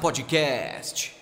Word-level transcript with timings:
Podcast. 0.00 1.14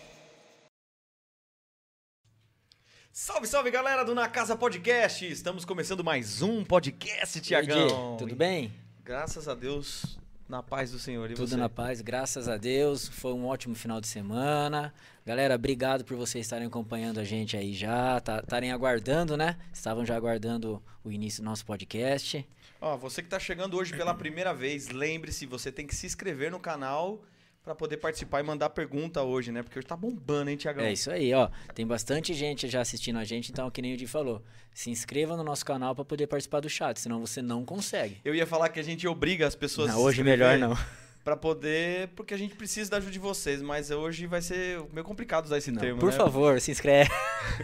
Salve, 3.13 3.47
salve 3.49 3.71
galera 3.73 4.05
do 4.05 4.15
Na 4.15 4.29
Casa 4.29 4.57
Podcast! 4.57 5.27
Estamos 5.29 5.65
começando 5.65 6.05
mais 6.05 6.43
um 6.43 6.65
podcast, 6.65 7.41
Tiagão. 7.41 8.17
Tudo 8.17 8.37
bem? 8.37 8.73
Graças 9.05 9.49
a 9.49 9.55
Deus, 9.55 10.17
na 10.49 10.63
paz 10.63 10.93
do 10.93 10.99
Senhor. 10.99 11.29
E 11.29 11.35
Tudo 11.35 11.49
você? 11.49 11.57
na 11.57 11.69
paz, 11.69 12.01
graças 12.01 12.47
a 12.49 12.57
Deus. 12.57 13.09
Foi 13.09 13.33
um 13.33 13.47
ótimo 13.47 13.75
final 13.75 14.01
de 14.01 14.07
semana. 14.07 14.95
Galera, 15.27 15.57
obrigado 15.57 16.05
por 16.05 16.17
vocês 16.17 16.47
estarem 16.47 16.69
acompanhando 16.69 17.19
a 17.19 17.25
gente 17.25 17.57
aí 17.57 17.75
já, 17.75 18.21
tá- 18.21 18.39
estarem 18.39 18.71
aguardando, 18.71 19.37
né? 19.37 19.57
Estavam 19.73 20.07
já 20.07 20.15
aguardando 20.17 20.81
o 21.03 21.11
início 21.11 21.43
do 21.43 21.47
nosso 21.47 21.67
podcast. 21.67 22.49
Ó, 22.81 22.97
você 22.97 23.23
que 23.25 23.29
tá 23.29 23.41
chegando 23.41 23.77
hoje 23.77 23.93
pela 23.97 24.15
primeira 24.15 24.55
vez, 24.55 24.89
lembre-se, 24.89 25.47
você 25.47 25.73
tem 25.73 25.85
que 25.85 25.97
se 25.97 26.07
inscrever 26.07 26.51
no 26.53 26.61
canal 26.61 27.21
pra 27.69 27.75
poder 27.75 27.99
participar 27.99 28.41
e 28.41 28.43
mandar 28.43 28.71
pergunta 28.71 29.23
hoje, 29.23 29.53
né? 29.53 29.63
Porque 29.63 29.79
hoje 29.79 29.87
tá 29.87 29.97
bombando, 29.97 30.49
hein, 30.51 30.57
Tiagão? 30.57 30.85
É 30.85 30.93
isso 30.93 31.11
aí, 31.11 31.35
ó. 31.35 31.51
Tem 31.75 31.87
bastante 31.87 32.33
gente 32.33 32.67
já 32.67 32.81
assistindo 32.81 33.19
a 33.19 33.25
gente, 33.25 33.53
então, 33.53 33.71
que 33.71 33.83
nem 33.83 33.93
o 33.93 33.97
Di 33.97 34.07
falou, 34.07 34.43
se 34.73 34.91
inscreva 34.91 35.37
no 35.37 35.45
nosso 35.45 35.67
canal 35.67 35.95
para 35.95 36.05
poder 36.05 36.27
participar 36.27 36.61
do 36.61 36.69
chat, 36.71 36.99
senão 36.99 37.21
você 37.21 37.43
não 37.43 37.67
consegue. 37.67 38.21
Eu 38.25 38.35
ia 38.35 38.47
falar 38.47 38.71
que 38.71 38.81
a 38.81 38.83
gente 38.83 39.07
obriga 39.07 39.47
as 39.47 39.55
pessoas 39.55 39.89
Não, 39.89 39.97
a 39.97 39.99
se 39.99 40.05
hoje 40.07 40.25
melhor 40.25 40.57
não. 40.59 40.77
Pra 41.23 41.37
poder, 41.37 42.09
porque 42.17 42.33
a 42.33 42.39
gente 42.39 42.55
precisa 42.55 42.91
da 42.91 42.97
ajuda 42.97 43.13
de 43.13 43.19
vocês, 43.19 43.61
mas 43.61 43.91
hoje 43.91 44.27
vai 44.27 44.41
ser 44.41 44.83
meio 44.95 45.05
complicado 45.05 45.45
usar 45.45 45.59
esse 45.59 45.71
Não, 45.71 45.79
termo, 45.79 46.01
Por 46.01 46.11
né? 46.11 46.17
favor, 46.17 46.59
se 46.59 46.71
inscreve. 46.71 47.11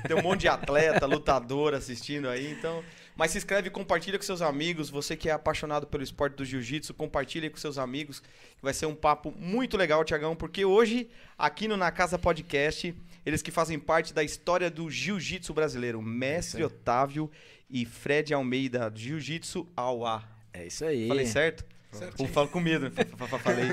Tem 0.07 0.15
um 0.15 0.21
monte 0.23 0.41
de 0.41 0.49
atleta, 0.49 1.07
lutador 1.07 1.73
assistindo 1.73 2.29
aí, 2.29 2.53
então. 2.53 2.85
Mas 3.17 3.31
se 3.31 3.39
inscreve 3.39 3.69
e 3.69 3.71
compartilha 3.71 4.19
com 4.19 4.25
seus 4.25 4.43
amigos. 4.43 4.91
Você 4.91 5.17
que 5.17 5.29
é 5.29 5.33
apaixonado 5.33 5.87
pelo 5.87 6.03
esporte 6.03 6.35
do 6.37 6.45
jiu-jitsu, 6.45 6.93
compartilha 6.95 7.49
com 7.49 7.57
seus 7.57 7.79
amigos. 7.79 8.23
Vai 8.61 8.75
ser 8.75 8.87
um 8.87 8.95
papo 8.95 9.33
muito 9.39 9.77
legal, 9.77 10.05
Tiagão, 10.05 10.35
porque 10.35 10.65
hoje, 10.65 11.09
aqui 11.39 11.69
no 11.69 11.77
Na 11.77 11.93
Casa 11.93 12.19
Podcast, 12.19 12.95
eles 13.25 13.41
que 13.43 13.51
fazem 13.53 13.79
parte 13.79 14.13
da 14.13 14.25
história 14.25 14.69
do 14.71 14.91
jiu-jitsu 14.91 15.55
brasileiro, 15.55 16.03
Mestre 16.03 16.65
Otávio 16.65 17.31
e 17.71 17.85
Fred 17.87 18.35
Almeida, 18.35 18.93
Jiu-Jitsu 18.95 19.67
Auá. 19.77 20.23
É 20.53 20.67
isso 20.67 20.85
aí. 20.85 21.09
Falei 21.09 21.27
certo? 21.27 21.65
Falo 22.33 22.49
com 22.49 22.59
medo. 22.59 22.91
Fa- 22.91 23.05
fa- 23.17 23.27
fa- 23.29 23.39
Falei. 23.39 23.69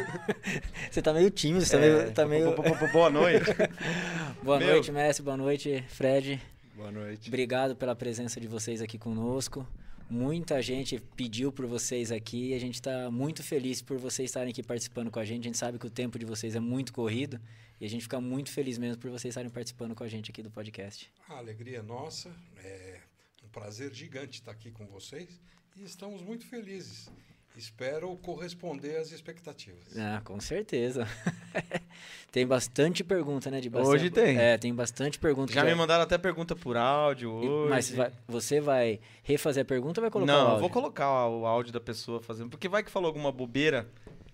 Você 0.91 1.01
tá 1.01 1.11
meio 1.11 1.31
tímido, 1.31 1.65
você 1.65 1.75
tá 1.77 1.83
É, 1.83 1.89
meio... 1.89 2.11
Tá 2.11 2.25
meio... 2.27 2.55
bo- 2.55 2.61
bo- 2.61 2.87
Boa 2.91 3.09
noite. 3.09 3.45
Boa 4.43 4.59
Meu. 4.59 4.67
noite, 4.67 4.91
Messi. 4.91 5.21
Boa 5.23 5.35
noite, 5.37 5.83
Fred. 5.89 6.39
Boa 6.75 6.91
noite. 6.91 7.27
Obrigado 7.27 7.75
pela 7.75 7.95
presença 7.95 8.39
de 8.39 8.47
vocês 8.47 8.81
aqui 8.81 8.97
conosco. 8.97 9.67
Muita 10.09 10.61
gente 10.61 10.99
pediu 11.15 11.51
por 11.51 11.65
vocês 11.65 12.11
aqui 12.11 12.49
e 12.49 12.53
a 12.53 12.59
gente 12.59 12.75
está 12.75 13.09
muito 13.11 13.43
feliz 13.43 13.81
por 13.81 13.97
vocês 13.97 14.29
estarem 14.29 14.51
aqui 14.51 14.63
participando 14.63 15.11
com 15.11 15.19
a 15.19 15.25
gente. 15.25 15.41
A 15.41 15.47
gente 15.47 15.57
sabe 15.57 15.77
que 15.77 15.87
o 15.87 15.89
tempo 15.89 16.17
de 16.17 16.25
vocês 16.25 16.55
é 16.55 16.59
muito 16.59 16.91
corrido 16.91 17.39
e 17.79 17.85
a 17.85 17.89
gente 17.89 18.03
fica 18.03 18.19
muito 18.19 18.51
feliz 18.51 18.77
mesmo 18.77 19.01
por 19.01 19.09
vocês 19.09 19.31
estarem 19.31 19.49
participando 19.49 19.95
com 19.95 20.03
a 20.03 20.07
gente 20.07 20.31
aqui 20.31 20.41
do 20.41 20.51
podcast. 20.51 21.11
A 21.27 21.37
alegria 21.37 21.79
é 21.79 21.81
nossa, 21.81 22.29
é 22.57 22.99
um 23.43 23.49
prazer 23.49 23.93
gigante 23.93 24.39
estar 24.39 24.51
aqui 24.51 24.71
com 24.71 24.85
vocês 24.87 25.39
e 25.75 25.83
estamos 25.83 26.21
muito 26.21 26.45
felizes. 26.45 27.09
Espero 27.57 28.15
corresponder 28.17 28.95
às 28.97 29.11
expectativas. 29.11 29.97
Ah, 29.97 30.21
com 30.23 30.39
certeza. 30.39 31.05
tem 32.31 32.47
bastante 32.47 33.03
pergunta, 33.03 33.51
né? 33.51 33.59
De 33.59 33.69
bastante... 33.69 33.93
Hoje 33.93 34.09
tem. 34.09 34.37
É, 34.37 34.57
tem 34.57 34.73
bastante 34.73 35.19
pergunta. 35.19 35.51
Já 35.51 35.63
me 35.63 35.75
mandaram 35.75 36.03
até 36.03 36.17
pergunta 36.17 36.55
por 36.55 36.77
áudio 36.77 37.29
hoje. 37.31 37.69
Mas 37.69 37.91
vai- 37.91 38.11
você 38.27 38.61
vai 38.61 38.99
refazer 39.21 39.63
a 39.63 39.65
pergunta 39.65 39.99
ou 39.99 40.03
vai 40.03 40.11
colocar 40.11 40.31
o 40.31 40.35
Não, 40.35 40.41
eu 40.43 40.47
áudio? 40.47 40.59
vou 40.61 40.69
colocar 40.69 41.27
o 41.27 41.45
áudio 41.45 41.73
da 41.73 41.79
pessoa 41.81 42.21
fazendo. 42.21 42.49
Porque 42.49 42.69
vai 42.69 42.83
que 42.83 42.89
falou 42.91 43.07
alguma 43.07 43.31
bobeira. 43.31 43.87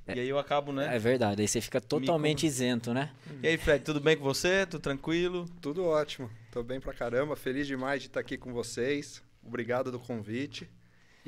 E 0.08 0.20
aí 0.20 0.30
eu 0.30 0.40
acabo, 0.40 0.72
né? 0.72 0.96
É 0.96 1.00
verdade, 1.00 1.42
aí 1.42 1.48
você 1.50 1.60
fica 1.60 1.82
totalmente 1.82 2.46
isento, 2.46 2.94
né? 2.94 3.12
E 3.44 3.48
aí, 3.48 3.58
Fred, 3.58 3.84
tudo 3.84 4.00
bem 4.00 4.16
com 4.16 4.24
você? 4.24 4.66
Tudo 4.66 4.80
tranquilo? 4.82 5.46
Tudo 5.60 5.84
ótimo. 5.84 6.30
Tô 6.50 6.64
bem 6.64 6.80
pra 6.80 6.94
caramba. 6.94 7.36
Feliz 7.36 7.68
demais 7.68 8.02
de 8.04 8.08
estar 8.08 8.22
aqui 8.22 8.38
com 8.38 8.54
vocês. 8.54 9.22
Obrigado 9.44 9.92
do 9.92 10.00
convite. 10.00 10.70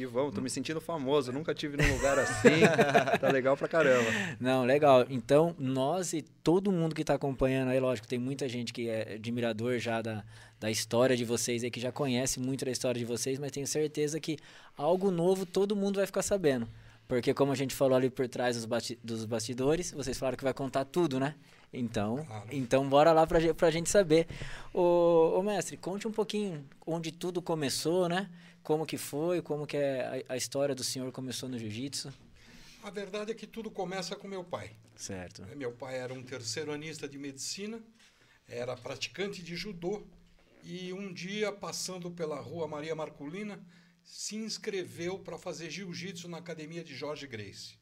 E 0.01 0.05
vamos, 0.05 0.33
tô 0.33 0.39
me 0.39 0.49
sentindo 0.49 0.79
famoso. 0.79 1.31
Nunca 1.31 1.53
tive 1.53 1.75
num 1.75 1.93
lugar 1.95 2.17
assim. 2.17 2.47
tá 3.19 3.29
legal 3.29 3.57
pra 3.57 3.67
caramba. 3.67 4.09
Não, 4.39 4.63
legal. 4.63 5.05
Então, 5.09 5.53
nós 5.59 6.13
e 6.13 6.21
todo 6.21 6.71
mundo 6.71 6.95
que 6.95 7.01
está 7.01 7.15
acompanhando 7.15 7.69
aí, 7.69 7.79
lógico, 7.79 8.07
tem 8.07 8.17
muita 8.17 8.47
gente 8.47 8.71
que 8.71 8.87
é 8.89 9.15
admirador 9.15 9.77
já 9.77 10.01
da, 10.01 10.23
da 10.59 10.71
história 10.71 11.17
de 11.17 11.25
vocês 11.25 11.63
aí, 11.65 11.69
que 11.69 11.81
já 11.81 11.91
conhece 11.91 12.39
muito 12.39 12.63
da 12.63 12.71
história 12.71 12.97
de 12.97 13.05
vocês, 13.05 13.37
mas 13.37 13.51
tenho 13.51 13.67
certeza 13.67 14.19
que 14.21 14.37
algo 14.77 15.11
novo 15.11 15.45
todo 15.45 15.75
mundo 15.75 15.97
vai 15.97 16.05
ficar 16.05 16.21
sabendo. 16.21 16.65
Porque, 17.05 17.33
como 17.33 17.51
a 17.51 17.55
gente 17.55 17.75
falou 17.75 17.97
ali 17.97 18.09
por 18.09 18.27
trás 18.29 18.55
dos, 18.55 18.65
basti- 18.65 18.97
dos 19.03 19.25
bastidores, 19.25 19.91
vocês 19.91 20.17
falaram 20.17 20.37
que 20.37 20.43
vai 20.43 20.53
contar 20.53 20.85
tudo, 20.85 21.19
né? 21.19 21.35
Então, 21.73 22.23
Claro. 22.25 22.45
então 22.51 22.87
bora 22.87 23.11
lá 23.11 23.27
pra, 23.27 23.39
pra 23.53 23.69
gente 23.69 23.89
saber. 23.89 24.27
Ô, 24.73 25.35
ô, 25.37 25.43
mestre, 25.43 25.75
conte 25.77 26.07
um 26.07 26.11
pouquinho 26.11 26.63
onde 26.85 27.11
tudo 27.11 27.41
começou, 27.41 28.07
né? 28.07 28.29
Como 28.63 28.85
que 28.85 28.97
foi, 28.97 29.41
como 29.41 29.65
que 29.65 29.77
é 29.77 30.23
a, 30.27 30.33
a 30.33 30.37
história 30.37 30.75
do 30.75 30.83
senhor 30.83 31.11
começou 31.11 31.49
no 31.49 31.57
jiu-jitsu. 31.57 32.13
A 32.83 32.89
verdade 32.89 33.31
é 33.31 33.35
que 33.35 33.47
tudo 33.47 33.69
começa 33.69 34.15
com 34.15 34.27
meu 34.27 34.43
pai. 34.43 34.75
Certo. 34.95 35.45
Meu 35.55 35.71
pai 35.71 35.97
era 35.97 36.13
um 36.13 36.23
terceiro 36.23 36.71
anista 36.71 37.07
de 37.07 37.17
medicina, 37.17 37.81
era 38.47 38.75
praticante 38.75 39.43
de 39.43 39.55
judô 39.55 40.05
e 40.63 40.91
um 40.93 41.11
dia, 41.11 41.51
passando 41.51 42.11
pela 42.11 42.39
rua 42.39 42.67
Maria 42.67 42.95
Marculina, 42.95 43.63
se 44.03 44.35
inscreveu 44.35 45.19
para 45.19 45.37
fazer 45.37 45.69
jiu-jitsu 45.69 46.27
na 46.27 46.37
academia 46.37 46.83
de 46.83 46.95
Jorge 46.95 47.27
Grace. 47.27 47.77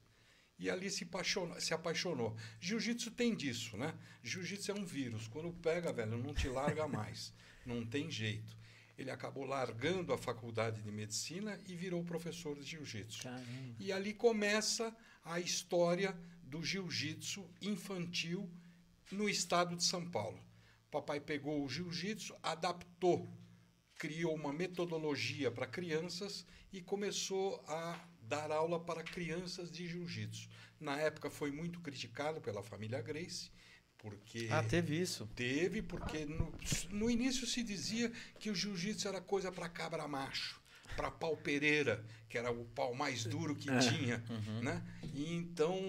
E 0.60 0.70
ali 0.70 0.90
se 0.90 1.04
apaixonou. 1.04 1.60
Se 1.62 1.74
apaixonou. 1.74 2.36
Jiu-jitsu 2.60 3.12
tem 3.12 3.36
disso, 3.36 3.78
né? 3.78 3.94
Jiu-jitsu 4.24 4.72
é 4.72 4.74
um 4.74 4.86
vírus. 4.86 5.28
Quando 5.28 5.54
pega, 5.54 5.94
velho, 5.94 6.18
não 6.18 6.34
te 6.34 6.48
larga 6.48 6.88
mais. 6.88 7.32
Não 7.66 7.86
tem 7.86 8.10
jeito. 8.10 8.56
Ele 8.97 9.12
acabou 9.12 9.44
largando 9.46 10.12
a 10.12 10.18
faculdade 10.18 10.81
de 10.81 10.91
medicina 10.91 11.59
e 11.68 11.75
virou 11.75 12.03
professor 12.03 12.58
de 12.58 12.63
jiu-jitsu. 12.66 13.28
E 13.80 13.91
ali 13.91 14.13
começa 14.13 14.96
a 15.24 15.40
história 15.40 16.18
do 16.41 16.63
jiu-jitsu 16.63 17.47
infantil 17.62 18.50
no 19.12 19.30
estado 19.30 19.75
de 19.75 19.84
São 19.84 20.09
Paulo. 20.09 20.44
Papai 20.90 21.19
pegou 21.19 21.63
o 21.63 21.69
jiu-jitsu, 21.69 22.36
adaptou, 22.41 23.30
criou 23.96 24.34
uma 24.34 24.53
metodologia 24.53 25.52
para 25.52 25.68
crianças 25.68 26.46
e 26.72 26.81
começou 26.81 27.63
a 27.68 28.00
dar 28.22 28.52
aula 28.52 28.80
para 28.80 29.03
crianças 29.03 29.72
de 29.72 29.88
jiu-jitsu. 29.88 30.50
Na 30.80 31.00
época 31.00 31.30
foi 31.30 31.52
muito 31.52 31.80
criticado 31.81 32.41
pela 32.41 32.63
família 32.63 33.02
Grace, 33.02 33.52
porque 34.09 34.47
Ah, 34.51 34.63
teve 34.63 35.00
isso. 35.00 35.28
Teve, 35.35 35.81
porque 35.81 36.25
no, 36.25 36.53
no 36.90 37.09
início 37.09 37.45
se 37.45 37.63
dizia 37.63 38.12
que 38.40 38.50
o 38.50 38.56
jiu-jitsu 38.56 39.07
era 39.07 39.22
coisa 39.22 39.51
para 39.51 39.69
cabra 39.69 40.07
macho, 40.07 40.62
para 40.95 41.12
pau 41.12 41.35
pereira, 41.38 42.03
que 42.29 42.38
era 42.38 42.51
o 42.51 42.66
pau 42.66 42.94
mais 42.94 43.23
duro 43.23 43.56
que 43.56 43.69
tinha. 43.79 44.23
Né? 44.62 44.81
E 45.13 45.34
então, 45.34 45.79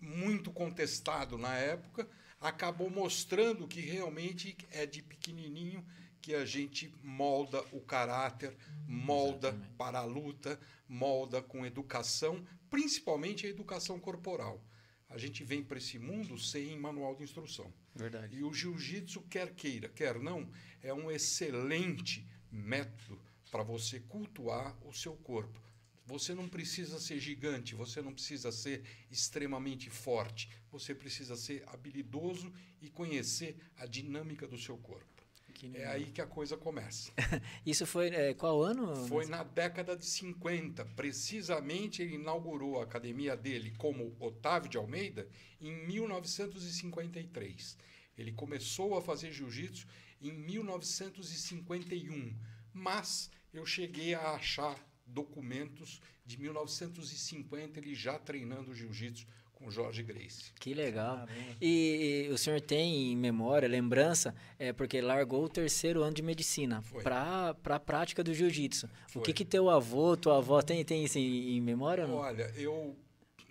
muito 0.00 0.50
contestado 0.50 1.36
na 1.36 1.54
época, 1.56 2.08
acabou 2.40 2.88
mostrando 2.90 3.68
que 3.68 3.80
realmente 3.80 4.56
é 4.70 4.86
de 4.86 5.02
pequenininho 5.02 5.84
que 6.22 6.34
a 6.34 6.44
gente 6.44 6.92
molda 7.02 7.62
o 7.72 7.80
caráter, 7.80 8.56
molda 8.86 9.48
Exatamente. 9.48 9.74
para 9.76 9.98
a 10.00 10.04
luta, 10.04 10.60
molda 10.88 11.40
com 11.42 11.64
educação, 11.64 12.44
principalmente 12.68 13.46
a 13.46 13.50
educação 13.50 13.98
corporal. 13.98 14.62
A 15.10 15.18
gente 15.18 15.42
vem 15.42 15.62
para 15.62 15.78
esse 15.78 15.98
mundo 15.98 16.38
sem 16.38 16.78
manual 16.78 17.16
de 17.16 17.24
instrução. 17.24 17.70
Verdade. 17.94 18.38
E 18.38 18.44
o 18.44 18.54
jiu-jitsu, 18.54 19.22
quer 19.22 19.52
queira, 19.54 19.88
quer 19.88 20.18
não, 20.18 20.48
é 20.80 20.94
um 20.94 21.10
excelente 21.10 22.24
método 22.50 23.20
para 23.50 23.64
você 23.64 23.98
cultuar 24.00 24.76
o 24.86 24.92
seu 24.92 25.16
corpo. 25.16 25.60
Você 26.06 26.34
não 26.34 26.48
precisa 26.48 26.98
ser 26.98 27.20
gigante, 27.20 27.74
você 27.74 28.00
não 28.00 28.12
precisa 28.12 28.50
ser 28.50 28.82
extremamente 29.10 29.90
forte, 29.90 30.48
você 30.70 30.94
precisa 30.94 31.36
ser 31.36 31.62
habilidoso 31.68 32.52
e 32.80 32.88
conhecer 32.88 33.56
a 33.76 33.86
dinâmica 33.86 34.46
do 34.46 34.58
seu 34.58 34.76
corpo. 34.78 35.19
Que 35.60 35.76
É 35.76 35.86
aí 35.88 36.06
que 36.06 36.22
a 36.22 36.26
coisa 36.26 36.56
começa. 36.56 37.12
Isso 37.66 37.84
foi 37.84 38.08
é, 38.08 38.32
qual 38.32 38.62
ano? 38.62 38.96
Foi 39.08 39.26
na 39.26 39.44
década 39.44 39.94
de 39.94 40.06
50. 40.06 40.86
Precisamente 40.96 42.00
ele 42.00 42.14
inaugurou 42.14 42.80
a 42.80 42.84
academia 42.84 43.36
dele 43.36 43.74
como 43.76 44.16
Otávio 44.18 44.70
de 44.70 44.78
Almeida 44.78 45.28
em 45.60 45.70
1953. 45.86 47.76
Ele 48.16 48.32
começou 48.32 48.96
a 48.96 49.02
fazer 49.02 49.32
jiu-jitsu 49.32 49.86
em 50.22 50.32
1951, 50.32 52.34
mas 52.72 53.30
eu 53.52 53.66
cheguei 53.66 54.14
a 54.14 54.30
achar 54.30 54.82
documentos 55.04 56.00
de 56.24 56.40
1950 56.40 57.78
ele 57.78 57.94
já 57.94 58.18
treinando 58.18 58.74
jiu-jitsu 58.74 59.26
com 59.60 59.70
Jorge 59.70 60.02
Grace. 60.02 60.52
Que 60.58 60.72
legal. 60.72 61.26
E, 61.60 62.26
e 62.28 62.32
o 62.32 62.38
senhor 62.38 62.60
tem 62.60 63.12
em 63.12 63.16
memória, 63.16 63.68
lembrança, 63.68 64.34
é 64.58 64.72
porque 64.72 65.00
largou 65.00 65.44
o 65.44 65.48
terceiro 65.48 66.02
ano 66.02 66.14
de 66.14 66.22
medicina 66.22 66.82
para 67.02 67.54
a 67.64 67.80
prática 67.80 68.24
do 68.24 68.32
jiu-jitsu. 68.32 68.88
O 69.14 69.20
que 69.20 69.34
que 69.34 69.44
teu 69.44 69.68
avô, 69.68 70.16
tua 70.16 70.38
avó 70.38 70.62
tem, 70.62 70.82
tem 70.82 71.04
isso 71.04 71.18
em, 71.18 71.56
em 71.56 71.60
memória 71.60 72.04
ou 72.04 72.10
não? 72.10 72.16
Olha, 72.16 72.50
eu 72.56 72.96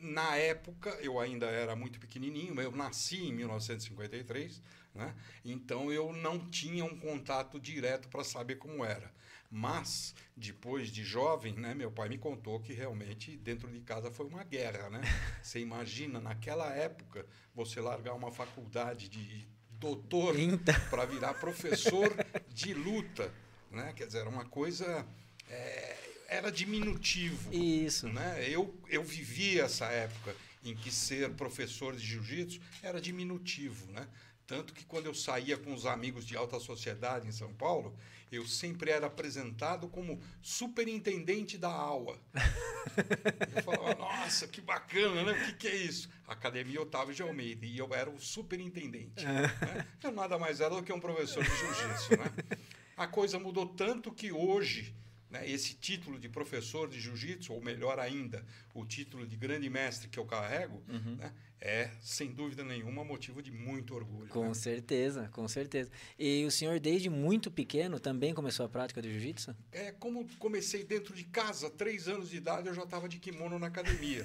na 0.01 0.35
época, 0.35 0.97
eu 1.01 1.19
ainda 1.19 1.45
era 1.45 1.75
muito 1.75 1.99
pequenininho, 1.99 2.59
eu 2.61 2.71
nasci 2.71 3.17
em 3.17 3.33
1953, 3.33 4.61
né? 4.95 5.13
então 5.43 5.91
eu 5.91 6.13
não 6.13 6.39
tinha 6.39 6.85
um 6.85 6.97
contato 6.97 7.59
direto 7.59 8.07
para 8.07 8.23
saber 8.23 8.55
como 8.55 8.83
era. 8.83 9.11
Mas, 9.51 10.13
depois 10.37 10.91
de 10.91 11.03
jovem, 11.03 11.53
né, 11.53 11.73
meu 11.73 11.91
pai 11.91 12.07
me 12.07 12.19
contou 12.19 12.59
que 12.59 12.71
realmente 12.71 13.35
dentro 13.35 13.67
de 13.67 13.81
casa 13.81 14.11
foi 14.11 14.27
uma 14.27 14.43
guerra. 14.43 14.89
Né? 14.89 15.01
Você 15.41 15.59
imagina, 15.59 16.19
naquela 16.19 16.71
época, 16.71 17.25
você 17.55 17.81
largar 17.81 18.13
uma 18.13 18.31
faculdade 18.31 19.09
de 19.09 19.47
doutor 19.71 20.35
para 20.91 21.05
virar 21.05 21.33
professor 21.35 22.13
de 22.53 22.73
luta. 22.73 23.33
Né? 23.71 23.91
Quer 23.95 24.05
dizer, 24.05 24.19
era 24.19 24.29
uma 24.29 24.45
coisa. 24.45 25.05
É, 25.49 25.97
era 26.27 26.51
diminutivo. 26.51 27.51
Isso. 27.51 28.07
Né? 28.07 28.47
Eu, 28.47 28.77
eu 28.87 29.03
vivi 29.03 29.59
essa 29.59 29.85
época 29.87 30.35
em 30.63 30.75
que 30.75 30.91
ser 30.91 31.31
professor 31.31 31.95
de 31.95 32.05
jiu-jitsu 32.05 32.61
era 32.83 33.01
diminutivo. 33.01 33.91
Né? 33.91 34.07
Tanto 34.45 34.73
que 34.73 34.85
quando 34.85 35.07
eu 35.07 35.13
saía 35.13 35.57
com 35.57 35.73
os 35.73 35.85
amigos 35.85 36.25
de 36.25 36.35
alta 36.35 36.59
sociedade 36.59 37.27
em 37.27 37.31
São 37.31 37.53
Paulo, 37.53 37.95
eu 38.31 38.45
sempre 38.45 38.91
era 38.91 39.07
apresentado 39.07 39.87
como 39.87 40.21
superintendente 40.41 41.57
da 41.57 41.71
aula. 41.71 42.19
eu 43.55 43.63
falava, 43.63 43.95
nossa, 43.95 44.47
que 44.47 44.61
bacana, 44.61 45.23
né? 45.23 45.31
O 45.31 45.45
que, 45.45 45.53
que 45.53 45.67
é 45.67 45.75
isso? 45.75 46.09
Academia 46.27 46.81
Otávio 46.81 47.13
de 47.13 47.21
Almeida, 47.21 47.65
e 47.65 47.77
eu 47.77 47.93
era 47.93 48.09
o 48.09 48.19
superintendente. 48.19 49.25
né? 49.25 49.87
Eu 50.03 50.11
nada 50.11 50.37
mais 50.37 50.61
era 50.61 50.75
do 50.75 50.83
que 50.83 50.93
um 50.93 50.99
professor 50.99 51.43
de 51.43 51.49
jiu-jitsu. 51.49 52.17
Né? 52.17 52.57
A 52.95 53.07
coisa 53.07 53.39
mudou 53.39 53.65
tanto 53.65 54.11
que 54.11 54.31
hoje 54.31 54.93
né, 55.29 55.47
esse 55.49 55.75
título 55.75 56.19
de 56.19 56.27
professor 56.27 56.89
de 56.89 56.99
jiu-jitsu, 56.99 57.53
ou 57.53 57.61
melhor 57.61 57.99
ainda, 57.99 58.43
o 58.73 58.85
título 58.85 59.27
de 59.27 59.35
grande 59.35 59.69
mestre 59.69 60.09
que 60.09 60.19
eu 60.19 60.25
carrego, 60.25 60.81
uhum. 60.87 61.15
né, 61.17 61.33
é, 61.61 61.91
sem 62.01 62.31
dúvida 62.31 62.63
nenhuma, 62.63 63.03
motivo 63.03 63.41
de 63.41 63.51
muito 63.51 63.93
orgulho. 63.93 64.29
Com 64.29 64.47
né? 64.47 64.53
certeza, 64.53 65.29
com 65.33 65.47
certeza. 65.47 65.91
E 66.17 66.45
o 66.45 66.51
senhor, 66.51 66.79
desde 66.79 67.09
muito 67.09 67.51
pequeno, 67.51 67.99
também 67.99 68.33
começou 68.33 68.65
a 68.65 68.69
prática 68.69 69.01
de 69.01 69.11
jiu-jitsu? 69.11 69.55
É, 69.71 69.91
como 69.91 70.25
comecei 70.37 70.83
dentro 70.83 71.13
de 71.13 71.25
casa, 71.25 71.69
três 71.69 72.07
anos 72.07 72.29
de 72.29 72.37
idade, 72.37 72.69
eu 72.69 72.73
já 72.73 72.83
estava 72.83 73.09
de 73.09 73.19
kimono 73.19 73.59
na 73.59 73.67
academia. 73.67 74.23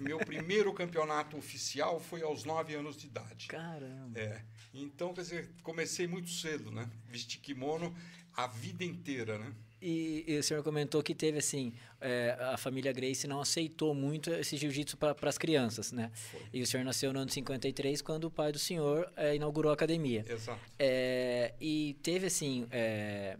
Meu 0.00 0.18
primeiro 0.18 0.72
campeonato 0.72 1.36
oficial 1.36 2.00
foi 2.00 2.22
aos 2.22 2.44
nove 2.44 2.74
anos 2.74 2.96
de 2.96 3.06
idade. 3.06 3.46
Caramba! 3.48 4.18
É. 4.18 4.42
Então, 4.72 5.12
quer 5.12 5.22
dizer, 5.22 5.50
comecei 5.62 6.06
muito 6.06 6.30
cedo, 6.30 6.70
né? 6.70 6.90
Vesti 7.06 7.38
kimono 7.38 7.94
a 8.34 8.46
vida 8.46 8.84
inteira, 8.84 9.38
né? 9.38 9.52
E, 9.80 10.24
e, 10.26 10.38
o 10.38 10.42
senhor 10.42 10.62
comentou 10.62 11.02
que 11.02 11.14
teve 11.14 11.38
assim, 11.38 11.72
é, 12.00 12.36
a 12.38 12.56
família 12.56 12.92
Grace 12.92 13.26
não 13.26 13.40
aceitou 13.40 13.94
muito 13.94 14.30
esse 14.30 14.56
jiu-jitsu 14.56 14.96
para 14.96 15.16
as 15.22 15.38
crianças, 15.38 15.90
né? 15.90 16.10
Foi. 16.14 16.40
E 16.52 16.62
o 16.62 16.66
senhor 16.66 16.84
nasceu 16.84 17.12
no 17.12 17.20
ano 17.20 17.28
de 17.28 17.34
53, 17.34 18.02
quando 18.02 18.24
o 18.24 18.30
pai 18.30 18.52
do 18.52 18.58
senhor 18.58 19.10
é, 19.16 19.34
inaugurou 19.34 19.70
a 19.70 19.74
academia. 19.74 20.24
Exato. 20.28 20.60
É, 20.78 21.54
e 21.58 21.96
teve 22.02 22.26
assim, 22.26 22.66
é, 22.70 23.38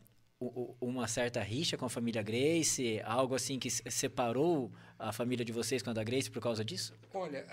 uma 0.81 1.07
certa 1.07 1.43
rixa 1.43 1.77
com 1.77 1.85
a 1.85 1.91
família 1.91 2.23
Grace, 2.23 3.01
algo 3.05 3.35
assim 3.35 3.59
que 3.59 3.71
separou 3.71 4.73
a 4.99 5.13
família 5.13 5.45
de 5.45 5.53
vocês 5.53 5.83
com 5.83 5.91
a 5.91 5.93
da 5.93 6.03
Grace 6.03 6.31
por 6.31 6.41
causa 6.41 6.65
disso? 6.65 6.95
Olha, 7.13 7.47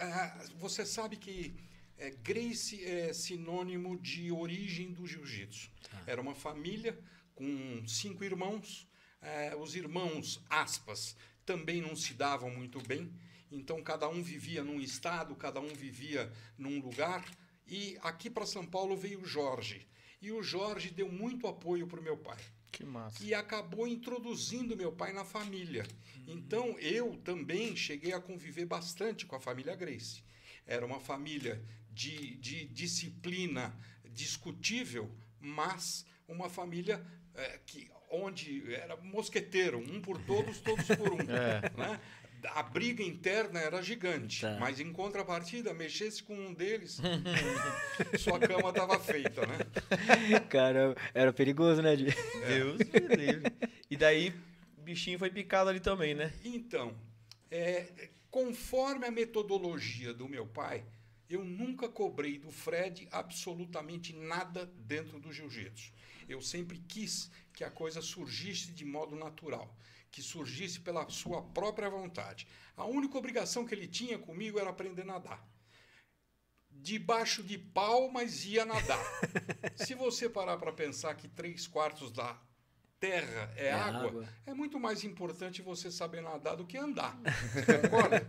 você 0.57 0.85
sabe 0.85 1.17
que 1.17 1.53
é, 1.97 2.11
Grace 2.11 2.83
é 2.85 3.11
sinônimo 3.11 3.97
de 3.97 4.31
origem 4.31 4.93
do 4.93 5.05
jiu-jitsu. 5.05 5.69
Ah. 5.91 6.03
Era 6.07 6.21
uma 6.21 6.35
família 6.35 6.97
com 7.37 7.87
cinco 7.87 8.23
irmãos. 8.23 8.87
É, 9.21 9.55
os 9.55 9.75
irmãos, 9.75 10.41
aspas, 10.49 11.15
também 11.45 11.81
não 11.81 11.95
se 11.95 12.13
davam 12.13 12.49
muito 12.49 12.81
bem. 12.81 13.13
Então, 13.51 13.81
cada 13.81 14.09
um 14.09 14.21
vivia 14.21 14.63
num 14.63 14.81
estado, 14.81 15.35
cada 15.35 15.61
um 15.61 15.67
vivia 15.67 16.31
num 16.57 16.81
lugar. 16.81 17.23
E 17.67 17.97
aqui 18.01 18.29
para 18.29 18.45
São 18.45 18.65
Paulo 18.65 18.97
veio 18.97 19.21
o 19.21 19.25
Jorge. 19.25 19.87
E 20.19 20.31
o 20.31 20.41
Jorge 20.41 20.89
deu 20.89 21.09
muito 21.09 21.47
apoio 21.47 21.87
para 21.87 21.99
o 21.99 22.03
meu 22.03 22.17
pai. 22.17 22.39
Que 22.71 22.83
massa. 22.83 23.23
E 23.23 23.33
acabou 23.33 23.87
introduzindo 23.87 24.75
meu 24.75 24.91
pai 24.91 25.13
na 25.13 25.23
família. 25.23 25.85
Uhum. 26.17 26.23
Então, 26.27 26.79
eu 26.79 27.15
também 27.23 27.75
cheguei 27.75 28.13
a 28.13 28.19
conviver 28.19 28.65
bastante 28.65 29.25
com 29.25 29.35
a 29.35 29.39
família 29.39 29.75
Grace. 29.75 30.23
Era 30.65 30.85
uma 30.85 30.99
família 30.99 31.63
de, 31.91 32.35
de 32.35 32.65
disciplina 32.65 33.77
discutível, 34.11 35.09
mas 35.39 36.05
uma 36.27 36.49
família 36.49 37.05
é, 37.37 37.59
que, 37.65 37.89
onde 38.09 38.73
era 38.73 38.97
mosqueteiro, 38.97 39.77
um 39.77 40.01
por 40.01 40.19
todos, 40.23 40.59
todos 40.59 40.85
por 40.85 41.13
um. 41.13 41.17
É. 41.29 41.61
Né? 41.77 41.99
A 42.53 42.61
briga 42.61 43.03
interna 43.03 43.59
era 43.59 43.81
gigante, 43.81 44.41
tá. 44.41 44.57
mas 44.59 44.79
em 44.79 44.93
contrapartida, 44.93 45.73
mexesse 45.73 46.21
com 46.21 46.35
um 46.35 46.53
deles, 46.53 46.99
sua 48.19 48.39
cama 48.39 48.69
estava 48.69 48.99
feita, 48.99 49.41
né? 49.45 49.57
Cara, 50.47 50.95
era 51.15 51.33
perigoso, 51.33 51.81
né, 51.81 51.95
Di? 51.95 52.07
É. 52.07 52.47
Deus 52.47 52.77
me 52.77 53.15
livre. 53.15 53.51
E 53.89 53.97
daí, 53.97 54.33
bichinho 54.77 55.17
foi 55.17 55.31
picado 55.31 55.69
ali 55.69 55.79
também, 55.79 56.13
né? 56.13 56.31
Então, 56.45 56.95
é, 57.49 58.09
conforme 58.29 59.07
a 59.07 59.11
metodologia 59.11 60.13
do 60.13 60.29
meu 60.29 60.45
pai, 60.45 60.85
eu 61.29 61.43
nunca 61.43 61.89
cobrei 61.89 62.37
do 62.37 62.51
Fred 62.51 63.07
absolutamente 63.11 64.15
nada 64.15 64.71
dentro 64.77 65.19
do 65.19 65.33
jiu-jitsu. 65.33 65.91
Eu 66.27 66.41
sempre 66.41 66.79
quis 66.79 67.31
que 67.53 67.63
a 67.63 67.71
coisa 67.71 68.01
surgisse 68.01 68.71
de 68.71 68.85
modo 68.85 69.15
natural, 69.15 69.75
que 70.11 70.21
surgisse 70.21 70.79
pela 70.79 71.09
sua 71.09 71.41
própria 71.41 71.89
vontade. 71.89 72.47
A 72.75 72.85
única 72.85 73.17
obrigação 73.17 73.65
que 73.65 73.73
ele 73.73 73.87
tinha 73.87 74.19
comigo 74.19 74.59
era 74.59 74.69
aprender 74.69 75.03
a 75.03 75.05
nadar. 75.05 75.47
Debaixo 76.69 77.41
de 77.41 77.57
pau, 77.57 78.09
mas 78.11 78.45
ia 78.45 78.65
nadar. 78.65 79.03
Se 79.75 79.95
você 79.95 80.29
parar 80.29 80.57
para 80.57 80.71
pensar 80.71 81.15
que 81.15 81.27
três 81.27 81.65
quartos 81.65 82.11
da 82.11 82.39
terra 82.99 83.51
é, 83.55 83.67
é 83.67 83.71
água, 83.71 84.07
água, 84.07 84.29
é 84.45 84.53
muito 84.53 84.79
mais 84.79 85.03
importante 85.03 85.61
você 85.61 85.89
saber 85.91 86.21
nadar 86.21 86.55
do 86.55 86.65
que 86.65 86.77
andar. 86.77 87.17
concorda? 87.81 88.27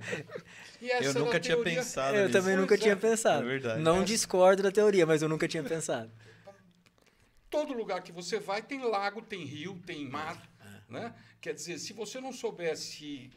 eu 0.80 1.14
nunca 1.14 1.40
tinha 1.40 1.56
teoria... 1.56 1.74
pensado 1.76 2.16
Eu 2.16 2.28
nisso. 2.28 2.38
também 2.38 2.56
nunca 2.56 2.78
tinha 2.78 2.92
é. 2.92 2.96
pensado. 2.96 3.44
É 3.44 3.48
verdade. 3.48 3.82
Não 3.82 4.04
discordo 4.04 4.62
da 4.62 4.70
teoria, 4.70 5.04
mas 5.04 5.20
eu 5.22 5.28
nunca 5.28 5.48
tinha 5.48 5.62
pensado. 5.62 6.10
Todo 7.50 7.72
lugar 7.72 8.02
que 8.02 8.12
você 8.12 8.38
vai 8.38 8.62
tem 8.62 8.80
lago, 8.82 9.22
tem 9.22 9.44
rio, 9.44 9.80
tem 9.86 10.06
mar. 10.08 10.50
É. 10.60 10.92
Né? 10.92 11.14
Quer 11.40 11.54
dizer, 11.54 11.78
se 11.78 11.92
você 11.92 12.20
não 12.20 12.32
soubesse 12.32 13.30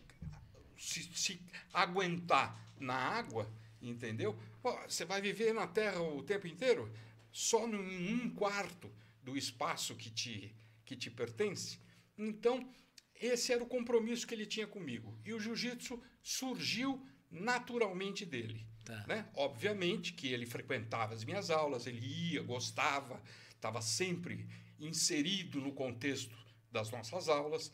se, 0.78 1.04
se 1.14 1.42
aguentar 1.72 2.60
na 2.80 2.96
água, 2.96 3.52
entendeu? 3.82 4.38
Pô, 4.62 4.76
você 4.88 5.06
vai 5.06 5.22
viver 5.22 5.54
na 5.54 5.68
Terra 5.68 6.02
o 6.02 6.24
tempo 6.24 6.48
inteiro? 6.48 6.92
Só 7.32 7.68
em 7.68 8.14
um 8.14 8.30
quarto 8.30 8.92
do 9.24 9.38
espaço 9.38 9.96
que 9.96 10.10
te, 10.10 10.54
que 10.84 10.96
te 10.96 11.10
pertence? 11.10 11.80
Então, 12.18 12.68
esse 13.16 13.54
era 13.54 13.64
o 13.64 13.68
compromisso 13.68 14.26
que 14.26 14.34
ele 14.34 14.46
tinha 14.46 14.68
comigo. 14.68 15.18
E 15.24 15.34
o 15.34 15.40
jiu-jitsu 15.40 16.02
surgiu 16.22 17.06
naturalmente 17.30 18.26
dele. 18.26 18.66
Tá. 18.84 19.06
Né? 19.08 19.30
Obviamente 19.36 20.14
que 20.14 20.28
ele 20.28 20.46
frequentava 20.46 21.14
as 21.14 21.24
minhas 21.24 21.50
aulas, 21.50 21.86
ele 21.86 22.06
ia, 22.06 22.42
gostava, 22.42 23.22
estava 23.62 23.80
sempre 23.80 24.50
inserido 24.80 25.62
no 25.62 25.72
contexto 25.72 26.36
das 26.72 26.90
nossas 26.90 27.30
aulas, 27.30 27.72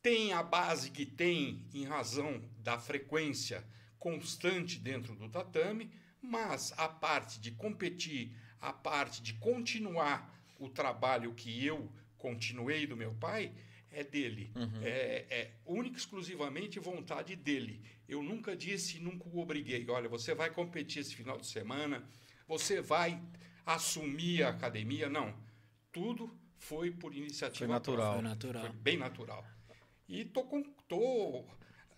tem 0.00 0.32
a 0.32 0.42
base 0.42 0.90
que 0.90 1.04
tem 1.04 1.68
em 1.74 1.84
razão 1.84 2.42
da 2.58 2.78
frequência 2.78 3.62
constante 3.98 4.78
dentro 4.78 5.14
do 5.14 5.28
tatame, 5.28 5.90
mas 6.22 6.72
a 6.78 6.88
parte 6.88 7.38
de 7.38 7.50
competir, 7.50 8.34
a 8.58 8.72
parte 8.72 9.20
de 9.20 9.34
continuar 9.34 10.34
o 10.58 10.70
trabalho 10.70 11.34
que 11.34 11.64
eu 11.64 11.92
continuei 12.16 12.86
do 12.86 12.96
meu 12.96 13.12
pai, 13.14 13.52
é 13.90 14.02
dele. 14.02 14.50
Uhum. 14.54 14.82
É, 14.82 15.26
é 15.28 15.52
única 15.66 15.96
e 15.96 16.00
exclusivamente 16.00 16.78
vontade 16.78 17.36
dele. 17.36 17.82
Eu 18.08 18.22
nunca 18.22 18.56
disse, 18.56 18.98
nunca 18.98 19.28
o 19.28 19.38
obriguei. 19.40 19.84
Olha, 19.90 20.08
você 20.08 20.34
vai 20.34 20.50
competir 20.50 21.00
esse 21.00 21.14
final 21.14 21.38
de 21.38 21.46
semana, 21.46 22.08
você 22.46 22.80
vai 22.80 23.20
assumir 23.66 24.44
a 24.44 24.50
academia, 24.50 25.10
não. 25.10 25.34
Tudo 25.92 26.32
foi 26.56 26.90
por 26.92 27.14
iniciativa 27.14 27.58
foi 27.58 27.66
natural. 27.66 28.14
Foi 28.14 28.22
natural. 28.22 28.62
Foi 28.62 28.72
bem 28.72 28.96
natural. 28.96 29.44
E 30.08 30.24
tô, 30.24 30.44
com, 30.44 30.62
tô 30.88 31.44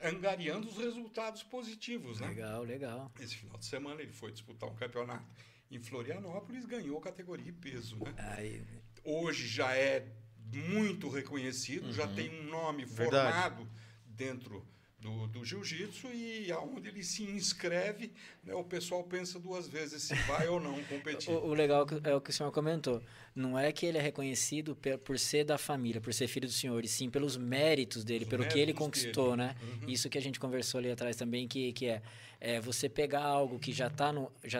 angariando 0.02 0.66
os 0.66 0.78
resultados 0.78 1.42
positivos, 1.42 2.20
né? 2.20 2.28
Legal, 2.28 2.62
legal. 2.62 3.12
Esse 3.20 3.36
final 3.36 3.58
de 3.58 3.66
semana 3.66 4.00
ele 4.00 4.12
foi 4.12 4.32
disputar 4.32 4.68
um 4.68 4.74
campeonato 4.74 5.26
em 5.70 5.78
Florianópolis, 5.78 6.64
ganhou 6.64 6.98
categoria 7.00 7.50
e 7.50 7.52
peso, 7.52 7.98
né? 7.98 8.14
Aí... 8.36 8.64
Hoje 9.04 9.46
já 9.46 9.74
é 9.76 10.10
muito 10.52 11.08
reconhecido, 11.08 11.86
uhum. 11.86 11.92
já 11.92 12.08
tem 12.08 12.30
um 12.40 12.44
nome 12.44 12.84
Verdade. 12.84 13.32
formado 13.32 13.70
dentro 14.06 14.66
do, 15.00 15.28
do 15.28 15.44
jiu-jitsu 15.44 16.08
e 16.12 16.50
aonde 16.50 16.88
ele 16.88 17.04
se 17.04 17.22
inscreve, 17.22 18.12
né, 18.42 18.52
o 18.54 18.64
pessoal 18.64 19.04
pensa 19.04 19.38
duas 19.38 19.68
vezes 19.68 20.02
se 20.02 20.14
vai 20.26 20.48
ou 20.48 20.58
não 20.60 20.82
competir. 20.84 21.28
O, 21.38 21.48
o, 21.50 21.54
legal 21.54 21.86
é 22.02 22.14
o 22.14 22.20
que 22.20 22.30
o 22.30 22.32
senhor 22.32 22.50
comentou. 22.50 23.00
não 23.34 23.56
é 23.58 23.70
que 23.70 23.86
ele 23.86 23.96
é 23.98 24.00
reconhecido 24.00 24.74
pe- 24.74 24.98
por 24.98 25.18
ser 25.18 25.44
da 25.44 25.56
família, 25.56 26.00
por 26.00 26.12
ser 26.12 26.26
filho 26.26 26.48
do 26.48 26.52
senhor, 26.52 26.84
e 26.84 26.88
sim 26.88 27.08
pelos 27.08 27.36
méritos 27.36 28.02
dele, 28.02 28.24
Os 28.24 28.30
pelo 28.30 28.42
que 28.44 28.54
ele 28.58 28.72
méritos 28.72 28.84
conquistou, 28.86 29.36
dele. 29.36 29.48
né? 29.48 29.56
Isso 29.86 30.08
que 30.10 30.18
a 30.18 30.22
gente 30.22 30.40
conversou 30.40 30.78
ali 30.78 30.90
atrás 30.90 31.14
também, 31.16 31.46
que, 31.46 31.72
que 31.72 31.86
é, 31.86 32.02
é 32.40 32.60
você 32.60 32.88
pegar 32.88 33.22
algo 33.22 33.58
que 33.58 33.72
já 33.72 33.86
está 33.86 34.12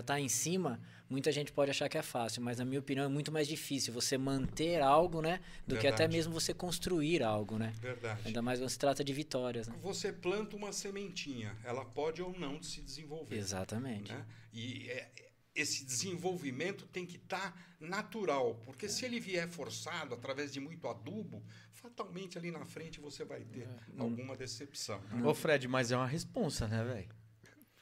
tá 0.04 0.20
em 0.20 0.28
cima, 0.28 0.80
muita 1.08 1.32
gente 1.32 1.52
pode 1.52 1.70
achar 1.70 1.88
que 1.88 1.98
é 1.98 2.02
fácil, 2.02 2.42
mas 2.42 2.58
na 2.58 2.64
minha 2.64 2.80
opinião 2.80 3.04
é 3.04 3.08
muito 3.08 3.32
mais 3.32 3.48
difícil 3.48 3.92
você 3.92 4.18
manter 4.18 4.80
algo, 4.82 5.20
né? 5.20 5.40
Do 5.66 5.74
que 5.76 5.86
até 5.86 5.98
Verdade. 5.98 6.16
mesmo 6.16 6.32
você 6.32 6.52
construir 6.52 7.22
algo, 7.22 7.58
né? 7.58 7.72
Verdade. 7.80 8.22
Ainda 8.26 8.42
mais 8.42 8.58
quando 8.58 8.70
se 8.70 8.78
trata 8.78 9.02
de 9.02 9.12
vitórias, 9.12 9.68
né? 9.68 9.74
Você 9.82 10.12
planta 10.12 10.56
uma 10.56 10.72
sementinha, 10.72 11.56
ela 11.64 11.84
pode 11.84 12.22
ou 12.22 12.38
não 12.38 12.62
se 12.62 12.80
desenvolver. 12.80 13.36
Exatamente. 13.36 14.12
né? 14.12 14.26
E 14.52 14.88
é, 14.90 15.10
esse 15.54 15.84
desenvolvimento 15.84 16.86
tem 16.86 17.04
que 17.04 17.16
estar 17.16 17.76
natural, 17.80 18.54
porque 18.64 18.88
se 18.88 19.04
ele 19.04 19.18
vier 19.18 19.48
forçado 19.48 20.14
através 20.14 20.52
de 20.52 20.60
muito 20.60 20.86
adubo, 20.86 21.42
fatalmente 21.72 22.38
ali 22.38 22.50
na 22.50 22.64
frente 22.64 23.00
você 23.00 23.24
vai 23.24 23.40
ter 23.44 23.68
alguma 23.98 24.36
decepção. 24.36 25.00
né? 25.10 25.26
Ô, 25.26 25.34
Fred, 25.34 25.66
mas 25.66 25.90
é 25.90 25.96
uma 25.96 26.06
responsa, 26.06 26.68
né, 26.68 26.84
velho? 26.84 27.08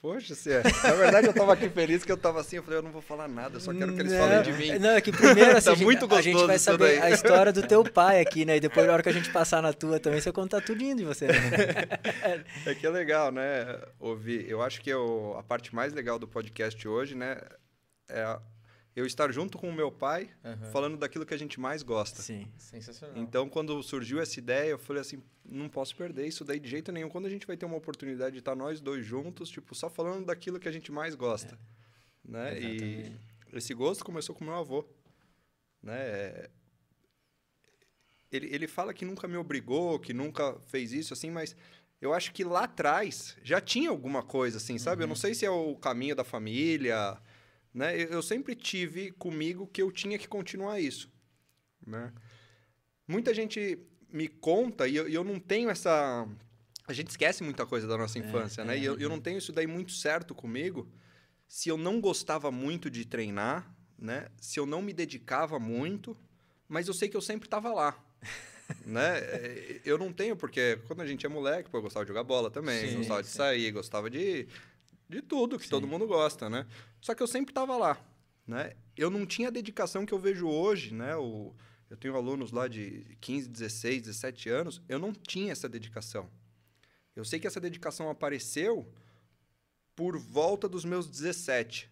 Poxa, 0.07 0.37
se 0.37 0.53
é. 0.53 0.63
Na 0.85 0.93
verdade, 0.93 1.27
eu 1.27 1.33
tava 1.35 1.53
aqui 1.55 1.69
feliz 1.69 2.05
que 2.05 2.13
eu 2.13 2.17
tava 2.17 2.39
assim. 2.41 2.57
Eu 2.57 2.63
falei, 2.63 2.79
eu 2.79 2.83
não 2.85 2.93
vou 2.93 3.03
falar 3.03 3.27
nada, 3.27 3.57
eu 3.57 3.61
só 3.61 3.75
quero 3.75 3.93
que 3.93 4.01
eles 4.03 4.13
Não, 4.13 4.19
falem 4.21 4.43
de 4.43 4.53
mim. 4.53 4.79
Não, 4.79 4.91
é 4.91 5.01
que 5.01 5.11
primeiro 5.11 5.57
assim, 5.57 5.67
Tá 5.67 5.73
a 5.73 5.75
gente- 5.75 6.15
a 6.15 6.23
gente 6.23 6.47
vai 6.47 6.59
saber 6.61 7.03
a 7.03 7.11
história 7.11 7.53
do 7.53 7.67
teu 7.67 7.83
pai 7.91 8.21
aqui, 8.21 8.45
né? 8.45 8.57
E 8.57 8.61
depois, 8.61 8.87
na 8.87 8.93
hora 8.93 9.03
que 9.03 9.09
a 9.09 9.13
gente 9.13 9.33
passar 9.33 9.61
na 9.61 9.73
tua 9.73 9.99
também, 9.99 10.21
você 10.21 10.31
contar 10.31 10.61
tudinho 10.61 10.95
de 10.97 11.03
você. 11.05 11.27
Né? 11.27 11.35
É 12.67 12.73
que 12.77 12.87
é 12.87 12.91
legal, 12.91 13.33
né? 13.33 13.67
Ouvir. 13.99 14.49
Eu 14.49 14.63
acho 14.63 14.81
que 14.81 14.91
eu- 14.91 15.35
a 15.37 15.43
parte 15.43 15.75
mais 15.75 15.93
legal 15.93 16.21
do 16.21 16.29
podcast 16.29 16.87
hoje, 16.87 17.17
né? 17.17 17.39
É 18.09 18.39
eu 18.97 19.05
estar 19.05 19.31
junto 19.31 19.59
com 19.59 19.69
o 19.69 19.73
meu 19.73 19.93
pai, 19.93 20.31
Aham. 20.43 20.71
falando 20.73 20.97
daquilo 20.97 21.27
que 21.27 21.35
a 21.35 21.37
gente 21.37 21.61
mais 21.61 21.83
gosta. 21.83 22.23
Sim. 22.23 22.51
Sensacional. 22.57 23.19
Então, 23.19 23.47
quando 23.47 23.83
surgiu 23.83 24.19
essa 24.19 24.39
ideia, 24.39 24.71
eu 24.71 24.79
falei 24.79 25.03
assim, 25.03 25.23
não 25.45 25.69
posso 25.69 25.95
perder 25.95 26.27
isso 26.27 26.47
daí 26.47 26.59
de 26.59 26.67
jeito 26.67 26.91
nenhum. 26.91 27.11
Quando 27.11 27.27
a 27.27 27.29
gente 27.29 27.47
vai 27.47 27.59
ter 27.59 27.67
uma 27.67 27.77
oportunidade 27.77 28.33
de 28.33 28.39
estar 28.39 28.57
nós 28.57 28.81
dois 28.81 29.05
juntos, 29.05 29.51
tipo, 29.51 29.75
só 29.75 29.91
falando 29.91 30.25
daquilo 30.25 30.59
que 30.59 30.67
a 30.67 30.73
gente 30.73 30.91
mais 30.91 31.15
gosta, 31.15 31.59
né? 32.25 32.59
E 32.59 33.13
esse 33.53 33.75
gosto 33.75 34.03
começou 34.03 34.35
com 34.35 34.45
meu 34.45 34.55
avô, 34.55 34.89
né? 35.83 35.99
É, 35.99 36.51
Ele, 38.33 38.47
ele 38.53 38.67
fala 38.67 38.95
que 38.95 39.05
nunca 39.05 39.29
me 39.29 39.37
obrigou, 39.37 39.99
que 40.01 40.15
nunca 40.15 40.59
fez 40.69 40.93
isso, 40.93 41.13
assim, 41.13 41.31
mas 41.31 41.55
eu 42.01 42.15
acho 42.15 42.33
que 42.33 42.45
lá 42.45 42.65
atrás 42.65 43.37
já 43.43 43.61
tinha 43.61 43.91
alguma 43.91 44.23
coisa, 44.23 44.57
assim, 44.57 44.79
sabe? 44.79 45.03
Eu 45.03 45.07
não 45.07 45.15
sei 45.15 45.35
se 45.35 45.45
é 45.45 45.51
o 45.51 45.77
caminho 45.77 46.17
da 46.17 46.25
família, 46.25 47.17
né? 47.77 47.95
Eu, 47.95 48.09
eu 48.09 48.23
sempre 48.23 48.55
tive 48.55 49.13
comigo 49.13 49.67
que 49.67 49.83
eu 49.83 49.93
tinha 49.93 50.19
que 50.19 50.27
continuar 50.27 50.81
isso, 50.81 51.13
né? 51.87 52.11
Muita 53.07 53.35
gente 53.35 53.79
me 54.11 54.27
conta, 54.29 54.89
e 54.89 54.97
eu, 54.97 55.07
eu 55.07 55.23
não 55.23 55.39
tenho 55.39 55.69
essa... 55.69 56.27
A 56.89 56.93
gente 56.95 57.11
esquece 57.11 57.43
muita 57.45 57.67
coisa 57.67 57.87
da 57.87 57.99
nossa 57.99 58.19
infância, 58.19 58.65
né? 58.65 58.77
é. 58.77 58.81
E 58.81 58.85
eu, 58.87 58.99
eu 58.99 59.09
não 59.11 59.21
tenho 59.21 59.37
isso 59.37 59.53
daí 59.53 59.67
muito 59.67 59.93
certo 59.93 60.35
comigo. 60.35 60.91
Se 61.47 61.69
eu 61.69 61.77
não 61.77 62.01
gostava 62.01 62.51
muito 62.51 62.89
de 62.89 63.05
treinar, 63.05 63.71
né? 63.99 64.29
Se 64.41 64.59
eu 64.59 64.65
não 64.65 64.81
me 64.81 64.93
dedicava 64.95 65.59
muito, 65.59 66.17
mas 66.67 66.89
eu 66.89 66.95
sei 66.95 67.09
que 67.09 67.17
eu 67.17 67.21
sempre 67.21 67.47
estava 67.47 67.73
lá. 67.75 68.03
né? 68.87 69.19
É, 69.19 69.81
Eu 69.85 69.99
não 69.99 70.13
tenho, 70.13 70.35
porque 70.35 70.79
quando 70.87 71.03
a 71.03 71.07
gente 71.07 71.27
é 71.27 71.29
moleque, 71.29 71.69
pô, 71.69 71.79
eu 71.79 71.83
gostava 71.83 72.05
de 72.05 72.09
jogar 72.09 72.25
bola 72.25 72.51
também, 72.51 72.89
Sim, 72.89 72.97
gostava 72.99 73.23
de 73.23 73.29
sim. 73.29 73.37
sair, 73.37 73.71
gostava 73.71 74.09
de, 74.09 74.49
de 75.09 75.23
tudo 75.23 75.59
que 75.59 75.65
Sim. 75.65 75.71
todo 75.71 75.87
mundo 75.87 76.07
gosta, 76.07 76.49
né? 76.51 76.67
Só 77.01 77.15
que 77.15 77.23
eu 77.23 77.27
sempre 77.27 77.51
estava 77.53 77.77
lá, 77.77 77.99
né? 78.47 78.75
Eu 78.97 79.11
não 79.11 79.25
tinha 79.27 79.49
a 79.49 79.51
dedicação 79.53 80.05
que 80.07 80.13
eu 80.13 80.19
vejo 80.19 80.49
hoje, 80.49 80.93
né? 80.95 81.15
O, 81.17 81.55
eu 81.89 81.97
tenho 81.97 82.17
alunos 82.17 82.51
lá 82.51 82.67
de 82.67 83.17
15, 83.21 83.49
16, 83.49 84.03
17 84.03 84.49
anos, 84.49 84.83
eu 84.89 84.99
não 84.99 85.13
tinha 85.13 85.53
essa 85.53 85.69
dedicação. 85.69 86.29
Eu 87.15 87.25
sei 87.25 87.39
que 87.39 87.47
essa 87.47 87.61
dedicação 87.61 88.11
apareceu 88.11 88.91
por 89.95 90.19
volta 90.19 90.69
dos 90.69 90.85
meus 90.85 91.09
17. 91.09 91.89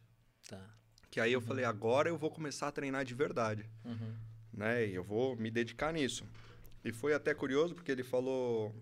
Tá. 0.48 0.70
Que 1.10 1.20
aí 1.20 1.32
eu 1.32 1.40
falei, 1.40 1.64
agora 1.64 2.08
eu 2.08 2.18
vou 2.18 2.30
começar 2.30 2.68
a 2.68 2.72
treinar 2.72 3.04
de 3.04 3.14
verdade, 3.14 3.64
Uhum. 3.84 4.14
né? 4.52 4.86
E 4.86 4.94
eu 4.94 5.04
vou 5.04 5.36
me 5.36 5.50
dedicar 5.50 5.92
nisso. 5.92 6.26
E 6.84 6.92
foi 6.92 7.14
até 7.14 7.32
curioso 7.32 7.74
porque 7.74 7.90
ele 7.92 8.02
falou, 8.02 8.74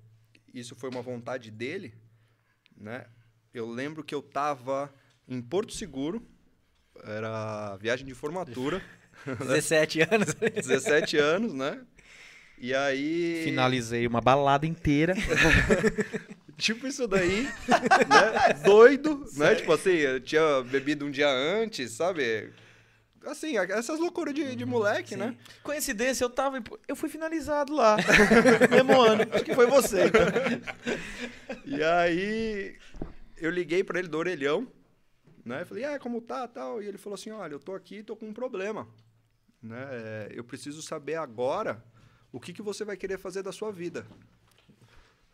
isso 0.53 0.75
foi 0.75 0.89
uma 0.91 1.03
vontade 1.03 1.51
dele, 1.51 1.95
né? 2.77 3.07
Eu 3.55 3.69
lembro 3.71 4.03
que 4.03 4.15
eu 4.15 4.23
tava 4.23 4.93
em 5.29 5.41
Porto 5.41 5.75
Seguro, 5.75 6.23
era 7.05 7.77
viagem 7.77 8.07
de 8.07 8.15
formatura, 8.15 8.83
17 9.41 10.01
anos. 10.01 10.35
17 10.41 11.19
anos, 11.19 11.53
né? 11.53 11.81
E 12.59 12.75
aí 12.75 13.43
Finalizei 13.45 14.07
uma 14.07 14.21
balada 14.21 14.67
inteira. 14.67 15.15
Tipo 16.57 16.87
isso 16.87 17.09
daí, 17.09 17.43
né? 17.43 18.55
Doido, 18.65 19.27
né? 19.35 19.55
Tipo 19.57 19.73
assim, 19.73 19.91
eu 19.91 20.21
tinha 20.21 20.63
bebido 20.63 21.05
um 21.05 21.11
dia 21.11 21.29
antes, 21.29 21.91
sabe? 21.91 22.53
Assim, 23.27 23.57
essas 23.57 23.99
loucuras 23.99 24.33
de, 24.33 24.55
de 24.55 24.65
moleque, 24.65 25.17
né? 25.17 25.35
Coincidência, 25.63 26.25
eu 26.25 26.31
tava. 26.31 26.63
Eu 26.87 26.95
fui 26.95 27.09
finalizado 27.09 27.75
lá. 27.75 27.97
Mesmo 28.71 29.01
ano. 29.01 29.27
Acho 29.33 29.45
que 29.45 29.55
foi 29.55 29.67
você. 29.67 30.05
então. 30.07 30.23
E 31.65 31.83
aí 31.83 32.77
eu 33.45 33.51
liguei 33.51 33.83
pra 33.85 33.99
ele 33.99 34.09
do 34.09 34.19
orelhão, 34.19 34.67
né? 35.45 35.65
Falei, 35.65 35.85
ah, 35.85 35.99
como 35.99 36.21
tá, 36.21 36.47
tal? 36.47 36.83
E 36.83 36.87
ele 36.87 36.99
falou 36.99 37.15
assim, 37.15 37.31
olha, 37.31 37.53
eu 37.55 37.61
tô 37.61 37.75
aqui, 37.75 38.03
tô 38.03 38.15
com 38.17 38.27
um 38.29 38.33
problema, 38.33 38.89
né? 39.63 39.89
É, 39.91 40.29
Eu 40.35 40.45
preciso 40.45 40.81
saber 40.83 41.17
agora 41.17 41.83
o 42.33 42.39
que, 42.41 42.53
que 42.53 42.63
você 42.63 42.85
vai 42.85 42.97
querer 42.97 43.19
fazer 43.19 43.43
da 43.43 43.53
sua 43.53 43.71
vida. 43.73 44.07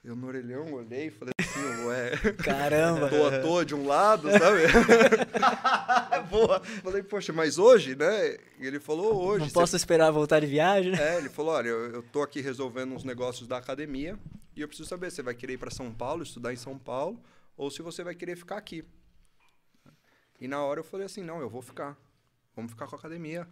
Eu 0.03 0.15
no 0.17 0.27
orelhão 0.29 0.73
olhei 0.73 1.09
e 1.09 1.11
falei 1.11 1.33
assim, 1.41 1.85
ué, 1.87 2.11
Caramba. 2.43 3.11
tô 3.11 3.27
à 3.27 3.41
toa 3.43 3.65
de 3.65 3.75
um 3.75 3.87
lado, 3.87 4.31
sabe? 4.31 4.63
Boa. 6.31 6.61
Falei, 6.83 7.03
poxa, 7.03 7.33
mas 7.33 7.59
hoje, 7.59 7.95
né? 7.97 8.39
Ele 8.61 8.79
falou 8.81 9.23
hoje. 9.23 9.41
Não 9.41 9.49
você- 9.49 9.55
posso 9.55 9.77
esperar 9.77 10.11
voltar 10.11 10.41
de 10.41 10.47
viagem, 10.47 10.93
né? 10.93 11.15
É, 11.17 11.19
ele 11.19 11.29
falou, 11.29 11.53
olha, 11.55 11.69
eu, 11.69 11.93
eu 11.95 12.03
tô 12.03 12.23
aqui 12.23 12.41
resolvendo 12.41 12.95
uns 12.95 13.05
negócios 13.05 13.47
da 13.47 13.59
academia 13.59 14.19
e 14.57 14.61
eu 14.63 14.69
preciso 14.69 14.89
saber 14.89 15.11
você 15.11 15.23
vai 15.23 15.35
querer 15.35 15.55
ir 15.55 15.59
para 15.59 15.71
São 15.71 15.93
Paulo, 15.93 16.23
estudar 16.23 16.53
em 16.53 16.57
São 16.57 16.79
Paulo, 16.79 17.21
ou 17.59 17.71
se 17.71 17.83
você 17.83 18.03
vai 18.03 18.15
querer 18.15 18.37
ficar 18.37 18.57
aqui. 18.57 18.83
E 20.41 20.47
na 20.49 20.63
hora 20.65 20.81
eu 20.81 20.85
falei 20.85 21.05
assim, 21.07 21.23
não, 21.23 21.41
eu 21.41 21.51
vou 21.51 21.61
ficar. 21.61 21.97
Vamos 22.55 22.71
ficar 22.73 22.87
com 22.87 22.95
a 22.95 22.99
academia. 22.99 23.47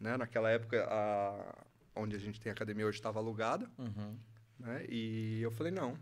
Né? 0.00 0.16
Naquela 0.16 0.48
época, 0.50 0.86
a... 0.88 1.54
onde 1.96 2.14
a 2.16 2.18
gente 2.18 2.40
tem 2.40 2.50
academia 2.52 2.86
hoje 2.86 2.98
estava 2.98 3.18
alugada, 3.18 3.68
Uhum. 3.78 4.16
né? 4.60 4.84
E 4.88 5.40
eu 5.42 5.50
falei, 5.50 5.72
não, 5.72 5.98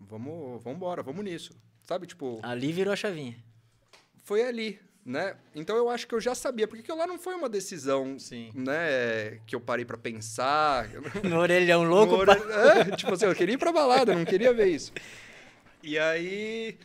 vamos, 0.00 0.62
vamos 0.62 0.76
embora, 0.76 1.02
vamos 1.02 1.24
nisso. 1.24 1.52
Sabe, 1.82 2.06
tipo, 2.06 2.40
Ali 2.42 2.72
virou 2.72 2.92
a 2.92 2.96
chavinha. 2.96 3.36
foi 4.24 4.42
ali, 4.42 4.80
né? 5.04 5.36
Então 5.54 5.76
eu 5.76 5.88
acho 5.88 6.06
que 6.06 6.14
eu 6.14 6.20
já 6.20 6.34
sabia, 6.34 6.66
porque 6.66 6.92
lá 6.92 7.06
não 7.06 7.18
foi 7.18 7.34
uma 7.34 7.48
decisão, 7.48 8.18
Sim. 8.18 8.50
né, 8.54 9.38
que 9.46 9.54
eu 9.54 9.60
parei 9.60 9.84
para 9.84 9.96
pensar. 9.96 10.88
No 11.24 11.38
orelhão 11.38 11.84
louco. 11.84 12.16
No 12.18 12.26
pá. 12.26 12.32
ore- 12.32 12.52
É, 12.90 12.96
tipo 12.96 13.14
assim, 13.14 13.26
eu 13.26 13.34
queria 13.34 13.54
ir 13.54 13.58
pra 13.58 13.72
balada, 13.72 14.14
não 14.14 14.24
queria 14.24 14.52
ver 14.52 14.66
isso. 14.66 14.92
E 15.86 15.96
aí, 16.00 16.76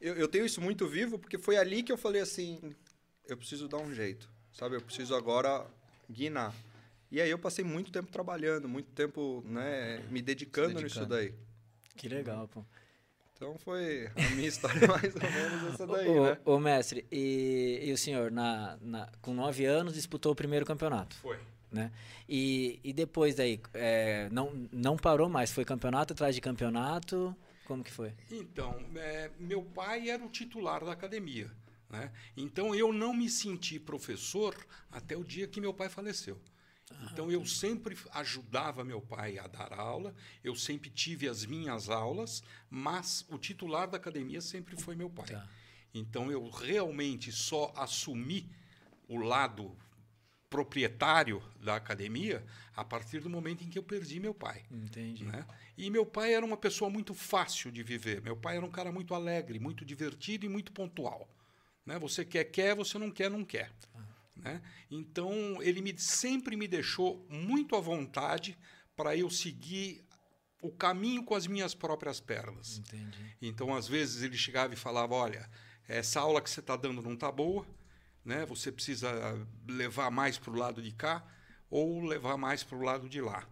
eu, 0.00 0.16
eu 0.16 0.26
tenho 0.26 0.44
isso 0.44 0.60
muito 0.60 0.88
vivo, 0.88 1.16
porque 1.16 1.38
foi 1.38 1.56
ali 1.56 1.80
que 1.84 1.92
eu 1.92 1.96
falei 1.96 2.20
assim, 2.20 2.74
eu 3.28 3.36
preciso 3.36 3.68
dar 3.68 3.76
um 3.78 3.94
jeito, 3.94 4.28
sabe? 4.52 4.74
Eu 4.74 4.80
preciso 4.82 5.14
agora 5.14 5.64
guinar. 6.10 6.52
E 7.08 7.20
aí 7.20 7.30
eu 7.30 7.38
passei 7.38 7.64
muito 7.64 7.92
tempo 7.92 8.10
trabalhando, 8.10 8.68
muito 8.68 8.90
tempo, 8.90 9.44
né, 9.46 10.00
me 10.10 10.20
dedicando, 10.20 10.70
Se 10.70 10.82
nisso 10.82 11.06
dedicando. 11.06 11.14
daí. 11.14 11.32
Que 11.96 12.08
legal, 12.08 12.48
pô. 12.48 12.64
Então 13.36 13.56
foi 13.58 14.08
a 14.16 14.30
minha 14.30 14.48
história 14.48 14.88
mais 14.88 15.14
ou 15.14 15.30
menos 15.30 15.74
essa 15.74 15.86
daí, 15.86 16.08
ô, 16.08 16.22
né? 16.24 16.38
ô, 16.44 16.58
mestre, 16.58 17.06
e, 17.12 17.78
e 17.84 17.92
o 17.92 17.96
senhor, 17.98 18.32
na, 18.32 18.76
na- 18.80 19.08
com 19.20 19.32
nove 19.32 19.64
anos, 19.66 19.94
disputou 19.94 20.32
o 20.32 20.34
primeiro 20.34 20.66
campeonato, 20.66 21.14
Foi. 21.16 21.38
né? 21.70 21.92
E, 22.28 22.80
e 22.82 22.92
depois 22.92 23.36
daí, 23.36 23.60
é, 23.72 24.28
não, 24.32 24.52
não 24.72 24.96
parou 24.96 25.28
mais? 25.28 25.52
Foi 25.52 25.64
campeonato 25.64 26.12
atrás 26.12 26.34
de 26.34 26.40
campeonato? 26.40 27.36
Como 27.72 27.82
que 27.82 27.90
foi? 27.90 28.14
Então, 28.30 28.84
é, 28.96 29.30
meu 29.38 29.62
pai 29.62 30.10
era 30.10 30.22
o 30.22 30.28
titular 30.28 30.84
da 30.84 30.92
academia. 30.92 31.50
Né? 31.88 32.12
Então, 32.36 32.74
eu 32.74 32.92
não 32.92 33.14
me 33.14 33.30
senti 33.30 33.80
professor 33.80 34.54
até 34.90 35.16
o 35.16 35.24
dia 35.24 35.48
que 35.48 35.58
meu 35.58 35.72
pai 35.72 35.88
faleceu. 35.88 36.38
Então, 37.10 37.32
eu 37.32 37.46
sempre 37.46 37.96
ajudava 38.12 38.84
meu 38.84 39.00
pai 39.00 39.38
a 39.38 39.46
dar 39.46 39.72
aula, 39.72 40.14
eu 40.44 40.54
sempre 40.54 40.90
tive 40.90 41.26
as 41.26 41.46
minhas 41.46 41.88
aulas, 41.88 42.42
mas 42.68 43.24
o 43.30 43.38
titular 43.38 43.88
da 43.88 43.96
academia 43.96 44.42
sempre 44.42 44.76
foi 44.76 44.94
meu 44.94 45.08
pai. 45.08 45.28
Tá. 45.28 45.48
Então, 45.94 46.30
eu 46.30 46.50
realmente 46.50 47.32
só 47.32 47.72
assumi 47.74 48.50
o 49.08 49.16
lado 49.16 49.74
proprietário 50.50 51.42
da 51.58 51.76
academia 51.76 52.44
a 52.74 52.84
partir 52.84 53.20
do 53.20 53.28
momento 53.28 53.62
em 53.62 53.68
que 53.68 53.78
eu 53.78 53.82
perdi 53.82 54.18
meu 54.18 54.34
pai 54.34 54.64
Entendi. 54.70 55.24
né? 55.24 55.46
E 55.76 55.90
meu 55.90 56.06
pai 56.06 56.34
era 56.34 56.44
uma 56.44 56.56
pessoa 56.56 56.90
muito 56.90 57.14
fácil 57.14 57.70
de 57.70 57.82
viver. 57.82 58.20
Meu 58.22 58.36
pai 58.36 58.56
era 58.56 58.64
um 58.64 58.70
cara 58.70 58.90
muito 58.90 59.14
alegre, 59.14 59.58
muito 59.58 59.84
divertido 59.84 60.46
e 60.46 60.48
muito 60.48 60.72
pontual. 60.72 61.28
Né? 61.84 61.98
Você 61.98 62.24
quer, 62.24 62.44
quer, 62.44 62.74
você 62.74 62.98
não 62.98 63.10
quer, 63.10 63.30
não 63.30 63.44
quer. 63.44 63.72
Né? 64.36 64.62
Então, 64.90 65.62
ele 65.62 65.80
me, 65.80 65.96
sempre 65.98 66.56
me 66.56 66.66
deixou 66.66 67.26
muito 67.28 67.76
à 67.76 67.80
vontade 67.80 68.58
para 68.96 69.16
eu 69.16 69.30
seguir 69.30 70.04
o 70.62 70.70
caminho 70.70 71.24
com 71.24 71.34
as 71.34 71.46
minhas 71.46 71.74
próprias 71.74 72.20
pernas. 72.20 72.78
Entendi. 72.78 73.36
Então, 73.40 73.74
às 73.74 73.88
vezes, 73.88 74.22
ele 74.22 74.36
chegava 74.36 74.72
e 74.72 74.76
falava: 74.76 75.14
Olha, 75.14 75.48
essa 75.88 76.20
aula 76.20 76.40
que 76.40 76.50
você 76.50 76.60
está 76.60 76.76
dando 76.76 77.02
não 77.02 77.14
está 77.14 77.30
boa, 77.30 77.66
né? 78.24 78.46
você 78.46 78.70
precisa 78.70 79.10
levar 79.66 80.10
mais 80.10 80.38
para 80.38 80.50
o 80.50 80.56
lado 80.56 80.80
de 80.80 80.92
cá 80.92 81.24
ou 81.72 82.04
levar 82.04 82.36
mais 82.36 82.62
para 82.62 82.76
o 82.76 82.82
lado 82.82 83.08
de 83.08 83.20
lá. 83.22 83.44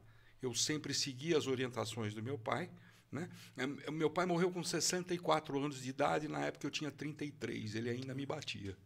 Eu 0.42 0.54
sempre 0.54 0.92
segui 0.92 1.34
as 1.34 1.46
orientações 1.46 2.14
do 2.14 2.22
meu 2.22 2.38
pai. 2.38 2.68
Né? 3.10 3.28
É, 3.56 3.90
meu 3.90 4.08
pai 4.08 4.24
morreu 4.24 4.52
com 4.52 4.62
64 4.62 5.58
anos 5.58 5.82
de 5.82 5.88
idade, 5.88 6.28
na 6.28 6.44
época 6.44 6.64
eu 6.64 6.70
tinha 6.70 6.92
33, 6.92 7.74
ele 7.74 7.90
ainda 7.90 8.14
me 8.14 8.24
batia. 8.24 8.76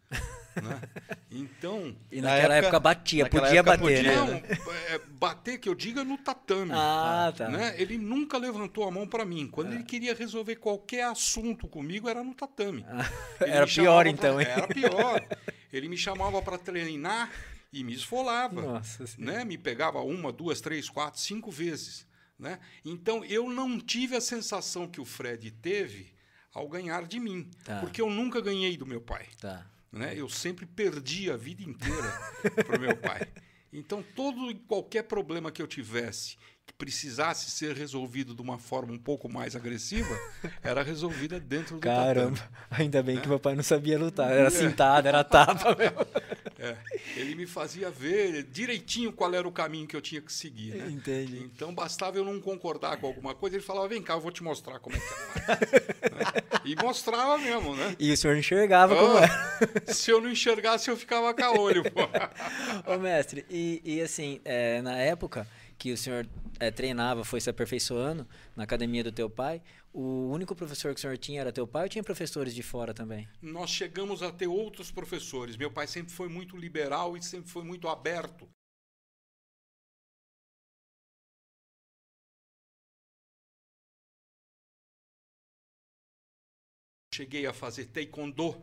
né? 0.62 0.80
Então. 1.36 1.96
E 2.12 2.20
naquela 2.20 2.50
na 2.50 2.54
época, 2.54 2.76
época, 2.76 2.80
batia, 2.80 3.28
podia 3.28 3.58
época 3.58 3.76
bater, 3.76 3.96
podia, 3.96 4.02
né? 4.02 4.14
Não, 4.14 4.72
é, 4.72 5.00
bater 5.18 5.58
que 5.58 5.68
eu 5.68 5.74
diga 5.74 6.04
no 6.04 6.16
tatame. 6.16 6.70
Ah, 6.72 7.32
tá. 7.36 7.48
Né? 7.48 7.74
Ele 7.76 7.98
nunca 7.98 8.38
levantou 8.38 8.86
a 8.86 8.90
mão 8.92 9.04
para 9.04 9.24
mim. 9.24 9.48
Quando 9.48 9.72
ah. 9.72 9.74
ele 9.74 9.82
queria 9.82 10.14
resolver 10.14 10.54
qualquer 10.54 11.06
assunto 11.06 11.66
comigo, 11.66 12.08
era 12.08 12.22
no 12.22 12.34
tatame. 12.34 12.86
Ah, 12.88 13.10
era 13.44 13.66
pior, 13.66 14.06
então, 14.06 14.40
hein? 14.40 14.46
Era 14.48 14.68
pior. 14.68 15.26
Ele 15.72 15.88
me 15.88 15.98
chamava 15.98 16.40
para 16.40 16.56
treinar 16.56 17.32
e 17.74 17.84
me 17.84 17.92
esfolava. 17.92 18.62
Nossa 18.62 19.04
né? 19.18 19.44
Me 19.44 19.58
pegava 19.58 20.00
uma, 20.00 20.32
duas, 20.32 20.60
três, 20.60 20.88
quatro, 20.88 21.20
cinco 21.20 21.50
vezes. 21.50 22.06
Né? 22.38 22.58
Então, 22.84 23.24
eu 23.24 23.50
não 23.50 23.78
tive 23.78 24.16
a 24.16 24.20
sensação 24.20 24.88
que 24.88 25.00
o 25.00 25.04
Fred 25.04 25.50
teve 25.50 26.14
ao 26.52 26.68
ganhar 26.68 27.06
de 27.06 27.18
mim, 27.18 27.50
tá. 27.64 27.80
porque 27.80 28.00
eu 28.00 28.08
nunca 28.08 28.40
ganhei 28.40 28.76
do 28.76 28.86
meu 28.86 29.00
pai. 29.00 29.26
Tá. 29.40 29.66
Né? 29.90 30.14
Eu 30.16 30.28
sempre 30.28 30.66
perdi 30.66 31.30
a 31.30 31.36
vida 31.36 31.62
inteira 31.62 32.12
para 32.64 32.76
o 32.76 32.80
meu 32.80 32.96
pai. 32.96 33.26
Então, 33.76 34.04
todo 34.14 34.52
e 34.52 34.54
qualquer 34.54 35.02
problema 35.02 35.50
que 35.50 35.60
eu 35.60 35.66
tivesse 35.66 36.36
que 36.66 36.73
precisasse 36.75 37.50
ser 37.50 37.76
resolvido 37.76 38.35
de 38.35 38.40
uma 38.42 38.59
forma 38.59 38.92
um 38.92 38.99
pouco 38.99 39.28
mais 39.28 39.54
agressiva, 39.54 40.18
era 40.62 40.83
resolvida 40.83 41.38
dentro 41.38 41.76
do 41.76 41.80
Caramba, 41.80 42.37
tatame. 42.37 42.56
ainda 42.71 43.02
bem 43.02 43.16
né? 43.16 43.21
que 43.21 43.28
meu 43.28 43.38
pai 43.38 43.54
não 43.54 43.62
sabia 43.62 43.99
lutar. 43.99 44.30
Era 44.30 44.49
é. 44.49 44.50
cintada, 44.50 45.09
era 45.09 45.23
tapa. 45.23 45.76
É, 46.59 46.76
ele 47.16 47.35
me 47.35 47.47
fazia 47.47 47.90
ver 47.90 48.44
direitinho 48.44 49.12
qual 49.12 49.35
era 49.35 49.47
o 49.47 49.52
caminho 49.52 49.87
que 49.87 49.94
eu 49.94 50.00
tinha 50.00 50.21
que 50.21 50.33
seguir. 50.33 50.75
Né? 50.75 50.88
Entendi. 50.90 51.38
Então 51.54 51.75
bastava 51.75 52.16
eu 52.16 52.25
não 52.25 52.40
concordar 52.40 52.97
com 52.97 53.06
alguma 53.06 53.35
coisa, 53.35 53.56
ele 53.56 53.62
falava: 53.62 53.88
vem 53.88 54.02
cá, 54.02 54.14
eu 54.14 54.21
vou 54.21 54.33
te 54.33 54.42
mostrar 54.42 54.78
como 54.78 54.97
é 54.97 54.99
que 54.99 55.04
é. 55.06 56.11
né? 56.14 56.25
E 56.64 56.75
mostrava 56.76 57.37
mesmo, 57.37 57.76
né? 57.76 57.94
E 57.99 58.11
o 58.11 58.16
senhor 58.16 58.37
enxergava 58.37 58.97
como 58.97 59.18
é. 59.18 59.28
Se 59.92 60.11
eu 60.11 60.21
não 60.21 60.30
enxergasse, 60.30 60.90
eu 60.90 60.97
ficava 60.97 61.35
caolho. 61.35 61.83
Ô, 62.87 62.97
mestre, 62.99 63.44
e, 63.50 63.83
e 63.85 64.00
assim, 64.00 64.40
é, 64.44 64.80
na 64.80 64.97
época 64.97 65.47
que 65.84 65.92
o 65.92 65.98
senhor 65.98 66.26
é, 66.58 66.70
treinava, 66.70 67.26
foi 67.26 67.42
se 67.42 67.50
aperfeiçoando 67.50 68.26
na 68.56 68.64
academia 68.64 69.04
do 69.04 69.12
teu 69.12 69.28
pai, 69.28 69.60
o 69.92 70.30
único 70.30 70.56
professor 70.56 70.94
que 70.94 70.98
o 70.98 71.00
senhor 71.02 71.18
tinha 71.18 71.42
era 71.42 71.52
teu 71.52 71.66
pai 71.66 71.82
ou 71.82 71.88
tinha 71.90 72.02
professores 72.02 72.54
de 72.54 72.62
fora 72.62 72.94
também? 72.94 73.28
Nós 73.42 73.68
chegamos 73.68 74.22
a 74.22 74.32
ter 74.32 74.46
outros 74.46 74.90
professores. 74.90 75.58
Meu 75.58 75.70
pai 75.70 75.86
sempre 75.86 76.10
foi 76.10 76.26
muito 76.26 76.56
liberal 76.56 77.18
e 77.18 77.22
sempre 77.22 77.50
foi 77.50 77.64
muito 77.64 77.86
aberto. 77.86 78.48
Cheguei 87.14 87.44
a 87.44 87.52
fazer 87.52 87.88
taekwondo 87.88 88.56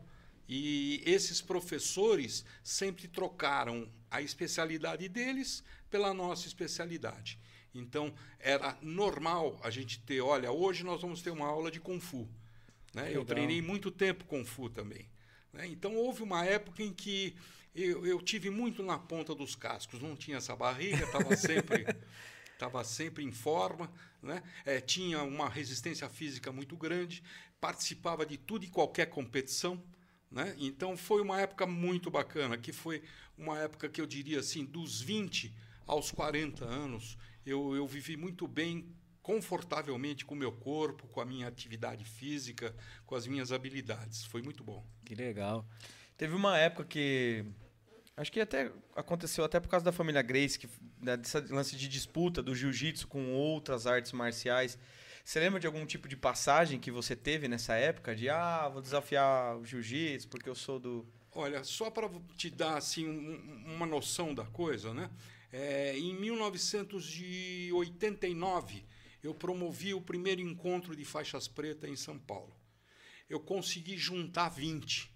e 0.49 1.03
esses 1.05 1.39
professores 1.39 2.43
sempre 2.63 3.07
trocaram 3.07 3.87
a 4.09 4.23
especialidade 4.23 5.07
deles 5.07 5.63
pela 5.91 6.13
nossa 6.13 6.47
especialidade. 6.47 7.37
Então, 7.75 8.13
era 8.39 8.77
normal 8.81 9.59
a 9.63 9.69
gente 9.69 9.99
ter, 9.99 10.21
olha, 10.21 10.51
hoje 10.51 10.83
nós 10.83 11.01
vamos 11.01 11.21
ter 11.21 11.29
uma 11.29 11.47
aula 11.47 11.69
de 11.69 11.79
Kung 11.79 11.99
Fu. 11.99 12.27
Né? 12.93 13.11
Eu 13.13 13.23
treinei 13.23 13.61
muito 13.61 13.91
tempo 13.91 14.25
Kung 14.25 14.45
Fu 14.45 14.69
também. 14.69 15.07
Né? 15.53 15.67
Então, 15.67 15.95
houve 15.95 16.23
uma 16.23 16.45
época 16.45 16.81
em 16.81 16.93
que 16.93 17.35
eu, 17.75 18.05
eu 18.05 18.21
tive 18.21 18.49
muito 18.49 18.81
na 18.81 18.97
ponta 18.97 19.35
dos 19.35 19.55
cascos. 19.55 20.01
Não 20.01 20.15
tinha 20.15 20.37
essa 20.37 20.55
barriga, 20.55 21.05
estava 21.05 21.35
sempre, 21.37 21.85
sempre 22.83 23.23
em 23.23 23.31
forma. 23.31 23.91
Né? 24.21 24.41
É, 24.65 24.81
tinha 24.81 25.23
uma 25.23 25.47
resistência 25.47 26.09
física 26.09 26.51
muito 26.51 26.75
grande. 26.75 27.23
Participava 27.59 28.25
de 28.25 28.37
tudo 28.37 28.65
e 28.65 28.69
qualquer 28.69 29.05
competição. 29.05 29.81
Né? 30.29 30.55
Então, 30.57 30.97
foi 30.97 31.21
uma 31.21 31.39
época 31.39 31.65
muito 31.65 32.11
bacana, 32.11 32.57
que 32.57 32.73
foi 32.73 33.01
uma 33.37 33.57
época 33.59 33.87
que 33.87 34.01
eu 34.01 34.05
diria 34.05 34.39
assim, 34.39 34.65
dos 34.65 35.01
20 35.01 35.53
aos 35.91 36.09
40 36.09 36.63
anos, 36.63 37.17
eu, 37.45 37.75
eu 37.75 37.85
vivi 37.85 38.15
muito 38.15 38.47
bem, 38.47 38.95
confortavelmente 39.21 40.23
com 40.23 40.33
o 40.33 40.37
meu 40.37 40.53
corpo, 40.53 41.05
com 41.09 41.19
a 41.19 41.25
minha 41.25 41.49
atividade 41.49 42.05
física, 42.05 42.73
com 43.05 43.13
as 43.13 43.27
minhas 43.27 43.51
habilidades. 43.51 44.23
Foi 44.23 44.41
muito 44.41 44.63
bom. 44.63 44.87
Que 45.03 45.13
legal. 45.13 45.67
Teve 46.15 46.33
uma 46.33 46.57
época 46.57 46.85
que 46.85 47.45
Acho 48.15 48.31
que 48.31 48.39
até 48.39 48.71
aconteceu 48.95 49.43
até 49.43 49.59
por 49.59 49.67
causa 49.67 49.83
da 49.83 49.91
família 49.91 50.21
Grace, 50.21 50.59
que 50.59 50.69
né, 51.01 51.17
desse 51.17 51.39
lance 51.51 51.75
de 51.75 51.87
disputa 51.87 52.41
do 52.43 52.53
jiu-jitsu 52.53 53.07
com 53.07 53.33
outras 53.33 53.87
artes 53.87 54.11
marciais. 54.11 54.77
Você 55.23 55.39
lembra 55.39 55.59
de 55.59 55.65
algum 55.65 55.85
tipo 55.85 56.07
de 56.07 56.15
passagem 56.15 56.79
que 56.79 56.91
você 56.91 57.15
teve 57.15 57.47
nessa 57.47 57.73
época? 57.75 58.15
De, 58.15 58.29
ah, 58.29 58.69
vou 58.69 58.81
desafiar 58.81 59.57
o 59.57 59.65
jiu-jitsu 59.65 60.27
porque 60.27 60.49
eu 60.49 60.55
sou 60.55 60.79
do. 60.79 61.07
Olha, 61.33 61.63
só 61.63 61.89
para 61.89 62.09
te 62.35 62.49
dar 62.49 62.77
assim, 62.77 63.07
um, 63.07 63.75
uma 63.75 63.85
noção 63.85 64.35
da 64.35 64.45
coisa, 64.45 64.93
né? 64.93 65.09
É, 65.51 65.97
em 65.97 66.15
1989, 66.15 68.85
eu 69.21 69.35
promovi 69.35 69.93
o 69.93 70.01
primeiro 70.01 70.39
encontro 70.41 70.95
de 70.95 71.03
faixas 71.03 71.47
pretas 71.47 71.89
em 71.89 71.95
São 71.95 72.17
Paulo. 72.17 72.55
Eu 73.29 73.39
consegui 73.39 73.97
juntar 73.97 74.49
20. 74.49 75.11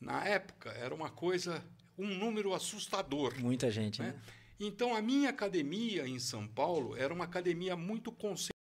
Na 0.00 0.24
época, 0.24 0.70
era 0.70 0.94
uma 0.94 1.10
coisa, 1.10 1.64
um 1.96 2.06
número 2.06 2.54
assustador. 2.54 3.38
Muita 3.40 3.70
gente, 3.70 4.02
né? 4.02 4.12
né? 4.12 4.22
Então, 4.60 4.94
a 4.94 5.00
minha 5.00 5.30
academia 5.30 6.08
em 6.08 6.18
São 6.18 6.46
Paulo 6.46 6.96
era 6.96 7.14
uma 7.14 7.24
academia 7.24 7.76
muito 7.76 8.10
conceituada. 8.10 8.58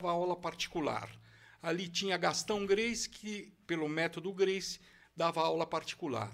aula 0.00 0.36
particular. 0.36 1.10
Ali 1.60 1.88
tinha 1.88 2.16
Gastão 2.16 2.64
Grace, 2.64 3.08
que, 3.08 3.52
pelo 3.66 3.88
método 3.88 4.32
Grace, 4.32 4.78
dava 5.18 5.40
aula 5.42 5.66
particular. 5.66 6.32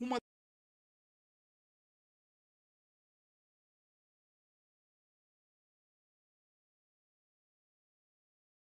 Uma 0.00 0.18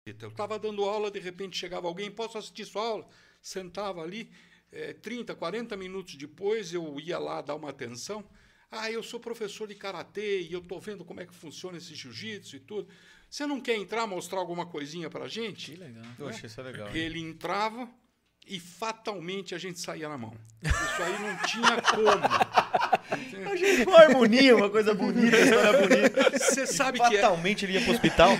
Eu 0.07 0.29
estava 0.31 0.59
dando 0.59 0.85
aula, 0.85 1.11
de 1.11 1.19
repente 1.19 1.57
chegava 1.57 1.87
alguém, 1.87 2.11
posso 2.11 2.39
assistir 2.39 2.65
sua 2.65 2.83
aula? 2.83 3.09
Sentava 3.43 4.03
ali, 4.03 4.31
é, 4.73 4.95
30, 4.95 5.35
40 5.35 5.77
minutos 5.77 6.15
depois 6.15 6.73
eu 6.73 6.99
ia 6.99 7.19
lá 7.19 7.43
dar 7.43 7.55
uma 7.55 7.71
atenção. 7.71 8.27
Ah, 8.71 8.91
eu 8.91 9.03
sou 9.03 9.21
professor 9.21 9.69
de 9.69 9.75
karatê 9.75 10.43
e 10.43 10.53
eu 10.53 10.61
estou 10.61 10.81
vendo 10.81 11.05
como 11.05 11.21
é 11.21 11.27
que 11.27 11.35
funciona 11.35 11.77
esse 11.77 11.95
jiu-jitsu 11.95 12.57
e 12.57 12.61
tudo. 12.61 12.89
Você 13.29 13.47
não 13.47 13.61
quer 13.61 13.77
entrar 13.77 14.07
mostrar 14.07 14.39
alguma 14.39 14.67
coisinha 14.67 15.11
para 15.11 15.25
a 15.25 15.29
gente? 15.29 15.73
Que 15.73 15.79
legal. 15.79 16.05
Poxa, 16.17 16.47
isso 16.47 16.61
é 16.61 16.65
legal. 16.65 16.97
Ele 16.97 17.19
entrava, 17.19 17.89
e 18.49 18.59
fatalmente 18.59 19.55
a 19.55 19.59
gente 19.59 19.79
saía 19.79 20.09
na 20.09 20.17
mão. 20.17 20.35
Isso 20.63 21.03
aí 21.03 21.19
não 21.21 21.37
tinha 21.47 21.83
como. 21.83 23.51
A 23.51 23.57
gente 23.57 23.89
uma 23.89 23.99
harmonia, 23.99 24.57
uma 24.57 24.71
coisa 24.71 24.95
bonita, 24.95 25.37
uma 25.37 25.45
história 25.45 25.89
bonita. 25.89 26.39
Você 26.39 26.67
sabe 26.67 26.99
que. 26.99 27.17
É- 27.17 27.21
fatalmente 27.21 27.65
é... 27.65 27.69
ele 27.69 27.79
ia 27.79 27.85
pro 27.85 27.93
hospital? 27.93 28.31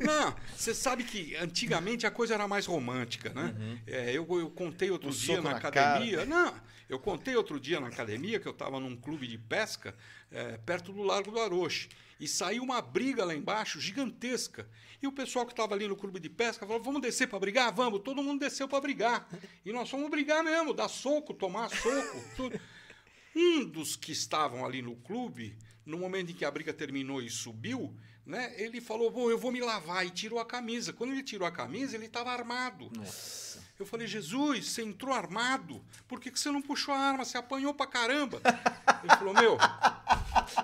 Não, 0.00 0.34
você 0.54 0.74
sabe 0.74 1.04
que 1.04 1.36
antigamente 1.36 2.06
a 2.06 2.10
coisa 2.10 2.34
era 2.34 2.46
mais 2.46 2.66
romântica, 2.66 3.30
né? 3.30 3.54
Uhum. 3.58 3.78
É, 3.86 4.10
eu, 4.10 4.26
eu 4.38 4.50
contei 4.50 4.90
outro 4.90 5.10
dia 5.10 5.40
na, 5.40 5.50
na 5.50 5.56
academia. 5.56 6.18
Cara. 6.18 6.28
Não, 6.28 6.54
eu 6.88 6.98
contei 6.98 7.36
outro 7.36 7.58
dia 7.60 7.80
na 7.80 7.88
academia 7.88 8.38
que 8.38 8.46
eu 8.46 8.52
estava 8.52 8.78
num 8.80 8.96
clube 8.96 9.26
de 9.26 9.38
pesca 9.38 9.94
é, 10.30 10.58
perto 10.58 10.92
do 10.92 11.02
Largo 11.02 11.30
do 11.30 11.40
Aroche. 11.40 11.88
E 12.20 12.26
saiu 12.26 12.62
uma 12.62 12.80
briga 12.80 13.24
lá 13.24 13.34
embaixo 13.34 13.80
gigantesca. 13.80 14.68
E 15.00 15.06
o 15.06 15.12
pessoal 15.12 15.46
que 15.46 15.52
estava 15.52 15.74
ali 15.74 15.86
no 15.86 15.96
clube 15.96 16.18
de 16.18 16.28
pesca 16.28 16.66
falou: 16.66 16.82
vamos 16.82 17.00
descer 17.00 17.28
para 17.28 17.38
brigar? 17.38 17.72
Vamos. 17.72 18.00
Todo 18.00 18.22
mundo 18.22 18.40
desceu 18.40 18.68
para 18.68 18.80
brigar. 18.80 19.28
E 19.64 19.72
nós 19.72 19.88
fomos 19.88 20.10
brigar 20.10 20.42
mesmo, 20.42 20.74
dar 20.74 20.88
soco, 20.88 21.32
tomar 21.32 21.68
soco, 21.68 22.24
tudo. 22.36 22.60
Um 23.34 23.64
dos 23.64 23.94
que 23.94 24.10
estavam 24.10 24.64
ali 24.64 24.82
no 24.82 24.96
clube, 24.96 25.56
no 25.86 25.98
momento 25.98 26.32
em 26.32 26.34
que 26.34 26.44
a 26.44 26.50
briga 26.50 26.72
terminou 26.72 27.22
e 27.22 27.30
subiu, 27.30 27.96
né, 28.26 28.52
ele 28.56 28.80
falou: 28.80 29.10
Bom, 29.10 29.30
eu 29.30 29.38
vou 29.38 29.52
me 29.52 29.60
lavar. 29.60 30.04
E 30.04 30.10
tirou 30.10 30.40
a 30.40 30.44
camisa. 30.44 30.92
Quando 30.92 31.12
ele 31.12 31.22
tirou 31.22 31.46
a 31.46 31.52
camisa, 31.52 31.96
ele 31.96 32.06
estava 32.06 32.30
armado. 32.32 32.90
Nossa. 32.94 33.57
Eu 33.78 33.86
falei: 33.86 34.06
Jesus, 34.08 34.66
você 34.70 34.82
entrou 34.82 35.14
armado. 35.14 35.80
Por 36.08 36.20
que, 36.20 36.30
que 36.30 36.38
você 36.40 36.50
não 36.50 36.60
puxou 36.60 36.92
a 36.92 36.98
arma? 36.98 37.24
Você 37.24 37.38
apanhou 37.38 37.72
pra 37.72 37.86
caramba. 37.86 38.40
ele 39.04 39.16
falou: 39.16 39.34
Meu, 39.34 39.56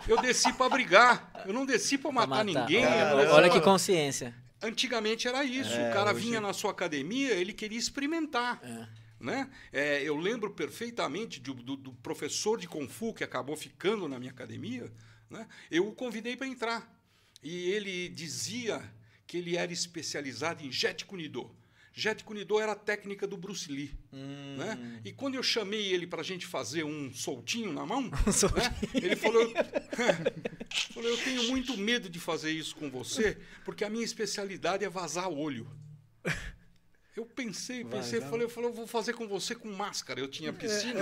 eu 0.09 0.21
desci 0.21 0.53
para 0.53 0.69
brigar. 0.69 1.31
Eu 1.47 1.53
não 1.53 1.65
desci 1.65 1.97
para 1.97 2.11
matar, 2.11 2.45
matar, 2.45 2.45
ninguém. 2.45 2.85
Olha 3.33 3.49
que 3.51 3.61
consciência. 3.61 4.35
Antigamente 4.61 5.29
era 5.29 5.45
isso. 5.45 5.73
É, 5.73 5.91
o 5.91 5.93
cara 5.93 6.13
hoje- 6.13 6.25
vinha 6.25 6.41
na 6.41 6.53
sua 6.53 6.71
academia, 6.73 7.35
ele 7.35 7.53
queria 7.53 7.79
experimentar. 7.79 8.59
É. 8.63 8.89
Né? 9.21 9.49
É, 9.73 10.03
eu 10.03 10.17
lembro 10.17 10.51
perfeitamente 10.51 11.41
de- 11.41 11.53
do, 11.55 11.77
do 11.77 11.93
professor 11.95 12.59
de 12.59 12.67
Kung 12.67 12.89
Fu 12.89 13.15
que 13.15 13.23
acabou 13.23 13.57
ficando 13.57 14.09
na 14.09 14.19
minha 14.19 14.33
academia. 14.33 14.91
Né? 15.31 15.47
Eu 15.71 15.87
o 15.89 15.93
convidei 15.95 16.37
para 16.37 16.47
entrar. 16.47 16.91
E 17.43 17.71
ele 17.71 18.09
dizia 18.09 18.83
que 19.27 19.37
ele 19.39 19.57
era 19.57 19.73
especializado 19.73 20.65
em 20.65 20.73
Jet 20.73 21.05
Kunido. 21.05 21.55
Jet 21.97 22.25
Kunido 22.25 22.59
era 22.59 22.73
a 22.73 22.75
técnica 22.75 23.25
do 23.25 23.37
Bruce 23.37 23.71
Lee. 23.71 23.95
Hum. 24.13 24.57
Né? 24.59 25.01
E 25.05 25.13
quando 25.13 25.37
eu 25.37 25.43
chamei 25.45 25.93
ele 25.93 26.09
para 26.09 26.23
a 26.23 26.25
gente 26.25 26.45
fazer 26.45 26.83
um 26.83 27.15
soltinho 27.15 27.73
na 27.73 27.87
mão, 27.87 28.03
né? 28.11 28.91
ele 28.93 29.15
falou, 29.15 29.53
falou: 30.93 31.09
Eu 31.09 31.17
tenho 31.19 31.45
muito 31.45 31.77
medo 31.77 32.11
de 32.11 32.19
fazer 32.19 32.51
isso 32.51 32.75
com 32.75 32.91
você, 32.91 33.39
porque 33.65 33.85
a 33.85 33.91
minha 33.91 34.05
especialidade 34.05 34.85
é 34.85 34.89
vazar 34.89 35.29
olho. 35.29 35.71
Eu 37.17 37.25
pensei, 37.25 37.85
pensei, 37.85 38.19
Vazar. 38.19 38.31
falei, 38.31 38.47
eu 38.47 38.51
falei, 38.51 38.71
eu 38.71 38.75
vou 38.75 38.89
fazer 38.89 39.13
com 39.13 39.29
você 39.29 39.55
com 39.55 39.69
máscara. 39.69 40.19
Eu 40.19 40.27
tinha 40.27 40.53
piscina. 40.53 40.99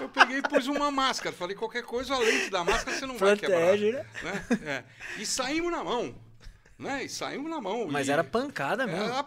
Eu 0.00 0.08
peguei 0.08 0.38
e 0.38 0.42
pus 0.42 0.66
uma 0.68 0.90
máscara. 0.90 1.36
Falei, 1.36 1.54
qualquer 1.54 1.82
coisa, 1.82 2.14
a 2.14 2.18
lente 2.18 2.48
da 2.48 2.64
máscara 2.64 2.96
você 2.96 3.04
não 3.04 3.18
vai 3.18 3.36
quebrar. 3.36 3.58
Protege, 3.58 3.92
né? 3.92 4.06
né? 4.22 4.46
É. 4.64 5.20
E 5.20 5.26
saímos 5.26 5.70
na 5.70 5.84
mão. 5.84 6.18
Né? 6.78 7.04
E 7.04 7.08
saímos 7.08 7.50
na 7.50 7.60
mão. 7.60 7.88
Mas 7.90 8.08
E- 8.08 8.12
era 8.12 8.22
pancada 8.22 8.86
mesmo. 8.86 9.02
era- 9.04 9.24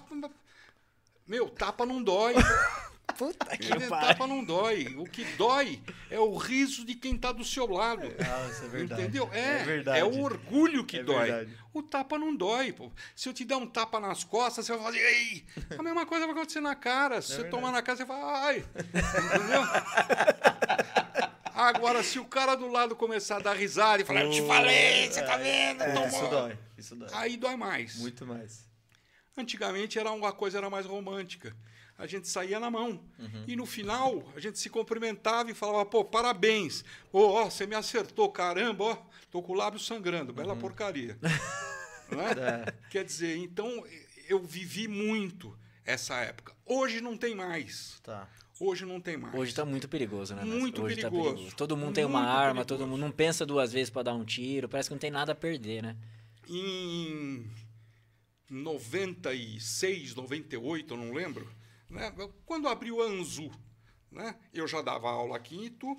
Meu, 1.27 1.49
tapa 1.49 1.85
não 1.85 2.01
dói. 2.01 2.33
Puta 3.17 3.57
que 3.57 3.67
pariu. 3.67 3.89
Tapa 3.89 4.25
não 4.25 4.41
dói. 4.43 4.95
O 4.97 5.03
que 5.03 5.25
dói 5.35 5.81
é 6.09 6.17
o 6.17 6.35
riso 6.37 6.85
de 6.85 6.95
quem 6.95 7.15
está 7.15 7.31
do 7.33 7.43
seu 7.43 7.67
lado. 7.69 8.03
Nossa, 8.03 8.65
é 8.65 8.67
verdade. 8.69 9.01
Entendeu? 9.01 9.29
É, 9.33 9.59
É 9.59 9.63
verdade. 9.63 9.99
é 9.99 10.03
o 10.03 10.21
orgulho 10.21 10.85
que 10.85 10.97
É 10.99 11.03
dói. 11.03 11.29
verdade. 11.29 11.57
O 11.73 11.83
tapa 11.83 12.17
não 12.17 12.33
dói. 12.33 12.71
Pô. 12.71 12.89
Se 13.15 13.27
eu 13.27 13.33
te 13.33 13.43
der 13.43 13.57
um 13.57 13.67
tapa 13.67 13.99
nas 13.99 14.23
costas, 14.23 14.65
você 14.65 14.73
vai 14.73 14.83
fazer. 14.83 14.99
Ei! 14.99 15.45
A 15.77 15.83
mesma 15.83 16.05
coisa 16.05 16.25
vai 16.25 16.33
acontecer 16.33 16.61
na 16.61 16.73
cara. 16.73 17.21
Se 17.21 17.27
você 17.27 17.33
É 17.33 17.37
verdade. 17.43 17.51
tomar 17.51 17.71
na 17.73 17.81
cara, 17.81 17.97
você 17.97 18.05
fala. 18.05 18.45
Ai! 18.45 18.65
Entendeu? 19.35 19.61
Agora, 21.55 22.03
se 22.03 22.19
o 22.19 22.25
cara 22.25 22.55
do 22.55 22.67
lado 22.67 22.95
começar 22.95 23.37
a 23.37 23.39
dar 23.39 23.53
risada 23.53 24.01
e 24.01 24.05
falar, 24.05 24.23
eu 24.23 24.31
te 24.31 24.45
falei, 24.45 25.09
você 25.09 25.21
tá 25.21 25.37
vendo? 25.37 25.83
É, 25.83 25.93
Tomou." 25.93 26.07
isso 26.07 26.29
dói. 26.29 26.57
Isso 26.77 26.95
dói. 26.95 27.09
Aí 27.13 27.37
dói 27.37 27.55
mais. 27.55 27.97
Muito 27.97 28.25
mais. 28.25 28.69
Antigamente 29.37 29.97
era 29.97 30.11
uma 30.11 30.31
coisa 30.31 30.57
era 30.57 30.69
mais 30.69 30.85
romântica. 30.85 31.55
A 31.97 32.07
gente 32.07 32.27
saía 32.27 32.59
na 32.59 32.69
mão. 32.69 33.03
Uhum. 33.19 33.43
E 33.47 33.55
no 33.55 33.65
final, 33.65 34.31
a 34.35 34.39
gente 34.39 34.57
se 34.57 34.69
cumprimentava 34.69 35.51
e 35.51 35.53
falava, 35.53 35.85
pô, 35.85 36.03
parabéns. 36.03 36.83
Ô, 37.11 37.19
ó, 37.19 37.45
você 37.45 37.67
me 37.67 37.75
acertou, 37.75 38.31
caramba, 38.31 38.83
ó, 38.83 38.97
tô 39.29 39.41
com 39.41 39.53
o 39.53 39.55
lábio 39.55 39.79
sangrando, 39.79 40.33
bela 40.33 40.55
porcaria. 40.55 41.17
Não 42.09 42.19
é? 42.21 42.31
Uhum. 42.31 42.43
É. 42.43 42.73
Quer 42.89 43.05
dizer, 43.05 43.37
então 43.37 43.85
eu 44.27 44.39
vivi 44.39 44.87
muito 44.87 45.57
essa 45.85 46.15
época. 46.15 46.55
Hoje 46.65 47.01
não 47.01 47.17
tem 47.17 47.35
mais. 47.35 47.99
Tá. 48.01 48.27
Hoje 48.61 48.85
não 48.85 49.01
tem 49.01 49.17
mais. 49.17 49.33
Hoje 49.33 49.53
tá 49.55 49.65
muito 49.65 49.89
perigoso, 49.89 50.35
né? 50.35 50.43
Muito 50.43 50.83
Hoje 50.83 50.95
perigoso. 50.95 51.23
Tá 51.23 51.33
perigoso. 51.33 51.55
Todo 51.55 51.75
mundo 51.75 51.95
tem 51.95 52.05
uma 52.05 52.19
Muito 52.19 52.31
arma, 52.31 52.65
todo 52.65 52.77
perigoso. 52.77 52.89
mundo 52.91 53.01
não 53.01 53.11
pensa 53.11 53.43
duas 53.45 53.73
vezes 53.73 53.89
pra 53.89 54.03
dar 54.03 54.13
um 54.13 54.23
tiro, 54.23 54.69
parece 54.69 54.87
que 54.87 54.93
não 54.93 54.99
tem 54.99 55.09
nada 55.09 55.31
a 55.31 55.35
perder, 55.35 55.81
né? 55.81 55.97
em 56.47 57.49
96, 58.49 60.15
98, 60.15 60.93
eu 60.93 60.97
não 60.97 61.13
lembro, 61.13 61.49
né? 61.89 62.13
quando 62.45 62.67
abriu 62.67 63.01
a 63.01 63.05
Anzu, 63.05 63.49
né? 64.11 64.37
eu 64.53 64.67
já 64.67 64.81
dava 64.81 65.09
aula 65.09 65.41
Itu, 65.49 65.95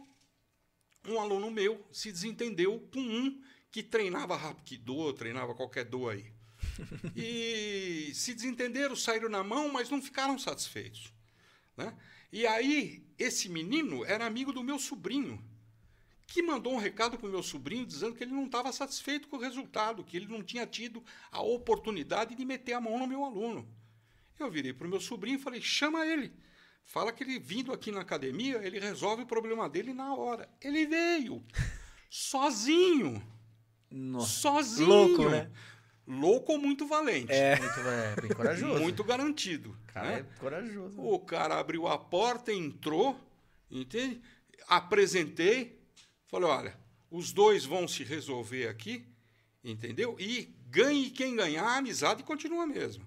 um 1.09 1.19
aluno 1.19 1.51
meu 1.51 1.85
se 1.91 2.13
desentendeu 2.13 2.79
com 2.93 3.01
um 3.01 3.43
que 3.71 3.83
treinava 3.83 4.37
Rapkido, 4.37 5.13
treinava 5.15 5.55
qualquer 5.55 5.85
do 5.85 6.09
aí. 6.09 6.31
E 7.17 8.13
se 8.15 8.35
desentenderam, 8.35 8.95
saíram 8.95 9.29
na 9.29 9.43
mão, 9.43 9.73
mas 9.73 9.91
não 9.91 10.01
ficaram 10.01 10.39
satisfeitos. 10.39 11.13
Né? 11.77 11.93
E 12.33 12.47
aí, 12.47 13.05
esse 13.19 13.49
menino 13.49 14.05
era 14.07 14.25
amigo 14.25 14.53
do 14.53 14.65
meu 14.65 14.79
sobrinho, 14.79 15.45
que 16.27 16.43
mandou 16.43 16.73
um 16.73 16.79
recado 16.79 17.19
para 17.19 17.29
o 17.29 17.31
meu 17.31 17.43
sobrinho 17.43 17.85
dizendo 17.85 18.15
que 18.15 18.25
ele 18.25 18.33
não 18.33 18.47
estava 18.47 18.73
satisfeito 18.73 19.29
com 19.29 19.37
o 19.37 19.41
resultado, 19.41 20.03
que 20.03 20.17
ele 20.17 20.27
não 20.27 20.43
tinha 20.43 20.67
tido 20.67 21.05
a 21.31 21.43
oportunidade 21.43 22.35
de 22.35 22.45
meter 22.45 22.73
a 22.73 22.81
mão 22.81 22.99
no 22.99 23.07
meu 23.07 23.23
aluno. 23.23 23.69
Eu 24.39 24.51
virei 24.51 24.73
para 24.73 24.87
o 24.87 24.91
meu 24.91 25.01
sobrinho 25.01 25.37
e 25.37 25.43
falei: 25.43 25.61
chama 25.61 26.07
ele. 26.07 26.33
Fala 26.85 27.13
que 27.13 27.23
ele 27.23 27.39
vindo 27.39 27.73
aqui 27.73 27.93
na 27.93 28.01
academia, 28.01 28.57
ele 28.67 28.81
resolve 28.81 29.23
o 29.23 29.27
problema 29.27 29.69
dele 29.69 29.93
na 29.93 30.15
hora. 30.15 30.49
Ele 30.61 30.87
veio. 30.87 31.45
Sozinho. 32.11 33.23
Nossa. 33.91 34.27
Sozinho. 34.27 34.89
Louco, 34.89 35.29
né? 35.29 35.51
Louco 36.07 36.53
ou 36.53 36.59
muito 36.59 36.87
valente. 36.87 37.33
Muito, 37.33 37.81
é, 37.89 38.21
bem 38.21 38.31
corajoso. 38.31 38.81
Muito 38.81 39.05
garantido. 39.05 39.77
Cara, 39.87 40.09
né? 40.09 40.19
é 40.19 40.39
corajoso. 40.41 41.01
O 41.01 41.19
cara 41.21 41.59
abriu 41.59 41.87
a 41.87 41.97
porta, 41.97 42.53
entrou, 42.53 43.19
entende? 43.71 44.21
Apresentei, 44.67 45.81
falei, 46.27 46.49
olha, 46.49 46.79
os 47.11 47.33
dois 47.33 47.65
vão 47.65 47.87
se 47.87 48.03
resolver 48.03 48.67
aqui, 48.69 49.07
entendeu? 49.63 50.17
E 50.19 50.55
ganhe 50.69 51.11
quem 51.11 51.37
ganhar, 51.37 51.65
a 51.65 51.77
amizade 51.77 52.23
continua 52.25 52.65
a 52.65 52.67
mesma. 52.67 53.07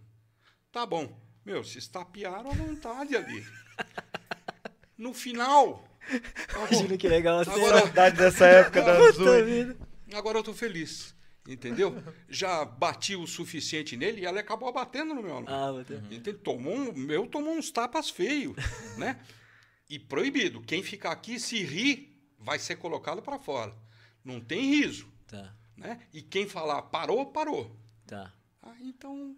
Tá 0.72 0.86
bom. 0.86 1.20
Meu, 1.44 1.64
se 1.64 1.78
estapearam 1.78 2.50
à 2.50 2.54
vontade 2.54 3.16
ali. 3.16 3.46
No 4.98 5.14
final, 5.14 5.84
Imagina 6.56 6.98
que 6.98 7.08
legal. 7.08 7.42
Agora- 7.42 7.80
Saudade 7.80 8.18
dessa 8.18 8.46
época 8.46 8.82
da 8.82 8.98
Azul. 8.98 9.44
vida. 9.44 9.78
agora 10.14 10.38
eu 10.40 10.44
tô 10.44 10.54
feliz, 10.54 11.15
entendeu? 11.48 11.96
Já 12.30 12.64
bati 12.66 13.16
o 13.16 13.26
suficiente 13.28 13.96
nele 13.98 14.22
e 14.22 14.26
ela 14.26 14.40
acabou 14.40 14.72
batendo 14.74 15.14
no 15.14 15.22
meu 15.24 15.36
aluno. 15.38 15.50
Ah, 15.50 15.72
vou 15.72 15.84
ter- 15.84 15.98
Entende? 16.12 16.34
Tomou 16.40 16.74
um, 16.76 16.94
meu 16.94 17.28
tomou 17.28 17.54
uns 17.54 17.72
tapas 17.72 18.10
feios, 18.10 18.56
né? 18.98 19.20
E 19.90 20.00
proibido. 20.00 20.62
Quem 20.62 20.82
ficar 20.82 21.12
aqui 21.12 21.40
se 21.40 21.62
rir 21.64 22.12
vai 22.40 22.58
ser 22.60 22.76
colocado 22.78 23.22
para 23.22 23.38
fora. 23.40 23.76
Não 24.24 24.40
tem 24.42 24.62
riso, 24.62 25.08
Tá, 25.28 25.56
né? 25.78 26.02
E 26.14 26.22
quem 26.22 26.48
falar 26.48 26.82
parou, 26.84 27.26
parou. 27.28 27.76
tá. 28.08 28.34
Ah, 28.62 28.76
então 28.82 29.36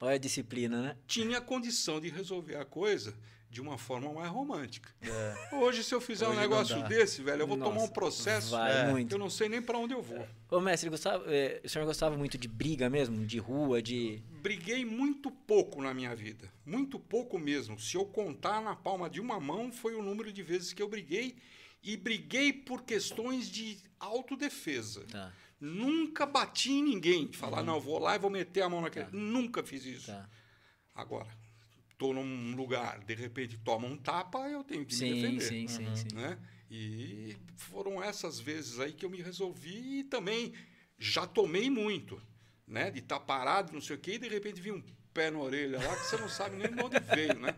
Olha 0.00 0.14
a 0.14 0.18
disciplina, 0.18 0.80
né? 0.80 0.96
tinha 1.06 1.40
condição 1.40 2.00
de 2.00 2.08
resolver 2.08 2.54
a 2.56 2.64
coisa 2.64 3.18
de 3.50 3.60
uma 3.60 3.76
forma 3.76 4.12
mais 4.12 4.30
romântica. 4.30 4.88
É. 5.02 5.56
Hoje 5.56 5.82
se 5.82 5.92
eu 5.92 6.00
fizer 6.00 6.28
Hoje 6.28 6.36
um 6.36 6.40
negócio 6.40 6.82
desse, 6.88 7.20
velho, 7.20 7.42
eu 7.42 7.46
vou 7.48 7.56
tomar 7.56 7.70
um 7.70 7.74
Nossa, 7.80 7.92
processo. 7.92 8.56
É. 8.56 8.88
muito. 8.88 9.12
Eu 9.12 9.18
não 9.18 9.28
sei 9.28 9.48
nem 9.48 9.60
para 9.60 9.76
onde 9.76 9.92
eu 9.92 10.00
vou. 10.00 10.24
Ô, 10.48 10.60
mestre, 10.60 10.88
gostava, 10.88 11.24
é, 11.26 11.60
o 11.64 11.68
senhor 11.68 11.84
gostava 11.84 12.16
muito 12.16 12.38
de 12.38 12.46
briga 12.46 12.88
mesmo? 12.88 13.26
De 13.26 13.38
rua, 13.38 13.82
de. 13.82 14.22
Briguei 14.40 14.84
muito 14.84 15.32
pouco 15.32 15.82
na 15.82 15.92
minha 15.92 16.14
vida. 16.14 16.48
Muito 16.64 16.98
pouco 16.98 17.40
mesmo. 17.40 17.78
Se 17.78 17.96
eu 17.96 18.04
contar 18.04 18.62
na 18.62 18.76
palma 18.76 19.10
de 19.10 19.20
uma 19.20 19.40
mão, 19.40 19.72
foi 19.72 19.94
o 19.96 20.02
número 20.02 20.32
de 20.32 20.42
vezes 20.44 20.72
que 20.72 20.80
eu 20.80 20.88
briguei. 20.88 21.36
E 21.82 21.96
briguei 21.96 22.52
por 22.52 22.82
questões 22.82 23.50
de 23.50 23.78
autodefesa. 23.98 25.04
Tá, 25.10 25.32
Nunca 25.58 26.24
bati 26.24 26.70
em 26.70 26.82
ninguém. 26.84 27.32
Falar, 27.32 27.62
não, 27.62 27.80
vou 27.80 27.98
lá 27.98 28.14
e 28.14 28.18
vou 28.18 28.30
meter 28.30 28.62
a 28.62 28.68
mão 28.68 28.80
naquele. 28.80 29.06
Tá. 29.06 29.10
Nunca 29.12 29.62
fiz 29.64 29.84
isso. 29.84 30.06
tá. 30.06 30.28
Agora, 30.94 31.28
estou 32.00 32.14
num 32.14 32.56
lugar, 32.56 32.98
de 33.00 33.14
repente 33.14 33.58
toma 33.58 33.86
um 33.86 33.94
tapa, 33.94 34.48
eu 34.48 34.64
tenho 34.64 34.86
que 34.86 34.94
me 34.94 34.98
Sim, 34.98 35.14
defender. 35.14 35.42
sim, 35.42 35.68
sim, 35.68 35.94
sim. 35.94 36.14
né? 36.14 36.38
E 36.70 37.36
foram 37.56 38.02
essas 38.02 38.40
vezes 38.40 38.80
aí 38.80 38.92
que 38.94 39.04
eu 39.04 39.10
me 39.10 39.20
resolvi 39.20 39.98
e 39.98 40.04
também 40.04 40.54
já 40.98 41.26
tomei 41.26 41.68
muito, 41.68 42.20
né? 42.66 42.90
De 42.90 43.00
estar 43.00 43.20
parado, 43.20 43.74
não 43.74 43.82
sei 43.82 43.96
o 43.96 43.98
quê, 43.98 44.12
e 44.12 44.18
de 44.18 44.28
repente 44.28 44.62
vi 44.62 44.72
um 44.72 44.82
pé 45.12 45.30
na 45.30 45.40
orelha 45.40 45.78
lá 45.78 45.94
que 45.96 46.06
você 46.06 46.16
não 46.16 46.28
sabe 46.28 46.56
nem 46.56 46.72
de 46.72 46.82
onde 46.82 46.98
veio, 47.00 47.38
né? 47.38 47.54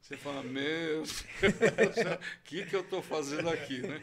Você 0.00 0.16
fala, 0.16 0.42
meu 0.44 1.02
Deus, 1.02 1.24
o 1.42 2.42
que, 2.44 2.64
que 2.66 2.76
eu 2.76 2.82
estou 2.82 3.02
fazendo 3.02 3.48
aqui, 3.48 3.78
né? 3.78 4.00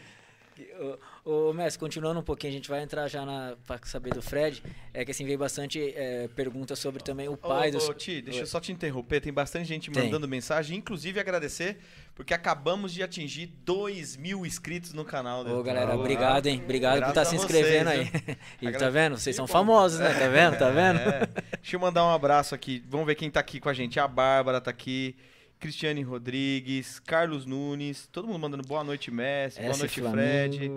Ô, 1.26 1.50
ô, 1.50 1.54
mestre, 1.54 1.80
continuando 1.80 2.20
um 2.20 2.24
pouquinho, 2.24 2.52
a 2.52 2.56
gente 2.56 2.70
vai 2.70 2.82
entrar 2.82 3.08
já 3.08 3.26
na, 3.26 3.56
pra 3.66 3.80
saber 3.84 4.14
do 4.14 4.22
Fred. 4.22 4.64
É 4.94 5.04
que 5.06 5.12
assim, 5.12 5.26
veio 5.26 5.38
bastante 5.38 5.94
é, 5.96 6.28
pergunta 6.36 6.76
sobre 6.76 7.04
também 7.04 7.28
o 7.30 7.38
pai 7.38 7.70
Ô, 7.70 7.74
dos. 7.74 7.90
ô, 7.90 7.94
Ti, 7.94 8.22
deixa 8.22 8.42
eu 8.42 8.48
só 8.48 8.60
te 8.60 8.72
interromper. 8.72 9.22
Tem 9.22 9.32
bastante 9.34 9.66
gente 9.68 9.92
Tem. 9.92 10.04
mandando 10.06 10.28
mensagem, 10.28 10.78
inclusive 10.78 11.20
agradecer, 11.20 11.78
porque 12.16 12.34
acabamos 12.34 12.94
de 12.94 13.04
atingir 13.04 13.48
2 13.66 14.16
mil 14.18 14.46
inscritos 14.46 14.94
no 14.94 15.06
canal. 15.06 15.42
Ô, 15.42 15.44
do- 15.44 15.64
galera, 15.64 15.96
obrigado, 15.96 16.48
hein? 16.48 16.62
Obrigado 16.64 17.02
por 17.02 17.10
estar 17.10 17.26
se 17.26 17.36
a 17.36 17.38
inscrevendo 17.38 17.90
vocês, 17.90 18.12
aí. 18.28 18.38
E 18.62 18.72
tá 18.72 18.78
Agra- 18.78 18.92
vendo? 18.92 19.18
Vocês 19.18 19.36
são 19.36 19.48
famosos, 19.48 20.00
né? 20.00 20.14
Tá 20.14 20.28
vendo? 20.28 20.58
Tá 20.58 20.70
vendo? 20.72 21.00
É. 21.00 21.28
Deixa 21.62 21.76
eu 21.76 21.80
mandar 21.80 22.04
um 22.06 22.12
abraço 22.12 22.56
aqui. 22.56 22.84
Vamos 22.88 23.06
ver 23.06 23.16
quem 23.16 23.30
tá 23.30 23.40
aqui 23.40 23.60
com 23.60 23.70
a 23.70 23.74
gente. 23.74 24.00
A 24.00 24.08
Bárbara 24.08 24.60
tá 24.62 24.72
aqui. 24.72 25.16
Cristiane 25.60 26.02
Rodrigues, 26.02 27.00
Carlos 27.00 27.46
Nunes, 27.46 28.08
todo 28.08 28.26
mundo 28.28 28.40
mandando 28.40 28.64
boa 28.66 28.82
noite, 28.82 29.12
mestre. 29.12 29.64
boa 29.66 29.78
noite, 29.78 30.00
Flamengo. 30.00 30.56
Fred. 30.56 30.72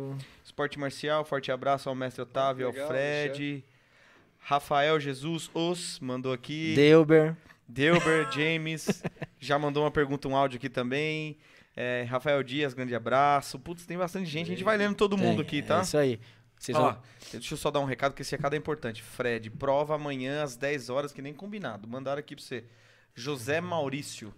Esporte 0.45 0.79
Marcial, 0.79 1.25
forte 1.25 1.53
abraço 1.53 1.89
ao 1.89 1.95
mestre 1.95 2.21
Otávio, 2.21 2.67
Legal, 2.67 2.83
ao 2.83 2.89
Fred. 2.89 3.65
Rafael 4.41 4.99
Jesus 4.99 5.49
Os 5.55 6.01
mandou 6.01 6.33
aqui. 6.33 6.75
Delber. 6.75 7.37
Delber, 7.69 8.29
James, 8.35 9.03
já 9.39 9.57
mandou 9.57 9.85
uma 9.85 9.91
pergunta, 9.91 10.27
um 10.27 10.35
áudio 10.37 10.57
aqui 10.57 10.69
também. 10.69 11.39
É, 11.77 12.05
Rafael 12.09 12.43
Dias, 12.43 12.75
grande 12.75 12.95
abraço. 12.95 13.61
Putz, 13.61 13.87
tem 13.87 13.97
bastante 13.97 14.29
gente. 14.29 14.49
A 14.49 14.51
gente 14.51 14.65
vai 14.65 14.77
lendo 14.77 14.97
todo 14.97 15.17
mundo 15.17 15.45
Tem, 15.45 15.47
aqui, 15.47 15.63
tá? 15.63 15.79
É 15.79 15.83
isso 15.83 15.97
aí. 15.97 16.21
Vocês 16.59 16.77
Ó, 16.77 16.93
vão... 16.93 17.03
deixa 17.33 17.55
eu 17.55 17.59
só 17.59 17.71
dar 17.71 17.81
um 17.81 17.85
recado, 17.85 18.15
que 18.15 18.23
esse 18.23 18.35
recado 18.37 18.55
é 18.55 18.57
importante. 18.57 19.01
Fred, 19.01 19.49
prova 19.49 19.95
amanhã 19.95 20.43
às 20.43 20.57
10 20.57 20.91
horas, 20.91 21.13
que 21.13 21.23
nem 21.23 21.33
combinado. 21.33 21.87
Mandaram 21.89 22.19
aqui 22.19 22.35
pra 22.35 22.45
você. 22.45 22.65
José 23.15 23.61
Maurício. 23.61 24.35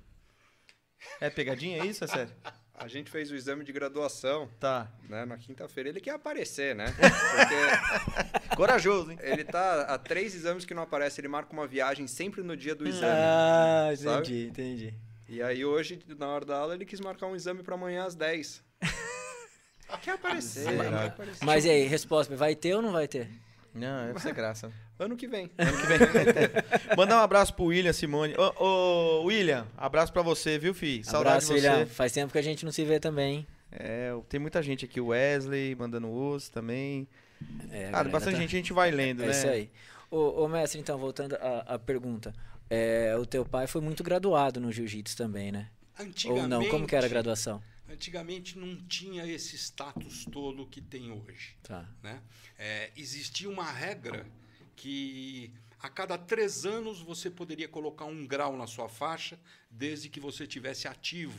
É 1.21 1.31
pegadinha, 1.31 1.83
é 1.83 1.87
isso? 1.87 2.05
É 2.05 2.07
sério? 2.07 2.33
A 2.77 2.89
gente 2.89 3.09
fez 3.11 3.31
o 3.31 3.37
exame 3.37 3.63
de 3.65 3.73
graduação, 3.73 4.49
Tá. 4.59 4.89
né? 5.09 5.25
Na 5.25 5.37
quinta-feira. 5.39 5.89
Ele 5.89 6.01
quer 6.01 6.11
aparecer, 6.11 6.75
né? 6.75 6.87
Porque 6.99 8.57
Corajoso, 8.57 9.13
hein? 9.13 9.19
ele 9.23 9.45
tá 9.45 9.83
há 9.83 9.97
três 9.97 10.35
exames 10.35 10.65
que 10.65 10.75
não 10.75 10.83
aparece. 10.83 11.21
Ele 11.21 11.29
marca 11.29 11.53
uma 11.53 11.67
viagem 11.69 12.07
sempre 12.09 12.43
no 12.43 12.57
dia 12.57 12.75
do 12.75 12.87
exame. 12.89 13.13
Ah, 13.17 13.93
sabe? 13.97 14.19
entendi, 14.21 14.47
entendi. 14.49 14.95
E 15.29 15.41
aí 15.43 15.65
hoje, 15.65 16.01
na 16.19 16.29
hora 16.29 16.45
da 16.45 16.57
aula, 16.59 16.75
ele 16.75 16.85
quis 16.85 17.01
marcar 17.01 17.27
um 17.27 17.37
exame 17.37 17.63
pra 17.63 17.75
amanhã 17.77 18.05
às 18.05 18.15
10. 18.15 18.63
quer 20.03 20.13
aparecer, 20.13 20.67
quer 20.67 21.07
aparecer. 21.07 21.45
Mas 21.45 21.65
e 21.65 21.71
aí, 21.71 21.87
resposta, 21.87 22.35
vai 22.37 22.55
ter 22.57 22.75
ou 22.75 22.83
não 22.83 22.93
vai 22.93 23.07
ter? 23.09 23.31
Não, 23.73 24.09
é 24.09 24.11
pra 24.13 24.21
ser 24.21 24.35
graça. 24.35 24.73
Ano 24.99 25.17
que 25.17 25.27
vem. 25.27 25.51
Ano 25.59 25.73
que 25.77 25.87
vem. 25.87 25.99
Mandar 26.97 27.17
um 27.17 27.21
abraço 27.23 27.53
pro 27.55 27.65
William 27.65 27.93
Simone. 27.93 28.35
Ô, 28.37 28.65
ô, 28.65 29.25
William, 29.25 29.67
abraço 29.77 30.13
pra 30.13 30.23
você, 30.23 30.59
viu, 30.59 30.73
fi? 30.73 31.03
Saudade 31.03 31.29
Abraço, 31.47 31.55
de 31.55 31.61
você. 31.61 31.69
William. 31.69 31.87
Faz 31.87 32.13
tempo 32.13 32.33
que 32.33 32.39
a 32.39 32.43
gente 32.43 32.65
não 32.65 32.71
se 32.73 32.85
vê 32.85 33.01
também, 33.01 33.39
hein? 33.39 33.47
É, 33.73 34.13
tem 34.29 34.39
muita 34.39 34.63
gente 34.63 34.85
aqui, 34.85 35.01
o 35.01 35.09
Wesley 35.09 35.75
mandando 35.75 36.09
osso 36.13 36.51
também. 36.53 37.09
É, 37.71 37.89
a 37.89 37.91
Cara, 37.91 38.09
bastante 38.09 38.35
tá- 38.35 38.41
gente 38.41 38.55
a 38.55 38.59
gente 38.59 38.73
vai 38.73 38.91
lendo, 38.93 39.25
É 39.25 39.27
né? 39.27 39.33
isso 39.33 39.49
aí. 39.49 39.69
Ô, 40.11 40.45
ô, 40.45 40.49
mestre, 40.49 40.79
então, 40.81 40.97
voltando 40.97 41.35
à, 41.37 41.75
à 41.75 41.79
pergunta. 41.79 42.33
É, 42.71 43.17
o 43.19 43.27
teu 43.27 43.45
pai 43.45 43.67
foi 43.67 43.81
muito 43.81 44.03
graduado 44.05 44.61
no 44.61 44.71
jiu-jitsu 44.71 45.17
também, 45.17 45.51
né? 45.51 45.69
Ou 46.27 46.47
não? 46.47 46.65
Como 46.69 46.87
que 46.87 46.95
era 46.95 47.07
a 47.07 47.09
graduação? 47.09 47.61
Antigamente 47.91 48.57
não 48.59 48.77
tinha 48.87 49.27
esse 49.27 49.57
status 49.57 50.25
todo 50.31 50.67
que 50.67 50.81
tem 50.81 51.11
hoje. 51.13 51.57
Tá. 51.63 51.85
né? 52.03 52.21
É, 52.59 52.91
existia 52.97 53.49
uma 53.51 53.71
regra 53.71 54.25
que 54.77 55.53
a 55.81 55.89
cada 55.89 56.17
três 56.17 56.65
anos 56.65 57.01
você 57.01 57.31
poderia 57.31 57.69
colocar 57.69 58.05
um 58.07 58.27
grau 58.27 58.57
na 58.57 58.67
sua 58.67 58.89
faixa, 58.89 59.39
desde 59.71 60.09
que 60.09 60.21
você 60.21 60.47
tivesse 60.47 60.89
ativo 60.89 61.39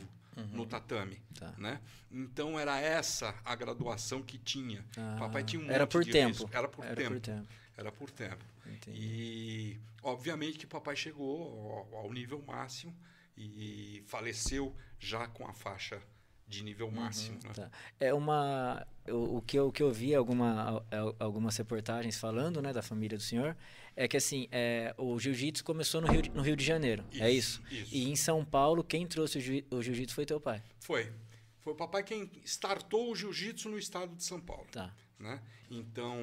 no 0.52 0.66
tatame. 0.66 1.20
Tá. 1.38 1.52
Né? 1.56 1.80
Então 2.10 2.58
era 2.58 2.78
essa 2.78 3.34
a 3.44 3.54
graduação 3.54 4.22
que 4.22 4.36
tinha. 4.38 4.84
Ah, 4.96 5.16
Papai 5.18 5.42
tinha 5.44 5.62
um 5.62 5.70
era 5.70 5.86
por 5.86 6.04
de 6.04 6.12
tempo. 6.12 6.28
risco. 6.44 6.50
Era 6.52 6.68
por 6.68 6.84
Era 6.84 6.94
tempo. 6.94 7.10
por 7.14 7.20
tempo. 7.20 7.48
Era 7.76 7.92
por 7.92 8.10
tempo. 8.10 8.44
Entendi. 8.66 8.98
E 8.98 9.80
obviamente 10.02 10.58
que 10.58 10.66
papai 10.66 10.94
chegou 10.96 11.88
ao, 11.92 12.00
ao 12.04 12.12
nível 12.12 12.42
máximo 12.46 12.94
e 13.36 14.02
faleceu 14.06 14.74
já 14.98 15.26
com 15.28 15.46
a 15.46 15.52
faixa 15.52 16.00
de 16.46 16.62
nível 16.62 16.90
máximo. 16.90 17.38
né? 17.44 17.50
Tá. 17.54 17.70
É 17.98 18.12
uma. 18.14 18.86
O, 19.08 19.38
o 19.38 19.42
que 19.42 19.58
eu, 19.58 19.68
o 19.68 19.72
que 19.72 19.82
eu 19.82 19.92
vi 19.92 20.14
alguma, 20.14 20.82
al- 20.90 21.16
algumas 21.18 21.56
reportagens 21.56 22.16
falando, 22.18 22.60
né, 22.62 22.72
da 22.72 22.82
família 22.82 23.16
do 23.16 23.22
senhor, 23.22 23.56
é 23.94 24.06
que 24.08 24.16
assim, 24.16 24.48
é, 24.50 24.94
o 24.98 25.18
jiu-jitsu 25.18 25.64
começou 25.64 26.00
no 26.00 26.06
Rio, 26.08 26.22
de, 26.22 26.30
no 26.30 26.42
Rio 26.42 26.56
de 26.56 26.64
Janeiro. 26.64 27.04
é 27.20 27.30
isso? 27.30 27.62
Isso. 27.70 27.94
E 27.94 28.08
em 28.10 28.16
São 28.16 28.44
Paulo, 28.44 28.82
quem 28.84 29.06
trouxe 29.06 29.38
o 29.70 29.82
jiu-jitsu 29.82 30.14
foi 30.14 30.26
teu 30.26 30.40
pai. 30.40 30.62
Foi. 30.80 31.12
Foi 31.60 31.72
o 31.72 31.76
papai 31.76 32.02
quem 32.04 32.30
startou 32.44 33.10
o 33.10 33.16
jiu-jitsu 33.16 33.68
no 33.68 33.78
estado 33.78 34.14
de 34.14 34.22
São 34.22 34.40
Paulo. 34.40 34.66
Tá. 34.70 34.94
né? 35.18 35.40
Então, 35.70 36.16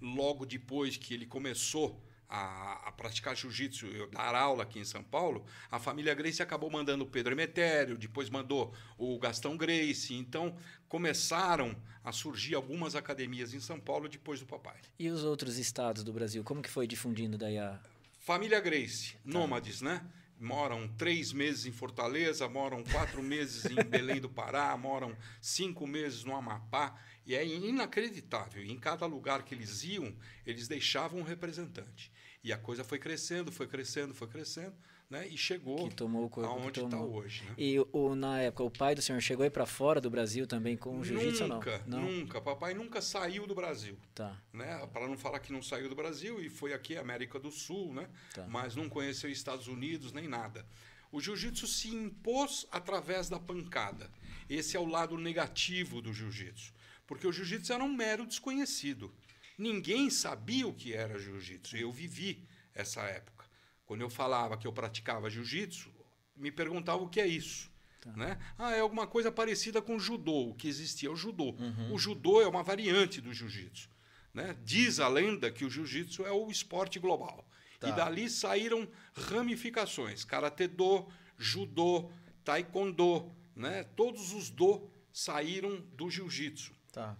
logo 0.00 0.44
depois 0.44 0.96
que 0.98 1.14
ele 1.14 1.24
começou 1.26 1.98
a, 2.32 2.88
a 2.88 2.92
praticar 2.92 3.36
jiu-jitsu, 3.36 4.08
dar 4.10 4.34
aula 4.34 4.62
aqui 4.62 4.78
em 4.78 4.84
São 4.86 5.04
Paulo, 5.04 5.44
a 5.70 5.78
família 5.78 6.14
Grace 6.14 6.42
acabou 6.42 6.70
mandando 6.70 7.04
o 7.04 7.06
Pedro 7.06 7.34
Emetério, 7.34 7.98
depois 7.98 8.30
mandou 8.30 8.74
o 8.96 9.18
Gastão 9.18 9.54
Grace. 9.54 10.14
Então, 10.14 10.56
começaram 10.88 11.76
a 12.02 12.10
surgir 12.10 12.54
algumas 12.54 12.96
academias 12.96 13.52
em 13.52 13.60
São 13.60 13.78
Paulo 13.78 14.08
depois 14.08 14.40
do 14.40 14.46
papai. 14.46 14.78
E 14.98 15.10
os 15.10 15.24
outros 15.24 15.58
estados 15.58 16.02
do 16.02 16.12
Brasil, 16.12 16.42
como 16.42 16.62
que 16.62 16.70
foi 16.70 16.86
difundindo 16.86 17.36
daí 17.36 17.58
a. 17.58 17.78
Família 18.18 18.60
Grace, 18.60 19.14
nômades, 19.24 19.82
né? 19.82 20.02
Moram 20.40 20.88
três 20.88 21.32
meses 21.32 21.66
em 21.66 21.72
Fortaleza, 21.72 22.48
moram 22.48 22.82
quatro 22.82 23.22
meses 23.22 23.66
em 23.66 23.74
Belém 23.84 24.20
do 24.20 24.28
Pará, 24.28 24.76
moram 24.76 25.16
cinco 25.40 25.86
meses 25.86 26.24
no 26.24 26.34
Amapá. 26.34 26.98
E 27.24 27.34
é 27.34 27.46
inacreditável. 27.46 28.64
Em 28.64 28.76
cada 28.78 29.06
lugar 29.06 29.44
que 29.44 29.54
eles 29.54 29.84
iam, 29.84 30.12
eles 30.44 30.66
deixavam 30.66 31.20
um 31.20 31.22
representante. 31.22 32.10
E 32.44 32.52
a 32.52 32.58
coisa 32.58 32.82
foi 32.82 32.98
crescendo, 32.98 33.52
foi 33.52 33.68
crescendo, 33.68 34.12
foi 34.12 34.26
crescendo, 34.26 34.74
né? 35.08 35.28
E 35.28 35.38
chegou 35.38 35.88
Que 35.88 35.94
tomou 35.94 36.28
o 36.34 36.40
aonde 36.44 36.80
está 36.80 37.00
hoje. 37.00 37.44
Né? 37.44 37.54
E 37.56 37.78
o, 37.92 38.14
na 38.16 38.40
época, 38.40 38.64
o 38.64 38.70
pai 38.70 38.96
do 38.96 39.02
senhor 39.02 39.20
chegou 39.20 39.44
aí 39.44 39.50
pra 39.50 39.64
fora 39.64 40.00
do 40.00 40.10
Brasil 40.10 40.44
também 40.46 40.76
com 40.76 40.98
o 40.98 41.04
jiu-jitsu 41.04 41.44
ou 41.44 41.48
não? 41.48 41.56
Nunca, 41.56 41.82
nunca. 41.86 42.40
Papai 42.40 42.74
nunca 42.74 43.00
saiu 43.00 43.46
do 43.46 43.54
Brasil. 43.54 43.96
Tá. 44.12 44.36
né? 44.52 44.84
Para 44.92 45.06
não 45.06 45.16
falar 45.16 45.38
que 45.38 45.52
não 45.52 45.62
saiu 45.62 45.88
do 45.88 45.94
Brasil 45.94 46.40
e 46.40 46.48
foi 46.48 46.72
aqui 46.72 46.96
América 46.96 47.38
do 47.38 47.52
Sul, 47.52 47.94
né? 47.94 48.08
Tá. 48.34 48.44
Mas 48.48 48.74
não 48.74 48.88
conheceu 48.88 49.30
Estados 49.30 49.68
Unidos 49.68 50.12
nem 50.12 50.26
nada. 50.26 50.66
O 51.12 51.20
jiu-jitsu 51.20 51.66
se 51.66 51.88
impôs 51.88 52.66
através 52.72 53.28
da 53.28 53.38
pancada. 53.38 54.10
Esse 54.48 54.76
é 54.76 54.80
o 54.80 54.86
lado 54.86 55.16
negativo 55.16 56.02
do 56.02 56.12
jiu-jitsu, 56.12 56.72
porque 57.06 57.26
o 57.26 57.32
jiu-jitsu 57.32 57.72
era 57.72 57.84
um 57.84 57.92
mero 57.92 58.26
desconhecido. 58.26 59.12
Ninguém 59.58 60.10
sabia 60.10 60.66
o 60.66 60.74
que 60.74 60.92
era 60.92 61.18
jiu-jitsu. 61.18 61.76
Eu 61.76 61.92
vivi 61.92 62.44
essa 62.74 63.02
época. 63.02 63.44
Quando 63.86 64.00
eu 64.00 64.10
falava 64.10 64.56
que 64.56 64.66
eu 64.66 64.72
praticava 64.72 65.30
jiu-jitsu, 65.30 65.90
me 66.36 66.50
perguntavam 66.50 67.06
o 67.06 67.08
que 67.08 67.20
é 67.20 67.26
isso. 67.26 67.70
Né? 68.16 68.38
Ah, 68.58 68.72
é 68.72 68.80
alguma 68.80 69.06
coisa 69.06 69.30
parecida 69.30 69.80
com 69.80 69.98
judô, 69.98 70.48
o 70.48 70.54
que 70.54 70.66
existia 70.66 71.08
é 71.08 71.12
o 71.12 71.16
judô. 71.16 71.54
O 71.92 71.98
judô 71.98 72.42
é 72.42 72.48
uma 72.48 72.62
variante 72.62 73.20
do 73.20 73.32
jiu-jitsu. 73.32 73.88
Né? 74.34 74.56
Diz 74.64 74.98
a 74.98 75.06
lenda 75.06 75.50
que 75.50 75.64
o 75.64 75.70
jiu-jitsu 75.70 76.24
é 76.26 76.32
o 76.32 76.50
esporte 76.50 76.98
global. 76.98 77.46
Tá. 77.78 77.88
E 77.88 77.92
dali 77.92 78.28
saíram 78.28 78.88
ramificações: 79.14 80.24
karatê 80.24 80.66
do, 80.66 81.06
judô, 81.36 82.10
taekwondo, 82.44 83.30
né? 83.54 83.84
Todos 83.96 84.32
os 84.32 84.50
do 84.50 84.88
saíram 85.12 85.80
do 85.94 86.08
jiu-jitsu 86.10 86.72
Tá. 86.92 87.16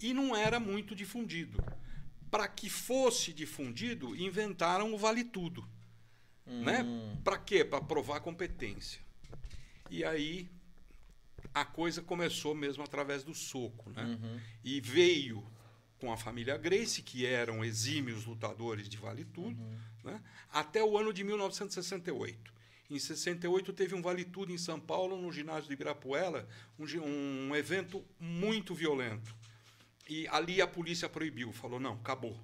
E 0.00 0.14
não 0.14 0.34
era 0.34 0.58
muito 0.58 0.94
difundido. 0.94 1.62
Para 2.30 2.46
que 2.46 2.70
fosse 2.70 3.32
difundido, 3.32 4.16
inventaram 4.16 4.94
o 4.94 4.98
vale 4.98 5.24
tudo, 5.24 5.68
né? 6.46 6.84
Para 7.24 7.38
quê? 7.38 7.64
Para 7.64 7.80
provar 7.80 8.20
competência. 8.20 9.00
E 9.90 10.04
aí 10.04 10.48
a 11.52 11.64
coisa 11.64 12.00
começou 12.02 12.54
mesmo 12.54 12.82
através 12.82 13.24
do 13.24 13.34
soco, 13.34 13.90
né? 13.90 14.18
E 14.62 14.80
veio 14.80 15.44
com 15.98 16.12
a 16.12 16.16
família 16.16 16.56
Grace, 16.56 17.02
que 17.02 17.26
eram 17.26 17.64
exímios 17.64 18.24
lutadores 18.24 18.88
de 18.88 18.96
vale 18.96 19.24
tudo, 19.24 19.60
né? 20.04 20.22
Até 20.50 20.82
o 20.82 20.96
ano 20.96 21.12
de 21.12 21.22
1968. 21.24 22.54
Em 22.88 22.98
68 22.98 23.72
teve 23.72 23.94
um 23.94 24.02
vale 24.02 24.24
tudo 24.24 24.50
em 24.50 24.58
São 24.58 24.80
Paulo, 24.80 25.16
no 25.20 25.30
ginásio 25.30 25.68
de 25.68 25.74
Ibirapuera, 25.74 26.48
um, 26.78 27.48
um 27.48 27.54
evento 27.54 28.04
muito 28.18 28.74
violento. 28.74 29.34
E 30.10 30.26
ali 30.26 30.60
a 30.60 30.66
polícia 30.66 31.08
proibiu, 31.08 31.52
falou: 31.52 31.78
não, 31.78 31.92
acabou. 31.92 32.36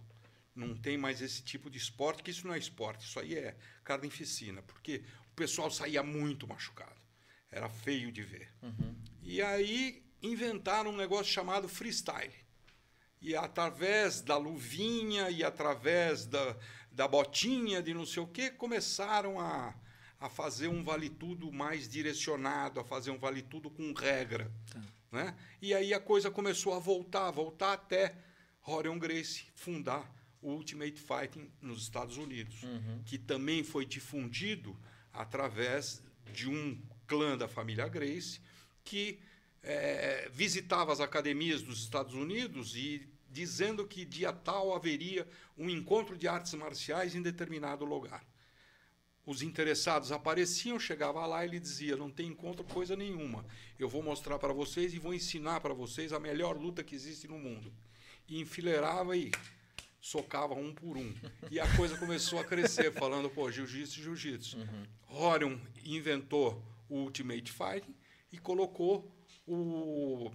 Não 0.54 0.76
tem 0.76 0.96
mais 0.96 1.20
esse 1.20 1.42
tipo 1.42 1.68
de 1.68 1.76
esporte, 1.76 2.22
que 2.22 2.30
isso 2.30 2.46
não 2.46 2.54
é 2.54 2.58
esporte, 2.58 3.04
isso 3.04 3.18
aí 3.18 3.34
é 3.34 3.56
carnificina, 3.82 4.62
porque 4.62 5.02
o 5.32 5.34
pessoal 5.34 5.68
saía 5.68 6.00
muito 6.00 6.46
machucado. 6.46 6.94
Era 7.50 7.68
feio 7.68 8.12
de 8.12 8.22
ver. 8.22 8.52
E 9.20 9.42
aí 9.42 10.06
inventaram 10.22 10.92
um 10.92 10.96
negócio 10.96 11.32
chamado 11.32 11.68
freestyle. 11.68 12.32
E 13.20 13.34
através 13.34 14.20
da 14.20 14.36
luvinha 14.36 15.28
e 15.28 15.42
através 15.42 16.24
da, 16.24 16.56
da 16.92 17.08
botinha 17.08 17.82
de 17.82 17.92
não 17.92 18.06
sei 18.06 18.22
o 18.22 18.28
quê, 18.28 18.48
começaram 18.48 19.40
a, 19.40 19.74
a 20.20 20.28
fazer 20.28 20.68
um 20.68 20.84
vale-tudo 20.84 21.50
mais 21.50 21.88
direcionado, 21.88 22.78
a 22.78 22.84
fazer 22.84 23.10
um 23.10 23.18
vale-tudo 23.18 23.70
com 23.70 23.92
regra. 23.92 24.52
Né? 25.16 25.34
E 25.62 25.72
aí 25.72 25.94
a 25.94 25.98
coisa 25.98 26.30
começou 26.30 26.74
a 26.74 26.78
voltar, 26.78 27.30
voltar 27.30 27.72
até 27.72 28.14
Rorion 28.60 28.98
Grace 28.98 29.46
fundar 29.54 30.14
o 30.42 30.50
Ultimate 30.50 31.00
Fighting 31.00 31.50
nos 31.62 31.84
Estados 31.84 32.18
Unidos, 32.18 32.60
que 33.06 33.16
também 33.16 33.64
foi 33.64 33.86
difundido 33.86 34.78
através 35.14 36.02
de 36.34 36.50
um 36.50 36.78
clã 37.06 37.34
da 37.38 37.48
família 37.48 37.88
Grace 37.88 38.42
que 38.84 39.18
eh, 39.62 40.28
visitava 40.34 40.92
as 40.92 41.00
academias 41.00 41.62
dos 41.62 41.80
Estados 41.80 42.14
Unidos 42.14 42.76
e 42.76 43.08
dizendo 43.30 43.86
que 43.86 44.04
dia 44.04 44.34
tal 44.34 44.74
haveria 44.74 45.26
um 45.56 45.70
encontro 45.70 46.18
de 46.18 46.28
artes 46.28 46.52
marciais 46.52 47.14
em 47.14 47.22
determinado 47.22 47.86
lugar. 47.86 48.22
Os 49.26 49.42
interessados 49.42 50.12
apareciam, 50.12 50.78
chegava 50.78 51.26
lá 51.26 51.44
e 51.44 51.48
ele 51.48 51.58
dizia: 51.58 51.96
não 51.96 52.10
tem 52.10 52.28
encontro 52.28 52.64
coisa 52.64 52.94
nenhuma. 52.94 53.44
Eu 53.78 53.88
vou 53.88 54.02
mostrar 54.02 54.38
para 54.38 54.52
vocês 54.52 54.94
e 54.94 54.98
vou 55.00 55.12
ensinar 55.12 55.60
para 55.60 55.74
vocês 55.74 56.12
a 56.12 56.20
melhor 56.20 56.56
luta 56.56 56.84
que 56.84 56.94
existe 56.94 57.26
no 57.26 57.36
mundo. 57.36 57.72
E 58.28 58.40
enfileirava 58.40 59.16
e 59.16 59.32
socava 60.00 60.54
um 60.54 60.72
por 60.72 60.96
um. 60.96 61.12
E 61.50 61.58
a 61.58 61.76
coisa 61.76 61.98
começou 61.98 62.38
a 62.38 62.44
crescer, 62.44 62.92
falando, 62.94 63.28
pô, 63.28 63.50
jiu-jitsu, 63.50 64.00
jiu-jitsu. 64.00 64.58
Horion 65.08 65.58
inventou 65.84 66.62
o 66.88 66.98
Ultimate 66.98 67.50
Fighting 67.50 67.94
e 68.30 68.38
colocou 68.38 69.12
o, 69.44 70.30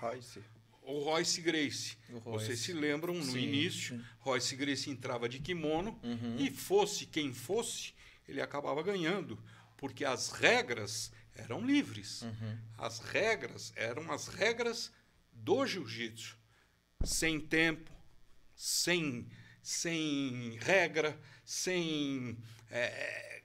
Royce. 0.00 0.42
O 0.86 1.00
Royce 1.00 1.40
Grace. 1.40 1.98
O 2.10 2.18
Royce. 2.18 2.46
Vocês 2.46 2.60
se 2.60 2.72
lembram, 2.72 3.12
no 3.14 3.22
Sim, 3.24 3.38
início, 3.40 4.04
Royce 4.20 4.54
Grace 4.56 4.88
entrava 4.88 5.28
de 5.28 5.38
kimono 5.40 5.98
Uhum. 6.02 6.36
e 6.38 6.50
fosse 6.50 7.06
quem 7.06 7.34
fosse, 7.34 7.92
ele 8.28 8.40
acabava 8.40 8.82
ganhando, 8.82 9.38
porque 9.76 10.04
as 10.04 10.30
regras 10.30 11.12
eram 11.34 11.64
livres. 11.66 12.22
Uhum. 12.22 12.58
As 12.78 13.00
regras 13.00 13.72
eram 13.76 14.10
as 14.12 14.28
regras 14.28 14.92
do 15.32 15.66
jiu-jitsu. 15.66 16.38
Sem 17.04 17.38
tempo, 17.40 17.90
sem, 18.54 19.28
sem 19.62 20.56
regra, 20.62 21.18
sem 21.44 22.38
é, 22.70 23.42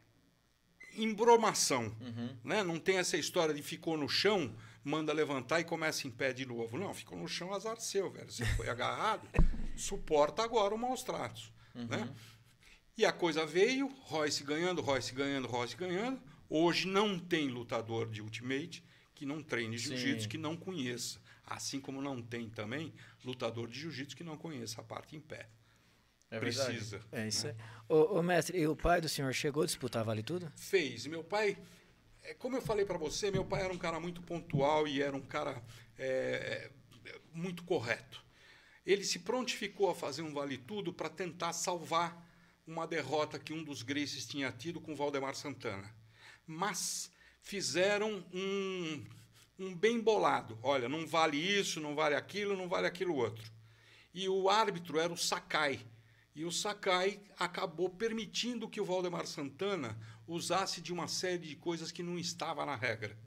embromação. 0.93 1.95
Uhum. 1.99 2.37
Né? 2.43 2.63
Não 2.63 2.79
tem 2.79 2.97
essa 2.97 3.17
história 3.17 3.53
de 3.53 3.61
ficou 3.61 3.97
no 3.97 4.07
chão, 4.07 4.55
manda 4.83 5.13
levantar 5.13 5.59
e 5.59 5.63
começa 5.63 6.07
em 6.07 6.11
pé 6.11 6.33
de 6.33 6.45
novo. 6.45 6.77
Não, 6.77 6.93
ficou 6.93 7.17
no 7.17 7.27
chão, 7.27 7.53
azar 7.53 7.79
seu, 7.79 8.09
velho. 8.11 8.31
Você 8.31 8.45
foi 8.55 8.69
agarrado, 8.69 9.27
suporta 9.75 10.43
agora 10.43 10.73
o 10.73 10.77
maus 10.77 11.03
tratos. 11.03 11.51
Né? 11.73 12.09
E 12.97 13.05
a 13.05 13.11
coisa 13.11 13.45
veio, 13.45 13.87
Royce 14.01 14.43
ganhando, 14.43 14.81
Royce 14.81 15.13
ganhando, 15.13 15.47
Royce 15.47 15.75
ganhando. 15.75 16.21
Hoje 16.49 16.87
não 16.87 17.17
tem 17.17 17.47
lutador 17.47 18.09
de 18.09 18.21
Ultimate 18.21 18.83
que 19.15 19.25
não 19.25 19.41
treine 19.41 19.77
jiu-jitsu, 19.77 20.27
que 20.27 20.37
não 20.37 20.57
conheça. 20.57 21.19
Assim 21.45 21.79
como 21.79 22.01
não 22.01 22.21
tem 22.21 22.49
também 22.49 22.93
lutador 23.23 23.67
de 23.67 23.79
jiu-jitsu 23.79 24.15
que 24.17 24.23
não 24.23 24.37
conheça 24.37 24.81
a 24.81 24.83
parte 24.83 25.15
em 25.15 25.19
pé. 25.19 25.47
É 26.29 26.39
verdade. 26.39 26.71
Precisa. 26.71 27.01
É 27.11 27.27
isso 27.27 27.47
aí. 27.47 27.55
Ô, 27.89 28.17
ô, 28.17 28.23
mestre, 28.23 28.57
e 28.57 28.65
o 28.65 28.75
pai 28.75 29.01
do 29.01 29.09
senhor 29.09 29.33
chegou 29.33 29.63
a 29.63 29.65
disputar 29.65 30.03
Vale 30.03 30.23
Tudo? 30.23 30.51
fez. 30.55 31.05
Meu 31.05 31.23
pai, 31.23 31.57
é, 32.31 32.33
como 32.33 32.55
eu 32.55 32.61
falei 32.61 32.85
para 32.85 32.97
você, 32.97 33.29
meu 33.29 33.43
pai 33.43 33.63
era 33.63 33.73
um 33.73 33.77
cara 33.77 33.99
muito 33.99 34.21
pontual 34.21 34.87
e 34.87 35.01
era 35.01 35.15
um 35.15 35.21
cara 35.21 35.61
é, 35.97 36.71
muito 37.33 37.63
correto. 37.63 38.23
Ele 38.85 39.03
se 39.03 39.19
prontificou 39.19 39.89
a 39.89 39.95
fazer 39.95 40.21
um 40.21 40.33
vale 40.33 40.57
tudo 40.57 40.93
para 40.93 41.09
tentar 41.09 41.51
salvar 41.53 42.25
uma 42.65 42.87
derrota 42.87 43.37
que 43.37 43.53
um 43.53 43.63
dos 43.63 43.83
Gracies 43.83 44.25
tinha 44.25 44.51
tido 44.51 44.79
com 44.79 44.95
Valdemar 44.95 45.35
Santana. 45.35 45.93
Mas 46.47 47.11
fizeram 47.41 48.25
um, 48.33 49.05
um 49.59 49.75
bem 49.75 49.99
bolado. 49.99 50.57
Olha, 50.63 50.87
não 50.87 51.05
vale 51.05 51.37
isso, 51.37 51.81
não 51.81 51.95
vale 51.95 52.15
aquilo, 52.15 52.55
não 52.55 52.69
vale 52.69 52.87
aquilo 52.87 53.15
outro. 53.15 53.51
E 54.13 54.27
o 54.29 54.49
árbitro 54.49 54.99
era 54.99 55.11
o 55.11 55.17
Sakai. 55.17 55.85
E 56.35 56.45
o 56.45 56.51
Sakai 56.51 57.19
acabou 57.37 57.89
permitindo 57.89 58.69
que 58.69 58.79
o 58.79 58.85
Valdemar 58.85 59.27
Santana 59.27 59.97
usasse 60.27 60.81
de 60.81 60.93
uma 60.93 61.07
série 61.07 61.47
de 61.47 61.55
coisas 61.55 61.91
que 61.91 62.01
não 62.01 62.17
estava 62.17 62.65
na 62.65 62.75
regra. 62.75 63.17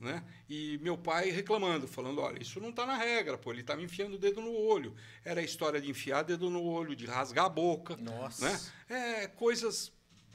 Né? 0.00 0.22
E 0.48 0.78
meu 0.78 0.96
pai 0.96 1.30
reclamando, 1.30 1.88
falando: 1.88 2.20
olha, 2.20 2.40
isso 2.40 2.60
não 2.60 2.70
está 2.70 2.86
na 2.86 2.96
regra, 2.96 3.36
pô, 3.36 3.50
ele 3.50 3.62
está 3.62 3.76
me 3.76 3.82
enfiando 3.82 4.14
o 4.14 4.18
dedo 4.18 4.40
no 4.40 4.52
olho. 4.52 4.94
Era 5.24 5.40
a 5.40 5.44
história 5.44 5.80
de 5.80 5.90
enfiar 5.90 6.22
dedo 6.22 6.48
no 6.48 6.62
olho, 6.62 6.94
de 6.94 7.04
rasgar 7.04 7.46
a 7.46 7.48
boca. 7.48 7.96
Nossa. 7.96 8.48
Né? 8.48 8.60
É, 8.88 9.26
coisas 9.26 9.92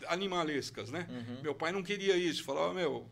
animalescas, 0.07 0.91
né? 0.91 1.07
Uhum. 1.09 1.41
Meu 1.41 1.55
pai 1.55 1.71
não 1.71 1.81
queria 1.81 2.17
isso, 2.17 2.43
falava: 2.43 2.73
meu, 2.73 3.09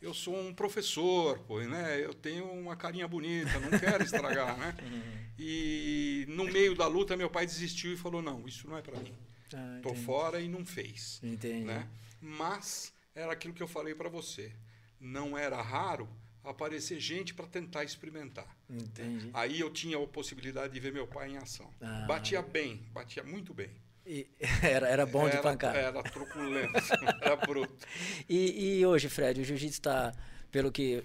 eu 0.00 0.14
sou 0.14 0.36
um 0.38 0.52
professor, 0.54 1.38
pô, 1.40 1.60
né? 1.60 2.04
Eu 2.04 2.14
tenho 2.14 2.50
uma 2.50 2.76
carinha 2.76 3.06
bonita, 3.06 3.58
não 3.60 3.78
quero 3.78 4.02
estragar, 4.04 4.56
né? 4.58 4.74
Uhum. 4.82 5.20
E 5.42 6.26
no 6.28 6.44
meio 6.44 6.74
da 6.74 6.86
luta 6.86 7.16
meu 7.16 7.30
pai 7.30 7.46
desistiu 7.46 7.94
e 7.94 7.96
falou: 7.96 8.20
"Não, 8.20 8.46
isso 8.46 8.68
não 8.68 8.76
é 8.76 8.82
para 8.82 8.98
mim. 9.00 9.14
Ah, 9.54 9.80
Tô 9.82 9.88
entendi. 9.90 10.04
fora" 10.04 10.38
e 10.40 10.46
não 10.48 10.66
fez, 10.66 11.18
Entendi. 11.22 11.64
né? 11.64 11.88
Mas 12.20 12.92
era 13.14 13.32
aquilo 13.32 13.54
que 13.54 13.62
eu 13.62 13.66
falei 13.68 13.94
para 13.94 14.10
você. 14.10 14.52
Não 15.00 15.38
era 15.38 15.60
raro 15.62 16.06
aparecer 16.44 17.00
gente 17.00 17.32
para 17.32 17.46
tentar 17.46 17.84
experimentar. 17.84 18.54
Entendi. 18.68 19.30
Aí 19.32 19.58
eu 19.60 19.70
tinha 19.70 19.96
a 20.02 20.06
possibilidade 20.06 20.74
de 20.74 20.80
ver 20.80 20.92
meu 20.92 21.06
pai 21.06 21.30
em 21.30 21.38
ação. 21.38 21.72
Ah. 21.80 22.04
Batia 22.06 22.42
bem, 22.42 22.86
batia 22.92 23.22
muito 23.22 23.54
bem. 23.54 23.70
E 24.06 24.26
era, 24.62 24.88
era 24.88 25.06
bom 25.06 25.28
de 25.28 25.34
era, 25.34 25.42
pancada. 25.42 25.78
Era 25.78 26.02
truculento, 26.02 26.78
era 27.20 27.36
bruto. 27.36 27.86
E, 28.28 28.78
e 28.78 28.86
hoje, 28.86 29.08
Fred, 29.08 29.40
o 29.40 29.44
jiu-jitsu 29.44 29.78
está, 29.78 30.12
pelo 30.50 30.72
que. 30.72 31.04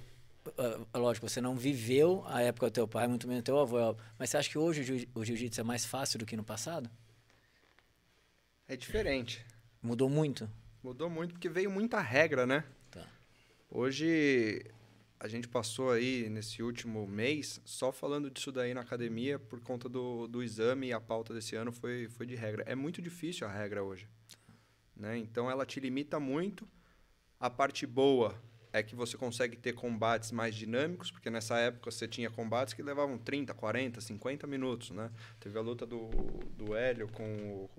ah, 0.94 0.98
lógico, 0.98 1.28
você 1.28 1.42
não 1.42 1.56
viveu 1.56 2.24
a 2.28 2.42
época 2.42 2.68
do 2.68 2.74
teu 2.74 2.88
pai, 2.88 3.08
muito 3.08 3.28
menos 3.28 3.44
do 3.44 3.46
teu 3.46 3.60
avô, 3.60 3.96
mas 4.18 4.30
você 4.30 4.38
acha 4.38 4.50
que 4.50 4.58
hoje 4.58 5.08
o 5.14 5.24
jiu-jitsu 5.24 5.62
é 5.62 5.64
mais 5.64 5.86
fácil 5.86 6.20
do 6.20 6.26
que 6.26 6.36
no 6.36 6.44
passado? 6.44 6.90
É 8.68 8.76
diferente. 8.76 9.46
Mudou 9.82 10.10
muito? 10.10 10.50
Mudou 10.82 11.10
muito 11.10 11.34
porque 11.34 11.50
veio 11.50 11.70
muita 11.70 12.00
regra, 12.00 12.46
né? 12.46 12.64
Tá. 12.90 13.06
Hoje 13.70 14.66
a 15.26 15.28
gente 15.28 15.48
passou 15.48 15.90
aí 15.90 16.30
nesse 16.30 16.62
último 16.62 17.08
mês 17.08 17.60
só 17.66 17.92
falando 17.92 18.30
disso 18.30 18.52
daí 18.52 18.76
na 18.76 18.82
academia 18.82 19.40
por 19.40 19.60
conta 19.60 19.90
do, 19.90 20.28
do 20.28 20.44
exame 20.44 20.90
e 20.90 20.94
a 20.94 21.02
pauta 21.02 21.34
desse 21.34 21.56
ano 21.56 21.72
foi, 21.72 22.08
foi 22.10 22.28
de 22.28 22.36
regra. 22.36 22.64
É 22.68 22.76
muito 22.76 23.02
difícil 23.02 23.48
a 23.48 23.52
regra 23.52 23.84
hoje. 23.84 24.08
Né? 24.96 25.18
Então 25.18 25.50
ela 25.50 25.66
te 25.66 25.80
limita 25.80 26.20
muito. 26.20 26.68
A 27.40 27.50
parte 27.50 27.88
boa 27.88 28.40
é 28.72 28.84
que 28.84 28.96
você 28.96 29.18
consegue 29.18 29.58
ter 29.58 29.74
combates 29.74 30.32
mais 30.32 30.54
dinâmicos, 30.54 31.10
porque 31.10 31.32
nessa 31.32 31.58
época 31.58 31.90
você 31.90 32.08
tinha 32.08 32.30
combates 32.30 32.76
que 32.76 32.84
levavam 32.84 33.18
30, 33.18 33.52
40, 33.52 34.02
50 34.02 34.46
minutos. 34.46 34.92
Né? 34.92 35.10
Teve 35.40 35.58
a 35.58 35.62
luta 35.62 35.88
do, 35.88 36.08
do 36.56 36.76
Hélio 36.76 37.08
com 37.08 37.26
o, 37.26 37.70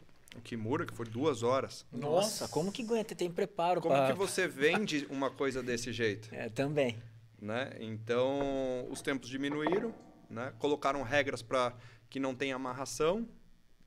Kimura, 0.42 0.84
que 0.84 0.92
foi 0.92 1.06
duas 1.06 1.44
horas. 1.44 1.86
Nossa, 1.92 2.48
como 2.48 2.72
que 2.72 2.82
aguenta? 2.82 3.14
Tem 3.14 3.30
preparo 3.30 3.80
Como 3.80 3.94
pra... 3.94 4.08
que 4.08 4.18
você 4.18 4.48
vende 4.48 5.06
uma 5.08 5.30
coisa 5.30 5.62
desse 5.62 5.92
jeito? 5.92 6.28
É, 6.34 6.48
também. 6.48 7.00
Né? 7.40 7.70
Então, 7.80 8.86
os 8.90 9.00
tempos 9.02 9.28
diminuíram, 9.28 9.94
né? 10.30 10.52
Colocaram 10.58 11.02
regras 11.02 11.42
para 11.42 11.74
que 12.08 12.18
não 12.20 12.34
tenha 12.34 12.56
amarração, 12.56 13.28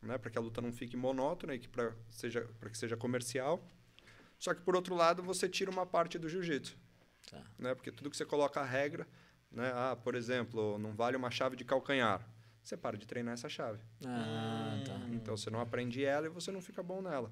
né? 0.02 0.18
Para 0.18 0.30
que 0.32 0.38
a 0.38 0.42
luta 0.42 0.62
não 0.62 0.72
fique 0.72 0.96
monótona 0.96 1.56
e 1.56 1.60
que 1.60 1.68
para 1.68 1.94
seja 2.10 2.48
para 2.60 2.70
que 2.70 2.78
seja 2.78 2.96
comercial. 2.98 3.64
Só 4.38 4.54
que 4.54 4.62
por 4.62 4.76
outro 4.76 4.96
lado, 4.96 5.22
você 5.22 5.50
tira 5.50 5.70
uma 5.70 5.86
parte 5.86 6.18
do 6.18 6.30
jiu-jitsu, 6.30 6.78
Tá. 7.30 7.44
né? 7.58 7.76
Porque 7.76 7.92
tudo 7.92 8.10
que 8.10 8.16
você 8.18 8.26
coloca 8.26 8.62
a 8.62 8.66
regra, 8.66 9.06
né? 9.52 9.72
Ah, 9.76 9.96
por 10.02 10.16
exemplo, 10.16 10.78
não 10.80 10.94
vale 10.94 11.18
uma 11.18 11.30
chave 11.30 11.56
de 11.56 11.66
calcanhar. 11.66 12.26
Você 12.64 12.78
para 12.78 12.98
de 12.98 13.08
treinar 13.08 13.34
essa 13.34 13.50
chave. 13.50 13.80
Ah, 14.06 14.82
tá. 14.86 14.94
Então 15.12 15.36
você 15.36 15.50
não 15.50 15.60
aprende 15.60 16.04
ela 16.06 16.28
e 16.28 16.30
você 16.30 16.52
não 16.52 16.62
fica 16.62 16.84
bom 16.84 17.02
nela, 17.02 17.32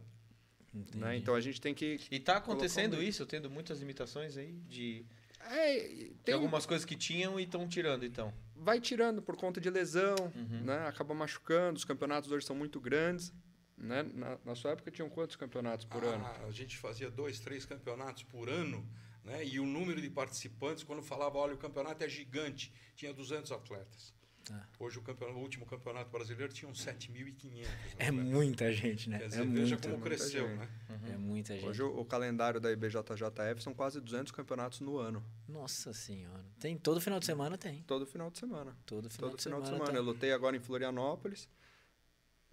né? 0.95 1.15
Então 1.15 1.35
a 1.35 1.39
gente 1.41 1.61
tem 1.61 1.73
que 1.75 1.99
E 2.09 2.19
tá 2.19 2.37
acontecendo 2.37 2.97
um- 2.97 3.01
isso, 3.01 3.25
tendo 3.25 3.49
muitas 3.49 3.79
limitações 3.79 4.35
aí 4.35 4.51
de, 4.67 5.05
é, 5.49 5.87
de 5.87 6.13
tem 6.23 6.33
algumas 6.35 6.65
coisas 6.65 6.85
que 6.85 6.95
tinham 6.95 7.39
e 7.39 7.43
estão 7.43 7.67
tirando, 7.67 8.05
então. 8.05 8.33
vai 8.55 8.79
tirando 8.81 9.21
por 9.21 9.35
conta 9.37 9.59
de 9.61 9.69
lesão, 9.69 10.15
Uhum. 10.35 10.63
né? 10.63 10.87
Acaba 10.87 11.13
machucando. 11.13 11.77
Os 11.77 11.85
campeonatos 11.85 12.31
hoje 12.31 12.45
são 12.45 12.55
muito 12.55 12.79
grandes, 12.79 13.31
né? 13.77 14.03
Na, 14.13 14.37
na 14.43 14.55
sua 14.55 14.71
época 14.71 14.89
tinham 14.91 15.09
quantos 15.09 15.35
campeonatos 15.35 15.85
por 15.85 16.03
ano? 16.03 16.25
Ah, 16.25 16.45
a 16.47 16.51
gente 16.51 16.77
fazia 16.77 17.09
dois, 17.09 17.39
três 17.39 17.65
campeonatos 17.65 18.23
por 18.23 18.49
ano, 18.49 18.87
né? 19.23 19.45
E 19.45 19.59
o 19.59 19.65
número 19.65 20.01
de 20.01 20.09
participantes, 20.09 20.83
quando 20.83 21.01
falava, 21.03 21.37
olha, 21.37 21.53
o 21.53 21.57
campeonato 21.57 22.03
é 22.03 22.09
gigante, 22.09 22.73
tinha 22.95 23.13
200 23.13 23.51
atletas. 23.51 24.13
Ah. 24.51 24.65
Hoje 24.79 24.97
o, 24.97 25.01
campeonato, 25.01 25.37
o 25.37 25.41
último 25.41 25.65
campeonato 25.65 26.09
brasileiro 26.09 26.51
tinha 26.53 26.69
uns 26.69 26.85
7.500. 26.85 27.65
É 27.97 28.07
atletas. 28.07 28.13
muita 28.13 28.71
gente, 28.71 29.09
né? 29.09 29.17
Quer 29.17 29.25
é 29.25 29.27
dizer, 29.27 29.45
veja 29.47 29.75
muito, 29.75 29.81
como 29.81 29.93
muita 29.99 30.09
cresceu, 30.09 30.47
gente. 30.47 30.57
né? 30.57 30.69
é 31.13 31.17
muita 31.17 31.53
gente. 31.55 31.65
Hoje 31.65 31.83
o, 31.83 31.99
o 31.99 32.05
calendário 32.05 32.59
da 32.59 32.71
IBJJF 32.71 33.61
são 33.61 33.73
quase 33.73 33.99
200 33.99 34.31
campeonatos 34.31 34.79
no 34.79 34.97
ano, 34.97 35.23
Nossa 35.47 35.93
senhora. 35.93 36.45
Tem 36.59 36.77
todo 36.77 37.01
final 37.01 37.19
de 37.19 37.25
semana 37.25 37.57
tem. 37.57 37.83
todo 37.83 38.05
final 38.05 38.29
de 38.29 38.39
semana. 38.39 38.77
Todo 38.85 39.09
final, 39.09 39.29
Todo 39.29 39.37
de, 39.37 39.43
final 39.43 39.61
de 39.61 39.67
semana, 39.67 39.85
semana. 39.85 39.99
Eu 39.99 40.03
lutei 40.03 40.31
agora 40.31 40.55
em 40.55 40.59
Florianópolis. 40.59 41.49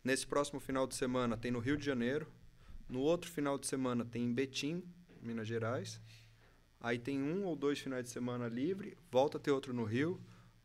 Nesse 0.02 0.26
próximo 0.26 0.60
final 0.60 0.86
de 0.86 0.94
semana 0.94 1.36
tem 1.36 1.50
no 1.50 1.58
Rio 1.58 1.76
de 1.76 1.84
Janeiro. 1.84 2.26
No 2.88 3.00
outro 3.00 3.30
final 3.30 3.58
de 3.58 3.66
semana 3.66 4.04
tem 4.04 4.22
em 4.24 4.32
Betim, 4.34 4.82
Minas 5.22 5.48
Gerais. 5.48 6.00
Aí 6.80 6.98
tem 6.98 7.22
um 7.22 7.44
ou 7.44 7.56
dois 7.56 7.78
finais 7.78 8.04
de 8.04 8.10
semana 8.10 8.46
livre, 8.46 8.98
volta 9.10 9.38
a 9.38 9.40
ter 9.40 9.50
outro 9.50 9.72
no 9.72 9.84
Rio, 9.84 10.20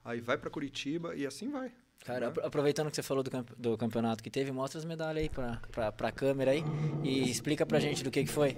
aí 0.10 0.20
vai 0.22 0.38
para 0.38 0.50
Curitiba 0.50 1.16
e 1.16 1.26
assim 1.26 1.50
vai. 1.50 1.72
Cara, 2.06 2.22
né? 2.22 2.26
apro- 2.28 2.46
aproveitando 2.46 2.90
que 2.90 2.96
você 2.96 3.04
falou 3.04 3.24
do, 3.24 3.30
camp- 3.30 3.52
do 3.58 3.78
campeonato 3.78 4.24
que 4.24 4.30
teve, 4.30 4.52
mostra 4.52 4.80
as 4.80 4.86
medalhas 4.86 5.24
aí 5.24 5.30
pra, 5.30 5.62
pra, 5.72 5.92
pra 5.92 6.12
câmera 6.12 6.52
aí 6.52 6.64
e 7.04 7.30
explica 7.30 7.66
pra 7.66 7.80
gente 7.80 8.04
do 8.04 8.10
que, 8.12 8.24
que 8.24 8.30
foi. 8.32 8.56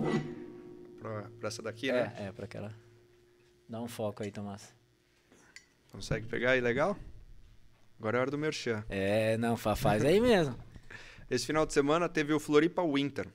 Pra, 1.00 1.24
pra 1.40 1.48
essa 1.48 1.62
daqui, 1.62 1.92
né? 1.92 2.14
É, 2.18 2.24
é, 2.28 2.32
pra 2.32 2.46
aquela. 2.46 2.72
Dá 3.68 3.82
um 3.82 3.88
foco 3.88 4.22
aí, 4.24 4.32
Tomás. 4.32 4.74
Consegue 5.92 6.28
pegar 6.28 6.52
aí, 6.52 6.62
legal? 6.62 6.96
Agora 8.00 8.18
é 8.18 8.22
hora 8.22 8.32
do 8.32 8.38
merchan. 8.38 8.84
É, 8.90 9.38
não, 9.38 9.58
fa- 9.58 9.76
faz 9.76 10.06
aí 10.06 10.20
mesmo. 10.20 10.56
Esse 11.30 11.46
final 11.46 11.66
de 11.66 11.74
semana 11.74 12.08
teve 12.10 12.34
o 12.34 12.40
Floripa 12.40 12.84
Winter. 12.84 13.28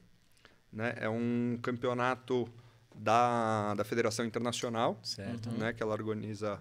Né? 0.72 0.94
É 0.98 1.08
um 1.08 1.58
campeonato 1.62 2.48
da, 2.94 3.74
da 3.74 3.84
Federação 3.84 4.24
Internacional, 4.24 4.98
Certo. 5.02 5.50
né? 5.52 5.72
que 5.72 5.82
ela 5.82 5.92
organiza 5.92 6.60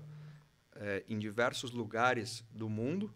é, 0.75 1.03
em 1.07 1.17
diversos 1.17 1.71
lugares 1.71 2.43
do 2.51 2.69
mundo. 2.69 3.13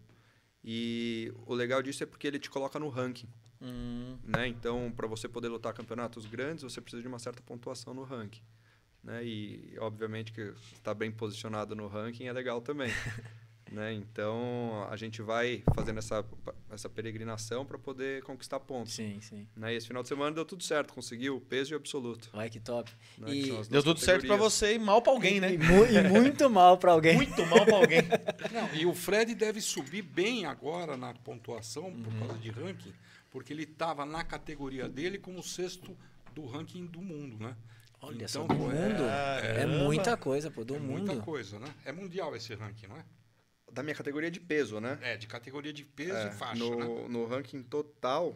E 0.63 1.33
o 1.45 1.53
legal 1.53 1.81
disso 1.81 2.03
é 2.03 2.05
porque 2.05 2.27
ele 2.27 2.39
te 2.39 2.49
coloca 2.49 2.79
no 2.79 2.89
ranking. 2.89 3.29
Hum, 3.61 4.17
Né? 4.23 4.47
Então, 4.47 4.91
para 4.95 5.07
você 5.07 5.27
poder 5.27 5.49
lutar 5.49 5.73
campeonatos 5.73 6.25
grandes, 6.25 6.63
você 6.63 6.79
precisa 6.81 7.01
de 7.01 7.07
uma 7.07 7.19
certa 7.19 7.41
pontuação 7.41 7.93
no 7.93 8.03
ranking. 8.03 8.41
Né? 9.03 9.23
E, 9.23 9.77
obviamente, 9.79 10.31
que 10.31 10.53
estar 10.73 10.93
bem 10.93 11.11
posicionado 11.11 11.75
no 11.75 11.87
ranking 11.87 12.25
é 12.25 12.33
legal 12.33 12.61
também. 12.61 12.89
Né? 13.71 13.93
Então 13.93 14.87
a 14.89 14.95
gente 14.97 15.21
vai 15.21 15.63
fazendo 15.75 15.99
essa, 15.99 16.25
essa 16.71 16.89
peregrinação 16.89 17.63
para 17.65 17.77
poder 17.77 18.23
conquistar 18.23 18.59
pontos. 18.59 18.93
Sim, 18.93 19.19
sim. 19.21 19.47
Né? 19.55 19.73
E 19.73 19.77
esse 19.77 19.85
final 19.87 20.01
de 20.01 20.09
semana 20.09 20.31
deu 20.35 20.43
tudo 20.43 20.63
certo, 20.63 20.91
conseguiu 20.93 21.35
o 21.37 21.41
peso 21.41 21.71
e 21.71 21.75
o 21.75 21.77
absoluto. 21.77 22.29
Olha 22.33 22.49
que 22.49 22.59
top. 22.59 22.91
né? 23.17 23.27
Que 23.27 23.49
E, 23.51 23.63
Deu 23.69 23.83
tudo 23.83 23.99
certo 23.99 24.21
pra 24.21 24.29
categorias. 24.29 24.53
você 24.53 24.73
e 24.73 24.79
mal 24.79 25.01
pra 25.03 25.11
alguém, 25.11 25.39
né? 25.39 25.53
e 25.53 25.57
mu- 25.59 25.85
e 25.85 26.01
muito 26.09 26.49
mal 26.49 26.77
pra 26.79 26.93
alguém. 26.93 27.15
Muito 27.15 27.45
mal 27.45 27.63
pra 27.63 27.75
alguém. 27.75 28.01
Não, 28.51 28.73
e 28.75 28.85
o 28.87 28.93
Fred 28.95 29.35
deve 29.35 29.61
subir 29.61 30.01
bem 30.01 30.45
agora 30.45 30.97
na 30.97 31.13
pontuação 31.13 31.91
por 31.91 32.11
Uhum. 32.11 32.19
causa 32.19 32.37
de 32.39 32.49
ranking, 32.49 32.93
porque 33.29 33.53
ele 33.53 33.63
estava 33.63 34.03
na 34.05 34.23
categoria 34.23 34.89
dele 34.89 35.19
como 35.19 35.43
sexto 35.43 35.95
do 36.33 36.45
ranking 36.47 36.87
do 36.87 37.01
mundo, 37.01 37.37
né? 37.37 37.55
Olha 38.01 38.15
Então, 38.15 38.27
só, 38.27 38.41
do 38.43 38.55
pô, 38.55 38.71
é- 38.71 38.73
mundo. 38.73 39.03
É, 39.03 39.41
Caramba. 39.41 39.83
muita 39.83 40.17
coisa, 40.17 40.49
pô, 40.49 40.63
do 40.63 40.75
é 40.75 40.79
mundo. 40.79 41.05
muita 41.05 41.21
coisa, 41.21 41.59
né? 41.59 41.67
É 41.85 41.91
mundial 41.91 42.35
esse 42.35 42.55
ranking, 42.55 42.87
não 42.87 42.95
é? 42.97 43.03
Da 43.71 43.83
minha 43.83 43.95
categoria 43.95 44.29
de 44.31 44.39
peso, 44.39 44.79
né? 44.79 44.97
É, 45.01 45.17
de 45.17 45.27
categoria 45.27 45.71
de 45.73 45.83
peso 45.83 46.15
É, 46.15 46.27
e 46.27 46.31
faixa, 46.31 46.63
no, 46.63 46.77
né? 47.03 47.07
no 47.09 47.25
ranking 47.25 47.61
total, 47.63 48.35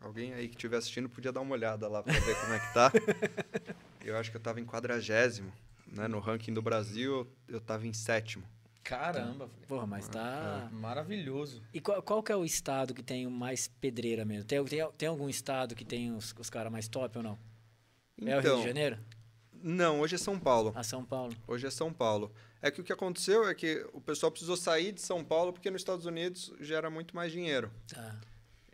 alguém 0.00 0.32
aí 0.34 0.48
que 0.48 0.54
estiver 0.54 0.76
assistindo 0.76 1.08
podia 1.08 1.32
dar 1.32 1.40
uma 1.40 1.52
olhada 1.54 1.88
lá 1.88 2.02
para 2.02 2.18
ver 2.18 2.40
como 2.40 2.52
é 2.54 2.58
que 2.60 2.74
tá. 2.74 2.92
eu 4.04 4.16
acho 4.16 4.30
que 4.30 4.36
eu 4.36 4.40
tava 4.40 4.60
em 4.60 4.64
quadragésimo. 4.64 5.52
Né? 5.86 6.06
No 6.06 6.18
ranking 6.20 6.52
do 6.52 6.60
Brasil, 6.62 7.26
eu 7.48 7.60
tava 7.60 7.86
em 7.86 7.92
sétimo. 7.92 8.44
Caramba, 8.84 9.48
Fred. 9.48 9.66
Porra, 9.66 9.86
mas 9.86 10.08
tá. 10.08 10.68
Maravilhoso. 10.72 11.62
E 11.74 11.80
qual, 11.80 12.02
qual 12.02 12.22
que 12.22 12.32
é 12.32 12.36
o 12.36 12.44
estado 12.44 12.94
que 12.94 13.02
tem 13.02 13.26
o 13.26 13.30
mais 13.30 13.68
pedreira 13.68 14.24
mesmo? 14.24 14.44
Tem, 14.44 14.62
tem, 14.64 14.90
tem 14.96 15.08
algum 15.08 15.28
estado 15.28 15.74
que 15.74 15.84
tem 15.84 16.12
os, 16.12 16.34
os 16.38 16.48
caras 16.48 16.72
mais 16.72 16.88
top 16.88 17.18
ou 17.18 17.22
não? 17.24 17.38
é 18.20 18.36
o 18.36 18.40
Rio 18.40 18.40
Então, 18.40 18.60
de 18.60 18.66
Janeiro? 18.66 18.98
Não, 19.62 20.00
hoje 20.00 20.14
é 20.14 20.18
São 20.18 20.38
Paulo. 20.38 20.72
A 20.74 20.82
São 20.82 21.04
Paulo. 21.04 21.34
Hoje 21.46 21.66
é 21.66 21.70
São 21.70 21.92
Paulo. 21.92 22.32
É 22.60 22.70
que 22.70 22.80
o 22.80 22.84
que 22.84 22.92
aconteceu 22.92 23.48
é 23.48 23.54
que 23.54 23.86
o 23.92 24.00
pessoal 24.00 24.30
precisou 24.30 24.56
sair 24.56 24.92
de 24.92 25.00
São 25.00 25.24
Paulo 25.24 25.52
porque 25.52 25.70
nos 25.70 25.80
Estados 25.80 26.06
Unidos 26.06 26.52
gera 26.60 26.90
muito 26.90 27.14
mais 27.14 27.30
dinheiro. 27.30 27.70
Tá. 27.86 28.20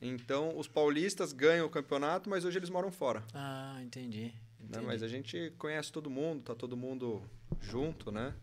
Então, 0.00 0.56
os 0.58 0.68
paulistas 0.68 1.32
ganham 1.32 1.66
o 1.66 1.70
campeonato, 1.70 2.28
mas 2.28 2.44
hoje 2.44 2.58
eles 2.58 2.70
moram 2.70 2.90
fora. 2.90 3.24
Ah, 3.32 3.78
entendi. 3.82 4.24
né? 4.24 4.32
entendi. 4.60 4.86
Mas 4.86 5.02
a 5.02 5.08
gente 5.08 5.52
conhece 5.58 5.92
todo 5.92 6.10
mundo, 6.10 6.42
tá 6.42 6.54
todo 6.54 6.76
mundo 6.76 7.22
junto, 7.60 8.10
né? 8.10 8.34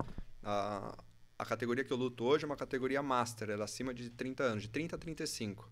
A, 0.43 0.97
a 1.37 1.45
categoria 1.45 1.83
que 1.83 1.91
eu 1.91 1.97
luto 1.97 2.23
hoje 2.23 2.45
é 2.45 2.47
uma 2.47 2.55
categoria 2.55 3.01
master, 3.03 3.49
ela 3.49 3.63
é 3.63 3.65
acima 3.65 3.93
de 3.93 4.09
30 4.09 4.43
anos, 4.43 4.63
de 4.63 4.69
30 4.69 4.95
a 4.95 4.99
35. 4.99 5.69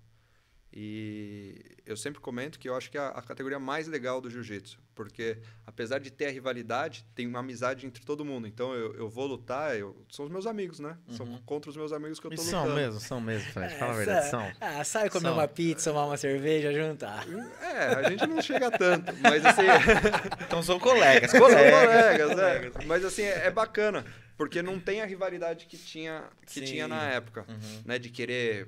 E 0.71 1.55
eu 1.85 1.97
sempre 1.97 2.21
comento 2.21 2.59
que 2.59 2.69
eu 2.69 2.75
acho 2.75 2.91
que 2.91 2.97
é 2.97 3.01
a, 3.01 3.07
a 3.09 3.21
categoria 3.23 3.57
mais 3.59 3.87
legal 3.87 4.21
do 4.21 4.29
jiu-jitsu, 4.29 4.77
porque 4.93 5.37
apesar 5.65 5.97
de 5.99 6.11
ter 6.11 6.27
a 6.27 6.29
rivalidade, 6.31 7.03
tem 7.15 7.25
uma 7.25 7.39
amizade 7.39 7.87
entre 7.87 8.05
todo 8.05 8.23
mundo. 8.23 8.47
Então 8.47 8.73
eu, 8.73 8.93
eu 8.93 9.09
vou 9.09 9.25
lutar, 9.25 9.75
eu, 9.75 10.05
são 10.11 10.25
os 10.25 10.31
meus 10.31 10.45
amigos, 10.45 10.79
né? 10.79 10.95
São 11.09 11.25
contra 11.45 11.71
os 11.71 11.75
meus 11.77 11.91
amigos 11.91 12.19
que 12.19 12.27
eu 12.27 12.33
E 12.33 12.35
tô 12.35 12.41
são 12.43 12.59
lutando. 12.61 12.79
mesmo, 12.79 12.99
são 12.99 13.19
mesmo, 13.19 13.51
Fred. 13.51 13.73
É, 13.73 13.77
Fala 13.77 13.93
a 13.93 13.95
verdade, 13.97 14.25
sa- 14.25 14.29
são. 14.31 14.51
Ah, 14.61 14.83
sai 14.83 15.09
comer 15.09 15.29
São. 15.29 15.33
uma 15.33 15.47
pizza, 15.47 15.89
tomar 15.91 16.05
uma 16.05 16.17
cerveja 16.17 16.71
junto. 16.71 17.03
Ah, 17.03 17.23
É, 17.61 17.95
a 17.95 18.03
gente 18.03 18.27
não 18.27 18.39
chega 18.41 18.69
tanto, 18.69 19.11
mas 19.21 19.43
assim, 19.45 19.63
Então 20.45 20.61
são 20.61 20.79
colegas, 20.79 21.31
São 21.31 21.39
colegas. 21.39 21.71
colegas, 21.71 22.39
é. 22.39 22.71
Mas 22.85 23.03
assim, 23.03 23.23
é, 23.23 23.47
é 23.47 23.51
bacana, 23.51 24.05
porque 24.37 24.61
não 24.61 24.79
tem 24.79 25.01
a 25.01 25.05
rivalidade 25.05 25.65
que 25.65 25.77
tinha, 25.77 26.25
que 26.45 26.53
Sim. 26.53 26.63
tinha 26.63 26.87
na 26.87 27.03
época, 27.09 27.43
Uhum. 27.49 27.81
né? 27.85 27.97
De 27.97 28.09
querer 28.09 28.67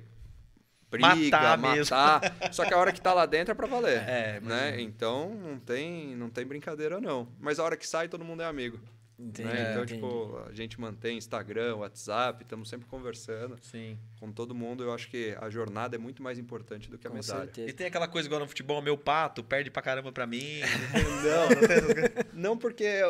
briga, 0.92 1.14
Matar 1.16 1.58
matar. 1.58 2.20
Só 2.52 2.64
que 2.64 2.72
a 2.74 2.78
hora 2.78 2.92
que 2.92 3.00
tá 3.00 3.12
lá 3.12 3.26
dentro 3.26 3.50
é 3.52 3.54
pra 3.54 3.66
valer. 3.66 4.02
É, 4.08 4.40
né? 4.40 4.80
Então 4.80 5.34
não 5.34 5.58
tem, 5.58 6.14
não 6.14 6.30
tem 6.30 6.46
brincadeira, 6.46 7.00
não. 7.00 7.26
Mas 7.40 7.58
a 7.58 7.64
hora 7.64 7.76
que 7.76 7.86
sai, 7.86 8.08
todo 8.08 8.24
mundo 8.24 8.42
é 8.42 8.46
amigo. 8.46 8.78
entendi. 9.18 9.48
né? 9.48 9.70
Então, 9.72 9.82
entendi. 9.84 9.94
tipo, 9.94 10.42
a 10.48 10.52
gente 10.52 10.80
mantém 10.80 11.16
Instagram, 11.18 11.76
WhatsApp, 11.76 12.42
estamos 12.42 12.68
sempre 12.68 12.86
conversando 12.88 13.56
Sim. 13.62 13.96
com 14.20 14.30
todo 14.32 14.54
mundo. 14.54 14.82
Eu 14.84 14.92
acho 14.92 15.08
que 15.08 15.36
a 15.40 15.48
jornada 15.48 15.96
é 15.96 15.98
muito 15.98 16.22
mais 16.22 16.38
importante 16.38 16.90
do 16.90 16.98
que 16.98 17.06
a 17.06 17.10
Com 17.10 17.16
medalha. 17.16 17.40
certeza. 17.44 17.68
E 17.70 17.72
tem 17.72 17.86
aquela 17.86 18.06
coisa 18.08 18.28
igual 18.28 18.40
no 18.40 18.46
futebol, 18.48 18.80
meu 18.82 18.96
pato 18.98 19.42
perde 19.42 19.70
pra 19.70 19.80
caramba 19.82 20.12
pra 20.12 20.26
mim. 20.26 20.60
Não, 21.22 22.50
não 22.50 22.58
porque 22.58 23.00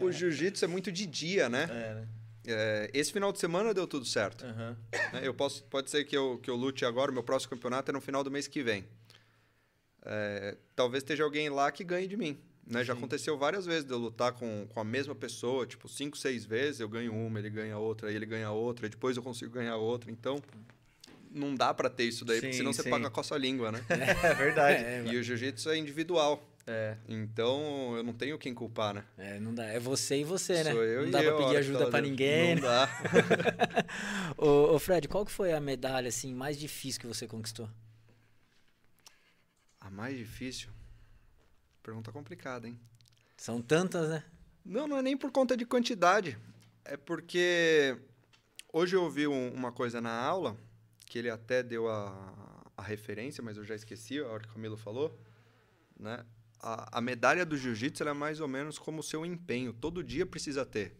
o 0.00 0.10
jiu-jitsu 0.12 0.64
é 0.64 0.68
muito 0.68 0.92
de 0.92 1.06
dia, 1.06 1.48
né? 1.48 1.64
É, 1.64 1.94
né? 1.94 2.08
É, 2.50 2.90
esse 2.94 3.12
final 3.12 3.30
de 3.30 3.38
semana 3.38 3.74
deu 3.74 3.86
tudo 3.86 4.06
certo. 4.06 4.44
Né? 4.46 4.76
Eu 5.22 5.34
posso, 5.34 5.62
pode 5.64 5.90
ser 5.90 6.04
que 6.04 6.16
eu, 6.16 6.38
que 6.42 6.48
eu 6.48 6.56
lute 6.56 6.84
agora, 6.84 7.12
meu 7.12 7.22
próximo 7.22 7.50
campeonato 7.50 7.90
é 7.90 7.92
no 7.92 8.00
final 8.00 8.24
do 8.24 8.30
mês 8.30 8.48
que 8.48 8.62
vem. 8.62 8.84
É, 10.02 10.56
talvez 10.74 11.02
esteja 11.02 11.24
alguém 11.24 11.50
lá 11.50 11.70
que 11.70 11.84
ganhe 11.84 12.06
de 12.06 12.16
mim. 12.16 12.38
Né? 12.66 12.84
Já 12.84 12.92
aconteceu 12.92 13.36
várias 13.36 13.66
vezes 13.66 13.84
de 13.84 13.92
eu 13.92 13.98
lutar 13.98 14.32
com, 14.32 14.66
com 14.68 14.80
a 14.80 14.84
mesma 14.84 15.14
pessoa, 15.14 15.66
tipo, 15.66 15.88
cinco, 15.88 16.16
seis 16.16 16.44
vezes, 16.44 16.80
eu 16.80 16.88
ganho 16.88 17.14
uma, 17.14 17.38
ele 17.38 17.50
ganha 17.50 17.78
outra, 17.78 18.08
aí 18.08 18.14
ele 18.14 18.26
ganha 18.26 18.50
outra, 18.50 18.86
e 18.86 18.88
depois 18.90 19.16
eu 19.16 19.22
consigo 19.22 19.52
ganhar 19.52 19.76
outra. 19.76 20.10
Então, 20.10 20.42
não 21.30 21.54
dá 21.54 21.72
pra 21.74 21.88
ter 21.90 22.04
isso 22.04 22.24
daí, 22.24 22.40
porque 22.40 22.52
Sim, 22.52 22.58
senão 22.58 22.72
você 22.72 22.82
sim. 22.82 22.90
paga 22.90 23.10
com 23.10 23.20
a 23.20 23.22
sua 23.22 23.38
língua, 23.38 23.72
né? 23.72 23.84
É 24.22 24.34
verdade. 24.34 24.84
É, 24.84 25.04
E 25.06 25.16
o 25.16 25.22
jiu-jitsu 25.22 25.70
é 25.70 25.76
individual. 25.76 26.42
É. 26.70 26.98
Então, 27.08 27.96
eu 27.96 28.02
não 28.02 28.12
tenho 28.12 28.38
quem 28.38 28.52
culpar, 28.54 28.92
né? 28.94 29.04
é, 29.16 29.40
não 29.40 29.54
dá. 29.54 29.64
É 29.64 29.78
você 29.80 30.20
e 30.20 30.24
você, 30.24 30.62
né? 30.62 30.72
Sou 30.72 30.84
eu 30.84 31.00
não 31.02 31.08
e 31.08 31.10
dá 31.10 31.22
eu, 31.24 31.36
pra 31.36 31.46
pedir 31.46 31.56
ajuda 31.56 31.78
pra 31.78 31.90
fazendo. 31.92 32.10
ninguém. 32.10 32.54
Não 32.56 32.62
dá. 32.62 32.88
ô, 34.36 34.74
ô, 34.74 34.78
Fred, 34.78 35.08
qual 35.08 35.24
que 35.24 35.32
foi 35.32 35.52
a 35.52 35.60
medalha 35.60 36.08
assim 36.08 36.34
mais 36.34 36.58
difícil 36.58 37.00
que 37.00 37.06
você 37.06 37.26
conquistou? 37.26 37.68
A 39.80 39.90
mais 39.90 40.16
difícil? 40.16 40.68
Pergunta 41.82 42.12
complicada, 42.12 42.66
hein? 42.68 42.78
São 43.36 43.62
tantas, 43.62 44.08
né? 44.10 44.24
Não, 44.64 44.86
não 44.86 44.98
é 44.98 45.02
nem 45.02 45.16
por 45.16 45.30
conta 45.32 45.56
de 45.56 45.64
quantidade. 45.64 46.36
É 46.84 46.96
porque 46.96 47.96
hoje 48.72 48.94
eu 48.96 49.04
ouvi 49.04 49.26
um- 49.26 49.52
uma 49.54 49.72
coisa 49.72 50.00
na 50.00 50.12
aula, 50.12 50.56
que 51.06 51.18
ele 51.18 51.30
até 51.30 51.62
deu 51.62 51.88
a, 51.88 52.62
a 52.76 52.82
referência, 52.82 53.42
mas 53.42 53.56
eu 53.56 53.64
já 53.64 53.74
esqueci 53.74 54.18
a 54.18 54.26
hora 54.26 54.42
que 54.42 54.50
o 54.50 54.52
Camilo 54.52 54.76
falou. 54.76 55.18
Né? 55.98 56.24
A, 56.60 56.98
a 56.98 57.00
medalha 57.00 57.46
do 57.46 57.56
jiu-jitsu 57.56 58.02
é 58.08 58.12
mais 58.12 58.40
ou 58.40 58.48
menos 58.48 58.78
como 58.78 59.00
o 59.00 59.02
seu 59.02 59.24
empenho. 59.24 59.72
Todo 59.72 60.02
dia 60.02 60.26
precisa 60.26 60.64
ter. 60.66 60.96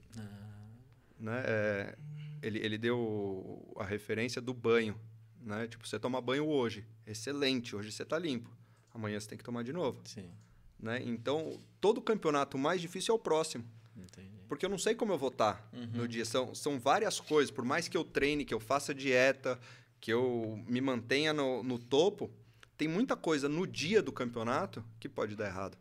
Né? 1.18 1.42
É, 1.44 1.98
ele, 2.42 2.58
ele 2.58 2.78
deu 2.78 3.74
a 3.76 3.84
referência 3.84 4.40
do 4.40 4.54
banho. 4.54 4.98
Né? 5.40 5.66
Tipo, 5.66 5.86
você 5.86 5.98
toma 5.98 6.20
banho 6.20 6.46
hoje. 6.46 6.86
Excelente, 7.06 7.74
hoje 7.74 7.90
você 7.90 8.02
está 8.02 8.18
limpo. 8.18 8.50
Amanhã 8.94 9.18
você 9.18 9.28
tem 9.28 9.38
que 9.38 9.44
tomar 9.44 9.62
de 9.64 9.72
novo. 9.72 10.00
Sim, 10.04 10.30
Né? 10.78 11.02
Então, 11.04 11.60
todo 11.80 12.00
campeonato 12.00 12.56
mais 12.56 12.80
difícil 12.80 13.12
é 13.12 13.16
o 13.16 13.18
próximo. 13.18 13.64
entendi. 13.96 14.28
Porque 14.48 14.64
eu 14.64 14.70
não 14.70 14.78
sei 14.78 14.94
como 14.94 15.12
eu 15.12 15.18
vou 15.18 15.28
estar 15.28 15.68
no 15.92 16.08
dia. 16.08 16.24
São, 16.24 16.54
são 16.54 16.78
várias 16.78 17.20
coisas. 17.20 17.50
Por 17.50 17.64
mais 17.64 17.86
que 17.86 17.96
eu 17.96 18.04
treine, 18.04 18.44
que 18.44 18.54
eu 18.54 18.60
faça 18.60 18.94
dieta, 18.94 19.58
que 20.00 20.12
eu 20.12 20.62
me 20.66 20.80
mantenha 20.80 21.32
no, 21.32 21.62
no 21.62 21.78
topo, 21.78 22.30
tem 22.78 22.86
muita 22.86 23.16
coisa 23.16 23.48
no 23.48 23.66
dia 23.66 24.00
do 24.00 24.12
campeonato 24.12 24.84
que 25.00 25.08
pode 25.08 25.34
dar 25.34 25.46
errado. 25.46 25.76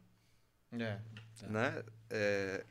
É. 0.72 1.00
Tá. 1.40 1.48
Né? 1.48 1.84
É, 2.10 2.66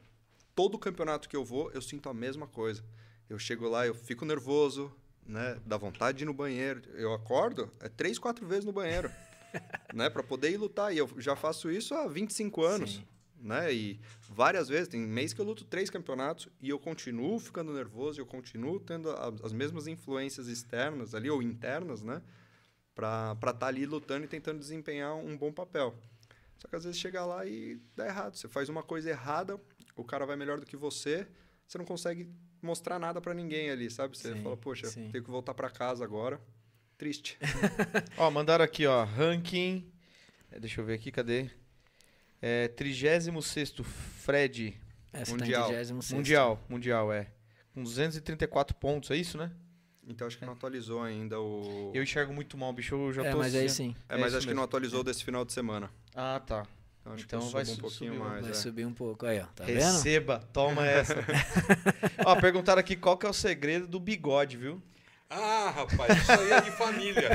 todo 0.54 0.76
campeonato 0.78 1.28
que 1.28 1.36
eu 1.36 1.44
vou, 1.44 1.70
eu 1.70 1.80
sinto 1.80 2.08
a 2.08 2.14
mesma 2.14 2.48
coisa. 2.48 2.84
Eu 3.30 3.38
chego 3.38 3.68
lá, 3.68 3.86
eu 3.86 3.94
fico 3.94 4.24
nervoso, 4.24 4.92
né? 5.24 5.60
Dá 5.64 5.76
vontade 5.76 6.18
de 6.18 6.24
ir 6.24 6.26
no 6.26 6.34
banheiro. 6.34 6.82
Eu 6.94 7.14
acordo, 7.14 7.70
é 7.80 7.88
três, 7.88 8.18
quatro 8.18 8.44
vezes 8.46 8.64
no 8.64 8.72
banheiro. 8.72 9.10
né? 9.94 10.10
Para 10.10 10.24
poder 10.24 10.50
ir 10.50 10.56
lutar. 10.56 10.92
E 10.92 10.98
eu 10.98 11.08
já 11.18 11.36
faço 11.36 11.70
isso 11.70 11.94
há 11.94 12.08
25 12.08 12.64
anos. 12.64 12.94
Sim. 12.94 13.06
Né? 13.40 13.72
E 13.72 14.00
várias 14.28 14.68
vezes, 14.68 14.88
tem 14.88 15.00
mês 15.00 15.32
que 15.32 15.40
eu 15.40 15.44
luto 15.44 15.64
três 15.64 15.88
campeonatos 15.88 16.48
e 16.60 16.68
eu 16.68 16.80
continuo 16.80 17.38
ficando 17.38 17.72
nervoso, 17.72 18.20
eu 18.20 18.26
continuo 18.26 18.80
tendo 18.80 19.08
as 19.42 19.52
mesmas 19.52 19.86
influências 19.86 20.48
externas 20.48 21.14
ali, 21.14 21.30
ou 21.30 21.40
internas, 21.40 22.02
né? 22.02 22.22
Pra 22.96 23.32
estar 23.34 23.52
tá 23.52 23.66
ali 23.66 23.84
lutando 23.84 24.24
e 24.24 24.28
tentando 24.28 24.58
desempenhar 24.58 25.14
um 25.14 25.36
bom 25.36 25.52
papel. 25.52 25.94
Só 26.58 26.66
que 26.66 26.74
às 26.74 26.84
vezes 26.84 26.98
chega 26.98 27.24
lá 27.24 27.44
e 27.44 27.78
dá 27.94 28.06
errado. 28.06 28.34
Você 28.34 28.48
faz 28.48 28.70
uma 28.70 28.82
coisa 28.82 29.10
errada, 29.10 29.60
o 29.94 30.02
cara 30.02 30.24
vai 30.24 30.34
melhor 30.34 30.58
do 30.58 30.64
que 30.66 30.76
você, 30.78 31.28
você 31.68 31.76
não 31.76 31.84
consegue 31.84 32.28
mostrar 32.62 32.98
nada 32.98 33.20
pra 33.20 33.34
ninguém 33.34 33.70
ali, 33.70 33.90
sabe? 33.90 34.16
Você 34.16 34.32
Sim, 34.32 34.42
fala, 34.42 34.56
poxa, 34.56 34.86
sim. 34.88 35.10
tenho 35.10 35.22
que 35.22 35.30
voltar 35.30 35.52
pra 35.52 35.68
casa 35.68 36.02
agora. 36.04 36.40
Triste. 36.96 37.38
Ó, 38.16 38.30
mandaram 38.30 38.64
aqui, 38.64 38.86
ó, 38.86 39.04
ranking. 39.04 39.92
é, 40.50 40.58
Deixa 40.58 40.80
eu 40.80 40.84
ver 40.86 40.94
aqui, 40.94 41.12
cadê? 41.12 41.50
É, 42.40 42.68
36 42.68 43.28
Fred 43.84 44.80
Essa 45.12 45.32
Mundial. 45.32 45.68
tá 45.68 45.74
em 45.74 45.78
36º. 45.84 46.14
Mundial. 46.14 46.64
Mundial, 46.66 47.12
é. 47.12 47.30
Com 47.74 47.82
234 47.82 48.74
pontos, 48.76 49.10
é 49.10 49.16
isso, 49.16 49.36
né? 49.36 49.52
Então 50.08 50.26
acho 50.26 50.38
que 50.38 50.44
não 50.46 50.52
atualizou 50.52 51.02
ainda 51.02 51.40
o. 51.40 51.90
Eu 51.94 52.02
enxergo 52.02 52.32
muito 52.32 52.56
mal, 52.56 52.72
bicho. 52.72 52.94
Eu 52.94 53.12
já 53.12 53.24
É, 53.24 53.30
tô 53.32 53.38
mas 53.38 53.54
aí 53.54 53.66
assim- 53.66 53.90
sim. 53.90 53.96
É, 54.08 54.14
É 54.14 54.18
mas 54.18 54.34
acho 54.34 54.42
que 54.42 54.46
mesmo. 54.48 54.56
não 54.56 54.62
atualizou 54.64 55.02
desse 55.02 55.24
final 55.24 55.44
de 55.44 55.52
semana. 55.52 55.90
Ah, 56.14 56.40
tá. 56.44 56.64
Então, 57.00 57.12
acho 57.14 57.24
Então 57.24 57.40
que 57.40 57.52
vai 57.52 57.62
um 57.64 57.76
pouquinho 57.76 58.12
subir, 58.14 58.24
mais. 58.24 58.42
Vai 58.42 58.50
é. 58.50 58.54
subir 58.54 58.84
um 58.86 58.92
pouco. 58.92 59.26
Aí, 59.26 59.40
ó. 59.40 59.46
Tá 59.54 59.64
vendo? 59.64 59.76
Receba, 59.76 60.38
toma 60.52 60.86
essa. 60.86 61.14
ó, 62.24 62.34
perguntaram 62.40 62.80
aqui 62.80 62.96
qual 62.96 63.16
que 63.16 63.26
é 63.26 63.28
o 63.28 63.32
segredo 63.32 63.86
do 63.86 63.98
bigode, 64.00 64.56
viu? 64.56 64.82
Ah, 65.28 65.72
rapaz, 65.74 66.22
isso 66.22 66.32
aí 66.32 66.52
é 66.52 66.60
de 66.60 66.70
família. 66.70 67.30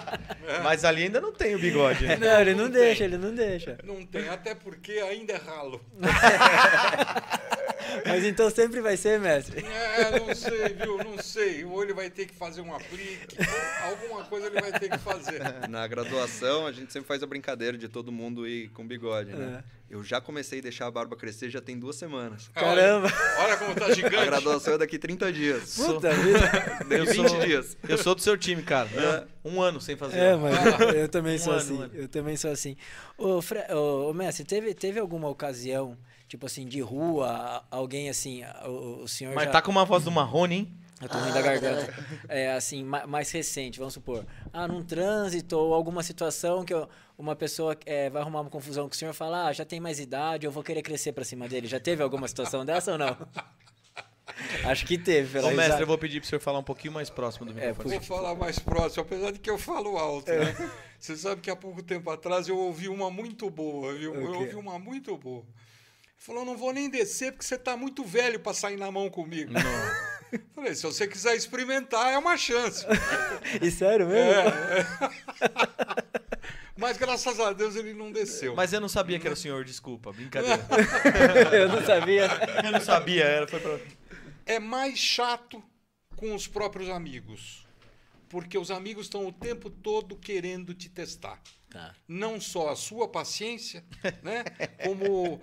Mas 0.62 0.84
ali 0.84 1.04
ainda 1.04 1.20
não 1.20 1.32
tem 1.32 1.54
o 1.54 1.58
bigode. 1.58 2.06
né? 2.06 2.16
Não, 2.16 2.40
ele 2.40 2.54
não 2.54 2.68
deixa, 2.68 3.04
ele 3.04 3.16
não 3.16 3.34
deixa. 3.34 3.78
Não 3.82 4.04
tem, 4.04 4.28
até 4.28 4.54
porque 4.54 4.92
ainda 4.92 5.32
é 5.32 5.36
ralo. 5.36 5.80
Mas 8.06 8.24
então 8.24 8.50
sempre 8.50 8.80
vai 8.80 8.96
ser, 8.96 9.18
mestre. 9.18 9.64
É, 9.64 10.18
não 10.18 10.34
sei, 10.34 10.68
viu? 10.68 10.98
Não 10.98 11.18
sei. 11.18 11.64
Ou 11.64 11.82
ele 11.82 11.94
vai 11.94 12.10
ter 12.10 12.26
que 12.26 12.34
fazer 12.34 12.60
um 12.60 12.74
aplique, 12.74 13.36
alguma 13.84 14.24
coisa 14.24 14.46
ele 14.46 14.60
vai 14.60 14.78
ter 14.78 14.90
que 14.90 14.98
fazer. 14.98 15.40
Na 15.68 15.86
graduação, 15.86 16.66
a 16.66 16.72
gente 16.72 16.92
sempre 16.92 17.08
faz 17.08 17.22
a 17.22 17.26
brincadeira 17.26 17.76
de 17.78 17.88
todo 17.88 18.12
mundo 18.12 18.46
ir 18.46 18.68
com 18.68 18.86
bigode, 18.86 19.32
né? 19.32 19.64
Eu 19.90 20.04
já 20.04 20.20
comecei 20.20 20.60
a 20.60 20.62
deixar 20.62 20.86
a 20.86 20.90
barba 20.90 21.16
crescer 21.16 21.50
já 21.50 21.60
tem 21.60 21.76
duas 21.76 21.96
semanas. 21.96 22.48
Caramba. 22.54 23.08
Olha, 23.08 23.44
olha 23.44 23.56
como 23.56 23.74
tá 23.74 23.86
A 23.86 23.92
gigante. 23.92 24.24
graduação 24.24 24.74
é 24.74 24.78
daqui 24.78 24.96
30 24.98 25.32
dias. 25.32 25.74
Puta 25.76 26.10
vida. 26.14 26.86
Eu 26.88 27.02
Em 27.02 27.06
20 27.06 27.28
sou, 27.28 27.40
dias. 27.40 27.76
eu 27.88 27.98
sou 27.98 28.14
do 28.14 28.20
seu 28.20 28.38
time, 28.38 28.62
cara. 28.62 29.26
Um 29.44 29.60
ano 29.60 29.80
sem 29.80 29.96
fazer. 29.96 30.16
É, 30.18 30.36
mas 30.36 30.94
eu 30.94 31.08
também 31.08 31.36
sou 31.42 31.52
Um 31.54 31.56
ano, 31.56 31.62
assim. 31.62 31.74
um. 31.74 32.00
Eu 32.02 32.08
também 32.08 32.36
sou 32.36 32.52
assim. 32.52 32.76
Ô, 33.18 33.42
Fre... 33.42 33.60
ô, 33.74 34.10
ô, 34.10 34.14
mestre, 34.14 34.44
teve, 34.44 34.72
teve 34.74 35.00
alguma 35.00 35.28
ocasião, 35.28 35.98
tipo 36.28 36.46
assim, 36.46 36.66
de 36.68 36.80
rua, 36.80 37.64
alguém 37.68 38.08
assim, 38.08 38.42
o, 38.64 39.02
o 39.02 39.08
senhor 39.08 39.34
Mas 39.34 39.46
já... 39.46 39.50
tá 39.50 39.60
com 39.60 39.72
uma 39.72 39.84
voz 39.84 40.04
do 40.04 40.10
Marrone, 40.12 40.54
hein? 40.54 40.72
Eu 41.00 41.08
tô 41.08 41.18
ruim 41.18 41.32
da 41.32 41.40
garganta. 41.40 41.94
É 42.28 42.52
assim, 42.52 42.84
ma- 42.84 43.06
mais 43.06 43.30
recente, 43.30 43.78
vamos 43.78 43.94
supor. 43.94 44.26
Ah, 44.52 44.68
num 44.68 44.82
trânsito 44.84 45.56
ou 45.56 45.72
alguma 45.72 46.02
situação 46.02 46.64
que 46.64 46.74
eu- 46.74 46.88
uma 47.16 47.34
pessoa 47.34 47.76
é, 47.86 48.10
vai 48.10 48.20
arrumar 48.20 48.42
uma 48.42 48.50
confusão 48.50 48.86
com 48.88 48.94
o 48.94 48.96
senhor 48.96 49.10
e 49.12 49.16
fala, 49.16 49.46
ah, 49.46 49.52
já 49.52 49.64
tem 49.64 49.80
mais 49.80 49.98
idade, 49.98 50.44
eu 50.46 50.52
vou 50.52 50.62
querer 50.62 50.82
crescer 50.82 51.12
pra 51.12 51.24
cima 51.24 51.48
dele. 51.48 51.66
Já 51.66 51.80
teve 51.80 52.02
alguma 52.02 52.28
situação 52.28 52.64
dessa 52.66 52.92
ou 52.92 52.98
não? 52.98 53.16
Acho 54.64 54.86
que 54.86 54.96
teve, 54.96 55.38
Ô, 55.38 55.42
mestre, 55.42 55.62
risada. 55.62 55.82
eu 55.82 55.86
vou 55.86 55.98
pedir 55.98 56.20
pro 56.20 56.28
senhor 56.28 56.40
falar 56.40 56.58
um 56.58 56.62
pouquinho 56.64 56.92
mais 56.92 57.10
próximo 57.10 57.46
do 57.46 57.54
microfone. 57.54 57.90
Vou 57.90 58.00
falar 58.00 58.34
mais 58.34 58.58
próximo, 58.58 59.02
apesar 59.02 59.32
de 59.32 59.38
que 59.38 59.50
eu 59.50 59.58
falo 59.58 59.96
alto. 59.98 60.30
É. 60.30 60.44
Né? 60.44 60.70
Você 60.98 61.16
sabe 61.16 61.40
que 61.40 61.50
há 61.50 61.56
pouco 61.56 61.82
tempo 61.82 62.08
atrás 62.10 62.46
eu 62.48 62.56
ouvi 62.56 62.88
uma 62.88 63.10
muito 63.10 63.50
boa, 63.50 63.92
viu? 63.94 64.14
Eu 64.14 64.32
ouvi 64.34 64.54
uma 64.54 64.78
muito 64.78 65.16
boa. 65.16 65.44
Falou, 66.16 66.44
não 66.44 66.56
vou 66.56 66.72
nem 66.72 66.88
descer 66.90 67.32
porque 67.32 67.44
você 67.46 67.58
tá 67.58 67.76
muito 67.76 68.04
velho 68.04 68.38
para 68.38 68.52
sair 68.54 68.76
na 68.76 68.90
mão 68.90 69.08
comigo. 69.10 69.52
Falei, 70.54 70.74
se 70.74 70.82
você 70.82 71.06
quiser 71.06 71.34
experimentar, 71.34 72.12
é 72.12 72.18
uma 72.18 72.36
chance. 72.36 72.84
E 73.60 73.70
sério 73.70 74.06
mesmo? 74.08 74.50
É, 75.40 76.80
Mas 76.80 76.96
graças 76.96 77.38
a 77.40 77.52
Deus 77.52 77.76
ele 77.76 77.92
não 77.92 78.10
desceu. 78.10 78.54
Mas 78.54 78.72
eu 78.72 78.80
não 78.80 78.88
sabia 78.88 79.18
que 79.18 79.26
era 79.26 79.34
o 79.34 79.36
senhor, 79.36 79.64
desculpa. 79.64 80.12
Brincadeira. 80.12 80.62
eu 81.52 81.68
não 81.68 81.84
sabia. 81.84 82.28
Eu 82.64 82.72
não 82.72 82.80
sabia, 82.80 83.24
era, 83.24 83.46
foi 83.46 83.60
pra... 83.60 83.78
é 84.46 84.58
mais 84.58 84.98
chato 84.98 85.62
com 86.16 86.34
os 86.34 86.46
próprios 86.46 86.88
amigos. 86.88 87.66
Porque 88.28 88.56
os 88.56 88.70
amigos 88.70 89.06
estão 89.06 89.26
o 89.26 89.32
tempo 89.32 89.68
todo 89.68 90.16
querendo 90.16 90.72
te 90.72 90.88
testar. 90.88 91.40
Tá. 91.70 91.94
Não 92.08 92.40
só 92.40 92.70
a 92.70 92.76
sua 92.76 93.06
paciência, 93.08 93.84
né? 94.24 94.42
Como. 94.84 95.40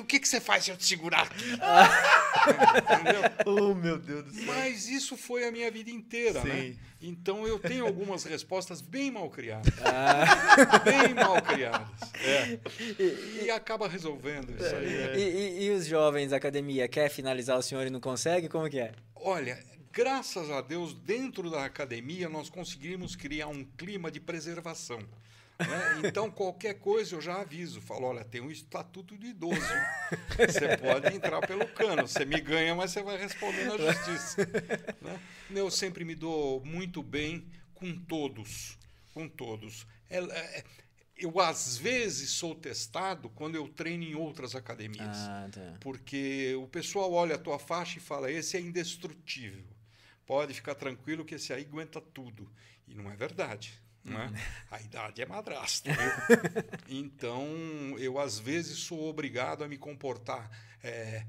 O 0.00 0.04
que, 0.04 0.18
que 0.18 0.26
você 0.28 0.40
faz 0.40 0.64
se 0.64 0.70
eu 0.72 0.76
te 0.76 0.84
segurar 0.84 1.22
aqui? 1.22 1.44
Entendeu? 1.52 3.20
Oh, 3.46 3.74
meu 3.74 3.98
Deus 3.98 4.24
do 4.24 4.32
céu. 4.34 4.44
Mas 4.46 4.86
isso 4.88 5.16
foi 5.16 5.46
a 5.46 5.52
minha 5.52 5.70
vida 5.70 5.90
inteira, 5.90 6.42
né? 6.44 6.60
Sim. 6.72 6.78
Então 7.00 7.46
eu 7.46 7.58
tenho 7.58 7.86
algumas 7.86 8.24
respostas 8.24 8.80
bem 8.80 9.10
mal 9.10 9.30
criadas. 9.30 9.72
Ah. 9.82 10.78
Bem 10.80 11.14
mal 11.14 11.40
criadas. 11.40 11.88
É. 12.20 12.58
E 13.44 13.50
acaba 13.50 13.88
resolvendo 13.88 14.50
isso 14.54 14.74
aí. 14.76 15.16
E, 15.16 15.20
e- 15.20 15.64
e 15.66 15.70
os 15.70 15.86
jovens 15.86 16.30
da 16.30 16.36
academia, 16.36 16.86
quer 16.88 17.08
finalizar 17.08 17.56
o 17.58 17.62
senhor 17.62 17.86
e 17.86 17.90
não 17.90 18.00
consegue? 18.00 18.48
Como 18.48 18.68
que 18.68 18.78
é? 18.78 18.92
Olha, 19.14 19.58
graças 19.92 20.50
a 20.50 20.60
Deus, 20.60 20.92
dentro 20.94 21.50
da 21.50 21.64
academia, 21.64 22.28
nós 22.28 22.50
conseguimos 22.50 23.16
criar 23.16 23.46
um 23.48 23.64
clima 23.64 24.10
de 24.10 24.20
preservação. 24.20 24.98
Né? 25.60 26.08
Então, 26.08 26.30
qualquer 26.30 26.74
coisa 26.74 27.14
eu 27.14 27.20
já 27.20 27.40
aviso. 27.40 27.80
Falo, 27.80 28.06
olha, 28.06 28.24
tem 28.24 28.40
um 28.40 28.50
estatuto 28.50 29.16
de 29.16 29.28
idoso. 29.28 29.60
Você 30.36 30.76
pode 30.78 31.14
entrar 31.14 31.46
pelo 31.46 31.66
cano. 31.68 32.06
Você 32.06 32.24
me 32.24 32.40
ganha, 32.40 32.74
mas 32.74 32.90
você 32.90 33.02
vai 33.02 33.16
responder 33.16 33.64
na 33.64 33.76
justiça. 33.76 34.44
né? 35.00 35.20
Eu 35.50 35.70
sempre 35.70 36.04
me 36.04 36.14
dou 36.14 36.64
muito 36.64 37.02
bem 37.02 37.46
com 37.74 37.94
todos. 37.96 38.78
Com 39.14 39.28
todos. 39.28 39.86
É- 40.08 40.18
é- 40.18 40.64
eu, 41.16 41.38
às 41.38 41.76
vezes, 41.76 42.30
sou 42.30 42.54
testado 42.54 43.28
quando 43.30 43.54
eu 43.54 43.68
treino 43.68 44.04
em 44.04 44.14
outras 44.14 44.54
academias. 44.54 45.16
Ah, 45.18 45.48
tá. 45.52 45.76
Porque 45.80 46.54
o 46.58 46.66
pessoal 46.66 47.12
olha 47.12 47.34
a 47.34 47.38
tua 47.38 47.58
faixa 47.58 47.98
e 47.98 48.00
fala: 48.00 48.30
esse 48.32 48.56
é 48.56 48.60
indestrutível. 48.60 49.64
Pode 50.24 50.54
ficar 50.54 50.74
tranquilo 50.76 51.24
que 51.24 51.34
esse 51.34 51.52
aí 51.52 51.62
aguenta 51.62 52.00
tudo. 52.00 52.50
E 52.88 52.94
não 52.94 53.10
é 53.10 53.16
verdade. 53.16 53.74
Né? 54.04 54.32
A 54.70 54.80
idade 54.80 55.20
é 55.22 55.26
madrasta. 55.26 55.90
então, 56.88 57.46
eu 57.98 58.18
às 58.18 58.38
vezes 58.38 58.78
sou 58.78 59.08
obrigado 59.08 59.62
a 59.62 59.68
me 59.68 59.76
comportar. 59.76 60.50
é, 60.82 61.26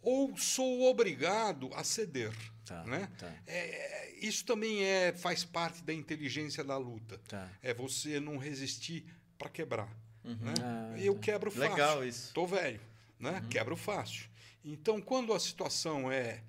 ou 0.00 0.36
sou 0.36 0.82
obrigado 0.84 1.68
a 1.74 1.82
ceder. 1.82 2.32
Tá, 2.64 2.84
né? 2.84 3.10
tá. 3.18 3.32
É, 3.46 4.14
isso 4.20 4.44
também 4.44 4.84
é, 4.84 5.12
faz 5.12 5.44
parte 5.44 5.82
da 5.82 5.92
inteligência 5.92 6.62
da 6.62 6.76
luta. 6.76 7.18
Tá. 7.28 7.50
É 7.60 7.74
você 7.74 8.20
não 8.20 8.38
resistir 8.38 9.04
para 9.36 9.48
quebrar. 9.48 9.88
Né? 10.24 10.54
Ah, 10.62 10.94
eu 10.98 11.16
quebro 11.18 11.50
fácil. 11.50 11.70
Legal 11.70 12.04
isso. 12.04 12.32
Tô 12.32 12.46
velho, 12.46 12.80
né? 13.18 13.44
Quebro 13.50 13.76
fácil. 13.76 14.28
Então, 14.64 15.00
quando 15.00 15.32
a 15.32 15.38
situação 15.38 16.10
é 16.10 16.42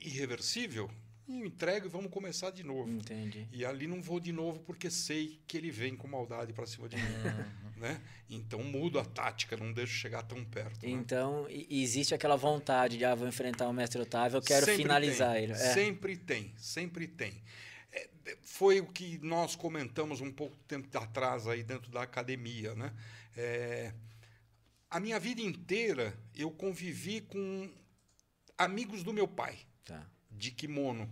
irreversível, 0.00 0.88
eu 1.28 1.44
entrego 1.46 1.86
e 1.86 1.88
vamos 1.88 2.10
começar 2.10 2.50
de 2.50 2.62
novo. 2.62 2.90
Entendi. 2.90 3.46
E 3.52 3.64
ali 3.64 3.86
não 3.86 4.02
vou 4.02 4.20
de 4.20 4.32
novo 4.32 4.60
porque 4.60 4.90
sei 4.90 5.40
que 5.46 5.56
ele 5.56 5.70
vem 5.70 5.96
com 5.96 6.06
maldade 6.06 6.52
para 6.52 6.66
cima 6.66 6.88
de 6.88 6.96
mim, 6.96 7.02
né? 7.76 8.00
Então 8.28 8.62
mudo 8.62 8.98
a 8.98 9.04
tática, 9.04 9.56
não 9.56 9.72
deixo 9.72 9.92
chegar 9.94 10.22
tão 10.22 10.44
perto. 10.44 10.84
né? 10.84 10.92
Então, 10.92 11.46
e- 11.48 11.66
e 11.70 11.82
existe 11.82 12.14
aquela 12.14 12.36
vontade 12.36 12.98
de, 12.98 13.04
ah, 13.04 13.14
vou 13.14 13.26
enfrentar 13.28 13.68
o 13.68 13.72
mestre 13.72 14.00
Otávio, 14.00 14.36
eu 14.38 14.42
quero 14.42 14.66
Sempre 14.66 14.82
finalizar 14.82 15.34
tem, 15.34 15.42
ele. 15.44 15.52
É. 15.52 15.56
Sempre 15.56 16.16
tem, 16.16 16.52
sempre 16.56 17.06
tem. 17.08 17.42
É, 17.92 18.08
foi 18.42 18.80
o 18.80 18.86
que 18.86 19.18
nós 19.18 19.54
comentamos 19.56 20.20
um 20.20 20.32
pouco 20.32 20.56
tempo 20.68 20.88
atrás 20.98 21.46
aí 21.46 21.62
dentro 21.62 21.90
da 21.90 22.02
academia, 22.02 22.74
né? 22.74 22.92
É, 23.36 23.92
a 24.90 25.00
minha 25.00 25.18
vida 25.18 25.40
inteira 25.40 26.16
eu 26.34 26.50
convivi 26.50 27.20
com 27.22 27.70
amigos 28.58 29.02
do 29.02 29.12
meu 29.12 29.26
pai 29.26 29.58
Tá. 29.84 30.06
De 30.36 30.50
kimono. 30.50 31.08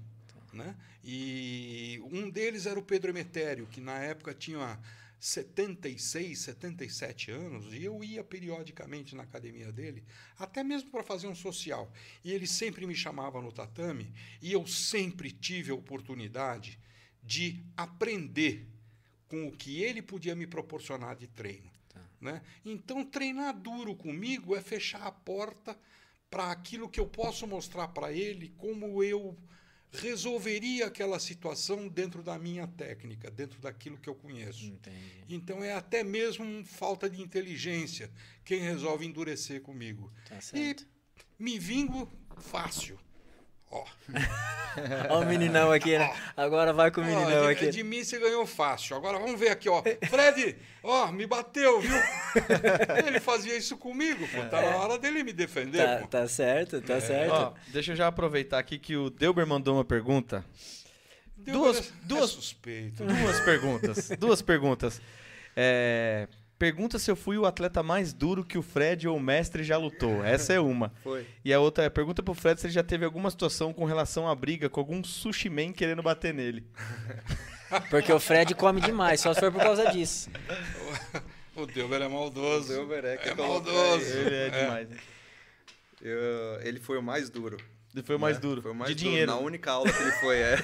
Né? 0.52 0.76
E 1.02 2.00
um 2.12 2.28
deles 2.28 2.66
era 2.66 2.78
o 2.78 2.82
Pedro 2.82 3.10
Emetério, 3.10 3.66
que 3.66 3.80
na 3.80 3.98
época 3.98 4.34
tinha 4.34 4.78
76, 5.18 6.38
77 6.38 7.30
anos, 7.30 7.72
e 7.72 7.84
eu 7.84 8.02
ia 8.02 8.24
periodicamente 8.24 9.14
na 9.14 9.22
academia 9.22 9.72
dele, 9.72 10.04
até 10.36 10.64
mesmo 10.64 10.90
para 10.90 11.02
fazer 11.02 11.28
um 11.28 11.34
social. 11.34 11.92
E 12.24 12.32
ele 12.32 12.46
sempre 12.46 12.86
me 12.86 12.94
chamava 12.94 13.40
no 13.40 13.52
tatame, 13.52 14.12
e 14.42 14.52
eu 14.52 14.66
sempre 14.66 15.30
tive 15.30 15.70
a 15.70 15.74
oportunidade 15.74 16.78
de 17.22 17.64
aprender 17.76 18.66
com 19.28 19.46
o 19.46 19.52
que 19.52 19.82
ele 19.82 20.02
podia 20.02 20.34
me 20.34 20.46
proporcionar 20.46 21.16
de 21.16 21.28
treino. 21.28 21.70
Né? 22.20 22.42
Então, 22.64 23.04
treinar 23.04 23.52
duro 23.56 23.94
comigo 23.96 24.54
é 24.54 24.60
fechar 24.60 25.02
a 25.02 25.12
porta 25.12 25.76
para 26.32 26.50
aquilo 26.50 26.88
que 26.88 26.98
eu 26.98 27.06
posso 27.06 27.46
mostrar 27.46 27.88
para 27.88 28.10
ele, 28.10 28.54
como 28.56 29.04
eu 29.04 29.36
resolveria 29.92 30.86
aquela 30.86 31.20
situação 31.20 31.86
dentro 31.86 32.22
da 32.22 32.38
minha 32.38 32.66
técnica, 32.66 33.30
dentro 33.30 33.60
daquilo 33.60 33.98
que 33.98 34.08
eu 34.08 34.14
conheço. 34.14 34.64
Entendi. 34.64 34.96
Então, 35.28 35.62
é 35.62 35.74
até 35.74 36.02
mesmo 36.02 36.64
falta 36.64 37.10
de 37.10 37.20
inteligência 37.20 38.10
quem 38.46 38.60
resolve 38.62 39.04
endurecer 39.04 39.60
comigo. 39.60 40.10
Tá 40.26 40.38
E 40.38 40.42
certo. 40.42 40.88
me 41.38 41.58
vingo 41.58 42.10
fácil. 42.38 42.98
Ó, 43.74 43.84
Olha 45.10 45.26
o 45.26 45.28
meninão 45.28 45.72
aqui, 45.72 45.96
né? 45.98 46.14
Agora 46.36 46.72
vai 46.72 46.90
com 46.90 47.00
o 47.00 47.04
meninão 47.04 47.44
Ó, 47.44 47.46
de, 47.46 47.52
aqui. 47.52 47.70
de 47.70 47.82
mim 47.82 48.04
você 48.04 48.18
ganhou 48.18 48.46
fácil. 48.46 48.94
Agora 48.96 49.18
vamos 49.18 49.38
ver 49.40 49.48
aqui, 49.50 49.68
ó. 49.68 49.82
Fred, 50.08 50.56
ó, 50.82 51.10
me 51.10 51.26
bateu, 51.26 51.80
viu? 51.80 51.96
Ele 53.06 53.18
fazia 53.18 53.56
isso 53.56 53.76
comigo, 53.78 54.26
pô. 54.28 54.42
Tá 54.50 54.60
na 54.60 54.76
hora 54.76 54.98
dele 54.98 55.22
me 55.22 55.32
defender, 55.32 55.84
Tá, 55.86 55.96
pô. 56.02 56.06
tá 56.08 56.28
certo, 56.28 56.76
É. 56.76 56.80
tá 56.80 57.00
certo. 57.00 57.32
Ó, 57.32 57.52
deixa 57.68 57.92
eu 57.92 57.96
já 57.96 58.06
aproveitar 58.08 58.58
aqui 58.58 58.78
que 58.78 58.94
o 58.96 59.08
Delber 59.10 59.46
mandou 59.46 59.74
uma 59.76 59.84
pergunta. 59.84 60.44
Deu- 61.36 61.54
duas- 61.54 61.78
é 61.78 61.82
duas- 62.04 62.30
suspeito. 62.30 63.04
Duas 63.04 63.40
perguntas. 63.40 64.08
Duas 64.18 64.42
perguntas. 64.42 65.00
É, 65.56 66.28
pergunta 66.62 66.96
se 66.96 67.10
eu 67.10 67.16
fui 67.16 67.36
o 67.36 67.44
atleta 67.44 67.82
mais 67.82 68.12
duro 68.12 68.44
que 68.44 68.56
o 68.56 68.62
Fred 68.62 69.08
ou 69.08 69.16
o 69.16 69.20
mestre 69.20 69.64
já 69.64 69.76
lutou. 69.76 70.24
Essa 70.24 70.52
é 70.52 70.60
uma. 70.60 70.92
Foi. 71.02 71.26
E 71.44 71.52
a 71.52 71.58
outra 71.58 71.82
é 71.82 71.90
pergunta 71.90 72.22
pro 72.22 72.34
Fred 72.34 72.60
se 72.60 72.68
ele 72.68 72.72
já 72.72 72.84
teve 72.84 73.04
alguma 73.04 73.28
situação 73.32 73.72
com 73.72 73.84
relação 73.84 74.28
à 74.28 74.34
briga 74.36 74.68
com 74.68 74.78
algum 74.78 75.02
sushi 75.02 75.50
man 75.50 75.72
querendo 75.72 76.04
bater 76.04 76.32
nele. 76.32 76.64
Porque 77.90 78.12
o 78.12 78.20
Fred 78.20 78.54
come 78.54 78.80
demais, 78.80 79.20
só 79.20 79.34
se 79.34 79.40
for 79.40 79.50
por 79.50 79.60
causa 79.60 79.90
disso. 79.90 80.30
O 81.54 81.66
Delber 81.66 82.00
é 82.00 82.08
maldoso. 82.08 82.72
O 82.72 82.76
Delber 82.76 83.04
é 83.04 83.16
que 83.18 83.28
é 83.28 83.34
maldoso. 83.34 84.06
ele. 84.06 84.26
Ele 84.26 84.36
é 84.36 84.48
demais. 84.48 84.88
né? 84.88 84.96
Eu- 86.00 86.60
ele 86.62 86.80
foi 86.80 86.96
o 86.96 87.02
mais 87.02 87.28
duro. 87.28 87.58
Ele 87.94 88.02
foi 88.02 88.16
o 88.16 88.18
mais 88.18 88.36
né? 88.36 88.40
duro. 88.40 88.62
Foi 88.62 88.70
o 88.70 88.74
mais 88.74 88.88
de 88.90 88.94
duro. 88.96 89.08
dinheiro. 89.10 89.32
Na 89.32 89.38
única 89.38 89.70
aula 89.70 89.92
que 89.92 90.02
ele 90.02 90.12
foi, 90.12 90.38
é. 90.38 90.56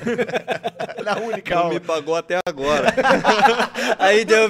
Na 1.05 1.19
única 1.19 1.55
Não 1.55 1.63
aula. 1.63 1.75
me 1.75 1.81
pagou 1.81 2.17
até 2.17 2.39
agora. 2.47 2.89
Aí 3.99 4.25
deu. 4.25 4.49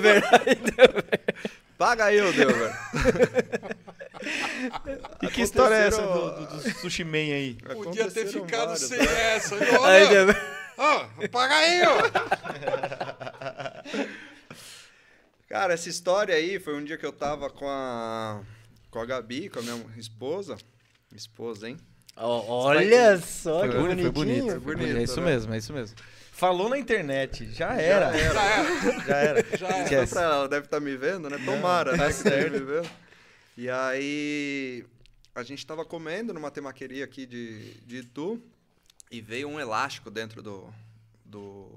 Paga 1.77 2.07
aí, 2.07 2.21
ô 2.21 2.33
Deus, 2.33 2.53
velho. 2.53 2.75
E 5.23 5.29
que 5.29 5.43
história 5.43 5.75
é 5.77 5.87
essa 5.87 6.03
do, 6.03 6.31
do, 6.31 6.47
do 6.47 6.71
Sushi 6.81 7.05
Man 7.05 7.19
aí? 7.19 7.57
Podia 7.73 8.11
ter 8.11 8.27
ficado 8.27 8.71
várias, 8.71 8.81
sem 8.81 8.99
né? 8.99 9.37
essa. 9.37 9.55
E, 9.55 9.63
Aí 9.63 9.77
Olha, 9.79 10.27
deu 10.27 10.35
ó, 10.77 11.07
paga 11.31 11.55
aí, 11.55 11.83
ó. 11.87 11.99
Cara, 15.49 15.75
essa 15.75 15.89
história 15.89 16.35
aí 16.35 16.59
foi 16.59 16.75
um 16.77 16.85
dia 16.85 16.99
que 16.99 17.07
eu 17.07 17.13
tava 17.13 17.49
com 17.49 17.69
a. 17.69 18.43
com 18.91 18.99
a 18.99 19.07
Gabi, 19.07 19.49
com 19.49 19.61
a 19.61 19.63
minha 19.63 19.87
esposa. 19.97 20.57
Esposa, 21.15 21.69
hein? 21.69 21.77
Olha 22.21 23.19
só, 23.19 23.61
Foi 23.61 23.69
que 23.69 23.77
bonito, 23.77 24.03
foi 24.03 24.11
bonitinho. 24.11 24.45
bonito, 24.47 24.63
foi 24.63 24.77
bonito. 24.77 24.97
É 24.99 25.03
isso 25.03 25.21
né? 25.21 25.27
mesmo, 25.27 25.55
é 25.55 25.59
isso 25.59 25.73
mesmo. 25.73 25.97
Falou 26.33 26.69
na 26.69 26.79
internet, 26.79 27.51
já 27.53 27.75
era. 27.75 28.17
Já 28.17 28.45
era. 28.45 29.05
Já 29.05 29.17
era. 29.17 29.45
Já 29.59 29.77
era. 29.97 30.07
Só 30.07 30.15
pra 30.15 30.23
ela, 30.23 30.35
ela 30.37 30.49
deve 30.49 30.67
estar 30.67 30.81
me 30.81 30.97
vendo, 30.97 31.29
né? 31.29 31.37
Tomara, 31.45 31.97
tá 31.97 32.07
né? 32.07 32.13
certo. 32.13 32.53
me 32.53 32.61
vendo. 32.61 32.89
E 33.57 33.69
aí, 33.69 34.85
a 35.35 35.43
gente 35.43 35.67
tava 35.67 35.85
comendo 35.85 36.33
numa 36.33 36.51
temaqueria 36.51 37.05
aqui 37.05 37.27
de, 37.27 37.75
de 37.85 37.99
Itu 37.99 38.41
e 39.11 39.21
veio 39.21 39.49
um 39.49 39.59
elástico 39.59 40.11
dentro 40.13 40.41
do, 40.41 40.73
do, 41.25 41.69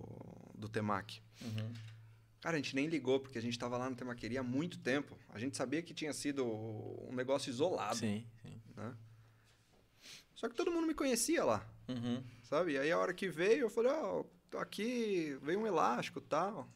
do 0.56 0.70
temaki. 0.70 1.22
Uhum. 1.42 1.74
Cara, 2.42 2.56
a 2.56 2.60
gente 2.60 2.76
nem 2.76 2.88
ligou, 2.88 3.20
porque 3.20 3.38
a 3.38 3.42
gente 3.42 3.58
tava 3.58 3.78
lá 3.78 3.90
na 3.90 3.96
temaqueria 3.96 4.42
há 4.42 4.44
muito 4.44 4.78
tempo. 4.80 5.18
A 5.34 5.40
gente 5.40 5.58
sabia 5.58 5.82
que 5.82 5.94
tinha 5.94 6.14
sido 6.14 6.46
um 6.46 7.14
negócio 7.14 7.50
isolado, 7.50 7.96
Sim, 7.98 8.24
sim. 8.44 8.54
né? 8.78 8.92
Só 10.42 10.50
que 10.50 10.56
todo 10.56 10.72
mundo 10.72 10.88
me 10.88 10.96
conhecia 10.96 11.44
lá, 11.46 11.64
Uhum. 11.88 12.24
sabe? 12.42 12.72
E 12.72 12.78
aí 12.80 12.92
a 12.92 12.98
hora 12.98 13.14
que 13.14 13.30
veio, 13.30 13.62
eu 13.66 13.70
falei, 13.70 13.92
ó, 13.92 14.24
tô 14.50 14.58
aqui 14.58 15.38
veio 15.40 15.60
um 15.60 15.68
elástico 15.68 16.18
e 16.18 16.24
tal. 16.24 16.68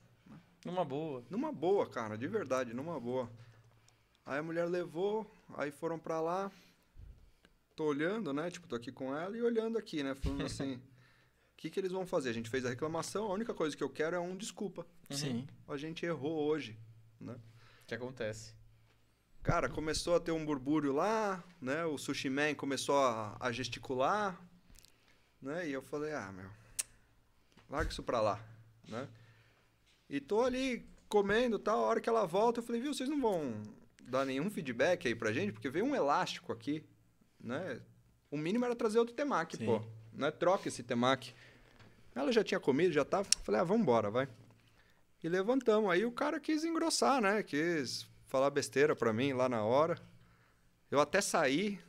Numa 0.63 0.85
boa. 0.85 1.25
Numa 1.31 1.51
boa, 1.51 1.89
cara, 1.89 2.15
de 2.15 2.27
verdade, 2.27 2.75
numa 2.75 2.99
boa. 2.99 3.27
Aí 4.23 4.37
a 4.37 4.43
mulher 4.43 4.65
levou, 4.65 5.25
aí 5.55 5.71
foram 5.71 5.97
pra 5.97 6.21
lá. 6.21 6.51
Tô 7.75 7.85
olhando, 7.85 8.31
né? 8.31 8.51
Tipo, 8.51 8.67
tô 8.67 8.75
aqui 8.75 8.91
com 8.91 9.15
ela 9.17 9.35
e 9.35 9.41
olhando 9.41 9.79
aqui, 9.79 10.03
né? 10.03 10.13
Falando 10.13 10.45
assim, 10.45 10.75
o 10.75 10.81
que 11.57 11.71
que 11.71 11.79
eles 11.79 11.91
vão 11.91 12.05
fazer? 12.05 12.29
A 12.29 12.33
gente 12.33 12.51
fez 12.51 12.67
a 12.67 12.69
reclamação, 12.69 13.25
a 13.31 13.33
única 13.33 13.51
coisa 13.53 13.75
que 13.75 13.83
eu 13.83 13.89
quero 13.89 14.15
é 14.15 14.19
um 14.19 14.37
desculpa. 14.37 14.85
Sim. 15.09 15.47
A 15.67 15.75
gente 15.75 16.05
errou 16.05 16.45
hoje, 16.47 16.77
né? 17.19 17.33
O 17.33 17.85
que 17.87 17.95
acontece? 17.95 18.53
Cara, 19.45 19.69
começou 19.69 20.15
a 20.15 20.19
ter 20.19 20.31
um 20.31 20.43
burbúrio 20.43 20.91
lá, 20.91 21.43
né? 21.61 21.85
O 21.85 21.99
sushi 21.99 22.31
man 22.31 22.55
começou 22.55 22.97
a, 22.97 23.37
a 23.39 23.51
gesticular, 23.51 24.41
né? 25.39 25.69
E 25.69 25.71
eu 25.71 25.83
falei, 25.83 26.13
ah, 26.13 26.31
meu, 26.31 26.49
larga 27.69 27.91
isso 27.91 28.01
pra 28.01 28.19
lá, 28.19 28.43
né? 28.87 29.07
E 30.09 30.19
tô 30.19 30.41
ali 30.41 30.83
comendo 31.07 31.59
tal, 31.59 31.77
a 31.77 31.87
hora 31.87 32.01
que 32.01 32.09
ela 32.09 32.25
volta, 32.25 32.59
eu 32.59 32.63
falei, 32.63 32.81
viu, 32.81 32.91
vocês 32.91 33.07
não 33.07 33.21
vão 33.21 33.61
dar 34.01 34.25
nenhum 34.25 34.49
feedback 34.49 35.07
aí 35.07 35.13
pra 35.13 35.31
gente? 35.31 35.53
Porque 35.53 35.69
veio 35.69 35.85
um 35.85 35.95
elástico 35.95 36.51
aqui, 36.51 36.83
né? 37.39 37.79
O 38.31 38.37
mínimo 38.39 38.65
era 38.65 38.75
trazer 38.75 38.97
outro 38.97 39.13
temaki, 39.13 39.57
Sim. 39.57 39.65
pô, 39.67 39.83
né? 40.11 40.31
Troca 40.31 40.69
esse 40.69 40.81
temaki. 40.81 41.35
Ela 42.15 42.31
já 42.31 42.43
tinha 42.43 42.59
comido, 42.59 42.91
já 42.91 43.05
tava, 43.05 43.27
falei, 43.43 43.61
ah, 43.61 43.63
vamos 43.63 43.83
embora, 43.83 44.09
vai. 44.09 44.27
E 45.23 45.29
levantamos. 45.29 45.91
Aí 45.91 46.03
o 46.03 46.11
cara 46.11 46.39
quis 46.39 46.63
engrossar, 46.63 47.21
né? 47.21 47.43
Quis 47.43 48.07
falar 48.25 48.49
besteira 48.49 48.95
pra 48.95 49.13
mim 49.13 49.33
lá 49.33 49.47
na 49.47 49.63
hora. 49.63 49.99
Eu 50.89 50.99
até 50.99 51.21
saí, 51.21 51.79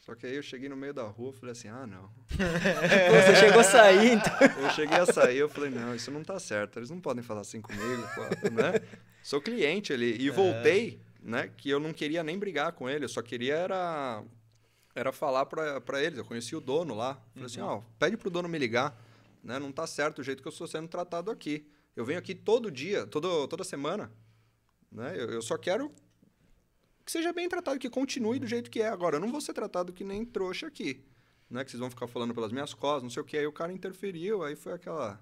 só 0.00 0.14
que 0.14 0.26
aí 0.26 0.34
eu 0.34 0.42
cheguei 0.42 0.68
no 0.68 0.76
meio 0.76 0.94
da 0.94 1.04
rua, 1.04 1.32
falei 1.32 1.52
assim, 1.52 1.68
ah, 1.68 1.86
não. 1.86 2.08
Pô, 2.08 2.34
Você 3.26 3.36
chegou 3.36 3.60
a 3.60 3.64
sair, 3.64 4.12
então. 4.14 4.32
Eu 4.62 4.70
cheguei 4.70 4.98
a 4.98 5.06
sair, 5.06 5.38
eu 5.38 5.48
falei, 5.48 5.70
não, 5.70 5.94
isso 5.94 6.10
não 6.10 6.24
tá 6.24 6.38
certo. 6.40 6.78
Eles 6.78 6.90
não 6.90 7.00
podem 7.00 7.22
falar 7.22 7.42
assim 7.42 7.60
comigo, 7.60 8.02
né? 8.50 8.80
Sou 9.22 9.40
cliente 9.40 9.92
ali. 9.92 10.16
E 10.20 10.30
voltei, 10.30 11.00
né? 11.22 11.50
Que 11.56 11.70
eu 11.70 11.78
não 11.78 11.92
queria 11.92 12.24
nem 12.24 12.38
brigar 12.38 12.72
com 12.72 12.88
ele, 12.88 13.04
eu 13.04 13.08
só 13.08 13.22
queria 13.22 13.54
era, 13.54 14.24
era 14.94 15.12
falar 15.12 15.46
pra, 15.46 15.80
pra 15.80 16.02
eles. 16.02 16.18
Eu 16.18 16.24
conheci 16.24 16.56
o 16.56 16.60
dono 16.60 16.94
lá. 16.94 17.22
Falei 17.32 17.46
assim, 17.46 17.60
ó, 17.60 17.82
pede 17.98 18.16
pro 18.16 18.30
dono 18.30 18.48
me 18.48 18.58
ligar. 18.58 18.98
Né? 19.44 19.58
Não 19.58 19.70
tá 19.70 19.86
certo 19.86 20.20
o 20.20 20.24
jeito 20.24 20.42
que 20.42 20.48
eu 20.48 20.52
estou 20.52 20.66
sendo 20.66 20.88
tratado 20.88 21.30
aqui. 21.30 21.66
Eu 21.94 22.04
venho 22.04 22.18
aqui 22.18 22.34
todo 22.34 22.70
dia, 22.70 23.06
todo, 23.06 23.46
toda 23.46 23.62
semana. 23.62 24.10
Né? 24.90 25.14
Eu, 25.14 25.30
eu 25.30 25.42
só 25.42 25.56
quero 25.56 25.92
que 27.04 27.12
seja 27.12 27.32
bem 27.32 27.48
tratado, 27.48 27.78
que 27.78 27.90
continue 27.90 28.38
do 28.38 28.46
jeito 28.46 28.70
que 28.70 28.80
é. 28.80 28.88
Agora, 28.88 29.16
eu 29.16 29.20
não 29.20 29.30
vou 29.30 29.40
ser 29.40 29.52
tratado 29.52 29.92
que 29.92 30.04
nem 30.04 30.24
trouxa 30.24 30.66
aqui. 30.66 31.04
Né? 31.48 31.64
Que 31.64 31.70
vocês 31.70 31.80
vão 31.80 31.90
ficar 31.90 32.06
falando 32.06 32.34
pelas 32.34 32.52
minhas 32.52 32.74
costas, 32.74 33.02
não 33.02 33.10
sei 33.10 33.22
o 33.22 33.26
que. 33.26 33.36
Aí 33.36 33.46
o 33.46 33.52
cara 33.52 33.72
interferiu, 33.72 34.42
aí 34.42 34.56
foi 34.56 34.72
aquela 34.72 35.20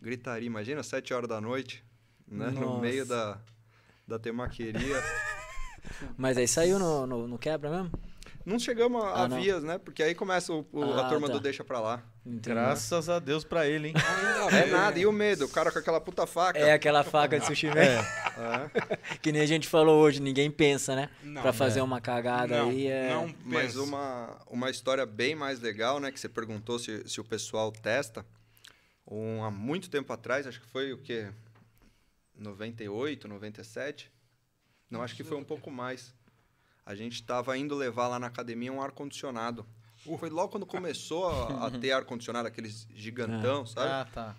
gritaria. 0.00 0.46
Imagina, 0.46 0.82
sete 0.82 1.12
horas 1.12 1.28
da 1.28 1.40
noite, 1.40 1.84
né? 2.26 2.50
no 2.50 2.80
meio 2.80 3.06
da, 3.06 3.40
da 4.06 4.18
temaqueria. 4.18 5.02
Mas 6.16 6.36
aí 6.36 6.48
saiu 6.48 6.78
no, 6.78 7.06
no, 7.06 7.28
no 7.28 7.38
quebra 7.38 7.70
mesmo? 7.70 7.92
Não 8.48 8.58
chegamos 8.58 9.02
a, 9.02 9.06
Ah, 9.08 9.22
a 9.24 9.28
não. 9.28 9.40
vias, 9.40 9.62
né? 9.62 9.78
Porque 9.78 10.02
aí 10.02 10.14
começa 10.14 10.52
o, 10.52 10.66
o- 10.72 10.82
a 10.94 11.06
Ah, 11.06 11.08
turma 11.08 11.26
tá. 11.28 11.34
do 11.34 11.40
deixa 11.40 11.62
pra 11.64 11.80
lá. 11.80 12.02
Entendeu? 12.26 12.62
Graças 12.62 13.08
a 13.08 13.18
Deus 13.18 13.44
pra 13.44 13.66
ele, 13.66 13.88
hein? 13.88 13.94
É 14.52 14.66
nada. 14.66 14.98
E 14.98 15.06
o 15.06 15.12
medo? 15.12 15.44
O 15.46 15.48
cara 15.48 15.70
com 15.72 15.78
aquela 15.78 16.00
puta 16.00 16.26
faca. 16.26 16.58
É 16.58 16.72
aquela 16.72 17.02
faca 17.04 17.38
de 17.38 17.46
sushi 17.46 17.66
man. 17.68 17.74
É. 17.76 18.08
Que 19.22 19.32
nem 19.32 19.42
a 19.42 19.46
gente 19.46 19.66
falou 19.66 20.00
hoje, 20.00 20.20
ninguém 20.20 20.50
pensa, 20.50 20.94
né? 20.94 21.10
Não, 21.22 21.42
pra 21.42 21.52
fazer 21.52 21.80
é. 21.80 21.82
uma 21.82 22.00
cagada 22.00 22.58
não, 22.58 22.70
aí 22.70 22.86
é. 22.86 23.08
não 23.10 23.34
Mas 23.44 23.76
uma, 23.76 24.36
uma 24.48 24.70
história 24.70 25.04
bem 25.06 25.34
mais 25.34 25.60
legal, 25.60 25.98
né? 26.00 26.10
Que 26.12 26.20
você 26.20 26.28
perguntou 26.28 26.78
se, 26.78 27.08
se 27.08 27.20
o 27.20 27.24
pessoal 27.24 27.70
testa. 27.72 28.24
Um, 29.10 29.42
há 29.42 29.50
muito 29.50 29.88
tempo 29.88 30.12
atrás, 30.12 30.46
acho 30.46 30.60
que 30.60 30.66
foi 30.66 30.92
o 30.92 30.98
quê? 30.98 31.28
98, 32.36 33.26
97? 33.26 34.12
Não, 34.90 35.02
acho 35.02 35.14
que 35.16 35.24
foi 35.24 35.36
um 35.36 35.44
pouco 35.44 35.70
mais. 35.70 36.14
A 36.88 36.94
gente 36.94 37.16
estava 37.16 37.54
indo 37.58 37.74
levar 37.74 38.08
lá 38.08 38.18
na 38.18 38.28
academia 38.28 38.72
um 38.72 38.80
ar-condicionado. 38.80 39.66
Foi 40.18 40.30
logo 40.30 40.48
quando 40.52 40.64
começou 40.64 41.28
a, 41.28 41.66
a 41.66 41.70
ter 41.78 41.92
ar-condicionado, 41.92 42.48
aqueles 42.48 42.88
gigantão, 42.94 43.66
sabe? 43.66 43.90
Ah, 43.90 44.08
tá. 44.10 44.36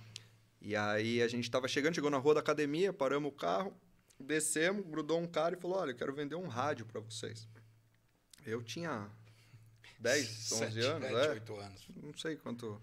E 0.59 0.75
aí 0.75 1.21
a 1.21 1.27
gente 1.27 1.43
estava 1.43 1.67
chegando, 1.67 1.93
chegou 1.93 2.09
na 2.09 2.17
rua 2.17 2.33
da 2.33 2.39
academia, 2.39 2.91
paramos 2.91 3.31
o 3.31 3.35
carro, 3.35 3.71
descemos, 4.19 4.83
grudou 4.83 5.19
um 5.19 5.27
cara 5.27 5.55
e 5.55 5.61
falou: 5.61 5.77
Olha, 5.77 5.91
eu 5.91 5.95
quero 5.95 6.11
vender 6.11 6.33
um 6.37 6.47
rádio 6.47 6.87
para 6.87 6.99
vocês. 6.99 7.47
Eu 8.43 8.63
tinha 8.63 9.07
10, 9.99 10.51
11 10.51 10.55
Sete, 10.57 10.79
anos, 10.79 11.07
sete, 11.07 11.27
é, 11.27 11.29
oito 11.29 11.55
anos. 11.55 11.87
não 12.01 12.17
sei 12.17 12.35
quanto. 12.35 12.81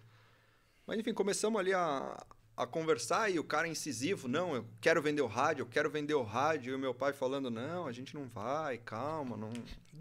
Mas 0.86 0.96
enfim, 1.00 1.12
começamos 1.12 1.58
ali 1.58 1.74
a, 1.74 2.24
a 2.56 2.66
conversar 2.66 3.30
e 3.30 3.38
o 3.38 3.44
cara 3.44 3.68
incisivo: 3.68 4.28
Não, 4.28 4.54
eu 4.54 4.64
quero 4.80 5.02
vender 5.02 5.22
o 5.22 5.26
rádio, 5.26 5.62
eu 5.62 5.66
quero 5.66 5.90
vender 5.90 6.14
o 6.14 6.22
rádio. 6.22 6.72
E 6.72 6.74
o 6.74 6.78
meu 6.78 6.94
pai 6.94 7.12
falando: 7.12 7.50
Não, 7.50 7.86
a 7.86 7.92
gente 7.92 8.14
não 8.14 8.26
vai, 8.26 8.78
calma, 8.78 9.36
não 9.36 9.50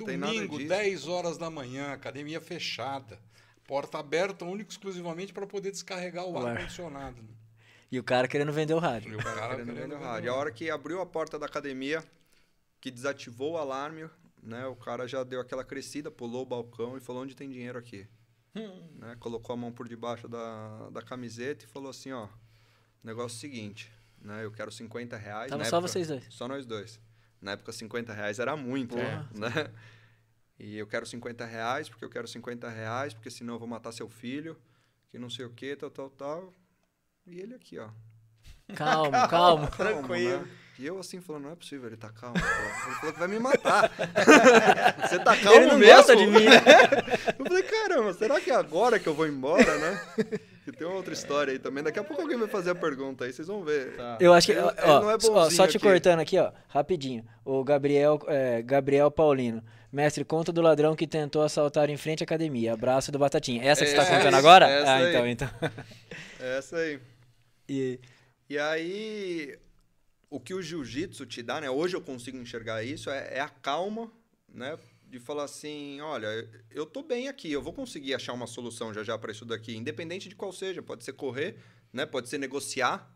tem 0.06 0.18
nada 0.18 0.34
Domingo, 0.34 0.58
disso. 0.58 0.70
10 0.70 1.08
horas 1.08 1.38
da 1.38 1.49
manhã, 1.49 1.91
academia 1.91 2.39
fechada. 2.39 3.20
Porta 3.68 3.97
aberta, 3.97 4.45
único 4.45 4.70
e 4.70 4.74
exclusivamente 4.74 5.34
para 5.34 5.47
poder 5.47 5.72
descarregar 5.72 6.24
o 6.26 6.34
O 6.34 6.38
ar. 6.38 6.51
ar-condicionado. 6.56 7.22
né? 7.22 7.30
E 7.91 7.99
o 7.99 8.03
cara 8.03 8.28
querendo 8.28 8.51
vender 8.53 8.74
o 8.74 8.80
rádio. 8.80 9.14
E 9.14 9.16
o 9.16 9.18
cara 9.20 9.49
querendo 9.56 9.74
querendo 9.74 9.82
vender 9.91 9.95
o 9.95 9.99
rádio. 9.99 10.32
A 10.32 10.36
hora 10.36 10.51
que 10.51 10.70
abriu 10.70 11.01
a 11.01 11.06
porta 11.06 11.39
da 11.39 11.45
academia, 11.47 12.03
que 12.80 12.91
desativou 12.91 13.53
o 13.53 13.58
alarme, 13.58 14.08
né? 14.43 14.68
O 14.68 14.76
cara 14.76 15.08
já 15.08 15.24
deu 15.24 15.39
aquela 15.41 15.64
crescida, 15.64 16.12
pulou 16.12 16.43
o 16.43 16.45
balcão 16.45 16.95
e 16.95 16.99
falou 16.99 17.24
onde 17.24 17.36
tem 17.36 17.49
dinheiro 17.49 17.80
aqui. 17.80 18.08
Né? 18.53 19.16
Colocou 19.20 19.53
a 19.53 19.58
mão 19.58 19.72
por 19.72 19.88
debaixo 19.88 20.28
da, 20.28 20.89
da 20.91 21.01
camiseta 21.01 21.66
e 21.66 21.68
falou 21.68 21.89
assim, 21.89 22.12
ó, 22.12 22.28
negócio 23.06 23.38
seguinte, 23.38 23.91
né? 24.22 24.43
Eu 24.43 24.51
quero 24.51 24.72
50 24.72 25.16
reais. 25.18 25.49
Tava 25.49 25.64
Na 25.64 25.70
só 25.70 25.78
época- 25.78 25.88
vocês 25.91 26.08
dois. 26.08 26.24
Só 26.30 26.47
nós 26.47 26.66
dois. 26.66 26.99
Na 27.41 27.51
época, 27.51 27.72
50 27.72 28.12
reais 28.14 28.39
era 28.39 28.56
muito, 28.56 28.95
Porra. 28.95 29.30
né? 29.34 29.72
E 30.58 30.78
eu 30.78 30.88
quero 30.88 31.06
50 31.06 31.45
reais, 31.45 31.89
porque 31.89 32.03
eu 32.03 32.10
quero 32.10 32.28
50 32.28 32.68
reais, 32.70 33.14
porque 33.14 33.30
senão 33.30 33.53
eu 33.56 33.60
vou 33.60 33.68
matar 33.68 33.91
seu 33.91 34.10
filho, 34.10 34.58
que 35.10 35.20
não 35.20 35.30
sei 35.30 35.45
o 35.45 35.49
que, 35.51 35.76
tal, 35.76 35.89
tal, 35.91 36.10
tal. 36.10 36.53
E 37.28 37.39
ele 37.39 37.53
aqui, 37.53 37.78
ó. 37.78 37.89
Calma, 38.76 39.28
calma. 39.28 39.68
Calmo, 39.68 39.68
Tranquilo. 40.08 40.39
né? 40.39 40.51
E 40.80 40.86
eu 40.86 40.97
assim 40.99 41.22
falando, 41.22 41.43
não 41.43 41.51
é 41.51 41.56
possível, 41.56 41.88
ele 41.88 41.97
tá 41.97 42.10
calmo. 42.10 42.36
pô. 42.39 42.45
Ele 42.45 42.95
falou 42.95 43.14
que 43.14 43.20
vai 43.20 43.28
me 43.28 43.39
matar. 43.39 43.91
Você 45.08 45.20
tá 45.20 45.38
calmo 45.38 45.60
Ele 45.60 45.66
não 45.68 45.78
mesmo? 45.78 45.95
gosta 45.95 46.16
de 46.16 46.26
mim. 46.28 46.45
Eu 47.38 47.45
falei, 47.45 47.64
caramba, 47.64 48.14
será 48.14 48.41
que 48.41 48.49
é 48.49 48.56
agora 48.56 48.99
que 48.99 49.08
eu 49.08 49.14
vou 49.14 49.28
embora, 49.28 49.78
né? 49.78 50.01
E 50.68 50.72
tem 50.74 50.88
uma 50.88 50.95
outra 50.95 51.13
história 51.13 51.51
aí 51.53 51.59
também. 51.59 51.84
Daqui 51.84 51.99
a 51.99 52.03
pouco 52.03 52.22
alguém 52.22 52.38
vai 52.38 52.47
fazer 52.47 52.72
a 52.72 52.76
pergunta 52.76 53.26
aí, 53.26 53.34
vocês 53.34 53.47
vão 53.47 53.63
ver. 53.63 53.95
Tá. 53.95 54.18
Eu 54.20 54.34
acho 54.34 54.47
que. 54.47 54.53
Ele- 54.53 54.61
ó, 54.61 54.70
ele 54.72 54.78
não 54.86 55.11
é 55.11 55.16
ó, 55.16 55.49
só 55.49 55.68
te 55.68 55.78
aqui. 55.78 55.86
cortando 55.86 56.20
aqui, 56.20 56.38
ó, 56.38 56.51
rapidinho. 56.68 57.26
O 57.43 57.63
Gabriel, 57.63 58.20
é, 58.28 58.61
Gabriel 58.61 59.09
Paulino. 59.11 59.63
Mestre, 59.91 60.26
conta 60.26 60.51
do 60.51 60.61
ladrão 60.61 60.93
que 60.95 61.07
tentou 61.07 61.41
assaltar 61.41 61.89
em 61.89 61.95
frente 61.95 62.22
à 62.22 62.26
academia. 62.26 62.74
Abraço 62.74 63.11
do 63.13 63.20
Batatinha. 63.20 63.63
Essa 63.63 63.86
que 63.86 63.91
você 63.91 63.95
tá 63.95 64.03
É, 64.03 64.09
contando 64.09 64.28
isso, 64.28 64.36
agora? 64.38 64.68
essa 64.70 64.91
ah, 64.91 64.95
aí. 64.95 65.09
então, 65.09 65.28
então. 65.28 65.49
É 66.41 66.57
essa 66.57 66.78
aí. 66.78 66.99
E, 67.70 67.99
E 68.49 68.57
aí, 68.59 69.57
o 70.30 70.38
que 70.39 70.53
o 70.53 70.61
jiu-jitsu 70.61 71.26
te 71.26 71.41
dá, 71.41 71.61
né? 71.61 71.70
Hoje 71.70 71.95
eu 71.95 72.01
consigo 72.01 72.38
enxergar 72.38 72.84
isso, 72.84 73.09
é, 73.09 73.38
é 73.38 73.39
a 73.39 73.47
calma, 73.47 74.11
né? 74.53 74.78
De 75.18 75.26
falar 75.26 75.45
assim, 75.45 76.01
olha, 76.01 76.28
eu 76.70 76.86
tô 76.86 77.01
bem 77.01 77.28
aqui, 77.30 77.51
eu 77.51 77.61
vou 77.61 77.72
conseguir 77.74 78.13
achar 78.13 78.34
uma 78.34 78.47
solução 78.47 78.93
já 78.93 79.01
já 79.03 79.18
para 79.18 79.32
isso 79.32 79.45
daqui, 79.45 79.76
independente 79.76 80.28
de 80.28 80.36
qual 80.36 80.51
seja, 80.51 80.82
pode 80.84 81.03
ser 81.05 81.13
correr, 81.13 81.55
né? 81.93 82.05
Pode 82.05 82.28
ser 82.28 82.38
negociar, 82.38 83.09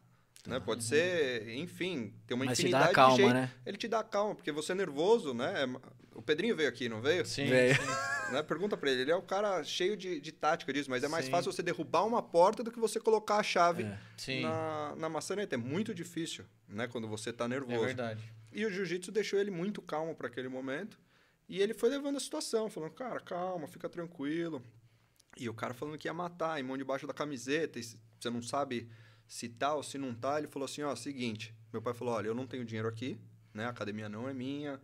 né? 0.47 0.59
Pode 0.61 0.83
ser, 0.85 1.49
enfim, 1.49 2.13
ter 2.25 2.33
uma 2.33 2.45
Mas 2.45 2.57
te 2.57 2.61
infinidade 2.63 2.87
dá 2.87 2.93
calma, 2.93 3.15
de 3.15 3.21
jeitos. 3.21 3.33
né? 3.41 3.51
Ele 3.65 3.77
te 3.77 3.87
dá 3.89 4.01
calma, 4.03 4.33
porque 4.35 4.51
você 4.51 4.71
é 4.71 4.75
nervoso, 4.75 5.33
né? 5.33 5.53
O 6.15 6.21
Pedrinho 6.21 6.55
veio 6.55 6.69
aqui, 6.69 6.87
não 6.89 7.01
veio? 7.01 7.25
Sim. 7.25 7.45
Velho. 7.47 7.77
Né? 8.29 8.43
Pergunta 8.43 8.77
pra 8.77 8.91
ele, 8.91 9.01
ele 9.01 9.11
é 9.11 9.15
o 9.15 9.23
cara 9.23 9.63
cheio 9.63 9.97
de, 9.97 10.21
de 10.21 10.31
tática 10.31 10.71
disso, 10.71 10.87
mas 10.87 11.03
é 11.03 11.07
mais 11.07 11.25
Sim. 11.25 11.31
fácil 11.31 11.51
você 11.51 11.63
derrubar 11.63 12.05
uma 12.05 12.21
porta 12.21 12.63
do 12.63 12.71
que 12.71 12.79
você 12.79 12.99
colocar 12.99 13.37
a 13.37 13.41
chave 13.43 13.81
É. 14.27 14.39
Na, 14.41 14.95
na 14.95 15.09
maçaneta. 15.09 15.55
É 15.55 15.57
muito 15.57 15.95
difícil, 15.95 16.45
né? 16.67 16.87
Quando 16.87 17.07
você 17.07 17.33
tá 17.33 17.45
É 17.45 17.47
nervoso. 17.47 17.83
verdade. 17.85 18.21
E 18.53 18.63
o 18.67 18.69
jiu-jitsu 18.69 19.11
deixou 19.11 19.39
ele 19.39 19.49
muito 19.49 19.81
calmo 19.81 20.13
para 20.13 20.27
aquele 20.27 20.47
momento. 20.47 20.99
E 21.49 21.59
ele 21.59 21.73
foi 21.73 21.89
levando 21.89 22.15
a 22.17 22.19
situação, 22.19 22.69
falando, 22.69 22.91
cara, 22.91 23.19
calma, 23.19 23.67
fica 23.67 23.89
tranquilo. 23.89 24.63
E 25.35 25.49
o 25.49 25.53
cara 25.53 25.73
falando 25.73 25.97
que 25.97 26.07
ia 26.07 26.13
matar, 26.13 26.59
em 26.59 26.63
mão 26.63 26.77
debaixo 26.77 27.07
da 27.07 27.13
camiseta, 27.13 27.79
e 27.79 27.83
você 27.83 28.29
não 28.29 28.43
sabe 28.43 28.87
se 29.27 29.49
tá 29.49 29.73
ou 29.73 29.81
se 29.81 29.97
não 29.97 30.13
tá. 30.13 30.37
Ele 30.37 30.47
falou 30.47 30.65
assim, 30.65 30.83
ó, 30.83 30.95
seguinte, 30.95 31.55
meu 31.73 31.81
pai 31.81 31.95
falou, 31.95 32.13
olha, 32.13 32.27
eu 32.27 32.35
não 32.35 32.45
tenho 32.45 32.63
dinheiro 32.63 32.87
aqui, 32.87 33.19
né? 33.51 33.65
A 33.65 33.69
academia 33.69 34.07
não 34.07 34.29
é 34.29 34.33
minha, 34.33 34.79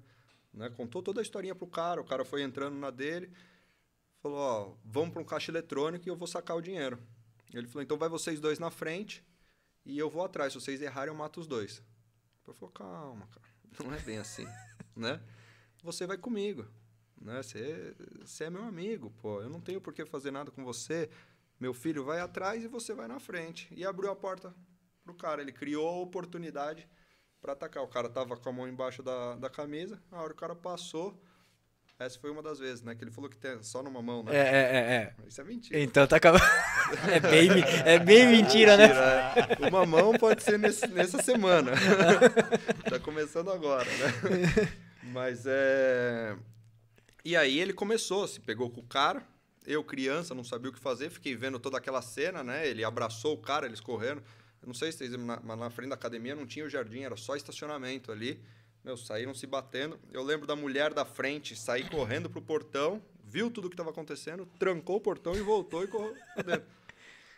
né? 0.52 0.68
Contou 0.72 1.04
toda 1.04 1.22
a 1.22 1.24
historinha 1.24 1.54
pro 1.54 1.68
cara, 1.68 2.02
o 2.02 2.04
cara 2.04 2.26
foi 2.26 2.42
entrando 2.42 2.76
na 2.76 2.90
dele. 2.90 3.32
Falou, 4.24 4.40
ó, 4.40 4.74
vamos 4.84 5.12
para 5.12 5.22
um 5.22 5.26
caixa 5.26 5.52
eletrônico 5.52 6.08
e 6.08 6.10
eu 6.10 6.16
vou 6.16 6.28
sacar 6.28 6.58
o 6.58 6.62
dinheiro. 6.62 6.98
Ele 7.54 7.68
falou, 7.68 7.84
então 7.84 7.96
vai 7.96 8.10
vocês 8.10 8.40
dois 8.40 8.58
na 8.58 8.72
frente 8.72 9.24
e 9.86 10.00
eu 10.00 10.10
vou 10.10 10.24
atrás. 10.24 10.52
Se 10.52 10.60
vocês 10.60 10.82
errarem, 10.82 11.14
eu 11.14 11.16
mato 11.16 11.40
os 11.40 11.46
dois. 11.46 11.84
Eu 12.48 12.56
falei, 12.56 12.74
calma, 12.74 13.28
cara. 13.28 13.46
Não 13.84 13.94
é 13.94 14.00
bem 14.00 14.18
assim, 14.18 14.48
né? 14.96 15.22
Você 15.86 16.06
vai 16.08 16.18
comigo, 16.18 16.66
né? 17.22 17.42
Você, 17.44 17.94
você 18.24 18.46
é 18.46 18.50
meu 18.50 18.64
amigo, 18.64 19.12
pô. 19.22 19.42
Eu 19.42 19.50
não 19.50 19.62
tenho 19.62 19.80
por 19.80 19.94
que 19.94 20.06
fazer 20.06 20.32
nada 20.32 20.50
com 20.52 20.64
você. 20.66 21.10
Meu 21.60 21.74
filho 21.74 22.04
vai 22.04 22.20
atrás 22.20 22.64
e 22.64 22.68
você 22.68 22.94
vai 22.94 23.08
na 23.08 23.20
frente. 23.20 23.68
E 23.72 23.86
abriu 23.86 24.12
a 24.12 24.16
porta 24.16 24.54
pro 25.04 25.14
cara. 25.14 25.42
Ele 25.42 25.52
criou 25.52 25.88
a 25.88 26.02
oportunidade 26.02 26.88
para 27.40 27.54
atacar. 27.54 27.84
O 27.84 27.88
cara 27.88 28.10
tava 28.10 28.36
com 28.36 28.50
a 28.50 28.52
mão 28.52 28.68
embaixo 28.68 29.04
da, 29.04 29.36
da 29.36 29.50
camisa. 29.50 30.02
A 30.12 30.22
hora 30.22 30.34
o 30.34 30.36
cara 30.36 30.56
passou... 30.56 31.22
Essa 31.98 32.20
foi 32.20 32.30
uma 32.30 32.44
das 32.44 32.60
vezes, 32.60 32.82
né? 32.82 32.94
Que 32.94 33.06
ele 33.06 33.12
falou 33.12 33.30
que 33.30 33.38
tem 33.38 33.64
só 33.64 33.82
numa 33.82 34.02
mão, 34.02 34.20
É, 34.28 34.32
né? 34.34 34.38
é, 34.38 34.44
é, 34.44 34.94
é. 35.24 35.28
Isso 35.30 35.40
é 35.40 35.44
mentira. 35.46 35.80
Então 35.80 36.06
tá 36.06 36.18
acabando. 36.18 36.44
É 37.12 37.20
bem, 37.22 37.50
me- 37.50 37.62
é 37.86 37.98
bem 37.98 38.28
mentira, 38.28 38.76
né? 38.78 38.88
Mentira, 38.90 39.58
é. 39.66 39.70
Uma 39.70 39.86
mão 39.86 40.12
pode 40.14 40.44
ser 40.44 40.60
nesse- 40.60 40.88
nessa 40.88 41.22
semana. 41.24 41.72
tá 42.90 43.00
começando 43.00 43.50
agora, 43.50 43.86
né? 43.86 44.78
Mas 45.12 45.46
é. 45.46 46.38
E 47.24 47.36
aí 47.36 47.60
ele 47.60 47.74
começou, 47.74 48.28
se 48.28 48.40
pegou 48.40 48.70
com 48.70 48.82
o 48.82 48.88
cara. 48.88 49.26
Eu, 49.66 49.84
criança, 49.84 50.36
não 50.36 50.44
sabia 50.44 50.70
o 50.70 50.74
que 50.74 50.80
fazer, 50.80 51.10
fiquei 51.10 51.36
vendo 51.36 51.60
toda 51.60 51.78
aquela 51.78 52.02
cena, 52.02 52.44
né? 52.44 52.68
Ele 52.68 52.84
abraçou 52.84 53.34
o 53.34 53.38
cara, 53.38 53.66
eles 53.66 53.80
correndo. 53.80 54.22
Eu 54.62 54.68
não 54.68 54.74
sei 54.76 54.92
se 54.92 55.00
vocês 55.00 55.12
lembram, 55.12 55.40
mas 55.44 55.60
na 55.60 55.70
frente 55.72 55.90
da 55.90 55.96
academia 55.96 56.36
não 56.36 56.46
tinha 56.46 56.66
o 56.66 56.70
jardim, 56.70 57.02
era 57.02 57.18
só 57.18 57.36
estacionamento 57.36 58.12
ali. 58.12 58.40
Meu, 58.84 58.96
saíram 58.96 59.34
se 59.34 59.48
batendo. 59.48 60.00
Eu 60.14 60.24
lembro 60.24 60.46
da 60.46 60.56
mulher 60.56 60.94
da 60.94 61.04
frente 61.04 61.56
sair 61.56 61.90
correndo 61.90 62.30
pro 62.30 62.42
portão, 62.42 63.02
viu 63.24 63.50
tudo 63.50 63.66
o 63.66 63.70
que 63.70 63.74
estava 63.74 63.90
acontecendo, 63.90 64.48
trancou 64.60 64.98
o 64.98 65.02
portão 65.02 65.36
e 65.36 65.42
voltou 65.42 65.84
e 65.84 65.88
correu 65.88 66.16
dentro. 66.46 66.66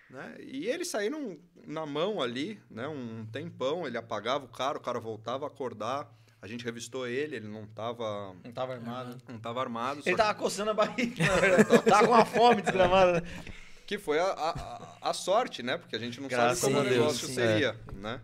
Né? 0.10 0.38
E 0.40 0.68
eles 0.68 0.88
saíram 0.88 1.38
na 1.66 1.86
mão 1.86 2.22
ali, 2.22 2.58
né? 2.70 2.88
Um 2.88 3.26
tempão, 3.26 3.86
ele 3.86 3.98
apagava 3.98 4.46
o 4.46 4.48
cara, 4.48 4.78
o 4.78 4.82
cara 4.82 5.02
voltava 5.02 5.46
a 5.46 5.50
acordar. 5.50 6.10
A 6.42 6.48
gente 6.48 6.64
revistou 6.64 7.08
ele, 7.08 7.36
ele 7.38 7.48
não 7.48 7.64
estava 7.64 8.34
Não 8.44 8.52
tava 8.52 8.74
armado. 8.74 9.18
não 9.28 9.40
tava 9.40 9.60
armado. 9.62 10.00
Ele 10.06 10.12
que- 10.16 10.16
tava 10.16 10.34
coçando 10.36 10.72
a 10.72 10.74
barriga, 10.74 11.26
na 11.26 11.36
verdade. 11.42 11.84
Tava 11.84 12.08
com 12.08 12.14
uma 12.14 12.26
fome 12.26 12.62
desgramada. 12.62 13.22
né? 13.22 13.28
Que 13.88 13.98
foi 13.98 14.20
a, 14.20 14.26
a, 14.26 14.50
a- 14.52 15.10
a 15.10 15.14
sorte, 15.14 15.64
né? 15.64 15.78
Porque 15.78 15.96
a 15.96 16.00
gente 16.00 16.20
não 16.22 16.28
Graças 16.28 16.60
sabe 16.60 16.74
como 16.74 16.84
a 16.86 16.86
o 16.86 16.90
Deus, 16.90 16.98
negócio 17.00 17.28
sim. 17.28 17.34
seria, 17.34 17.76
né? 17.94 18.22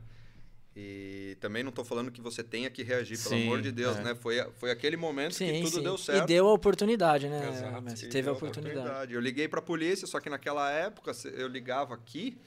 E 0.76 1.38
também 1.40 1.62
não 1.64 1.72
tô 1.72 1.84
falando 1.86 2.12
que 2.12 2.20
você 2.20 2.44
tenha 2.44 2.68
que 2.70 2.82
reagir, 2.82 3.16
pelo 3.22 3.30
Sim, 3.36 3.44
amor 3.44 3.62
de 3.62 3.72
Deus, 3.72 3.96
é. 3.98 4.04
né? 4.04 4.16
Foi, 4.16 4.40
a- 4.40 4.50
foi 4.54 4.72
aquele 4.72 4.98
momento 4.98 5.30
que 5.32 5.36
Sim, 5.38 5.62
tudo 5.64 5.76
sim. 5.78 5.84
deu 5.84 5.98
certo. 6.00 6.24
E 6.24 6.26
deu 6.28 6.48
a 6.48 6.54
oportunidade, 6.54 7.30
né? 7.30 7.48
Exato. 7.48 8.10
Teve 8.10 8.20
a 8.22 8.22
deu 8.24 8.34
oportunidade. 8.34 9.14
Eu 9.14 9.22
liguei 9.22 9.48
pra 9.48 9.62
polícia, 9.62 10.08
só 10.08 10.20
que 10.20 10.30
naquela 10.32 10.72
época 10.72 11.12
eu 11.26 11.48
ligava 11.48 11.94
aqui, 11.94 12.40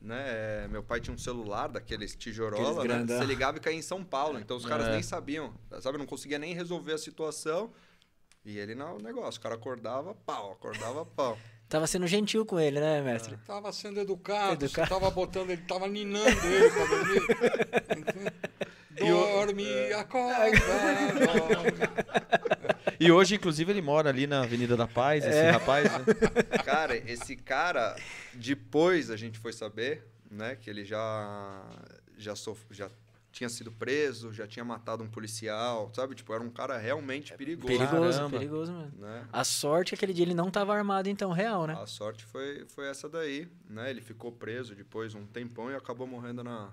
né? 0.00 0.66
Meu 0.68 0.82
pai 0.82 1.00
tinha 1.00 1.14
um 1.14 1.18
celular 1.18 1.68
daqueles 1.68 2.14
tijorola, 2.16 2.84
Aqueles 2.84 3.06
né? 3.06 3.18
Você 3.18 3.24
ligava 3.24 3.58
e 3.58 3.60
caía 3.60 3.76
em 3.78 3.82
São 3.82 4.02
Paulo. 4.02 4.38
Então 4.38 4.56
os 4.56 4.64
caras 4.64 4.86
É. 4.88 4.92
nem 4.92 5.02
sabiam, 5.02 5.52
sabe? 5.80 5.98
Não 5.98 6.06
conseguia 6.06 6.38
nem 6.38 6.54
resolver 6.54 6.92
a 6.94 6.98
situação. 6.98 7.70
E 8.44 8.58
ele 8.58 8.74
no 8.74 8.96
negócio, 8.98 9.38
o 9.38 9.42
cara 9.42 9.54
acordava 9.54 10.14
pau, 10.14 10.52
acordava 10.52 11.04
pau. 11.14 11.36
Tava 11.68 11.86
sendo 11.86 12.06
gentil 12.06 12.44
com 12.44 12.58
ele, 12.58 12.80
né, 12.80 13.00
mestre? 13.00 13.36
Tava 13.46 13.70
sendo 13.72 14.00
educado, 14.00 14.64
Educado. 14.64 14.88
você 14.88 14.94
tava 14.94 15.10
botando 15.10 15.50
ele, 15.50 15.62
tava 15.62 15.86
ninando 15.86 16.28
ele 16.28 16.70
pra 16.70 16.84
dormir. 16.86 18.32
Dorme, 19.00 19.92
acorda, 19.94 20.50
dorme. 21.26 22.59
E 23.00 23.10
hoje, 23.10 23.34
inclusive, 23.36 23.72
ele 23.72 23.80
mora 23.80 24.10
ali 24.10 24.26
na 24.26 24.42
Avenida 24.42 24.76
da 24.76 24.86
Paz, 24.86 25.24
esse 25.24 25.50
rapaz. 25.50 25.84
né? 25.90 26.04
Cara, 26.64 26.94
esse 26.96 27.34
cara, 27.34 27.96
depois 28.34 29.10
a 29.10 29.16
gente 29.16 29.38
foi 29.38 29.52
saber, 29.54 30.06
né, 30.30 30.54
que 30.54 30.68
ele 30.68 30.84
já 30.84 31.62
já 32.18 32.36
sof... 32.36 32.60
já 32.70 32.90
tinha 33.32 33.48
sido 33.48 33.70
preso, 33.72 34.32
já 34.34 34.46
tinha 34.46 34.64
matado 34.64 35.02
um 35.04 35.08
policial, 35.08 35.90
sabe? 35.94 36.14
Tipo, 36.16 36.34
era 36.34 36.42
um 36.42 36.50
cara 36.50 36.76
realmente 36.76 37.32
perigoso, 37.34 37.68
Perigoso, 37.68 38.18
Caramba. 38.18 38.38
perigoso 38.38 38.72
mesmo. 38.72 38.98
né? 38.98 39.24
A 39.32 39.44
sorte 39.44 39.94
é 39.94 39.96
que 39.96 40.04
aquele 40.04 40.12
dia 40.12 40.24
ele 40.24 40.34
não 40.34 40.50
tava 40.50 40.74
armado, 40.74 41.08
então, 41.08 41.30
real, 41.32 41.64
né? 41.66 41.78
A 41.80 41.86
sorte 41.86 42.24
foi, 42.24 42.66
foi 42.68 42.88
essa 42.88 43.08
daí, 43.08 43.48
né? 43.68 43.88
Ele 43.88 44.00
ficou 44.02 44.30
preso 44.32 44.74
depois 44.74 45.14
um 45.14 45.24
tempão 45.24 45.70
e 45.70 45.74
acabou 45.76 46.06
morrendo 46.08 46.42
na, 46.44 46.70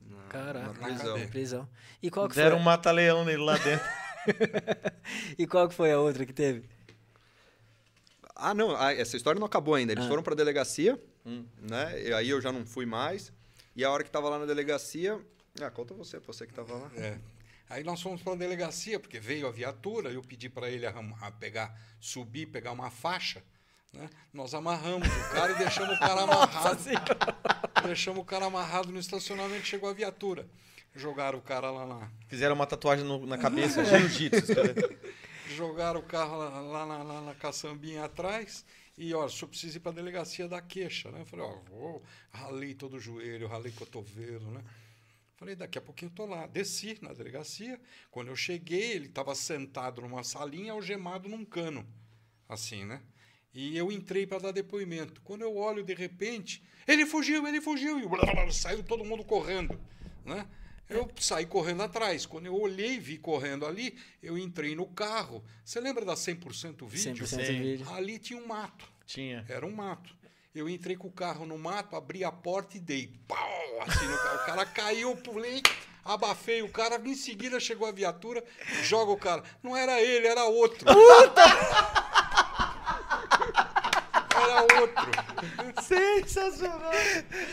na, 0.00 0.22
Caraca. 0.28 0.66
na 0.68 0.74
prisão. 0.74 1.26
Prisão. 1.26 1.68
E 2.00 2.08
qual 2.08 2.28
que 2.28 2.36
Deram 2.36 2.56
um 2.56 2.60
foi? 2.60 2.64
mata-leão 2.64 3.24
nele 3.24 3.42
lá 3.42 3.58
dentro. 3.58 3.84
E 5.38 5.46
qual 5.46 5.68
que 5.68 5.74
foi 5.74 5.90
a 5.92 5.98
outra 5.98 6.24
que 6.26 6.32
teve? 6.32 6.64
Ah, 8.34 8.54
não, 8.54 8.76
ah, 8.76 8.92
essa 8.92 9.16
história 9.16 9.38
não 9.38 9.46
acabou 9.46 9.74
ainda. 9.74 9.92
Eles 9.92 10.04
Ah. 10.04 10.08
foram 10.08 10.22
pra 10.22 10.34
delegacia, 10.34 11.00
né? 11.60 12.02
E 12.02 12.12
aí 12.12 12.28
eu 12.28 12.40
já 12.40 12.52
não 12.52 12.64
fui 12.64 12.86
mais. 12.86 13.32
E 13.74 13.84
a 13.84 13.90
hora 13.90 14.04
que 14.04 14.10
tava 14.10 14.28
lá 14.28 14.38
na 14.38 14.46
delegacia, 14.46 15.20
ah, 15.60 15.70
conta 15.70 15.94
você, 15.94 16.18
você 16.20 16.46
que 16.46 16.54
tava 16.54 16.74
lá. 16.74 16.90
É. 16.96 17.18
Aí 17.70 17.84
nós 17.84 18.00
fomos 18.00 18.22
para 18.22 18.32
a 18.32 18.36
delegacia, 18.36 18.98
porque 18.98 19.18
veio 19.20 19.46
a 19.46 19.50
viatura, 19.50 20.10
eu 20.10 20.22
pedi 20.22 20.48
para 20.48 20.70
ele 20.70 20.86
arram- 20.86 21.14
a 21.20 21.30
pegar, 21.30 21.78
subir, 22.00 22.46
pegar 22.46 22.72
uma 22.72 22.90
faixa. 22.90 23.42
Né? 23.92 24.08
Nós 24.32 24.54
amarramos 24.54 25.06
o 25.08 25.30
cara 25.30 25.52
e 25.52 25.54
deixamos 25.56 25.96
o 25.96 25.98
cara 25.98 26.22
amarrado. 26.22 26.80
deixamos 27.84 28.20
o 28.20 28.24
cara 28.24 28.46
amarrado 28.46 28.90
no 28.92 28.98
estacionamento, 28.98 29.66
chegou 29.66 29.88
a 29.90 29.92
viatura. 29.92 30.46
Jogaram 30.98 31.38
o 31.38 31.42
cara 31.42 31.70
lá 31.70 31.86
na. 31.86 32.10
Fizeram 32.26 32.54
uma 32.54 32.66
tatuagem 32.66 33.04
no- 33.04 33.24
na 33.24 33.38
cabeça, 33.38 33.84
jiu-jitsu. 33.84 34.52
Jogaram 35.54 36.00
o 36.00 36.02
carro 36.02 36.36
lá, 36.36 36.48
lá 36.60 36.86
na, 36.86 37.02
lá 37.02 37.20
na 37.22 37.34
caçambinha 37.34 38.04
atrás 38.04 38.64
e, 38.96 39.14
olha, 39.14 39.28
só 39.28 39.46
precisa 39.46 39.76
ir 39.78 39.80
para 39.80 39.92
a 39.92 39.94
delegacia 39.94 40.46
da 40.48 40.60
queixa, 40.60 41.10
né? 41.10 41.20
Eu 41.20 41.26
falei, 41.26 41.46
ó, 41.46 41.56
vou, 41.70 42.02
ralei 42.30 42.74
todo 42.74 42.96
o 42.96 43.00
joelho, 43.00 43.46
ralei 43.48 43.72
cotovelo, 43.72 44.50
né? 44.50 44.62
Falei, 45.36 45.54
daqui 45.54 45.78
a 45.78 45.80
pouquinho 45.80 46.10
eu 46.10 46.14
tô 46.14 46.26
lá. 46.26 46.46
Desci 46.48 46.98
na 47.00 47.12
delegacia. 47.12 47.80
Quando 48.10 48.28
eu 48.28 48.36
cheguei, 48.36 48.90
ele 48.92 49.06
estava 49.06 49.34
sentado 49.36 50.02
numa 50.02 50.24
salinha, 50.24 50.72
algemado 50.72 51.28
num 51.28 51.44
cano, 51.44 51.86
assim, 52.48 52.84
né? 52.84 53.00
E 53.54 53.76
eu 53.76 53.90
entrei 53.92 54.26
para 54.26 54.38
dar 54.40 54.52
depoimento. 54.52 55.20
Quando 55.22 55.42
eu 55.42 55.56
olho, 55.56 55.82
de 55.84 55.94
repente, 55.94 56.62
ele 56.86 57.06
fugiu, 57.06 57.46
ele 57.46 57.60
fugiu. 57.60 57.98
E 58.00 58.06
blá, 58.06 58.18
blá, 58.24 58.34
blá, 58.34 58.50
saiu 58.50 58.82
todo 58.82 59.04
mundo 59.04 59.24
correndo, 59.24 59.80
né? 60.24 60.46
Eu 60.88 61.10
saí 61.18 61.44
correndo 61.44 61.82
atrás. 61.82 62.24
Quando 62.24 62.46
eu 62.46 62.54
olhei 62.54 62.94
e 62.94 62.98
vi 62.98 63.18
correndo 63.18 63.66
ali, 63.66 63.98
eu 64.22 64.38
entrei 64.38 64.74
no 64.74 64.86
carro. 64.86 65.44
Você 65.64 65.80
lembra 65.80 66.04
da 66.04 66.14
100% 66.14 66.86
vídeo? 66.86 67.26
100% 67.26 67.26
Sim. 67.26 67.60
vídeo. 67.60 67.90
Ali 67.92 68.18
tinha 68.18 68.40
um 68.40 68.46
mato. 68.46 68.90
Tinha. 69.04 69.44
Era 69.48 69.66
um 69.66 69.74
mato. 69.74 70.16
Eu 70.54 70.68
entrei 70.68 70.96
com 70.96 71.08
o 71.08 71.12
carro 71.12 71.46
no 71.46 71.58
mato, 71.58 71.94
abri 71.94 72.24
a 72.24 72.32
porta 72.32 72.76
e 72.76 72.80
dei 72.80 73.12
pau, 73.28 73.82
assim 73.86 74.06
no 74.06 74.16
carro. 74.16 74.36
O 74.36 74.46
cara 74.46 74.66
caiu, 74.66 75.16
pulei, 75.16 75.62
abafei 76.04 76.62
o 76.62 76.68
cara, 76.68 77.00
em 77.04 77.14
seguida 77.14 77.60
chegou 77.60 77.86
a 77.86 77.92
viatura, 77.92 78.42
joga 78.82 79.12
o 79.12 79.16
cara. 79.16 79.42
Não 79.62 79.76
era 79.76 80.00
ele, 80.00 80.26
era 80.26 80.44
outro. 80.46 80.88
Era 84.34 84.80
outro. 84.80 85.10
Sensacional. 85.82 86.92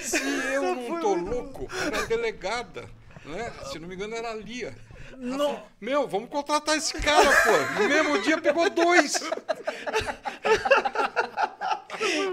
Se 0.01 0.17
eu 0.53 0.75
não 0.75 0.99
tô 1.01 1.13
louco, 1.15 1.67
era 1.85 1.99
a 1.99 2.05
delegada, 2.05 2.89
né? 3.27 3.51
Se 3.71 3.79
não 3.79 3.87
me 3.87 3.95
engano, 3.95 4.15
era 4.15 4.31
a 4.31 4.35
Lia. 4.35 4.73
Ela 5.13 5.37
falou, 5.37 5.67
Meu, 5.79 6.07
vamos 6.07 6.29
contratar 6.29 6.75
esse 6.77 6.93
cara, 6.95 7.29
pô. 7.43 7.81
No 7.83 7.87
mesmo 7.89 8.21
dia 8.21 8.37
pegou 8.39 8.69
dois. 8.69 9.19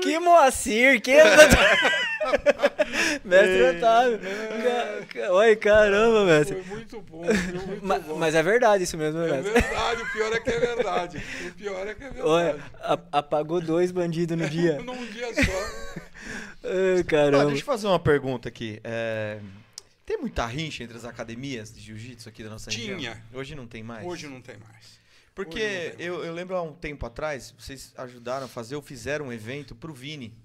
Que 0.03 0.19
Moacir, 0.19 1.01
que... 1.01 1.15
Mestre 3.25 3.63
Otávio. 3.77 4.21
É. 4.25 5.03
Ca- 5.03 5.07
ca- 5.21 5.33
Oi, 5.33 5.57
caramba, 5.57 6.25
mestre. 6.25 6.63
Foi 6.63 6.77
muito 6.77 7.01
bom? 7.01 7.23
Muito 7.25 7.87
Ma- 7.87 7.99
bom. 7.99 8.17
Mas 8.17 8.35
é 8.35 8.43
verdade 8.43 8.85
isso 8.85 8.97
mesmo, 8.99 9.21
né, 9.21 9.29
É 9.29 9.33
mestre? 9.41 9.53
verdade, 9.53 10.03
o 10.03 10.07
pior 10.13 10.33
é 10.33 10.41
que 10.41 10.51
é 10.51 10.59
verdade. 10.59 11.23
O 11.49 11.53
pior 11.55 11.87
é 11.87 11.95
que 11.95 12.03
é 12.05 12.11
verdade. 12.11 12.29
Olha, 12.29 12.57
apagou 13.13 13.61
dois 13.61 13.91
bandidos 13.93 14.37
no 14.37 14.49
dia. 14.49 14.81
Num 14.83 15.07
dia 15.07 15.29
só. 15.35 16.01
Ai, 16.65 17.05
caramba. 17.05 17.47
deixa 17.47 17.63
eu 17.63 17.67
fazer 17.67 17.87
uma 17.87 17.99
pergunta 18.01 18.49
aqui. 18.49 18.81
É, 18.85 19.39
Tem 20.05 20.19
muita 20.19 20.45
rincha 20.47 20.83
entre 20.83 20.97
as 20.97 21.05
academias 21.05 21.73
de 21.73 21.81
jiu-jitsu 21.81 22.29
aqui 22.29 22.43
da 22.43 22.51
nossa 22.51 22.71
região? 22.71 22.99
Tinha. 22.99 23.25
Hoje 23.33 23.55
não 23.55 23.67
tem 23.67 23.83
mais? 23.83 24.05
Hoje 24.07 24.27
não 24.27 24.41
tem 24.41 24.57
mais. 24.59 25.01
Porque 25.35 25.95
tem 25.97 26.07
eu, 26.07 26.25
eu 26.25 26.33
lembro 26.35 26.57
há 26.57 26.63
um 26.63 26.75
tempo 26.75 27.07
atrás, 27.07 27.55
vocês 27.59 27.93
ajudaram 27.97 28.47
a 28.47 28.49
fazer, 28.49 28.77
ou 28.77 28.83
fizeram 28.83 29.27
um 29.27 29.33
evento 29.33 29.75
pro 29.75 29.95
Vini, 29.95 30.37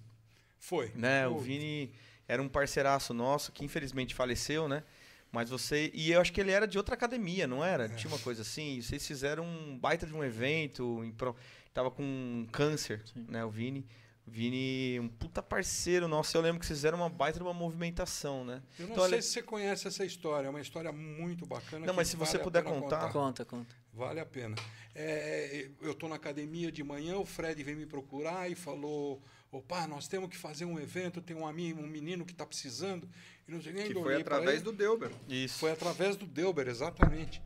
Foi. 0.60 0.92
né? 0.96 1.28
O. 1.28 1.38
Vini 1.40 1.92
era 2.28 2.42
um 2.42 2.48
parceiraço 2.48 3.14
nosso, 3.14 3.52
que 3.52 3.66
infelizmente 3.66 4.14
faleceu, 4.14 4.68
né? 4.68 4.84
Mas 5.32 5.50
você... 5.50 5.92
E 5.94 6.12
eu 6.12 6.22
acho 6.22 6.32
que 6.32 6.40
ele 6.40 6.52
era 6.52 6.66
de 6.66 6.78
outra 6.78 6.96
academia, 6.96 7.46
não 7.46 7.64
era? 7.64 7.86
É. 7.86 7.90
Tinha 7.90 8.12
uma 8.12 8.20
coisa 8.20 8.44
assim. 8.44 8.78
E 8.78 8.84
vocês 8.84 9.06
fizeram 9.06 9.46
um 9.46 9.78
baita 9.78 10.06
de 10.06 10.14
um 10.14 10.24
evento, 10.24 11.04
em 11.04 11.12
pro... 11.12 11.36
tava 11.74 11.92
com 11.92 12.48
câncer, 12.52 13.04
né? 13.14 13.44
O 13.44 13.50
Vini. 13.50 13.86
Vini, 14.30 15.00
um 15.00 15.08
puta 15.08 15.42
parceiro 15.42 16.08
nosso. 16.08 16.36
Eu 16.36 16.42
lembro 16.42 16.60
que 16.60 16.66
vocês 16.66 16.78
fizeram 16.80 16.98
uma 16.98 17.10
baita 17.10 17.40
de 17.40 17.44
uma 17.44 17.54
movimentação, 17.54 18.44
né? 18.44 18.62
Eu 18.78 18.86
não 18.88 18.92
Então, 18.92 19.06
sei 19.06 19.14
olha- 19.14 19.22
se 19.22 19.30
você 19.30 19.42
conhece 19.42 19.88
essa 19.88 20.04
história, 20.06 20.48
é 20.48 20.50
uma 20.50 20.60
história 20.60 20.92
muito 20.92 21.46
bacana. 21.46 21.86
Não, 21.86 21.94
mas 21.94 22.10
se 22.10 22.18
você 22.18 22.34
vale 22.34 22.42
a 22.42 22.44
puder 22.44 22.64
contar. 22.64 23.12
Conta, 23.12 23.46
conta. 23.46 23.74
Vale 23.94 24.20
a 24.20 24.26
pena. 24.26 24.56
É, 24.94 25.70
eu 25.82 25.92
estou 25.94 26.10
na 26.10 26.16
academia 26.16 26.72
de 26.72 26.84
manhã, 26.84 27.18
o 27.18 27.26
Fred 27.26 27.64
veio 27.64 27.78
me 27.78 27.86
procurar 27.86 28.52
e 28.52 28.54
falou: 28.56 29.24
opa, 29.52 29.88
nós 29.88 30.08
temos 30.08 30.30
que 30.30 30.38
fazer 30.38 30.66
um 30.66 30.78
evento, 30.78 31.22
tem 31.22 31.36
um 31.36 31.48
amigo, 31.48 31.82
um 31.82 31.88
menino 31.88 32.26
que 32.26 32.34
está 32.34 32.46
precisando. 32.46 33.10
E 33.48 33.52
não 33.52 33.62
sei 33.62 33.72
nem 33.72 33.88
Que 33.88 33.94
foi 33.94 34.16
através 34.22 34.62
do 34.62 34.74
Delber. 34.74 35.10
Isso. 35.28 35.58
Foi 35.60 35.72
através 35.72 36.16
do 36.18 36.26
Delber, 36.26 36.68
exatamente. 36.68 37.42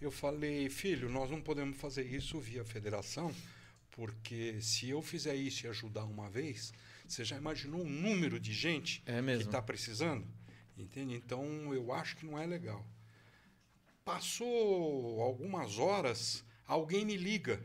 Eu 0.00 0.10
falei, 0.10 0.68
filho, 0.68 1.08
nós 1.08 1.30
não 1.30 1.40
podemos 1.40 1.78
fazer 1.78 2.02
isso 2.04 2.38
via 2.38 2.62
federação, 2.62 3.34
porque 3.96 4.60
se 4.60 4.90
eu 4.90 5.00
fizer 5.00 5.34
isso 5.34 5.64
e 5.64 5.68
ajudar 5.70 6.04
uma 6.04 6.28
vez, 6.28 6.72
você 7.08 7.24
já 7.24 7.36
imaginou 7.36 7.80
o 7.80 7.88
número 7.88 8.38
de 8.38 8.52
gente 8.52 9.02
É 9.06 9.22
que 9.22 9.42
está 9.42 9.62
precisando? 9.62 10.28
Entende? 10.76 11.14
Então 11.14 11.72
eu 11.72 11.90
acho 11.92 12.14
que 12.16 12.26
não 12.26 12.38
é 12.38 12.46
legal. 12.46 12.86
Passou 14.04 15.20
algumas 15.22 15.78
horas, 15.78 16.44
alguém 16.66 17.06
me 17.06 17.16
liga 17.16 17.60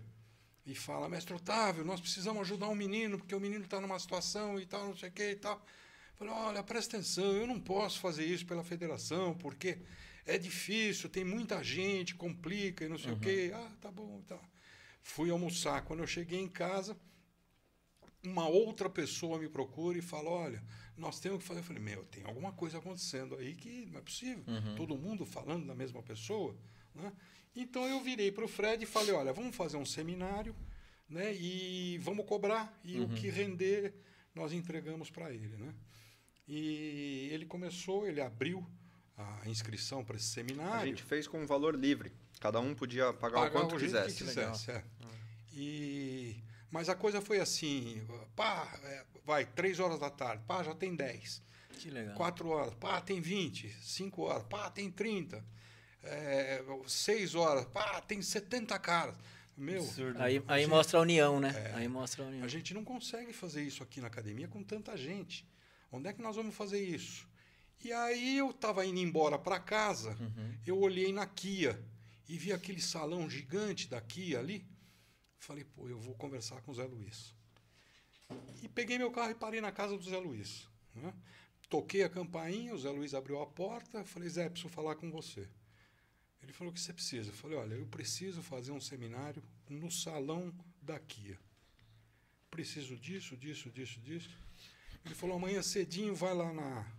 e 0.66 0.74
fala, 0.74 1.10
mestre 1.10 1.34
Otávio, 1.34 1.84
nós 1.84 2.00
precisamos 2.00 2.42
ajudar 2.44 2.70
um 2.70 2.76
menino, 2.76 3.18
porque 3.18 3.36
o 3.36 3.40
menino 3.40 3.66
está 3.66 3.82
numa 3.82 4.00
situação 4.00 4.58
e 4.58 4.66
tal, 4.66 4.88
não 4.88 4.96
sei 4.96 5.10
o 5.10 5.12
que 5.12 5.32
e 5.32 5.36
tal. 5.36 5.64
Falei, 6.16 6.34
olha, 6.34 6.64
presta 6.64 6.96
atenção, 6.96 7.34
eu 7.34 7.46
não 7.46 7.60
posso 7.60 8.00
fazer 8.00 8.26
isso 8.26 8.46
pela 8.46 8.64
federação, 8.64 9.36
porque 9.36 9.80
é 10.26 10.38
difícil, 10.38 11.10
tem 11.10 11.26
muita 11.26 11.62
gente, 11.62 12.16
complica 12.16 12.86
e 12.86 12.88
não 12.88 12.98
sei 12.98 13.12
o 13.12 13.20
quê. 13.20 13.52
Ah, 13.54 13.72
tá 13.82 13.92
bom, 13.92 14.22
tá. 14.22 14.40
Fui 15.02 15.30
almoçar. 15.30 15.84
Quando 15.84 16.02
eu 16.02 16.08
cheguei 16.08 16.40
em 16.40 16.48
casa, 16.48 16.98
uma 18.24 18.48
outra 18.48 18.90
pessoa 18.90 19.40
me 19.40 19.50
procura 19.50 19.98
e 19.98 20.02
fala, 20.02 20.30
olha, 20.30 20.64
nós 20.96 21.20
temos 21.20 21.40
que 21.40 21.46
fazer. 21.48 21.62
Eu 21.62 21.64
falei, 21.64 21.82
meu, 21.82 22.04
tem 22.06 22.24
alguma 22.24 22.52
coisa 22.52 22.78
acontecendo 22.78 23.36
aí 23.36 23.56
que 23.56 23.86
não 23.88 24.00
é 24.00 24.02
possível. 24.02 24.44
Todo 24.76 24.98
mundo 24.98 25.26
falando 25.26 25.66
da 25.66 25.76
mesma 25.76 26.02
pessoa. 26.04 26.56
Né? 26.94 27.12
Então 27.56 27.88
eu 27.88 28.02
virei 28.02 28.32
para 28.32 28.46
o 28.46 28.48
Fred 28.48 28.84
e 28.84 28.88
falei, 28.88 29.14
olha, 29.14 29.34
vamos 29.34 29.56
fazer 29.56 29.78
um 29.78 29.86
seminário 29.86 30.56
né, 31.10 31.34
e 31.36 31.98
vamos 32.00 32.26
cobrar. 32.26 32.80
E 32.84 33.00
o 33.00 33.10
que 33.10 33.30
render, 33.30 33.94
nós 34.36 34.54
entregamos 34.54 35.10
para 35.10 35.34
ele. 35.34 35.58
Né? 35.58 35.74
E 36.48 37.30
ele 37.32 37.46
começou, 37.46 38.08
ele 38.08 38.22
abriu 38.22 38.66
a 39.18 39.50
inscrição 39.50 40.04
para 40.04 40.16
esse 40.16 40.28
A 40.40 40.44
seminário. 40.44 40.88
gente 40.88 41.04
fez 41.04 41.28
com 41.28 41.46
valor 41.46 41.76
livre. 41.76 42.12
Cada 42.42 42.60
um 42.60 42.74
podia 42.74 43.14
pagar, 43.14 43.48
o 43.48 43.52
quanto 43.52 43.78
jeito 43.78 43.94
quisesse. 43.94 44.18
que 44.18 44.24
quisesse. 44.26 44.72
é. 44.72 44.84
E, 45.54 46.44
mas 46.72 46.90
a 46.90 46.96
coisa 46.96 47.22
foi 47.22 47.40
assim, 47.40 48.02
pá, 48.36 48.68
é, 48.84 49.06
vai, 49.24 49.46
três 49.46 49.80
horas 49.80 50.00
da 50.00 50.10
tarde, 50.10 50.44
pá, 50.48 50.64
já 50.64 50.74
tem 50.74 50.96
10. 50.96 51.44
Que 51.78 51.92
legal. 51.92 52.16
Quatro 52.16 52.50
horas, 52.50 52.74
pá, 52.74 53.00
tem 53.00 53.22
20. 53.22 53.70
Cinco 53.84 54.24
horas, 54.24 54.44
pá, 54.50 54.72
tem 54.72 54.90
30. 54.90 55.46
É, 56.02 56.64
seis 56.88 57.36
horas, 57.36 57.64
pá, 57.66 58.02
tem 58.02 58.20
70 58.24 58.80
caras. 58.80 59.14
Meu, 59.56 59.84
Absurdo. 59.84 60.20
Aí, 60.20 60.42
aí 60.48 60.62
Gente, 60.64 60.70
mostra 60.72 60.98
a 60.98 61.02
união, 61.04 61.40
né? 61.40 61.54
É. 61.56 61.76
Aí 61.76 61.88
mostra 61.88 62.24
a 62.24 62.28
união. 62.28 62.44
a 62.44 62.48
gente 62.48 62.74
não 62.74 62.84
consegue 62.84 63.34
fazer 63.34 63.62
isso 63.62 63.84
aqui 63.84 64.02
na 64.02 64.08
academia 64.08 64.48
com 64.48 64.64
tanta 64.64 64.98
gente. 64.98 65.48
Onde 65.92 66.10
é 66.10 66.14
que 66.14 66.22
nós 66.24 66.36
vamos 66.36 66.56
fazer 66.56 66.84
isso? 66.84 67.28
E 67.84 67.94
aí 67.94 68.40
eu 68.40 68.50
estava 68.50 68.84
indo 68.84 69.00
embora 69.00 69.38
para 69.38 69.60
casa, 69.60 70.18
eu 70.66 70.80
olhei 70.80 71.14
na 71.14 71.28
Kia 71.28 71.80
e 72.32 72.38
vi 72.38 72.54
aquele 72.54 72.82
salão 72.82 73.30
gigante 73.30 73.90
da 73.90 74.00
Kia 74.00 74.40
ali. 74.40 74.66
Falei, 75.38 75.66
pô, 75.66 75.90
eu 75.90 76.00
vou 76.00 76.16
conversar 76.16 76.62
com 76.62 76.72
o 76.72 76.74
Zé 76.74 76.86
Luiz. 76.86 77.36
E 78.64 78.70
peguei 78.70 78.98
meu 78.98 79.12
carro 79.12 79.32
e 79.32 79.36
parei 79.36 79.60
na 79.60 79.70
casa 79.70 79.98
do 79.98 80.10
Zé 80.10 80.18
Luiz. 80.18 80.66
né? 80.96 81.14
Toquei 81.70 82.04
a 82.04 82.10
campainha, 82.10 82.74
o 82.74 82.80
Zé 82.80 82.90
Luiz 82.90 83.14
abriu 83.14 83.42
a 83.42 83.46
porta, 83.46 84.06
falei, 84.06 84.30
Zé, 84.30 84.48
preciso 84.50 84.70
falar 84.70 84.96
com 84.96 85.12
você. 85.12 85.46
Ele 86.42 86.54
falou 86.54 86.72
o 86.72 86.74
que 86.74 86.80
você 86.80 86.94
precisa. 86.94 87.32
Eu 87.32 87.34
falei, 87.34 87.58
olha, 87.58 87.74
eu 87.74 87.86
preciso 87.88 88.42
fazer 88.42 88.72
um 88.72 88.80
seminário 88.80 89.44
no 89.70 89.92
salão 89.92 90.54
da 90.82 90.98
Kia. 91.00 91.38
Preciso 92.50 92.96
disso, 92.96 93.36
disso, 93.36 93.70
disso, 93.70 94.00
disso. 94.00 94.30
Ele 95.04 95.16
falou, 95.16 95.36
amanhã 95.36 95.62
cedinho 95.62 96.16
vai 96.16 96.34
lá 96.34 96.54
na, 96.54 96.90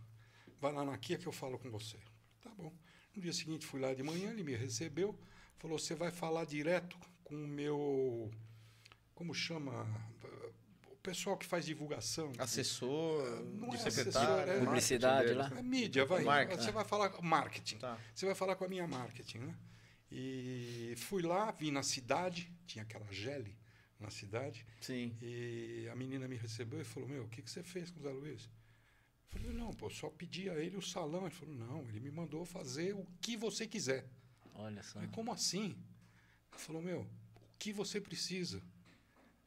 vai 0.60 0.74
lá 0.74 0.84
na 0.84 0.98
Kia 0.98 1.16
que 1.16 1.26
eu 1.26 1.32
falo 1.32 1.58
com 1.58 1.70
você. 1.70 1.98
Tá 2.42 2.50
bom. 2.50 2.70
No 3.14 3.20
dia 3.22 3.32
seguinte 3.32 3.66
fui 3.66 3.80
lá 3.80 3.92
de 3.94 4.02
manhã, 4.02 4.30
ele 4.30 4.42
me 4.42 4.54
recebeu, 4.54 5.18
falou, 5.58 5.78
você 5.78 5.94
vai 5.94 6.10
falar 6.10 6.44
direto 6.46 6.96
com 7.24 7.34
o 7.34 7.46
meu, 7.46 8.30
como 9.14 9.34
chama, 9.34 9.86
o 10.90 10.96
pessoal 10.96 11.36
que 11.36 11.44
faz 11.44 11.64
divulgação. 11.66 12.32
Assessor, 12.38 13.44
Não 13.54 13.68
de 13.68 13.76
é 13.76 13.78
secretário. 13.78 14.30
assessor, 14.30 14.48
é 14.48 14.64
Publicidade 14.64 15.34
lá. 15.34 15.52
É 15.56 15.62
mídia, 15.62 16.04
vai. 16.06 16.24
Marketing. 16.24 16.62
Você 16.62 16.72
vai 16.72 16.84
falar 16.84 17.10
com 17.10 17.22
marketing. 17.22 17.78
Tá. 17.78 17.98
Você 18.14 18.24
vai 18.24 18.34
falar 18.34 18.56
com 18.56 18.64
a 18.64 18.68
minha 18.68 18.86
marketing, 18.86 19.38
né? 19.38 19.54
E 20.10 20.94
fui 20.96 21.22
lá, 21.22 21.50
vim 21.50 21.70
na 21.70 21.82
cidade, 21.82 22.52
tinha 22.66 22.82
aquela 22.82 23.10
gele 23.10 23.56
na 23.98 24.10
cidade, 24.10 24.66
Sim. 24.80 25.16
e 25.22 25.88
a 25.90 25.94
menina 25.96 26.26
me 26.28 26.36
recebeu 26.36 26.80
e 26.80 26.84
falou: 26.84 27.08
Meu, 27.08 27.24
o 27.24 27.28
que, 27.28 27.40
que 27.40 27.50
você 27.50 27.62
fez 27.62 27.90
com 27.90 28.00
o 28.00 28.02
Zé 28.02 28.10
Luiz? 28.10 28.50
Eu 29.34 29.40
falei: 29.40 29.52
Não, 29.56 29.72
pô, 29.72 29.88
só 29.90 30.08
pedi 30.10 30.48
a 30.50 30.54
ele 30.54 30.76
o 30.76 30.82
salão. 30.82 31.22
Ele 31.26 31.34
falou: 31.34 31.54
Não, 31.54 31.88
ele 31.88 32.00
me 32.00 32.10
mandou 32.10 32.44
fazer 32.44 32.94
o 32.94 33.06
que 33.20 33.36
você 33.36 33.66
quiser. 33.66 34.06
Olha 34.54 34.82
só. 34.82 34.94
Falei: 34.94 35.08
Como 35.10 35.32
assim? 35.32 35.68
Ele 36.52 36.58
falou: 36.60 36.82
Meu, 36.82 37.00
o 37.00 37.08
que 37.58 37.72
você 37.72 38.00
precisa? 38.00 38.58
Eu 38.58 38.62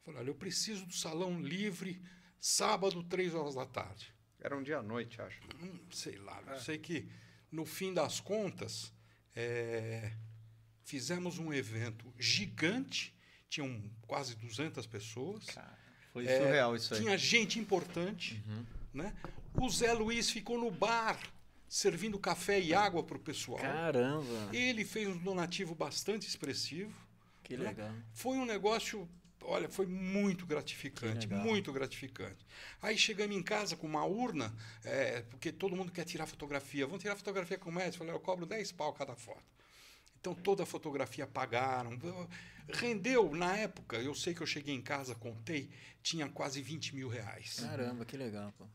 falei: 0.04 0.20
Olha, 0.20 0.30
eu 0.30 0.34
preciso 0.34 0.84
do 0.86 0.94
salão 0.94 1.40
livre 1.40 2.00
sábado, 2.40 3.02
três 3.04 3.34
horas 3.34 3.54
da 3.54 3.66
tarde. 3.66 4.12
Era 4.40 4.56
um 4.56 4.62
dia 4.62 4.78
à 4.78 4.82
noite, 4.82 5.20
acho. 5.20 5.40
Hum, 5.62 5.78
sei 5.90 6.16
lá, 6.18 6.42
É. 6.48 6.52
eu 6.54 6.60
sei 6.60 6.78
que 6.78 7.08
no 7.50 7.64
fim 7.64 7.94
das 7.94 8.20
contas 8.20 8.92
é, 9.34 10.12
fizemos 10.84 11.38
um 11.38 11.52
evento 11.52 12.12
gigante, 12.18 13.14
tinham 13.48 13.90
quase 14.02 14.34
200 14.36 14.86
pessoas, 14.86 15.46
Foi 16.12 16.26
É, 16.26 16.38
surreal 16.38 16.74
isso 16.76 16.94
aí. 16.94 17.00
tinha 17.00 17.16
gente 17.18 17.58
importante, 17.58 18.42
Uhum. 18.46 18.66
Né? 18.96 19.14
O 19.54 19.68
Zé 19.70 19.92
Luiz 19.92 20.30
ficou 20.30 20.58
no 20.58 20.70
bar 20.70 21.18
servindo 21.68 22.18
café 22.18 22.60
e 22.60 22.74
água 22.74 23.02
para 23.02 23.16
o 23.16 23.20
pessoal. 23.20 23.58
Caramba. 23.58 24.50
Ele 24.52 24.84
fez 24.84 25.08
um 25.08 25.16
donativo 25.18 25.74
bastante 25.74 26.26
expressivo. 26.28 26.94
Que 27.42 27.56
né? 27.56 27.68
legal. 27.68 27.92
Foi 28.12 28.36
um 28.36 28.44
negócio, 28.44 29.08
olha, 29.42 29.68
foi 29.68 29.86
muito 29.86 30.44
gratificante, 30.46 31.28
muito 31.28 31.72
gratificante. 31.72 32.44
Aí 32.82 32.98
chegamos 32.98 33.36
em 33.36 33.42
casa 33.42 33.76
com 33.76 33.86
uma 33.86 34.04
urna, 34.04 34.52
é, 34.84 35.22
porque 35.22 35.52
todo 35.52 35.76
mundo 35.76 35.92
quer 35.92 36.04
tirar 36.04 36.26
fotografia. 36.26 36.86
Vamos 36.86 37.02
tirar 37.02 37.14
fotografia 37.14 37.56
com 37.56 37.70
o 37.70 37.72
médico? 37.72 37.94
Eu 37.94 37.98
falei, 37.98 38.14
eu 38.14 38.20
cobro 38.20 38.46
10 38.46 38.72
pau 38.72 38.92
cada 38.92 39.14
foto. 39.14 39.44
Então 40.20 40.34
toda 40.34 40.64
a 40.64 40.66
fotografia 40.66 41.24
pagaram. 41.24 41.96
Rendeu, 42.68 43.32
na 43.32 43.56
época, 43.56 43.96
eu 43.96 44.12
sei 44.12 44.34
que 44.34 44.40
eu 44.40 44.46
cheguei 44.46 44.74
em 44.74 44.82
casa, 44.82 45.14
contei, 45.14 45.70
tinha 46.02 46.28
quase 46.28 46.60
20 46.60 46.96
mil 46.96 47.08
reais. 47.08 47.60
Caramba, 47.60 48.04
que 48.04 48.16
legal, 48.16 48.52
pô. 48.58 48.66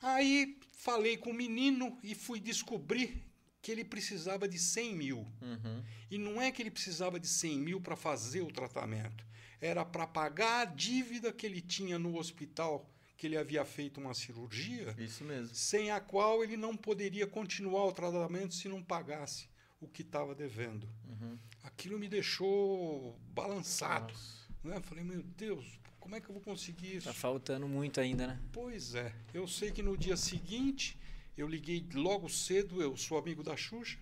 Aí 0.00 0.58
falei 0.72 1.16
com 1.16 1.30
o 1.30 1.34
menino 1.34 1.98
e 2.02 2.14
fui 2.14 2.40
descobrir 2.40 3.24
que 3.60 3.72
ele 3.72 3.84
precisava 3.84 4.48
de 4.48 4.58
100 4.58 4.94
mil. 4.94 5.18
Uhum. 5.42 5.82
E 6.10 6.18
não 6.18 6.40
é 6.40 6.50
que 6.50 6.62
ele 6.62 6.70
precisava 6.70 7.18
de 7.18 7.26
100 7.26 7.58
mil 7.58 7.80
para 7.80 7.96
fazer 7.96 8.40
o 8.40 8.52
tratamento. 8.52 9.26
Era 9.60 9.84
para 9.84 10.06
pagar 10.06 10.60
a 10.60 10.64
dívida 10.64 11.32
que 11.32 11.44
ele 11.44 11.60
tinha 11.60 11.98
no 11.98 12.16
hospital, 12.16 12.88
que 13.16 13.26
ele 13.26 13.36
havia 13.36 13.64
feito 13.64 14.00
uma 14.00 14.14
cirurgia, 14.14 14.94
Isso 14.96 15.24
mesmo. 15.24 15.54
sem 15.54 15.90
a 15.90 16.00
qual 16.00 16.44
ele 16.44 16.56
não 16.56 16.76
poderia 16.76 17.26
continuar 17.26 17.86
o 17.86 17.92
tratamento 17.92 18.54
se 18.54 18.68
não 18.68 18.82
pagasse 18.82 19.48
o 19.80 19.88
que 19.88 20.02
estava 20.02 20.34
devendo. 20.34 20.88
Uhum. 21.08 21.38
Aquilo 21.64 21.98
me 21.98 22.08
deixou 22.08 23.18
balançado. 23.34 24.14
Né? 24.62 24.80
Falei, 24.80 25.04
meu 25.04 25.22
Deus, 25.22 25.78
como 26.08 26.16
é 26.16 26.20
que 26.22 26.30
eu 26.30 26.32
vou 26.32 26.42
conseguir 26.42 26.96
isso? 26.96 27.06
Tá 27.06 27.12
faltando 27.12 27.68
muito 27.68 28.00
ainda, 28.00 28.26
né? 28.26 28.40
Pois 28.50 28.94
é. 28.94 29.14
Eu 29.34 29.46
sei 29.46 29.70
que 29.70 29.82
no 29.82 29.94
dia 29.94 30.16
seguinte, 30.16 30.98
eu 31.36 31.46
liguei 31.46 31.86
logo 31.92 32.30
cedo, 32.30 32.80
eu 32.80 32.96
sou 32.96 33.18
amigo 33.18 33.42
da 33.42 33.54
Xuxa, 33.54 33.98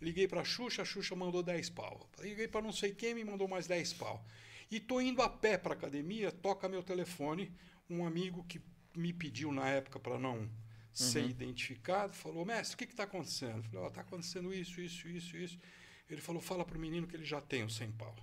liguei 0.00 0.28
para 0.28 0.42
a 0.42 0.44
Xuxa, 0.44 0.82
a 0.82 0.84
Xuxa 0.84 1.16
mandou 1.16 1.42
10 1.42 1.70
pau. 1.70 2.08
Liguei 2.20 2.46
para 2.46 2.62
não 2.62 2.70
sei 2.70 2.94
quem, 2.94 3.12
me 3.12 3.24
mandou 3.24 3.48
mais 3.48 3.66
10 3.66 3.92
pau. 3.94 4.24
E 4.70 4.78
tô 4.78 5.00
indo 5.00 5.20
a 5.20 5.28
pé 5.28 5.58
para 5.58 5.74
academia, 5.74 6.30
toca 6.30 6.68
meu 6.68 6.80
telefone, 6.80 7.52
um 7.90 8.06
amigo 8.06 8.44
que 8.44 8.62
me 8.96 9.12
pediu 9.12 9.50
na 9.50 9.68
época 9.68 9.98
para 9.98 10.16
não 10.16 10.48
ser 10.92 11.24
identificado, 11.26 12.12
falou: 12.12 12.44
"Mestre, 12.44 12.76
o 12.76 12.78
que 12.78 12.84
está 12.84 13.02
acontecendo?" 13.02 13.56
Eu 13.56 13.62
falei: 13.64 13.80
"Ó, 13.80 13.90
tá 13.90 14.02
acontecendo 14.02 14.54
isso, 14.54 14.80
isso, 14.80 15.08
isso, 15.08 15.36
isso". 15.36 15.58
Ele 16.08 16.20
falou: 16.20 16.40
"Fala 16.40 16.64
pro 16.64 16.78
menino 16.78 17.08
que 17.08 17.16
ele 17.16 17.24
já 17.24 17.40
tem 17.40 17.64
os 17.64 17.74
100 17.74 17.90
pau". 17.90 18.14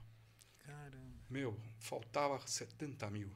Caramba. 0.59 1.04
Meu, 1.29 1.57
faltava 1.79 2.39
70 2.45 3.09
mil. 3.09 3.29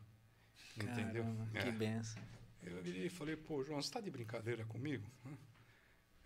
Entendeu? 0.78 1.24
Caramba, 1.24 1.50
É. 1.60 1.64
Que 1.64 1.72
benção. 1.72 2.22
Eu 2.64 2.82
virei 2.84 3.06
e 3.06 3.10
falei, 3.10 3.36
pô, 3.36 3.64
João, 3.64 3.82
você 3.82 3.88
está 3.88 4.02
de 4.02 4.10
brincadeira 4.12 4.66
comigo? 4.66 5.10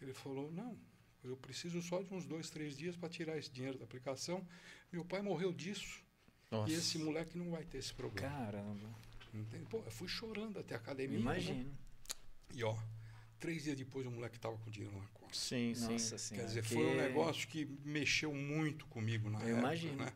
Ele 0.02 0.14
falou, 0.14 0.52
não, 0.52 0.78
eu 1.24 1.38
preciso 1.38 1.82
só 1.82 2.02
de 2.02 2.14
uns 2.14 2.26
dois, 2.26 2.50
três 2.50 2.76
dias 2.76 2.96
para 2.96 3.08
tirar 3.10 3.38
esse 3.38 3.50
dinheiro 3.52 3.78
da 3.78 3.86
aplicação. 3.86 4.46
Meu 4.92 5.06
pai 5.06 5.22
morreu 5.22 5.54
disso 5.54 6.04
Nossa. 6.52 6.72
e 6.72 6.76
esse 6.76 6.98
moleque 6.98 7.38
não 7.38 7.52
vai 7.52 7.64
ter 7.64 7.78
esse 7.78 7.94
problema. 7.94 8.28
Caramba. 8.30 8.90
Entende? 9.34 9.66
Pô, 9.70 9.78
eu 9.78 9.92
fui 9.92 10.08
chorando 10.08 10.60
até 10.60 10.74
a 10.76 10.78
academia. 10.78 11.16
né? 11.18 11.22
Imagino. 11.22 11.78
E 12.54 12.64
ó, 12.64 12.78
três 13.40 13.64
dias 13.64 13.78
depois 13.78 14.06
o 14.06 14.12
moleque 14.12 14.36
estava 14.36 14.58
com 14.58 14.70
dinheiro 14.70 14.96
na 14.98 15.08
conta. 15.08 15.34
Sim, 15.34 15.74
sim. 15.74 15.94
Nossa 15.94 16.18
senhora. 16.18 16.44
Quer 16.46 16.48
dizer, 16.50 16.64
que- 16.64 16.74
foi 16.74 16.86
um 16.86 16.96
negócio 16.98 17.48
que 17.48 17.66
mexeu 17.86 18.34
muito 18.34 18.86
comigo 18.88 19.30
na 19.30 19.40
Eu 19.40 19.46
época. 19.58 19.60
imagino. 19.60 20.04
Né? 20.04 20.14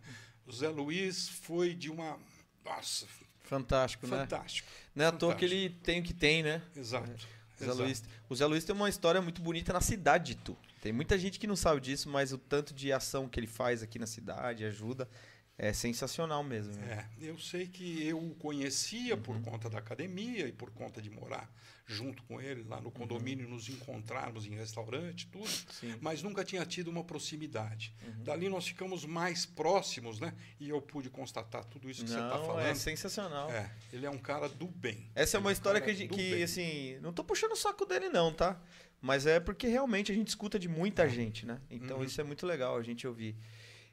O 0.47 0.51
Zé 0.51 0.69
Luiz 0.69 1.27
foi 1.27 1.73
de 1.75 1.91
uma... 1.91 2.17
Nossa, 2.63 3.05
Fantástico, 3.47 4.05
né? 4.07 4.17
fantástico. 4.17 4.67
Não 4.93 5.05
é 5.05 5.07
à 5.07 5.11
toa 5.11 5.33
que 5.33 5.45
ele 5.45 5.69
tem 5.69 6.01
o 6.01 6.03
que 6.03 6.13
tem, 6.13 6.43
né? 6.43 6.61
Exato. 6.75 7.09
O 7.09 7.59
Zé, 7.59 7.65
exato. 7.65 7.81
Luiz, 7.81 8.03
o 8.29 8.35
Zé 8.35 8.45
Luiz 8.45 8.63
tem 8.65 8.75
uma 8.75 8.89
história 8.89 9.21
muito 9.21 9.41
bonita 9.41 9.71
na 9.71 9.79
cidade 9.79 10.33
de 10.33 10.35
Tu. 10.35 10.57
Tem 10.81 10.91
muita 10.91 11.17
gente 11.17 11.39
que 11.39 11.47
não 11.47 11.55
sabe 11.55 11.79
disso, 11.79 12.09
mas 12.09 12.33
o 12.33 12.37
tanto 12.37 12.73
de 12.73 12.91
ação 12.91 13.27
que 13.27 13.39
ele 13.39 13.47
faz 13.47 13.81
aqui 13.81 13.97
na 13.97 14.05
cidade, 14.05 14.65
ajuda, 14.65 15.09
é 15.57 15.73
sensacional 15.73 16.43
mesmo. 16.43 16.73
né? 16.73 17.07
É, 17.19 17.25
eu 17.29 17.37
sei 17.39 17.67
que 17.67 18.05
eu 18.07 18.17
o 18.19 18.35
conhecia 18.35 19.17
por 19.17 19.39
conta 19.41 19.69
da 19.69 19.79
academia 19.79 20.47
e 20.47 20.51
por 20.51 20.69
conta 20.71 21.01
de 21.01 21.09
morar 21.09 21.49
junto 21.89 22.21
com 22.23 22.41
ele 22.41 22.63
lá 22.67 22.81
no 22.81 22.91
condomínio, 22.91 23.47
nos 23.47 23.69
encontrarmos 23.69 24.45
em 24.45 24.49
restaurante, 24.55 25.25
tudo, 25.27 25.47
Sim. 25.71 25.95
mas 26.01 26.21
nunca 26.21 26.43
tinha 26.43 26.65
tido 26.65 26.89
uma 26.89 27.01
proximidade. 27.01 27.93
Dali 28.25 28.49
nós 28.49 28.67
ficamos 28.67 29.05
mais 29.05 29.45
próximos, 29.45 30.19
né? 30.19 30.33
E 30.59 30.67
eu 30.67 30.81
pude 30.81 31.09
constatar 31.09 31.63
tudo 31.63 31.89
isso 31.89 32.03
que 32.03 32.09
você 32.09 32.17
está 32.19 32.37
Não, 32.39 32.45
falando. 32.45 32.65
é 32.65 32.75
sensacional. 32.75 33.49
É, 33.49 33.71
ele 33.93 34.05
é 34.05 34.09
um 34.09 34.17
cara 34.17 34.49
do 34.49 34.67
bem. 34.67 35.09
Essa 35.15 35.37
é 35.37 35.39
uma 35.39 35.49
Ele 35.49 35.53
um 35.53 35.57
história 35.57 35.79
que, 35.79 35.85
cara 35.87 35.95
a 35.97 35.99
gente- 35.99 36.09
do 36.09 36.15
que, 36.15 36.31
bem. 36.31 36.43
assim, 36.43 36.97
não 37.01 37.13
tô 37.13 37.23
puxando 37.23 37.53
o 37.53 37.55
saco 37.55 37.85
dele 37.85 38.09
não, 38.09 38.33
tá? 38.33 38.61
Mas 39.01 39.25
é 39.25 39.39
porque 39.39 39.67
realmente 39.67 40.11
a 40.11 40.15
gente 40.15 40.27
escuta 40.27 40.59
de 40.59 40.67
muita 40.67 41.03
É. 41.03 41.09
gente, 41.09 41.45
né? 41.45 41.61
Então 41.71 41.99
Uhum. 41.99 42.03
isso 42.03 42.19
é 42.19 42.23
muito 42.25 42.45
legal 42.45 42.75
a 42.75 42.83
gente 42.83 43.07
ouvir. 43.07 43.33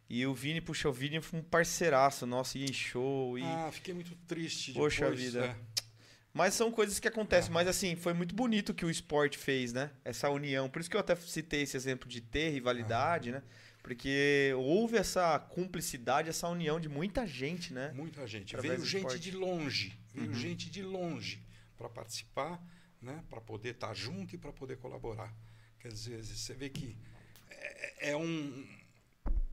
E 0.09 0.27
o 0.27 0.35
Vini, 0.35 0.61
puxa, 0.61 0.89
o 0.89 0.93
Vini 0.93 1.21
foi 1.21 1.41
um 1.41 1.43
parceiraço 1.43 2.27
nosso, 2.27 2.59
ia 2.59 2.67
em 2.67 2.73
show. 2.73 3.39
E... 3.39 3.43
Ah, 3.43 3.71
fiquei 3.73 3.95
muito 3.95 4.15
triste 4.27 4.73
Poxa 4.73 5.03
depois. 5.05 5.21
vida. 5.21 5.47
é. 5.47 5.57
Mas 6.33 6.55
são 6.55 6.71
coisas 6.73 6.99
que 6.99 7.07
acontecem. 7.07 7.53
Mas 7.53 7.69
assim, 7.69 7.95
foi 7.95 8.13
muito 8.13 8.35
bonito 8.35 8.71
o 8.71 8.75
que 8.75 8.85
o 8.85 8.91
esporte 8.91 9.39
fez, 9.39 9.73
né? 9.73 9.91
Essa 10.05 10.29
união. 10.29 10.69
Por 10.69 10.81
isso 10.81 10.91
que 10.91 10.97
eu 10.97 11.01
até 11.01 11.15
citei 11.15 11.63
esse 11.63 11.77
exemplo 11.77 12.09
de 12.09 12.21
ter 12.21 12.51
rivalidade, 12.51 13.31
né? 13.31 13.41
Porque 13.85 14.53
houve 14.57 14.97
essa 14.97 15.39
cumplicidade, 15.39 16.29
essa 16.29 16.49
união 16.49 16.81
de 16.81 16.89
muita 16.89 17.25
gente, 17.27 17.73
né? 17.73 17.93
Muita 17.95 18.27
gente. 18.27 18.57
Através 18.57 18.91
Veio 18.91 19.03
gente 19.09 19.21
de 19.21 19.31
longe, 19.31 19.97
veio 20.13 20.29
Uhum. 20.29 20.35
gente 20.35 20.71
de 20.71 20.83
longe 20.83 21.41
para 21.77 21.89
participar, 21.89 22.61
né? 23.01 23.23
para 23.29 23.41
poder 23.41 23.71
estar 23.75 23.95
junto 23.95 24.35
e 24.35 24.39
para 24.39 24.53
poder 24.53 24.79
colaborar. 24.79 25.33
Quer 25.79 25.89
dizer, 25.89 26.25
você 26.25 26.55
vê 26.55 26.69
que 26.71 26.97
é, 27.51 28.11
é 28.11 28.17
um, 28.17 28.67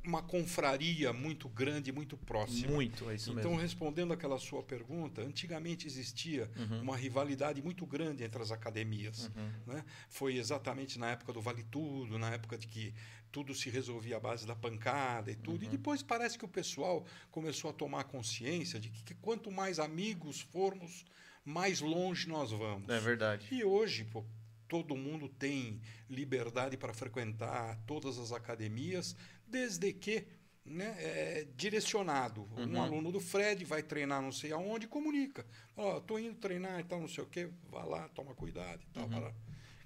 uma 0.04 0.22
confraria 0.24 1.14
muito 1.14 1.48
grande, 1.48 1.92
muito 1.92 2.18
próxima. 2.18 2.72
Muito, 2.72 3.10
é 3.10 3.16
isso 3.16 3.32
Então, 3.32 3.52
mesmo. 3.52 3.62
respondendo 3.62 4.12
aquela 4.14 4.40
sua 4.40 4.64
pergunta, 4.64 5.22
antigamente 5.22 5.86
existia 5.86 6.50
Uhum. 6.58 6.82
uma 6.82 6.98
rivalidade 6.98 7.62
muito 7.62 7.86
grande 7.86 8.24
entre 8.24 8.42
as 8.42 8.52
academias. 8.52 9.30
Uhum. 9.36 9.52
Né? 9.74 9.86
Foi 10.10 10.36
exatamente 10.38 10.98
na 10.98 11.12
época 11.12 11.32
do 11.34 11.40
Vale 11.42 11.64
Tudo, 11.64 12.18
na 12.18 12.32
época 12.32 12.58
de 12.58 12.68
que 12.68 12.94
tudo 13.32 13.54
se 13.54 13.70
resolvia 13.70 14.18
à 14.18 14.20
base 14.20 14.46
da 14.46 14.56
pancada 14.56 15.32
e 15.32 15.36
tudo. 15.36 15.64
E 15.64 15.66
Uhum. 15.66 15.72
depois 15.72 16.02
parece 16.04 16.38
que 16.38 16.46
o 16.46 16.50
pessoal 16.50 17.06
começou 17.30 17.70
a 17.70 17.74
tomar 17.74 18.04
consciência 18.06 18.80
de 18.80 18.90
que, 18.90 19.04
que 19.04 19.14
quanto 19.16 19.52
mais 19.52 19.80
amigos 19.80 20.42
formos, 20.42 21.06
mais 21.46 21.80
longe 21.80 22.28
nós 22.28 22.52
vamos. 22.52 22.90
É 22.90 23.00
verdade. 23.00 23.48
E 23.52 23.64
hoje, 23.64 24.04
pô, 24.06 24.26
todo 24.68 24.96
mundo 24.96 25.28
tem 25.30 25.82
liberdade 26.10 26.76
para 26.78 26.94
frequentar 26.94 27.78
todas 27.86 28.18
as 28.18 28.32
academias, 28.32 29.16
desde 29.52 29.92
que 29.94 30.26
né, 30.66 30.96
é 31.00 31.48
direcionado. 31.58 32.48
Um 32.56 32.64
Uhum. 32.64 32.82
aluno 32.82 33.12
do 33.12 33.20
Fred 33.20 33.66
vai 33.66 33.82
treinar 33.84 34.22
não 34.22 34.32
sei 34.32 34.52
aonde, 34.52 34.88
comunica. 34.88 35.46
Ó, 35.76 36.00
tô 36.00 36.18
indo 36.20 36.36
treinar 36.36 36.80
e 36.80 36.84
tal, 36.84 37.00
não 37.02 37.08
sei 37.08 37.24
o 37.24 37.28
quê, 37.28 37.50
vá 37.70 37.84
lá, 37.84 38.08
toma 38.10 38.34
cuidado 38.34 38.80
e 38.82 38.94
tal. 38.94 39.04
Uhum. 39.08 39.32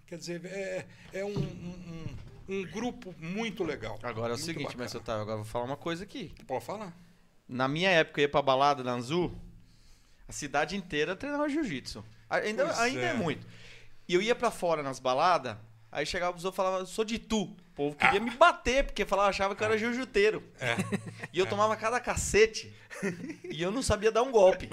Quer 0.06 0.18
dizer, 0.18 0.46
é, 0.46 0.86
é 1.14 1.26
um, 1.26 1.30
um, 1.38 2.06
um- 2.48 2.56
um 2.58 2.64
grupo 2.72 3.16
muito 3.18 3.64
legal. 3.64 3.98
Agora 4.04 4.34
é 4.34 4.36
o 4.36 4.38
seguinte, 4.38 4.66
bacana. 4.68 4.84
mas 4.84 4.94
Otávio, 4.96 5.22
agora 5.24 5.40
eu 5.40 5.44
vou 5.44 5.52
falar 5.52 5.66
uma 5.66 5.78
coisa 5.78 6.04
aqui. 6.04 6.32
Pode 6.46 6.64
falar. 6.64 6.96
Na 7.48 7.68
minha 7.68 7.90
época, 7.90 8.20
eu 8.22 8.24
ia 8.24 8.30
pra 8.30 8.42
balada 8.42 8.84
na 8.84 8.92
Anzu, 8.94 9.36
a 10.28 10.32
cidade 10.32 10.76
inteira 10.76 11.16
treinava 11.16 11.48
jiu-jitsu. 11.50 12.04
Ainda, 12.30 12.66
Pois 12.66 12.80
ainda 12.80 13.02
é. 13.02 13.06
é. 13.10 13.14
muito. 13.14 13.48
E 14.08 14.14
eu 14.14 14.22
ia 14.22 14.36
pra 14.36 14.52
fora 14.52 14.84
nas 14.84 15.00
baladas, 15.00 15.58
aí 15.92 16.06
chegava 16.06 16.38
os 16.38 16.44
outros 16.46 16.56
e 16.56 16.64
falava, 16.64 16.86
sou 16.86 17.04
de 17.06 17.18
tu. 17.18 17.56
O 17.76 17.84
povo 17.90 17.96
queria 17.98 18.22
me 18.22 18.32
bater, 18.32 18.86
porque 18.86 19.04
falava, 19.04 19.30
achava 19.30 19.54
que 19.54 19.62
eu 19.62 19.66
era 19.66 19.78
jiu-jiteiro. 19.78 20.42
É. 20.60 20.76
E 21.34 21.40
eu 21.40 21.46
tomava 21.46 21.76
cada 21.76 22.00
cacete. 22.00 22.74
e 23.52 23.62
eu 23.62 23.70
não 23.70 23.82
sabia 23.82 24.10
dar 24.10 24.22
um 24.24 24.32
golpe. 24.32 24.70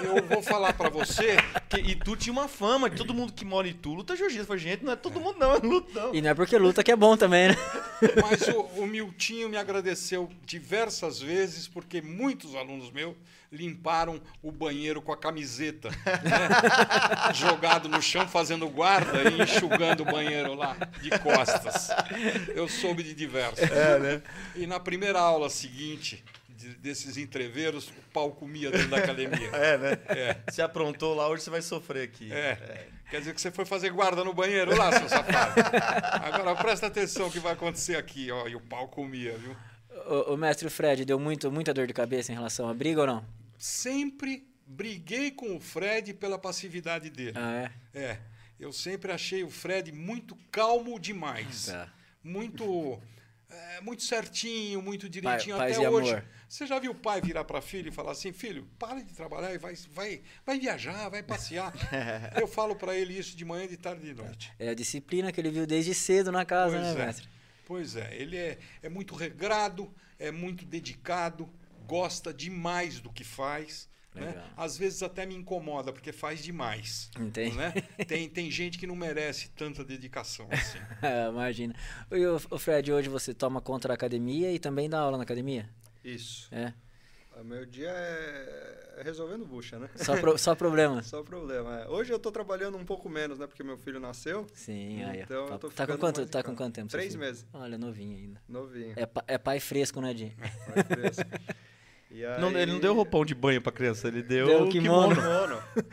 Eu 0.00 0.22
vou 0.26 0.42
falar 0.42 0.72
para 0.72 0.88
você 0.88 1.36
Que- 1.68 1.76
e 1.76 1.94
tu 1.94 2.16
tinha 2.16 2.32
uma 2.32 2.48
fama 2.48 2.88
de 2.88 2.96
todo 2.96 3.12
mundo 3.12 3.34
que 3.34 3.44
mora 3.44 3.68
em 3.68 3.74
tu 3.74 3.92
luta 3.92 4.16
jiu-jitsu. 4.16 4.40
Eu 4.44 4.46
falei, 4.46 4.62
gente, 4.62 4.82
não 4.82 4.92
é 4.92 4.96
todo 4.96 5.20
mundo 5.20 5.38
não, 5.38 5.52
é 5.54 5.58
lutão. 5.58 6.14
E 6.14 6.22
não 6.22 6.30
é 6.30 6.34
porque 6.34 6.56
luta 6.56 6.82
que 6.82 6.90
é 6.90 6.96
bom 6.96 7.14
também, 7.18 7.48
né? 7.48 7.56
Mas 8.22 8.48
o, 8.48 8.60
o 8.80 8.86
Miltinho 8.86 9.50
me 9.50 9.58
agradeceu 9.58 10.30
diversas 10.46 11.20
vezes, 11.20 11.68
porque 11.68 12.00
muitos 12.00 12.54
alunos 12.54 12.90
meus 12.90 13.14
limparam 13.52 14.20
o 14.42 14.50
banheiro 14.50 15.00
com 15.00 15.12
a 15.12 15.16
camiseta, 15.16 15.88
né? 15.90 17.32
jogado 17.34 17.88
no 17.88 18.02
chão, 18.02 18.26
fazendo 18.26 18.68
guarda 18.68 19.22
e 19.30 19.40
enxugando 19.42 20.00
o 20.00 20.04
banheiro 20.04 20.54
lá 20.54 20.76
de 21.00 21.10
costas. 21.20 21.90
Eu 22.54 22.68
soube 22.68 23.02
de 23.02 23.14
diversos. 23.14 23.60
É, 23.70 23.98
né? 23.98 24.22
E 24.54 24.66
na 24.66 24.78
primeira 24.80 25.18
aula 25.20 25.48
seguinte 25.50 26.24
de- 26.48 26.74
desses 26.76 27.16
entreveros, 27.16 27.88
o 27.88 27.92
pau 28.12 28.32
comia 28.32 28.70
dentro 28.70 28.88
da 28.88 28.98
academia. 28.98 29.48
É, 29.52 29.78
né? 29.78 29.98
É. 30.08 30.36
Você 30.50 30.62
aprontou 30.62 31.14
lá, 31.14 31.28
hoje 31.28 31.42
você 31.42 31.50
vai 31.50 31.62
sofrer 31.62 32.02
aqui. 32.04 32.32
É. 32.32 32.88
Quer 33.10 33.20
dizer 33.20 33.34
que 33.34 33.40
você 33.40 33.50
foi 33.52 33.64
fazer 33.64 33.90
guarda 33.90 34.24
no 34.24 34.34
banheiro 34.34 34.76
lá, 34.76 34.90
seu 34.98 35.08
safado. 35.08 35.60
Agora 36.24 36.56
presta 36.56 36.86
atenção 36.88 37.28
o 37.28 37.30
que 37.30 37.38
vai 37.38 37.52
acontecer 37.52 37.96
aqui, 37.96 38.30
ó. 38.32 38.48
E 38.48 38.56
o 38.56 38.60
pau 38.60 38.88
comia, 38.88 39.36
viu? 39.38 39.56
O, 40.08 40.34
o 40.34 40.36
mestre 40.36 40.68
Fred 40.68 41.04
deu 41.04 41.18
muito, 41.18 41.50
muita 41.50 41.72
dor 41.72 41.86
de 41.86 41.92
cabeça 41.94 42.32
em 42.32 42.34
relação 42.34 42.68
à 42.68 42.74
briga 42.74 43.00
ou 43.02 43.06
não? 43.06 43.24
sempre 43.58 44.46
briguei 44.66 45.30
com 45.30 45.56
o 45.56 45.60
Fred 45.60 46.12
pela 46.14 46.38
passividade 46.38 47.08
dele. 47.08 47.32
Ah, 47.36 47.70
é? 47.94 47.98
É, 47.98 48.18
eu 48.60 48.72
sempre 48.72 49.12
achei 49.12 49.42
o 49.44 49.48
Fred 49.50 49.92
muito 49.92 50.36
calmo 50.50 50.98
demais. 50.98 51.66
Tá. 51.66 51.88
Muito 52.26 53.00
é, 53.48 53.80
muito 53.80 54.02
certinho, 54.02 54.82
muito 54.82 55.08
direitinho 55.08 55.56
paz 55.56 55.76
até 55.78 55.88
hoje. 55.88 56.10
amor. 56.10 56.24
Você 56.48 56.66
já 56.66 56.78
viu 56.78 56.90
o 56.90 56.94
pai 56.94 57.20
virar 57.20 57.44
para 57.44 57.62
filho 57.62 57.88
e 57.88 57.92
falar 57.92 58.12
assim: 58.12 58.32
"Filho, 58.32 58.68
para 58.78 59.00
de 59.00 59.12
trabalhar 59.12 59.54
e 59.54 59.58
vai 59.58 59.74
vai 59.92 60.22
vai 60.44 60.58
viajar, 60.58 61.08
vai 61.08 61.22
passear". 61.22 61.72
eu 62.40 62.48
falo 62.48 62.74
para 62.74 62.96
ele 62.96 63.16
isso 63.16 63.36
de 63.36 63.44
manhã, 63.44 63.68
de 63.68 63.76
tarde 63.76 64.04
e 64.04 64.14
de 64.14 64.20
noite. 64.20 64.52
É 64.58 64.70
a 64.70 64.74
disciplina 64.74 65.30
que 65.30 65.40
ele 65.40 65.50
viu 65.50 65.66
desde 65.66 65.94
cedo 65.94 66.32
na 66.32 66.44
casa, 66.44 66.76
Pois 66.76 66.96
né, 66.96 67.02
é. 67.02 67.06
mestre? 67.06 67.28
Pois 67.64 67.96
é, 67.96 68.16
ele 68.16 68.36
é, 68.36 68.58
é 68.82 68.88
muito 68.88 69.14
regrado, 69.14 69.92
é 70.18 70.30
muito 70.30 70.64
dedicado, 70.64 71.48
gosta 71.86 72.32
demais 72.34 73.00
do 73.00 73.12
que 73.12 73.24
faz. 73.24 73.88
Né? 74.20 74.42
Às 74.56 74.76
vezes 74.78 75.02
até 75.02 75.24
me 75.26 75.34
incomoda, 75.34 75.92
porque 75.92 76.12
faz 76.12 76.42
demais. 76.42 77.10
Entende? 77.18 77.56
Né? 77.56 77.72
Tem, 78.06 78.28
tem 78.28 78.50
gente 78.50 78.78
que 78.78 78.86
não 78.86 78.96
merece 78.96 79.50
tanta 79.50 79.84
dedicação 79.84 80.48
assim. 80.50 80.78
Ah, 81.02 81.28
Imagina. 81.32 81.74
E 82.10 82.24
o, 82.26 82.36
o 82.50 82.58
Fred, 82.58 82.92
hoje 82.92 83.08
você 83.08 83.32
toma 83.34 83.60
conta 83.60 83.88
da 83.88 83.94
academia 83.94 84.52
e 84.52 84.58
também 84.58 84.88
dá 84.88 84.98
aula 85.00 85.16
na 85.16 85.22
academia? 85.24 85.68
Isso. 86.04 86.48
É. 86.54 86.72
O 87.38 87.44
meu 87.44 87.66
dia 87.66 87.90
é 87.90 89.02
resolvendo 89.04 89.44
bucha, 89.44 89.78
né? 89.78 89.90
Só, 89.96 90.16
pro- 90.18 90.38
só 90.38 90.54
problemas? 90.54 91.04
Só 91.08 91.22
problema. 91.22 91.82
é. 91.82 91.88
Hoje 91.88 92.10
eu 92.10 92.18
tô 92.18 92.32
trabalhando 92.32 92.78
um 92.78 92.84
pouco 92.84 93.10
menos, 93.10 93.38
né? 93.38 93.46
Porque 93.46 93.62
meu 93.62 93.76
filho 93.76 94.00
nasceu. 94.00 94.46
Sim, 94.54 95.04
aí. 95.04 95.20
Então 95.20 95.42
eu 95.44 95.46
tá, 95.48 95.58
tô 95.58 95.68
tá 95.68 95.86
com 95.86 95.98
quanto, 95.98 96.26
tá 96.26 96.42
com 96.42 96.56
quanto 96.56 96.74
tempo? 96.76 96.88
Três 96.88 97.14
meses. 97.14 97.44
Olha, 97.52 97.76
novinho 97.76 98.16
ainda. 98.16 98.40
Novinho. 98.48 98.94
É, 98.96 99.34
é 99.34 99.36
pai 99.36 99.60
fresco, 99.60 100.00
né, 100.00 100.14
Di? 100.14 100.34
Vai 100.66 100.82
fresco. 100.84 101.24
E 102.16 102.24
aí... 102.24 102.40
Não, 102.40 102.50
ele 102.50 102.72
não 102.72 102.80
deu 102.80 102.94
roupão 102.94 103.24
de 103.26 103.34
banho 103.34 103.60
pra 103.60 103.70
criança, 103.70 104.08
ele 104.08 104.22
deu, 104.22 104.46
Deu 104.46 104.62
o 104.64 104.68
kimono. 104.70 105.14
kimono. 105.14 105.62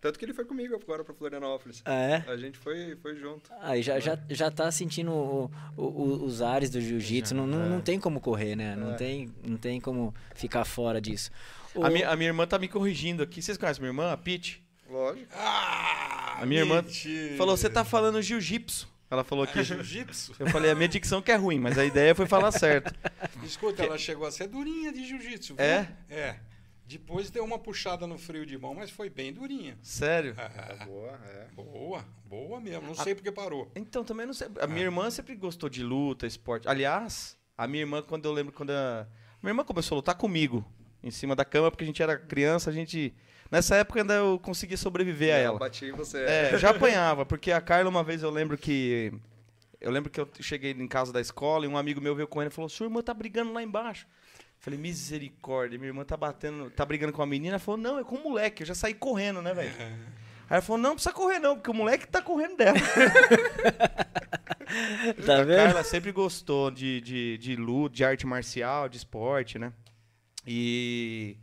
Tanto 0.00 0.16
que 0.16 0.24
ele 0.24 0.32
foi 0.32 0.44
comigo 0.44 0.76
agora 0.80 1.02
pra 1.02 1.12
Florianópolis. 1.12 1.82
Ah, 1.84 1.92
é? 1.92 2.24
A 2.28 2.36
gente 2.36 2.56
foi, 2.56 2.94
foi 3.02 3.16
junto. 3.16 3.50
Aí 3.60 3.82
já, 3.82 3.98
já, 3.98 4.16
já 4.30 4.48
tá 4.48 4.70
sentindo 4.70 5.10
o- 5.10 5.50
o- 5.76 5.82
o- 5.82 6.24
os 6.24 6.40
ares 6.40 6.70
do 6.70 6.80
jiu-jitsu. 6.80 7.34
Não, 7.34 7.48
não, 7.48 7.68
não 7.68 7.80
tem 7.80 7.98
como 7.98 8.20
correr, 8.20 8.54
né? 8.54 8.76
Não, 8.76 8.92
É. 8.92 8.94
tem, 8.94 9.34
não 9.44 9.56
tem 9.56 9.80
como 9.80 10.14
ficar 10.36 10.64
fora 10.64 11.00
disso. 11.00 11.32
O- 11.74 11.84
A 11.84 11.90
minha, 11.90 12.08
a 12.08 12.14
minha 12.14 12.28
irmã 12.30 12.46
tá 12.46 12.60
me 12.60 12.68
corrigindo 12.68 13.24
aqui. 13.24 13.42
Vocês 13.42 13.58
conhecem 13.58 13.80
minha 13.82 13.90
irmã, 13.90 14.12
a 14.12 14.16
Pete? 14.16 14.62
Lógico. 14.88 15.26
Ah, 15.34 16.38
A 16.42 16.46
minha 16.46 16.60
irmã 16.60 16.80
mentira. 16.80 17.36
Falou, 17.36 17.56
você 17.56 17.68
tá 17.68 17.84
falando 17.84 18.22
jiu-jitsu. 18.22 18.88
Ela 19.10 19.24
falou 19.24 19.46
que. 19.46 19.58
É 19.58 19.64
jiu-jitsu? 19.64 20.34
Eu 20.38 20.48
falei, 20.48 20.70
a 20.70 20.74
minha 20.74 20.88
dicção 20.88 21.22
que 21.22 21.32
é 21.32 21.36
ruim, 21.36 21.58
mas 21.58 21.78
a 21.78 21.84
ideia 21.84 22.14
foi 22.14 22.26
falar 22.26 22.52
certo. 22.52 22.92
Escuta, 23.42 23.82
ela 23.82 23.96
chegou 23.96 24.26
a 24.26 24.30
ser 24.30 24.48
durinha 24.48 24.92
de 24.92 25.06
jiu-jitsu. 25.06 25.54
viu? 25.54 25.64
É? 25.64 25.88
É. 26.10 26.36
Depois 26.86 27.28
deu 27.30 27.44
uma 27.44 27.58
puxada 27.58 28.06
no 28.06 28.16
freio 28.16 28.46
de 28.46 28.56
mão, 28.56 28.74
mas 28.74 28.90
foi 28.90 29.10
bem 29.10 29.30
durinha. 29.32 29.78
Sério? 29.82 30.34
Ah, 30.38 30.86
Boa, 30.86 31.20
é. 31.26 31.46
boa, 31.54 32.04
boa 32.24 32.60
mesmo. 32.60 32.86
Não 32.86 32.94
sei 32.94 33.14
porque 33.14 33.30
parou. 33.30 33.70
Então, 33.76 34.02
também 34.02 34.24
não 34.26 34.32
sei. 34.32 34.48
A 34.58 34.66
minha 34.66 34.84
irmã 34.84 35.10
sempre 35.10 35.36
gostou 35.36 35.68
de 35.68 35.82
luta, 35.82 36.26
esporte. 36.26 36.66
Aliás, 36.66 37.36
a 37.58 37.66
minha 37.66 37.82
irmã, 37.82 38.00
quando 38.02 38.24
eu 38.24 38.32
lembro, 38.32 38.52
quando 38.54 38.70
a. 38.70 39.06
Minha 39.42 39.50
irmã 39.50 39.64
começou 39.64 39.96
a 39.96 39.98
lutar 39.98 40.14
comigo, 40.14 40.64
em 41.02 41.10
cima 41.10 41.36
da 41.36 41.44
cama, 41.44 41.70
porque 41.70 41.84
a 41.84 41.86
gente 41.86 42.02
era 42.02 42.16
criança, 42.16 42.70
a 42.70 42.72
gente. 42.72 43.14
Nessa 43.50 43.76
época 43.76 44.00
ainda 44.00 44.14
eu 44.14 44.38
conseguia 44.38 44.76
sobreviver 44.76 45.34
a 45.34 45.38
Eu 45.38 45.44
ela. 45.44 45.58
bati 45.58 45.86
em 45.86 45.92
você. 45.92 46.18
É, 46.24 46.58
já 46.58 46.70
apanhava, 46.70 47.24
porque 47.24 47.50
a 47.50 47.60
Carla, 47.60 47.88
uma 47.88 48.04
vez 48.04 48.22
eu 48.22 48.30
lembro 48.30 48.56
que. 48.58 49.12
Eu 49.80 49.90
lembro 49.90 50.10
que 50.10 50.20
eu 50.20 50.28
cheguei 50.40 50.72
em 50.72 50.88
casa 50.88 51.12
da 51.12 51.20
escola 51.20 51.64
e 51.64 51.68
um 51.68 51.76
amigo 51.78 52.00
meu 52.00 52.14
veio 52.14 52.26
correndo 52.28 52.50
e 52.50 52.54
falou: 52.54 52.68
Sua 52.68 52.86
irmã 52.86 53.00
tá 53.02 53.14
brigando 53.14 53.52
lá 53.52 53.62
embaixo. 53.62 54.06
Falei, 54.60 54.78
misericórdia, 54.78 55.78
minha 55.78 55.88
irmã 55.90 56.04
tá 56.04 56.16
batendo, 56.16 56.68
tá 56.70 56.84
brigando 56.84 57.12
com 57.12 57.22
a 57.22 57.26
menina. 57.26 57.52
Ela 57.52 57.58
falou, 57.60 57.78
não, 57.78 57.98
é 57.98 58.02
com 58.04 58.16
o 58.16 58.22
moleque, 58.24 58.64
eu 58.64 58.66
já 58.66 58.74
saí 58.74 58.92
correndo, 58.92 59.40
né, 59.40 59.54
velho? 59.54 59.70
Aí 60.50 60.56
ela 60.56 60.62
falou, 60.62 60.78
não, 60.82 60.90
não 60.90 60.96
precisa 60.96 61.14
correr 61.14 61.38
não, 61.38 61.54
porque 61.54 61.70
o 61.70 61.74
moleque 61.74 62.08
tá 62.08 62.20
correndo 62.20 62.56
dela. 62.56 62.76
Tá 65.24 65.40
a 65.40 65.44
vendo? 65.44 65.56
Carla 65.56 65.82
sempre 65.82 66.12
gostou 66.12 66.70
de, 66.70 67.00
de, 67.00 67.38
de 67.38 67.56
luta, 67.56 67.96
de 67.96 68.04
arte 68.04 68.26
marcial, 68.26 68.86
de 68.86 68.98
esporte, 68.98 69.58
né? 69.58 69.72
E 70.46 71.38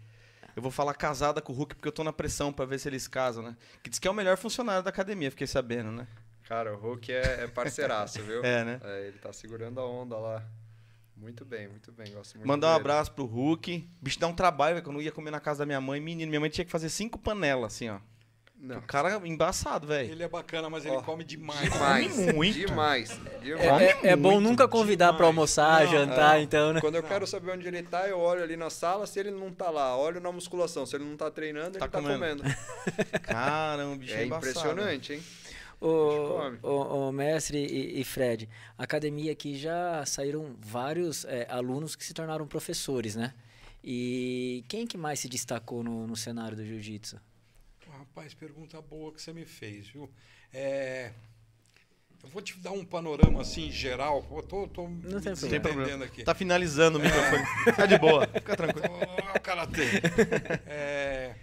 eu 0.56 0.62
vou 0.62 0.72
falar 0.72 0.93
casada 0.93 1.41
com 1.41 1.51
o 1.51 1.56
Hulk 1.56 1.76
porque 1.76 1.88
eu 1.88 1.91
tô 1.91 2.03
na 2.03 2.14
pressão 2.14 2.53
pra 2.53 2.66
ver 2.66 2.80
se 2.80 2.88
eles 2.88 3.08
casam, 3.08 3.43
né? 3.43 3.58
Que 3.84 3.89
diz 3.89 3.99
que 3.99 4.08
é 4.08 4.12
o 4.12 4.14
melhor 4.14 4.38
funcionário 4.38 4.84
da 4.84 4.89
academia, 4.89 5.30
fiquei 5.30 5.47
sabendo, 5.47 5.91
né? 5.91 6.08
Cara, 6.43 6.74
o 6.74 6.78
Hulk 6.78 7.12
é, 7.12 7.43
é 7.43 7.47
parceiraço, 7.47 8.22
viu? 8.22 8.41
É, 8.45 8.64
né? 8.64 8.80
É, 8.84 9.08
ele 9.08 9.18
tá 9.18 9.34
segurando 9.34 9.80
a 9.80 9.86
onda 9.86 10.16
lá. 10.18 10.43
Muito 11.18 11.43
bem, 11.45 11.68
muito 11.68 11.91
bem. 11.91 12.12
Gosto 12.12 12.36
muito 12.36 12.47
Mandar 12.47 12.74
um 12.74 12.76
abraço 12.76 13.12
pro 13.12 13.26
Hulk. 13.26 13.89
Bicho 14.01 14.20
dá 14.20 14.28
um 14.28 14.36
trabalho, 14.36 14.76
velho. 14.76 14.86
Quando 14.86 14.97
eu 14.97 15.01
ia 15.01 15.12
comer 15.12 15.32
na 15.32 15.39
casa 15.39 15.60
da 15.60 15.66
minha 15.66 15.82
mãe, 15.82 15.99
menino, 15.99 16.30
minha 16.30 16.39
mãe 16.39 16.49
tinha 16.49 16.66
que 16.66 16.72
fazer 16.72 16.89
cinco 16.89 17.18
panelas, 17.18 17.74
assim, 17.74 17.89
ó. 17.89 17.99
Não. 18.58 18.78
O 18.78 18.82
cara 18.82 19.22
embaçado, 19.28 19.86
velho. 19.86 20.12
Ele 20.12 20.24
é 20.24 20.28
bacana, 20.28 20.70
mas 20.70 20.86
ele 20.86 20.95
Ó, 20.95 21.01
come 21.01 21.24
demais. 21.24 21.62
Demais. 21.72 22.16
Come 22.16 22.34
muito. 22.34 22.58
Demais. 22.58 23.20
É, 23.36 23.38
demais. 23.39 23.82
é- 24.03 24.08
é 24.08 24.16
bom 24.16 24.32
muito, 24.36 24.49
nunca 24.49 24.68
convidar 24.68 25.08
pra 25.14 25.18
demais. 25.18 25.28
almoçar, 25.28 25.86
Não, 25.86 25.91
jantar, 25.91 26.39
é. 26.39 26.41
então, 26.41 26.74
né? 26.74 26.82
Quando 26.82 26.95
eu 26.95 27.03
quero 27.03 27.28
saber 27.28 27.51
onde 27.51 27.68
ele 27.68 27.84
tá, 27.84 28.08
eu 28.08 28.18
olho 28.18 28.41
ali 28.41 28.56
na 28.58 28.70
sala. 28.72 29.06
Se 29.06 29.20
ele 29.20 29.30
não 29.30 29.51
tá 29.51 29.70
lá, 29.70 29.95
olho 29.97 30.20
na 30.20 30.32
musculação. 30.32 30.86
Se 30.86 30.95
ele 30.95 31.03
não 31.03 31.16
tá 31.16 31.30
treinando, 31.30 31.78
Tá 31.78 31.86
ele 31.86 31.91
tá 31.91 32.01
comendo. 32.01 32.20
comendo. 32.43 32.43
Caramba, 33.22 33.95
bicho 33.97 34.14
é, 34.14 34.22
É 34.22 34.26
embaçado, 34.26 34.47
impressionante, 34.49 35.14
hein? 35.14 35.24
O, 35.80 36.49
o, 36.64 37.10
o 37.10 37.12
mestre 37.12 37.58
e, 37.60 37.99
e 37.99 38.03
Fred, 38.06 38.49
a 38.78 38.84
academia 38.84 39.32
aqui 39.34 39.56
já 39.58 40.03
saíram 40.06 40.56
vários 40.60 41.26
é, 41.26 41.45
alunos 41.51 41.95
que 41.95 42.03
se 42.03 42.14
tornaram 42.14 42.47
professores, 42.47 43.16
né? 43.16 43.34
E 43.84 44.64
quem 44.68 44.88
que 44.88 44.97
mais 44.97 45.20
se 45.20 45.28
destacou 45.30 45.84
no, 45.84 46.08
no 46.08 46.16
cenário 46.16 46.56
do 46.58 46.66
jiu-jitsu? 46.66 47.18
Rapaz, 47.97 48.33
pergunta 48.33 48.81
boa 48.81 49.13
que 49.13 49.21
você 49.21 49.31
me 49.31 49.45
fez, 49.45 49.87
viu? 49.87 50.11
É, 50.53 51.13
Eu 52.23 52.29
vou 52.29 52.41
te 52.41 52.57
dar 52.57 52.71
um 52.71 52.83
panorama 52.83 53.41
assim 53.41 53.71
geral. 53.71 54.21
Pô, 54.23 54.41
tô, 54.43 54.67
tô 54.67 54.87
me 54.87 55.01
Não 55.07 55.21
tem 55.21 55.61
problema. 55.61 56.05
Aqui. 56.05 56.23
Tá 56.23 56.33
finalizando 56.35 56.97
o 56.97 57.01
microfone. 57.01 57.45
Fica 57.63 57.87
de 57.87 57.97
boa, 57.97 58.27
fica 58.27 58.57
tranquilo. 58.57 58.87
Ó, 59.33 59.39
karatê. 59.39 59.83
É, 60.65 61.35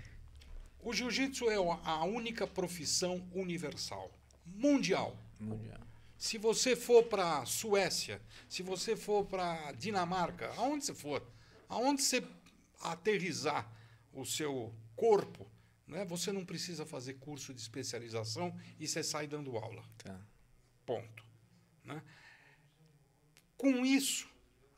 o 0.83 0.93
jiu-jitsu 0.93 1.49
é 1.51 1.57
a 1.57 2.05
única 2.05 2.47
profissão 2.47 3.27
universal, 3.33 4.11
mundial. 4.45 5.17
Mundial. 5.39 5.81
Se 6.19 6.37
você 6.37 6.77
for 6.77 7.05
para 7.05 7.45
Suécia, 7.47 8.21
se 8.49 8.63
você 8.63 8.95
for 8.97 9.25
para 9.25 9.73
Dinamarca, 9.73 10.53
aonde 10.57 10.85
você 10.85 10.95
for, 10.95 11.23
aonde 11.69 12.03
você 12.03 12.23
aterrizar 12.81 13.69
o 14.13 14.25
seu 14.25 14.73
corpo, 14.95 15.47
né, 15.93 16.05
você 16.05 16.33
não 16.33 16.45
precisa 16.45 16.85
fazer 16.85 17.15
curso 17.15 17.53
de 17.55 17.61
especialização 17.61 18.59
e 18.81 18.89
você 18.89 19.03
sai 19.03 19.27
dando 19.27 19.57
aula. 19.57 19.85
Tá. 19.99 20.19
Ponto. 20.85 21.25
né? 21.85 22.03
Com 23.57 23.85
isso, 23.87 24.29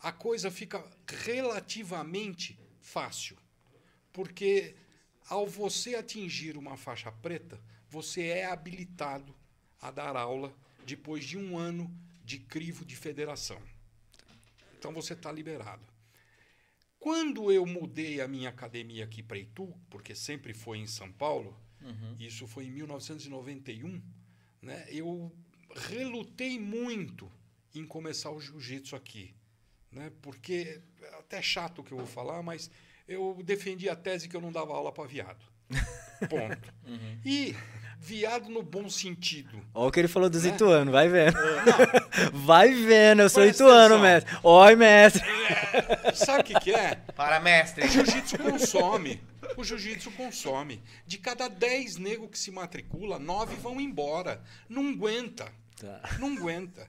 a 0.00 0.12
coisa 0.12 0.50
fica 0.50 0.84
relativamente 1.08 2.58
fácil. 2.80 3.38
Porque 4.12 4.76
ao 5.28 5.46
você 5.46 5.94
atingir 5.94 6.56
uma 6.56 6.76
faixa 6.76 7.10
preta, 7.10 7.58
você 7.88 8.26
é 8.26 8.44
habilitado 8.44 9.34
a 9.80 9.90
dar 9.90 10.16
aula 10.16 10.54
depois 10.84 11.24
de 11.24 11.38
um 11.38 11.56
ano 11.56 11.90
de 12.24 12.38
crivo 12.38 12.84
de 12.84 12.96
federação. 12.96 13.60
Então 14.78 14.92
você 14.92 15.14
está 15.14 15.32
liberado. 15.32 15.93
Quando 17.05 17.52
eu 17.52 17.66
mudei 17.66 18.22
a 18.22 18.26
minha 18.26 18.48
academia 18.48 19.05
aqui 19.05 19.22
para 19.22 19.36
Itu, 19.36 19.70
porque 19.90 20.14
sempre 20.14 20.55
foi 20.55 20.78
em 20.78 20.86
São 20.86 21.12
Paulo, 21.12 21.55
isso 22.18 22.46
foi 22.46 22.64
em 22.64 22.70
1991, 22.70 24.00
né, 24.62 24.86
eu 24.88 25.30
relutei 25.90 26.59
muito 26.59 27.30
em 27.74 27.86
começar 27.86 28.30
o 28.30 28.40
jiu-jitsu 28.40 28.96
aqui. 28.96 29.34
Né, 29.92 30.11
porque 30.22 30.80
é 31.02 31.18
até 31.18 31.42
chato 31.42 31.80
o 31.80 31.84
que 31.84 31.92
eu 31.92 31.98
vou 31.98 32.07
falar, 32.07 32.42
mas 32.42 32.70
eu 33.07 33.38
defendi 33.44 33.86
a 33.86 33.94
tese 33.94 34.26
que 34.26 34.34
eu 34.34 34.40
não 34.40 34.50
dava 34.50 34.72
aula 34.72 34.90
para 34.90 35.07
viado. 35.07 35.44
Ponto. 36.30 36.74
E 37.22 37.55
viado 38.01 38.49
no 38.49 38.62
bom 38.62 38.88
sentido. 38.88 39.61
Olha 39.74 39.88
o 39.88 39.92
que 39.92 40.01
ele 40.01 40.09
falou 40.09 40.28
dos 40.30 40.45
Né? 40.45 40.51
ituanos, 40.51 40.92
vai 40.92 41.09
vendo. 41.09 41.36
Vai 42.32 42.72
vendo, 42.72 43.22
eu 43.22 43.28
sou 43.28 43.42
Presta 43.42 43.62
ituano, 43.64 43.97
atenção. 43.97 44.01
mestre. 44.03 44.38
Oi, 44.42 44.76
mestre. 44.76 45.22
Sabe 46.14 46.40
o 46.40 46.45
que, 46.45 46.61
que 46.61 46.72
é? 46.72 46.95
Para, 47.16 47.40
mestre. 47.40 47.84
O 47.84 47.88
jiu-jitsu 47.88 48.38
consome. 48.38 49.20
O 49.57 49.64
jiu-jitsu 49.64 50.11
consome. 50.12 50.82
De 51.07 51.18
cada 51.18 51.49
10 51.49 51.97
negros 51.97 52.30
que 52.30 52.38
se 52.38 52.51
matricula, 52.51 53.18
9 53.18 53.57
vão 53.57 53.80
embora. 53.80 54.42
Não 54.68 54.90
aguenta. 54.90 55.51
Tá. 55.80 56.01
Não 56.18 56.36
aguenta. 56.36 56.86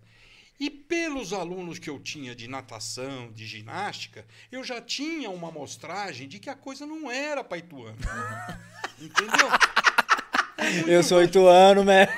E 0.60 0.70
pelos 0.70 1.34
alunos 1.34 1.80
que 1.80 1.90
eu 1.90 2.00
tinha 2.00 2.34
de 2.34 2.48
natação, 2.48 3.30
de 3.34 3.46
ginástica, 3.46 4.26
eu 4.50 4.64
já 4.64 4.80
tinha 4.80 5.30
uma 5.30 5.50
amostragem 5.50 6.30
de 6.30 6.40
que 6.40 6.50
a 6.50 6.56
coisa 6.56 6.86
não 6.86 7.12
era 7.12 7.44
para 7.44 7.58
Ituano. 7.58 7.98
Eu 10.88 11.04
sou 11.04 11.22
ituano, 11.22 11.84
mestre. 11.84 12.16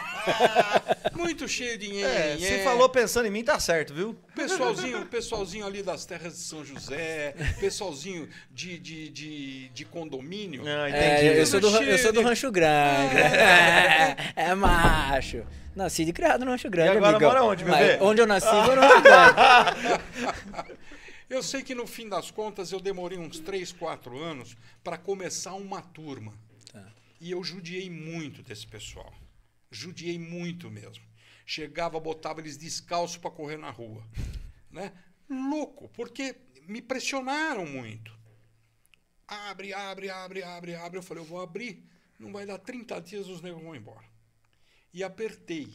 Muito 1.15 1.47
cheio 1.47 1.77
de 1.77 1.85
É, 2.03 2.35
nhenhenhé. 2.35 2.37
você 2.37 2.63
falou 2.63 2.89
pensando 2.89 3.25
em 3.27 3.31
mim, 3.31 3.43
tá 3.43 3.59
certo, 3.59 3.93
viu? 3.93 4.15
Pessoalzinho, 4.35 5.05
pessoalzinho 5.05 5.65
ali 5.65 5.81
das 5.81 6.05
terras 6.05 6.33
de 6.33 6.39
São 6.39 6.63
José, 6.65 7.33
pessoalzinho 7.59 8.27
de, 8.51 8.77
de, 8.77 9.09
de, 9.09 9.69
de 9.69 9.85
condomínio. 9.85 10.63
Ah, 10.67 10.89
entendi. 10.89 11.27
É, 11.29 11.39
eu 11.39 11.45
sou 11.45 11.59
do, 11.59 11.67
eu 11.69 11.97
sou 11.97 12.11
do 12.13 12.21
Rancho 12.21 12.51
Grande. 12.51 13.15
É, 13.17 14.15
é 14.35 14.53
macho. 14.55 15.43
Nasci 15.75 16.03
de 16.05 16.11
criado 16.13 16.43
no 16.43 16.51
Rancho 16.51 16.69
Grande, 16.69 16.93
E 16.95 16.97
agora 16.97 17.09
amigão. 17.11 17.29
mora 17.29 17.43
onde, 17.43 17.63
Mas 17.63 17.77
bebê? 17.79 18.03
Onde 18.03 18.21
eu 18.21 18.27
nasci, 18.27 18.47
foi 18.65 18.75
no 18.75 18.81
Rancho 18.81 19.01
Grande. 19.01 20.77
Eu 21.29 21.43
sei 21.43 21.61
que 21.61 21.75
no 21.75 21.85
fim 21.85 22.07
das 22.07 22.31
contas 22.31 22.71
eu 22.71 22.79
demorei 22.79 23.17
uns 23.17 23.37
3, 23.39 23.73
4 23.73 24.17
anos 24.17 24.55
para 24.81 24.97
começar 24.97 25.55
uma 25.55 25.81
turma. 25.81 26.33
E 27.19 27.31
eu 27.31 27.43
judiei 27.43 27.89
muito 27.89 28.43
desse 28.43 28.67
pessoal. 28.67 29.13
Judiei 29.71 30.17
muito 30.19 30.69
mesmo. 30.69 31.03
Chegava, 31.45 31.99
botava 31.99 32.41
eles 32.41 32.57
descalços 32.57 33.17
para 33.17 33.31
correr 33.31 33.57
na 33.57 33.69
rua. 33.69 34.03
Né? 34.69 34.93
Louco, 35.29 35.89
porque 35.89 36.35
me 36.67 36.81
pressionaram 36.81 37.65
muito. 37.65 38.15
Abre, 39.25 39.73
abre, 39.73 40.09
abre, 40.09 40.43
abre, 40.43 40.75
abre. 40.75 40.99
Eu 40.99 41.01
falei, 41.01 41.23
eu 41.23 41.27
vou 41.27 41.41
abrir. 41.41 41.83
Não 42.19 42.31
vai 42.31 42.45
dar 42.45 42.57
30 42.57 43.01
dias, 43.01 43.27
os 43.27 43.41
negros 43.41 43.63
vão 43.63 43.75
embora. 43.75 44.05
E 44.93 45.03
apertei. 45.03 45.73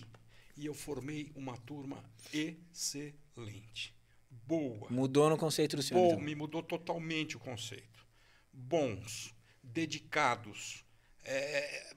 E 0.57 0.67
eu 0.67 0.75
formei 0.75 1.33
uma 1.35 1.57
turma 1.57 2.05
excelente. 2.33 3.97
Boa. 4.31 4.91
Mudou 4.91 5.31
no 5.31 5.39
conceito 5.39 5.77
do 5.77 5.83
senhor. 5.83 6.01
Bom, 6.01 6.13
então. 6.13 6.21
me 6.21 6.35
mudou 6.35 6.63
totalmente 6.63 7.37
o 7.37 7.41
conceito. 7.41 8.07
Bons, 8.53 9.35
dedicados, 9.63 10.82
é, 11.25 11.95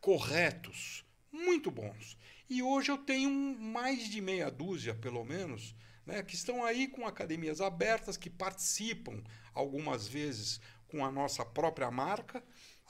corretos, 0.00 1.04
muito 1.30 1.70
bons. 1.70 2.16
E 2.48 2.62
hoje 2.62 2.90
eu 2.90 2.98
tenho 2.98 3.30
mais 3.30 4.08
de 4.08 4.20
meia 4.20 4.50
dúzia, 4.50 4.94
pelo 4.94 5.24
menos, 5.24 5.74
né, 6.04 6.22
que 6.22 6.34
estão 6.34 6.64
aí 6.64 6.88
com 6.88 7.06
academias 7.06 7.60
abertas, 7.60 8.16
que 8.16 8.28
participam 8.28 9.22
algumas 9.54 10.06
vezes 10.06 10.60
com 10.88 11.04
a 11.04 11.10
nossa 11.10 11.44
própria 11.44 11.90
marca, 11.90 12.42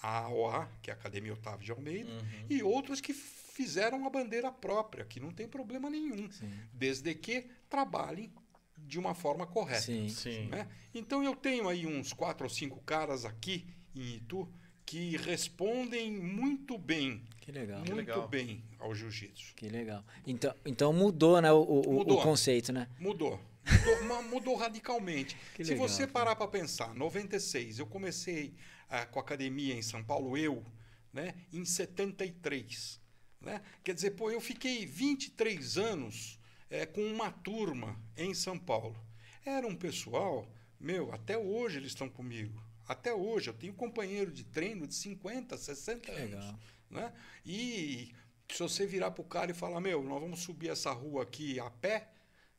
a 0.02 0.18
AOA, 0.24 0.68
que 0.82 0.90
é 0.90 0.94
a 0.94 0.96
Academia 0.96 1.32
Otávio 1.34 1.64
de 1.64 1.70
Almeida, 1.70 2.10
Uhum. 2.10 2.46
e 2.50 2.62
outros 2.62 3.00
que 3.00 3.12
fizeram 3.12 4.04
a 4.04 4.10
bandeira 4.10 4.50
própria, 4.50 5.04
que 5.04 5.20
não 5.20 5.30
tem 5.30 5.46
problema 5.46 5.88
nenhum, 5.88 6.28
Sim. 6.32 6.52
desde 6.72 7.14
que 7.14 7.46
trabalhem 7.68 8.32
de 8.76 8.98
uma 8.98 9.14
forma 9.14 9.46
correta. 9.46 9.82
Sim. 9.82 10.08
Sim. 10.08 10.46
né? 10.48 10.68
Então 10.92 11.22
eu 11.22 11.36
tenho 11.36 11.68
aí 11.68 11.86
uns 11.86 12.12
quatro 12.12 12.44
ou 12.44 12.50
cinco 12.50 12.80
caras 12.80 13.24
aqui 13.24 13.64
em 13.94 14.16
Itu 14.16 14.52
que 14.84 15.16
respondem 15.16 16.10
muito 16.12 16.76
bem, 16.76 17.22
Que 17.40 17.50
legal. 17.52 17.78
muito 17.78 17.94
legal. 17.94 18.28
bem 18.28 18.62
ao 18.78 18.94
jiu-jitsu. 18.94 19.54
Que 19.54 19.68
legal. 19.68 20.04
Então, 20.26 20.54
então 20.64 20.92
mudou, 20.92 21.40
né, 21.40 21.50
o, 21.52 21.56
o- 21.62 21.80
o 21.88 21.92
Mudou. 21.94 22.22
conceito, 22.22 22.72
né? 22.72 22.88
Mudou. 22.98 23.40
Mudou, 23.64 24.22
mudou 24.24 24.56
radicalmente. 24.56 25.36
Que 25.54 25.64
Se 25.64 25.70
legal, 25.72 25.88
você 25.88 26.00
cara. 26.02 26.12
parar 26.12 26.36
para 26.36 26.48
pensar, 26.48 26.94
96, 26.94 27.78
eu 27.78 27.86
comecei 27.86 28.54
ah, 28.88 29.06
com 29.06 29.18
a 29.18 29.22
academia 29.22 29.74
em 29.74 29.82
São 29.82 30.02
Paulo, 30.02 30.36
eu, 30.36 30.64
né, 31.12 31.34
em 31.52 31.64
73. 31.64 33.00
Né? 33.40 33.60
Quer 33.82 33.94
dizer, 33.94 34.12
pô, 34.12 34.30
eu 34.30 34.40
fiquei 34.40 34.84
23 34.86 35.76
anos 35.78 36.38
eh, 36.70 36.86
com 36.86 37.02
uma 37.02 37.30
turma 37.30 37.98
em 38.16 38.34
São 38.34 38.58
Paulo. 38.58 38.96
Era 39.44 39.66
um 39.66 39.74
pessoal, 39.74 40.48
meu, 40.78 41.12
até 41.12 41.36
hoje 41.36 41.78
eles 41.78 41.90
estão 41.90 42.08
comigo. 42.08 42.62
Até 42.86 43.14
hoje, 43.14 43.50
eu 43.50 43.54
tenho 43.54 43.74
companheiro 43.74 44.30
de 44.30 44.44
treino 44.44 44.86
de 44.86 44.94
50, 44.94 45.56
60 45.56 46.12
anos. 46.12 46.54
Né? 46.90 47.12
E 47.44 48.12
se 48.50 48.62
você 48.62 48.86
virar 48.86 49.10
pro 49.12 49.24
cara 49.24 49.50
e 49.50 49.54
falar, 49.54 49.80
meu, 49.80 50.02
nós 50.02 50.20
vamos 50.20 50.40
subir 50.40 50.70
essa 50.70 50.92
rua 50.92 51.22
aqui 51.22 51.58
a 51.58 51.70
pé, 51.70 52.08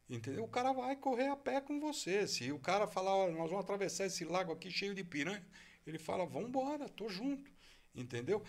entendeu? 0.10 0.44
O 0.44 0.48
cara 0.48 0.72
vai 0.72 0.96
correr 0.96 1.28
a 1.28 1.36
pé 1.36 1.62
com 1.62 1.80
você. 1.80 2.28
Se 2.28 2.52
o 2.52 2.60
cara 2.60 2.88
falar, 2.88 3.16
olha, 3.16 3.34
nós 3.34 3.50
vamos 3.50 3.64
atravessar 3.64 4.06
esse 4.06 4.26
lago 4.26 4.52
aqui 4.52 4.72
cheio 4.72 4.96
de 4.96 5.04
piranha, 5.04 5.46
ele 5.86 6.00
fala, 6.00 6.26
vamos 6.26 6.50
embora, 6.50 6.90
tô 6.90 7.10
junto, 7.10 7.52
entendeu? 7.94 8.44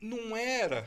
Não 0.00 0.36
era, 0.36 0.86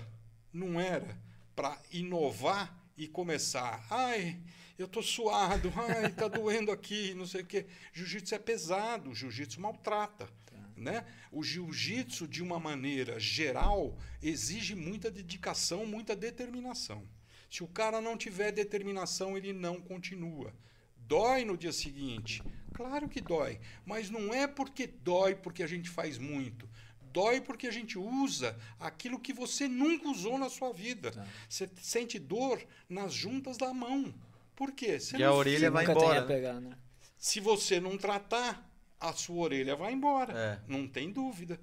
não 0.51 0.79
era 0.79 1.17
para 1.55 1.79
inovar 1.91 2.75
e 2.97 3.07
começar, 3.07 3.85
ai, 3.89 4.41
eu 4.77 4.87
tô 4.87 5.01
suado, 5.01 5.71
ai, 5.77 6.11
tá 6.11 6.27
doendo 6.27 6.71
aqui, 6.71 7.13
não 7.13 7.25
sei 7.25 7.41
o 7.41 7.45
quê. 7.45 7.65
Jiu-jitsu 7.93 8.35
é 8.35 8.39
pesado, 8.39 9.11
o 9.11 9.15
jiu-jitsu 9.15 9.59
maltrata. 9.61 10.29
Né? 10.75 11.05
O 11.31 11.41
jiu-jitsu, 11.41 12.27
de 12.27 12.43
uma 12.43 12.59
maneira 12.59 13.17
geral, 13.17 13.97
exige 14.21 14.75
muita 14.75 15.09
dedicação, 15.09 15.85
muita 15.85 16.15
determinação. 16.15 17.07
Se 17.49 17.63
o 17.63 17.67
cara 17.67 18.01
não 18.01 18.17
tiver 18.17 18.51
determinação, 18.51 19.37
ele 19.37 19.53
não 19.53 19.79
continua. 19.79 20.53
Dói 20.97 21.45
no 21.45 21.55
dia 21.55 21.71
seguinte? 21.71 22.43
Claro 22.73 23.07
que 23.07 23.21
dói, 23.21 23.59
mas 23.85 24.09
não 24.09 24.33
é 24.33 24.47
porque 24.47 24.85
dói 24.85 25.35
porque 25.35 25.63
a 25.63 25.67
gente 25.67 25.89
faz 25.89 26.17
muito. 26.17 26.67
Dói 27.13 27.39
porque 27.39 27.67
a 27.67 27.71
gente 27.71 27.97
usa 27.97 28.59
aquilo 28.77 29.17
que 29.17 29.31
você 29.31 29.69
nunca 29.69 30.09
usou 30.09 30.37
na 30.37 30.49
sua 30.49 30.73
vida. 30.73 31.25
Você 31.47 31.69
sente 31.81 32.19
dor 32.19 32.61
nas 32.89 33.13
juntas 33.13 33.55
da 33.55 33.73
mão. 33.73 34.13
Por 34.55 34.71
quê? 34.71 34.99
Você 34.99 35.17
E 35.17 35.23
a 35.23 35.33
orelha 35.33 35.69
vai 35.71 35.83
embora, 35.85 36.21
tem 36.23 36.35
pegar, 36.35 36.59
né? 36.61 36.77
se 37.17 37.39
você 37.39 37.79
não 37.79 37.97
tratar, 37.97 38.69
a 38.99 39.11
sua 39.13 39.43
orelha 39.43 39.75
vai 39.75 39.91
embora. 39.93 40.33
É. 40.33 40.59
Não 40.67 40.87
tem 40.87 41.11
dúvida. 41.11 41.59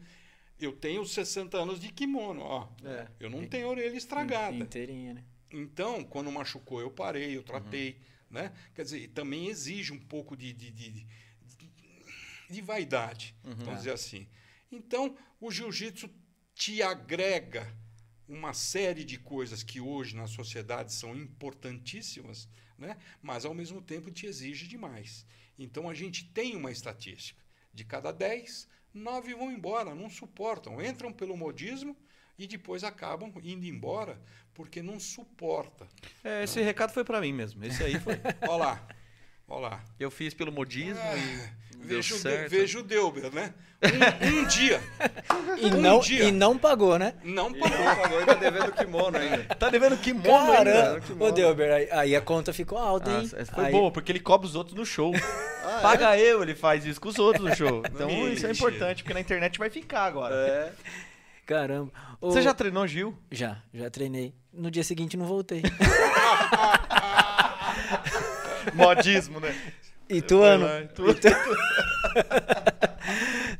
Eu 0.60 0.72
tenho 0.72 1.04
60 1.04 1.56
anos 1.56 1.80
de 1.80 1.90
kimono, 1.90 2.42
ó. 2.42 2.68
É. 2.84 3.08
Eu 3.18 3.30
não 3.30 3.46
tenho 3.46 3.68
orelha 3.68 3.96
estragada. 3.96 4.54
Inteirinha, 4.56 5.14
né? 5.14 5.24
Então, 5.50 6.04
quando 6.04 6.30
machucou, 6.30 6.80
eu 6.80 6.90
parei, 6.90 7.36
eu 7.36 7.42
tratei, 7.42 7.92
Uhum. 7.92 7.98
né? 8.38 8.52
Quer 8.74 8.84
dizer, 8.84 9.08
também 9.08 9.48
exige 9.48 9.92
um 9.92 9.98
pouco 9.98 10.36
de, 10.36 10.52
de, 10.52 10.70
de, 10.70 10.90
de- 10.90 11.06
de 12.50 12.60
vaidade, 12.60 13.34
Uhum. 13.44 13.54
vamos 13.56 13.78
dizer 13.78 13.92
assim. 13.92 14.26
Então, 14.70 15.16
o 15.40 15.50
jiu-jitsu 15.50 16.08
te 16.54 16.82
agrega 16.82 17.66
uma 18.32 18.54
série 18.54 19.04
de 19.04 19.18
coisas 19.18 19.62
que 19.62 19.80
hoje 19.80 20.16
na 20.16 20.26
sociedade 20.26 20.92
são 20.92 21.14
importantíssimas, 21.14 22.48
né? 22.78 22.96
mas 23.20 23.44
ao 23.44 23.52
mesmo 23.52 23.82
tempo 23.82 24.10
te 24.10 24.26
exige 24.26 24.66
demais. 24.66 25.26
Então 25.58 25.88
a 25.88 25.94
gente 25.94 26.24
tem 26.24 26.56
uma 26.56 26.70
estatística. 26.70 27.40
De 27.74 27.84
cada 27.84 28.10
10, 28.10 28.66
9 28.94 29.34
vão 29.34 29.52
embora, 29.52 29.94
não 29.94 30.08
suportam, 30.08 30.82
entram 30.82 31.12
pelo 31.12 31.36
modismo 31.36 31.96
e 32.38 32.46
depois 32.46 32.82
acabam 32.82 33.32
indo 33.42 33.66
embora 33.66 34.20
porque 34.54 34.82
não 34.82 34.98
suporta. 34.98 35.86
É, 36.24 36.44
esse 36.44 36.60
recado 36.62 36.92
foi 36.92 37.04
pra 37.04 37.20
mim 37.20 37.32
mesmo. 37.32 37.62
Esse 37.64 37.82
aí 37.82 38.00
foi. 38.00 38.14
Olha 38.48 38.56
lá, 38.56 38.88
olha 39.46 39.68
lá. 39.68 39.84
Eu 39.98 40.10
fiz 40.10 40.32
pelo 40.32 40.50
modismo 40.50 41.02
e 41.82 41.86
deu 41.86 41.96
Veja 41.96 42.14
o, 42.14 42.16
de, 42.16 42.22
certo. 42.22 42.50
veja 42.50 42.78
o 42.78 42.82
Delber, 42.82 43.32
né? 43.32 43.52
Um, 43.82 44.42
um 44.42 44.46
dia, 44.46 44.80
E, 45.58 45.66
Um 45.66 45.80
não, 45.80 45.98
dia. 45.98 46.22
e 46.22 46.30
não 46.30 46.56
pagou, 46.56 46.96
né? 47.00 47.14
não 47.24 47.50
Não 47.50 47.58
pagou. 47.58 47.84
pagou 47.96 48.22
e 48.22 48.26
tá 48.26 48.34
devendo 48.34 48.70
kimono 48.72 49.18
ainda. 49.18 49.42
Tá 49.56 49.68
devendo 49.70 49.96
kimono 49.96 50.52
ainda. 50.52 50.72
Caramba! 50.72 51.00
kimono. 51.00 51.24
Ô, 51.24 51.32
Delber, 51.32 51.72
aí, 51.72 51.88
aí 51.90 52.14
a 52.14 52.20
conta 52.20 52.52
ficou 52.52 52.78
alta, 52.78 53.10
hein? 53.10 53.22
Nossa, 53.22 53.36
essa 53.40 53.52
foi 53.52 53.64
Aí- 53.64 53.72
boa, 53.72 53.90
porque 53.90 54.12
ele 54.12 54.20
cobra 54.20 54.46
os 54.46 54.54
outros 54.54 54.76
no 54.76 54.86
show. 54.86 55.12
Ah, 55.64 55.78
é? 55.78 55.82
Paga 55.82 56.18
eu, 56.18 56.42
ele 56.42 56.56
faz 56.56 56.84
isso 56.84 57.00
com 57.00 57.08
os 57.08 57.18
outros 57.20 57.48
no 57.48 57.54
show. 57.56 57.82
Então 57.86 58.10
isso 58.28 58.44
é 58.46 58.50
importante, 58.50 59.02
porque 59.04 59.14
na 59.14 59.20
internet 59.20 59.58
vai 59.60 59.70
ficar 59.70 60.04
agora. 60.06 60.34
É. 60.34 60.72
Caramba. 61.46 61.92
Ô, 62.20 62.30
Você 62.32 62.42
já 62.42 62.52
treinou 62.52 62.84
Gil? 62.86 63.16
Já, 63.30 63.58
já 63.72 63.88
treinei. 63.88 64.34
No 64.52 64.70
dia 64.72 64.82
seguinte 64.82 65.16
não 65.16 65.24
voltei. 65.24 65.62
Modismo, 68.74 69.40
né? 69.40 69.54
Ituano. 70.16 70.64
Lá, 70.66 70.80
Ituano. 70.82 71.18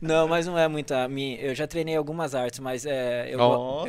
Não, 0.01 0.27
mas 0.27 0.47
não 0.47 0.59
é 0.59 0.66
muita 0.66 1.07
minha. 1.09 1.39
Eu 1.39 1.55
já 1.55 1.65
treinei 1.65 1.95
algumas 1.97 2.35
artes, 2.35 2.59
mas 2.59 2.85
é, 2.85 3.29
eu, 3.31 3.39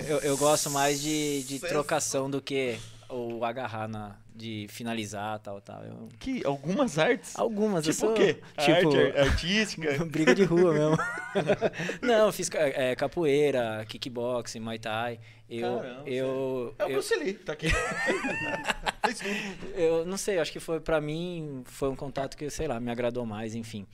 eu, 0.07 0.19
eu 0.19 0.37
gosto 0.37 0.69
mais 0.69 1.01
de, 1.01 1.41
de 1.43 1.59
trocação 1.59 2.29
do 2.29 2.39
que 2.39 2.77
o 3.13 3.43
agarrar 3.45 3.87
na, 3.87 4.15
de 4.35 4.65
finalizar 4.69 5.39
tal, 5.39 5.61
tal. 5.61 5.83
Eu- 5.83 6.09
Que, 6.19 6.45
algumas 6.45 6.97
artes? 6.97 7.37
algumas, 7.37 7.83
Tipo 7.85 7.95
sou, 7.95 8.11
o 8.11 8.13
quê? 8.13 8.39
Tipo, 8.57 8.95
Arte 8.97 9.17
artística? 9.17 10.03
briga 10.05 10.33
de 10.35 10.43
rua 10.43 10.73
mesmo. 10.73 10.97
não, 12.01 12.25
eu 12.27 12.31
fiz 12.31 12.49
ca- 12.49 12.59
é, 12.59 12.95
capoeira, 12.95 13.85
kickboxing, 13.87 14.59
muay 14.59 14.79
thai. 14.79 15.19
Eu, 15.49 15.77
Caramba, 15.79 16.09
eu, 16.09 16.75
É 16.79 16.83
o 16.85 16.87
eu, 16.87 16.93
Bruce 16.93 17.15
Lee, 17.15 17.33
tá 17.33 17.53
aqui. 17.53 17.67
Eu 19.75 20.05
não 20.05 20.17
sei, 20.17 20.39
acho 20.39 20.51
que 20.51 20.59
foi 20.59 20.79
pra 20.79 20.99
mim 21.01 21.61
foi 21.65 21.89
um 21.89 21.95
contato 21.95 22.37
que, 22.37 22.49
sei 22.49 22.67
lá, 22.67 22.79
me 22.79 22.89
agradou 22.91 23.25
mais, 23.25 23.53
enfim. 23.55 23.85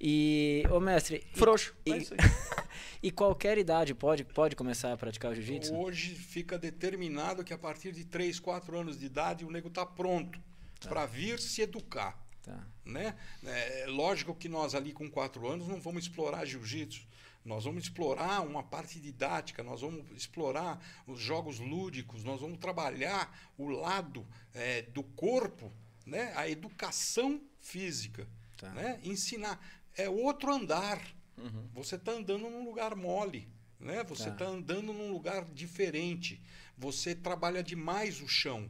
E, 0.00 0.62
ô 0.70 0.80
mestre, 0.80 1.26
Frouxo. 1.34 1.74
E, 1.86 1.92
É 1.92 1.96
isso 1.96 2.14
aí. 2.14 2.18
e 3.02 3.10
qualquer 3.10 3.58
idade 3.58 3.94
pode, 3.94 4.24
pode 4.24 4.56
começar 4.56 4.92
a 4.92 4.96
praticar 4.96 5.32
o 5.32 5.34
jiu-jitsu? 5.34 5.74
Hoje 5.74 6.14
fica 6.14 6.58
determinado 6.58 7.44
que 7.44 7.52
a 7.52 7.58
partir 7.58 7.92
de 7.92 8.04
3, 8.04 8.38
4 8.40 8.78
anos 8.78 8.98
de 8.98 9.06
idade 9.06 9.44
o 9.44 9.50
nego 9.50 9.68
está 9.68 9.86
pronto 9.86 10.40
para 10.88 11.06
vir 11.06 11.38
se 11.38 11.62
educar. 11.62 12.18
Tá. 12.42 12.66
Né? 12.84 13.16
É 13.44 13.86
lógico 13.88 14.34
que 14.34 14.48
nós 14.48 14.74
ali 14.74 14.92
com 14.92 15.10
4 15.10 15.48
anos 15.48 15.66
não 15.66 15.80
vamos 15.80 16.04
explorar 16.04 16.44
jiu-jitsu. 16.44 17.06
Nós 17.44 17.64
vamos 17.64 17.84
explorar 17.84 18.40
uma 18.40 18.62
parte 18.62 18.98
didática, 18.98 19.62
nós 19.62 19.82
vamos 19.82 20.10
explorar 20.16 20.82
os 21.06 21.20
jogos 21.20 21.58
lúdicos, 21.58 22.24
nós 22.24 22.40
vamos 22.40 22.58
trabalhar 22.58 23.52
o 23.58 23.68
lado 23.68 24.26
é, 24.54 24.82
do 24.82 25.02
corpo, 25.02 25.70
né? 26.06 26.32
a 26.36 26.48
educação 26.48 27.40
física. 27.60 28.26
Tá. 28.56 28.70
Né? 28.70 28.98
Ensinar. 29.04 29.60
É 29.96 30.08
outro 30.08 30.52
andar. 30.52 31.00
Uhum. 31.36 31.68
Você 31.74 31.96
está 31.96 32.12
andando 32.12 32.48
num 32.50 32.64
lugar 32.64 32.94
mole. 32.94 33.48
Né? 33.80 34.02
Você 34.04 34.24
Tá. 34.26 34.30
está 34.30 34.44
andando 34.46 34.92
num 34.92 35.12
lugar 35.12 35.44
diferente. 35.52 36.40
Você 36.78 37.14
trabalha 37.14 37.62
demais 37.62 38.20
o 38.20 38.28
chão. 38.28 38.68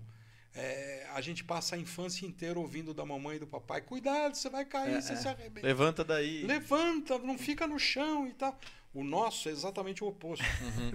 É, 0.56 1.06
a 1.12 1.20
gente 1.20 1.42
passa 1.42 1.74
a 1.74 1.78
infância 1.78 2.24
inteira 2.26 2.58
ouvindo 2.58 2.94
da 2.94 3.04
mamãe 3.04 3.36
e 3.36 3.40
do 3.40 3.46
papai: 3.46 3.80
cuidado, 3.80 4.36
você 4.36 4.48
vai 4.48 4.64
cair, 4.64 4.94
É, 4.94 5.00
você 5.00 5.12
é. 5.14 5.16
se 5.16 5.28
arrebenta. 5.28 5.66
Levanta 5.66 6.04
daí. 6.04 6.42
Levanta, 6.44 7.18
não 7.18 7.36
fica 7.36 7.66
no 7.66 7.78
chão 7.78 8.26
e 8.28 8.32
tal. 8.34 8.58
O 8.92 9.02
nosso 9.02 9.48
é 9.48 9.52
exatamente 9.52 10.04
o 10.04 10.06
oposto. 10.06 10.44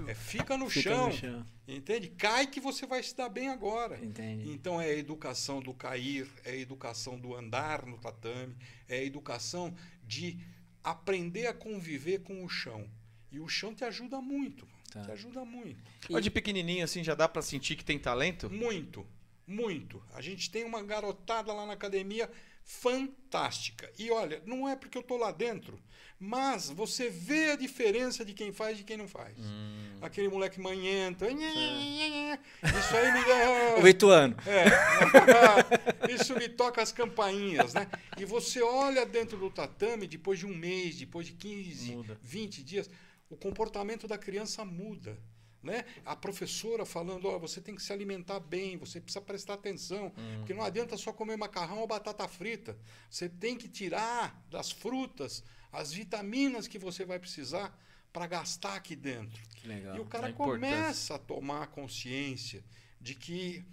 É, 0.08 0.14
fica 0.16 0.56
no, 0.58 0.64
Uhum. 0.66 0.70
Fica 0.70 0.90
chão, 0.90 1.08
no 1.08 1.14
chão. 1.14 1.46
entende? 1.68 2.08
Cai 2.12 2.48
que 2.48 2.62
você 2.62 2.86
vai 2.88 3.04
se 3.04 3.14
dar 3.14 3.28
bem 3.28 3.50
agora. 3.50 4.00
Entendi. 4.02 4.50
Então 4.50 4.80
é 4.80 4.86
a 4.86 4.96
educação 4.98 5.62
do 5.62 5.74
cair, 5.74 6.26
é 6.46 6.52
a 6.52 6.56
educação 6.56 7.20
do 7.20 7.36
andar 7.36 7.86
no 7.86 7.98
tatame, 7.98 8.56
é 8.88 9.00
a 9.00 9.04
educação 9.04 9.76
de 10.10 10.40
aprender 10.84 11.46
a 11.46 11.54
conviver 11.54 12.24
com 12.24 12.44
o 12.44 12.50
chão. 12.50 12.90
E 13.32 13.40
o 13.40 13.48
chão 13.48 13.76
te 13.76 13.84
ajuda 13.86 14.20
muito, 14.20 14.68
Tá. 14.92 15.04
te 15.04 15.12
ajuda 15.12 15.46
muito. 15.46 15.80
Mas 16.10 16.24
de 16.24 16.32
pequenininho 16.32 16.84
assim 16.84 17.04
já 17.04 17.14
dá 17.14 17.30
pra 17.30 17.44
sentir 17.44 17.76
que 17.76 17.86
tem 17.86 18.00
talento? 18.00 18.50
Muito, 18.50 19.06
Muito. 19.46 20.04
A 20.14 20.22
gente 20.22 20.52
tem 20.52 20.64
uma 20.64 20.84
garotada 20.84 21.52
lá 21.52 21.66
na 21.66 21.74
academia 21.74 22.30
fantástica. 22.64 23.92
E 23.98 24.12
olha, 24.12 24.42
não 24.46 24.70
é 24.70 24.76
porque 24.76 24.96
eu 24.98 25.02
tô 25.04 25.18
lá 25.18 25.32
dentro, 25.32 25.80
mas 26.20 26.70
você 26.70 27.10
vê 27.10 27.52
a 27.52 27.56
diferença 27.56 28.26
de 28.26 28.34
quem 28.34 28.52
faz 28.52 28.76
e 28.76 28.80
de 28.80 28.84
quem 28.84 28.98
não 28.98 29.08
faz. 29.08 29.38
Hum. 29.40 29.98
Aquele 30.02 30.28
moleque 30.28 30.60
manhento. 30.60 31.24
Isso 31.24 32.98
aí 32.98 33.12
me 33.14 33.26
dá. 33.26 33.82
O 33.82 33.88
Ituano. 33.88 34.36
É, 34.46 36.14
isso 36.14 36.36
me 36.36 36.50
toca 36.50 36.82
as 36.82 36.92
campainhas, 36.92 37.74
né? 37.74 37.88
E 38.18 38.26
você 38.26 38.62
olha 38.62 39.06
dentro 39.06 39.38
do 39.38 39.50
tatame, 39.50 40.08
depois 40.08 40.40
de 40.40 40.46
um 40.46 40.54
mês, 40.54 40.98
depois 40.98 41.26
de 41.26 41.34
15, 41.34 41.96
Muda. 41.96 42.20
20 42.22 42.64
dias, 42.64 42.90
o 43.30 43.38
comportamento 43.38 44.06
da 44.06 44.18
criança 44.18 44.66
muda. 44.66 45.18
Né? 45.62 45.84
A 46.06 46.16
professora 46.16 46.86
falando, 46.86 47.28
ó, 47.28 47.38
você 47.38 47.60
tem 47.60 47.76
que 47.76 47.82
se 47.82 47.92
alimentar 47.92 48.40
bem, 48.40 48.78
você 48.78 49.02
precisa 49.02 49.20
prestar 49.22 49.56
atenção, 49.56 50.14
porque 50.38 50.54
não 50.54 50.64
adianta 50.64 50.96
só 50.96 51.12
comer 51.12 51.36
macarrão 51.36 51.80
ou 51.80 51.88
batata 51.88 52.26
frita. 52.30 52.78
Você 53.10 53.28
tem 53.28 53.58
que 53.58 53.68
tirar 53.68 54.42
das 54.50 54.72
frutas 54.72 55.44
as 55.72 55.92
vitaminas 55.94 56.68
que 56.68 56.80
você 56.80 57.06
vai 57.06 57.20
precisar 57.20 57.78
para 58.12 58.26
gastar 58.28 58.76
aqui 58.76 58.96
dentro. 58.96 59.42
Que 59.56 59.68
legal. 59.68 59.96
E 59.96 60.00
o 60.00 60.06
cara 60.06 60.28
A 60.28 60.34
começa 60.34 61.16
a 61.16 61.20
tomar 61.20 61.68
consciência 61.68 62.64
de 63.00 63.14
que 63.16 63.64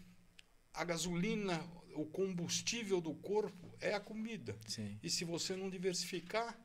a 0.74 0.84
gasolina, 0.84 1.58
o 1.94 2.04
combustível 2.04 3.00
do 3.00 3.14
corpo 3.14 3.74
é 3.80 3.94
a 3.94 4.00
comida. 4.00 4.56
Sim. 4.66 4.98
E 5.02 5.08
se 5.08 5.24
você 5.24 5.56
não 5.56 5.70
diversificar, 5.70 6.58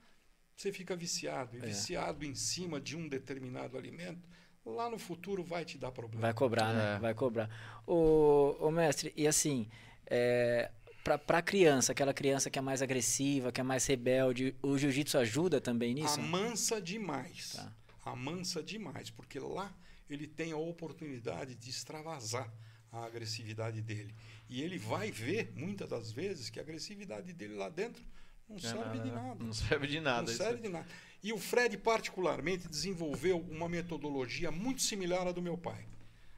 você 0.55 0.71
fica 0.71 0.95
viciado. 0.95 1.55
E 1.57 1.59
É. 1.61 1.65
viciado 1.65 2.25
em 2.25 2.35
cima 2.35 2.79
de 2.79 2.97
um 2.97 3.07
determinado 3.07 3.77
alimento, 3.77 4.27
lá 4.65 4.89
no 4.89 4.99
futuro 4.99 5.43
vai 5.43 5.63
te 5.63 5.77
dar 5.77 5.91
problema. 5.91 6.21
Vai 6.21 6.33
cobrar, 6.33 6.73
né? 6.73 6.95
É. 6.95 6.99
Vai 6.99 7.13
cobrar. 7.13 7.49
Ô, 7.87 8.57
ô 8.59 8.69
mestre, 8.69 9.13
e 9.15 9.25
assim, 9.25 9.69
é, 10.05 10.69
pra, 11.03 11.17
pra 11.17 11.41
criança, 11.41 11.91
aquela 11.91 12.13
criança 12.13 12.49
que 12.49 12.59
é 12.59 12.61
mais 12.61 12.81
agressiva, 12.81 13.51
que 13.51 13.61
é 13.61 13.63
mais 13.63 13.85
rebelde, 13.85 14.55
o 14.61 14.77
jiu-jitsu 14.77 15.17
ajuda 15.17 15.59
também 15.59 15.93
nisso? 15.93 16.19
Amansa 16.19 16.81
demais. 16.81 17.53
Tá. 17.53 17.71
Amansa 18.05 18.63
demais, 18.63 19.09
porque 19.09 19.39
lá 19.39 19.73
ele 20.09 20.27
tem 20.27 20.51
a 20.51 20.57
oportunidade 20.57 21.55
de 21.55 21.69
extravasar 21.69 22.51
a 22.91 23.05
agressividade 23.05 23.81
dele. 23.81 24.13
E 24.49 24.61
ele 24.61 24.77
vai 24.77 25.11
ver, 25.11 25.51
muitas 25.55 25.89
das 25.89 26.11
vezes, 26.11 26.49
que 26.49 26.59
a 26.59 26.61
agressividade 26.63 27.31
dele 27.31 27.55
lá 27.55 27.69
dentro 27.69 28.03
não 28.49 28.57
é 28.57 28.59
serve 28.59 28.99
de 28.99 29.11
nada. 29.11 29.43
Não 29.43 29.53
serve 29.53 29.87
de 29.87 29.99
nada. 30.01 30.31
Não 30.31 30.37
serve 30.37 30.61
de 30.61 30.69
nada. 30.69 30.87
E 31.23 31.31
o 31.31 31.37
Fred, 31.37 31.77
particularmente, 31.77 32.67
desenvolveu 32.67 33.39
uma 33.39 33.69
metodologia 33.69 34.51
muito 34.51 34.81
similar 34.81 35.27
à 35.27 35.31
do 35.31 35.41
meu 35.41 35.57
pai. 35.57 35.85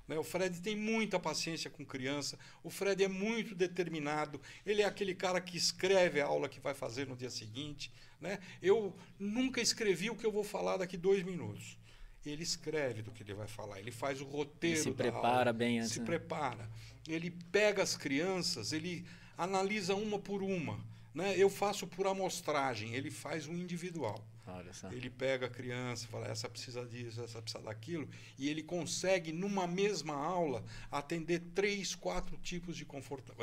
Né? 0.08 0.18
O 0.18 0.24
Fred 0.24 0.62
tem 0.62 0.76
muita 0.76 1.20
paciência 1.20 1.70
com 1.70 1.86
criança, 1.86 2.38
o 2.64 2.70
Fred 2.70 3.04
é 3.04 3.08
muito 3.08 3.56
determinado, 3.56 4.40
ele 4.66 4.82
é 4.82 4.86
aquele 4.86 5.16
cara 5.16 5.40
que 5.40 5.58
escreve 5.58 6.20
a 6.20 6.26
aula 6.26 6.50
que 6.50 6.60
vai 6.60 6.74
fazer 6.74 7.08
no 7.08 7.16
dia 7.16 7.30
seguinte. 7.30 7.92
Né? 8.20 8.40
Eu 8.62 8.96
nunca 9.20 9.62
escrevi 9.62 10.10
o 10.10 10.16
que 10.16 10.26
eu 10.26 10.32
vou 10.32 10.44
falar 10.44 10.78
daqui 10.78 10.98
dois 10.98 11.24
minutos. 11.24 11.78
Ele 12.26 12.44
escreve 12.44 13.02
do 13.02 13.12
que 13.12 13.22
ele 13.22 13.34
vai 13.34 13.48
falar, 13.48 13.80
ele 13.80 13.92
faz 13.92 14.22
o 14.22 14.26
roteiro. 14.26 14.78
Ele 14.78 14.84
se 14.84 14.92
prepara 14.92 15.40
aula, 15.40 15.54
bem 15.54 15.80
antes, 15.80 15.92
Se 15.92 16.00
né? 16.00 16.06
prepara. 16.06 16.70
Ele 17.08 17.32
pega 17.52 17.84
as 17.84 17.98
crianças, 17.98 18.72
ele 18.72 19.06
analisa 19.38 19.94
uma 19.94 20.18
por 20.18 20.42
uma. 20.42 20.80
Né? 21.14 21.36
Eu 21.38 21.50
faço 21.50 21.86
por 21.86 22.08
amostragem, 22.08 22.94
ele 22.94 23.12
faz 23.12 23.48
o 23.48 23.52
individual. 23.52 24.26
Olha 24.46 24.74
só. 24.74 24.92
Ele 24.92 25.10
pega 25.10 25.46
a 25.46 25.50
criança, 25.50 26.08
fala, 26.08 26.28
essa 26.28 26.50
precisa 26.50 26.86
disso, 26.86 27.22
essa 27.22 27.42
precisa 27.42 27.64
daquilo, 27.64 28.08
e 28.38 28.50
ele 28.50 28.62
consegue, 28.62 29.32
numa 29.32 29.66
mesma 29.66 30.14
aula, 30.14 30.64
atender 30.92 31.40
três, 31.56 31.96
quatro 31.96 32.38
tipos 32.38 32.76
de, 32.76 32.86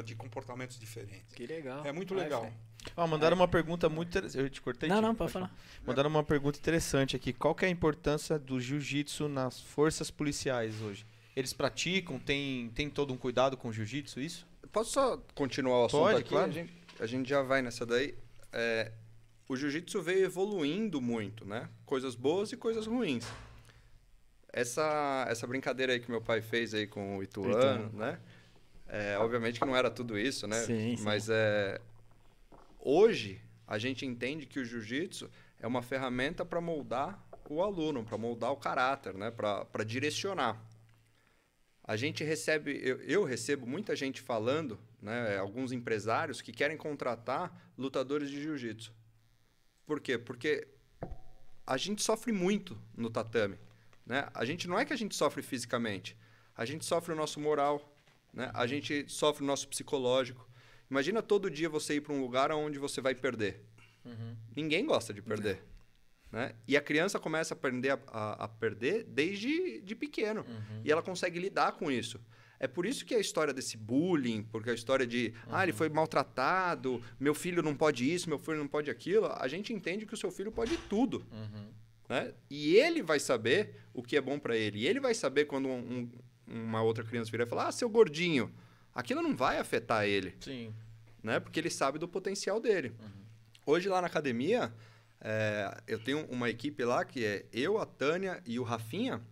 de 0.04 0.14
comportamentos 0.14 0.78
diferentes. 0.78 1.34
Que 1.34 1.46
legal. 1.46 1.84
É 1.86 1.92
muito 1.92 2.14
legal. 2.14 2.52
Ó, 2.96 3.06
mandaram 3.06 3.36
uma 3.36 3.48
pergunta 3.48 3.88
muito 3.88 4.08
interessante. 4.08 4.42
Eu 4.42 4.50
te 4.50 4.60
cortei? 4.60 4.88
Não, 4.88 4.96
Tio? 4.96 5.08
não, 5.08 5.14
pode 5.14 5.32
falar. 5.32 5.54
Mandaram 5.86 6.10
uma 6.10 6.22
pergunta 6.22 6.58
interessante 6.58 7.16
aqui. 7.16 7.32
Qual 7.32 7.54
que 7.54 7.64
é 7.64 7.68
a 7.68 7.70
importância 7.70 8.38
do 8.38 8.60
jiu-jitsu 8.60 9.28
nas 9.28 9.60
forças 9.60 10.10
policiais 10.10 10.80
hoje? 10.80 11.06
Eles 11.34 11.52
praticam? 11.52 12.18
Tem, 12.18 12.70
tem 12.70 12.90
todo 12.90 13.12
um 13.12 13.16
cuidado 13.16 13.56
com 13.56 13.68
o 13.68 13.72
jiu-jitsu, 13.72 14.20
isso? 14.20 14.46
Posso 14.72 14.92
só 14.92 15.22
continuar 15.34 15.82
o 15.82 15.84
assunto 15.86 16.00
Pode, 16.00 16.20
aqui? 16.20 16.28
claro. 16.28 16.50
A 16.50 16.52
gente, 16.52 16.72
a 17.00 17.06
gente 17.06 17.28
já 17.28 17.42
vai 17.42 17.62
nessa 17.62 17.84
daí. 17.84 18.14
É, 18.52 18.92
o 19.50 19.56
jiu-jitsu 19.56 20.00
veio 20.00 20.24
evoluindo 20.24 21.00
muito, 21.00 21.44
né? 21.44 21.68
Coisas 21.84 22.14
boas 22.14 22.52
e 22.52 22.56
coisas 22.56 22.86
ruins. 22.86 23.26
Essa, 24.52 25.26
essa 25.28 25.44
brincadeira 25.44 25.92
aí 25.92 25.98
que 25.98 26.08
meu 26.08 26.20
pai 26.20 26.40
fez 26.40 26.72
aí 26.72 26.86
com 26.86 27.18
o 27.18 27.22
Ituano, 27.22 27.56
Ituano. 27.56 27.98
né? 27.98 28.20
É, 28.86 29.18
obviamente 29.18 29.58
que 29.58 29.66
não 29.66 29.74
era 29.74 29.90
tudo 29.90 30.16
isso, 30.16 30.46
né? 30.46 30.56
Sim, 30.60 30.96
sim. 30.96 31.02
Mas 31.02 31.28
é, 31.28 31.80
hoje 32.78 33.40
a 33.66 33.76
gente 33.76 34.06
entende 34.06 34.46
que 34.46 34.60
o 34.60 34.64
jiu-jitsu 34.64 35.28
é 35.58 35.66
uma 35.66 35.82
ferramenta 35.82 36.44
para 36.44 36.60
moldar 36.60 37.20
o 37.48 37.60
aluno, 37.60 38.04
para 38.04 38.16
moldar 38.16 38.52
o 38.52 38.56
caráter, 38.56 39.14
né? 39.14 39.32
Para 39.32 39.82
direcionar. 39.84 40.64
A 41.82 41.96
gente 41.96 42.22
recebe, 42.22 42.80
eu, 42.84 43.00
eu 43.00 43.24
recebo 43.24 43.66
muita 43.66 43.96
gente 43.96 44.20
falando, 44.20 44.78
né, 45.02 45.36
alguns 45.38 45.72
empresários 45.72 46.40
que 46.40 46.52
querem 46.52 46.76
contratar 46.76 47.52
lutadores 47.76 48.30
de 48.30 48.40
jiu-jitsu. 48.40 48.99
Por 49.90 49.98
quê? 49.98 50.16
Porque 50.16 50.68
a 51.66 51.76
gente 51.76 52.00
sofre 52.00 52.30
muito 52.30 52.80
no 52.96 53.10
tatame. 53.10 53.58
Né? 54.06 54.28
A 54.32 54.44
gente 54.44 54.68
não 54.68 54.78
é 54.78 54.84
que 54.84 54.92
a 54.92 54.96
gente 54.96 55.16
sofre 55.16 55.42
fisicamente, 55.42 56.16
a 56.56 56.64
gente 56.64 56.84
sofre 56.84 57.12
o 57.12 57.16
nosso 57.16 57.40
moral, 57.40 57.92
né? 58.32 58.52
a 58.54 58.68
gente 58.68 59.04
sofre 59.08 59.42
o 59.42 59.46
nosso 59.48 59.66
psicológico. 59.66 60.48
Imagina 60.88 61.20
todo 61.20 61.50
dia 61.50 61.68
você 61.68 61.94
ir 61.96 62.02
para 62.02 62.12
um 62.12 62.20
lugar 62.20 62.52
onde 62.52 62.78
você 62.78 63.00
vai 63.00 63.16
perder. 63.16 63.64
Ninguém 64.54 64.86
gosta 64.86 65.12
de 65.12 65.20
perder. 65.20 65.60
Né? 66.30 66.54
E 66.68 66.76
a 66.76 66.80
criança 66.80 67.18
começa 67.18 67.52
a 67.52 67.56
aprender 67.56 67.90
a, 67.90 67.98
a- 68.06 68.44
a 68.44 68.48
perder 68.48 69.02
desde 69.02 69.80
de 69.80 69.96
pequeno. 69.96 70.46
E 70.84 70.92
ela 70.92 71.02
consegue 71.02 71.40
lidar 71.40 71.72
com 71.72 71.90
isso. 71.90 72.20
É 72.62 72.68
por 72.68 72.84
isso 72.84 73.06
que 73.06 73.14
a 73.14 73.18
história 73.18 73.54
desse 73.54 73.76
bullying, 73.76 74.42
porque 74.42 74.68
a 74.68 74.74
história 74.74 75.06
de, 75.06 75.32
ah, 75.48 75.62
ele 75.62 75.72
foi 75.72 75.88
maltratado, 75.88 77.02
meu 77.18 77.34
filho 77.34 77.62
não 77.62 77.74
pode 77.74 78.12
isso, 78.12 78.28
meu 78.28 78.38
filho 78.38 78.58
não 78.58 78.68
pode 78.68 78.90
aquilo, 78.90 79.26
a 79.32 79.48
gente 79.48 79.72
entende 79.72 80.04
que 80.04 80.12
o 80.12 80.16
seu 80.16 80.30
filho 80.30 80.52
pode 80.52 80.76
tudo. 80.76 81.24
Né? 82.08 82.34
E 82.50 82.76
ele 82.76 83.02
vai 83.02 83.18
saber 83.18 83.76
o 83.94 84.02
que 84.02 84.16
é 84.16 84.20
bom 84.20 84.38
para 84.38 84.56
ele. 84.56 84.80
E 84.80 84.86
ele 84.86 85.00
vai 85.00 85.14
saber 85.14 85.46
quando 85.46 85.68
um- 85.68 86.10
um- 86.46 86.54
uma 86.66 86.82
outra 86.82 87.02
criança 87.04 87.30
virar 87.30 87.44
e 87.44 87.48
falar, 87.48 87.68
ah, 87.68 87.72
seu 87.72 87.88
gordinho, 87.88 88.52
aquilo 88.94 89.22
não 89.22 89.34
vai 89.34 89.58
afetar 89.58 90.04
ele 90.04 90.34
Sim. 90.40 90.74
né? 91.22 91.40
Porque 91.40 91.58
ele 91.58 91.70
sabe 91.70 91.98
do 91.98 92.06
potencial 92.08 92.60
dele. 92.60 92.92
Hoje 93.64 93.88
lá 93.88 94.00
na 94.00 94.08
academia, 94.08 94.70
é, 95.20 95.80
eu 95.86 95.98
tenho 95.98 96.26
uma 96.26 96.50
equipe 96.50 96.84
lá 96.84 97.04
que 97.04 97.24
é 97.24 97.46
eu, 97.52 97.78
a 97.78 97.86
Tânia 97.86 98.42
e 98.44 98.58
o 98.58 98.64
Rafinha, 98.64 99.22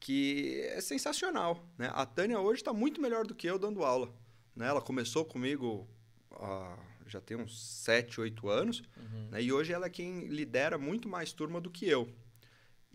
que 0.00 0.62
é 0.72 0.80
sensacional, 0.80 1.64
né? 1.78 1.90
A 1.92 2.04
Tânia 2.06 2.40
hoje 2.40 2.62
está 2.62 2.72
muito 2.72 3.00
melhor 3.00 3.26
do 3.26 3.34
que 3.34 3.46
eu 3.46 3.58
dando 3.58 3.84
aula, 3.84 4.12
né? 4.56 4.66
Ela 4.66 4.80
começou 4.80 5.24
comigo 5.24 5.86
há 6.32 6.76
já 7.06 7.20
tem 7.20 7.36
uns 7.36 7.60
7, 7.60 8.20
8 8.20 8.48
anos, 8.48 8.82
né? 9.30 9.42
E 9.42 9.52
hoje 9.52 9.72
ela 9.72 9.86
é 9.86 9.90
quem 9.90 10.26
lidera 10.28 10.78
muito 10.78 11.08
mais 11.08 11.32
turma 11.32 11.60
do 11.60 11.68
que 11.68 11.86
eu. 11.88 12.08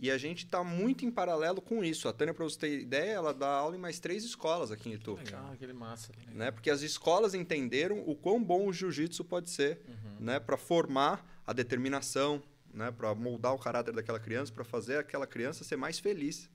E 0.01 0.09
a 0.11 0.17
gente 0.17 0.45
está 0.45 0.63
muito 0.63 1.05
em 1.05 1.11
paralelo 1.11 1.61
com 1.61 1.83
isso. 1.83 2.07
A 2.07 2.13
Tânia, 2.13 2.33
para 2.33 2.43
você 2.43 2.59
ter 2.59 2.79
ideia, 2.79 3.11
ela 3.11 3.33
dá 3.33 3.47
aula 3.47 3.75
em 3.75 3.79
mais 3.79 3.99
três 3.99 4.23
escolas 4.23 4.71
aqui 4.71 4.89
em 4.89 4.93
Itu 4.93 5.13
Legal, 5.15 5.51
aquele 5.51 5.73
massa. 5.73 6.11
né? 6.31 6.51
Porque 6.51 6.69
as 6.69 6.81
escolas 6.81 7.33
entenderam 7.33 8.03
o 8.07 8.15
quão 8.15 8.41
bom 8.43 8.67
o 8.67 8.73
jiu-jitsu 8.73 9.23
pode 9.23 9.49
ser, 9.49 9.81
né? 10.19 10.39
Para 10.39 10.57
formar 10.57 11.25
a 11.45 11.53
determinação, 11.53 12.41
né? 12.73 12.91
Para 12.91 13.13
moldar 13.15 13.53
o 13.53 13.59
caráter 13.59 13.93
daquela 13.93 14.19
criança, 14.19 14.51
para 14.51 14.63
fazer 14.63 14.97
aquela 14.97 15.27
criança 15.27 15.63
ser 15.63 15.75
mais 15.77 15.99
feliz. 15.99 16.49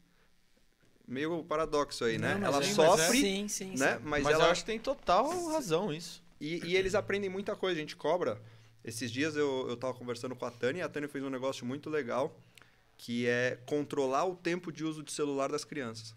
Meio 1.10 1.42
paradoxo 1.42 2.04
aí, 2.04 2.18
né? 2.18 2.34
Não, 2.34 2.40
mas 2.40 2.54
Ela 2.54 2.64
é- 2.64 2.68
sofre, 2.72 3.20
Sim, 3.20 3.48
sim, 3.48 3.70
né? 3.76 3.94
sim. 3.96 4.00
Mas, 4.04 4.22
Mas, 4.22 4.34
ela 4.34 4.44
eu 4.44 4.50
acho 4.52 4.60
que 4.62 4.66
tem 4.66 4.78
total 4.78 5.28
razão 5.48 5.92
isso. 5.92 6.22
e, 6.40 6.64
e 6.64 6.76
eles 6.76 6.94
aprendem 6.94 7.28
muita 7.28 7.56
coisa. 7.56 7.76
A 7.76 7.80
gente 7.80 7.96
cobra. 7.96 8.40
Esses 8.84 9.10
dias 9.10 9.34
eu 9.34 9.66
eu 9.68 9.74
estava 9.74 9.92
conversando 9.92 10.36
com 10.36 10.46
a 10.46 10.50
Tânia 10.52 10.80
e 10.80 10.82
a 10.84 10.88
Tânia 10.88 11.08
fez 11.08 11.24
um 11.24 11.28
negócio 11.28 11.66
muito 11.66 11.90
legal, 11.90 12.38
que 12.96 13.26
é 13.26 13.58
controlar 13.66 14.24
o 14.24 14.36
tempo 14.36 14.70
de 14.70 14.84
uso 14.84 15.02
de 15.02 15.10
celular 15.12 15.50
das 15.50 15.64
crianças. 15.64 16.14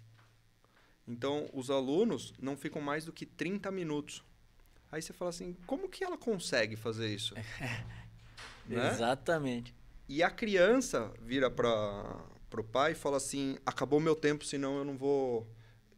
Então, 1.08 1.50
os 1.54 1.72
alunos 1.72 2.32
não 2.40 2.56
ficam 2.56 2.80
mais 2.82 3.04
do 3.04 3.12
que 3.12 3.26
30 3.26 3.72
minutos. 3.72 4.24
Aí 4.92 5.02
você 5.02 5.12
fala 5.12 5.30
assim, 5.30 5.58
como 5.66 5.90
que 5.90 6.04
ela 6.04 6.18
consegue 6.20 6.76
fazer 6.76 7.08
isso? 7.14 7.34
Né? 8.66 8.92
Exatamente. 8.92 9.76
E 10.08 10.24
a 10.24 10.30
criança 10.30 11.12
vira 11.22 11.52
para 11.52 12.16
o 12.62 12.64
pai 12.64 12.92
e 12.92 12.96
fala 12.96 13.18
assim, 13.18 13.58
acabou 13.66 14.00
meu 14.00 14.16
tempo, 14.16 14.46
senão 14.46 14.78
eu 14.78 14.84
não 14.86 14.98
vou... 14.98 15.48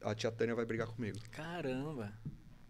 A 0.01 0.13
tia 0.13 0.31
Tânia 0.31 0.53
vai 0.53 0.65
brigar 0.65 0.87
comigo. 0.87 1.17
Caramba. 1.31 2.13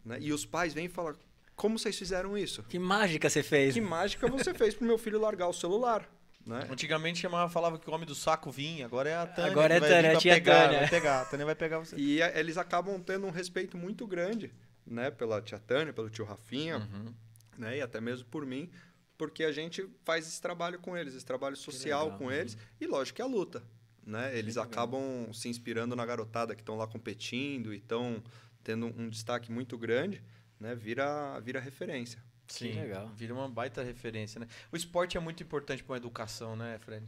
Né? 0.04 0.18
E 0.22 0.32
os 0.32 0.46
pais 0.46 0.74
vêm 0.74 0.86
e 0.86 0.90
falam, 0.90 1.16
como 1.56 1.78
vocês 1.78 1.98
fizeram 1.98 2.38
isso? 2.38 2.64
Que 2.64 2.80
mágica 2.80 3.30
você 3.30 3.44
fez. 3.44 3.74
Que 3.74 3.82
mágica 3.82 4.28
você 4.28 4.54
fez 4.54 4.74
pro 4.76 4.86
meu 4.88 4.98
filho 4.98 5.20
largar 5.20 5.48
o 5.48 5.54
celular? 5.54 6.10
Né? 6.46 6.68
Antigamente 6.70 7.20
chamava, 7.20 7.50
falava 7.52 7.80
que 7.80 7.90
o 7.90 7.94
homem 7.94 8.06
do 8.06 8.14
saco 8.16 8.52
vinha, 8.52 8.86
agora 8.86 9.10
é 9.10 9.16
a 9.16 9.26
Tânia. 9.26 9.52
Agora 9.52 9.68
que 9.70 9.74
é 9.78 9.80
vai 9.80 9.90
Tânia, 9.90 10.10
pra 10.12 10.18
a 10.18 10.22
tia 10.22 10.34
pegar, 10.36 10.64
Tânia. 10.66 10.80
Vai 10.80 10.90
pegar, 10.90 11.22
a 11.22 11.26
Tânia 11.26 11.46
vai 11.46 11.56
pegar 11.56 11.80
você. 11.80 11.96
E 11.98 12.22
a- 12.22 12.40
eles 12.40 12.58
acabam 12.58 13.02
tendo 13.02 13.26
um 13.26 13.32
respeito 13.32 13.76
muito 13.76 14.06
grande, 14.06 14.54
né? 14.86 15.10
Pela 15.10 15.42
tia 15.42 15.58
Tânia, 15.60 15.92
pelo 15.92 16.10
tio 16.10 16.24
Rafinha, 16.24 16.78
Uhum. 16.78 17.14
né? 17.58 17.78
E 17.78 17.82
até 17.82 18.00
mesmo 18.00 18.26
por 18.28 18.46
mim, 18.46 18.70
porque 19.18 19.44
a 19.44 19.52
gente 19.52 19.90
faz 20.04 20.28
esse 20.28 20.40
trabalho 20.40 20.78
com 20.80 20.96
eles, 20.96 21.16
esse 21.16 21.26
trabalho 21.26 21.56
social 21.56 22.04
legal, 22.06 22.18
com 22.20 22.30
né? 22.30 22.40
eles. 22.42 22.56
E 22.80 22.86
lógico 22.86 23.16
que 23.16 23.22
a 23.24 23.26
luta, 23.26 23.64
né? 24.06 24.38
Eles 24.38 24.56
legal. 24.56 24.70
acabam 24.72 25.34
se 25.34 25.50
inspirando 25.50 25.96
na 25.96 26.06
garotada 26.06 26.56
que 26.56 26.62
estão 26.62 26.78
lá 26.78 26.88
competindo 26.88 27.74
e 27.74 27.78
estão 27.78 28.22
tendo 28.64 28.88
um 28.88 29.10
destaque 29.10 29.52
muito 29.52 29.78
grande, 29.78 30.22
né? 30.60 30.76
Vira, 30.76 31.40
vira 31.40 31.60
referência. 31.60 32.24
Sim, 32.48 32.74
legal. 32.74 33.10
vira 33.16 33.34
uma 33.34 33.50
baita 33.50 33.82
referência, 33.84 34.40
né? 34.40 34.48
O 34.72 34.78
esporte 34.78 35.18
é 35.18 35.20
muito 35.20 35.42
importante 35.42 35.84
para 35.84 35.96
a 35.96 35.98
educação, 35.98 36.56
né, 36.56 36.78
Fred? 36.80 37.06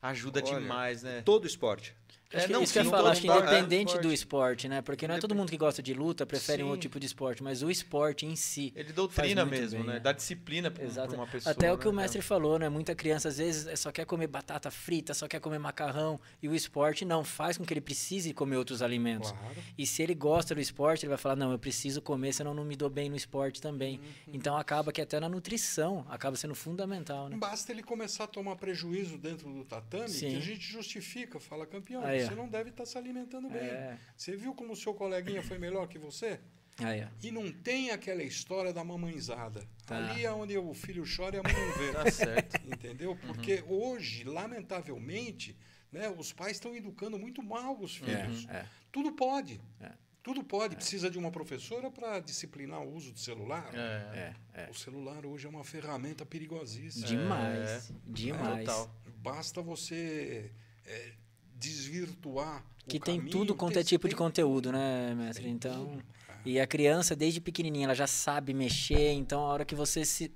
Ajuda 0.00 0.42
Olha, 0.44 0.60
demais, 0.60 1.02
né? 1.02 1.22
Todo 1.22 1.46
esporte. 1.46 1.94
Acho 2.32 2.46
que, 2.46 2.52
não, 2.52 2.62
isso 2.62 2.72
que 2.74 2.78
eu 2.78 2.84
sim, 2.84 2.90
falar, 2.90 3.10
acho 3.12 3.22
que 3.22 3.26
esporte- 3.26 3.48
independente 3.48 3.96
é, 3.96 4.00
do 4.00 4.12
esporte, 4.12 4.68
né? 4.68 4.82
Porque 4.82 5.08
não 5.08 5.14
é 5.14 5.18
todo 5.18 5.34
mundo 5.34 5.48
que 5.48 5.56
gosta 5.56 5.82
de 5.82 5.94
luta, 5.94 6.26
prefere 6.26 6.62
um 6.62 6.66
Sim. 6.66 6.70
outro 6.72 6.82
tipo 6.82 7.00
de 7.00 7.06
esporte, 7.06 7.42
mas 7.42 7.62
o 7.62 7.70
esporte 7.70 8.26
em 8.26 8.36
si. 8.36 8.70
Ele 8.76 8.92
doutrina 8.92 9.46
mesmo, 9.46 9.78
bem, 9.78 9.86
né? 9.86 9.94
né? 9.94 10.00
Dá 10.00 10.12
disciplina 10.12 10.70
para 10.70 10.84
Exato. 10.84 11.14
uma 11.14 11.26
pessoa. 11.26 11.52
Até 11.52 11.68
o 11.68 11.76
né, 11.76 11.82
que 11.82 11.88
o 11.88 11.90
cara? 11.90 12.02
mestre 12.02 12.20
falou, 12.20 12.58
né? 12.58 12.68
Muita 12.68 12.94
criança 12.94 13.28
às 13.28 13.38
vezes 13.38 13.80
só 13.80 13.90
quer 13.90 14.04
comer 14.04 14.26
batata 14.26 14.70
frita, 14.70 15.14
só 15.14 15.26
quer 15.26 15.40
comer 15.40 15.58
macarrão. 15.58 16.20
E 16.42 16.48
o 16.48 16.54
esporte 16.54 17.02
não 17.04 17.24
faz 17.24 17.56
com 17.56 17.64
que 17.64 17.72
ele 17.72 17.80
precise 17.80 18.34
comer 18.34 18.56
outros 18.56 18.82
alimentos. 18.82 19.30
Claro. 19.30 19.54
E 19.78 19.86
se 19.86 20.02
ele 20.02 20.14
gosta 20.14 20.54
do 20.54 20.60
esporte, 20.60 21.04
ele 21.04 21.08
vai 21.10 21.18
falar: 21.18 21.36
não, 21.36 21.50
eu 21.52 21.58
preciso 21.58 22.02
comer, 22.02 22.34
senão 22.34 22.50
eu 22.50 22.56
não 22.56 22.64
me 22.64 22.76
dou 22.76 22.90
bem 22.90 23.08
no 23.08 23.16
esporte 23.16 23.60
também. 23.60 23.98
Uhum. 24.26 24.34
Então 24.34 24.54
acaba 24.54 24.92
que 24.92 25.00
até 25.00 25.18
na 25.18 25.30
nutrição 25.30 26.04
acaba 26.10 26.36
sendo 26.36 26.54
fundamental, 26.54 27.30
né? 27.30 27.38
Basta 27.38 27.72
ele 27.72 27.82
começar 27.82 28.24
a 28.24 28.26
tomar 28.26 28.56
prejuízo 28.56 29.16
dentro 29.16 29.50
do 29.50 29.64
tatame, 29.64 30.10
Sim. 30.10 30.30
que 30.30 30.36
a 30.36 30.40
gente 30.40 30.60
justifica, 30.60 31.40
fala, 31.40 31.66
campeão, 31.66 32.04
Aí, 32.04 32.17
você 32.20 32.32
ó. 32.32 32.36
não 32.36 32.48
deve 32.48 32.70
estar 32.70 32.86
se 32.86 32.96
alimentando 32.98 33.48
bem. 33.48 33.62
É. 33.62 33.98
Você 34.16 34.36
viu 34.36 34.54
como 34.54 34.72
o 34.72 34.76
seu 34.76 34.94
coleguinha 34.94 35.42
foi 35.42 35.58
melhor 35.58 35.86
que 35.88 35.98
você? 35.98 36.40
Aí. 36.78 37.06
E 37.22 37.30
não 37.30 37.50
tem 37.50 37.90
aquela 37.90 38.22
história 38.22 38.72
da 38.72 38.84
mamãezada. 38.84 39.66
Tá. 39.84 39.96
Ali 39.96 40.24
é 40.24 40.32
onde 40.32 40.56
o 40.56 40.72
filho 40.72 41.04
chora 41.04 41.36
e 41.36 41.38
a 41.40 41.42
mãe 41.42 41.52
não 41.52 41.72
vê. 41.72 41.92
Tá 41.98 42.10
certo. 42.10 42.56
Entendeu? 42.66 43.16
Porque 43.26 43.64
hoje, 43.66 44.22
lamentavelmente, 44.24 45.56
né, 45.90 46.08
os 46.08 46.32
pais 46.32 46.52
estão 46.52 46.76
educando 46.76 47.18
muito 47.18 47.42
mal 47.42 47.76
os 47.80 47.96
filhos. 47.96 48.46
É, 48.48 48.58
é. 48.58 48.66
Tudo 48.92 49.12
pode. 49.12 49.60
É. 49.80 49.90
Tudo 50.22 50.44
pode. 50.44 50.76
Precisa 50.76 51.10
de 51.10 51.18
uma 51.18 51.30
professora 51.30 51.90
para 51.90 52.20
disciplinar 52.20 52.82
o 52.82 52.94
uso 52.94 53.12
do 53.12 53.18
celular. 53.18 53.70
É. 53.74 54.34
É, 54.54 54.62
é. 54.64 54.70
O 54.70 54.74
celular 54.74 55.24
hoje 55.24 55.46
é 55.46 55.48
uma 55.48 55.64
ferramenta 55.64 56.24
perigosíssima. 56.26 57.06
Demais. 57.06 57.92
Demais. 58.06 58.66
Total. 58.66 58.94
Basta 59.16 59.62
você 59.62 60.52
é, 60.84 61.12
desvirtuar 61.58 62.64
o 62.84 62.88
Que 62.88 62.98
tem 63.00 63.16
caminho, 63.18 63.32
tudo 63.32 63.54
quanto 63.54 63.74
tem- 63.74 63.80
é 63.80 63.84
tipo 63.84 64.08
de 64.08 64.16
conteúdo, 64.16 64.72
né, 64.72 65.14
mestre? 65.14 65.44
Tem 65.44 65.52
Então. 65.52 65.86
tudo. 65.86 66.04
E 66.44 66.58
a 66.58 66.66
criança, 66.66 67.14
desde 67.16 67.40
pequenininha, 67.40 67.84
ela 67.86 67.94
já 67.94 68.06
sabe 68.06 68.52
mexer, 68.54 69.12
então 69.12 69.40
a 69.40 69.44
hora 69.44 69.64
que 69.64 69.74
você 69.74 70.04
se 70.04 70.32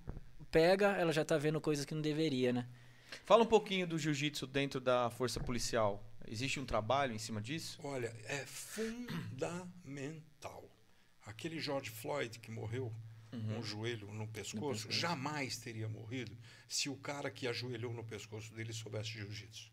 pega, 0.51 0.89
ela 0.97 1.13
já 1.13 1.25
tá 1.25 1.39
vendo 1.39 1.61
coisas 1.61 1.85
que 1.87 1.95
não 1.95 2.03
deveria, 2.03 2.53
né? 2.53 2.69
Fala 3.25 3.43
um 3.43 3.47
pouquinho 3.47 3.87
do 3.87 3.99
jiu-jitsu 3.99 4.47
dentro 4.47 4.81
da 4.81 5.09
força 5.11 5.41
policial. 5.41 6.03
Existe 6.27 6.61
um 6.61 6.65
trabalho 6.67 7.15
em 7.15 7.19
cima 7.19 7.41
disso? 7.41 7.79
Olha, 7.83 8.15
é 8.25 8.45
fundamental. 8.47 10.69
Aquele 11.25 11.59
George 11.61 11.91
Floyd 11.91 12.39
que 12.39 12.51
morreu 12.51 12.93
com 13.31 13.61
o 13.61 13.63
joelho 13.63 14.13
no 14.13 14.29
pescoço, 14.29 14.91
jamais 14.93 15.57
teria 15.57 15.89
morrido 15.89 16.37
se 16.69 16.91
o 16.91 16.97
cara 16.97 17.31
que 17.31 17.47
ajoelhou 17.49 17.93
no 17.95 18.05
pescoço 18.05 18.53
dele 18.55 18.73
soubesse 18.75 19.09
jiu-jitsu. 19.11 19.72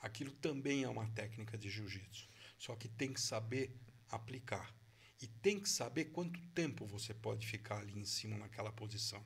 Aquilo 0.00 0.32
também 0.32 0.82
é 0.82 0.88
uma 0.88 1.06
técnica 1.10 1.58
de 1.58 1.68
jiu-jitsu. 1.70 2.28
Só 2.58 2.74
que 2.74 2.88
tem 2.88 3.12
que 3.12 3.20
saber 3.20 3.74
aplicar. 4.08 4.74
E 5.22 5.26
tem 5.26 5.60
que 5.60 5.68
saber 5.68 6.06
quanto 6.06 6.40
tempo 6.54 6.86
você 6.86 7.12
pode 7.12 7.46
ficar 7.46 7.78
ali 7.80 7.98
em 7.98 8.06
cima 8.06 8.38
naquela 8.38 8.72
posição. 8.72 9.22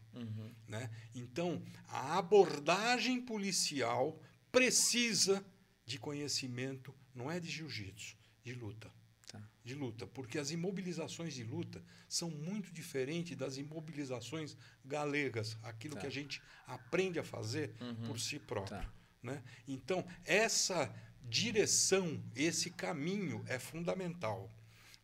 Né? 0.66 0.90
Então, 1.14 1.62
a 1.86 2.18
abordagem 2.18 3.20
policial 3.20 4.20
precisa 4.50 5.44
de 5.86 5.98
conhecimento, 5.98 6.92
não 7.14 7.30
é 7.30 7.38
de 7.38 7.48
jiu-jitsu, 7.50 8.16
de 8.42 8.54
luta. 8.54 8.90
Tá. 9.28 9.40
De 9.64 9.74
luta, 9.74 10.06
porque 10.06 10.38
as 10.38 10.50
imobilizações 10.50 11.34
de 11.34 11.44
luta 11.44 11.84
são 12.08 12.28
muito 12.30 12.72
diferentes 12.72 13.36
das 13.36 13.56
imobilizações 13.56 14.56
galegas, 14.84 15.56
aquilo 15.62 15.94
Tá. 15.94 16.00
que 16.00 16.06
a 16.06 16.10
gente 16.10 16.42
aprende 16.66 17.18
a 17.20 17.24
fazer 17.24 17.74
por 18.06 18.18
si 18.18 18.38
próprio. 18.40 18.78
Tá. 18.78 18.92
Né? 19.24 19.42
Então, 19.66 20.06
essa 20.24 20.94
direção, 21.22 22.22
esse 22.36 22.70
caminho 22.70 23.42
é 23.48 23.58
fundamental. 23.58 24.52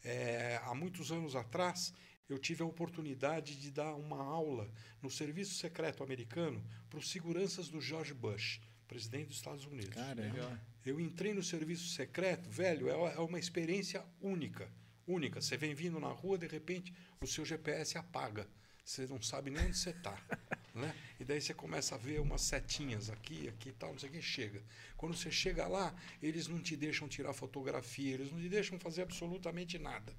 É, 0.05 0.60
há 0.62 0.74
muitos 0.74 1.10
anos 1.10 1.34
atrás, 1.34 1.92
eu 2.28 2.38
tive 2.38 2.62
a 2.62 2.66
oportunidade 2.66 3.56
de 3.56 3.70
dar 3.70 3.94
uma 3.94 4.22
aula 4.22 4.70
no 5.02 5.10
Serviço 5.10 5.55
Secreto 5.55 6.05
Americano 6.05 6.62
para 6.88 6.98
os 6.98 7.10
seguranças 7.10 7.68
do 7.68 7.80
George 7.80 8.14
Bush, 8.14 8.60
presidente 8.86 9.28
dos 9.28 9.36
Estados 9.36 9.64
Unidos. 9.64 9.94
Caramba. 9.94 10.60
Eu 10.84 11.01
entrei 11.01 11.34
no 11.34 11.42
serviço 11.42 11.88
secreto, 11.88 12.48
velho, 12.51 12.88
é 12.88 13.14
é 13.14 13.18
uma 13.20 13.38
experiência 13.38 14.05
única. 14.20 14.70
Única. 15.06 15.40
Você 15.40 15.56
vem 15.56 15.74
vindo 15.74 15.98
na 15.98 16.09
rua, 16.09 16.38
de 16.38 16.47
repente, 16.47 16.94
o 17.20 17.26
seu 17.26 17.44
GPS 17.44 17.98
apaga. 17.98 18.47
Você 18.84 19.06
não 19.06 19.20
sabe 19.20 19.51
nem 19.51 19.66
onde 19.66 19.76
você 19.76 19.90
está. 19.90 20.16
né? 20.74 20.94
E 21.18 21.24
daí 21.24 21.40
você 21.40 21.55
começa 21.55 21.94
a 21.94 21.98
ver 21.98 22.20
umas 22.20 22.42
setinhas 22.42 23.10
aqui, 23.10 23.48
aqui 23.48 23.70
e 23.70 23.72
tal, 23.72 23.92
não 23.92 23.98
sei 23.98 24.09
o 24.09 24.12
que, 24.12 24.22
chega. 24.22 24.62
Quando 24.97 25.16
você 25.16 25.30
chega 25.30 25.66
lá, 25.66 25.94
eles 26.22 26.47
não 26.47 26.60
te 26.60 26.76
deixam 26.76 27.09
tirar 27.09 27.32
fotografia, 27.32 28.14
eles 28.14 28.30
não 28.30 28.40
te 28.40 28.48
deixam 28.48 28.78
fazer 28.78 29.02
absolutamente 29.02 29.78
nada. 29.78 30.14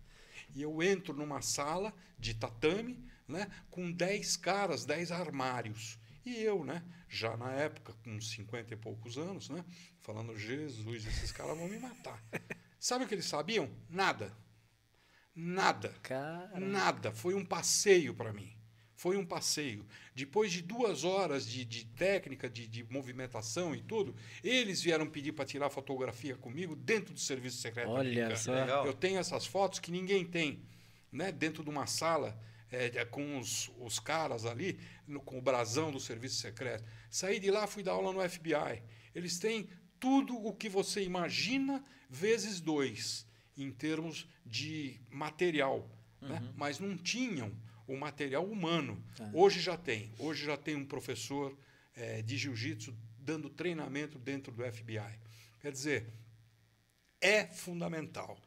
E 0.56 0.62
eu 0.62 0.82
entro 0.82 1.14
numa 1.14 1.42
sala 1.42 1.94
de 2.20 2.34
tatame, 2.34 3.04
né, 3.28 3.50
com 3.70 3.92
10 3.92 4.38
caras, 4.38 4.86
10 4.86 5.12
armários. 5.12 5.98
E 6.26 6.36
eu, 6.42 6.64
né, 6.64 6.84
já 7.08 7.36
na 7.38 7.52
época, 7.52 7.94
com 8.04 8.20
50 8.20 8.74
e 8.74 8.78
poucos 8.78 9.18
anos, 9.18 9.50
né, 9.50 9.64
falando, 10.02 10.38
Jesus, 10.38 11.06
esses 11.06 11.32
caras 11.32 11.58
vão 11.58 11.68
me 11.68 11.80
matar. 11.80 12.22
Sabe 12.80 13.06
o 13.06 13.08
que 13.08 13.14
eles 13.14 13.26
sabiam? 13.26 13.70
Nada. 13.90 14.36
Nada. 15.36 15.94
Nada. 16.60 17.12
Foi 17.12 17.34
um 17.34 17.46
passeio 17.46 18.14
para 18.14 18.34
mim. 18.34 18.61
Foi 19.02 19.18
um 19.18 19.26
passeio. 19.26 19.84
Depois 20.14 20.52
de 20.52 20.62
duas 20.62 21.04
horas 21.04 21.48
de, 21.48 21.66
de 21.66 21.86
técnica, 21.86 22.48
de, 22.48 22.68
de 22.68 22.84
movimentação 22.84 23.74
e 23.74 23.82
tudo, 23.82 24.16
eles 24.44 24.80
vieram 24.80 25.10
pedir 25.10 25.32
para 25.32 25.44
tirar 25.44 25.72
fotografia 25.72 26.36
comigo 26.38 26.76
dentro 26.76 27.12
do 27.12 27.20
serviço 27.20 27.58
secreto. 27.58 27.90
Olha 27.90 28.02
americano. 28.02 28.38
só. 28.38 28.52
Eu 28.86 28.94
tenho 28.94 29.18
essas 29.18 29.48
fotos 29.48 29.80
que 29.80 29.90
ninguém 29.92 30.24
tem, 30.24 30.62
né? 31.12 31.32
Dentro 31.32 31.64
de 31.64 31.70
uma 31.72 31.88
sala 31.88 32.40
é, 32.72 33.00
é, 33.00 33.04
com 33.04 33.40
os, 33.40 33.72
os 33.80 34.00
caras 34.00 34.46
ali, 34.46 34.80
no- 35.08 35.20
com 35.20 35.40
o 35.40 35.42
brasão 35.42 35.92
do 35.92 36.00
serviço 36.00 36.36
secreto. 36.36 36.84
Saí 37.10 37.40
de 37.40 37.50
lá, 37.50 37.66
fui 37.66 37.82
dar 37.82 37.94
aula 37.94 38.14
no 38.14 38.30
FBI. 38.30 38.84
Eles 39.16 39.40
têm 39.40 39.68
tudo 40.00 40.36
o 40.38 40.54
que 40.54 40.70
você 40.70 41.02
imagina 41.02 41.84
vezes 42.08 42.62
dois 42.62 43.26
em 43.58 43.72
termos 43.72 44.28
de 44.46 45.00
material, 45.10 45.90
né? 46.22 46.40
mas 46.56 46.78
não 46.80 46.96
tinham 46.96 47.52
o 47.92 47.98
material 47.98 48.46
humano. 48.46 49.04
Hoje 49.34 49.60
já 49.60 49.76
tem. 49.76 50.14
Hoje 50.18 50.46
já 50.46 50.56
tem 50.56 50.76
um 50.76 50.86
professor 50.86 51.58
eh, 51.94 52.22
de 52.22 52.38
jiu-jitsu 52.38 52.96
dando 53.20 53.50
treinamento 53.50 54.18
dentro 54.18 54.52
do 54.52 54.64
FBI. 54.64 55.20
Quer 55.60 55.72
dizer, 55.72 56.14
é 57.20 57.46
fundamental. 57.46 58.40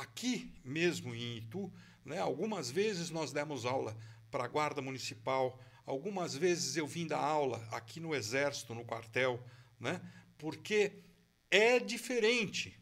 Aqui 0.00 0.52
mesmo 0.64 1.14
em 1.14 1.36
Itu, 1.36 1.72
né, 2.04 2.18
algumas 2.18 2.70
vezes 2.70 3.10
nós 3.10 3.32
demos 3.32 3.64
aula 3.66 3.96
para 4.30 4.44
a 4.44 4.48
Guarda 4.48 4.82
Municipal, 4.82 5.60
algumas 5.86 6.34
vezes 6.34 6.76
eu 6.76 6.86
vim 6.86 7.06
dar 7.06 7.20
aula 7.20 7.58
aqui 7.70 8.00
no 8.00 8.14
Exército, 8.14 8.74
no 8.74 8.84
quartel, 8.84 9.40
né, 9.78 10.00
porque 10.38 11.04
é 11.50 11.78
diferente. 11.78 12.80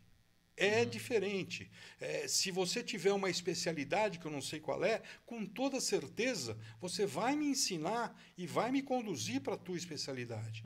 É 0.63 0.85
diferente. 0.85 1.71
É, 2.01 2.29
se 2.29 2.51
você 2.51 2.83
tiver 2.83 3.13
uma 3.13 3.29
especialidade, 3.29 4.19
que 4.19 4.27
eu 4.27 4.31
não 4.31 4.41
sei 4.41 4.61
qual 4.61 4.85
é, 4.85 5.03
com 5.27 5.45
toda 5.45 5.81
certeza 5.81 6.57
você 6.81 7.05
vai 7.05 7.35
me 7.35 7.47
ensinar 7.47 8.17
e 8.37 8.47
vai 8.47 8.71
me 8.71 8.83
conduzir 8.83 9.41
para 9.41 9.55
a 9.55 9.59
tua 9.59 9.77
especialidade. 9.77 10.65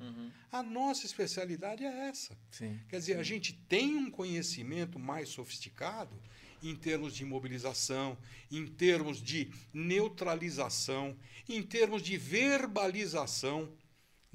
A 0.50 0.62
nossa 0.62 1.06
especialidade 1.06 1.84
é 1.84 2.08
essa. 2.08 2.36
Sim. 2.50 2.80
Quer 2.88 2.98
dizer, 2.98 3.18
a 3.18 3.22
gente 3.22 3.52
tem 3.68 3.96
um 3.96 4.10
conhecimento 4.10 4.98
mais 4.98 5.28
sofisticado 5.28 6.20
em 6.62 6.74
termos 6.74 7.14
de 7.14 7.22
imobilização, 7.22 8.18
em 8.50 8.66
termos 8.66 9.22
de 9.22 9.50
neutralização, 9.72 11.16
em 11.48 11.62
termos 11.62 12.02
de 12.02 12.16
verbalização. 12.16 13.72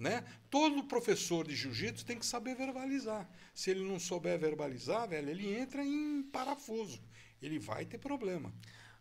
Né? 0.01 0.23
Todo 0.49 0.83
professor 0.85 1.47
de 1.47 1.55
jiu-jitsu 1.55 2.03
tem 2.03 2.17
que 2.17 2.25
saber 2.25 2.55
verbalizar. 2.55 3.29
Se 3.53 3.69
ele 3.69 3.83
não 3.83 3.99
souber 3.99 4.39
verbalizar, 4.39 5.07
velho, 5.07 5.29
ele 5.29 5.53
entra 5.53 5.85
em 5.85 6.23
parafuso. 6.23 6.99
Ele 7.39 7.59
vai 7.59 7.85
ter 7.85 7.99
problema. 7.99 8.51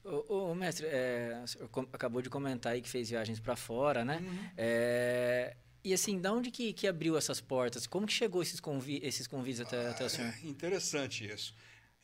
Ô, 0.04 0.54
mestre, 0.54 0.86
é, 0.86 1.42
o 1.60 1.80
acabou 1.92 2.20
de 2.20 2.28
comentar 2.28 2.72
aí 2.74 2.82
que 2.82 2.88
fez 2.88 3.08
viagens 3.08 3.40
para 3.40 3.56
fora, 3.56 4.04
né? 4.04 4.18
Uhum. 4.20 4.50
É, 4.58 5.56
E 5.82 5.94
assim, 5.94 6.20
da 6.20 6.32
onde 6.34 6.50
que, 6.50 6.74
que 6.74 6.86
abriu 6.86 7.16
essas 7.16 7.40
portas? 7.40 7.86
Como 7.86 8.06
que 8.06 8.12
chegou 8.12 8.42
esses, 8.42 8.60
convi 8.60 9.00
esses 9.02 9.26
convites 9.26 9.62
até, 9.62 9.88
até 9.88 10.04
o 10.04 10.10
senhor? 10.10 10.34
É 10.44 10.46
interessante 10.46 11.24
isso. 11.26 11.54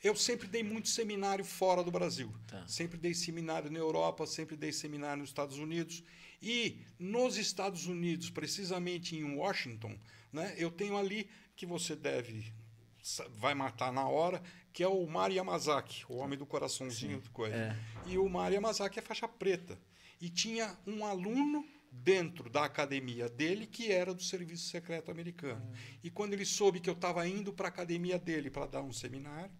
Eu 0.03 0.15
sempre 0.17 0.49
dei 0.49 0.63
muito 0.63 0.89
seminário 0.89 1.45
fora 1.45 1.83
do 1.85 1.91
Brasil. 1.91 2.33
Tá. 2.47 2.67
Sempre 2.67 2.97
dei 2.99 3.13
seminário 3.15 3.71
na 3.71 3.79
Europa, 3.79 4.27
sempre 4.27 4.57
dei 4.57 4.73
seminário 4.73 5.21
nos 5.21 5.31
Estados 5.31 5.59
Unidos. 5.59 6.03
E 6.41 6.79
nos 6.99 7.37
Estados 7.37 7.87
Unidos, 7.87 8.31
precisamente 8.31 9.17
em 9.17 9.37
Washington, 9.37 9.99
né, 10.33 10.55
eu 10.57 10.71
tenho 10.71 10.97
ali 10.97 11.29
que 11.55 11.67
você 11.67 11.97
deve 11.97 12.53
vai 13.31 13.55
matar 13.55 13.93
na 13.93 14.07
hora, 14.09 14.43
que 14.73 14.83
é 14.83 14.89
o 14.89 15.07
Mari 15.07 15.37
Yamazaki, 15.37 16.05
o 16.09 16.17
homem 16.17 16.37
do 16.37 16.45
coraçãozinho 16.45 17.21
do 17.21 17.31
coisa. 17.31 17.57
É. 17.57 17.77
E 18.07 18.19
o 18.19 18.29
Mari 18.29 18.57
Yamazaki 18.57 18.99
é 18.99 19.03
faixa 19.03 19.29
preta. 19.29 19.79
E 20.21 20.29
tinha 20.29 20.77
um 20.87 21.05
aluno 21.05 21.65
dentro 21.91 22.51
da 22.51 22.65
academia 22.65 23.29
dele 23.29 23.67
que 23.67 23.91
era 23.91 24.13
do 24.13 24.23
Serviço 24.23 24.69
Secreto 24.69 25.11
Americano. 25.11 25.73
E 26.03 26.11
quando 26.11 26.33
ele 26.33 26.45
soube 26.45 26.81
que 26.81 26.91
eu 26.91 26.95
estava 26.95 27.27
indo 27.27 27.53
para 27.53 27.69
a 27.69 27.71
academia 27.71 28.19
dele 28.19 28.51
para 28.51 28.67
dar 28.67 28.83
um 28.83 28.93
seminário, 28.93 29.55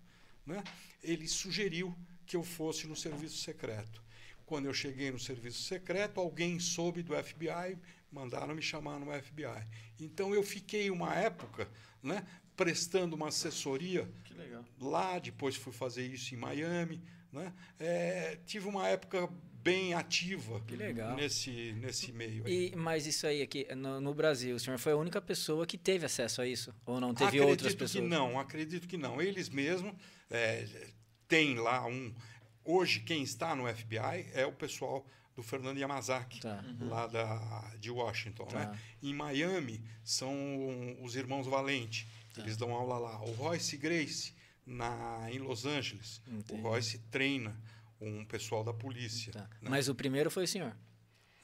né, 0.45 0.63
ele 1.03 1.29
sugeriu 1.29 1.97
que 2.27 2.37
eu 2.37 2.43
fosse 2.43 2.87
no 2.87 2.97
Serviço 2.97 3.39
Secreto. 3.39 4.03
Quando 4.47 4.67
eu 4.67 4.73
cheguei 4.73 5.11
no 5.11 5.19
Serviço 5.19 5.63
Secreto, 5.65 6.21
alguém 6.21 6.59
soube 6.61 7.03
do 7.03 7.15
FBI, 7.15 7.77
mandaram 8.11 8.55
me 8.55 8.63
chamar 8.63 8.99
no 8.99 9.13
FBI. 9.13 9.67
Então 10.01 10.35
eu 10.35 10.43
fiquei 10.43 10.91
uma 10.91 11.15
época 11.15 11.69
né, 12.03 12.25
prestando 12.57 13.17
uma 13.17 13.29
assessoria 13.29 14.09
Que 14.25 14.35
legal. 14.35 14.65
lá, 14.81 15.19
depois 15.19 15.57
fui 15.57 15.73
fazer 15.73 16.07
isso 16.07 16.35
em 16.35 16.39
Miami. 16.39 17.03
Né? 17.33 17.53
É, 17.79 18.39
tive 18.47 18.69
uma 18.69 18.87
época 18.89 19.29
bem 19.67 19.95
ativa 19.95 20.61
Que 20.61 20.77
legal. 20.77 21.17
nesse, 21.17 21.73
nesse 21.73 22.13
meio. 22.13 22.47
aí. 22.47 22.71
E, 22.73 22.77
mas 22.77 23.05
isso 23.05 23.27
aí 23.27 23.43
aqui, 23.43 23.67
no, 23.75 24.01
no 24.01 24.15
Brasil, 24.15 24.55
o 24.55 24.61
senhor 24.61 24.79
foi 24.79 24.93
a 24.93 24.97
única 24.97 25.21
pessoa 25.21 25.67
que 25.67 25.77
teve 25.77 26.07
acesso 26.07 26.41
a 26.41 26.47
isso? 26.47 26.73
Ou 26.87 27.01
não 27.01 27.13
teve 27.13 27.31
acredito 27.31 27.51
outras 27.51 27.75
pessoas? 27.75 28.05
que 28.05 28.09
não, 28.09 28.39
acredito 28.39 28.87
que 28.87 28.97
não. 28.97 29.21
Eles 29.21 29.49
mesmos 29.49 29.93
é, 30.31 30.67
têm 31.27 31.57
lá 31.57 31.85
um. 31.85 32.15
Hoje, 32.67 33.01
quem 33.01 33.23
está 33.23 33.55
no 33.55 33.67
FBI 33.73 34.29
é 34.35 34.45
o 34.45 34.53
pessoal 34.53 35.07
do 35.35 35.43
Fernando 35.43 35.79
Yamazaki, 35.79 36.41
Tá. 36.41 36.65
lá 36.81 37.07
da, 37.07 37.75
de 37.79 37.91
Washington. 37.91 38.45
Tá. 38.47 38.71
Né? 38.71 38.79
Em 39.03 39.15
Miami, 39.15 39.83
são 40.03 40.35
os 41.03 41.15
irmãos 41.15 41.47
Valente. 41.47 42.09
Tá. 42.35 42.43
Eles 42.43 42.57
dão 42.57 42.73
aula 42.73 42.99
lá. 42.99 43.21
O 43.23 43.33
Royce 43.33 43.77
Grace, 43.77 44.35
na, 44.67 45.29
em 45.31 45.39
Los 45.39 45.65
Angeles. 45.65 46.21
Entendi. 46.27 46.61
O 46.61 46.65
Royce 46.65 46.99
treina 47.11 47.57
um 48.01 48.25
pessoal 48.25 48.65
da 48.65 48.73
polícia. 48.75 49.33
Tá. 49.33 49.49
né? 49.63 49.69
Mas 49.71 49.89
o 49.89 49.95
primeiro 49.95 50.31
foi 50.31 50.45
o 50.45 50.49
senhor? 50.49 50.77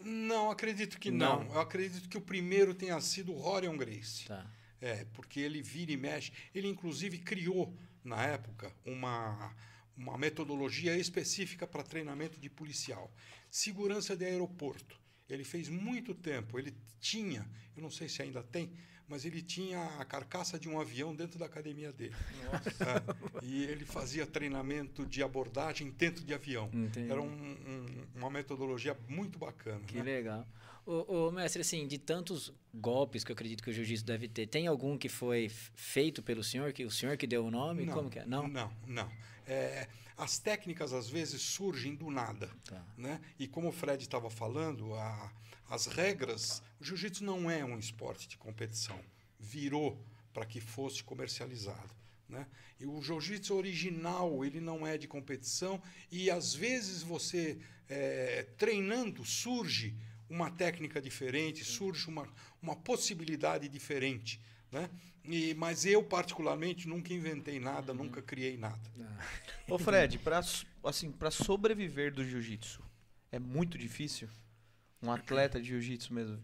Não, 0.00 0.50
acredito 0.50 0.98
que 0.98 1.10
Não. 1.10 1.44
não. 1.44 1.54
Eu 1.54 1.60
acredito 1.60 2.08
que 2.08 2.18
o 2.18 2.20
primeiro 2.20 2.74
tenha 2.74 3.00
sido 3.00 3.32
o 3.32 3.38
Rorion 3.38 3.76
Grace. 3.76 4.24
Tá. 4.26 4.44
É, 4.80 5.04
porque 5.12 5.38
ele 5.38 5.62
vira 5.62 5.92
e 5.92 5.96
mexe. 5.96 6.32
Ele, 6.52 6.66
inclusive, 6.66 7.18
criou, 7.18 7.72
na 8.02 8.20
época, 8.24 8.74
uma, 8.84 9.54
uma 9.96 10.16
metodologia 10.18 10.96
específica 10.96 11.66
para 11.66 11.82
treinamento 11.82 12.40
de 12.40 12.48
policial. 12.48 13.12
Segurança 13.50 14.16
de 14.16 14.24
aeroporto. 14.24 14.96
Ele 15.28 15.44
fez 15.44 15.68
muito 15.68 16.14
tempo. 16.14 16.58
Ele 16.58 16.74
tinha, 17.00 17.48
eu 17.76 17.82
não 17.82 17.90
sei 17.90 18.08
se 18.08 18.22
ainda 18.22 18.42
tem, 18.42 18.72
mas 19.08 19.24
ele 19.24 19.42
tinha 19.42 19.82
a 19.98 20.04
carcaça 20.04 20.58
de 20.58 20.68
um 20.68 20.80
avião 20.80 21.14
dentro 21.14 21.38
da 21.38 21.46
academia 21.46 21.92
dele. 21.92 22.14
É, 22.80 23.44
e 23.44 23.64
ele 23.64 23.84
fazia 23.84 24.26
treinamento 24.26 25.04
de 25.06 25.22
abordagem 25.22 25.90
dentro 25.90 26.24
de 26.24 26.32
avião. 26.32 26.70
Entendi. 26.72 27.10
Era 27.10 27.20
um- 27.20 27.26
um- 27.26 28.06
uma 28.14 28.30
metodologia 28.30 28.96
muito 29.08 29.38
bacana. 29.38 29.80
Que 29.86 29.96
né? 29.96 30.02
legal. 30.02 30.46
Ô, 30.84 31.26
ô, 31.28 31.30
mestre, 31.30 31.60
assim, 31.60 31.86
de 31.86 31.96
tantos 31.98 32.52
golpes 32.74 33.22
que 33.22 33.30
eu 33.30 33.34
acredito 33.34 33.62
que 33.62 33.70
o 33.70 33.72
jiu-jitsu 33.72 34.04
deve 34.04 34.26
ter, 34.28 34.46
tem 34.48 34.66
algum 34.66 34.98
que 34.98 35.08
foi 35.08 35.48
feito 35.74 36.22
pelo 36.22 36.42
senhor, 36.42 36.72
que 36.72 36.84
o 36.84 36.90
senhor 36.90 37.16
que 37.16 37.26
deu 37.26 37.44
o 37.44 37.50
nome? 37.50 37.86
Como 37.86 38.10
que 38.10 38.18
é? 38.18 38.26
Não? 38.26 38.48
Não, 38.48 38.72
não. 38.86 39.08
É, 39.46 39.88
as 40.16 40.38
técnicas 40.38 40.92
às 40.92 41.08
vezes 41.08 41.42
surgem 41.42 41.94
do 41.94 42.10
nada. 42.10 42.50
Tá. 42.64 42.84
Né? 42.96 43.20
E 43.38 43.46
como 43.48 43.68
o 43.68 43.72
Fred 43.72 44.02
estava 44.02 44.30
falando, 44.30 44.94
a- 44.94 45.32
as 45.68 45.86
regras. 45.86 46.62
O 46.80 46.84
jiu-jitsu 46.84 47.24
não 47.24 47.50
é 47.50 47.64
um 47.64 47.78
esporte 47.78 48.28
de 48.28 48.36
competição. 48.36 48.98
Virou 49.40 49.98
para 50.32 50.44
que 50.46 50.60
fosse 50.60 51.02
comercializado. 51.02 51.90
Né? 52.28 52.46
E 52.80 52.86
o 52.86 53.02
jiu-jitsu 53.02 53.54
original 53.54 54.44
ele 54.44 54.60
não 54.60 54.86
é 54.86 54.96
de 54.96 55.06
competição 55.06 55.82
e 56.10 56.30
às 56.30 56.54
vezes 56.54 57.02
você 57.02 57.58
é, 57.88 58.44
treinando 58.56 59.24
surge 59.24 59.94
uma 60.30 60.50
técnica 60.50 61.00
diferente, 61.00 61.62
surge 61.62 62.08
uma, 62.08 62.26
uma 62.62 62.74
possibilidade 62.74 63.68
diferente. 63.68 64.40
Né? 64.70 64.88
E, 65.24 65.54
mas 65.54 65.84
eu, 65.86 66.02
particularmente, 66.02 66.88
nunca 66.88 67.12
inventei 67.14 67.60
nada, 67.60 67.94
nunca 67.94 68.20
criei 68.20 68.56
nada. 68.56 68.80
Ô 69.68 69.78
Fred, 69.78 70.18
pra, 70.18 70.38
s- 70.38 70.66
assim, 70.84 71.12
pra 71.12 71.30
sobreviver 71.30 72.12
do 72.12 72.24
jiu-jitsu, 72.24 72.82
é 73.30 73.38
muito 73.38 73.78
difícil? 73.78 74.28
Um 75.00 75.10
atleta 75.12 75.60
de 75.60 75.68
jiu-jitsu 75.68 76.12
mesmo. 76.12 76.38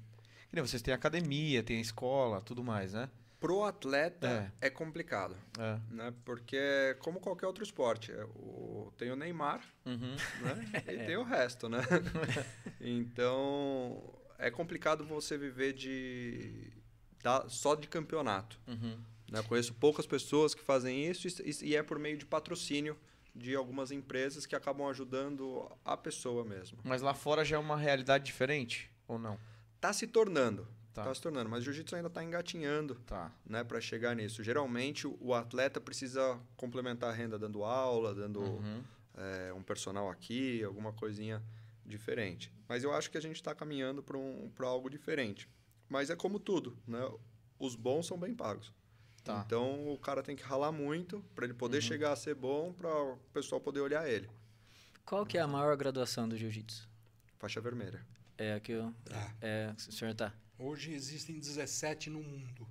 Que 0.49 0.55
nem 0.55 0.65
vocês 0.65 0.81
têm 0.81 0.95
academia, 0.95 1.63
tem 1.63 1.81
escola, 1.81 2.41
tudo 2.41 2.63
mais, 2.65 2.93
né? 2.93 3.11
Pro 3.41 3.63
atleta 3.65 4.53
é, 4.61 4.69
complicado, 4.71 5.37
É. 5.59 5.79
né? 5.95 6.15
Porque 6.25 6.97
como 7.01 7.21
qualquer 7.21 7.47
outro 7.47 7.63
esporte, 7.63 8.11
é 8.11 8.25
o- 8.25 8.93
tem 8.97 9.11
o 9.13 9.17
Neymar, 9.17 9.61
Uhum. 9.87 10.17
né? 10.41 10.73
E 11.03 11.07
tem 11.07 11.17
o 11.17 11.23
resto, 11.23 11.69
né? 11.69 11.79
então 12.81 14.03
é 14.39 14.51
complicado 14.51 15.05
você 15.05 15.37
viver 15.37 15.73
de 15.73 16.73
da- 17.23 17.49
só 17.49 17.75
de 17.75 17.89
campeonato. 17.89 18.59
Uhum. 18.67 18.99
né? 19.31 19.43
Conheço 19.43 19.75
poucas 19.75 20.07
pessoas 20.07 20.55
que 20.55 20.63
fazem 20.63 21.05
isso 21.07 21.27
e, 21.43 21.55
e 21.69 21.77
é 21.77 21.83
por 21.83 21.99
meio 21.99 22.17
de 22.17 22.25
patrocínio 22.25 22.97
de 23.35 23.55
algumas 23.55 23.91
empresas 23.91 24.47
que 24.47 24.57
acabam 24.57 24.89
ajudando 24.89 25.71
a 25.85 25.97
pessoa 25.97 26.45
mesmo. 26.45 26.79
Mas 26.83 27.03
lá 27.03 27.13
fora 27.15 27.45
já 27.45 27.57
é 27.57 27.59
uma 27.59 27.77
realidade 27.77 28.25
diferente? 28.25 28.91
Ou 29.07 29.19
não? 29.19 29.39
Tá 29.81 29.93
se 29.93 30.07
tornando, 30.07 30.67
Tá. 30.95 31.05
tá, 31.05 31.15
se 31.15 31.21
tornando, 31.23 31.49
mas 31.49 31.61
o 31.61 31.65
jiu-jitsu 31.67 31.95
ainda 31.95 32.09
está 32.09 32.25
engatinhando. 32.25 32.97
Tá. 33.07 33.31
né, 33.47 33.63
para 33.63 33.81
chegar 33.81 34.17
nisso. 34.17 34.43
Geralmente 34.43 35.07
o 35.07 35.17
o 35.21 35.35
atleta 35.35 35.81
precisa 35.81 36.41
complementar 36.57 37.11
a 37.11 37.13
renda 37.13 37.39
dando 37.39 37.63
aula, 37.63 38.15
dando 38.15 38.41
Uhum. 38.41 38.83
é, 39.17 39.53
um 39.53 39.63
personal 39.63 40.11
aqui, 40.11 40.65
alguma 40.65 40.93
coisinha 40.93 41.41
diferente. 41.87 42.51
Mas 42.69 42.83
eu 42.83 42.93
acho 42.93 43.11
que 43.11 43.19
a 43.19 43.21
gente 43.21 43.37
está 43.37 43.55
caminhando 43.55 44.03
para 44.03 44.17
um, 44.17 44.51
pra 44.55 44.67
algo 44.67 44.89
diferente. 44.91 45.49
Mas 45.89 46.11
é 46.11 46.17
como 46.17 46.39
tudo, 46.39 46.77
né? 46.87 47.01
Os 47.59 47.75
bons 47.75 48.07
são 48.07 48.19
bem 48.19 48.35
pagos. 48.35 48.73
Tá. 49.25 49.43
Então 49.47 49.93
o 49.93 49.99
cara 49.99 50.23
tem 50.23 50.37
que 50.37 50.43
ralar 50.43 50.73
muito 50.73 51.21
para 51.35 51.45
ele 51.45 51.55
poder 51.55 51.83
chegar 51.83 52.13
a 52.13 52.17
ser 52.17 52.35
bom, 52.35 52.73
para 52.73 52.89
o 52.89 53.17
pessoal 53.33 53.61
poder 53.61 53.81
olhar 53.81 54.09
ele. 54.09 54.29
Qual 55.05 55.25
que 55.27 55.37
é 55.39 55.41
a 55.41 55.47
maior 55.47 55.77
graduação 55.77 56.29
do 56.29 56.37
jiu-jitsu? 56.37 56.89
Faixa 57.39 57.61
vermelha. 57.61 58.05
É 58.37 58.55
a 58.55 58.61
que 58.61 58.73
eu, 58.73 58.95
Ah, 59.11 59.33
é, 59.41 59.75
o 59.77 59.93
senhor 59.93 60.15
tá. 60.15 60.33
Hoje 60.59 60.93
existem 60.93 61.39
17 61.39 62.11
no 62.11 62.23
mundo. 62.23 62.67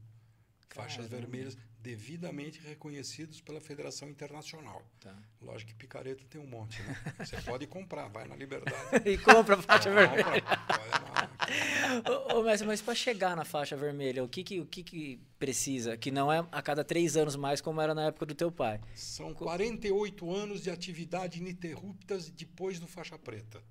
Faixas 0.69 1.07
Caramba. 1.07 1.17
vermelhas 1.17 1.57
devidamente 1.79 2.59
reconhecidos 2.59 3.39
pela 3.41 3.59
Federação 3.61 4.09
Internacional. 4.09 4.83
Tá. 4.99 5.15
Lógico 5.41 5.71
que 5.71 5.75
picareta 5.77 6.23
tem 6.29 6.39
um 6.39 6.45
monte, 6.47 6.81
né? 6.83 6.95
Você 7.25 7.41
pode 7.41 7.65
comprar, 7.67 8.07
vai 8.09 8.27
na 8.27 8.35
Liberdade. 8.35 8.75
e 9.09 9.17
compra 9.17 9.55
a 9.55 9.61
faixa 9.61 9.89
vermelha. 9.91 10.23
Compra, 10.41 10.77
vai 10.77 10.89
na- 10.89 11.16
Ô, 12.33 12.39
ô, 12.39 12.43
mestre, 12.43 12.67
mas 12.67 12.81
para 12.81 12.93
chegar 12.95 13.35
na 13.35 13.45
faixa 13.45 13.75
vermelha, 13.75 14.23
o 14.23 14.27
que 14.27 14.43
que, 14.43 14.59
o 14.59 14.65
que 14.65 14.83
que 14.83 15.19
precisa? 15.39 15.95
Que 15.97 16.11
não 16.11 16.31
é 16.31 16.45
a 16.51 16.61
cada 16.61 16.83
três 16.83 17.15
anos 17.17 17.35
mais 17.35 17.61
como 17.61 17.79
era 17.81 17.93
na 17.95 18.07
época 18.07 18.25
do 18.25 18.35
teu 18.35 18.51
pai. 18.51 18.79
São 18.95 19.33
48 19.33 20.33
anos 20.33 20.61
de 20.61 20.69
atividade 20.69 21.39
ininterruptas 21.39 22.29
depois 22.29 22.79
do 22.79 22.87
faixa 22.87 23.17
preta. 23.17 23.61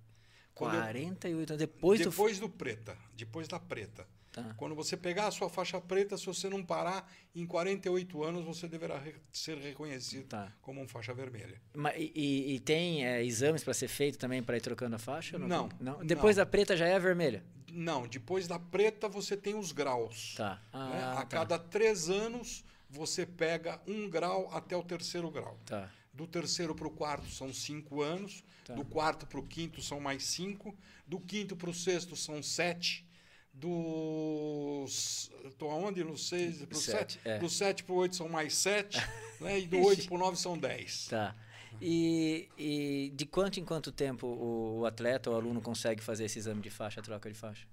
Quando 0.55 0.75
eu- 0.75 0.81
48 0.81 1.51
anos 1.51 1.59
depois, 1.59 2.01
do... 2.01 2.11
depois 2.11 2.39
do 2.39 2.49
preta, 2.49 2.97
depois 3.15 3.47
da 3.49 3.59
preta. 3.61 4.07
Tá. 4.33 4.53
Quando 4.59 4.75
você 4.75 4.99
pegar 4.99 5.29
a 5.29 5.31
sua 5.31 5.49
faixa 5.49 5.81
preta, 5.81 6.17
se 6.19 6.27
você 6.27 6.47
não 6.51 6.63
parar, 6.63 7.11
em 7.35 7.47
48 7.47 8.23
anos 8.23 8.45
você 8.45 8.69
deverá 8.69 8.99
re- 8.99 9.15
ser 9.33 9.57
reconhecido 9.57 10.27
Tá. 10.29 10.53
como 10.61 10.79
um 10.83 10.87
faixa 10.87 11.15
vermelha. 11.15 11.59
Ma- 11.75 11.95
E, 11.97 12.55
e- 12.57 12.61
tem 12.61 13.07
é, 13.07 13.25
exames 13.25 13.65
para 13.65 13.73
ser 13.73 13.89
feito 13.89 14.19
também 14.19 14.43
para 14.43 14.59
ir 14.59 14.61
trocando 14.61 14.95
a 14.97 14.99
faixa? 14.99 15.39
ou 15.39 15.49
Não, 15.49 15.71
não. 15.81 16.05
Depois 16.05 16.37
não. 16.37 16.45
da 16.45 16.51
preta 16.51 16.77
já 16.77 16.87
é 16.87 16.95
a 16.97 16.99
vermelha? 16.99 17.43
Não, 17.79 18.07
depois 18.09 18.49
da 18.49 18.59
preta 18.59 19.07
você 19.09 19.37
tem 19.37 19.55
os 19.55 19.71
graus. 19.71 20.35
Tá. 20.37 20.55
né? 20.55 20.61
Ah, 20.73 21.13
A 21.13 21.17
tá. 21.17 21.27
cada 21.27 21.59
três 21.59 22.09
anos 22.09 22.65
você 22.89 23.27
pega 23.27 23.81
um 23.87 24.09
grau 24.09 24.49
até 24.53 24.75
o 24.77 24.83
terceiro 24.83 25.31
grau. 25.31 25.59
Tá. 25.67 25.91
Do 26.13 26.27
terceiro 26.27 26.75
para 26.75 26.87
o 26.87 26.91
quarto 26.91 27.29
são 27.29 27.53
cinco 27.53 28.01
anos. 28.01 28.43
Tá. 28.65 28.73
Do 28.75 28.85
quarto 28.85 29.27
para 29.27 29.39
o 29.39 29.47
quinto 29.47 29.83
são 29.83 30.01
mais 30.01 30.25
cinco. 30.25 30.75
Do 31.07 31.21
quinto 31.21 31.55
para 31.55 31.69
o 31.69 31.75
sexto 31.75 32.17
são 32.17 32.43
sete. 32.43 33.05
Dos. 33.53 35.31
Estou 35.45 35.71
aonde? 35.71 36.03
No 36.05 36.17
seis 36.17 36.59
para 36.65 36.77
o 36.77 36.81
Sete, 36.81 37.15
sete. 37.15 37.29
é. 37.29 37.39
Do 37.39 37.49
sete 37.49 37.85
para 37.85 37.93
o 37.95 37.97
oito 37.99 38.17
são 38.17 38.29
mais 38.29 38.55
sete. 38.55 38.99
né? 39.41 39.61
E 39.61 39.67
do 39.67 39.79
oito 39.81 40.07
para 40.07 40.15
o 40.15 40.19
nove 40.19 40.37
são 40.39 40.57
dez. 40.59 41.07
Tá. 41.09 41.35
E, 41.81 42.49
e 42.57 43.13
de 43.15 43.27
quanto 43.27 43.61
em 43.61 43.65
quanto 43.65 43.93
tempo 43.93 44.27
o, 44.27 44.81
o 44.81 44.87
atleta 44.87 45.31
ou 45.31 45.37
o 45.37 45.39
aluno 45.39 45.61
consegue 45.61 46.03
fazer 46.03 46.25
esse 46.25 46.39
exame 46.39 46.61
de 46.61 46.71
faixa, 46.71 47.03
troca 47.03 47.31
de 47.31 47.37
faixa? 47.37 47.67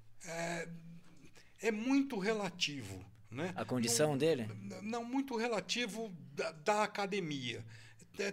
é 1.64 1.72
muito 1.72 2.20
relativo. 2.20 3.04
Né? 3.32 3.52
A 3.56 3.66
condição 3.66 4.12
não, 4.12 4.18
dele? 4.18 4.48
Não, 4.84 5.04
muito 5.04 5.36
relativo 5.36 6.14
da, 6.36 6.52
da 6.52 6.84
academia. 6.84 7.66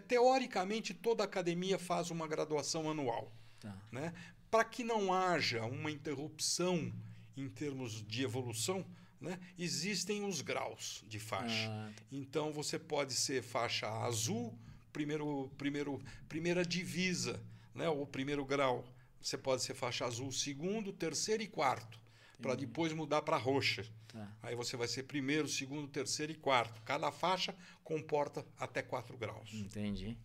Teoricamente, 0.07 0.93
toda 0.93 1.25
academia 1.25 1.79
faz 1.79 2.11
uma 2.11 2.29
graduação 2.29 2.91
anual. 2.91 3.33
Tá. 3.59 3.75
Né? 3.91 4.13
Para 4.51 4.65
que 4.65 4.85
não 4.85 5.13
haja 5.13 5.65
uma 5.65 5.91
interrupção 5.91 6.93
em 7.35 7.49
termos 7.49 8.05
de 8.07 8.23
evolução, 8.23 8.85
né? 9.19 9.39
existem 9.59 10.23
os 10.23 10.43
graus 10.43 11.03
de 11.09 11.19
faixa. 11.19 11.71
Ah. 11.71 11.93
Tá. 11.97 12.03
Então, 12.13 12.53
você 12.53 12.79
pode 12.79 13.15
ser 13.15 13.43
faixa 13.43 13.89
azul, 13.89 14.59
primeiro, 14.93 15.51
primeiro, 15.57 16.03
primeira 16.29 16.65
divisa, 16.65 17.43
né? 17.75 17.89
ou 17.89 18.07
primeiro 18.07 18.45
grau. 18.45 18.85
Você 19.21 19.37
pode 19.37 19.63
ser 19.63 19.75
faixa 19.75 20.07
azul 20.07 20.33
segundo, 20.33 20.93
terceiro 20.93 21.43
e 21.43 21.47
quarto, 21.47 21.99
para 22.41 22.55
depois 22.55 22.93
mudar 22.93 23.23
para 23.23 23.37
roxa. 23.37 23.85
Tá. 24.09 24.29
Aí 24.43 24.55
você 24.55 24.77
vai 24.77 24.89
ser 24.89 25.05
primeiro, 25.05 25.47
segundo, 25.47 25.87
terceiro 25.87 26.33
e 26.33 26.35
quarto. 26.35 26.81
Cada 26.83 27.13
faixa 27.13 27.55
comporta 27.85 28.45
até 28.59 28.83
4 28.83 29.17
graus. 29.17 29.53
Entendi. 29.53 30.17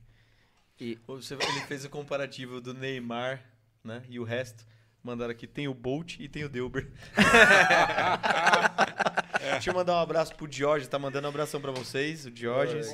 E 0.79 0.97
você, 1.05 1.35
ele 1.35 1.61
fez 1.67 1.85
o 1.85 1.89
comparativo 1.89 2.59
do 2.59 2.73
Neymar 2.73 3.45
né, 3.83 4.03
e 4.09 4.19
o 4.19 4.23
resto. 4.23 4.65
Mandaram 5.03 5.31
aqui, 5.31 5.45
tem 5.45 5.67
o 5.67 5.73
Bolt 5.73 6.17
e 6.19 6.27
tem 6.27 6.43
o 6.43 6.49
Delber. 6.49 6.91
é. 9.41 9.51
Deixa 9.53 9.69
eu 9.69 9.73
mandar 9.73 9.93
um 9.93 9.99
abraço 9.99 10.35
pro 10.35 10.51
Jorge, 10.51 10.87
tá 10.87 10.99
mandando 10.99 11.27
um 11.27 11.29
abração 11.29 11.59
pra 11.61 11.71
vocês, 11.71 12.25
o 12.25 12.31
Diógenes. 12.31 12.87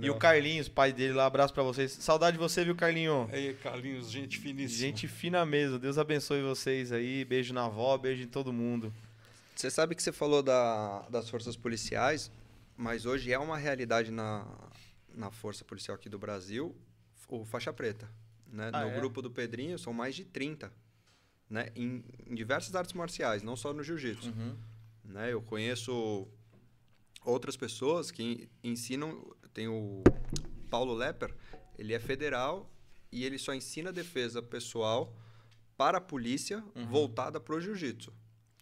e 0.00 0.10
o 0.10 0.16
Carlinhos, 0.16 0.68
pai 0.68 0.92
dele 0.92 1.14
lá, 1.14 1.26
abraço 1.26 1.52
pra 1.52 1.62
vocês. 1.62 1.92
Saudade 1.92 2.36
de 2.36 2.42
você, 2.42 2.64
viu, 2.64 2.74
Carlinho? 2.74 3.28
Aí, 3.32 3.54
Carlinhos, 3.54 4.10
gente 4.10 4.38
finíssima. 4.38 4.80
Gente 4.80 5.08
fina 5.08 5.44
mesmo. 5.44 5.78
Deus 5.78 5.98
abençoe 5.98 6.42
vocês 6.42 6.92
aí. 6.92 7.24
Beijo 7.24 7.52
na 7.54 7.66
avó, 7.66 7.96
beijo 7.96 8.22
em 8.22 8.28
todo 8.28 8.52
mundo. 8.52 8.92
Você 9.54 9.70
sabe 9.70 9.94
que 9.94 10.02
você 10.02 10.12
falou 10.12 10.42
da, 10.42 11.06
das 11.08 11.28
forças 11.28 11.56
policiais, 11.56 12.30
mas 12.76 13.06
hoje 13.06 13.32
é 13.32 13.38
uma 13.38 13.56
realidade 13.56 14.10
na, 14.10 14.44
na 15.14 15.30
força 15.30 15.64
policial 15.64 15.94
aqui 15.94 16.08
do 16.08 16.18
Brasil, 16.18 16.74
o 17.28 17.44
faixa 17.44 17.72
preta. 17.72 18.08
Né? 18.52 18.70
Ah, 18.72 18.84
no 18.84 18.90
é? 18.90 18.96
grupo 18.96 19.22
do 19.22 19.30
Pedrinho 19.30 19.78
são 19.78 19.92
mais 19.92 20.14
de 20.14 20.24
30, 20.24 20.72
né? 21.48 21.68
em, 21.74 22.04
em 22.26 22.34
diversas 22.34 22.74
artes 22.74 22.92
marciais, 22.92 23.42
não 23.42 23.56
só 23.56 23.72
no 23.72 23.82
jiu-jitsu. 23.82 24.30
Uhum. 24.30 24.56
Né? 25.04 25.32
Eu 25.32 25.42
conheço 25.42 26.26
outras 27.24 27.56
pessoas 27.56 28.10
que 28.10 28.48
ensinam, 28.62 29.34
tem 29.52 29.68
o 29.68 30.02
Paulo 30.70 30.94
Lepper, 30.94 31.34
ele 31.78 31.92
é 31.92 31.98
federal 31.98 32.70
e 33.10 33.24
ele 33.24 33.38
só 33.38 33.54
ensina 33.54 33.92
defesa 33.92 34.42
pessoal 34.42 35.14
para 35.76 35.98
a 35.98 36.00
polícia 36.00 36.62
uhum. 36.74 36.86
voltada 36.86 37.40
para 37.40 37.54
o 37.54 37.60
jiu-jitsu. 37.60 38.12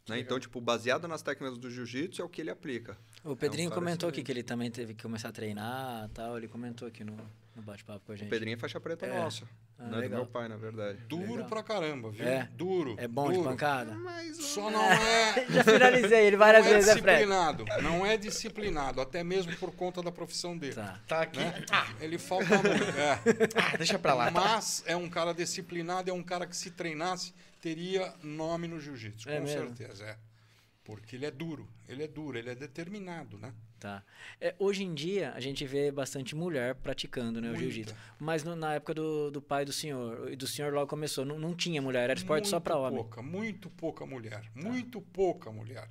Né? 0.08 0.18
Então, 0.18 0.38
tipo, 0.38 0.60
baseado 0.60 1.06
nas 1.06 1.22
técnicas 1.22 1.58
do 1.58 1.70
jiu-jitsu 1.70 2.22
é 2.22 2.24
o 2.24 2.28
que 2.28 2.40
ele 2.40 2.50
aplica. 2.50 2.98
O 3.24 3.36
Pedrinho 3.36 3.68
é 3.68 3.70
um 3.70 3.74
comentou 3.74 4.08
aqui 4.08 4.22
que 4.22 4.32
ele 4.32 4.42
também 4.42 4.70
teve 4.70 4.94
que 4.94 5.02
começar 5.02 5.28
a 5.28 5.32
treinar 5.32 6.08
tal. 6.10 6.36
Ele 6.36 6.48
comentou 6.48 6.88
aqui 6.88 7.04
no, 7.04 7.16
no 7.54 7.62
bate-papo 7.62 8.06
com 8.06 8.12
a 8.12 8.16
gente. 8.16 8.26
O 8.26 8.30
Pedrinho 8.30 8.54
é 8.54 8.58
faixa 8.58 8.80
preta 8.80 9.06
é. 9.06 9.22
nossa. 9.22 9.46
Ah, 9.78 9.86
não 9.86 9.98
é 9.98 10.08
do 10.08 10.14
meu 10.14 10.26
pai, 10.26 10.48
na 10.48 10.56
verdade. 10.56 10.98
Duro 11.06 11.32
legal. 11.32 11.48
pra 11.48 11.62
caramba, 11.62 12.10
viu? 12.10 12.26
É. 12.26 12.48
Duro. 12.52 12.94
É 12.98 13.06
bom 13.08 13.24
duro. 13.24 13.38
de 13.38 13.44
pancada? 13.48 13.94
Mas 13.94 14.36
Só 14.36 14.70
não 14.70 14.84
é. 14.84 15.46
Já 15.50 15.64
finalizei 15.64 16.26
ele 16.26 16.36
várias 16.36 16.64
não 16.64 16.72
vezes, 16.72 16.88
é 16.88 16.94
disciplinado. 16.94 17.64
É 17.68 17.82
não 17.82 18.06
é 18.06 18.16
disciplinado, 18.16 19.00
até 19.00 19.22
mesmo 19.24 19.54
por 19.56 19.72
conta 19.72 20.02
da 20.02 20.12
profissão 20.12 20.56
dele. 20.56 20.74
Tá, 20.74 21.00
tá 21.06 21.22
aqui. 21.22 21.40
Né? 21.40 21.64
Ah. 21.70 21.88
Ele 22.00 22.18
falta 22.18 22.46
muito. 22.46 22.98
É. 22.98 23.20
Ah, 23.56 23.76
deixa 23.76 23.98
pra 23.98 24.14
lá. 24.14 24.26
Tá. 24.26 24.30
Mas 24.30 24.80
tá. 24.80 24.92
é 24.92 24.96
um 24.96 25.08
cara 25.10 25.34
disciplinado, 25.34 26.10
é 26.10 26.12
um 26.12 26.22
cara 26.22 26.46
que 26.46 26.56
se 26.56 26.70
treinasse, 26.70 27.34
teria 27.60 28.14
nome 28.22 28.68
no 28.68 28.80
jiu-jitsu, 28.80 29.28
é 29.28 29.38
com 29.38 29.44
mesmo? 29.44 29.76
certeza. 29.76 30.04
É. 30.04 30.16
Porque 30.84 31.16
ele 31.16 31.26
é 31.26 31.30
duro, 31.30 31.68
ele 31.88 32.02
é 32.02 32.08
duro, 32.08 32.38
ele 32.38 32.50
é 32.50 32.54
determinado, 32.54 33.38
né? 33.38 33.52
Tá. 33.82 34.00
É, 34.40 34.54
hoje 34.60 34.84
em 34.84 34.94
dia, 34.94 35.32
a 35.34 35.40
gente 35.40 35.66
vê 35.66 35.90
bastante 35.90 36.36
mulher 36.36 36.76
praticando 36.76 37.40
né, 37.40 37.50
o 37.50 37.56
jiu-jitsu. 37.56 37.96
Mas 38.16 38.44
no, 38.44 38.54
na 38.54 38.74
época 38.74 38.94
do, 38.94 39.28
do 39.28 39.42
pai 39.42 39.64
do 39.64 39.72
senhor, 39.72 40.30
e 40.30 40.36
do 40.36 40.46
senhor 40.46 40.72
logo 40.72 40.86
começou, 40.86 41.24
não, 41.24 41.36
não 41.36 41.52
tinha 41.52 41.82
mulher, 41.82 42.04
era 42.04 42.12
esporte 42.12 42.44
muito 42.44 42.50
só 42.50 42.60
para 42.60 42.76
homem. 42.76 43.00
Pouca, 43.00 43.20
muito 43.20 43.68
pouca 43.70 44.06
mulher. 44.06 44.40
Tá. 44.40 44.68
Muito 44.68 45.00
pouca 45.00 45.50
mulher. 45.50 45.88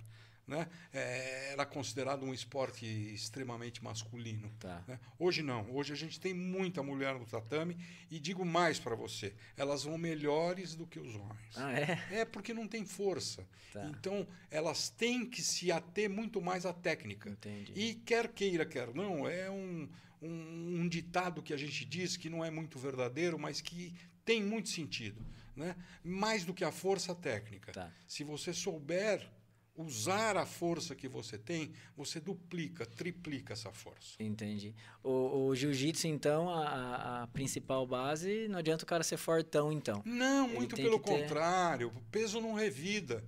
Né? 0.51 0.67
É, 0.93 1.53
era 1.53 1.65
considerado 1.65 2.25
um 2.25 2.33
esporte 2.33 2.85
extremamente 2.85 3.81
masculino. 3.81 4.51
Tá. 4.59 4.83
Né? 4.85 4.99
Hoje 5.17 5.41
não. 5.41 5.73
Hoje 5.73 5.93
a 5.93 5.95
gente 5.95 6.19
tem 6.19 6.33
muita 6.33 6.83
mulher 6.83 7.17
no 7.17 7.25
tatame 7.25 7.77
e 8.09 8.19
digo 8.19 8.43
mais 8.43 8.77
para 8.77 8.93
você, 8.93 9.33
elas 9.55 9.85
vão 9.85 9.97
melhores 9.97 10.75
do 10.75 10.85
que 10.85 10.99
os 10.99 11.15
homens. 11.15 11.55
Ah, 11.55 11.71
é? 11.71 12.19
É 12.19 12.25
porque 12.25 12.53
não 12.53 12.67
tem 12.67 12.85
força. 12.85 13.47
Tá. 13.71 13.85
Então 13.85 14.27
elas 14.49 14.89
têm 14.89 15.25
que 15.25 15.41
se 15.41 15.71
ater 15.71 16.09
muito 16.09 16.41
mais 16.41 16.65
à 16.65 16.73
técnica. 16.73 17.29
Entendi. 17.29 17.71
E 17.73 17.95
quer 17.95 18.27
queira, 18.27 18.65
quer 18.65 18.93
não, 18.93 19.25
é 19.25 19.49
um, 19.49 19.87
um, 20.21 20.81
um 20.81 20.89
ditado 20.89 21.41
que 21.41 21.53
a 21.53 21.57
gente 21.57 21.85
diz 21.85 22.17
que 22.17 22.29
não 22.29 22.43
é 22.43 22.51
muito 22.51 22.77
verdadeiro, 22.77 23.39
mas 23.39 23.61
que 23.61 23.95
tem 24.25 24.43
muito 24.43 24.67
sentido. 24.67 25.25
Né? 25.55 25.77
Mais 26.03 26.43
do 26.43 26.53
que 26.53 26.65
a 26.65 26.73
força 26.73 27.15
técnica. 27.15 27.71
Tá. 27.71 27.89
Se 28.05 28.25
você 28.25 28.51
souber 28.51 29.31
usar 29.75 30.37
a 30.37 30.45
força 30.45 30.95
que 30.95 31.07
você 31.07 31.37
tem, 31.37 31.73
você 31.95 32.19
duplica, 32.19 32.85
triplica 32.85 33.53
essa 33.53 33.71
força. 33.71 34.15
Entendi. 34.19 34.75
O, 35.03 35.47
o 35.47 35.55
jiu-jitsu, 35.55 36.07
então, 36.07 36.49
a, 36.49 37.23
a, 37.23 37.27
principal 37.27 37.85
base, 37.87 38.47
não 38.49 38.59
adianta 38.59 38.83
o 38.83 38.87
cara 38.87 39.03
ser 39.03 39.17
fortão, 39.17 39.71
então. 39.71 40.01
Não, 40.05 40.47
Ele 40.47 40.57
muito 40.57 40.75
pelo 40.75 40.99
contrário. 40.99 41.89
Ter... 41.89 42.01
Peso 42.19 42.41
não 42.41 42.53
revida. 42.53 43.23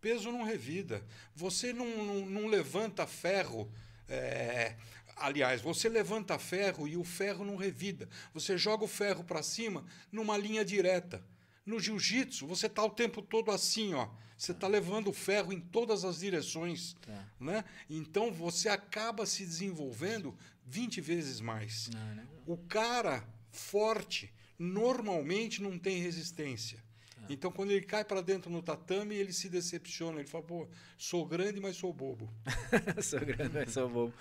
Peso 0.00 0.30
não 0.30 0.44
revida. 0.44 1.04
Você 1.34 1.72
não, 1.72 2.04
não, 2.04 2.26
não 2.26 2.46
levanta 2.46 3.06
ferro. 3.06 3.70
É... 4.08 4.76
Aliás, 5.16 5.60
você 5.60 5.88
levanta 5.88 6.38
ferro 6.38 6.88
e 6.88 6.96
o 6.96 7.04
ferro 7.04 7.44
não 7.44 7.56
revida. 7.56 8.08
Você 8.32 8.56
joga 8.56 8.84
o 8.84 8.88
ferro 8.88 9.22
para 9.24 9.42
cima 9.42 9.84
numa 10.10 10.36
linha 10.36 10.64
direta. 10.64 11.22
No 11.66 11.78
jiu-jitsu, 11.78 12.46
você 12.46 12.66
está 12.66 12.82
o 12.82 12.90
tempo 12.90 13.20
todo 13.20 13.50
assim, 13.50 13.92
ó 13.92 14.08
você 14.40 14.52
está 14.52 14.66
levando 14.66 15.08
o 15.08 15.12
ferro 15.12 15.52
em 15.52 15.60
todas 15.60 16.02
as 16.02 16.20
direções. 16.20 16.96
Tá. 17.02 17.26
Né? 17.38 17.62
Então 17.90 18.32
você 18.32 18.70
acaba 18.70 19.26
se 19.26 19.44
desenvolvendo 19.44 20.34
20 20.66 20.98
vezes 21.02 21.42
mais. 21.42 21.90
Não, 21.92 22.14
não. 22.14 22.24
O 22.46 22.56
cara 22.56 23.22
forte 23.50 24.32
normalmente 24.58 25.62
não 25.62 25.78
tem 25.78 26.00
resistência. 26.00 26.78
Tá. 27.14 27.26
Então, 27.28 27.52
quando 27.52 27.70
ele 27.72 27.84
cai 27.84 28.02
para 28.02 28.22
dentro 28.22 28.50
no 28.50 28.62
tatame, 28.62 29.14
ele 29.14 29.32
se 29.34 29.50
decepciona. 29.50 30.20
Ele 30.20 30.28
fala, 30.28 30.44
pô, 30.44 30.66
sou 30.96 31.26
grande, 31.26 31.60
mas 31.60 31.76
sou 31.76 31.92
bobo. 31.92 32.32
sou 33.02 33.20
grande, 33.20 33.52
mas 33.52 33.72
sou 33.72 33.90
bobo. 33.90 34.14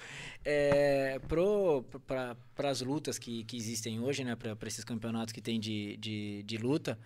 É, 0.43 1.17
para 2.55 2.69
as 2.69 2.81
lutas 2.81 3.17
que, 3.17 3.45
que 3.45 3.55
existem 3.55 4.01
hoje, 4.01 4.25
né, 4.25 4.35
para 4.35 4.67
esses 4.67 4.83
campeonatos 4.83 5.31
que 5.31 5.41
tem 5.41 5.57
de, 5.61 5.95
de, 5.95 6.43
de 6.43 6.57
luta, 6.57 6.99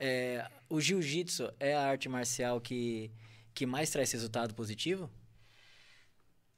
é, 0.00 0.50
o 0.68 0.80
jiu-jitsu 0.80 1.52
é 1.60 1.74
a 1.74 1.82
arte 1.82 2.08
marcial 2.08 2.60
que, 2.60 3.12
que 3.52 3.66
mais 3.66 3.90
traz 3.90 4.10
resultado 4.10 4.54
positivo? 4.54 5.10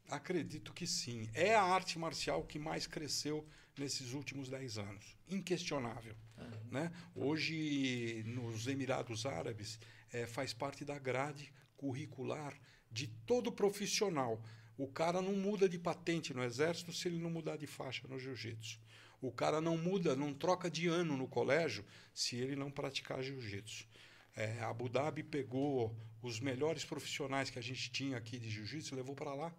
Acredito 0.09 0.73
que 0.73 0.87
sim. 0.87 1.29
É 1.35 1.55
a 1.55 1.63
arte 1.63 1.99
marcial 1.99 2.45
que 2.45 2.59
mais 2.59 2.87
cresceu 2.87 3.45
nesses 3.77 4.13
últimos 4.13 4.49
10 4.49 4.79
anos. 4.79 5.17
Inquestionável. 5.29 6.15
Uhum. 6.39 6.71
Né? 6.71 6.93
Hoje, 7.15 8.23
nos 8.27 8.67
Emirados 8.69 9.27
Árabes, 9.27 9.81
é, 10.13 10.27
faz 10.27 10.53
parte 10.53 10.85
da 10.85 10.99
grade 10.99 11.53
curricular 11.77 12.55
de 12.91 13.09
todo 13.27 13.51
profissional. 13.51 14.41
O 14.77 14.87
cara 14.87 15.21
não 15.21 15.35
muda 15.35 15.69
de 15.69 15.79
patente 15.79 16.33
no 16.33 16.45
exército 16.45 16.93
se 16.93 17.09
ele 17.09 17.19
não 17.19 17.31
mudar 17.31 17.57
de 17.57 17.67
faixa 17.67 18.07
no 18.07 18.19
jiu-jitsu. 18.19 18.79
O 19.23 19.31
cara 19.31 19.61
não 19.61 19.79
muda, 19.79 20.17
não 20.17 20.35
troca 20.35 20.69
de 20.69 20.89
ano 20.89 21.17
no 21.17 21.29
colégio 21.29 21.85
se 22.13 22.37
ele 22.37 22.57
não 22.57 22.73
praticar 22.73 23.23
jiu-jitsu. 23.23 23.87
É, 24.35 24.61
Abu 24.63 24.89
Dhabi 24.89 25.23
pegou 25.23 25.97
os 26.21 26.41
melhores 26.41 26.85
profissionais 26.85 27.49
que 27.49 27.59
a 27.59 27.63
gente 27.63 27.93
tinha 27.93 28.17
aqui 28.17 28.37
de 28.37 28.51
jiu-jitsu, 28.51 28.97
levou 28.97 29.15
para 29.15 29.33
lá. 29.33 29.55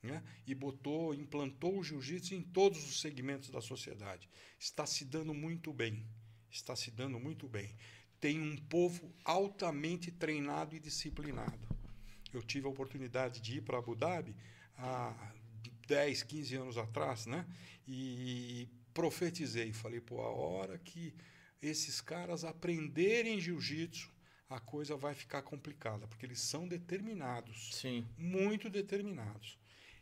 Né? 0.00 0.22
e 0.46 0.54
botou, 0.54 1.12
implantou 1.12 1.76
o 1.76 1.82
jiu-jitsu 1.82 2.32
em 2.32 2.40
todos 2.40 2.88
os 2.88 3.00
segmentos 3.00 3.50
da 3.50 3.60
sociedade. 3.60 4.30
Está 4.56 4.86
se 4.86 5.04
dando 5.04 5.34
muito 5.34 5.72
bem. 5.72 6.06
Está 6.48 6.76
se 6.76 6.92
dando 6.92 7.18
muito 7.18 7.48
bem. 7.48 7.74
Tem 8.20 8.40
um 8.40 8.56
povo 8.56 9.12
altamente 9.24 10.12
treinado 10.12 10.76
e 10.76 10.78
disciplinado. 10.78 11.58
Eu 12.32 12.42
tive 12.44 12.68
a 12.68 12.70
oportunidade 12.70 13.40
de 13.40 13.56
ir 13.56 13.62
para 13.62 13.78
Abu 13.78 13.96
Dhabi 13.96 14.36
há 14.76 15.32
10, 15.88 16.22
15 16.22 16.54
anos 16.54 16.78
atrás, 16.78 17.26
né? 17.26 17.44
E 17.86 18.68
profetizei, 18.98 19.72
falei, 19.72 20.00
pô, 20.00 20.20
a 20.20 20.28
hora 20.28 20.76
que 20.76 21.14
esses 21.62 22.00
caras 22.00 22.44
aprenderem 22.44 23.38
jiu-jitsu, 23.38 24.12
a 24.50 24.58
coisa 24.58 24.96
vai 24.96 25.14
ficar 25.14 25.40
complicada, 25.42 26.08
porque 26.08 26.26
eles 26.26 26.40
são 26.40 26.66
determinados. 26.66 27.76
Sim. 27.76 28.04
Muito 28.18 28.68
determinados. 28.68 29.56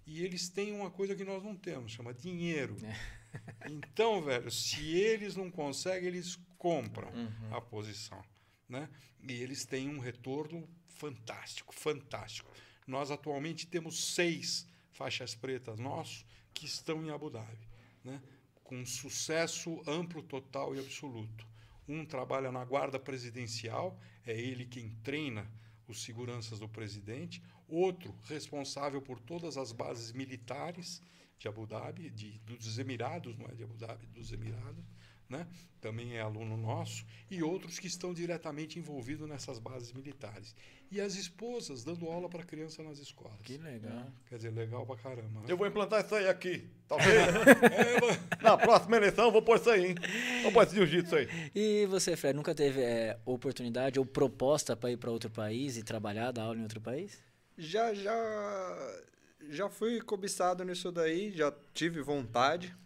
E 0.07 0.25
eles 0.25 0.49
têm 0.49 0.73
uma 0.73 0.91
coisa 0.91 1.15
que 1.15 1.25
nós 1.25 1.45
não 1.45 1.55
temos, 1.55 1.93
chama 1.93 2.15
dinheiro. 2.15 2.75
É. 2.83 3.17
Então, 3.69 4.23
velho, 4.23 4.51
se 4.51 4.97
eles 4.97 5.37
não 5.37 5.51
conseguem, 5.51 6.09
eles 6.09 6.39
compram 6.57 7.11
uhum. 7.11 7.55
a 7.55 7.61
posição. 7.61 8.25
Né? 8.67 8.89
E 9.29 9.35
eles 9.35 9.67
têm 9.67 9.91
um 9.91 9.99
retorno 9.99 10.67
fantástico, 10.87 11.75
fantástico. 11.75 12.51
Nós 12.87 13.11
atualmente 13.11 13.67
temos 13.67 14.15
seis 14.15 14.67
faixas 14.91 15.35
pretas 15.35 15.79
nossos 15.79 16.25
que 16.55 16.65
estão 16.65 17.05
em 17.05 17.11
Abu 17.11 17.29
Dhabi, 17.29 17.69
né? 18.03 18.23
Com 18.67 18.85
sucesso 18.85 19.81
amplo, 19.87 20.23
total 20.23 20.75
e 20.75 20.79
absoluto. 20.79 21.47
Um 21.89 22.05
trabalha 22.05 22.51
na 22.51 22.65
guarda 22.65 22.99
presidencial, 22.99 23.99
é 24.27 24.39
ele 24.39 24.67
quem 24.67 24.91
treina 25.05 25.49
os 25.87 26.03
seguranças 26.03 26.59
do 26.59 26.69
presidente. 26.69 27.41
Outro 27.69 28.15
responsável 28.25 29.01
por 29.01 29.21
todas 29.21 29.57
as 29.57 29.71
bases 29.73 30.13
militares 30.13 31.01
de 31.39 31.47
Abu 31.47 31.67
Dhabi, 31.67 32.11
de, 32.11 32.39
dos 32.41 32.79
Emirados, 32.79 33.37
não 33.37 33.47
é 33.47 33.55
de 33.55 33.63
Abu 33.63 33.77
Dhabi, 33.77 34.07
dos 34.07 34.33
Emirados, 34.33 34.85
né? 35.29 35.47
também 35.87 36.17
é 36.17 36.21
aluno 36.21 36.57
nosso, 36.57 37.07
e 37.31 37.45
outros 37.45 37.79
que 37.79 37.87
estão 37.87 38.13
diretamente 38.13 38.77
envolvidos 38.77 39.29
nessas 39.29 39.61
bases 39.61 39.93
militares. 39.93 40.53
E 40.91 41.01
as 41.01 41.15
esposas 41.15 41.85
dando 41.85 42.07
aula 42.07 42.29
para 42.29 42.43
criança 42.43 42.83
nas 42.83 42.99
escolas. 42.99 43.41
Que 43.43 43.57
legal. 43.57 44.07
Quer 44.29 44.37
dizer, 44.37 44.51
legal 44.51 44.85
pra 44.85 44.97
caramba. 44.97 45.41
né? 45.41 45.47
Eu 45.49 45.57
vou 45.57 45.67
implantar 45.67 46.05
isso 46.05 46.15
aí 46.15 46.29
aqui. 46.29 46.69
Talvez. 46.89 47.09
Na 48.43 48.57
próxima 48.57 48.97
eleição 48.97 49.27
eu 49.27 49.33
vou 49.33 49.43
pôr 49.43 49.59
isso 49.59 49.71
aí, 49.71 49.87
hein? 49.87 49.95
Vou 50.43 50.53
pôr 50.53 50.65
esse 50.65 50.75
jiu-jitsu 50.75 51.15
aí. 51.15 51.29
E 51.55 51.87
você, 51.87 52.17
Fred, 52.17 52.35
nunca 52.37 52.55
teve 52.55 52.81
é, 52.81 53.19
oportunidade 53.25 53.99
ou 53.99 54.05
proposta 54.05 54.77
para 54.77 54.91
ir 54.91 54.97
para 54.97 55.11
outro 55.13 55.31
país 55.31 55.77
e 55.77 55.85
trabalhar, 55.85 56.33
dar 56.33 56.43
aula 56.43 56.59
em 56.59 56.63
outro 56.63 56.81
país? 56.81 57.23
Já, 57.57 57.95
já, 57.95 59.03
já 59.49 59.69
fui 59.69 60.01
cobiçado 60.01 60.65
nisso 60.65 60.91
daí, 60.91 61.31
já 61.31 61.53
tive 61.73 62.03
vontade, 62.03 62.77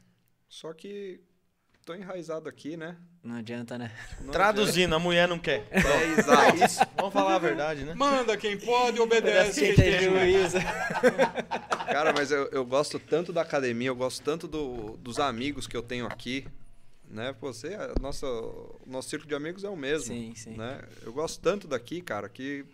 só 0.48 0.72
que 0.74 1.20
tô 1.85 1.94
enraizado 1.94 2.48
aqui, 2.48 2.77
né? 2.77 2.97
Não 3.23 3.36
adianta, 3.36 3.77
né? 3.77 3.90
Não 4.23 4.32
Traduzindo, 4.32 4.94
a 4.94 4.98
mulher 4.98 5.28
não 5.28 5.39
quer. 5.39 5.66
adianta. 5.70 5.89
É, 5.89 6.07
exato. 6.19 6.65
Isso, 6.65 6.81
vamos 6.97 7.12
falar 7.12 7.35
a 7.35 7.39
verdade, 7.39 7.85
né? 7.85 7.94
Manda 7.94 8.36
quem 8.36 8.59
pode, 8.59 8.98
obedece 9.01 9.61
Quem 9.61 9.74
quem 9.74 9.85
tem 9.85 10.01
juízo. 10.01 10.57
Cara, 11.93 12.12
mas 12.12 12.31
eu, 12.31 12.47
eu 12.47 12.65
gosto 12.65 12.98
tanto 12.98 13.32
da 13.32 13.43
academia, 13.43 13.89
eu 13.89 13.97
gosto 13.97 14.23
tanto 14.23 14.47
do- 14.48 14.97
dos 14.98 15.19
amigos 15.19 15.66
que 15.66 15.77
eu 15.77 15.82
tenho 15.82 16.07
aqui, 16.07 16.47
né? 17.09 17.35
Você, 17.40 17.74
a 17.74 17.93
nossa, 18.01 18.27
o 18.27 18.78
nosso 18.86 19.09
círculo 19.11 19.28
de 19.28 19.35
amigos 19.35 19.65
é 19.65 19.69
o 19.69 19.77
mesmo, 19.77 20.07
Sim, 20.15 20.32
sim. 20.35 20.57
né? 20.57 20.81
Eu 21.02 21.12
gosto 21.12 21.40
tanto 21.43 21.66
daqui, 21.69 22.01
cara, 22.01 22.28
que 22.28 22.65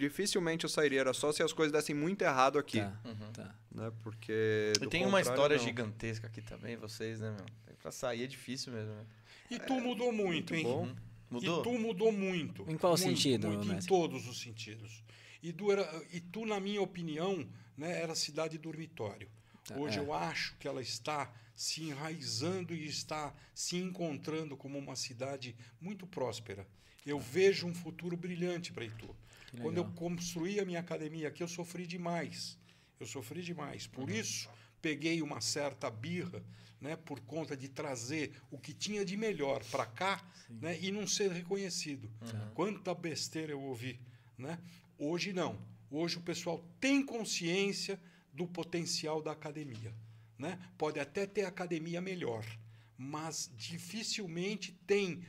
dificilmente 0.00 0.64
eu 0.64 0.70
sairia, 0.70 1.00
era 1.00 1.12
só 1.12 1.30
se 1.30 1.42
as 1.42 1.52
coisas 1.52 1.72
dessem 1.72 1.94
muito 1.94 2.22
errado 2.22 2.58
aqui, 2.58 2.80
Tá, 2.80 2.92
tá. 3.32 3.54
né? 3.70 3.92
Porque 4.02 4.72
E 4.80 4.86
tem 4.88 5.06
uma 5.06 5.20
história 5.20 5.56
não. 5.56 5.64
gigantesca 5.64 6.26
aqui 6.26 6.40
também, 6.42 6.76
vocês, 6.76 7.20
né, 7.20 7.30
meu? 7.30 7.46
Pra 7.80 7.92
sair 7.92 8.24
é 8.24 8.26
difícil 8.26 8.72
mesmo, 8.72 8.92
né? 8.94 9.04
E 9.50 9.58
tu 9.58 9.80
mudou 9.80 10.12
muito, 10.12 10.54
hein? 10.54 10.64
bom. 10.64 10.82
Uhum. 10.84 10.96
Mudou? 11.30 11.60
E 11.60 11.62
tu 11.62 11.78
mudou 11.78 12.10
muito. 12.12 12.62
Em 12.68 12.76
qual 12.76 12.92
Muito, 12.94 13.02
sentido, 13.08 13.46
Muito, 13.48 13.72
em 13.72 13.78
todos 13.86 14.26
os 14.26 14.40
sentidos. 14.40 15.02
E 15.42 15.52
tu, 15.52 15.70
era, 15.70 15.82
e 16.12 16.20
tu, 16.20 16.44
na 16.44 16.58
minha 16.58 16.82
opinião, 16.82 17.48
né, 17.76 18.02
era 18.02 18.14
cidade 18.14 18.58
dormitório. 18.58 19.28
Tá, 19.66 19.76
Hoje 19.76 19.98
é. 19.98 20.02
eu 20.02 20.12
acho 20.12 20.56
que 20.58 20.66
ela 20.66 20.82
está 20.82 21.32
se 21.54 21.84
enraizando 21.84 22.74
e 22.74 22.86
está 22.86 23.32
se 23.54 23.76
encontrando 23.76 24.56
como 24.56 24.76
uma 24.78 24.96
cidade 24.96 25.54
muito 25.80 26.06
próspera. 26.06 26.66
Eu 27.06 27.18
vejo 27.20 27.66
um 27.66 27.74
futuro 27.74 28.16
brilhante 28.16 28.72
para 28.72 28.84
Itu. 28.84 29.14
Quando 29.60 29.78
eu 29.78 29.84
construí 29.92 30.60
a 30.60 30.64
minha 30.64 30.80
academia 30.80 31.28
aqui, 31.28 31.42
eu 31.42 31.48
sofri 31.48 31.86
demais. 31.86 32.58
Eu 32.98 33.06
sofri 33.06 33.42
demais. 33.42 33.86
Por 33.86 34.08
Uhum. 34.08 34.14
isso, 34.16 34.48
peguei 34.80 35.22
uma 35.22 35.40
certa 35.40 35.90
birra, 35.90 36.42
né, 36.80 36.96
por 36.96 37.20
conta 37.20 37.56
de 37.56 37.68
trazer 37.68 38.32
o 38.50 38.58
que 38.58 38.72
tinha 38.72 39.04
de 39.04 39.16
melhor 39.16 39.62
para 39.66 39.84
cá, 39.86 40.24
né, 40.48 40.78
e 40.80 40.90
não 40.90 41.06
ser 41.06 41.30
reconhecido. 41.30 42.10
Uhum. 42.22 42.50
Quanta 42.54 42.94
besteira 42.94 43.52
eu 43.52 43.60
ouvi, 43.60 44.00
né? 44.38 44.58
Hoje 44.98 45.32
não. 45.32 45.60
Hoje 45.90 46.16
o 46.16 46.20
pessoal 46.22 46.64
tem 46.80 47.04
consciência 47.04 48.00
do 48.32 48.46
potencial 48.46 49.20
da 49.20 49.32
academia, 49.32 49.92
né? 50.38 50.58
Pode 50.78 50.98
até 51.00 51.26
ter 51.26 51.44
academia 51.44 52.00
melhor, 52.00 52.44
mas 52.96 53.50
dificilmente 53.56 54.72
tem 54.86 55.22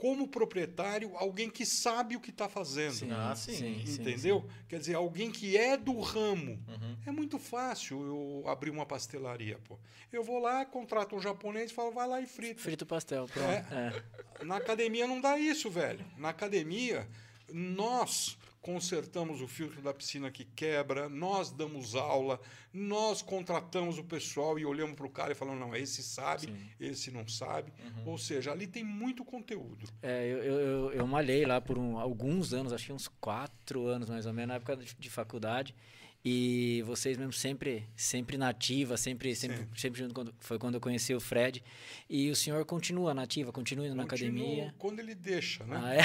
como 0.00 0.28
proprietário 0.28 1.10
alguém 1.16 1.50
que 1.50 1.66
sabe 1.66 2.14
o 2.14 2.20
que 2.20 2.30
está 2.30 2.48
fazendo. 2.48 2.92
Sim, 2.94 3.10
Ah, 3.10 3.34
sim. 3.34 3.52
sim, 3.52 3.82
sim, 3.84 4.00
Entendeu? 4.00 4.48
Quer 4.68 4.78
dizer, 4.78 4.94
alguém 4.94 5.28
que 5.28 5.56
é 5.56 5.76
do 5.76 5.98
ramo. 6.00 6.52
Uhum. 6.68 6.96
É 7.04 7.10
muito 7.10 7.36
fácil 7.36 8.00
eu 8.06 8.48
abrir 8.48 8.70
uma 8.70 8.86
pastelaria, 8.86 9.58
pô. 9.66 9.76
Eu 10.12 10.22
vou 10.22 10.38
lá, 10.38 10.64
contrato 10.64 11.16
um 11.16 11.20
japonês 11.20 11.72
e 11.72 11.74
falo, 11.74 11.90
vai 11.90 12.06
lá 12.06 12.20
e 12.20 12.26
frita. 12.26 12.60
Frito 12.62 12.86
pastel, 12.86 13.26
pronto. 13.26 13.48
É. 13.50 14.02
É. 14.40 14.44
Na 14.44 14.56
academia 14.58 15.04
não 15.04 15.20
dá 15.20 15.36
isso, 15.36 15.68
velho. 15.68 16.04
Na 16.16 16.28
academia, 16.28 17.08
nós 17.52 18.38
consertamos 18.60 19.40
o 19.40 19.48
filtro 19.48 19.80
da 19.80 19.94
piscina 19.94 20.30
que 20.30 20.44
quebra, 20.44 21.08
nós 21.08 21.50
damos 21.50 21.94
aula, 21.94 22.40
nós 22.72 23.22
contratamos 23.22 23.98
o 23.98 24.04
pessoal 24.04 24.58
e 24.58 24.64
olhamos 24.66 24.94
para 24.94 25.06
o 25.06 25.10
cara 25.10 25.32
e 25.32 25.34
falamos, 25.34 25.60
não, 25.60 25.74
esse 25.74 26.02
sabe, 26.02 26.46
esse 26.78 27.10
não 27.10 27.26
sabe. 27.26 27.72
Ou 28.04 28.18
seja, 28.18 28.52
ali 28.52 28.66
tem 28.66 28.84
muito 28.84 29.24
conteúdo. 29.24 29.88
É, 30.02 30.26
eu, 30.26 30.38
eu, 30.38 30.60
eu, 30.60 30.92
eu 30.92 31.06
malhei 31.06 31.44
lá 31.46 31.60
por 31.60 31.78
um- 31.78 31.98
alguns 31.98 32.52
anos, 32.52 32.72
acho 32.72 32.86
que 32.86 32.92
uns 32.92 33.08
quatro 33.20 33.86
anos 33.86 34.08
mais 34.10 34.26
ou 34.26 34.32
menos, 34.32 34.48
na 34.48 34.54
época 34.56 34.76
de, 34.76 34.94
de 34.98 35.10
faculdade. 35.10 35.74
E 36.24 36.82
vocês 36.84 37.16
mesmo 37.16 37.32
sempre, 37.32 37.88
sempre 37.96 38.36
nativa, 38.36 38.96
sempre, 38.96 39.34
sempre, 39.36 39.68
sempre 39.76 40.00
junto. 40.00 40.12
Quando, 40.12 40.34
foi 40.40 40.58
quando 40.58 40.74
eu 40.74 40.80
conheci 40.80 41.14
o 41.14 41.20
Fred. 41.20 41.62
E 42.10 42.28
o 42.30 42.36
senhor 42.36 42.64
continua 42.64 43.14
nativa, 43.14 43.52
continua 43.52 43.86
indo 43.86 43.94
na 43.94 44.02
academia. 44.02 44.74
Quando 44.78 44.98
ele 44.98 45.14
deixa, 45.14 45.64
né? 45.64 45.80
Ah, 45.80 45.94
é? 45.94 46.02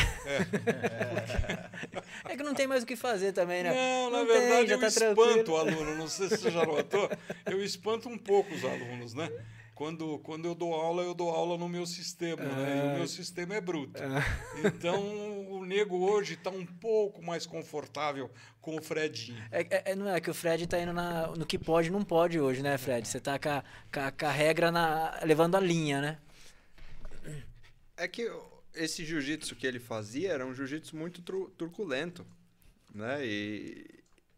É. 2.29 2.37
que 2.37 2.43
não 2.43 2.53
tem 2.53 2.67
mais 2.67 2.83
o 2.83 2.85
que 2.85 2.95
fazer 2.95 3.33
também, 3.33 3.63
né? 3.63 3.73
Não, 3.73 4.09
na 4.09 4.19
tem, 4.19 4.27
verdade 4.27 4.71
eu 4.71 4.79
tá 4.79 4.87
espanto 4.87 5.15
tranquilo. 5.15 5.51
o 5.51 5.57
aluno. 5.57 5.95
Não 5.95 6.07
sei 6.07 6.29
se 6.29 6.37
você 6.37 6.51
já 6.51 6.65
notou. 6.65 7.09
Eu 7.45 7.63
espanto 7.63 8.07
um 8.07 8.17
pouco 8.17 8.53
os 8.53 8.63
alunos, 8.63 9.13
né? 9.13 9.29
Quando, 9.75 10.19
quando 10.19 10.45
eu 10.45 10.53
dou 10.53 10.73
aula, 10.75 11.01
eu 11.01 11.15
dou 11.15 11.31
aula 11.31 11.57
no 11.57 11.67
meu 11.67 11.85
sistema, 11.87 12.43
né? 12.43 12.77
E 12.85 12.95
o 12.95 12.97
meu 12.99 13.07
sistema 13.07 13.55
é 13.55 13.61
bruto. 13.61 13.99
Então, 14.63 15.01
o 15.51 15.65
nego 15.65 15.97
hoje 15.97 16.35
está 16.35 16.51
um 16.51 16.63
pouco 16.65 17.23
mais 17.23 17.45
confortável 17.47 18.29
com 18.61 18.77
o 18.77 18.81
Fredinho. 18.81 19.43
É, 19.51 19.61
é- 19.61 19.91
é- 19.91 19.95
não 19.95 20.07
é 20.07 20.21
que 20.21 20.29
o 20.29 20.33
Fred 20.33 20.67
tá 20.67 20.79
indo 20.79 20.93
na- 20.93 21.27
no 21.35 21.45
que 21.45 21.57
pode 21.57 21.87
e 21.87 21.91
não 21.91 22.03
pode 22.03 22.39
hoje, 22.39 22.61
né, 22.61 22.77
Fred? 22.77 23.07
Você 23.07 23.19
tá 23.19 23.39
com 23.39 23.49
a, 23.49 23.63
com 23.91 23.99
a- 23.99 24.11
com 24.11 24.25
a 24.27 24.31
regra 24.31 24.71
na, 24.71 25.19
levando 25.23 25.55
a 25.55 25.59
linha, 25.59 25.99
né? 26.01 26.19
É 27.97 28.07
que 28.07 28.29
esse 28.73 29.03
jiu-jitsu 29.05 29.55
que 29.55 29.65
ele 29.67 29.79
fazia 29.79 30.31
era 30.31 30.45
um 30.45 30.53
jiu-jitsu 30.53 30.95
muito 30.95 31.21
tru- 31.21 31.49
turculento, 31.57 32.25
né? 32.93 33.25
E, 33.25 33.85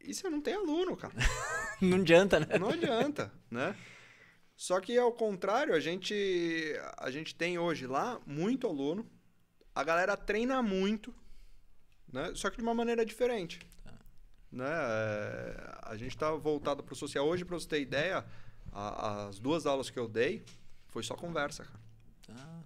e 0.02 0.14
você 0.14 0.30
não 0.30 0.42
tem 0.42 0.54
aluno, 0.54 0.96
cara. 0.96 1.14
Não 1.82 1.98
adianta, 1.98 2.40
né? 2.40 2.58
Não 2.58 2.70
adianta, 2.70 3.34
né? 3.52 3.76
Só 4.56 4.80
que 4.80 4.98
ao 4.98 5.12
contrário, 5.12 5.74
a 5.74 5.80
gente 5.80 6.14
a 6.98 7.12
gente 7.12 7.36
tem 7.36 7.58
hoje 7.60 7.86
lá 7.88 8.20
muito 8.26 8.68
aluno. 8.68 9.06
A 9.74 9.84
galera 9.84 10.16
treina 10.16 10.62
muito, 10.64 11.14
né? 12.12 12.32
Só 12.36 12.50
que 12.50 12.58
de 12.58 12.64
uma 12.64 12.74
maneira 12.74 13.06
diferente. 13.06 13.60
Né? 14.52 14.66
É, 14.70 15.76
A 15.84 15.98
gente 15.98 16.18
tá 16.18 16.32
voltado 16.32 16.82
para 16.82 16.94
o 16.94 16.96
social 16.96 17.28
hoje, 17.28 17.44
para 17.44 17.60
você 17.60 17.68
ter 17.68 17.82
ideia, 17.82 18.26
a- 18.72 19.26
as 19.28 19.38
duas 19.40 19.66
aulas 19.66 19.90
que 19.90 20.00
eu 20.00 20.08
dei 20.08 20.44
foi 20.88 21.04
só 21.04 21.14
conversa, 21.16 21.66
cara. 21.66 21.80
Ah. 22.40 22.62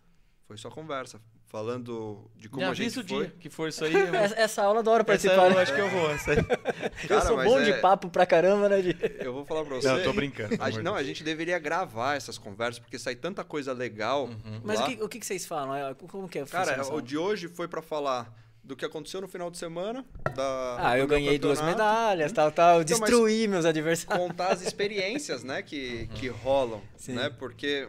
Foi 0.48 0.56
só 0.58 0.70
conversa, 0.70 1.20
falando 1.48 2.30
de 2.36 2.48
como 2.50 2.64
Me 2.64 2.70
a 2.70 2.74
gente 2.76 3.00
o 3.00 3.08
foi. 3.08 3.26
dia 3.28 3.36
que 3.40 3.50
for 3.50 3.68
isso 3.68 3.84
aí. 3.86 3.94
eu- 3.94 4.14
Essa, 4.16 4.36
essa 4.36 4.62
aula 4.64 4.78
eu 4.78 4.80
adoro 4.82 5.02
Essa 5.02 5.06
participar. 5.06 5.46
eu 5.50 5.56
né? 5.56 5.62
acho 5.64 5.74
que 5.74 5.82
eu 5.82 5.90
vou. 5.90 6.10
Aí. 7.00 7.04
eu 7.04 7.08
Cara, 7.10 7.22
sou 7.22 7.38
bom 7.44 7.60
é- 7.60 7.64
de 7.64 7.74
papo 7.82 8.10
pra 8.10 8.26
caramba, 8.26 8.70
né? 8.70 8.82
de- 8.82 8.96
Eu 9.20 9.34
vou 9.34 9.46
falar 9.46 9.64
pra 9.66 9.76
você. 9.76 9.88
Não, 9.88 9.98
eu 9.98 10.04
tô 10.04 10.14
brincando. 10.14 10.56
A, 10.62 10.70
gente- 10.70 10.84
não, 10.84 10.96
a 10.96 11.04
gente 11.04 11.24
deveria 11.24 11.58
gravar 11.60 12.16
essas 12.16 12.38
conversas, 12.38 12.80
porque 12.80 12.98
sai 13.00 13.16
tanta 13.16 13.44
coisa 13.44 13.74
legal. 13.74 14.26
Uhum. 14.26 14.62
Mas 14.64 14.80
o 14.80 14.86
que, 14.86 15.04
o 15.04 15.10
que 15.10 15.26
vocês 15.26 15.46
falam? 15.46 15.76
É, 15.76 15.94
Como 15.94 16.28
que 16.28 16.40
é? 16.40 16.44
a 16.44 16.46
Cara, 16.46 16.78
função? 16.78 16.96
o 16.96 17.02
de 17.02 17.18
hoje 17.18 17.48
foi 17.48 17.68
pra 17.68 17.82
falar 17.82 18.34
do 18.64 18.76
que 18.76 18.86
aconteceu 18.86 19.20
no 19.22 19.28
final 19.28 19.50
de 19.50 19.58
semana. 19.58 20.06
Da, 20.36 20.78
Ah, 20.80 20.98
eu 20.98 21.08
ganhei 21.08 21.40
duas 21.40 21.60
medalhas, 21.62 22.32
tal, 22.32 22.52
tal. 22.52 22.76
Eu 22.78 22.82
Então, 22.84 23.00
destruí 23.00 23.48
meus 23.48 23.66
adversários. 23.66 24.28
Contar 24.28 24.50
as 24.54 24.62
experiências, 24.62 25.44
né, 25.44 25.62
que, 25.64 26.08
que 26.16 26.28
rolam, 26.28 26.82
Sim. 26.96 27.14
né? 27.14 27.30
Porque 27.30 27.88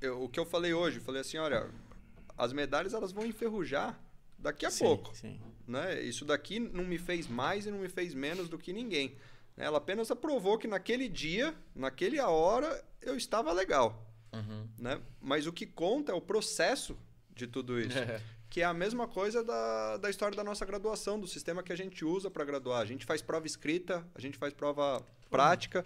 eu- 0.00 0.22
o 0.22 0.28
que 0.28 0.40
eu 0.40 0.46
falei 0.46 0.72
hoje, 0.72 0.96
eu 0.98 1.02
falei 1.02 1.20
assim, 1.20 1.36
olha, 1.36 1.66
as 2.38 2.52
medalhas 2.54 2.94
elas 2.94 3.12
vão 3.12 3.26
enferrujar 3.26 3.98
daqui 4.38 4.64
a 4.66 4.70
Sim, 4.70 4.84
pouco, 4.84 5.14
Sim. 5.16 5.40
né? 5.66 6.00
Isso 6.02 6.24
daqui 6.24 6.58
não 6.60 6.84
me 6.84 6.96
fez 6.98 7.26
mais 7.26 7.66
e 7.66 7.70
não 7.70 7.78
me 7.80 7.88
fez 7.88 8.14
menos 8.14 8.48
do 8.48 8.58
que 8.58 8.72
ninguém. 8.72 9.16
né? 9.56 9.64
Ela 9.66 9.78
apenas 9.78 10.10
aprovou 10.10 10.56
que 10.58 10.66
naquele 10.68 11.08
dia, 11.08 11.54
naquele 11.74 12.20
hora, 12.20 12.84
eu 13.02 13.16
estava 13.16 13.52
legal, 13.52 14.04
Uhum. 14.32 14.68
né? 14.78 15.00
Mas 15.20 15.46
o 15.46 15.52
que 15.52 15.64
conta 15.66 16.12
é 16.12 16.14
o 16.14 16.20
processo 16.20 16.96
de 17.34 17.46
tudo 17.46 17.80
isso. 17.80 17.96
É. 17.98 18.20
Que 18.50 18.60
é 18.62 18.64
a 18.64 18.72
mesma 18.72 19.06
coisa 19.06 19.42
da, 19.44 19.96
da 19.98 20.08
história 20.08 20.34
da 20.36 20.42
nossa 20.44 20.64
graduação, 20.64 21.20
do 21.20 21.26
sistema 21.26 21.62
que 21.62 21.72
a 21.72 21.76
gente 21.76 22.02
usa 22.04 22.30
para 22.30 22.44
graduar. 22.44 22.80
A 22.80 22.84
gente 22.86 23.04
faz 23.04 23.20
prova 23.20 23.46
escrita, 23.46 24.06
a 24.14 24.20
gente 24.20 24.38
faz 24.38 24.54
prova 24.54 25.04
prática. 25.30 25.84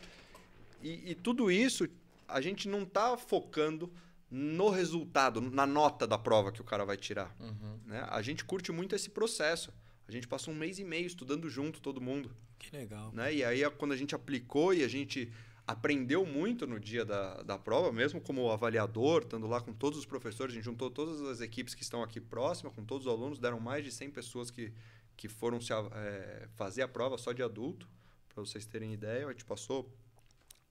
E, 0.80 1.10
e 1.10 1.14
tudo 1.14 1.50
isso, 1.50 1.88
a 2.28 2.40
gente 2.40 2.68
não 2.68 2.82
está 2.82 3.16
focando 3.16 3.92
no 4.34 4.70
resultado, 4.70 5.42
na 5.42 5.66
nota 5.66 6.06
da 6.06 6.16
prova 6.16 6.50
que 6.50 6.62
o 6.62 6.64
cara 6.64 6.86
vai 6.86 6.96
tirar. 6.96 7.36
Uhum. 7.38 7.78
Né? 7.84 8.02
A 8.08 8.22
gente 8.22 8.42
curte 8.46 8.72
muito 8.72 8.94
esse 8.94 9.10
processo. 9.10 9.70
A 10.08 10.10
gente 10.10 10.26
passou 10.26 10.54
um 10.54 10.56
mês 10.56 10.78
e 10.78 10.84
meio 10.84 11.06
estudando 11.06 11.50
junto, 11.50 11.82
todo 11.82 12.00
mundo. 12.00 12.34
Que 12.58 12.74
legal. 12.74 13.12
Né? 13.12 13.34
E 13.34 13.44
aí, 13.44 13.68
quando 13.72 13.92
a 13.92 13.96
gente 13.96 14.14
aplicou 14.14 14.72
e 14.72 14.82
a 14.82 14.88
gente 14.88 15.30
aprendeu 15.66 16.24
muito 16.24 16.66
no 16.66 16.80
dia 16.80 17.04
da, 17.04 17.42
da 17.42 17.58
prova, 17.58 17.92
mesmo 17.92 18.22
como 18.22 18.50
avaliador, 18.50 19.22
estando 19.22 19.46
lá 19.46 19.60
com 19.60 19.74
todos 19.74 19.98
os 19.98 20.06
professores, 20.06 20.54
a 20.54 20.56
gente 20.56 20.64
juntou 20.64 20.90
todas 20.90 21.20
as 21.20 21.42
equipes 21.42 21.74
que 21.74 21.82
estão 21.82 22.02
aqui 22.02 22.18
próximas, 22.18 22.74
com 22.74 22.82
todos 22.82 23.06
os 23.06 23.12
alunos, 23.12 23.38
deram 23.38 23.60
mais 23.60 23.84
de 23.84 23.92
100 23.92 24.12
pessoas 24.12 24.50
que, 24.50 24.72
que 25.14 25.28
foram 25.28 25.60
se, 25.60 25.74
é, 25.74 26.48
fazer 26.54 26.80
a 26.80 26.88
prova 26.88 27.18
só 27.18 27.32
de 27.32 27.42
adulto, 27.42 27.86
para 28.30 28.42
vocês 28.42 28.64
terem 28.64 28.94
ideia. 28.94 29.26
A 29.26 29.30
gente 29.30 29.44
passou, 29.44 29.92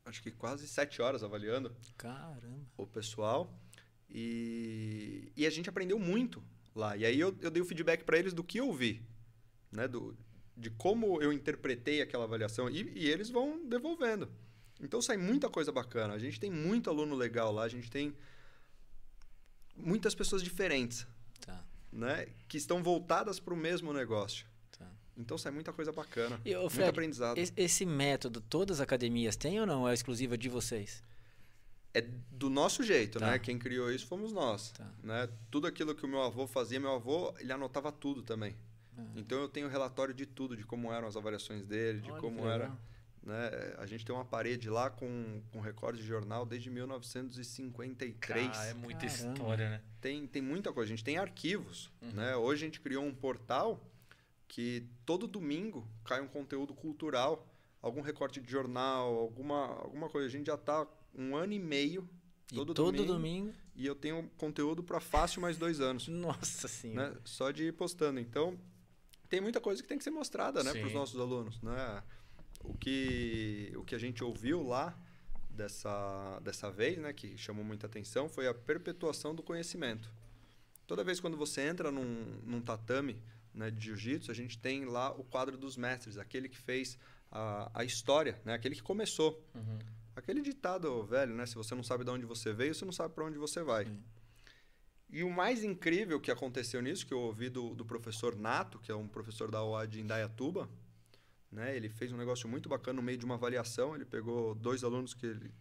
acho 0.06 0.22
que 0.22 0.32
quase 0.32 0.68
sete 0.68 1.02
horas 1.02 1.24
avaliando 1.24 1.76
Caramba. 1.98 2.66
o 2.78 2.86
pessoal. 2.88 3.54
E, 4.10 5.32
e 5.36 5.46
a 5.46 5.50
gente 5.50 5.70
aprendeu 5.70 5.98
muito 5.98 6.44
lá. 6.76 6.98
E 6.98 7.06
aí 7.06 7.20
eu, 7.20 7.36
eu 7.42 7.50
dei 7.50 7.62
o 7.62 7.66
feedback 7.66 8.04
para 8.04 8.18
eles 8.18 8.34
do 8.34 8.44
que 8.44 8.58
eu 8.60 8.72
vi, 8.74 9.02
né? 9.72 9.88
Do, 9.88 10.18
de 10.58 10.70
como 10.70 11.22
eu 11.22 11.32
interpretei 11.32 12.02
aquela 12.02 12.26
avaliação. 12.26 12.70
E, 12.70 12.92
e 12.98 13.08
eles 13.10 13.30
vão 13.30 13.66
devolvendo. 13.68 14.30
Então 14.82 15.02
sai 15.02 15.16
muita 15.18 15.50
coisa 15.50 15.72
bacana. 15.72 16.14
A 16.14 16.20
gente 16.20 16.40
tem 16.40 16.52
muito 16.52 16.90
aluno 16.90 17.16
legal 17.16 17.52
lá, 17.54 17.64
a 17.64 17.70
gente 17.70 17.90
tem 17.90 18.14
muitas 19.76 20.14
pessoas 20.14 20.44
diferentes, 20.44 21.08
Tá. 21.40 21.64
né? 21.92 22.28
Que 22.48 22.58
estão 22.58 22.84
voltadas 22.84 23.40
para 23.40 23.54
o 23.54 23.58
mesmo 23.58 23.94
negócio. 23.94 24.46
Então 25.18 25.38
sai 25.38 25.52
muita 25.52 25.72
coisa 25.74 25.92
bacana. 25.92 26.40
E, 26.46 26.56
ô, 26.56 26.62
muito 26.62 26.74
Fred, 26.74 26.90
aprendizado. 26.90 27.38
Esse, 27.38 27.86
método, 27.86 28.42
todas 28.42 28.78
as 28.78 28.82
academias 28.82 29.36
têm 29.36 29.60
ou 29.60 29.66
não? 29.66 29.88
É 29.88 29.94
exclusiva 29.94 30.38
de 30.38 30.50
vocês? 30.50 31.04
É 31.94 32.02
do 32.32 32.50
nosso 32.50 32.84
jeito, 32.84 33.20
Tá. 33.20 33.32
né? 33.32 33.40
Quem 33.40 33.60
criou 33.60 33.92
isso 33.92 34.08
fomos 34.08 34.32
nós. 34.32 34.72
Tá. 34.72 34.90
Né? 35.04 35.30
Tudo 35.50 35.68
aquilo 35.68 35.94
que 35.94 36.06
o 36.06 36.08
meu 36.08 36.22
avô 36.22 36.48
fazia, 36.48 36.80
meu 36.80 36.94
avô, 36.94 37.34
ele 37.40 37.52
anotava 37.52 37.92
tudo 37.92 38.22
também. 38.24 38.56
Ah. 38.98 39.04
Então 39.16 39.40
eu 39.40 39.50
tenho 39.50 39.68
relatório 39.68 40.14
de 40.14 40.26
tudo, 40.26 40.56
de 40.56 40.64
como 40.64 40.92
eram 40.92 41.08
as 41.08 41.18
avaliações 41.18 41.66
dele, 41.66 42.00
de 42.00 42.10
Olha 42.12 42.22
como 42.22 42.48
era. 42.48 42.72
Né? 43.24 43.52
A 43.78 43.86
gente 43.86 44.04
tem 44.06 44.16
uma 44.16 44.26
parede 44.26 44.70
lá 44.70 44.90
com, 44.90 45.42
com 45.52 45.60
recorde 45.60 46.02
de 46.02 46.08
jornal 46.08 46.46
desde 46.46 46.70
1953. 46.72 48.48
Cara, 48.52 48.66
é 48.70 48.74
muita 48.74 49.06
Caramba. 49.08 49.34
história, 49.34 49.70
né? 49.70 49.82
tem, 50.00 50.26
tem 50.28 50.42
muita 50.42 50.72
coisa. 50.74 50.88
A 50.92 50.96
gente 50.96 51.04
tem 51.04 51.18
arquivos. 51.18 51.92
Né? 52.02 52.36
Hoje 52.36 52.64
a 52.64 52.68
gente 52.68 52.80
criou 52.80 53.04
um 53.06 53.14
portal 53.14 53.80
que 54.52 54.86
todo 55.06 55.28
domingo 55.28 55.88
cai 56.04 56.20
um 56.20 56.28
conteúdo 56.28 56.74
cultural, 56.74 57.48
algum 57.82 58.02
recorte 58.02 58.42
de 58.42 58.52
jornal, 58.52 59.18
alguma, 59.18 59.68
alguma 59.78 60.10
coisa. 60.10 60.28
A 60.28 60.30
gente 60.30 60.48
já 60.48 60.56
está 60.56 60.86
um 61.16 61.38
ano 61.38 61.54
e 61.54 61.60
meio, 61.60 62.06
E 62.52 62.56
todo, 62.56 62.74
todo 62.74 62.98
domingo, 62.98 63.14
domingo. 63.14 63.54
e 63.74 63.86
eu 63.86 63.96
tenho 63.96 64.30
conteúdo 64.38 64.84
para 64.84 65.00
fácil 65.00 65.42
mais 65.42 65.56
dois 65.58 65.80
anos. 65.80 66.06
Nossa 66.12 66.68
senhora. 66.68 67.12
né? 67.12 67.18
Só 67.24 67.50
de 67.50 67.64
ir 67.68 67.72
postando. 67.72 68.20
Então, 68.20 68.60
tem 69.30 69.40
muita 69.40 69.62
coisa 69.62 69.82
que 69.82 69.88
tem 69.88 69.98
que 69.98 70.04
ser 70.04 70.12
mostrada 70.12 70.62
né, 70.62 70.74
para 70.74 70.86
os 70.86 70.94
nossos 70.94 71.18
alunos. 71.18 71.62
Né? 71.62 72.04
O, 72.60 72.74
que, 72.78 73.72
o 73.78 73.86
que 73.86 73.96
a 73.96 74.00
gente 74.00 74.22
ouviu 74.22 74.62
lá 74.62 75.00
dessa, 75.50 76.42
dessa 76.42 76.70
vez, 76.70 76.98
né, 76.98 77.14
que 77.14 77.38
chamou 77.38 77.64
muita 77.64 77.88
atenção, 77.88 78.28
foi 78.28 78.50
a 78.50 78.54
perpetuação 78.54 79.34
do 79.34 79.42
conhecimento. 79.42 80.12
Toda 80.86 81.06
vez 81.06 81.22
quando 81.22 81.38
você 81.38 81.62
entra 81.62 81.90
num, 81.90 82.42
num 82.44 82.60
tatame 82.60 83.18
né, 83.54 83.70
de 83.70 83.86
jiu-jitsu, 83.86 84.32
a 84.32 84.34
gente 84.34 84.58
tem 84.58 84.86
lá 84.86 85.12
o 85.12 85.24
quadro 85.24 85.58
dos 85.58 85.78
mestres, 85.78 86.18
aquele 86.18 86.48
que 86.48 86.58
fez 86.58 86.98
a, 87.32 87.72
a 87.74 87.84
história, 87.84 88.40
né, 88.46 88.54
aquele 88.54 88.76
que 88.76 88.84
começou. 88.84 89.44
Uhum. 89.54 89.80
Aquele 90.16 90.42
ditado 90.42 91.04
velho, 91.06 91.34
né? 91.34 91.46
Se 91.46 91.56
você 91.56 91.74
não 91.74 91.84
sabe 91.84 92.04
de 92.04 92.12
onde 92.12 92.26
você 92.26 92.52
veio, 92.52 92.76
você 92.76 92.84
não 92.84 92.92
sabe 92.92 93.14
para 93.14 93.24
onde 93.24 93.38
você 93.38 93.64
vai. 93.64 93.86
Sim. 93.86 94.04
E 95.10 95.24
o 95.24 95.30
mais 95.30 95.64
incrível 95.64 96.20
que 96.20 96.32
aconteceu 96.32 96.82
nisso, 96.82 97.06
que 97.06 97.14
eu 97.14 97.20
ouvi 97.20 97.50
do, 97.50 97.76
do 97.76 97.86
professor 97.86 98.36
Nato, 98.36 98.80
que 98.80 98.92
é 98.92 98.96
um 98.96 99.08
professor 99.08 99.50
da 99.50 99.64
UA 99.64 99.88
de 99.88 100.02
Indaiatuba, 100.02 100.70
né? 101.52 101.76
Ele 101.76 101.90
fez 101.90 102.12
um 102.12 102.18
negócio 102.18 102.48
muito 102.48 102.70
bacana 102.70 102.98
no 102.98 103.02
meio 103.02 103.18
de 103.18 103.26
uma 103.26 103.36
avaliação. 103.36 103.96
Ele 103.96 104.06
pegou 104.06 104.56
dois 104.56 104.84
alunos 104.84 105.14
que 105.14 105.26
ele 105.26 105.54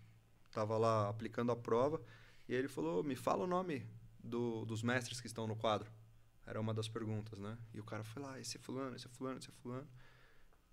estava 0.49 0.77
lá 0.79 1.09
aplicando 1.09 1.51
a 1.51 1.57
prova 1.57 2.01
e 2.49 2.55
ele 2.55 2.69
falou: 2.69 3.03
"Me 3.03 3.17
fala 3.17 3.45
o 3.45 3.47
nome 3.47 3.85
do, 4.23 4.65
dos 4.65 4.83
mestres 4.83 5.21
que 5.21 5.27
estão 5.27 5.47
no 5.47 5.57
quadro". 5.57 5.91
Era 6.51 6.61
uma 6.61 6.75
das 6.75 6.89
perguntas, 6.89 7.39
né? 7.39 7.57
E 7.73 7.79
o 7.79 7.85
cara 7.85 8.03
foi 8.03 8.21
lá: 8.21 8.41
"Esse 8.41 8.57
é 8.57 8.61
fulano, 8.61 8.97
esse 8.97 9.07
é 9.07 9.09
fulano, 9.11 9.39
esse 9.39 9.49
é 9.49 9.53
fulano". 9.53 9.89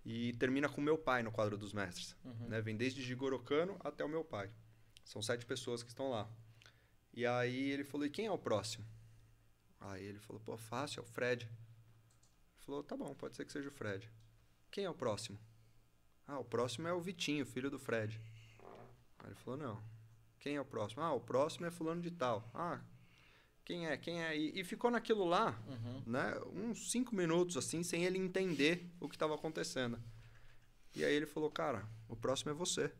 E 0.04 0.32
termina 0.32 0.68
com 0.68 0.80
meu 0.80 0.98
pai 0.98 1.22
no 1.22 1.30
quadro 1.30 1.56
dos 1.56 1.72
mestres, 1.72 2.16
né? 2.48 2.60
Vem 2.60 2.76
desde 2.76 3.00
Jigoro 3.00 3.38
Kano 3.38 3.76
até 3.78 4.04
o 4.04 4.08
meu 4.08 4.24
pai. 4.24 4.50
São 5.04 5.22
sete 5.22 5.46
pessoas 5.46 5.84
que 5.84 5.90
estão 5.90 6.10
lá. 6.10 6.28
E 7.14 7.24
aí 7.24 7.70
ele 7.70 7.84
falou: 7.84 8.04
"E 8.06 8.10
quem 8.10 8.26
é 8.26 8.32
o 8.32 8.38
próximo?" 8.38 8.84
Aí 9.78 10.04
ele 10.04 10.18
falou: 10.18 10.42
"Pô, 10.42 10.56
fácil, 10.58 10.98
é 10.98 11.02
o 11.04 11.06
Fred". 11.06 11.44
Ele 11.46 12.64
falou: 12.66 12.82
"Tá 12.82 12.96
bom, 12.96 13.14
pode 13.14 13.36
ser 13.36 13.44
que 13.44 13.52
seja 13.52 13.68
o 13.68 13.72
Fred". 13.72 14.10
Quem 14.72 14.84
é 14.84 14.90
o 14.90 14.94
próximo? 14.94 15.38
Ah, 16.26 16.40
o 16.40 16.44
próximo 16.44 16.88
é 16.88 16.92
o 16.92 17.00
Vitinho, 17.00 17.46
filho 17.46 17.70
do 17.70 17.78
Fred. 17.78 18.20
Aí 19.20 19.28
ele 19.28 19.36
falou: 19.36 19.56
"Não. 19.56 19.82
Quem 20.40 20.56
é 20.56 20.60
o 20.60 20.64
próximo? 20.64 21.02
Ah, 21.02 21.12
o 21.12 21.20
próximo 21.20 21.66
é 21.66 21.70
fulano 21.70 22.02
de 22.02 22.10
tal. 22.10 22.50
Ah, 22.52 22.80
quem 23.68 23.86
é? 23.86 23.96
Quem 23.98 24.22
é? 24.24 24.34
E, 24.34 24.60
e 24.60 24.64
ficou 24.64 24.90
naquilo 24.90 25.26
lá, 25.26 25.54
né? 26.06 26.34
Uns 26.54 26.90
cinco 26.90 27.14
minutos 27.14 27.54
assim, 27.58 27.82
sem 27.82 28.02
ele 28.02 28.16
entender 28.16 28.88
o 28.98 29.06
que 29.08 29.14
estava 29.14 29.34
acontecendo. 29.34 30.00
E 30.96 31.04
aí 31.04 31.12
ele 31.14 31.26
falou: 31.26 31.50
"Cara, 31.50 31.86
o 32.08 32.16
próximo 32.16 32.50
é 32.50 32.54
você". 32.54 32.90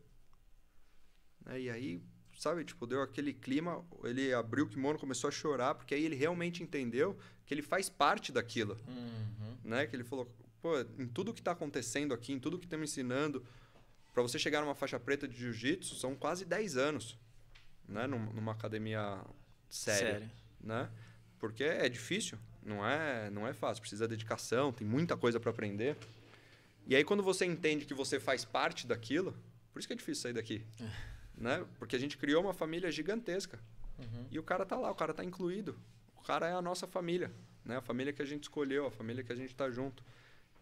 Né? 1.43 1.61
E 1.61 1.69
aí, 1.71 2.03
sabe, 2.37 2.63
tipo, 2.63 2.85
deu 2.85 3.01
aquele 3.01 3.33
clima, 3.33 3.83
ele 4.03 4.31
abriu 4.31 4.65
o 4.65 4.69
kimono, 4.69 4.99
começou 4.99 5.27
a 5.27 5.31
chorar, 5.31 5.73
porque 5.73 5.95
aí 5.95 6.03
ele 6.05 6.15
realmente 6.15 6.61
entendeu 6.61 7.17
que 7.47 7.53
ele 7.53 7.63
faz 7.63 7.89
parte 7.89 8.31
daquilo, 8.31 8.77
Uhum. 8.87 9.57
né? 9.63 9.87
Que 9.87 9.95
ele 9.95 10.03
falou, 10.03 10.31
pô, 10.61 10.79
em 10.99 11.07
tudo 11.07 11.33
que 11.33 11.41
está 11.41 11.51
acontecendo 11.53 12.13
aqui, 12.13 12.31
em 12.31 12.39
tudo 12.39 12.59
que 12.59 12.65
estamos 12.67 12.91
ensinando, 12.91 13.43
para 14.13 14.21
você 14.21 14.37
chegar 14.37 14.61
numa 14.61 14.75
faixa 14.75 14.99
preta 14.99 15.27
de 15.27 15.35
jiu-jitsu, 15.35 15.95
são 15.95 16.15
quase 16.15 16.45
10 16.45 16.77
anos, 16.77 17.17
né? 17.87 18.05
Num- 18.05 18.31
Numa 18.33 18.51
academia 18.51 19.19
séria, 19.67 20.11
Sério. 20.19 20.31
Né? 20.61 20.89
Porque 21.39 21.63
é 21.63 21.87
difícil, 21.87 22.37
não 22.63 22.85
é, 22.85 23.29
não 23.29 23.47
é 23.47 23.53
fácil, 23.53 23.81
precisa 23.81 24.07
de 24.07 24.11
dedicação, 24.11 24.71
tem 24.71 24.85
muita 24.85 25.15
coisa 25.15 25.39
para 25.39 25.51
aprender. 25.51 25.95
E 26.85 26.95
aí 26.95 27.03
quando 27.03 27.23
você 27.23 27.45
entende 27.45 27.85
que 27.85 27.93
você 27.93 28.19
faz 28.19 28.43
parte 28.43 28.85
daquilo, 28.85 29.35
por 29.71 29.79
isso 29.79 29.87
que 29.87 29.93
é 29.93 29.97
difícil 29.97 30.23
sair 30.23 30.33
daqui, 30.33 30.65
né? 31.37 31.65
Porque 31.77 31.95
a 31.95 31.99
gente 31.99 32.17
criou 32.17 32.43
uma 32.43 32.53
família 32.53 32.91
gigantesca. 32.91 33.59
E 34.31 34.39
o 34.39 34.43
cara 34.43 34.65
tá 34.65 34.77
lá, 34.77 34.89
o 34.91 34.95
cara 34.95 35.13
tá 35.13 35.23
incluído. 35.23 35.77
O 36.17 36.21
cara 36.21 36.47
é 36.47 36.53
a 36.53 36.61
nossa 36.61 36.87
família, 36.87 37.31
né? 37.65 37.77
A 37.77 37.81
família 37.81 38.13
que 38.13 38.21
a 38.21 38.25
gente 38.25 38.43
escolheu, 38.43 38.85
a 38.85 38.91
família 38.91 39.23
que 39.23 39.31
a 39.31 39.35
gente 39.35 39.53
tá 39.55 39.69
junto. 39.69 40.03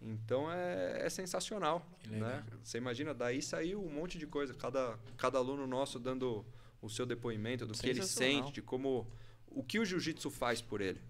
Então 0.01 0.51
é, 0.51 1.05
é 1.05 1.09
sensacional, 1.09 1.85
né? 2.07 2.43
Você 2.63 2.77
imagina, 2.77 3.13
daí 3.13 3.41
saiu 3.41 3.83
um 3.83 3.89
monte 3.89 4.17
de 4.17 4.27
coisa, 4.27 4.53
cada, 4.53 4.97
cada 5.17 5.39
aluno 5.39 5.65
nosso 5.65 5.99
dando 5.99 6.45
o 6.81 6.89
seu 6.89 7.05
depoimento 7.05 7.65
do 7.65 7.73
que 7.73 7.89
ele 7.89 8.03
sente, 8.03 8.51
de 8.51 8.61
como 8.61 9.07
o 9.49 9.63
que 9.63 9.79
o 9.79 9.85
jiu-jitsu 9.85 10.29
faz 10.29 10.61
por 10.61 10.81
ele. 10.81 11.01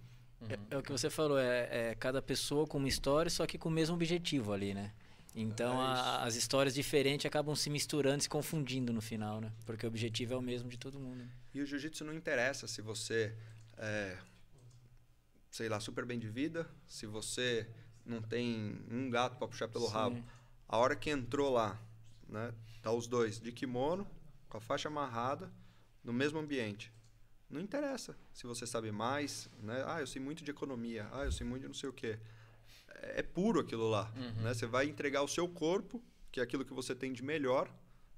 É, 0.50 0.76
é 0.76 0.78
o 0.78 0.84
que 0.84 0.92
você 0.92 1.10
falou, 1.10 1.38
é, 1.40 1.90
é 1.92 1.96
cada 1.96 2.22
pessoa 2.22 2.68
com 2.68 2.78
uma 2.78 2.88
história, 2.88 3.30
só 3.30 3.46
que 3.48 3.58
com 3.58 3.70
o 3.70 3.72
mesmo 3.72 3.96
objetivo 3.96 4.54
ali, 4.54 4.74
né? 4.74 4.94
Então 5.36 5.74
É 5.82 5.86
a- 5.86 6.24
as 6.24 6.36
histórias 6.36 6.74
diferentes 6.74 7.26
acabam 7.26 7.56
se 7.56 7.70
misturando, 7.70 8.22
se 8.24 8.30
confundindo 8.30 8.92
no 8.94 9.02
final, 9.02 9.40
né? 9.42 9.52
Porque 9.66 9.86
o 9.86 9.90
objetivo 9.90 10.34
é 10.34 10.38
o 10.38 10.42
mesmo 10.42 10.70
de 10.70 10.78
todo 10.78 11.00
mundo. 11.00 11.18
né? 11.18 11.30
E 11.54 11.62
o 11.62 11.66
jiu-jitsu 11.66 12.04
não 12.06 12.14
interessa 12.14 12.68
se 12.68 12.82
você 12.82 13.36
é, 13.78 14.18
sei 15.52 15.70
lá, 15.70 15.80
super 15.80 16.06
bem 16.06 16.20
de 16.20 16.28
vida, 16.30 16.68
se 16.88 17.06
você 17.06 17.68
não 18.06 18.22
tem 18.22 18.80
um 18.90 19.10
gato 19.10 19.38
para 19.38 19.48
puxar 19.48 19.68
pelo 19.68 19.88
Sim. 19.88 19.94
rabo. 19.94 20.24
A 20.68 20.78
hora 20.78 20.96
que 20.96 21.10
entrou 21.10 21.52
lá, 21.52 21.80
né, 22.28 22.54
tá 22.82 22.92
os 22.92 23.08
dois 23.08 23.40
de 23.40 23.52
kimono, 23.52 24.08
com 24.50 24.58
a 24.58 24.62
faixa 24.62 24.88
amarrada, 24.88 25.52
no 26.04 26.14
mesmo 26.14 26.40
ambiente. 26.40 26.92
Não 27.50 27.62
interessa 27.62 28.18
se 28.34 28.46
você 28.46 28.68
sabe 28.68 28.92
mais, 28.92 29.50
né? 29.62 29.84
Ah, 29.88 30.02
eu 30.02 30.08
sei 30.08 30.22
muito 30.22 30.44
de 30.44 30.52
economia. 30.52 31.08
Ah, 31.12 31.24
eu 31.24 31.32
sei 31.32 31.48
muito 31.48 31.62
de 31.62 31.68
não 31.68 31.74
sei 31.74 31.90
o 31.90 31.94
quê. 31.94 32.20
É, 32.90 33.20
é 33.20 33.24
puro 33.24 33.62
aquilo 33.62 33.90
lá, 33.90 34.12
né? 34.42 34.54
Você 34.54 34.66
vai 34.66 34.88
entregar 34.88 35.22
o 35.22 35.28
seu 35.28 35.48
corpo, 35.48 36.04
que 36.32 36.40
é 36.40 36.44
aquilo 36.44 36.66
que 36.66 36.74
você 36.74 36.94
tem 36.94 37.14
de 37.14 37.24
melhor, 37.24 37.74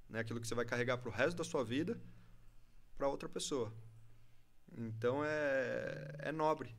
né? 0.09 0.19
Aquilo 0.19 0.39
que 0.41 0.47
você 0.47 0.55
vai 0.55 0.65
carregar 0.65 0.97
para 0.97 1.09
o 1.09 1.11
resto 1.11 1.37
da 1.37 1.43
sua 1.43 1.63
vida, 1.63 1.99
para 2.97 3.07
outra 3.07 3.29
pessoa. 3.29 3.71
Então 4.77 5.23
é, 5.23 6.15
é 6.19 6.31
nobre, 6.31 6.75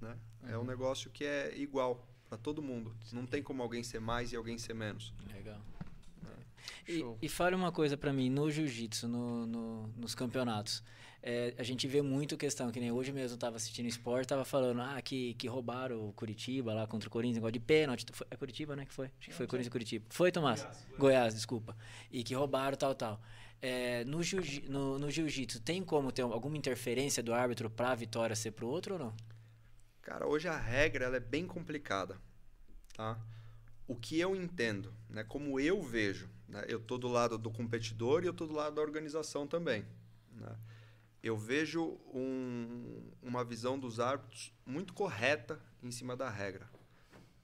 né? 0.00 0.18
É 0.48 0.58
um 0.58 0.64
negócio 0.64 1.10
que 1.10 1.24
é 1.24 1.56
igual 1.56 2.06
para 2.28 2.36
todo 2.36 2.62
mundo. 2.62 2.94
Não 3.12 3.26
tem 3.26 3.42
como 3.42 3.62
alguém 3.62 3.82
ser 3.82 4.00
mais 4.00 4.32
e 4.32 4.36
alguém 4.36 4.58
ser 4.58 4.74
menos. 4.74 5.14
Legal. 5.32 5.60
E, 6.88 7.04
e 7.22 7.28
fale 7.28 7.54
uma 7.56 7.70
coisa 7.72 7.96
pra 7.96 8.12
mim, 8.12 8.28
no 8.30 8.50
jiu-jitsu, 8.50 9.08
no, 9.08 9.46
no- 9.46 9.88
nos 9.96 10.14
campeonatos, 10.14 10.82
é, 11.22 11.54
a 11.58 11.62
gente 11.62 11.86
vê 11.88 12.00
muito 12.02 12.36
questão, 12.36 12.70
que 12.70 12.78
nem 12.78 12.92
hoje 12.92 13.12
mesmo 13.12 13.34
eu 13.34 13.38
tava 13.38 13.56
assistindo 13.56 13.86
esporte, 13.86 14.28
tava 14.28 14.44
falando, 14.44 14.80
ah, 14.80 15.00
que, 15.02 15.34
que 15.34 15.48
roubaram 15.48 16.08
o 16.08 16.12
Curitiba 16.12 16.72
lá 16.74 16.86
contra 16.86 17.08
o 17.08 17.10
Corinthians, 17.10 17.36
negócio 17.36 17.52
de 17.52 17.60
pênalti. 17.60 18.06
Foi- 18.12 18.26
é 18.30 18.36
Curitiba, 18.36 18.76
né, 18.76 18.84
que 18.86 18.92
foi? 18.92 19.06
Acho 19.18 19.28
que 19.30 19.34
foi 19.34 19.46
Corinthians 19.46 19.66
e 19.68 19.70
Curitiba. 19.70 20.04
Foi, 20.10 20.30
Tomás? 20.30 20.60
Goiás, 20.98 21.34
desculpa. 21.34 21.76
E 22.10 22.22
que 22.22 22.34
roubaram 22.34 22.76
tal, 22.76 22.94
tal. 22.94 23.20
É, 23.60 24.04
no 24.04 24.22
jiu- 24.22 24.42
no, 24.68 24.98
no 24.98 25.10
jiu-jitsu, 25.10 25.60
tem 25.60 25.82
como 25.82 26.12
ter 26.12 26.22
alguma 26.22 26.56
interferência 26.56 27.22
do 27.22 27.32
árbitro 27.34 27.68
pra 27.70 27.94
vitória 27.94 28.36
ser 28.36 28.52
pro 28.52 28.68
outro 28.68 28.94
ou 28.94 29.00
não? 29.00 29.14
Cara, 30.02 30.26
hoje 30.26 30.46
a 30.46 30.56
regra 30.56 31.06
ela 31.06 31.16
é 31.16 31.20
bem 31.20 31.46
complicada. 31.46 32.20
tá? 32.94 33.18
O 33.88 33.94
que 33.96 34.20
eu 34.20 34.36
entendo, 34.36 34.92
né? 35.08 35.24
Como 35.24 35.58
eu 35.58 35.82
vejo, 35.82 36.28
né? 36.48 36.64
Eu 36.68 36.80
tô 36.80 36.98
do 36.98 37.08
lado 37.08 37.36
do 37.38 37.50
competidor 37.50 38.22
e 38.22 38.26
eu 38.26 38.34
tô 38.34 38.46
do 38.46 38.54
lado 38.54 38.74
da 38.76 38.82
organização 38.82 39.46
também, 39.46 39.84
né? 40.32 40.56
Eu 41.22 41.36
vejo 41.36 41.98
um, 42.14 43.10
uma 43.20 43.44
visão 43.44 43.78
dos 43.78 43.98
árbitros 43.98 44.52
muito 44.64 44.92
correta 44.92 45.60
em 45.82 45.90
cima 45.90 46.16
da 46.16 46.30
regra, 46.30 46.70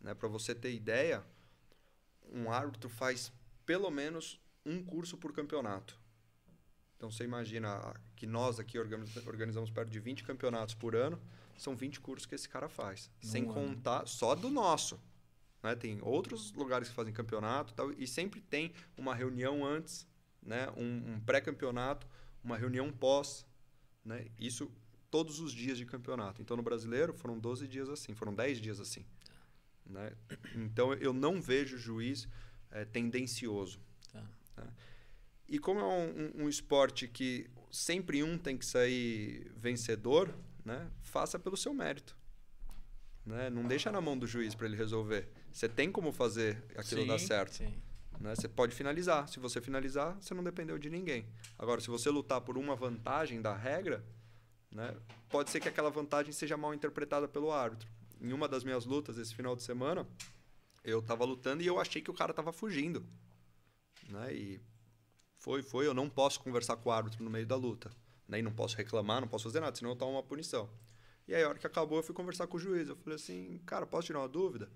né? 0.01 0.15
Para 0.15 0.29
você 0.29 0.55
ter 0.55 0.73
ideia, 0.73 1.25
um 2.33 2.51
árbitro 2.51 2.89
faz 2.89 3.33
pelo 3.67 3.91
menos 3.91 4.41
um 4.65 4.85
curso 4.85 5.17
por 5.17 5.33
campeonato. 5.33 5.99
Então 6.97 7.11
você 7.11 7.25
imagina 7.25 8.01
que 8.15 8.27
nós 8.27 8.61
aqui 8.61 8.79
organiz- 8.79 9.27
organizamos 9.27 9.71
perto 9.71 9.91
de 9.91 9.99
20 9.99 10.23
campeonatos 10.23 10.75
por 10.75 10.95
ano, 10.95 11.21
são 11.59 11.75
20 11.75 12.01
cursos 12.01 12.27
que 12.27 12.35
esse 12.35 12.49
cara 12.49 12.69
faz. 12.69 13.11
sem 13.21 13.43
ano. 13.43 13.53
contar 13.53 14.07
só 14.07 14.37
do 14.37 14.49
nosso. 14.49 15.01
Né? 15.63 15.75
Tem 15.77 15.99
outros 16.03 16.53
lugares 16.53 16.89
que 16.89 16.95
fazem 16.95 17.13
campeonato 17.13 17.73
e 17.73 17.77
tal, 17.77 17.93
e 17.93 18.07
sempre 18.07 18.41
tem 18.41 18.73
uma 18.97 19.15
reunião 19.15 19.65
antes, 19.65 20.07
né? 20.43 20.69
um, 20.77 21.15
um 21.15 21.21
pré-campeonato, 21.21 22.07
uma 22.43 22.57
reunião 22.57 22.91
pós. 22.93 23.47
Né? 24.05 24.27
Isso 24.39 24.71
todos 25.11 25.41
os 25.41 25.53
dias 25.53 25.77
de 25.79 25.85
campeonato. 25.87 26.41
Então 26.41 26.57
no 26.57 26.63
brasileiro 26.63 27.13
foram 27.13 27.39
12 27.39 27.69
dias 27.69 27.89
assim, 27.89 28.15
foram 28.15 28.35
10 28.35 28.61
dias 28.61 28.81
assim. 28.81 29.05
Né? 29.87 30.13
Então 30.55 30.93
eu 30.95 31.13
não 31.13 31.41
vejo 31.41 31.77
juiz 31.77 32.27
eh, 32.71 32.85
tendencioso. 32.87 33.79
Tá. 34.13 34.23
né? 34.57 34.73
E 35.49 35.59
como 35.59 35.81
é 35.81 35.85
um, 35.85 36.09
um- 36.09 36.45
um 36.45 36.49
esporte 36.49 37.07
que 37.07 37.51
sempre 37.71 38.23
um 38.23 38.39
tem 38.39 38.57
que 38.57 38.65
sair 38.65 39.53
vencedor, 39.57 40.35
né? 40.65 40.91
faça 41.03 41.39
pelo 41.39 41.57
seu 41.59 41.75
mérito. 41.75 42.17
Né? 43.27 43.51
Não 43.51 43.67
deixa 43.67 43.93
na 43.93 44.01
mão 44.01 44.17
do 44.19 44.27
juiz 44.27 44.55
para 44.55 44.67
ele 44.67 44.77
resolver. 44.77 45.29
Você 45.53 45.69
tem 45.69 45.93
como 45.93 46.13
fazer 46.13 46.63
aquilo 46.77 47.03
Sim, 47.03 47.07
dar 47.07 47.19
certo. 47.19 47.55
Sim. 47.55 47.75
né? 48.19 48.35
Você 48.35 48.49
pode 48.49 48.75
finalizar. 48.75 49.29
Se 49.29 49.39
você 49.39 49.61
finalizar, 49.61 50.17
você 50.21 50.33
não 50.33 50.43
dependeu 50.43 50.79
de 50.79 50.89
ninguém. 50.89 51.27
Agora, 51.59 51.81
se 51.81 51.89
você 51.89 52.09
lutar 52.09 52.41
por 52.41 52.57
uma 52.57 52.75
vantagem 52.75 53.41
da 53.41 53.55
regra, 53.55 54.05
né? 54.71 54.97
pode 55.29 55.51
ser 55.51 55.61
que 55.61 55.69
aquela 55.69 55.91
vantagem 55.91 56.33
seja 56.33 56.57
mal 56.57 56.73
interpretada 56.73 57.29
pelo 57.29 57.53
árbitro. 57.53 57.89
Em 58.21 58.33
uma 58.33 58.49
das 58.49 58.65
minhas 58.65 58.87
lutas 58.87 59.19
esse 59.19 59.35
final 59.35 59.55
de 59.55 59.63
semana, 59.63 60.07
eu 60.83 61.01
estava 61.01 61.25
lutando 61.25 61.63
e 61.63 61.67
eu 61.67 61.79
achei 61.79 62.01
que 62.01 62.11
o 62.11 62.15
cara 62.15 62.31
estava 62.31 62.53
fugindo. 62.53 63.05
Né? 64.09 64.35
E 64.35 64.61
foi, 65.37 65.63
foi. 65.63 65.87
Eu 65.87 65.95
não 65.95 66.09
posso 66.09 66.41
conversar 66.41 66.77
com 66.77 66.89
o 66.89 66.93
árbitro 66.93 67.23
no 67.23 67.31
meio 67.31 67.47
da 67.47 67.57
luta. 67.57 67.91
Né? 68.27 68.39
E 68.39 68.43
não 68.43 68.53
posso 68.53 68.77
reclamar, 68.77 69.21
não 69.21 69.29
posso 69.29 69.45
fazer 69.45 69.61
nada, 69.61 69.77
senão 69.77 69.91
eu 69.91 69.97
tomo 69.97 70.13
uma 70.13 70.23
punição. 70.23 70.71
E 71.29 71.35
aí, 71.35 71.43
a 71.43 71.49
hora 71.49 71.59
que 71.59 71.67
acabou, 71.67 71.99
eu 71.99 72.03
fui 72.03 72.15
conversar 72.15 72.47
com 72.47 72.57
o 72.57 72.61
juiz. 72.61 72.89
Eu 72.89 72.97
falei 72.97 73.17
assim, 73.17 73.61
cara, 73.65 73.87
posso 73.87 74.07
tirar 74.07 74.21
uma 74.21 74.29
dúvida? 74.29 74.71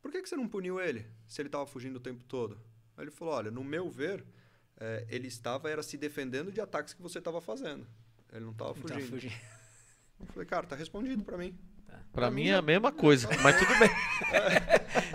Por 0.00 0.10
que, 0.10 0.22
que 0.22 0.28
você 0.28 0.36
não 0.36 0.48
puniu 0.48 0.80
ele 0.80 1.06
se 1.26 1.40
ele 1.40 1.48
estava 1.48 1.66
fugindo 1.66 1.96
o 1.96 2.00
tempo 2.00 2.24
todo? 2.24 2.60
Aí 2.96 3.04
ele 3.04 3.10
falou, 3.10 3.34
olha, 3.34 3.50
no 3.50 3.62
meu 3.62 3.90
ver, 3.90 4.24
eh, 4.78 5.06
ele 5.08 5.28
estava 5.28 5.70
era 5.70 5.82
se 5.82 5.96
defendendo 5.96 6.50
de 6.50 6.60
ataques 6.60 6.94
que 6.94 7.02
você 7.02 7.18
estava 7.18 7.40
fazendo. 7.40 7.86
Ele 8.32 8.44
não 8.44 8.52
estava 8.52 8.74
fugindo. 8.74 9.08
fugindo. 9.08 9.34
Eu 10.20 10.26
falei, 10.26 10.46
cara, 10.46 10.66
tá 10.66 10.76
respondido 10.76 11.24
para 11.24 11.38
mim. 11.38 11.56
Pra 12.12 12.30
mim 12.30 12.48
é 12.48 12.54
a 12.54 12.62
mesma 12.62 12.90
coisa, 12.90 13.28
mas 13.42 13.56
tudo 13.58 13.78
bem. 13.78 13.88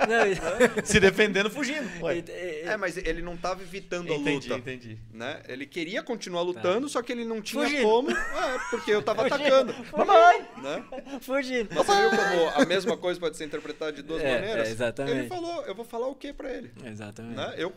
Não, 0.08 0.84
Se 0.86 1.00
defendendo, 1.00 1.50
fugindo. 1.50 1.88
Ué. 2.04 2.24
É, 2.64 2.78
mas 2.78 2.96
ele 2.98 3.22
não 3.22 3.34
estava 3.36 3.62
evitando 3.62 4.12
a 4.12 4.16
Entendi, 4.16 4.50
luta. 4.50 4.60
entendi. 4.60 4.98
Né? 5.12 5.42
Ele 5.48 5.66
queria 5.66 6.02
continuar 6.04 6.42
lutando, 6.42 6.88
só 6.90 7.02
que 7.02 7.12
ele 7.12 7.26
não 7.26 7.42
tinha 7.42 7.64
Fugindo. 7.64 7.84
como, 7.84 8.12
é, 8.12 8.60
porque 8.70 8.92
eu 8.92 9.02
tava 9.02 9.26
atacando. 9.26 9.74
Mamãe! 9.96 10.46
Né? 10.62 10.84
Fugindo. 11.22 11.70
Mas 11.74 11.86
você 11.86 12.02
viu 12.02 12.10
como 12.12 12.50
a 12.62 12.66
mesma 12.66 12.98
coisa 12.98 13.20
pode 13.20 13.38
ser 13.38 13.46
interpretada 13.46 13.92
de 13.92 14.02
duas 14.02 14.22
É, 14.22 14.36
maneiras? 14.36 14.68
é, 14.68 14.72
exatamente. 14.72 15.18
Ele 15.18 15.28
falou, 15.28 15.62
eu 15.66 15.76
vou 15.76 15.86
falar 15.86 16.08
o 16.08 16.16
que 16.16 16.32
para 16.34 16.52
ele? 16.52 16.72
Exatamente. 16.86 17.36
Né? 17.36 17.54
Eu, 17.58 17.74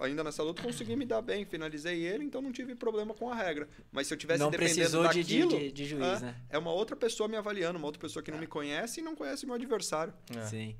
ainda 0.00 0.22
nessa 0.24 0.42
luta, 0.42 0.62
consegui 0.62 0.96
me 0.96 1.04
dar 1.04 1.22
bem, 1.22 1.44
finalizei 1.44 2.04
ele, 2.04 2.24
então 2.24 2.40
não 2.42 2.52
tive 2.52 2.74
problema 2.74 3.14
com 3.14 3.30
a 3.30 3.34
regra. 3.34 3.68
Mas 3.92 4.06
se 4.06 4.14
eu 4.14 4.18
tivesse 4.18 4.40
Não 4.40 4.50
dependendo 4.50 4.74
precisou 4.76 5.08
de- 5.08 5.24
de- 5.24 5.38
daquilo... 5.40 5.60
de- 5.60 5.72
de 5.72 5.84
juiz, 5.86 6.22
é, 6.22 6.26
né? 6.26 6.34
É 6.50 6.58
uma 6.58 6.72
outra 6.72 6.94
pessoa 6.96 7.28
me 7.28 7.36
avaliando, 7.36 7.78
uma 7.78 7.86
outra 7.86 8.00
pessoa 8.00 8.22
que 8.22 8.30
não 8.30 8.38
me 8.38 8.46
conhece 8.46 9.00
e 9.00 9.02
não 9.02 9.14
conhece 9.16 9.46
meu 9.46 9.54
adversário. 9.54 10.12
Sim. 10.48 10.76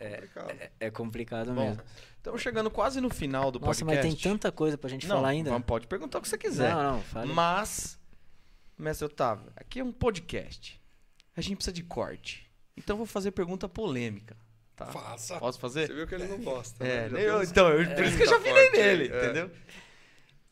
É 0.00 0.10
complicado. 0.10 0.50
É, 0.50 0.70
é 0.80 0.90
complicado 0.90 1.52
Bom, 1.52 1.66
mesmo. 1.70 1.82
estamos 2.16 2.40
chegando 2.40 2.70
quase 2.70 3.00
no 3.00 3.10
final 3.10 3.50
do 3.50 3.58
Nossa, 3.58 3.84
podcast. 3.84 4.06
mas 4.06 4.14
tem 4.22 4.30
tanta 4.32 4.52
coisa 4.52 4.78
pra 4.78 4.88
gente 4.88 5.08
não, 5.08 5.16
falar 5.16 5.30
ainda. 5.30 5.50
vamos- 5.50 5.66
pode 5.66 5.88
perguntar 5.88 6.18
o 6.18 6.22
que 6.22 6.28
você 6.28 6.38
quiser. 6.38 6.72
Não, 6.72 6.92
não, 6.94 7.02
fale. 7.02 7.32
Mas, 7.32 7.98
mestre 8.78 9.06
Otávio, 9.06 9.50
aqui 9.56 9.80
é 9.80 9.84
um 9.84 9.90
podcast. 9.90 10.80
A 11.36 11.40
gente 11.40 11.56
precisa 11.56 11.72
de 11.74 11.82
corte. 11.82 12.48
Então 12.76 12.94
eu 12.94 12.98
vou 12.98 13.06
fazer 13.06 13.32
pergunta 13.32 13.68
polêmica. 13.68 14.36
Tá? 14.78 14.86
Faça. 14.86 15.38
Posso 15.40 15.58
Você 15.58 15.60
fazer? 15.60 15.92
viu 15.92 16.06
que 16.06 16.14
ele 16.14 16.28
não 16.28 16.38
gosta. 16.38 16.84
É, 16.86 17.08
né? 17.08 17.20
Eu- 17.28 17.42
então, 17.42 17.68
eu, 17.70 17.94
por 17.96 18.04
isso 18.04 18.16
que 18.16 18.22
eu 18.22 18.28
já 18.28 18.38
30 18.38 18.54
virei 18.54 18.70
nele, 18.70 19.12
é. 19.12 19.24
entendeu? 19.24 19.50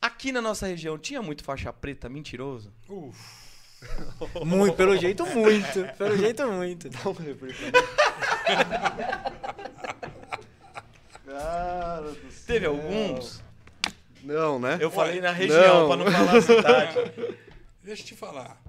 Aqui 0.02 0.32
na 0.32 0.42
nossa 0.42 0.66
região 0.66 0.98
tinha 0.98 1.22
muito 1.22 1.44
faixa 1.44 1.72
preta 1.72 2.08
mentiroso? 2.08 2.72
Uf, 2.88 3.46
Muito, 4.44 4.74
pelo 4.74 4.96
jeito, 4.96 5.24
muito. 5.26 5.84
Pelo 5.96 6.16
jeito, 6.16 6.46
muito. 6.50 6.88
Cara 11.24 12.00
do 12.12 12.30
céu. 12.32 12.46
Teve 12.46 12.66
alguns? 12.66 13.42
Não, 14.22 14.58
né? 14.58 14.78
Eu 14.80 14.90
falei 14.90 15.20
na 15.20 15.30
região, 15.30 15.88
Não. 15.88 15.88
pra 15.88 15.96
não 16.04 16.10
falar 16.10 16.36
a 16.36 16.42
cidade. 16.42 16.94
deixa 17.82 18.02
eu 18.02 18.06
te 18.06 18.16
falar. 18.16 18.60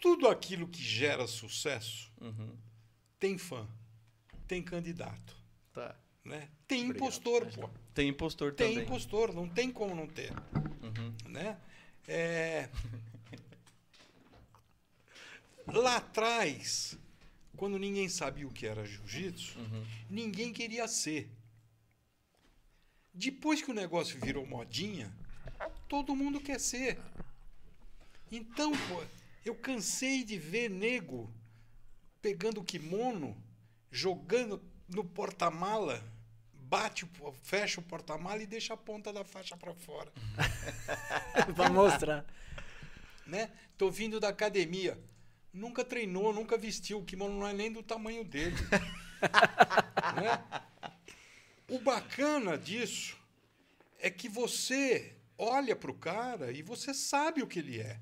Tudo 0.00 0.28
aquilo 0.28 0.66
que 0.68 0.82
gera 0.82 1.26
sucesso 1.26 2.10
Uhum. 2.20 2.50
Tem 3.18 3.38
fã, 3.38 3.66
tem 4.46 4.62
candidato, 4.62 5.36
Tá. 5.72 5.96
né? 6.24 6.48
Tem 6.68 6.82
impostor, 6.86 7.46
pô. 7.52 7.68
Tem 7.94 8.08
impostor 8.08 8.52
Tem 8.54 8.68
também. 8.72 8.84
impostor, 8.84 9.32
não 9.34 9.48
tem 9.48 9.70
como 9.72 9.94
não 9.94 10.06
ter, 10.06 10.32
Uhum. 10.82 11.14
né? 11.30 11.58
É... 12.08 12.68
Lá 15.66 15.96
atrás, 15.96 16.96
quando 17.56 17.78
ninguém 17.78 18.08
sabia 18.08 18.46
o 18.46 18.52
que 18.52 18.66
era 18.66 18.84
jiu-jitsu, 18.84 19.58
Uhum. 19.58 19.84
ninguém 20.08 20.52
queria 20.52 20.86
ser. 20.86 21.28
Depois 23.12 23.62
que 23.62 23.70
o 23.70 23.74
negócio 23.74 24.20
virou 24.20 24.46
modinha, 24.46 25.12
todo 25.88 26.14
mundo 26.14 26.40
quer 26.40 26.60
ser. 26.60 26.98
Então, 28.30 28.72
pô, 28.88 29.02
eu 29.44 29.54
cansei 29.54 30.22
de 30.22 30.38
ver 30.38 30.68
nego 30.68 31.32
pegando 32.26 32.60
o 32.60 32.64
kimono, 32.64 33.40
jogando 33.88 34.60
no 34.88 35.04
porta-mala, 35.04 36.02
bate, 36.52 37.08
fecha 37.44 37.78
o 37.78 37.84
porta-mala 37.84 38.42
e 38.42 38.46
deixa 38.48 38.74
a 38.74 38.76
ponta 38.76 39.12
da 39.12 39.24
faixa 39.24 39.56
para 39.56 39.72
fora, 39.72 40.12
pra 41.54 41.70
mostrar. 41.70 42.26
né? 43.24 43.48
Tô 43.78 43.92
vindo 43.92 44.18
da 44.18 44.30
academia. 44.30 45.00
Nunca 45.52 45.84
treinou, 45.84 46.32
nunca 46.32 46.58
vestiu, 46.58 46.98
o 46.98 47.04
kimono 47.04 47.38
não 47.38 47.46
é 47.46 47.52
nem 47.52 47.70
do 47.70 47.80
tamanho 47.80 48.24
dele. 48.24 48.56
né? 50.20 50.42
O 51.68 51.78
bacana 51.78 52.58
disso 52.58 53.16
é 54.00 54.10
que 54.10 54.28
você 54.28 55.14
olha 55.38 55.76
para 55.76 55.92
o 55.92 55.94
cara 55.94 56.50
e 56.50 56.60
você 56.60 56.92
sabe 56.92 57.40
o 57.40 57.46
que 57.46 57.60
ele 57.60 57.78
é. 57.78 58.00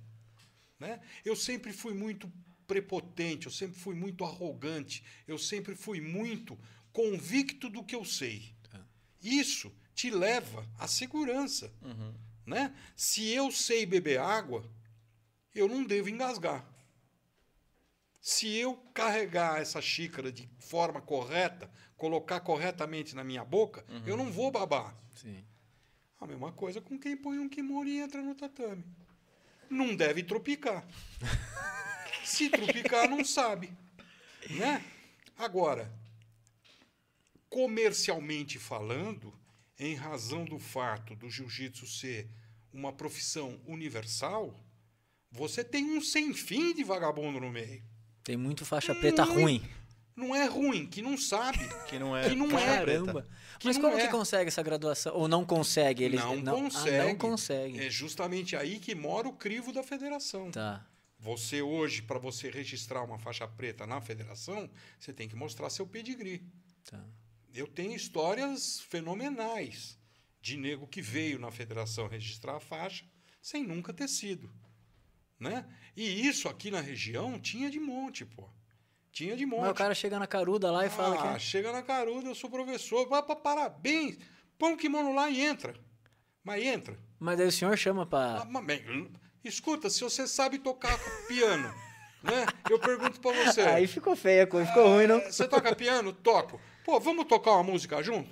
Né? 0.80 0.98
Eu 1.26 1.36
sempre 1.36 1.74
fui 1.74 1.92
muito 1.92 2.32
prepotente, 2.66 3.46
eu 3.46 3.52
sempre 3.52 3.78
fui 3.78 3.94
muito 3.94 4.24
arrogante, 4.24 5.04
eu 5.26 5.38
sempre 5.38 5.74
fui 5.74 6.00
muito 6.00 6.58
convicto 6.92 7.68
do 7.68 7.82
que 7.82 7.94
eu 7.94 8.04
sei. 8.04 8.54
Isso 9.22 9.72
te 9.94 10.10
leva 10.10 10.68
à 10.78 10.86
segurança. 10.86 11.72
Né? 12.44 12.74
Se 12.94 13.26
eu 13.30 13.50
sei 13.50 13.86
beber 13.86 14.20
água, 14.20 14.64
eu 15.54 15.66
não 15.66 15.84
devo 15.84 16.08
engasgar. 16.08 16.64
Se 18.20 18.54
eu 18.56 18.76
carregar 18.92 19.60
essa 19.60 19.80
xícara 19.80 20.32
de 20.32 20.48
forma 20.58 21.00
correta, 21.00 21.70
colocar 21.96 22.40
corretamente 22.40 23.14
na 23.14 23.24
minha 23.24 23.44
boca, 23.44 23.84
eu 24.06 24.16
não 24.16 24.30
vou 24.30 24.50
babar. 24.50 24.96
Sim. 25.14 25.44
A 26.20 26.26
mesma 26.26 26.52
coisa 26.52 26.80
com 26.80 26.98
quem 26.98 27.16
põe 27.16 27.38
um 27.38 27.48
kimono 27.48 27.88
e 27.88 27.98
entra 27.98 28.22
no 28.22 28.34
tatame. 28.34 28.84
Não 29.68 29.94
deve 29.94 30.22
tropicar. 30.22 30.86
Se 32.24 32.48
tropicar, 32.48 33.08
não 33.08 33.24
sabe. 33.24 33.70
Né? 34.50 34.82
Agora, 35.36 35.92
comercialmente 37.48 38.58
falando, 38.58 39.32
em 39.78 39.94
razão 39.94 40.44
do 40.44 40.58
fato 40.58 41.14
do 41.14 41.28
jiu-jitsu 41.28 41.86
ser 41.86 42.28
uma 42.72 42.92
profissão 42.92 43.60
universal, 43.66 44.58
você 45.30 45.64
tem 45.64 45.84
um 45.96 46.00
sem 46.00 46.32
fim 46.32 46.74
de 46.74 46.82
vagabundo 46.84 47.40
no 47.40 47.50
meio. 47.50 47.82
Tem 48.22 48.36
muito 48.36 48.64
faixa 48.64 48.94
preta 48.94 49.22
ruim. 49.22 49.62
Não 50.16 50.34
é 50.34 50.46
ruim, 50.46 50.86
que 50.86 51.02
não 51.02 51.18
sabe. 51.18 51.58
Que 51.88 51.98
não 51.98 52.16
é 52.16 52.28
Que 52.28 52.34
não 52.34 52.58
é. 52.58 52.64
Caramba. 52.64 53.26
Que 53.58 53.66
Mas 53.66 53.76
não 53.76 53.82
como 53.82 53.98
é. 53.98 54.06
que 54.06 54.08
consegue 54.10 54.48
essa 54.48 54.62
graduação? 54.62 55.14
Ou 55.14 55.28
não 55.28 55.44
consegue? 55.44 56.02
Eles 56.04 56.20
não, 56.20 56.36
não, 56.36 56.62
consegue. 56.62 56.96
Ah, 56.96 57.04
não 57.04 57.16
consegue. 57.16 57.80
É 57.80 57.90
justamente 57.90 58.56
aí 58.56 58.78
que 58.78 58.94
mora 58.94 59.28
o 59.28 59.32
crivo 59.32 59.72
da 59.72 59.82
federação. 59.82 60.50
Tá. 60.50 60.84
Você 61.24 61.62
hoje, 61.62 62.02
para 62.02 62.18
você 62.18 62.50
registrar 62.50 63.02
uma 63.02 63.18
faixa 63.18 63.48
preta 63.48 63.86
na 63.86 63.98
federação, 63.98 64.70
você 64.98 65.10
tem 65.10 65.26
que 65.26 65.34
mostrar 65.34 65.70
seu 65.70 65.86
pedigree. 65.86 66.46
Tá. 66.84 67.02
Eu 67.54 67.66
tenho 67.66 67.96
histórias 67.96 68.80
fenomenais 68.80 69.98
de 70.42 70.58
nego 70.58 70.86
que 70.86 71.00
veio 71.00 71.38
na 71.38 71.50
federação 71.50 72.08
registrar 72.08 72.56
a 72.56 72.60
faixa 72.60 73.06
sem 73.40 73.64
nunca 73.64 73.90
ter 73.90 74.06
sido. 74.06 74.52
Né? 75.40 75.64
E 75.96 76.26
isso 76.28 76.46
aqui 76.46 76.70
na 76.70 76.82
região 76.82 77.40
tinha 77.40 77.70
de 77.70 77.80
monte, 77.80 78.26
pô. 78.26 78.46
Tinha 79.10 79.34
de 79.34 79.46
monte. 79.46 79.62
Mas 79.62 79.70
o 79.70 79.74
cara 79.74 79.94
chega 79.94 80.18
na 80.18 80.26
caruda 80.26 80.70
lá 80.70 80.84
e 80.84 80.90
fala 80.90 81.14
ah, 81.14 81.22
que. 81.22 81.28
é- 81.36 81.38
chega 81.38 81.72
na 81.72 81.82
caruda, 81.82 82.28
eu 82.28 82.34
sou 82.34 82.50
professor. 82.50 83.08
Vai 83.08 83.22
para 83.22 83.34
parabéns. 83.34 84.18
Põe 84.58 84.74
o 84.74 84.76
kimono 84.76 85.14
lá 85.14 85.30
e 85.30 85.40
entra. 85.40 85.74
Mas 86.42 86.62
entra. 86.62 86.98
Mas 87.18 87.38
daí 87.38 87.46
o 87.46 87.52
senhor 87.52 87.78
chama 87.78 88.06
Ah, 88.12 88.44
mas, 88.44 88.66
bem, 88.66 89.10
escuta, 89.48 89.88
se 89.90 90.00
você 90.00 90.26
sabe 90.26 90.58
tocar 90.58 90.98
piano, 91.26 91.68
né? 92.22 92.46
Eu 92.70 92.78
pergunto 92.78 93.20
para 93.20 93.44
você. 93.44 93.62
Aí 93.62 93.86
ficou 93.86 94.16
feia 94.16 94.44
a 94.44 94.46
coisa, 94.46 94.68
ficou 94.68 94.88
ruim, 94.88 95.06
não? 95.06 95.20
Você 95.20 95.46
toca 95.46 95.74
piano? 95.74 96.12
Toco. 96.12 96.60
Pô, 96.84 96.98
vamos 97.00 97.26
tocar 97.26 97.52
uma 97.52 97.62
música 97.62 98.02
junto? 98.02 98.30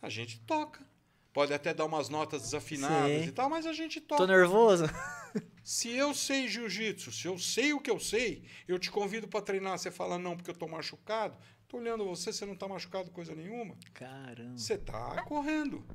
A 0.00 0.08
gente 0.08 0.40
toca. 0.40 0.88
Pode 1.32 1.54
até 1.54 1.72
dar 1.72 1.84
umas 1.84 2.08
notas 2.08 2.42
desafinadas 2.42 3.22
Sim. 3.22 3.28
e 3.28 3.32
tal, 3.32 3.48
mas 3.48 3.64
a 3.66 3.72
gente 3.72 4.00
Tô 4.00 4.16
toca. 4.16 4.26
nervoso. 4.26 4.84
Se 5.62 5.88
eu 5.90 6.12
sei 6.12 6.48
jiu-jitsu, 6.48 7.12
se 7.12 7.28
eu 7.28 7.38
sei 7.38 7.72
o 7.72 7.80
que 7.80 7.90
eu 7.90 8.00
sei, 8.00 8.44
eu 8.66 8.76
te 8.78 8.90
convido 8.90 9.28
para 9.28 9.40
treinar, 9.42 9.78
você 9.78 9.88
fala 9.90 10.18
não 10.18 10.34
porque 10.36 10.50
eu 10.50 10.56
tô 10.56 10.66
machucado. 10.66 11.38
Tô 11.68 11.76
olhando 11.76 12.04
você, 12.04 12.32
você 12.32 12.44
não 12.44 12.56
tá 12.56 12.66
machucado 12.66 13.12
coisa 13.12 13.32
nenhuma. 13.34 13.76
Caramba. 13.94 14.58
Você 14.58 14.76
tá 14.76 15.22
correndo. 15.22 15.86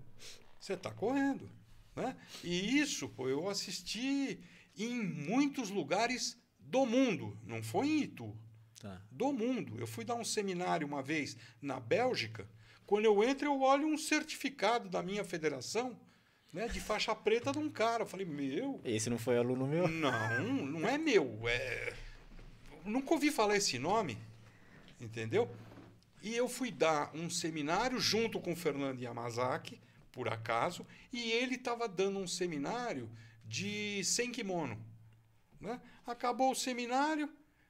Você 0.57 0.77
tá 0.77 0.91
correndo, 0.91 1.51
né? 1.95 2.15
E 2.43 2.79
isso, 2.79 3.07
pô, 3.09 3.27
eu 3.29 3.47
assisti 3.49 4.39
em 4.77 5.01
muitos 5.01 5.69
lugares 5.69 6.37
do 6.59 6.85
mundo, 6.85 7.37
não 7.43 7.61
foi 7.63 7.87
em 7.87 8.01
Itu 8.03 8.35
Tá. 8.81 9.01
do 9.09 9.31
mundo. 9.31 9.79
Eu 9.79 9.87
fui 9.87 10.03
dar 10.03 10.15
um 10.15 10.23
seminário 10.25 10.85
uma 10.85 11.01
vez 11.01 11.35
na 11.61 11.79
Bélgica. 11.79 12.47
Quando 12.85 13.05
eu 13.05 13.23
entro, 13.23 13.47
eu 13.47 13.61
olho 13.61 13.87
um 13.87 13.97
certificado 13.97 14.89
da 14.89 15.01
minha 15.01 15.23
federação, 15.23 15.99
né, 16.53 16.67
de 16.67 16.79
faixa 16.79 17.15
preta 17.15 17.51
de 17.51 17.57
um 17.57 17.69
cara. 17.69 18.03
Eu 18.03 18.07
falei, 18.07 18.25
meu, 18.27 18.79
Esse 18.83 19.09
não 19.09 19.17
foi 19.17 19.37
aluno 19.37 19.65
meu? 19.65 19.87
não, 19.87 20.65
não 20.65 20.87
é 20.87 20.97
meu. 20.97 21.39
É... 21.47 21.93
Nunca 22.83 23.13
ouvi 23.13 23.31
falar 23.31 23.55
esse 23.57 23.79
nome, 23.79 24.17
entendeu? 25.01 25.49
E 26.21 26.35
eu 26.35 26.47
fui 26.47 26.69
dar 26.71 27.09
um 27.15 27.29
seminário 27.29 27.99
junto 27.99 28.39
com 28.39 28.53
o 28.53 28.55
Fernando 28.55 28.99
Yamazaki, 29.01 29.79
por 30.15 30.27
acaso, 30.29 30.87
e 31.13 31.31
ele 31.31 31.55
estava 31.55 31.87
dando 31.87 32.17
um 32.17 32.27
seminário 32.27 33.07
de 33.43 34.03
sem 34.03 34.31
kimono. 34.31 34.83
Né? 35.61 35.79
Acabou 36.07 36.51
o 36.51 36.55
seminário, 36.55 37.29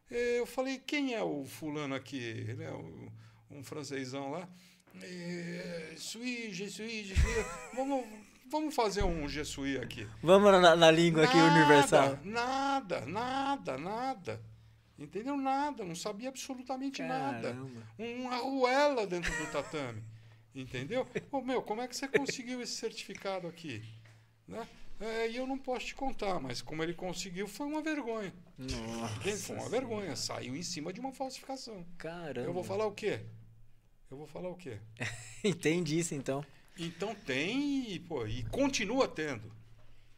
eu 0.09 0.45
falei, 0.45 0.77
quem 0.77 1.13
é 1.13 1.21
o 1.21 1.43
fulano 1.43 1.95
aqui? 1.95 2.17
Ele 2.17 2.63
é 2.63 2.71
um 2.71 3.63
francesão 3.63 4.31
lá. 4.31 4.47
Sui, 5.97 6.53
je 6.53 6.69
suis, 6.69 7.07
je 7.07 7.15
suis. 7.15 7.45
Vamos, 7.73 8.05
vamos 8.49 8.73
fazer 8.73 9.03
um 9.03 9.27
je 9.27 9.43
suis 9.43 9.77
aqui. 9.77 10.07
Vamos 10.21 10.51
na, 10.61 10.75
na 10.75 10.91
língua 10.91 11.25
aqui 11.25 11.37
universal. 11.37 12.19
Nada, 12.23 13.05
nada, 13.05 13.77
nada. 13.77 14.41
Entendeu? 14.97 15.35
Nada. 15.35 15.83
Não 15.83 15.95
sabia 15.95 16.29
absolutamente 16.29 17.01
nada. 17.01 17.49
Caramba. 17.49 17.81
Uma 17.97 18.35
arruela 18.35 19.05
dentro 19.05 19.31
do 19.37 19.51
tatame. 19.51 20.01
Entendeu? 20.55 21.05
Ô, 21.31 21.41
meu, 21.41 21.61
como 21.61 21.81
é 21.81 21.87
que 21.87 21.95
você 21.95 22.07
conseguiu 22.07 22.61
esse 22.61 22.73
certificado 22.73 23.47
aqui? 23.47 23.83
Né? 24.47 24.65
É, 24.99 25.29
e 25.29 25.35
eu 25.35 25.45
não 25.45 25.57
posso 25.57 25.87
te 25.87 25.95
contar, 25.95 26.39
mas 26.39 26.61
como 26.61 26.81
ele 26.81 26.93
conseguiu, 26.93 27.47
foi 27.47 27.67
uma 27.67 27.81
vergonha. 27.81 28.33
Entende? 28.57 29.37
Foi 29.37 29.57
uma 29.57 29.69
vergonha. 29.69 30.15
Saiu 30.15 30.55
em 30.55 30.63
cima 30.63 30.93
de 30.93 31.01
uma 31.01 31.11
falsificação. 31.11 31.85
Caramba. 31.97 32.47
Eu 32.47 32.53
vou 32.53 32.63
falar 32.63 32.85
o 32.85 32.93
quê? 32.93 33.19
Eu 34.09 34.17
vou 34.17 34.27
falar 34.27 34.49
o 34.49 34.55
quê? 34.55 34.79
Entendi 35.43 35.99
isso 35.99 36.15
então. 36.15 36.45
Então 36.77 37.13
tem, 37.13 37.91
e, 37.91 37.99
pô, 37.99 38.25
e 38.25 38.43
continua 38.43 39.07
tendo. 39.07 39.51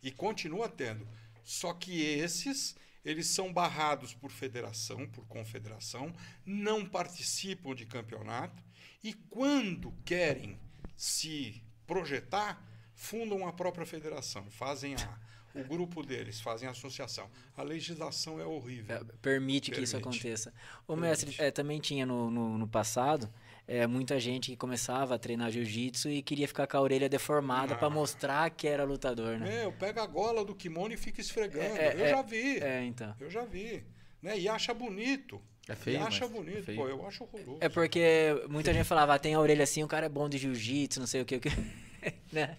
E 0.04 0.12
continua 0.12 0.70
tendo. 0.70 1.08
Só 1.44 1.74
que 1.74 2.02
esses, 2.02 2.76
eles 3.08 3.28
são 3.28 3.54
barrados 3.54 4.14
por 4.14 4.30
federação, 4.30 5.08
por 5.08 5.26
confederação, 5.28 6.14
não 6.46 6.86
participam 6.86 7.74
de 7.74 7.86
campeonato 7.86 8.62
e 9.02 9.14
quando 9.14 9.94
querem 10.04 10.60
se 10.98 11.64
projetar, 11.86 12.62
fundam 12.94 13.48
a 13.48 13.54
própria 13.54 13.86
federação, 13.86 14.52
fazem 14.52 14.96
a, 14.96 15.20
o 15.56 15.64
grupo 15.64 16.04
deles, 16.04 16.42
fazem 16.42 16.68
a 16.68 16.72
associação. 16.72 17.30
A 17.56 17.64
legislação 17.64 18.42
é 18.42 18.46
horrível. 18.46 18.98
É, 18.98 19.04
Permite 19.22 19.72
que 19.72 19.80
isso 19.80 19.96
Permite. 19.96 20.18
aconteça. 20.20 20.54
O 20.86 20.98
mestre, 20.98 21.34
é, 21.38 21.50
também 21.50 21.80
tinha 21.80 22.06
no, 22.06 22.30
no, 22.30 22.58
no 22.58 22.68
passado 22.68 23.34
é, 23.68 23.86
muita 23.86 24.20
gente 24.20 24.52
que 24.52 24.56
começava 24.58 25.16
a 25.16 25.20
treinar 25.20 25.52
jiu-jitsu 25.52 26.10
e 26.10 26.22
queria 26.22 26.48
ficar 26.48 26.66
com 26.68 26.78
a 26.78 26.82
orelha 26.82 27.10
deformada 27.10 27.76
pra 27.76 27.88
Ah. 27.88 27.90
mostrar 27.92 28.50
que 28.50 28.68
era 28.68 28.84
lutador, 28.86 29.38
né? 29.38 29.62
Meu, 29.62 29.72
pega 29.74 30.02
a 30.04 30.08
gola 30.08 30.46
do 30.46 30.56
kimono 30.56 30.94
e 30.94 30.98
fica 30.98 31.20
esfregando. 31.20 31.66
É, 31.76 31.88
é, 31.90 31.94
Eu 32.02 32.06
é, 32.06 32.10
já 32.10 32.22
vi. 32.22 32.58
É, 32.64 32.84
então. 32.84 33.14
Eu 33.20 33.30
já 33.30 33.44
vi. 33.44 33.84
Né? 34.22 34.40
E 34.40 34.48
acha 34.50 34.74
bonito. 34.74 35.42
É 35.70 35.76
feio, 35.76 35.96
E 35.96 36.02
acha 36.02 36.26
mas 36.26 36.32
bonito. 36.34 36.60
é 36.60 36.62
feio. 36.62 36.78
Pô, 36.80 36.88
eu 36.88 37.06
acho 37.06 37.24
horroroso. 37.26 37.58
É 37.60 37.68
porque 37.68 38.42
muita 38.50 38.74
gente 38.74 38.86
falava, 38.86 39.14
ah, 39.16 39.20
tem 39.20 39.34
a 39.34 39.40
orelha 39.40 39.64
assim, 39.64 39.84
o 39.84 39.88
cara 39.88 40.06
é 40.06 40.10
bom 40.10 40.30
de 40.30 40.38
jiu-jitsu, 40.38 41.00
não 41.02 41.08
sei 41.08 41.22
o 41.22 41.26
que. 41.26 41.36
o 41.36 41.42
que. 41.42 41.50
né? 42.32 42.58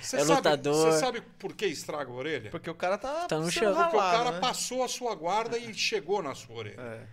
Você 0.00 0.16
é 0.16 0.20
sabe, 0.20 0.32
lutador. 0.36 0.92
Você 0.92 1.00
sabe 1.00 1.22
por 1.38 1.54
que 1.54 1.64
estraga 1.66 2.10
a 2.10 2.14
orelha? 2.14 2.50
Porque 2.50 2.68
o 2.68 2.74
cara 2.74 2.98
tá, 2.98 3.26
Tá 3.26 3.38
no 3.38 3.50
chão. 3.50 3.74
Porque 3.74 3.96
o 3.96 3.98
cara 3.98 4.32
né? 4.32 4.40
passou 4.40 4.84
a 4.84 4.88
sua 4.88 5.14
guarda 5.14 5.56
e 5.56 5.72
chegou 5.72 6.22
na 6.22 6.34
sua 6.34 6.56
orelha. 6.56 6.80
É. 6.80 7.06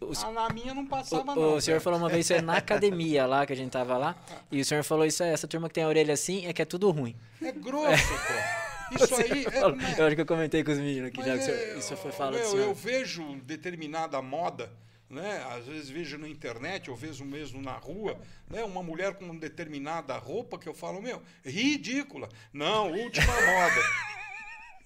O, 0.00 0.12
Ah, 0.24 0.30
na 0.32 0.48
minha 0.50 0.74
não 0.74 0.82
o- 0.82 0.86
passava, 0.88 1.32
o 1.32 1.34
não. 1.34 1.60
senhor 1.60 1.76
velho. 1.76 1.80
falou 1.80 1.98
uma 1.98 2.08
vez 2.08 2.26
isso 2.26 2.32
é 2.32 2.40
na 2.42 2.56
academia 2.56 3.24
lá, 3.26 3.46
que 3.46 3.52
a 3.52 3.56
gente 3.56 3.70
tava 3.70 3.96
lá, 3.96 4.16
e 4.50 4.60
o 4.60 4.64
senhor 4.64 4.82
falou 4.82 5.04
isso, 5.06 5.22
é, 5.22 5.32
essa 5.32 5.46
turma 5.46 5.68
que 5.68 5.74
tem 5.74 5.84
a 5.84 5.88
orelha 5.88 6.12
assim 6.14 6.44
é 6.46 6.52
que 6.52 6.60
é 6.60 6.64
tudo 6.64 6.90
ruim. 6.90 7.14
É 7.40 7.52
grosso, 7.52 8.08
pô. 8.08 8.66
Isso 9.04 9.14
aí 9.16 9.44
é. 9.46 9.50
Falou. 9.50 9.74
né? 9.76 9.94
Eu 9.98 10.06
acho 10.06 10.14
que 10.14 10.22
eu 10.22 10.26
comentei 10.26 10.62
com 10.62 10.70
os 10.70 10.78
meninos 10.78 11.08
aqui 11.08 11.16
já, 11.18 11.24
que 11.24 11.30
o 11.30 11.34
é, 11.34 11.40
senhor, 11.40 11.78
isso 11.78 11.96
foi 11.96 12.12
falado 12.12 12.34
do 12.34 12.38
meu, 12.38 12.48
senhor. 12.50 12.62
Eu 12.66 12.74
vejo 12.74 13.34
determinada 13.42 14.22
moda, 14.22 14.70
né? 15.10 15.44
Às 15.56 15.66
vezes 15.66 15.88
vejo 15.90 16.16
na 16.18 16.28
internet, 16.28 16.88
ou 16.88 16.96
vejo 16.96 17.24
mesmo 17.24 17.60
na 17.60 17.72
rua, 17.72 18.16
né? 18.48 18.62
Uma 18.62 18.84
mulher 18.84 19.14
com 19.14 19.36
determinada 19.36 20.16
roupa 20.16 20.56
que 20.56 20.68
eu 20.68 20.74
falo, 20.74 21.02
meu, 21.02 21.20
ridícula. 21.44 22.28
Não, 22.52 22.92
última 22.92 23.26
moda. 23.26 23.82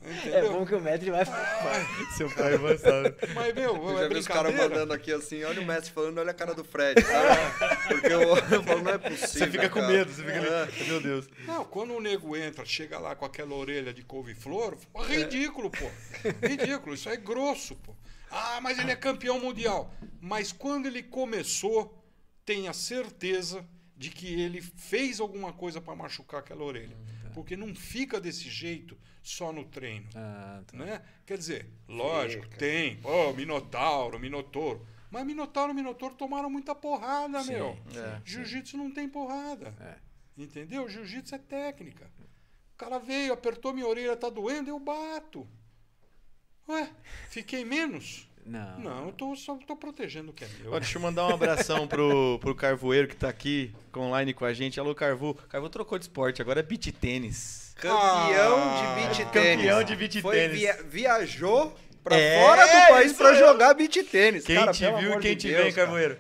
É 0.03 0.13
Entendeu? 0.13 0.53
bom 0.53 0.65
que 0.65 0.75
o 0.75 0.81
mestre 0.81 1.11
vai... 1.11 1.25
Seu 2.17 2.31
pai 2.35 2.57
vai 2.57 2.79
saber. 2.79 3.17
Mas, 3.35 3.55
meu, 3.55 3.77
Eu 3.77 3.99
é 3.99 4.03
já 4.03 4.09
vi 4.09 4.15
os 4.17 4.27
caras 4.27 4.55
mandando 4.55 4.93
aqui 4.95 5.13
assim, 5.13 5.45
olha 5.45 5.61
o 5.61 5.65
mestre 5.65 5.93
falando, 5.93 6.19
olha 6.19 6.31
a 6.31 6.35
cara 6.35 6.55
do 6.55 6.65
Fred, 6.65 7.03
sabe? 7.03 7.89
Porque 7.89 8.07
eu, 8.07 8.21
eu 8.21 8.63
falo, 8.63 8.83
não 8.83 8.93
é 8.93 8.99
possível. 8.99 9.29
Você 9.29 9.47
fica 9.51 9.69
com 9.69 9.81
cara. 9.81 9.93
medo, 9.93 10.11
você 10.11 10.25
fica 10.25 10.63
ali. 10.63 10.89
Meu 10.89 11.01
Deus. 11.03 11.29
Não, 11.47 11.65
quando 11.67 11.95
o 11.95 12.01
nego 12.01 12.35
entra, 12.35 12.65
chega 12.65 12.99
lá 12.99 13.15
com 13.15 13.27
aquela 13.27 13.55
orelha 13.55 13.93
de 13.93 14.03
couve-flor, 14.03 14.77
pô, 14.91 15.03
ridículo, 15.03 15.71
pô. 15.71 15.91
Ridículo, 16.47 16.95
isso 16.95 17.09
é 17.11 17.17
grosso, 17.17 17.77
pô. 17.77 17.95
Ah, 18.31 18.59
mas 18.63 18.79
ele 18.79 18.91
é 18.93 18.97
campeão 18.97 19.39
mundial. 19.39 19.93
Mas 20.21 20.51
quando 20.51 20.87
ele 20.87 21.03
começou, 21.03 22.03
tenha 22.45 22.73
certeza 22.73 23.67
de 23.97 24.09
que 24.09 24.41
ele 24.41 24.63
fez 24.63 25.21
alguma 25.21 25.53
coisa 25.53 25.79
para 25.81 25.95
machucar 25.95 26.41
aquela 26.41 26.65
orelha. 26.65 26.97
Porque 27.35 27.55
não 27.55 27.75
fica 27.75 28.19
desse 28.19 28.49
jeito 28.49 28.97
só 29.23 29.53
no 29.53 29.65
treino. 29.65 30.09
Ah, 30.15 30.63
tá. 30.67 30.77
Né? 30.77 31.03
Quer 31.27 31.39
dizer, 31.39 31.67
lógico, 31.89 32.47
tem. 32.57 32.97
Pô, 33.01 33.33
Minotauro, 33.33 34.19
Minotouro. 34.19 34.87
Mas 35.11 35.27
Minotauro 35.27 35.73
e 35.73 35.75
Minotouro 35.75 36.15
tomaram 36.15 36.49
muita 36.49 36.75
porrada, 36.75 37.43
Sim, 37.43 37.53
meu. 37.53 37.77
é, 37.97 38.21
Jiu-jitsu 38.25 38.77
não 38.77 38.91
tem 38.91 39.09
porrada. 39.09 39.75
É. 39.81 39.97
Entendeu? 40.41 40.89
Jiu-jitsu 40.89 41.35
é 41.35 41.39
técnica. 41.39 42.09
O 42.75 42.77
cara 42.79 42.99
veio, 42.99 43.33
apertou 43.33 43.75
minha 43.75 43.87
orelha, 43.87 44.17
tá 44.17 44.31
doendo, 44.31 44.71
eu 44.71 44.79
bato. 44.79 45.47
Ué, 46.69 46.89
fiquei 47.29 47.65
menos? 47.65 48.30
Não. 48.47 48.81
Não, 48.81 49.07
eu 49.07 49.12
tô, 49.12 49.37
só 49.37 49.57
tô 49.67 49.77
protegendo 49.77 50.31
o 50.31 50.33
que 50.33 50.45
é 50.45 50.49
meu. 50.61 50.73
Ó, 50.73 50.79
deixa 50.79 50.99
eu 50.99 51.03
mandar 51.03 51.27
um 51.27 51.35
abração 51.35 51.87
pro, 51.87 52.39
pro 52.41 52.55
Carvoeiro 52.55 53.07
que 53.07 53.15
tá 53.15 53.29
aqui 53.29 53.73
online 53.97 54.33
com 54.35 54.45
a 54.45 54.53
gente. 54.53 54.81
Alô, 54.81 54.95
Carvu. 54.95 55.35
Carvu 55.49 55.69
trocou 55.69 55.99
de 55.99 56.05
esporte, 56.05 56.41
agora 56.43 56.61
é 56.61 56.62
beat 56.62 56.91
tênis. 56.93 57.75
Campeão 57.77 58.59
Ah, 58.59 58.77
de 58.77 59.01
beat 59.01 59.25
campeão 59.27 59.33
tênis. 59.79 59.87
de 59.87 59.97
beach 59.97 60.21
Foi 60.23 60.37
tênis. 60.37 60.59
via- 60.59 60.83
viajou 60.89 61.75
pra 62.03 62.17
É, 62.17 62.41
fora 62.43 62.67
do 62.67 62.89
país 62.93 63.07
isso 63.12 63.17
pra 63.23 63.35
jogar 63.35 63.75
beat 63.75 63.97
tênis. 64.11 64.45
Quem 64.45 64.57
Cara, 64.57 64.73
te 64.73 64.85
viu 64.85 65.15
e 65.15 65.19
quem 65.21 65.37
de 65.37 65.43
te 65.43 65.49
Deus, 65.49 65.62
vem, 65.65 65.73
cara. 65.73 66.19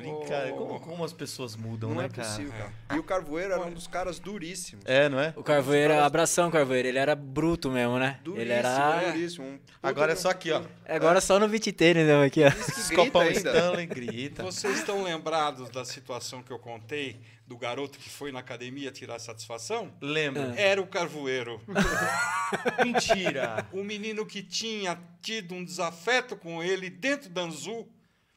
Carvoeiro? 0.00 0.20
Brincadeira. 0.20 0.56
Como, 0.56 0.80
como 0.80 1.04
as 1.04 1.12
pessoas 1.12 1.56
mudam, 1.56 1.90
Não 1.90 1.96
né, 1.98 2.06
é 2.06 2.08
cara? 2.08 2.28
possível, 2.28 2.52
cara. 2.52 2.72
E 2.94 2.98
o 2.98 3.02
Carvoeiro 3.02 3.52
era 3.52 3.62
um 3.62 3.72
dos 3.72 3.86
caras 3.86 4.18
duríssimos. 4.18 4.84
É, 4.86 5.08
não 5.08 5.20
é? 5.20 5.32
O 5.36 5.42
Carvoeiro, 5.42 5.94
abração, 5.94 6.50
Carvoeiro. 6.50 6.88
Ele 6.88 6.98
era 6.98 7.14
bruto 7.14 7.70
mesmo, 7.70 7.98
né? 7.98 8.18
Duríssimo, 8.24 8.42
Ele 8.42 8.52
era. 8.52 9.00
duríssimo. 9.12 9.46
Um 9.46 9.58
Agora 9.82 10.12
é 10.12 10.16
só 10.16 10.30
aqui, 10.30 10.50
ó. 10.52 10.62
Agora 10.88 11.20
só 11.20 11.38
no 11.38 11.48
beat 11.48 11.72
tênis 11.72 12.06
mesmo 12.06 12.22
aqui, 12.22 12.44
ó. 12.44 12.48
Diz 12.50 12.66
que 12.66 12.80
Os 12.80 12.88
grita 12.88 13.04
copão 13.04 13.22
ainda. 13.22 13.36
Stanley 13.38 13.86
grita. 13.86 14.42
Vocês 14.42 14.78
estão 14.78 15.02
lembrados 15.02 15.68
da 15.70 15.84
situação 15.84 16.42
que 16.42 16.52
eu 16.52 16.58
contei 16.58 17.20
do 17.46 17.56
garoto 17.58 17.98
que 17.98 18.08
foi 18.08 18.30
na 18.30 18.38
academia 18.38 18.92
tirar 18.92 19.18
satisfação? 19.18 19.92
Lembra? 20.00 20.54
Era 20.56 20.80
o 20.80 20.86
Carvoeiro. 20.86 21.60
Mentira. 22.84 23.66
O 23.72 23.82
menino 23.82 24.24
que 24.26 24.42
tinha 24.42 24.98
tido 25.20 25.54
um 25.54 25.64
desafeto 25.64 26.36
com 26.36 26.62
ele 26.62 26.88
dentro 26.90 27.28
da 27.30 27.42
Anzu 27.42 27.86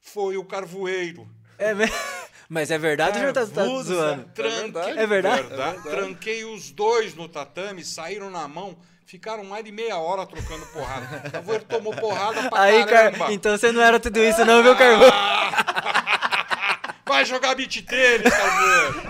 foi 0.01 0.37
o 0.37 0.43
Carvoeiro. 0.45 1.27
É 1.63 1.73
mesmo? 1.73 1.95
Mas 2.49 2.69
é 2.69 2.77
verdade 2.77 3.17
ou 3.19 3.25
já 3.25 3.33
tá, 3.33 3.45
tá 3.47 3.63
zoando? 3.63 4.25
Tranquei, 4.35 4.97
É 4.97 5.07
verdade? 5.07 5.47
Tranquei 5.83 6.43
os 6.43 6.69
dois 6.71 7.15
no 7.15 7.27
tatame, 7.27 7.83
saíram 7.83 8.29
na 8.29 8.47
mão, 8.47 8.77
ficaram 9.05 9.43
mais 9.45 9.63
de 9.63 9.71
meia 9.71 9.97
hora 9.97 10.25
trocando 10.27 10.65
porrada. 10.67 11.23
O 11.47 11.59
tomou 11.65 11.95
porrada 11.95 12.49
pra 12.49 12.61
Aí, 12.61 12.85
caramba. 12.85 13.17
Car... 13.17 13.31
então 13.31 13.57
você 13.57 13.71
não 13.71 13.81
era 13.81 13.99
tudo 13.99 14.19
isso, 14.19 14.43
não, 14.45 14.61
viu, 14.61 14.75
Carvoeiro? 14.75 15.15
Vai 17.07 17.25
jogar 17.25 17.55
beat 17.55 17.81
tênis, 17.85 18.29
Carvoeiro. 18.29 19.03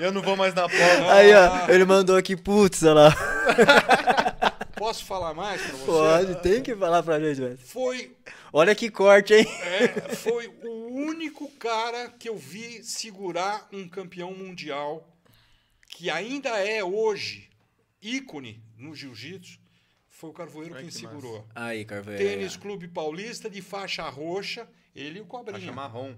Eu 0.00 0.12
não 0.12 0.22
vou 0.22 0.36
mais 0.36 0.54
na 0.54 0.68
prova. 0.68 1.12
Aí, 1.12 1.32
ó, 1.34 1.68
ele 1.68 1.84
mandou 1.84 2.16
aqui, 2.16 2.36
putz, 2.36 2.82
olha 2.82 2.94
lá. 2.94 3.14
Posso 4.80 5.04
falar 5.04 5.34
mais 5.34 5.60
pra 5.60 5.72
você? 5.76 5.84
Pode, 5.84 6.42
tem 6.42 6.62
que 6.62 6.74
falar 6.74 7.02
pra 7.02 7.20
gente, 7.20 7.38
velho. 7.38 7.58
Foi 7.58 8.16
Olha 8.50 8.74
que 8.74 8.90
corte, 8.90 9.34
hein? 9.34 9.44
É, 9.46 10.14
foi 10.16 10.48
o 10.48 10.86
único 10.94 11.50
cara 11.58 12.08
que 12.08 12.30
eu 12.30 12.38
vi 12.38 12.82
segurar 12.82 13.68
um 13.70 13.86
campeão 13.86 14.32
mundial 14.32 15.06
que 15.86 16.08
ainda 16.08 16.48
é 16.58 16.82
hoje 16.82 17.50
ícone 18.00 18.64
no 18.78 18.94
jiu-jitsu. 18.94 19.60
Foi 20.08 20.30
o 20.30 20.32
Carvoeiro 20.32 20.74
Ai, 20.74 20.80
quem 20.80 20.88
que 20.88 20.94
segurou. 20.96 21.46
Aí, 21.54 21.84
Carvoeiro. 21.84 22.24
Tênis 22.24 22.56
Clube 22.56 22.88
Paulista 22.88 23.50
de 23.50 23.60
faixa 23.60 24.08
roxa, 24.08 24.66
ele 24.96 25.18
e 25.18 25.20
o 25.20 25.26
Faixa 25.26 25.44
Cobrinha. 25.44 25.72
marrom. 25.72 26.14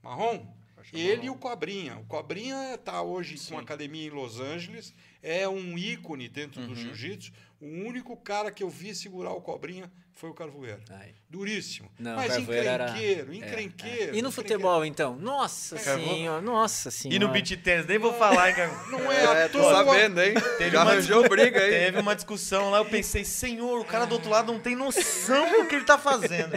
Marrom? 0.00 0.46
Faixa 0.76 0.96
Ele 0.96 1.16
marrom. 1.16 1.24
e 1.24 1.30
o 1.30 1.34
Cobrinha. 1.34 1.96
O 1.98 2.04
Cobrinha 2.06 2.74
está 2.76 3.02
hoje 3.02 3.36
com 3.48 3.58
academia 3.58 4.06
em 4.06 4.10
Los 4.10 4.38
Angeles, 4.38 4.94
é 5.24 5.48
um 5.48 5.76
ícone 5.78 6.28
dentro 6.28 6.60
Uhum. 6.60 6.68
do 6.68 6.74
jiu-jitsu. 6.76 7.32
O 7.60 7.66
único 7.66 8.14
cara 8.16 8.52
que 8.52 8.62
eu 8.62 8.68
vi 8.68 8.94
segurar 8.94 9.30
o 9.32 9.40
Cobrinha 9.40 9.90
foi 10.12 10.28
o 10.28 10.34
Carvoeiro. 10.34 10.82
Aí. 10.90 11.14
Duríssimo. 11.30 11.90
Não, 11.98 12.14
Mas 12.16 12.32
Carvoeiro 12.34 12.68
era- 12.68 12.84
encrenqueiro, 12.90 13.32
É, 13.32 13.36
encrenqueiro. 13.36 13.96
é. 13.96 14.02
E 14.02 14.02
no 14.04 14.06
encrenqueiro. 14.28 14.30
futebol, 14.32 14.84
então? 14.84 15.16
Nossa 15.16 15.76
Carvão? 15.78 16.06
senhora, 16.14 16.40
nossa 16.42 16.88
E 16.90 16.92
senhora. 16.92 17.26
no 17.26 17.32
beat 17.32 17.56
tênis, 17.62 17.86
nem 17.86 17.98
vou 17.98 18.12
falar, 18.14 18.50
hein, 18.50 18.54
cara. 18.54 18.70
Não 18.90 19.10
é, 19.10 19.26
à 19.26 19.34
É, 19.38 19.48
tô 19.48 19.60
toa. 19.60 19.72
sabendo, 19.84 20.20
hein? 20.22 20.34
Teve 20.58 20.70
Já 20.72 20.82
uma 20.82 20.90
arranjou 20.92 21.28
briga 21.28 21.58
aí. 21.60 21.70
Teve 21.70 21.98
uma 22.00 22.14
discussão 22.14 22.70
lá, 22.70 22.78
eu 22.78 22.84
pensei, 22.84 23.24
senhor, 23.24 23.80
o 23.80 23.84
cara 23.84 24.04
do 24.04 24.12
outro 24.12 24.28
lado 24.30 24.52
não 24.52 24.60
tem 24.60 24.76
noção 24.76 25.62
do 25.62 25.66
que 25.66 25.74
ele 25.74 25.84
tá 25.86 25.96
fazendo. 25.98 26.52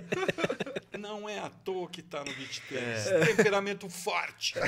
Não 1.00 1.30
é 1.30 1.40
à 1.40 1.50
toa 1.50 1.88
que 1.90 2.02
tá 2.02 2.20
no 2.20 2.34
beat 2.34 2.62
É. 2.72 2.76
tênis. 2.76 3.28
Temperamento 3.28 3.90
forte. 3.90 4.54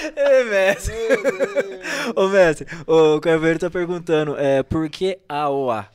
Ei, 0.16 0.44
mestre. 0.44 0.94
Ô, 2.16 2.28
mestre, 2.28 2.66
o 2.86 3.20
Carveiro 3.20 3.58
tá 3.58 3.70
perguntando, 3.70 4.36
é, 4.38 4.62
por 4.62 4.88
que 4.88 5.18
AOA? 5.28 5.88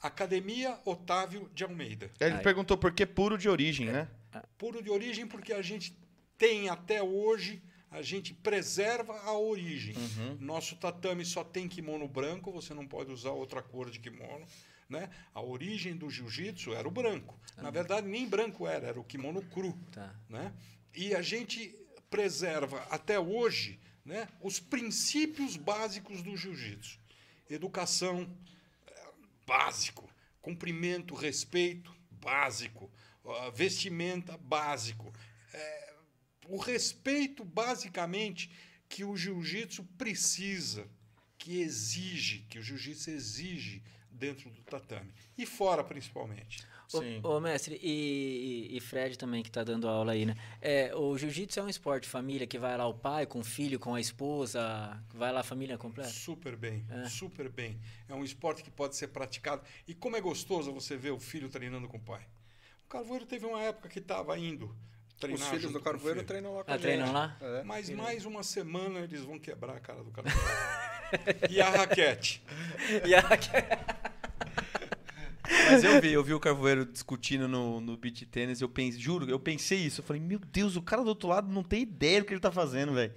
Academia 0.00 0.78
Otávio 0.84 1.50
de 1.54 1.64
Almeida. 1.64 2.10
Ele 2.20 2.34
Aí. 2.34 2.42
perguntou 2.42 2.76
por 2.76 2.92
que 2.92 3.06
puro 3.06 3.38
de 3.38 3.48
origem, 3.48 3.86
né? 3.86 4.08
Puro 4.58 4.82
de 4.82 4.90
origem 4.90 5.26
porque 5.26 5.52
a 5.52 5.62
gente 5.62 5.96
tem 6.36 6.68
até 6.68 7.02
hoje, 7.02 7.62
a 7.90 8.02
gente 8.02 8.34
preserva 8.34 9.14
a 9.20 9.32
origem. 9.32 9.94
Uhum. 9.96 10.36
Nosso 10.40 10.76
tatame 10.76 11.24
só 11.24 11.42
tem 11.42 11.68
kimono 11.68 12.06
branco, 12.06 12.52
você 12.52 12.74
não 12.74 12.86
pode 12.86 13.10
usar 13.10 13.30
outra 13.30 13.62
cor 13.62 13.90
de 13.90 13.98
kimono. 13.98 14.44
Né? 14.88 15.08
A 15.32 15.40
origem 15.40 15.96
do 15.96 16.10
jiu-jitsu 16.10 16.74
era 16.74 16.86
o 16.86 16.90
branco. 16.90 17.38
Na 17.56 17.70
verdade, 17.70 18.06
nem 18.06 18.28
branco 18.28 18.66
era, 18.66 18.88
era 18.88 19.00
o 19.00 19.04
kimono 19.04 19.40
cru. 19.42 19.78
Tá. 19.90 20.14
né? 20.28 20.52
E 20.94 21.14
a 21.14 21.22
gente 21.22 21.74
preserva 22.14 22.86
até 22.90 23.18
hoje 23.18 23.80
né, 24.04 24.28
os 24.40 24.60
princípios 24.60 25.56
básicos 25.56 26.22
do 26.22 26.36
jiu-jitsu. 26.36 27.00
Educação, 27.50 28.32
eh, 28.86 29.10
básico. 29.44 30.08
Cumprimento, 30.40 31.12
respeito, 31.16 31.92
básico. 32.12 32.88
Vestimenta, 33.52 34.36
básico. 34.36 35.12
Eh, 35.52 35.94
o 36.46 36.56
respeito, 36.56 37.44
basicamente, 37.44 38.48
que 38.88 39.02
o 39.02 39.16
jiu-jitsu 39.16 39.82
precisa, 39.98 40.88
que 41.36 41.62
exige, 41.62 42.46
que 42.48 42.60
o 42.60 42.62
jiu-jitsu 42.62 43.10
exige 43.10 43.82
dentro 44.08 44.50
do 44.50 44.62
tatame. 44.62 45.12
E 45.36 45.44
fora, 45.44 45.82
principalmente. 45.82 46.64
Ô, 46.92 46.98
Sim. 47.00 47.20
ô, 47.22 47.40
mestre, 47.40 47.78
e, 47.82 48.68
e- 48.72 48.76
e 48.76 48.80
Fred 48.80 49.16
também 49.18 49.42
que 49.42 49.50
tá 49.50 49.64
dando 49.64 49.88
aula 49.88 50.12
aí, 50.12 50.26
né? 50.26 50.34
É, 50.60 50.94
o 50.94 51.16
jiu-jitsu 51.16 51.58
é 51.60 51.62
um 51.62 51.68
esporte 51.68 52.04
de 52.04 52.10
família 52.10 52.46
que 52.46 52.58
vai 52.58 52.76
lá 52.76 52.86
o 52.86 52.94
pai 52.94 53.26
com 53.26 53.40
o 53.40 53.44
filho, 53.44 53.78
com 53.78 53.94
a 53.94 54.00
esposa, 54.00 55.02
vai 55.12 55.32
lá 55.32 55.40
a 55.40 55.44
família 55.44 55.76
completa? 55.78 56.10
Super 56.10 56.56
bem, 56.56 56.84
É. 56.90 57.08
super 57.08 57.48
bem. 57.48 57.80
É 58.08 58.14
um 58.14 58.22
esporte 58.22 58.62
que 58.62 58.70
pode 58.70 58.96
ser 58.96 59.08
praticado. 59.08 59.62
E 59.88 59.94
como 59.94 60.16
é 60.16 60.20
gostoso 60.20 60.72
você 60.72 60.96
ver 60.96 61.10
o 61.10 61.18
filho 61.18 61.48
treinando 61.48 61.88
com 61.88 61.96
o 61.96 62.00
pai. 62.00 62.22
O 62.84 62.88
Carvoeiro 62.88 63.24
teve 63.26 63.46
uma 63.46 63.62
época 63.62 63.88
que 63.88 63.98
estava 63.98 64.38
indo 64.38 64.76
treinar. 65.18 65.42
Os 65.42 65.48
filhos 65.48 65.72
do 65.72 65.72
com 65.72 65.78
o 65.78 65.82
Carvoeiro 65.82 66.18
filho. 66.20 66.26
treinam 66.28 66.54
lá 66.54 66.64
com 66.64 66.70
Ah, 66.70 66.74
a 66.74 66.76
gente. 66.76 66.82
treinam 66.86 67.12
lá? 67.12 67.36
É. 67.40 67.62
Mas 67.64 67.88
mais 67.90 68.24
uma 68.26 68.42
semana 68.42 69.00
eles 69.00 69.20
vão 69.22 69.38
quebrar 69.38 69.76
a 69.76 69.80
cara 69.80 70.04
do 70.04 70.10
Carvoeiro. 70.10 70.40
e 71.50 71.60
a 71.60 71.70
raquete? 71.70 72.42
E 73.06 73.14
a- 73.14 73.22
Mas 75.70 75.84
eu 75.84 76.00
vi, 76.00 76.12
eu 76.12 76.24
vi 76.24 76.32
o 76.32 76.40
Carvoeiro 76.40 76.86
discutindo 76.86 77.46
no, 77.46 77.80
no 77.80 77.96
beat 77.96 78.22
tênis, 78.30 78.60
eu 78.60 78.68
pensei, 78.68 78.98
juro, 79.00 79.28
eu 79.28 79.38
pensei 79.38 79.78
isso. 79.78 80.00
Eu 80.00 80.04
falei, 80.04 80.20
meu 80.22 80.38
Deus, 80.38 80.74
o 80.76 80.82
cara 80.82 81.02
do 81.02 81.08
outro 81.08 81.28
lado 81.28 81.52
não 81.52 81.62
tem 81.62 81.82
ideia 81.82 82.20
do 82.20 82.26
que 82.26 82.32
ele 82.32 82.40
tá 82.40 82.50
fazendo, 82.50 82.94
velho. 82.94 83.12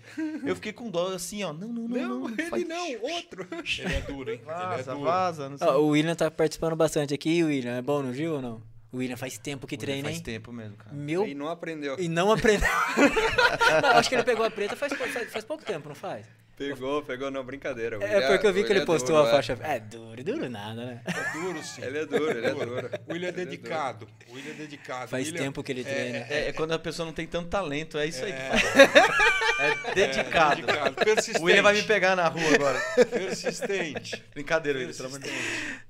Eu 0.45 0.55
fiquei 0.55 0.73
com 0.73 0.89
dó, 0.89 1.13
assim, 1.13 1.43
ó, 1.43 1.53
não, 1.53 1.69
não, 1.69 1.87
não, 1.87 1.97
não. 1.97 2.19
Não, 2.21 2.29
ele 2.29 2.43
faz- 2.49 2.67
não, 2.67 2.91
outro. 3.01 3.47
Ele 3.79 3.93
é 3.93 4.01
duro, 4.01 4.31
hein? 4.31 4.41
ele 4.41 4.51
é 4.51 4.53
Vaza, 4.53 4.91
duro. 4.93 5.03
vaza, 5.05 5.49
não 5.49 5.57
sei. 5.57 5.67
Ó, 5.67 5.77
o 5.79 5.87
William 5.87 6.15
tá 6.15 6.29
participando 6.29 6.75
bastante 6.75 7.13
aqui, 7.13 7.43
William. 7.43 7.77
É 7.77 7.81
bom 7.81 8.01
no 8.01 8.13
Gil 8.13 8.33
ou 8.35 8.41
não? 8.41 8.61
O 8.91 8.97
William 8.97 9.17
faz 9.17 9.37
tempo 9.37 9.67
que 9.67 9.77
treina, 9.77 10.03
Faz 10.05 10.17
hein? 10.17 10.23
tempo 10.23 10.51
mesmo, 10.51 10.77
cara. 10.77 10.95
Meu. 10.95 11.27
E 11.27 11.33
não 11.35 11.49
aprendeu. 11.49 11.97
E 11.99 12.07
não 12.07 12.31
aprendeu. 12.31 12.67
não, 13.81 13.89
acho 13.91 14.09
que 14.09 14.15
ele 14.15 14.23
pegou 14.23 14.45
a 14.45 14.49
preta 14.51 14.75
faz, 14.75 14.93
faz, 14.93 15.31
faz 15.31 15.45
pouco 15.45 15.63
tempo, 15.65 15.89
não 15.89 15.95
faz? 15.95 16.25
Pegou, 16.57 17.03
pegou, 17.03 17.29
não, 17.29 17.43
brincadeira. 17.43 18.03
É 18.03 18.27
porque 18.31 18.47
eu 18.47 18.51
vi 18.51 18.63
que 18.63 18.73
ele 18.73 18.83
postou 18.83 19.15
duro, 19.15 19.27
a 19.27 19.29
é. 19.29 19.31
faixa. 19.31 19.57
É 19.61 19.79
duro, 19.79 20.23
duro 20.23 20.49
nada, 20.49 20.85
né? 20.85 21.01
É 21.05 21.39
duro, 21.39 21.63
sim. 21.63 21.83
Ele 21.83 21.99
é 21.99 22.05
duro, 22.07 22.31
ele 22.31 22.47
é 22.47 22.51
duro. 22.51 22.89
O 23.07 23.13
William 23.13 23.27
é 23.27 23.31
Ele 23.31 23.41
é 23.41 23.45
dedicado. 23.45 24.07
O 24.27 24.33
William 24.33 24.51
é 24.51 24.55
dedicado. 24.55 25.07
Faz 25.07 25.27
William 25.27 25.43
tempo 25.43 25.61
que 25.61 25.71
ele 25.71 25.83
treina. 25.83 26.17
É, 26.27 26.47
é 26.47 26.53
quando 26.53 26.71
a 26.71 26.79
pessoa 26.79 27.05
não 27.05 27.13
tem 27.13 27.27
tanto 27.27 27.47
talento, 27.49 27.99
é 27.99 28.07
isso 28.07 28.25
aí 28.25 28.33
que 28.33 28.39
É. 28.39 28.57
fala. 28.57 29.27
É 29.59 29.71
é 29.71 29.93
dedicado. 29.95 30.55
dedicado. 30.61 30.95
Persistente. 30.95 31.39
O 31.39 31.45
William 31.45 31.63
vai 31.63 31.73
me 31.73 31.81
pegar 31.81 32.15
na 32.15 32.27
rua 32.27 32.53
agora. 32.53 32.79
Persistente. 33.09 34.23
Brincadeira, 34.31 34.77
William, 34.77 34.93
pelo 34.93 35.07
amor 35.07 35.19
de 35.19 35.29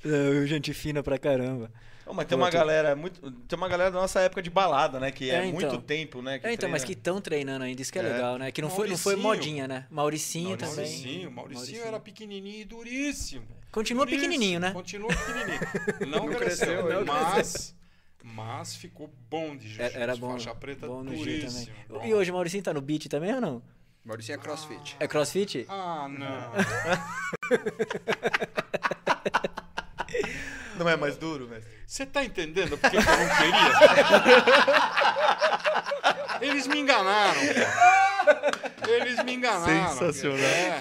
Deus. 0.03 0.49
Gente 0.49 0.73
fina 0.73 1.03
pra 1.03 1.17
caramba. 1.17 1.69
Ô, 2.07 2.13
mas 2.13 2.25
tem 2.25 2.37
uma 2.37 2.45
Outro- 2.45 2.59
galera 2.59 2.95
muito. 2.95 3.31
Tem 3.31 3.57
uma 3.57 3.67
galera 3.67 3.91
da 3.91 3.99
nossa 3.99 4.19
época 4.21 4.41
de 4.41 4.49
balada, 4.49 4.99
né? 4.99 5.11
Que 5.11 5.29
é, 5.29 5.35
É, 5.35 5.45
então. 5.45 5.69
muito 5.69 5.81
tempo, 5.85 6.21
né? 6.21 6.39
que 6.39 6.47
É, 6.47 6.53
então, 6.53 6.69
mas 6.69 6.83
que 6.83 6.95
treina. 6.95 6.99
estão 6.99 7.21
treinando 7.21 7.65
ainda, 7.65 7.81
isso 7.81 7.91
que 7.91 7.99
é, 7.99 8.01
É. 8.01 8.13
legal, 8.13 8.37
né? 8.37 8.51
Que 8.51 8.61
não 8.61 8.69
foi, 8.69 8.87
não 8.87 8.97
foi 8.97 9.15
Mauricinho. 9.15 9.55
modinha, 9.63 9.67
né? 9.67 9.85
Mauricinho, 9.89 10.57
também. 10.57 10.75
Mauricinho, 10.75 11.31
Mauricinho 11.31 11.83
era 11.83 11.99
pequenininho 11.99 12.61
e 12.61 12.65
duríssimo. 12.65 13.45
Continua 13.71 14.05
Duríssimo, 14.05 14.31
pequenininho, 14.31 14.59
né? 14.59 14.71
Continua 14.71 15.09
pequenininho. 15.09 15.59
Não, 16.07 16.25
Não 16.25 16.27
cresceu, 16.35 16.83
cresceu, 16.83 16.99
não 16.99 17.05
mas, 17.05 17.75
mas 18.23 18.75
ficou 18.75 19.09
bom 19.29 19.55
de 19.55 19.67
É- 19.67 19.69
jiu-jitsu. 19.69 19.97
Era 19.99 20.15
bom, 20.15 20.31
Faixa 20.31 20.55
preta 20.55 20.87
bom 20.87 21.03
duríssimo. 21.03 21.65
também. 21.65 21.85
bom. 21.89 22.05
E 22.05 22.13
hoje 22.13 22.31
o 22.31 22.33
Mauricinho 22.33 22.63
tá 22.63 22.73
no 22.73 22.81
beat 22.81 23.07
também 23.07 23.33
ou 23.35 23.41
não? 23.41 23.61
Maurício 24.05 24.33
é 24.33 24.37
crossfit. 24.37 24.95
É 25.01 25.07
crossfit? 25.07 25.65
Ah, 25.67 26.07
não. 26.09 26.53
Não 30.77 30.87
é 30.87 30.95
mais 30.95 31.17
duro, 31.17 31.47
mestre? 31.47 31.76
Você 31.87 32.05
tá 32.05 32.21
entendendo 32.23 32.77
porque 32.77 32.97
que 32.97 33.09
eu 33.09 33.17
não 33.17 33.29
queria? 33.37 33.71
Eles 36.41 36.67
me 36.67 36.79
enganaram. 36.79 37.41
cara. 37.53 38.07
Eles 38.87 39.23
me 39.23 39.33
enganaram. 39.33 39.89
Sensacional. 39.93 40.39
É. 40.39 40.79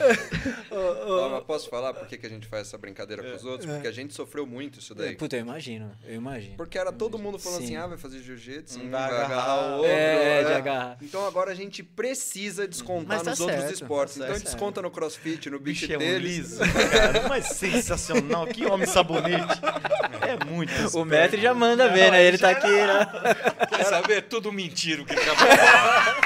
Ó, 0.71 1.29
mas 1.31 1.45
posso 1.45 1.69
falar 1.71 1.95
por 1.95 2.07
que, 2.07 2.19
que 2.19 2.27
a 2.27 2.29
gente 2.29 2.47
faz 2.47 2.67
essa 2.69 2.77
brincadeira 2.77 3.23
com 3.23 3.37
os 3.37 3.45
outros? 3.45 3.71
Porque 3.71 3.87
a 3.89 3.93
gente 3.93 4.15
sofreu 4.15 4.47
muito 4.47 4.79
isso 4.81 4.95
daí. 4.95 5.17
Puta, 5.17 5.37
eu 5.37 5.41
imagino, 5.41 5.93
eu 6.05 6.17
imagino. 6.17 6.57
Porque 6.57 6.77
era 6.79 6.93
todo 6.93 7.19
mundo 7.19 7.39
falando 7.39 7.61
Sim. 7.61 7.65
assim, 7.67 7.77
ah, 7.77 7.87
vai 7.87 7.99
fazer 7.99 8.21
jiu-jitsu, 8.21 8.79
Não 8.79 8.87
um 8.87 8.91
vai 8.91 9.03
agarrar 9.05 9.25
agarrar. 9.25 9.57
o 9.57 9.77
outro. 9.79 9.91
É, 9.91 10.45
de 10.45 10.53
agarrar. 10.53 10.99
Então 11.01 11.27
agora 11.27 11.53
a 11.53 11.55
gente 11.55 11.83
precisa 11.83 12.67
descontar 12.67 13.23
tá 13.23 13.31
nos 13.31 13.41
outros 13.41 13.61
certo, 13.61 13.75
esportes. 13.75 14.17
tá 14.17 14.25
então 14.25 14.37
certo. 14.37 14.45
desconta 14.45 14.83
no 14.83 14.91
crossfit, 14.91 15.49
no 15.51 15.59
beach 15.59 15.87
Bicho 15.87 15.93
é 15.93 15.99
um 15.99 16.19
liso, 16.19 16.59
cara. 16.59 17.29
Mas 17.29 17.47
sensacional. 17.47 18.47
Que 18.47 18.67
homem 18.67 18.87
sabonete. 18.87 19.61
É 20.27 20.45
muito. 20.45 20.73
O 20.97 21.05
mestre 21.05 21.43
já 21.43 21.53
manda 21.53 21.91
ver, 21.91 22.11
né? 22.11 22.25
Ele 22.25 22.39
tá 22.39 22.49
aqui, 22.49 22.67
né? 22.67 23.07
Quer 23.69 23.85
saber? 23.85 24.17
É 24.17 24.21
tudo 24.23 24.51
mentira 24.51 25.03
o 25.03 25.05
que 25.05 25.13
acabou 25.13 25.47
de 25.47 25.57
falar. 25.59 26.17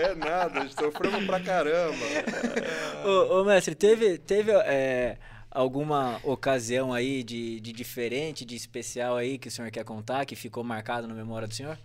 É 0.00 0.14
nada, 0.14 0.60
a 0.60 0.62
gente 0.62 0.74
sofremos 0.74 1.26
pra 1.26 1.40
caramba. 1.40 1.98
Ô, 3.04 3.40
ô, 3.40 3.44
mestre, 3.44 3.74
teve, 3.74 4.18
teve 4.18 4.52
é, 4.52 5.18
alguma 5.50 6.20
ocasião 6.22 6.92
aí 6.94 7.24
de, 7.24 7.58
de 7.58 7.72
diferente, 7.72 8.44
de 8.44 8.54
especial 8.54 9.16
aí 9.16 9.36
que 9.36 9.48
o 9.48 9.50
senhor 9.50 9.72
quer 9.72 9.84
contar, 9.84 10.24
que 10.24 10.36
ficou 10.36 10.62
marcado 10.62 11.08
na 11.08 11.14
memória 11.14 11.48
do 11.48 11.54
senhor? 11.54 11.76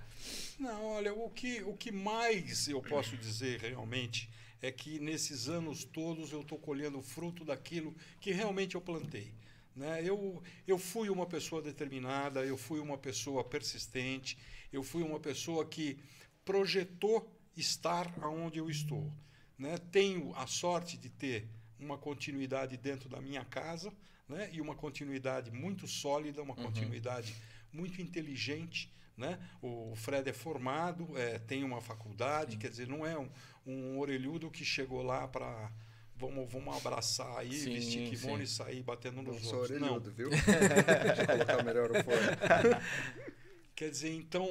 Não, 0.59 0.85
olha, 0.85 1.11
o 1.15 1.31
que, 1.31 1.63
o 1.63 1.73
que 1.73 1.91
mais 1.91 2.67
eu 2.67 2.79
posso 2.79 3.17
dizer 3.17 3.59
realmente 3.59 4.29
é 4.61 4.71
que 4.71 4.99
nesses 4.99 5.49
anos 5.49 5.83
todos 5.83 6.31
eu 6.31 6.41
estou 6.41 6.59
colhendo 6.59 6.99
o 6.99 7.01
fruto 7.01 7.43
daquilo 7.43 7.95
que 8.21 8.31
realmente 8.31 8.75
eu 8.75 8.81
plantei. 8.81 9.33
Né? 9.75 10.03
Eu, 10.03 10.41
eu 10.67 10.77
fui 10.77 11.09
uma 11.09 11.25
pessoa 11.25 11.61
determinada, 11.61 12.45
eu 12.45 12.57
fui 12.57 12.79
uma 12.79 12.97
pessoa 12.97 13.43
persistente, 13.43 14.37
eu 14.71 14.83
fui 14.83 15.03
uma 15.03 15.19
pessoa 15.19 15.65
que 15.65 15.97
projetou 16.45 17.29
estar 17.55 18.13
onde 18.23 18.59
eu 18.59 18.69
estou. 18.69 19.11
Né? 19.57 19.77
Tenho 19.91 20.33
a 20.35 20.47
sorte 20.47 20.97
de 20.97 21.09
ter 21.09 21.47
uma 21.79 21.97
continuidade 21.97 22.77
dentro 22.77 23.09
da 23.09 23.21
minha 23.21 23.43
casa 23.45 23.91
né? 24.27 24.49
e 24.51 24.61
uma 24.61 24.75
continuidade 24.75 25.51
muito 25.51 25.87
sólida, 25.87 26.41
uma 26.41 26.55
continuidade 26.55 27.35
muito 27.71 28.01
inteligente. 28.01 28.91
Né? 29.15 29.39
O 29.61 29.95
Fred 29.95 30.29
é 30.29 30.33
formado, 30.33 31.17
é, 31.17 31.37
tem 31.39 31.63
uma 31.63 31.81
faculdade, 31.81 32.57
quer 32.57 32.69
dizer, 32.69 32.87
não 32.87 33.05
é 33.05 33.17
um, 33.17 33.29
um 33.65 33.99
orelhudo 33.99 34.49
que 34.49 34.65
chegou 34.65 35.03
lá 35.03 35.27
para 35.27 35.71
vamos, 36.15 36.51
vamos 36.51 36.75
abraçar 36.75 37.37
aí, 37.37 37.53
Sim, 37.53 37.73
vestir 37.73 38.09
kimono 38.09 38.37
sim. 38.37 38.43
e 38.43 38.47
sair 38.47 38.83
batendo 38.83 39.21
Não 39.21 39.33
nos 39.33 39.41
sou 39.43 39.59
outros. 39.59 39.79
Não, 39.79 39.95
orelhudo, 39.95 40.11
viu? 40.11 40.29
Deixa 41.05 41.21
eu 41.21 41.27
colocar 41.27 41.63
melhor 41.63 41.91
o 41.91 42.03
fone. 42.03 42.83
Quer 43.75 43.89
dizer, 43.89 44.13
então 44.13 44.47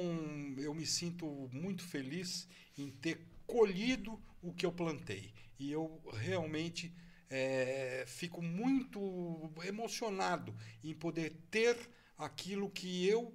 eu 0.57 0.73
me 0.73 0.85
sinto 0.85 1.49
muito 1.51 1.83
feliz 1.83 2.47
em 2.77 2.89
ter 2.89 3.25
colhido 3.47 4.21
o 4.41 4.53
que 4.53 4.65
eu 4.65 4.71
plantei. 4.71 5.33
E 5.57 5.71
eu 5.71 6.01
realmente 6.13 6.93
eh, 7.29 8.03
fico 8.05 8.41
muito 8.41 9.51
emocionado 9.63 10.53
em 10.83 10.93
poder 10.93 11.31
ter 11.49 11.77
aquilo 12.17 12.69
que 12.69 13.07
eu 13.07 13.33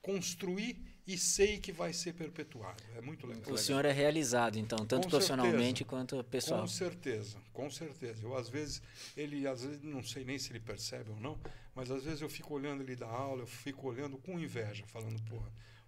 construí 0.00 0.85
e 1.06 1.16
sei 1.16 1.58
que 1.58 1.70
vai 1.72 1.92
ser 1.92 2.12
perpetuado. 2.14 2.82
É 2.96 3.00
muito 3.00 3.26
legal. 3.26 3.52
O 3.52 3.56
senhor 3.58 3.84
é 3.84 3.92
realizado, 3.92 4.58
então, 4.58 4.78
tanto 4.84 5.04
Com 5.04 5.10
profissionalmente 5.10 5.78
certeza. 5.78 5.84
quanto 5.84 6.24
pessoal. 6.24 6.60
Com 6.62 6.66
certeza, 6.66 7.36
com 7.52 7.70
certeza. 7.70 8.22
Eu 8.24 8.36
às 8.36 8.48
vezes 8.48 8.82
ele 9.16 9.46
às 9.46 9.62
vezes 9.62 9.82
não 9.82 10.02
sei 10.02 10.24
nem 10.24 10.38
se 10.38 10.50
ele 10.52 10.60
percebe 10.60 11.10
ou 11.10 11.20
não, 11.20 11.38
mas 11.74 11.90
às 11.90 12.02
vezes 12.04 12.20
eu 12.22 12.28
fico 12.28 12.54
olhando 12.54 12.82
ele 12.82 12.96
dar 12.96 13.08
aula, 13.08 13.42
eu 13.42 13.46
fico 13.46 13.86
olhando 13.88 14.16
com 14.18 14.38
inveja, 14.38 14.84
falando, 14.86 15.20
porra, 15.22 15.46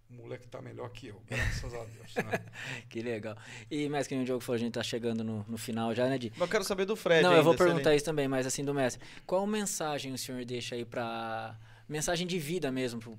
o 0.08 0.14
moleque 0.14 0.46
tá 0.48 0.62
melhor 0.62 0.88
que 0.90 1.08
eu, 1.08 1.20
graças 1.28 1.74
a 1.74 1.84
Deus. 1.84 2.14
né? 2.14 2.40
Que 2.88 3.02
legal. 3.02 3.36
E, 3.70 3.88
mestre, 3.88 4.10
que 4.10 4.14
nem 4.14 4.22
o 4.22 4.24
Diogo 4.26 4.40
falou, 4.40 4.56
a 4.56 4.58
gente 4.58 4.72
tá 4.72 4.82
chegando 4.82 5.22
no, 5.24 5.44
no 5.48 5.58
final 5.58 5.94
já, 5.94 6.06
né, 6.08 6.16
Di? 6.16 6.30
Mas 6.30 6.40
eu 6.42 6.48
quero 6.48 6.64
saber 6.64 6.86
do 6.86 6.96
Fred. 6.96 7.22
Não, 7.22 7.32
eu 7.34 7.42
vou 7.42 7.52
ainda, 7.52 7.58
se 7.58 7.62
ele- 7.64 7.72
perguntar 7.74 7.94
isso 7.94 8.04
também, 8.06 8.26
mas 8.28 8.46
assim, 8.46 8.64
do 8.64 8.72
mestre. 8.72 9.04
Qual 9.26 9.46
mensagem 9.46 10.12
o 10.12 10.16
senhor 10.18 10.42
deixa 10.46 10.74
aí 10.76 10.84
pra... 10.84 11.58
Mensagem 11.89 12.27
de 12.27 12.39
vida 12.39 12.70
mesmo, 12.70 13.19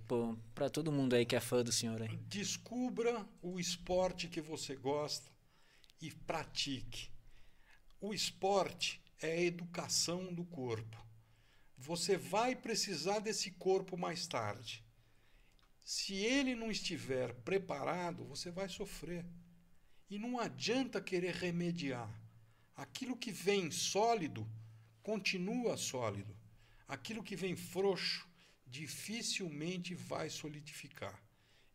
pra 0.53 0.69
todo 0.69 0.91
mundo 0.91 1.15
aí 1.15 1.25
que 1.25 1.35
é 1.35 1.39
fã 1.39 1.63
do 1.63 1.71
senhor 1.71 2.03
aí. 2.03 2.15
Descubra 2.27 3.27
o 3.41 3.59
esporte 3.59 4.27
que 4.27 4.39
você 4.39 4.75
gosta 4.75 5.27
e 5.99 6.11
pratique. 6.11 7.09
O 7.99 8.13
esporte 8.13 9.01
é 9.19 9.31
a 9.31 9.41
educação 9.41 10.31
do 10.31 10.45
corpo. 10.45 11.03
Você 11.75 12.15
vai 12.15 12.55
precisar 12.55 13.17
desse 13.17 13.49
corpo 13.49 13.97
mais 13.97 14.27
tarde. 14.27 14.85
Se 15.83 16.13
ele 16.13 16.53
não 16.53 16.69
estiver 16.69 17.33
preparado, 17.33 18.23
você 18.25 18.51
vai 18.51 18.69
sofrer. 18.69 19.25
E 20.07 20.19
não 20.19 20.39
adianta 20.39 21.01
querer 21.01 21.33
remediar. 21.33 22.07
Aquilo 22.75 23.17
que 23.17 23.31
vem 23.31 23.71
sólido, 23.71 24.47
continua 25.01 25.75
sólido. 25.75 26.37
Aquilo 26.87 27.23
que 27.23 27.35
vem 27.35 27.55
frouxo, 27.55 28.28
dificilmente 28.69 29.95
vai 29.95 30.29
solidificar. 30.29 31.21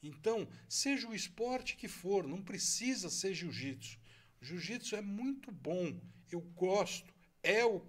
Então, 0.03 0.47
seja 0.69 1.09
o 1.09 1.15
esporte 1.15 1.77
que 1.77 1.89
for, 1.89 2.27
não 2.27 2.43
precisa 2.43 3.09
ser 3.09 3.35
jiu-jitsu. 3.35 3.99
Jiu-jitsu 4.41 4.97
é 4.97 5.01
muito 5.01 5.51
bom, 5.51 5.99
eu 6.31 6.41
gosto, 6.41 7.13
é 7.43 7.65
o, 7.65 7.83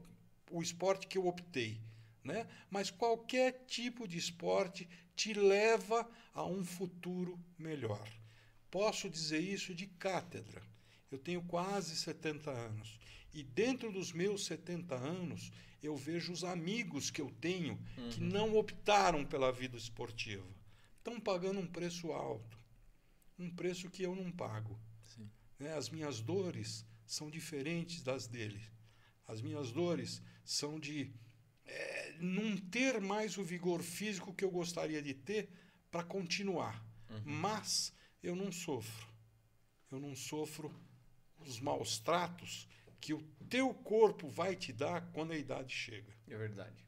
o 0.49 0.61
esporte 0.61 1.07
que 1.07 1.17
eu 1.17 1.27
optei. 1.27 1.81
Né? 2.23 2.47
Mas 2.69 2.89
qualquer 2.89 3.65
tipo 3.67 4.07
de 4.07 4.17
esporte 4.17 4.87
te 5.15 5.33
leva 5.33 6.09
a 6.33 6.43
um 6.45 6.63
futuro 6.63 7.39
melhor. 7.57 8.09
Posso 8.71 9.09
dizer 9.09 9.39
isso 9.39 9.75
de 9.75 9.85
cátedra. 9.87 10.61
Eu 11.11 11.19
tenho 11.19 11.41
quase 11.43 11.95
70 11.95 12.49
anos. 12.49 12.99
E 13.33 13.43
dentro 13.43 13.91
dos 13.91 14.11
meus 14.11 14.45
70 14.45 14.95
anos, 14.95 15.51
eu 15.85 15.95
vejo 15.95 16.31
os 16.31 16.43
amigos 16.43 17.09
que 17.09 17.21
eu 17.21 17.29
tenho 17.39 17.79
que 18.11 18.19
não 18.19 18.55
optaram 18.57 19.25
pela 19.25 19.51
vida 19.51 19.77
esportiva. 19.77 20.47
Estão 20.97 21.19
pagando 21.19 21.59
um 21.59 21.67
preço 21.67 22.11
alto. 22.11 22.57
Um 23.37 23.49
preço 23.49 23.89
que 23.89 24.03
eu 24.03 24.15
não 24.15 24.31
pago. 24.31 24.79
Né? 25.59 25.73
As 25.73 25.89
minhas 25.89 26.21
dores 26.21 26.85
são 27.05 27.29
diferentes 27.29 28.01
das 28.01 28.27
dele. 28.27 28.61
As 29.27 29.41
minhas 29.41 29.71
dores 29.71 30.21
são 30.43 30.79
de 30.79 31.11
eh, 31.65 32.15
não 32.19 32.57
ter 32.57 32.99
mais 33.01 33.37
o 33.37 33.43
vigor 33.43 33.81
físico 33.81 34.33
que 34.33 34.43
eu 34.43 34.51
gostaria 34.51 35.01
de 35.01 35.13
ter 35.13 35.49
para 35.91 36.03
continuar. 36.03 36.83
Mas 37.23 37.93
eu 38.21 38.35
não 38.35 38.51
sofro. 38.51 39.07
Eu 39.91 39.99
não 39.99 40.15
sofro 40.15 40.73
os 41.39 41.59
maus 41.59 41.99
tratos 41.99 42.67
que 43.05 43.13
o 43.13 43.21
teu 43.47 43.71
corpo 43.71 44.27
vai 44.27 44.55
te 44.55 44.73
dar 44.73 45.11
quando 45.13 45.31
a 45.31 45.37
idade 45.37 45.71
chega. 45.71 46.11
É 46.27 46.35
verdade. 46.35 46.83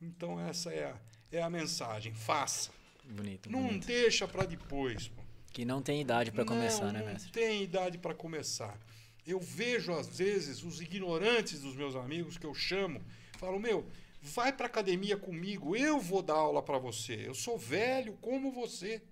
Então 0.00 0.40
essa 0.40 0.72
é 0.72 0.86
a, 0.86 1.00
é 1.30 1.42
a 1.42 1.50
mensagem. 1.50 2.14
Faça. 2.14 2.70
Bonito, 3.04 3.50
Não 3.52 3.66
bonito. 3.66 3.86
deixa 3.86 4.26
para 4.26 4.46
depois. 4.46 5.08
Pô. 5.08 5.20
Que 5.52 5.66
não 5.66 5.82
tem 5.82 6.00
idade 6.00 6.32
pra 6.32 6.46
começar, 6.46 6.86
não, 6.86 6.92
né, 6.92 7.00
não 7.00 7.06
mestre? 7.08 7.30
tem 7.30 7.62
idade 7.62 7.98
para 7.98 8.14
começar. 8.14 8.78
Eu 9.26 9.38
vejo, 9.38 9.92
às 9.92 10.06
vezes, 10.16 10.62
os 10.62 10.80
ignorantes 10.80 11.60
dos 11.60 11.76
meus 11.76 11.94
amigos 11.94 12.38
que 12.38 12.46
eu 12.46 12.54
chamo, 12.54 13.02
falam: 13.36 13.58
Meu, 13.58 13.86
vai 14.22 14.54
para 14.54 14.64
academia 14.66 15.18
comigo, 15.18 15.76
eu 15.76 16.00
vou 16.00 16.22
dar 16.22 16.34
aula 16.36 16.62
para 16.62 16.78
você. 16.78 17.26
Eu 17.26 17.34
sou 17.34 17.58
velho 17.58 18.16
como 18.22 18.50
você. 18.50 19.02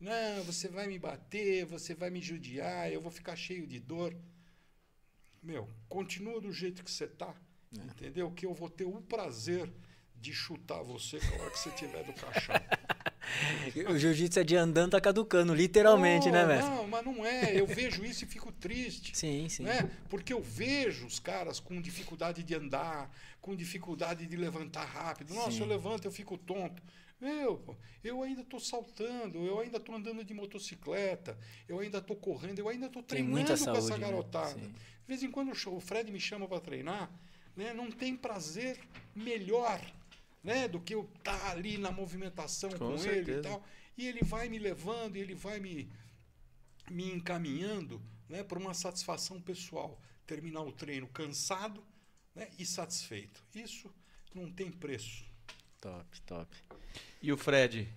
Não, 0.00 0.44
você 0.44 0.66
vai 0.66 0.86
me 0.86 0.98
bater, 0.98 1.66
você 1.66 1.94
vai 1.94 2.08
me 2.08 2.22
judiar, 2.22 2.90
eu 2.90 3.02
vou 3.02 3.10
ficar 3.10 3.36
cheio 3.36 3.66
de 3.66 3.78
dor. 3.78 4.16
Meu, 5.44 5.68
continua 5.88 6.40
do 6.40 6.50
jeito 6.50 6.82
que 6.82 6.90
você 6.90 7.06
tá, 7.06 7.34
entendeu? 7.70 8.30
Que 8.30 8.46
eu 8.46 8.54
vou 8.54 8.70
ter 8.70 8.84
o 8.84 9.00
prazer 9.02 9.70
de 10.16 10.32
chutar 10.32 10.82
você 10.82 11.18
na 11.18 11.42
hora 11.42 11.50
que 11.50 11.58
você 11.58 11.70
tiver 11.70 12.02
do 12.02 12.12
caixão. 12.14 12.54
O 13.88 13.98
jiu-jitsu 13.98 14.38
é 14.40 14.44
de 14.44 14.54
andando 14.54 14.92
tá 14.92 15.00
caducando, 15.00 15.54
literalmente, 15.54 16.30
né, 16.30 16.44
Oh, 16.44 16.46
mestre? 16.46 16.70
Não, 16.70 16.86
mas 16.86 17.04
não 17.04 17.24
é. 17.24 17.58
Eu 17.58 17.66
vejo 17.66 18.04
isso 18.04 18.24
e 18.24 18.28
fico 18.28 18.52
triste. 18.52 19.16
Sim, 19.16 19.48
sim. 19.48 19.62
Né? 19.62 19.90
Porque 20.10 20.32
eu 20.32 20.42
vejo 20.42 21.06
os 21.06 21.18
caras 21.18 21.58
com 21.58 21.80
dificuldade 21.80 22.42
de 22.42 22.54
andar, 22.54 23.10
com 23.40 23.56
dificuldade 23.56 24.26
de 24.26 24.36
levantar 24.36 24.84
rápido. 24.84 25.34
Nossa, 25.34 25.52
Sim. 25.52 25.60
eu 25.60 25.66
levanto, 25.66 26.04
eu 26.04 26.12
fico 26.12 26.36
tonto. 26.36 26.82
Meu, 27.20 27.76
eu 28.02 28.22
ainda 28.22 28.42
estou 28.42 28.60
saltando, 28.60 29.38
eu 29.46 29.58
ainda 29.58 29.78
estou 29.78 29.94
andando 29.94 30.22
de 30.22 30.34
motocicleta, 30.34 31.38
eu 31.66 31.78
ainda 31.78 31.98
estou 31.98 32.16
correndo, 32.16 32.58
eu 32.58 32.68
ainda 32.68 32.86
estou 32.86 33.02
treinando 33.02 33.46
com 33.46 33.52
essa 33.52 33.64
saúde, 33.64 33.90
né? 33.92 33.98
garotada. 33.98 34.60
Sim. 34.60 34.74
De 35.04 35.08
vez 35.08 35.22
em 35.22 35.30
quando 35.30 35.52
o 35.52 35.80
Fred 35.80 36.10
me 36.10 36.18
chama 36.18 36.48
para 36.48 36.60
treinar, 36.60 37.10
né? 37.54 37.74
não 37.74 37.90
tem 37.90 38.16
prazer 38.16 38.80
melhor 39.14 39.80
né? 40.42 40.66
do 40.66 40.80
que 40.80 40.94
eu 40.94 41.08
estar 41.18 41.50
ali 41.50 41.76
na 41.76 41.90
movimentação 41.90 42.70
com, 42.70 42.96
Com 42.96 43.04
ele 43.04 43.38
e 43.38 43.42
tal. 43.42 43.62
E 43.96 44.08
ele 44.08 44.24
vai 44.24 44.48
me 44.48 44.58
levando, 44.58 45.16
e 45.16 45.20
ele 45.20 45.34
vai 45.34 45.60
me, 45.60 45.88
me 46.90 47.12
encaminhando 47.12 48.02
né, 48.28 48.42
para 48.42 48.58
uma 48.58 48.74
satisfação 48.74 49.40
pessoal. 49.40 50.00
Terminar 50.26 50.62
o 50.62 50.72
treino 50.72 51.06
cansado 51.08 51.84
né, 52.34 52.48
e 52.58 52.64
satisfeito. 52.64 53.44
Isso 53.54 53.92
não 54.34 54.50
tem 54.50 54.70
preço. 54.70 55.24
Top, 55.80 56.20
top. 56.22 56.56
E 57.22 57.30
o 57.30 57.36
Fred? 57.36 57.88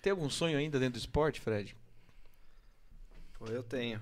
Tem 0.00 0.12
algum 0.12 0.30
sonho 0.30 0.56
ainda 0.56 0.78
dentro 0.78 0.94
do 0.94 1.02
esporte, 1.02 1.40
Fred? 1.40 1.76
Pô, 3.34 3.46
eu 3.46 3.62
tenho. 3.62 4.00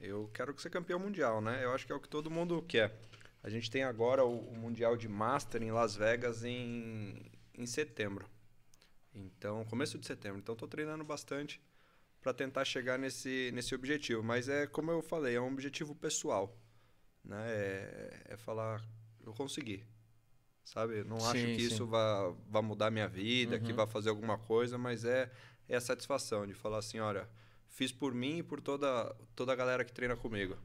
Eu 0.00 0.30
quero 0.34 0.58
ser 0.60 0.70
campeão 0.70 0.98
mundial, 0.98 1.40
né? 1.40 1.64
Eu 1.64 1.72
acho 1.72 1.86
que 1.86 1.92
é 1.92 1.94
o 1.94 2.00
que 2.00 2.08
todo 2.08 2.30
mundo 2.30 2.62
quer. 2.68 2.94
A 3.42 3.48
gente 3.48 3.70
tem 3.70 3.82
agora 3.84 4.24
o, 4.24 4.38
o 4.50 4.56
Mundial 4.56 4.96
de 4.96 5.08
Master 5.08 5.62
em 5.62 5.70
Las 5.70 5.94
Vegas 5.96 6.44
em, 6.44 7.30
em 7.54 7.66
setembro. 7.66 8.28
Então, 9.14 9.64
começo 9.66 9.98
de 9.98 10.06
setembro. 10.06 10.38
Então, 10.38 10.52
estou 10.54 10.68
treinando 10.68 11.04
bastante 11.04 11.60
para 12.20 12.34
tentar 12.34 12.64
chegar 12.64 12.98
nesse, 12.98 13.50
nesse 13.54 13.74
objetivo. 13.74 14.22
Mas 14.22 14.48
é 14.48 14.66
como 14.66 14.90
eu 14.90 15.00
falei, 15.02 15.36
é 15.36 15.40
um 15.40 15.52
objetivo 15.52 15.94
pessoal. 15.94 16.56
Né? 17.24 17.44
É, 17.48 18.20
é 18.30 18.36
falar, 18.36 18.82
eu 19.24 19.32
consegui. 19.32 19.84
Sabe? 20.64 21.04
Não 21.04 21.18
Sim, 21.20 21.26
acho 21.26 21.48
que 21.50 21.62
sim. 21.62 21.66
isso 21.66 21.86
vá, 21.86 22.34
vá 22.48 22.60
mudar 22.60 22.90
minha 22.90 23.08
vida, 23.08 23.58
que 23.60 23.70
Uhum. 23.70 23.76
vá 23.76 23.86
fazer 23.86 24.10
alguma 24.10 24.36
coisa, 24.36 24.76
mas 24.76 25.04
é, 25.04 25.30
é 25.68 25.76
a 25.76 25.80
satisfação 25.80 26.46
de 26.46 26.54
falar 26.54 26.78
assim, 26.78 26.98
olha, 26.98 27.28
fiz 27.76 27.92
por 27.92 28.14
mim 28.14 28.38
e 28.38 28.42
por 28.42 28.58
toda, 28.58 29.14
toda 29.34 29.52
a 29.52 29.54
galera 29.54 29.84
que 29.84 29.92
treina 29.92 30.16
comigo. 30.16 30.56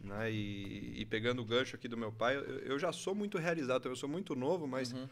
Né? 0.00 0.32
E, 0.32 1.00
e 1.02 1.06
pegando 1.06 1.40
o 1.40 1.44
gancho 1.44 1.76
aqui 1.76 1.86
do 1.86 1.96
meu 1.96 2.10
pai, 2.10 2.36
eu, 2.36 2.42
eu 2.42 2.78
já 2.80 2.92
sou 2.92 3.14
muito 3.14 3.38
realizado, 3.38 3.88
eu 3.88 3.94
sou 3.94 4.08
muito 4.08 4.34
novo, 4.34 4.66
mas, 4.66 4.92
Uhum. 4.92 5.08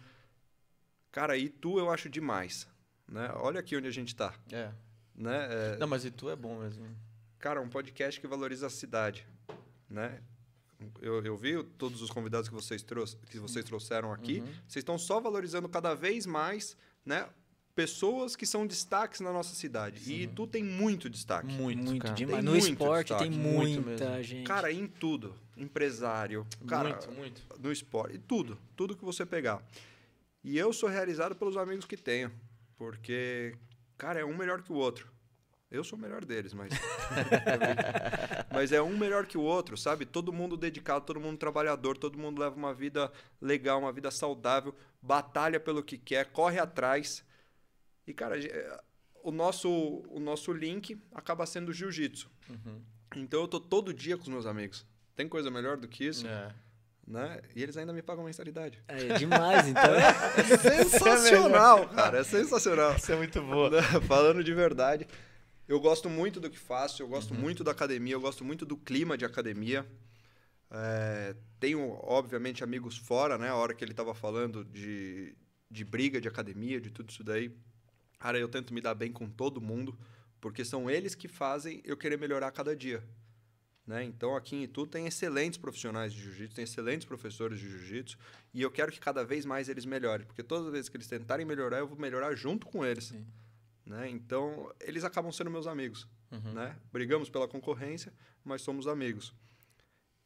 cara, 1.13 1.37
e 1.37 1.49
tu 1.49 1.79
eu 1.79 1.89
acho 1.89 2.09
demais. 2.09 2.67
Né? 3.07 3.31
Olha 3.37 3.61
aqui 3.61 3.77
onde 3.77 3.87
a 3.87 3.93
gente 3.93 4.15
tá. 4.17 4.35
É. 4.51 4.73
Né? 5.15 5.47
É, 5.51 5.77
Não, 5.79 5.87
mas 5.87 6.05
e 6.05 6.11
tu 6.11 6.29
é 6.31 6.35
bom 6.35 6.59
mesmo. 6.59 6.85
Cara, 7.39 7.61
um 7.61 7.69
podcast 7.69 8.21
que 8.21 8.27
valoriza 8.27 8.67
a 8.67 8.71
cidade, 8.71 9.25
né? 9.89 10.21
Eu, 11.01 11.25
eu 11.25 11.37
vi 11.37 11.63
todos 11.77 12.03
os 12.03 12.11
convidados 12.11 12.49
que 12.49 12.55
vocês, 12.55 12.83
trouxe, 12.83 13.17
que 13.31 13.39
vocês 13.39 13.65
trouxeram 13.65 14.13
aqui. 14.13 14.41
Uhum. 14.41 14.47
Vocês 14.67 14.83
estão 14.83 14.99
só 14.99 15.21
valorizando 15.21 15.69
cada 15.69 15.95
vez 15.95 16.27
mais, 16.27 16.77
né? 17.05 17.29
Pessoas 17.79 18.35
que 18.35 18.45
são 18.45 18.67
destaques 18.67 19.21
na 19.21 19.33
nossa 19.33 19.55
cidade. 19.55 20.13
E 20.13 20.27
tu 20.27 20.49
tem 20.49 20.65
muito 20.65 21.09
destaque. 21.09 21.47
Muito, 21.47 21.85
Muito 21.85 22.03
cara. 22.03 22.15
demais. 22.17 22.37
Tem 22.39 22.45
No 22.45 22.51
muito 22.51 22.69
esporte 22.73 23.17
tem 23.17 23.31
destaque, 23.31 23.49
muito 23.49 23.87
muita 23.87 24.05
mesmo. 24.11 24.23
gente. 24.25 24.47
Cara, 24.49 24.73
em 24.73 24.89
tudo. 24.89 25.33
Empresário. 25.57 26.45
Cara, 26.67 26.89
muito, 26.89 27.13
muito. 27.13 27.43
no 27.61 27.71
esporte. 27.71 28.19
Tudo. 28.19 28.59
Tudo 28.75 28.97
que 28.97 29.05
você 29.05 29.25
pegar. 29.25 29.63
E 30.43 30.59
eu 30.59 30.73
sou 30.73 30.89
realizado 30.89 31.37
pelos 31.37 31.57
amigos 31.57 31.85
que 31.85 31.97
tenho. 31.97 32.33
Porque, 32.77 33.55
cara, 33.97 34.19
é 34.19 34.25
um 34.25 34.37
melhor 34.37 34.61
que 34.61 34.73
o 34.73 34.77
outro. 34.77 35.07
Eu 35.71 35.85
sou 35.85 35.97
o 35.97 36.03
melhor 36.03 36.25
deles, 36.25 36.53
mas. 36.53 36.73
mas 38.53 38.73
é 38.73 38.83
um 38.83 38.99
melhor 38.99 39.25
que 39.25 39.39
o 39.39 39.43
outro, 39.43 39.77
sabe? 39.77 40.05
Todo 40.05 40.33
mundo 40.33 40.57
dedicado, 40.57 41.05
todo 41.05 41.21
mundo 41.21 41.39
trabalhador, 41.39 41.97
todo 41.97 42.19
mundo 42.19 42.41
leva 42.41 42.57
uma 42.57 42.75
vida 42.75 43.13
legal, 43.41 43.79
uma 43.79 43.93
vida 43.93 44.11
saudável, 44.11 44.75
batalha 45.01 45.61
pelo 45.61 45.81
que 45.81 45.97
quer, 45.97 46.27
corre 46.33 46.59
atrás. 46.59 47.23
E, 48.09 48.15
cara, 48.15 48.43
é, 48.43 48.81
o 49.23 49.31
nosso, 49.31 49.69
o 50.09 50.19
nosso 50.19 50.51
link 50.51 50.99
acaba 51.15 51.45
sendo 51.45 51.69
o 51.69 51.73
jiu-jitsu. 51.75 52.31
Uhum. 52.49 52.81
Então 53.17 53.43
eu 53.43 53.47
tô 53.47 53.61
todo 53.61 53.93
dia 53.93 54.17
com 54.17 54.23
os 54.23 54.29
meus 54.29 54.47
amigos. 54.47 54.87
Tem 55.15 55.29
coisa 55.29 55.51
melhor 55.51 55.77
do 55.77 55.87
que 55.87 56.05
isso? 56.05 56.27
É. 56.27 56.55
né? 57.07 57.43
E 57.55 57.63
eles 57.63 57.77
ainda 57.77 57.93
me 57.93 58.01
pagam 58.01 58.25
mensalidade. 58.25 58.83
É 58.89 59.19
demais, 59.19 59.69
então. 59.69 59.83
É 60.39 60.85
sensacional, 60.85 61.87
cara. 61.95 62.21
É 62.21 62.25
sensacional. 62.25 62.97
Isso 62.97 63.13
é 63.13 63.17
muito 63.17 63.43
boa. 63.43 63.83
Falando 64.07 64.43
de 64.43 64.55
verdade, 64.55 65.07
eu 65.69 65.79
gosto 65.79 66.09
muito 66.09 66.41
do 66.41 66.49
que 66.49 66.59
faço, 66.59 67.03
eu 67.03 67.09
gosto 67.09 67.35
muito 67.35 67.63
da 67.63 67.73
academia, 67.73 68.15
eu 68.15 68.21
gosto 68.23 68.43
muito 68.43 68.65
do 68.65 68.77
clima 68.77 69.19
de 69.19 69.27
academia. 69.27 69.87
É, 70.71 71.37
tenho, 71.61 71.99
obviamente, 72.03 72.65
amigos 72.65 72.97
fora, 72.97 73.37
né? 73.37 73.51
A 73.51 73.55
hora 73.55 73.75
que 73.75 73.85
ele 73.85 73.93
estava 73.93 74.15
falando 74.15 74.65
de, 74.65 75.37
de 75.71 75.85
briga 75.85 76.23
de 76.23 76.29
academia, 76.29 76.81
de 76.81 76.91
tudo 76.91 77.11
isso 77.11 77.23
daí. 77.23 77.55
Cara, 78.19 78.39
eu 78.39 78.49
tento 78.49 78.75
me 78.75 78.81
dar 78.81 78.95
bem 78.95 79.13
com 79.13 79.29
todo 79.29 79.61
mundo, 79.61 79.99
porque 80.41 80.65
são 80.65 80.91
eles 80.91 81.15
que 81.15 81.29
fazem 81.29 81.81
eu 81.85 81.97
querer 81.97 82.19
melhorar 82.19 82.51
cada 82.51 82.75
dia. 82.75 83.03
Né? 83.87 84.05
Então, 84.05 84.37
aqui 84.37 84.55
em 84.55 84.65
Itu 84.65 84.87
tem 84.87 85.07
excelentes 85.07 85.57
profissionais 85.57 86.13
de 86.13 86.21
jiu-jitsu, 86.21 86.55
tem 86.55 86.65
excelentes 86.65 87.07
professores 87.07 87.59
de 87.59 87.71
jiu-jitsu, 87.71 88.19
e 88.53 88.61
eu 88.61 88.71
quero 88.71 88.93
que 88.93 89.01
cada 89.01 89.25
vez 89.25 89.47
mais 89.47 89.69
eles 89.69 89.87
melhorem, 89.87 90.27
porque 90.27 90.43
todas 90.43 90.67
as 90.67 90.73
vezes 90.73 90.89
que 90.91 90.97
eles 90.99 91.07
tentarem 91.07 91.47
melhorar, 91.47 91.79
eu 91.79 91.87
vou 91.87 91.99
melhorar 91.99 92.35
junto 92.35 92.67
com 92.67 92.85
eles. 92.85 93.05
Sim. 93.05 93.27
Né? 93.87 94.11
Então, 94.11 94.71
eles 94.79 95.05
acabam 95.05 95.33
sendo 95.33 95.51
meus 95.51 95.67
amigos. 95.67 96.07
Uhum. 96.31 96.53
Né? 96.53 96.77
Brigamos 96.93 97.31
pela 97.31 97.49
concorrência, 97.49 98.13
mas 98.45 98.61
somos 98.61 98.87
amigos. 98.87 99.33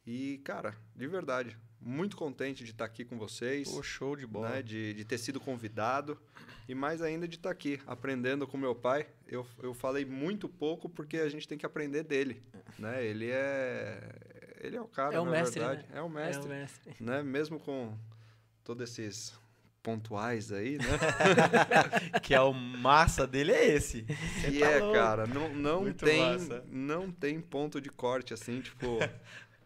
E, 0.05 0.39
cara, 0.39 0.75
de 0.93 1.07
verdade, 1.07 1.57
muito 1.83 2.15
contente 2.15 2.63
de 2.63 2.71
estar 2.71 2.85
aqui 2.85 3.03
com 3.03 3.17
vocês, 3.17 3.69
Pô, 3.69 3.83
show 3.83 4.15
de 4.15 4.25
bola. 4.25 4.49
né? 4.49 4.61
de, 4.61 4.93
de 4.93 5.05
ter 5.05 5.17
sido 5.17 5.39
convidado 5.39 6.19
e 6.67 6.73
mais 6.73 7.01
ainda 7.01 7.27
de 7.27 7.35
estar 7.35 7.51
aqui 7.51 7.79
aprendendo 7.85 8.47
com 8.47 8.57
meu 8.57 8.73
pai. 8.73 9.07
Eu, 9.27 9.45
eu 9.61 9.73
falei 9.73 10.05
muito 10.05 10.47
pouco 10.47 10.87
porque 10.87 11.17
a 11.17 11.29
gente 11.29 11.47
tem 11.47 11.57
que 11.57 11.65
aprender 11.65 12.03
dele. 12.03 12.41
Né? 12.79 13.05
Ele 13.05 13.29
é 13.29 13.99
ele 14.61 14.77
é 14.77 14.81
o 14.81 14.87
cara, 14.87 15.15
É 15.15 15.19
o 15.19 15.25
na 15.25 15.31
mestre, 15.31 15.59
verdade. 15.59 15.85
né? 15.89 15.99
É 15.99 16.01
o 16.01 16.09
mestre. 16.09 16.43
É 16.43 16.45
o 16.45 16.49
mestre. 16.49 16.95
Né? 17.03 17.21
Mesmo 17.23 17.59
com 17.59 17.93
todos 18.63 18.81
esses 18.89 19.33
pontuais 19.83 20.53
aí, 20.53 20.77
né? 20.77 20.85
Que 22.23 22.33
é 22.33 22.39
o 22.39 22.53
massa 22.53 23.27
dele 23.27 23.51
é 23.51 23.67
esse. 23.75 24.05
E 24.49 24.59
tá 24.59 24.65
é, 24.65 24.79
louco. 24.79 24.93
cara, 24.95 25.27
não, 25.27 25.49
não 25.53 25.81
Muito 25.81 26.05
tem 26.05 26.21
massa. 26.21 26.63
não 26.69 27.11
tem 27.11 27.41
ponto 27.41 27.81
de 27.81 27.89
corte 27.89 28.33
assim, 28.33 28.61
tipo, 28.61 28.99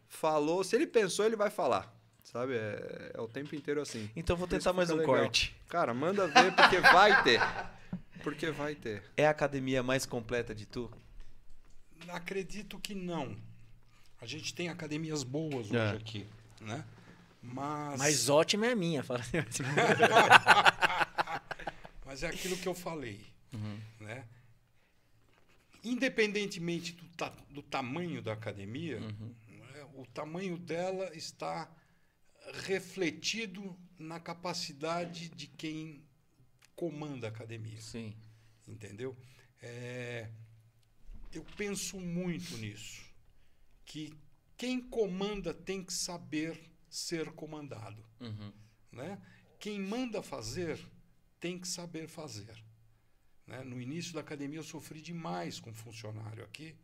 falou, 0.08 0.64
se 0.64 0.76
ele 0.76 0.88
pensou, 0.88 1.26
ele 1.26 1.36
vai 1.36 1.52
falar. 1.52 1.96
Sabe? 2.32 2.56
É, 2.58 3.12
é 3.14 3.22
o 3.22 3.28
tempo 3.28 3.56
inteiro 3.56 3.82
assim. 3.82 4.10
Então 4.16 4.36
vou 4.36 4.48
tentar 4.48 4.74
mais 4.74 4.90
um 4.90 4.98
legal. 4.98 5.16
corte. 5.16 5.56
Cara, 5.70 5.94
manda 5.94 6.28
ver 6.28 6.54
porque 6.54 6.80
vai 6.82 7.24
ter. 7.24 7.40
Porque 8.22 8.52
vai 8.52 8.76
ter. 8.76 9.02
É 9.16 9.26
a 9.26 9.30
academia 9.30 9.82
mais 9.82 10.06
completa 10.06 10.54
de 10.54 10.66
tu? 10.66 10.92
Acredito 12.10 12.78
que 12.80 12.94
não. 12.94 13.38
A 14.20 14.26
gente 14.26 14.54
tem 14.54 14.68
academias 14.68 15.24
boas 15.24 15.72
É. 15.72 15.88
hoje 15.88 15.96
aqui, 15.96 16.28
né? 16.60 16.84
Mas, 17.42 18.00
Mas 18.00 18.30
ótima 18.30 18.68
é 18.68 18.72
a 18.74 18.76
minha, 18.76 19.04
fala 19.04 19.22
assim. 19.22 19.64
mas 22.06 22.24
é 22.24 22.28
aquilo 22.28 22.58
que 22.58 22.68
eu 22.68 22.74
falei, 22.76 23.26
Uhum. 23.54 23.80
né? 24.02 24.26
Independentemente 25.84 26.92
do, 26.94 27.06
ta- 27.16 27.32
do 27.50 27.62
tamanho 27.62 28.22
da 28.22 28.34
academia, 28.34 29.00
Uhum. 29.00 29.34
né, 29.48 29.86
o 29.94 30.06
tamanho 30.08 30.58
dela 30.58 31.10
está 31.16 31.70
refletido 32.54 33.78
na 33.98 34.20
capacidade 34.20 35.30
de 35.30 35.48
quem 35.48 36.04
comanda 36.76 37.28
a 37.28 37.30
academia. 37.30 37.80
Sim. 37.82 38.16
entendeu? 38.68 39.16
É, 39.62 40.30
eu 41.32 41.44
penso 41.56 41.98
muito 42.00 42.58
nisso, 42.58 43.02
que 43.86 44.14
quem 44.58 44.82
comanda 44.82 45.54
tem 45.54 45.84
que 45.84 45.94
saber 45.94 46.60
ser 46.90 47.32
comandado, 47.32 48.04
Uhum. 48.20 48.52
né? 48.92 49.22
Quem 49.60 49.80
manda 49.80 50.22
fazer 50.22 50.80
tem 51.40 51.58
que 51.60 51.68
saber 51.68 52.08
fazer. 52.08 52.62
né? 53.46 53.64
No 53.64 53.80
início 53.82 54.14
da 54.14 54.20
academia 54.20 54.60
eu 54.60 54.64
sofri 54.64 55.02
demais 55.02 55.60
com 55.60 55.74
funcionário 55.74 56.44
aqui, 56.44 56.76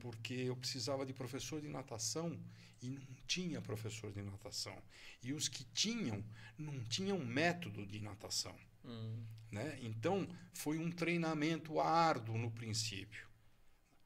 porque 0.00 0.34
eu 0.34 0.56
precisava 0.56 1.06
de 1.06 1.12
professor 1.12 1.60
de 1.60 1.68
natação 1.68 2.38
e 2.82 2.90
não 2.90 3.06
tinha 3.26 3.60
professor 3.60 4.12
de 4.12 4.22
natação. 4.22 4.76
E 5.22 5.32
os 5.32 5.48
que 5.48 5.64
tinham 5.64 6.24
não 6.58 6.82
tinham 6.84 7.18
método 7.18 7.86
de 7.86 8.00
natação. 8.00 8.56
Uhum. 8.84 9.24
Né? 9.50 9.78
Então, 9.82 10.26
foi 10.52 10.78
um 10.78 10.90
treinamento 10.90 11.80
árduo 11.80 12.38
no 12.38 12.50
princípio. 12.50 13.28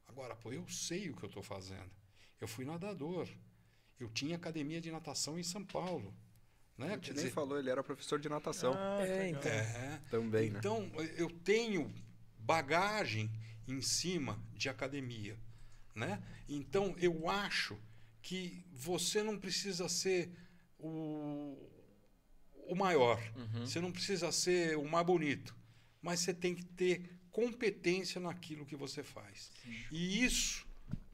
Agora, 0.07 0.35
pô, 0.35 0.53
eu 0.53 0.67
sei 0.69 1.11
o 1.11 1.17
que 1.17 1.25
eu 1.25 1.29
estou 1.29 1.43
fazendo. 1.43 1.91
Eu 2.41 2.49
fui 2.49 2.65
nadador. 2.65 3.29
Eu 3.99 4.09
tinha 4.09 4.37
academia 4.37 4.81
de 4.81 4.91
natação 4.91 5.39
em 5.39 5.43
São 5.43 5.65
Paulo. 5.65 6.15
Né? 6.77 6.99
Quer 6.99 7.15
nem 7.15 7.25
dizer, 7.25 7.31
falou, 7.31 7.59
ele 7.59 7.71
era 7.71 7.85
professor 7.85 8.19
de 8.19 8.29
natação 8.29 8.75
É, 9.01 9.29
então. 9.29 9.51
é, 9.51 10.01
também, 10.11 10.51
né? 10.51 10.59
então, 10.59 10.91
eu 11.17 11.31
tenho 11.31 11.93
bagagem 12.39 13.31
em 13.67 13.81
cima 13.81 14.43
de 14.53 14.69
academia. 14.69 15.39
Né? 15.95 16.23
Então, 16.49 16.95
eu 16.99 17.29
acho 17.29 17.79
que 18.21 18.65
você 18.73 19.23
não 19.23 19.39
precisa 19.39 19.89
ser 19.89 20.31
o, 20.79 21.57
o 22.67 22.75
maior, 22.75 23.21
você 23.61 23.81
não 23.81 23.93
precisa 23.93 24.33
ser 24.33 24.77
o 24.77 24.85
mais 24.89 25.07
bonito, 25.07 25.55
mas 26.01 26.21
você 26.21 26.35
tem 26.35 26.55
que 26.55 26.65
ter 26.65 27.11
competência 27.31 28.21
naquilo 28.21 28.65
que 28.65 28.77
você 28.77 29.03
faz. 29.03 29.53
E 29.91 30.25
isso 30.25 30.67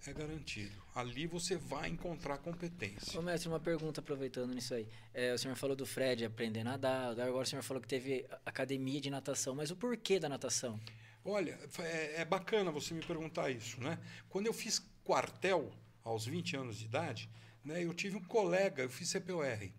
é 0.07 0.13
garantido. 0.13 0.73
Ali 0.95 1.27
você 1.27 1.57
vai 1.57 1.89
encontrar 1.89 2.39
competência. 2.39 3.19
Ô, 3.19 3.23
mestre, 3.23 3.49
uma 3.49 3.61
pergunta 3.61 4.01
aproveitando 4.01 4.55
nisso 4.55 4.75
aí. 4.75 4.87
É, 5.13 5.33
o 5.35 5.39
senhor 5.39 5.57
falou 5.57 5.77
do 5.77 5.87
Fred 5.87 6.25
aprender 6.25 6.61
a 6.61 6.65
nadar, 6.65 7.09
agora 7.11 7.43
o 7.43 7.47
senhor 7.47 7.63
falou 7.63 7.81
que 7.81 7.89
teve 7.89 8.27
academia 8.45 9.01
de 9.01 9.11
natação, 9.11 9.55
mas 9.55 9.71
o 9.71 9.77
porquê 9.77 10.19
da 10.19 10.29
natação? 10.29 10.81
Olha, 11.25 11.59
é, 11.81 12.21
é 12.23 12.25
bacana 12.25 12.71
você 12.71 12.95
me 12.95 13.03
perguntar 13.03 13.51
isso, 13.51 13.81
né? 13.81 13.99
Quando 14.29 14.47
eu 14.47 14.53
fiz 14.53 14.83
quartel, 15.05 15.71
aos 16.03 16.27
20 16.27 16.57
anos 16.57 16.79
de 16.79 16.87
idade, 16.87 17.29
né, 17.65 17.85
eu 17.85 17.93
tive 17.93 18.17
um 18.17 18.25
colega, 18.25 18.83
eu 18.83 18.89
fiz 18.89 19.13
CPOR, 19.13 19.71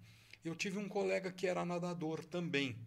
eu 0.46 0.56
tive 0.56 0.78
um 0.78 0.88
colega 0.88 1.32
que 1.32 1.48
era 1.48 1.66
nadador 1.66 2.24
também. 2.26 2.78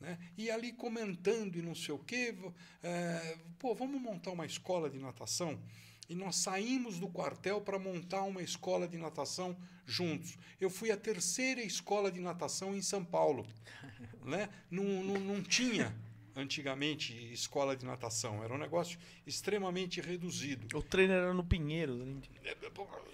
Né? 0.00 0.18
E 0.36 0.50
ali 0.50 0.72
comentando 0.72 1.56
e 1.56 1.62
não 1.62 1.74
sei 1.74 1.94
o 1.94 1.98
quê, 1.98 2.34
é, 2.82 3.36
pô, 3.58 3.74
vamos 3.74 4.00
montar 4.00 4.30
uma 4.30 4.46
escola 4.46 4.88
de 4.88 4.98
natação? 4.98 5.60
e 6.08 6.14
nós 6.14 6.36
saímos 6.36 6.98
do 6.98 7.08
quartel 7.08 7.60
para 7.60 7.78
montar 7.78 8.22
uma 8.24 8.42
escola 8.42 8.86
de 8.86 8.98
natação 8.98 9.56
juntos. 9.86 10.36
Eu 10.60 10.68
fui 10.68 10.90
a 10.90 10.96
terceira 10.96 11.62
escola 11.62 12.12
de 12.12 12.20
natação 12.20 12.74
em 12.74 12.82
São 12.82 13.04
Paulo. 13.04 13.46
Né? 14.24 14.48
Não, 14.70 14.84
não, 15.04 15.20
não 15.20 15.42
tinha 15.42 15.94
antigamente 16.36 17.12
escola 17.32 17.76
de 17.76 17.84
natação, 17.86 18.42
era 18.42 18.52
um 18.52 18.58
negócio 18.58 18.98
extremamente 19.26 20.00
reduzido. 20.00 20.76
O 20.76 20.82
treino 20.82 21.12
era 21.12 21.32
no 21.34 21.44
Pinheiros. 21.44 21.98
né? 21.98 22.20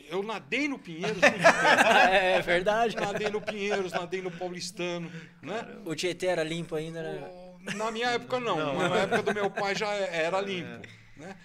Eu 0.08 0.22
nadei 0.22 0.66
no 0.68 0.78
Pinheiros, 0.78 1.20
é 2.10 2.40
verdade. 2.42 2.96
nadei 2.96 3.28
no 3.28 3.40
Pinheiros, 3.40 3.92
nadei 3.92 4.20
no 4.22 4.30
Paulistano, 4.30 5.10
né? 5.42 5.62
O 5.84 5.94
Tietê 5.94 6.26
era 6.26 6.42
limpo 6.42 6.74
ainda, 6.74 7.02
né? 7.02 7.28
O- 7.28 7.76
Na 7.76 7.90
minha 7.90 8.08
época 8.08 8.40
não, 8.40 8.74
mas 8.74 8.90
na 8.90 8.96
época 9.00 9.22
do 9.22 9.34
meu 9.34 9.50
pai 9.50 9.74
já 9.74 9.92
era 9.92 10.40
limpo. 10.40 10.88
Né? 11.16 11.36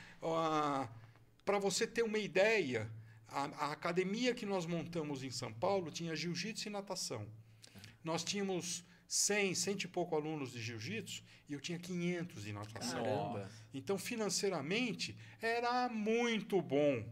Para 1.45 1.60
você 1.60 1.85
ter 1.85 2.02
uma 2.03 2.18
ideia, 2.18 2.89
a, 3.27 3.43
a 3.65 3.72
academia 3.72 4.34
que 4.34 4.45
nós 4.45 4.65
montamos 4.65 5.23
em 5.23 5.30
São 5.30 5.53
Paulo 5.53 5.91
tinha 5.91 6.15
jiu-jitsu 6.15 6.68
e 6.68 6.72
natação. 6.72 7.27
Nós 8.03 8.23
tínhamos 8.23 8.84
100, 9.07 9.56
cento 9.56 9.84
e 9.84 9.88
pouco 9.88 10.15
alunos 10.15 10.52
de 10.52 10.61
jiu-jitsu 10.61 11.23
e 11.48 11.53
eu 11.53 11.61
tinha 11.61 11.77
500 11.77 12.44
de 12.44 12.53
natação. 12.53 13.03
Caramba. 13.03 13.52
Então, 13.73 13.98
financeiramente, 13.98 15.15
era 15.41 15.90
muito 15.90 16.61
bom. 16.61 17.06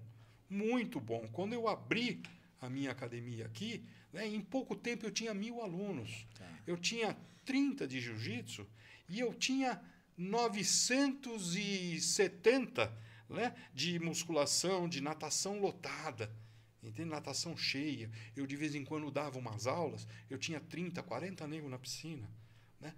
Muito 0.49 0.99
bom. 0.99 1.27
Quando 1.31 1.53
eu 1.53 1.67
abri 1.67 2.21
a 2.61 2.69
minha 2.69 2.91
academia 2.91 3.45
aqui, 3.45 3.83
né, 4.11 4.27
em 4.27 4.41
pouco 4.41 4.75
tempo 4.75 5.05
eu 5.05 5.11
tinha 5.11 5.33
mil 5.33 5.61
alunos. 5.61 6.27
Eu 6.65 6.77
tinha 6.77 7.17
30 7.45 7.87
de 7.87 7.99
jiu-jitsu 7.99 8.65
e 9.09 9.19
eu 9.19 9.33
tinha 9.33 9.81
970 10.17 12.95
né, 13.29 13.53
de 13.73 13.99
musculação, 13.99 14.87
de 14.87 15.01
natação 15.01 15.59
lotada. 15.59 16.31
Entende? 16.83 17.09
Natação 17.09 17.55
cheia. 17.55 18.09
Eu, 18.35 18.45
de 18.45 18.55
vez 18.55 18.75
em 18.75 18.83
quando, 18.83 19.09
dava 19.11 19.39
umas 19.39 19.67
aulas, 19.67 20.07
eu 20.29 20.37
tinha 20.37 20.59
30, 20.59 21.01
40 21.01 21.47
negros 21.47 21.71
na 21.71 21.79
piscina. 21.79 22.29
Né? 22.79 22.93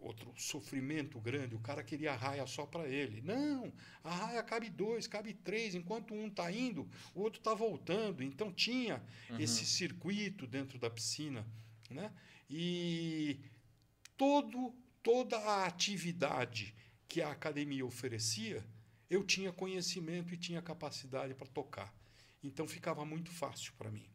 outro 0.00 0.32
sofrimento 0.36 1.20
grande. 1.20 1.54
O 1.54 1.60
cara 1.60 1.82
queria 1.82 2.12
a 2.12 2.16
raia 2.16 2.46
só 2.46 2.66
para 2.66 2.88
ele. 2.88 3.20
Não, 3.20 3.72
a 4.02 4.10
raia 4.14 4.42
cabe 4.42 4.68
dois, 4.70 5.06
cabe 5.06 5.34
três. 5.34 5.74
Enquanto 5.74 6.14
um 6.14 6.26
está 6.26 6.50
indo, 6.50 6.88
o 7.14 7.20
outro 7.20 7.40
está 7.40 7.54
voltando. 7.54 8.22
Então 8.22 8.52
tinha 8.52 9.02
esse 9.38 9.64
circuito 9.64 10.46
dentro 10.46 10.78
da 10.78 10.90
piscina, 10.90 11.46
né? 11.88 12.12
E 12.48 13.38
todo, 14.16 14.74
toda 15.02 15.38
a 15.38 15.66
atividade 15.66 16.74
que 17.06 17.22
a 17.22 17.30
academia 17.30 17.84
oferecia, 17.84 18.64
eu 19.08 19.24
tinha 19.24 19.52
conhecimento 19.52 20.32
e 20.32 20.36
tinha 20.36 20.62
capacidade 20.62 21.34
para 21.34 21.46
tocar. 21.46 21.94
Então 22.42 22.66
ficava 22.66 23.04
muito 23.04 23.30
fácil 23.30 23.72
para 23.74 23.90
mim. 23.90 24.08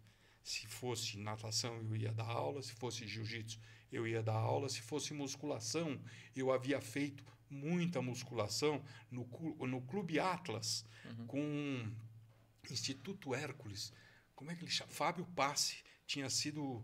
Se 0.44 0.68
fosse 0.68 1.18
natação, 1.18 1.76
eu 1.82 1.96
ia 1.96 2.12
dar 2.14 2.26
aula. 2.28 2.62
Se 2.62 2.74
fosse 2.74 3.08
jiu-jitsu, 3.08 3.60
eu 3.92 4.08
ia 4.08 4.22
dar 4.22 4.34
aula. 4.36 4.70
Se 4.70 4.82
fosse 4.82 5.14
musculação, 5.14 6.00
eu 6.36 6.52
havia 6.52 6.80
feito 6.82 7.24
muita 7.50 8.02
musculação 8.02 8.84
no, 9.10 9.28
no 9.68 9.82
Clube 9.82 10.20
Atlas, 10.20 10.86
com 11.28 11.92
Instituto 12.70 13.34
Hércules. 13.34 13.94
Como 14.36 14.52
é 14.52 14.56
que 14.56 14.64
ele 14.64 14.72
chama? 14.72 14.92
Fábio 14.92 15.26
Passe 15.36 15.78
tinha 16.08 16.30
sido 16.30 16.84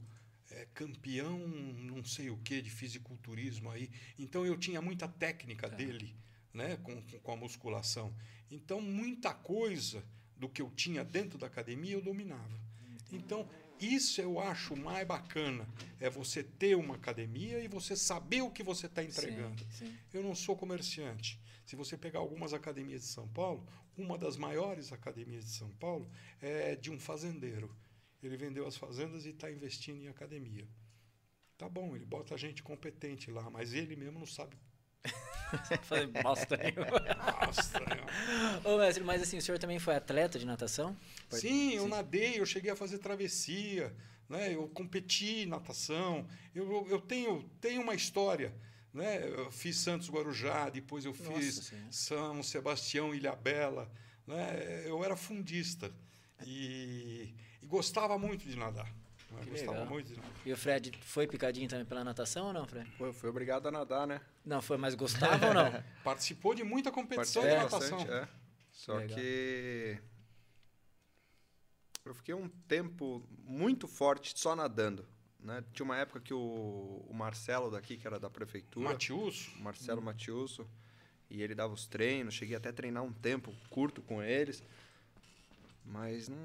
eh, 0.50 0.68
campeão, 0.74 1.38
não 1.48 2.04
sei 2.04 2.30
o 2.30 2.38
que, 2.38 2.62
de 2.62 2.70
fisiculturismo 2.70 3.70
aí. 3.70 3.92
Então 4.18 4.46
eu 4.46 4.58
tinha 4.58 4.82
muita 4.82 5.08
técnica 5.08 5.70
dele, 5.70 6.16
né, 6.54 6.78
com, 6.78 7.02
com- 7.02 7.20
com 7.20 7.32
a 7.32 7.36
musculação. 7.36 8.16
Então 8.50 8.80
muita 8.82 9.34
coisa 9.34 10.04
do 10.42 10.50
que 10.50 10.62
eu 10.62 10.72
tinha 10.72 11.04
dentro 11.04 11.38
da 11.38 11.46
academia 11.46 11.94
eu 11.94 12.02
dominava. 12.02 12.60
Então 13.12 13.48
isso 13.80 14.20
eu 14.20 14.40
acho 14.40 14.76
mais 14.76 15.08
bacana, 15.08 15.68
é 16.00 16.10
você 16.10 16.44
ter 16.44 16.76
uma 16.76 16.96
academia 16.96 17.60
e 17.64 17.68
você 17.68 17.96
saber 17.96 18.42
o 18.42 18.50
que 18.50 18.64
você 18.64 18.88
está 18.88 19.04
entregando. 19.04 19.64
Sim, 19.72 19.86
sim. 19.86 19.98
Eu 20.12 20.24
não 20.24 20.34
sou 20.34 20.56
comerciante. 20.58 21.40
Se 21.64 21.76
você 21.76 21.96
pegar 21.96 22.20
algumas 22.20 22.54
academias 22.54 23.02
de 23.02 23.08
São 23.08 23.28
Paulo, 23.28 23.66
uma 23.96 24.18
das 24.18 24.36
maiores 24.36 24.92
academias 24.92 25.46
de 25.46 25.52
São 25.52 25.70
Paulo 25.76 26.10
é 26.42 26.76
de 26.76 26.90
um 26.90 27.00
fazendeiro. 27.00 27.76
Ele 28.22 28.36
vendeu 28.36 28.68
as 28.68 28.76
fazendas 28.76 29.26
e 29.26 29.30
está 29.30 29.52
investindo 29.52 30.04
em 30.04 30.08
academia. 30.08 30.68
Tá 31.58 31.70
bom, 31.70 31.96
ele 31.96 32.06
bota 32.06 32.36
gente 32.38 32.64
competente 32.64 33.30
lá, 33.30 33.48
mas 33.50 33.74
ele 33.74 33.96
mesmo 33.96 34.20
não 34.20 34.28
sabe. 34.28 34.58
Fazer 35.84 36.08
bosta 36.08 36.58
nenhuma. 36.58 37.00
Nossa, 37.46 37.78
é- 37.78 38.68
Ô, 38.68 38.78
mestre, 38.78 39.04
mas 39.04 39.22
assim, 39.22 39.38
o 39.38 39.42
senhor 39.42 39.58
também 39.60 39.80
foi 39.80 39.96
atleta 39.96 40.38
de 40.40 40.46
natação? 40.46 40.96
Sim, 41.30 41.74
eu 41.74 41.88
nadei, 41.88 42.40
eu 42.40 42.46
cheguei 42.46 42.72
a 42.72 42.76
fazer 42.76 42.98
travessia, 43.00 43.94
né? 44.30 44.54
eu 44.54 44.68
competi 44.70 45.44
em 45.44 45.46
natação. 45.46 46.28
Eu, 46.54 46.70
eu, 46.72 46.88
eu 46.90 47.02
tenho, 47.02 47.44
tenho 47.60 47.82
uma 47.82 47.94
história. 47.96 48.54
Né? 48.94 49.26
Eu 49.26 49.50
fiz 49.52 49.78
Santos 49.78 50.10
Guarujá, 50.10 50.70
depois 50.70 51.06
eu 51.06 51.14
Nossa 51.14 51.40
fiz 51.40 51.56
Senhora. 51.56 51.88
São 51.92 52.44
Sebastião 52.44 53.16
Ilhabela. 53.16 53.90
Né? 54.28 54.84
Eu 54.86 55.04
era 55.04 55.16
fundista 55.16 55.92
e, 56.46 57.34
e 57.62 57.66
gostava 57.66 58.18
muito 58.18 58.46
de 58.48 58.56
nadar. 58.58 58.94
Que 59.40 59.50
Gostava 59.50 59.72
legal. 59.72 59.86
muito. 59.88 60.22
E 60.46 60.52
o 60.52 60.58
Fred 60.58 60.92
foi 61.02 61.28
picadinho 61.28 61.68
também 61.68 61.86
pela 61.86 62.04
natação 62.04 62.48
ou 62.48 62.54
não, 62.54 62.68
Fred? 62.68 62.92
Eu 63.00 63.14
fui 63.14 63.30
obrigado 63.30 63.68
a 63.68 63.72
nadar, 63.72 64.06
né? 64.06 64.22
Não, 64.46 64.62
foi, 64.62 64.78
mas 64.78 64.94
gostava 64.94 65.48
ou 65.48 65.54
não? 65.54 65.84
Participou 66.04 66.54
de 66.54 66.64
muita 66.64 66.92
competição 66.92 67.42
de 67.44 67.50
natação. 67.50 67.98
bastante, 67.98 68.12
é. 68.12 68.28
Só 68.72 68.96
Legal. 68.96 69.18
que 69.18 69.98
eu 72.04 72.14
fiquei 72.14 72.34
um 72.34 72.50
tempo 72.68 73.28
muito 73.44 73.88
forte 73.88 74.34
só 74.38 74.56
nadando. 74.56 75.08
Né? 75.40 75.64
Tinha 75.74 75.84
uma 75.84 75.98
época 75.98 76.20
que 76.20 76.34
o, 76.34 77.06
o 77.08 77.14
Marcelo 77.14 77.72
daqui, 77.72 77.98
que 77.98 78.06
era 78.06 78.20
da 78.20 78.30
prefeitura, 78.30 78.90
Matius, 78.90 79.48
o 79.56 79.64
Marcelo 79.64 80.02
Matiuso, 80.02 80.68
e 81.30 81.42
ele 81.42 81.56
dava 81.56 81.74
os 81.74 81.88
treinos, 81.88 82.34
cheguei 82.34 82.56
até 82.56 82.70
a 82.70 82.74
treinar 82.74 83.04
um 83.04 83.14
tempo 83.14 83.54
curto 83.70 84.02
com 84.02 84.22
eles, 84.22 84.64
mas 85.86 86.28
não... 86.28 86.38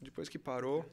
depois 0.00 0.28
que 0.28 0.38
parou, 0.38 0.84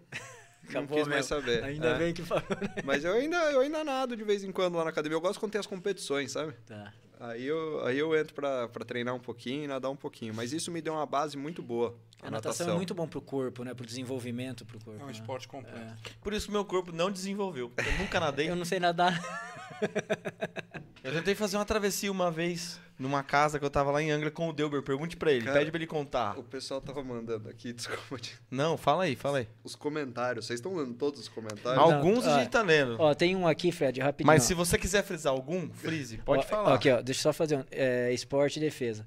não 0.64 0.69
Acabou 0.69 0.98
quis 0.98 1.07
mais 1.07 1.26
saber. 1.26 1.64
Ainda 1.64 1.90
É. 1.90 1.98
bem 1.98 2.14
que 2.14 2.22
falou, 2.23 2.44
né? 2.49 2.81
Mas 2.84 3.03
eu 3.03 3.14
ainda, 3.14 3.38
eu 3.52 3.61
ainda 3.61 3.84
nado 3.84 4.15
de 4.15 4.23
vez 4.23 4.44
em 4.44 4.52
quando 4.52 4.76
lá 4.76 4.84
na 4.84 4.90
academia. 4.90 5.15
Eu 5.15 5.22
gosto 5.22 5.40
quando 5.40 5.52
tem 5.52 5.60
as 5.60 5.68
competições, 5.68 6.31
sabe? 6.31 6.53
Tá. 6.65 6.94
Aí 7.19 7.45
eu, 7.45 7.85
aí 7.85 7.98
eu 7.98 8.14
entro 8.18 8.34
pra, 8.34 8.68
pra 8.68 8.84
treinar 8.84 9.15
um 9.15 9.19
pouquinho 9.19 9.64
e 9.64 9.68
nadar 9.68 9.90
um 9.90 9.95
pouquinho. 9.95 10.34
Mas 10.34 10.52
isso 10.52 10.69
me 10.72 10.81
deu 10.81 10.94
uma 10.94 11.06
base 11.06 11.38
muito 11.38 11.61
boa. 11.61 11.95
A 12.22 12.30
natação 12.31 12.69
é 12.69 12.73
muito 12.76 12.94
bom 12.94 13.07
pro 13.07 13.22
corpo, 13.22 13.64
né? 13.64 13.73
Pro 13.73 13.85
desenvolvimento 13.85 14.65
pro 14.65 14.80
corpo. 14.80 14.99
é 14.99 15.03
um 15.03 15.07
né? 15.07 15.11
esporte 15.14 15.48
completo. 15.48 15.95
Por 16.22 16.34
isso 16.34 16.52
meu 16.52 16.65
corpo 16.65 16.91
não 16.91 17.11
desenvolveu. 17.11 17.72
Eu 17.77 17.98
nunca 17.98 18.19
nadei. 18.19 18.49
Eu 18.49 18.56
não 18.56 18.65
sei 18.65 18.80
nadar. 18.80 19.22
Eu 21.04 21.12
tentei 21.12 21.36
fazer 21.36 21.58
uma 21.58 21.66
travessia 21.66 22.10
uma 22.12 22.32
vez 22.32 22.80
numa 22.98 23.22
casa 23.24 23.60
que 23.60 23.66
eu 23.66 23.70
tava 23.70 23.92
lá 23.92 24.02
em 24.02 24.10
Angra 24.10 24.32
com 24.32 24.48
o 24.48 24.54
Delber. 24.54 24.82
Pergunte 24.82 25.18
pra 25.18 25.32
ele, 25.34 25.44
Cara, 25.46 25.60
pede 25.60 25.70
pra 25.72 25.78
ele 25.80 25.88
contar. 25.88 26.40
O 26.40 26.44
pessoal 26.44 26.80
tava 26.80 27.04
mandando 27.04 27.50
aqui, 27.50 27.74
desculpa, 27.74 28.18
te- 28.18 28.40
Não, 28.50 28.78
fala 28.78 29.04
aí, 29.04 29.16
fala 29.16 29.40
aí. 29.40 29.48
os 29.64 29.76
comentários. 29.76 30.46
Vocês 30.46 30.60
estão 30.60 30.74
lendo 30.76 30.94
todos 30.94 31.20
os 31.20 31.28
comentários? 31.28 31.76
Não, 31.76 31.96
Alguns 31.96 32.26
a 32.26 32.36
ó, 32.36 32.40
gente 32.40 32.50
tá 32.52 32.62
lendo. 32.62 32.96
Ó, 33.00 33.14
tem 33.14 33.36
um 33.36 33.46
aqui, 33.46 33.72
Fred, 33.72 34.00
rapidinho. 34.00 34.28
Mas 34.28 34.44
ó. 34.44 34.48
se 34.48 34.54
você 34.54 34.78
quiser 34.78 35.04
frisar 35.04 35.34
algum, 35.34 35.70
frise, 35.74 36.20
pode 36.20 36.46
Ó, 36.46 36.48
falar. 36.48 36.74
Aqui, 36.76 36.90
ó, 36.90 37.02
deixa 37.02 37.20
eu 37.20 37.24
só 37.24 37.34
fazer 37.34 37.58
um. 37.58 37.66
É, 37.70 38.14
esporte 38.14 38.58
e 38.58 38.60
defesa. 38.62 39.06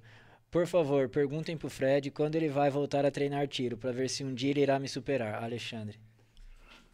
Por 0.50 0.66
favor, 0.66 1.08
perguntem 1.08 1.56
pro 1.56 1.68
Fred 1.70 2.10
quando 2.10 2.34
ele 2.36 2.48
vai 2.48 2.68
voltar 2.70 3.04
a 3.06 3.10
treinar 3.10 3.48
tiro, 3.48 3.76
pra 3.76 3.90
ver 3.92 4.08
se 4.10 4.22
um 4.22 4.34
dia 4.34 4.50
ele 4.50 4.60
irá 4.60 4.78
me 4.78 4.88
superar. 4.88 5.42
Alexandre. 5.42 5.98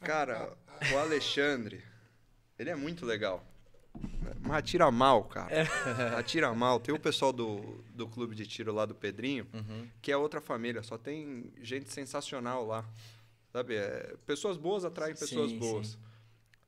Cara, 0.00 0.52
o 0.92 0.96
Alexandre, 0.98 1.82
ele 2.58 2.70
é 2.70 2.74
muito 2.76 3.04
legal. 3.04 3.44
Mas 4.40 4.52
atira 4.58 4.90
mal, 4.90 5.24
cara. 5.24 5.48
Atira 6.18 6.52
mal. 6.52 6.80
Tem 6.80 6.94
o 6.94 6.98
pessoal 6.98 7.32
do, 7.32 7.82
do 7.94 8.08
clube 8.08 8.34
de 8.34 8.46
tiro 8.46 8.72
lá 8.72 8.84
do 8.84 8.94
Pedrinho, 8.94 9.46
Uhum. 9.52 9.86
que 10.00 10.10
é 10.10 10.16
outra 10.16 10.40
família. 10.40 10.82
Só 10.82 10.98
tem 10.98 11.52
gente 11.62 11.92
sensacional 11.92 12.66
lá. 12.66 12.84
Sabe? 13.52 13.76
É, 13.76 14.14
pessoas 14.26 14.56
boas 14.56 14.84
atraem 14.84 15.14
pessoas 15.14 15.50
Sim, 15.50 15.58
boas. 15.58 15.88
sim. 15.88 15.96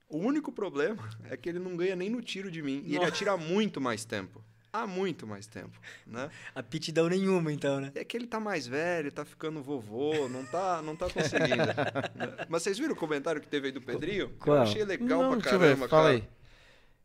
O 0.08 0.18
único 0.18 0.52
problema 0.52 1.08
é 1.30 1.36
que 1.36 1.48
ele 1.48 1.58
não 1.58 1.76
ganha 1.76 1.96
nem 1.96 2.08
no 2.10 2.22
tiro 2.22 2.50
de 2.50 2.62
mim. 2.62 2.82
E 2.84 2.90
ele 2.90 2.98
Nossa. 2.98 3.08
atira 3.08 3.32
há 3.32 3.36
muito 3.36 3.80
mais 3.80 4.04
tempo. 4.04 4.44
Há 4.72 4.86
muito 4.88 5.24
mais 5.26 5.46
tempo, 5.46 5.78
né? 6.04 6.28
Aptidão 6.54 7.08
nenhuma, 7.08 7.52
então, 7.52 7.80
né? 7.80 7.92
É 7.94 8.04
que 8.04 8.16
ele 8.16 8.26
tá 8.26 8.40
mais 8.40 8.66
velho, 8.66 9.10
tá 9.12 9.24
ficando 9.24 9.62
vovô, 9.62 10.28
não 10.28 10.44
tá, 10.44 10.82
não 10.82 10.96
tá 10.96 11.08
conseguindo. 11.08 11.62
Mas 12.48 12.62
vocês 12.64 12.76
viram 12.76 12.92
o 12.92 12.96
comentário 12.96 13.40
que 13.40 13.46
teve 13.46 13.66
aí 13.68 13.72
do 13.72 13.80
Pedrinho? 13.80 14.30
Qual? 14.40 14.56
Eu 14.56 14.62
achei 14.62 14.84
legal 14.84 15.22
Não, 15.22 15.28
pra 15.30 15.36
deixa 15.40 15.54
eu 15.54 15.60
caramba, 15.60 15.82
ver, 15.84 15.88
fala 15.88 16.02
cara. 16.02 16.14
aí. 16.16 16.28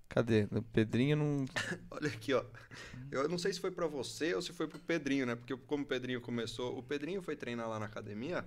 Cadê? 0.09 0.47
O 0.51 0.61
Pedrinho 0.63 1.15
não. 1.15 1.45
Olha 1.91 2.07
aqui, 2.07 2.33
ó. 2.33 2.43
Eu 3.11 3.29
não 3.29 3.37
sei 3.37 3.53
se 3.53 3.59
foi 3.59 3.69
pra 3.69 3.85
você 3.85 4.33
ou 4.33 4.41
se 4.41 4.51
foi 4.51 4.67
pro 4.67 4.79
Pedrinho, 4.79 5.25
né? 5.25 5.35
Porque 5.35 5.55
como 5.55 5.83
o 5.83 5.85
Pedrinho 5.85 6.19
começou, 6.19 6.77
o 6.77 6.83
Pedrinho 6.83 7.21
foi 7.21 7.35
treinar 7.35 7.69
lá 7.69 7.79
na 7.79 7.85
academia, 7.85 8.43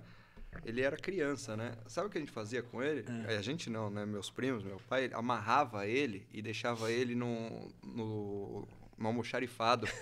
ele 0.65 0.81
era 0.81 0.97
criança, 0.97 1.55
né? 1.55 1.73
Sabe 1.87 2.07
o 2.07 2.09
que 2.09 2.17
a 2.17 2.21
gente 2.21 2.31
fazia 2.31 2.61
com 2.61 2.83
ele? 2.83 3.05
A 3.27 3.41
gente 3.41 3.69
não, 3.69 3.89
né? 3.89 4.05
Meus 4.05 4.29
primos, 4.29 4.61
meu 4.63 4.79
pai, 4.89 5.09
amarrava 5.13 5.87
ele 5.87 6.27
e 6.33 6.41
deixava 6.41 6.91
ele 6.91 7.15
no, 7.15 7.71
no, 7.81 8.67
no 8.97 9.07
almoxarifado. 9.07 9.87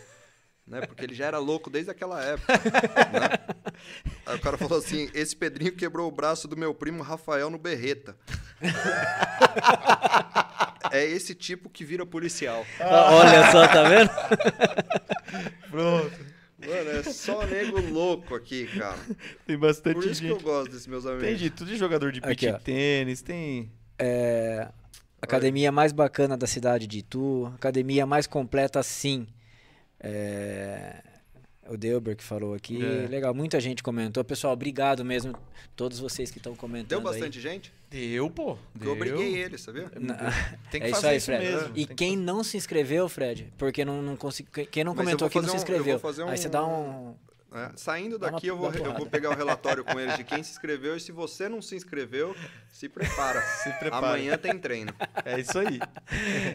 Né? 0.63 0.79
Porque 0.85 1.03
ele 1.03 1.15
já 1.15 1.25
era 1.25 1.39
louco 1.39 1.71
desde 1.71 1.89
aquela 1.91 2.23
época. 2.23 2.53
né? 3.11 3.29
Aí 4.25 4.37
o 4.37 4.39
cara 4.39 4.57
falou 4.59 4.77
assim: 4.77 5.09
esse 5.13 5.35
Pedrinho 5.35 5.75
quebrou 5.75 6.07
o 6.07 6.11
braço 6.11 6.47
do 6.47 6.55
meu 6.55 6.73
primo 6.73 7.01
Rafael 7.01 7.49
no 7.49 7.57
berreta. 7.57 8.15
É 10.91 11.05
esse 11.05 11.35
tipo 11.35 11.69
que 11.69 11.83
vira 11.83 12.05
policial. 12.05 12.65
Ah, 12.79 13.13
Olha 13.15 13.51
só, 13.51 13.67
tá 13.67 13.83
vendo? 13.83 14.09
Pronto. 15.69 16.31
Mano, 16.59 16.91
é 16.91 17.03
só 17.03 17.45
nego 17.45 17.81
louco 17.81 18.35
aqui, 18.35 18.67
cara. 18.77 18.97
Tem 19.47 19.57
bastante 19.57 19.95
Por 19.95 20.05
isso 20.05 20.21
que 20.21 20.27
gente. 20.27 20.39
eu 20.39 20.43
gosto 20.43 20.71
desses 20.71 20.87
meus 20.87 21.05
amigos. 21.05 21.25
Tem 21.25 21.35
de 21.35 21.49
tudo 21.49 21.69
de 21.71 21.77
jogador 21.77 22.11
de 22.11 22.21
beach 22.21 22.63
tênis, 22.63 23.21
tem. 23.21 23.71
É, 23.97 24.67
academia 25.19 25.71
mais 25.71 25.91
bacana 25.91 26.37
da 26.37 26.45
cidade 26.45 26.85
de 26.85 26.99
Itu. 26.99 27.51
Academia 27.55 28.05
mais 28.05 28.27
completa, 28.27 28.83
sim. 28.83 29.27
É, 29.99 31.01
o 31.69 31.77
Delber 31.77 32.15
que 32.15 32.23
falou 32.23 32.53
aqui. 32.53 32.83
É. 32.83 33.07
Legal, 33.07 33.33
muita 33.33 33.59
gente 33.59 33.81
comentou. 33.83 34.23
Pessoal, 34.23 34.53
obrigado 34.53 35.05
mesmo. 35.05 35.33
Todos 35.75 35.99
vocês 35.99 36.29
que 36.31 36.37
estão 36.37 36.55
comentando. 36.55 36.87
Deu 36.89 36.97
aí. 36.99 37.03
bastante 37.05 37.39
gente? 37.39 37.71
Deu, 37.89 38.29
pô. 38.29 38.57
Porque 38.73 38.87
eu 38.87 38.91
obriguei 38.93 39.35
ele, 39.35 39.57
sabia? 39.57 39.91
Na- 39.99 40.15
Tem 40.71 40.81
que 40.81 40.87
é 40.87 40.89
isso 40.91 40.95
fazer 41.01 41.07
aí, 41.09 41.17
isso 41.17 41.25
Fred. 41.27 41.45
mesmo. 41.45 41.67
E 41.69 41.73
Tem 41.73 41.85
que 41.87 41.93
quem 41.95 42.17
não 42.17 42.43
se 42.43 42.57
inscreveu, 42.57 43.07
Fred, 43.07 43.51
porque 43.57 43.83
não, 43.85 44.01
não 44.01 44.15
consegui, 44.15 44.65
quem 44.65 44.83
não 44.83 44.93
Mas 44.93 45.05
comentou 45.05 45.27
aqui 45.27 45.35
não 45.37 45.43
se 45.43 45.49
um- 45.49 45.53
eu 45.53 45.57
vou 45.59 45.75
inscreveu. 45.75 45.99
fazer 45.99 46.23
Aí 46.23 46.37
você 46.37 46.47
um- 46.47 46.51
dá 46.51 46.65
um. 46.65 47.15
É, 47.53 47.71
Saindo 47.75 48.15
uma- 48.15 48.31
daqui, 48.31 48.47
eu, 48.47 48.55
vou, 48.57 48.69
uma 48.69 48.77
eu 48.77 48.93
vou 48.93 49.05
pegar 49.05 49.29
o 49.31 49.35
relatório 49.35 49.83
com 49.83 49.99
eles 49.99 50.15
de 50.15 50.23
quem 50.23 50.41
se 50.41 50.51
inscreveu. 50.51 50.95
E 50.95 50.99
se 51.01 51.11
você 51.11 51.49
não 51.49 51.61
se 51.61 51.75
inscreveu, 51.75 52.33
se 52.69 52.87
prepara. 52.87 53.41
Se 53.61 53.69
prepara. 53.73 54.07
Amanhã 54.07 54.37
tem 54.37 54.57
treino. 54.57 54.93
É 55.25 55.37
isso 55.39 55.59
aí. 55.59 55.79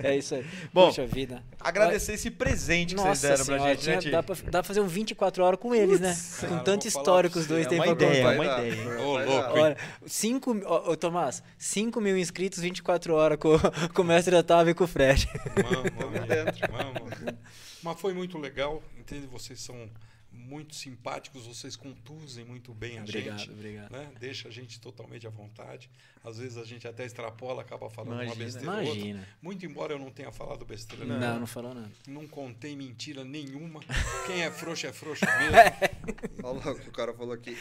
É 0.03 0.17
isso 0.17 0.35
aí. 0.35 0.47
Bom, 0.73 0.87
Poxa 0.87 1.07
vida. 1.07 1.43
Agradecer 1.61 2.15
esse 2.15 2.31
presente 2.31 2.95
que 2.95 3.01
Nossa 3.01 3.15
vocês 3.15 3.21
deram 3.23 3.45
pra 3.45 3.55
senhora, 3.57 3.75
gente, 3.75 3.83
tinha- 3.83 4.01
né, 4.01 4.11
dá, 4.11 4.23
pra, 4.23 4.35
dá 4.37 4.51
pra 4.51 4.63
fazer 4.63 4.81
um 4.81 4.87
24 4.89 5.45
horas 5.45 5.61
com 5.61 5.75
eles, 5.75 6.01
né? 6.01 6.17
cara, 6.41 6.49
com 6.57 6.65
tanto 6.65 6.89
histórico 6.89 7.35
pra 7.35 7.41
os 7.43 7.47
dois 7.47 7.67
é 7.67 7.69
têm 7.69 7.79
uma 7.79 7.95
pra 7.95 8.07
ideia, 8.07 8.23
contar. 8.23 8.33
é 8.33 8.35
uma 8.39 8.45
Vai 8.45 8.47
dar, 8.47 8.67
ideia. 8.67 9.01
Ô, 9.01 9.19
louco? 9.19 9.59
Olha, 9.59 9.77
5 10.07 10.51
ô, 10.67 10.91
ô, 10.93 10.97
Tomás, 10.97 11.43
5 11.59 12.01
mil 12.01 12.17
inscritos, 12.17 12.59
24 12.61 13.13
horas 13.15 13.39
com, 13.39 13.51
com 13.95 14.03
o 14.03 14.05
mestre 14.05 14.35
Otávio 14.35 14.71
e 14.71 14.75
com 14.75 14.85
o 14.85 14.89
Fred. 14.89 15.29
Vamos, 15.55 15.91
vamos, 15.95 17.07
vamos. 17.07 17.35
Mas 17.83 18.01
foi 18.01 18.15
muito 18.15 18.39
legal, 18.39 18.83
entende? 18.99 19.27
Vocês 19.27 19.61
são 19.61 19.89
muito 20.37 20.75
simpáticos, 20.75 21.47
vocês 21.47 21.75
conduzem 21.77 22.45
muito 22.45 22.73
bem 22.75 22.99
a 22.99 23.03
Obrigado, 23.03 23.39
gente. 23.39 23.51
obrigado. 23.51 23.91
Né? 23.91 24.13
Deixa 24.21 24.49
a 24.49 24.51
gente 24.51 24.81
totalmente 24.81 25.27
à 25.27 25.31
vontade. 25.31 25.91
Às 26.23 26.39
vezes 26.39 26.57
a 26.59 26.65
gente 26.65 26.87
até 26.87 27.05
extrapola, 27.05 27.63
acaba 27.63 27.89
falando 27.91 28.13
uma 28.15 28.25
Imagina, 28.25 28.45
besteira 28.45 28.71
ou 28.73 28.79
outra. 28.79 28.95
Imagina. 28.95 29.29
Muito 29.41 29.67
embora 29.67 29.93
eu 29.95 29.99
não 29.99 30.11
tenha 30.11 30.31
falado 30.33 30.65
besteira 30.65 31.05
Não, 31.05 31.19
nenhuma, 31.19 31.39
não, 31.41 31.47
falou 31.47 31.75
nada. 31.75 31.91
não 32.07 32.27
contei 32.27 32.77
mentira 32.77 33.25
nenhuma. 33.25 33.81
Quem 34.27 34.43
é 34.43 34.51
frouxo 34.51 34.87
é 34.87 34.93
frouxo 34.93 35.25
mesmo. 35.39 35.57
Olha 36.43 36.73
o 36.73 36.79
que 36.81 36.89
o 36.89 36.93
cara 36.93 37.13
falou 37.15 37.33
aqui. 37.33 37.57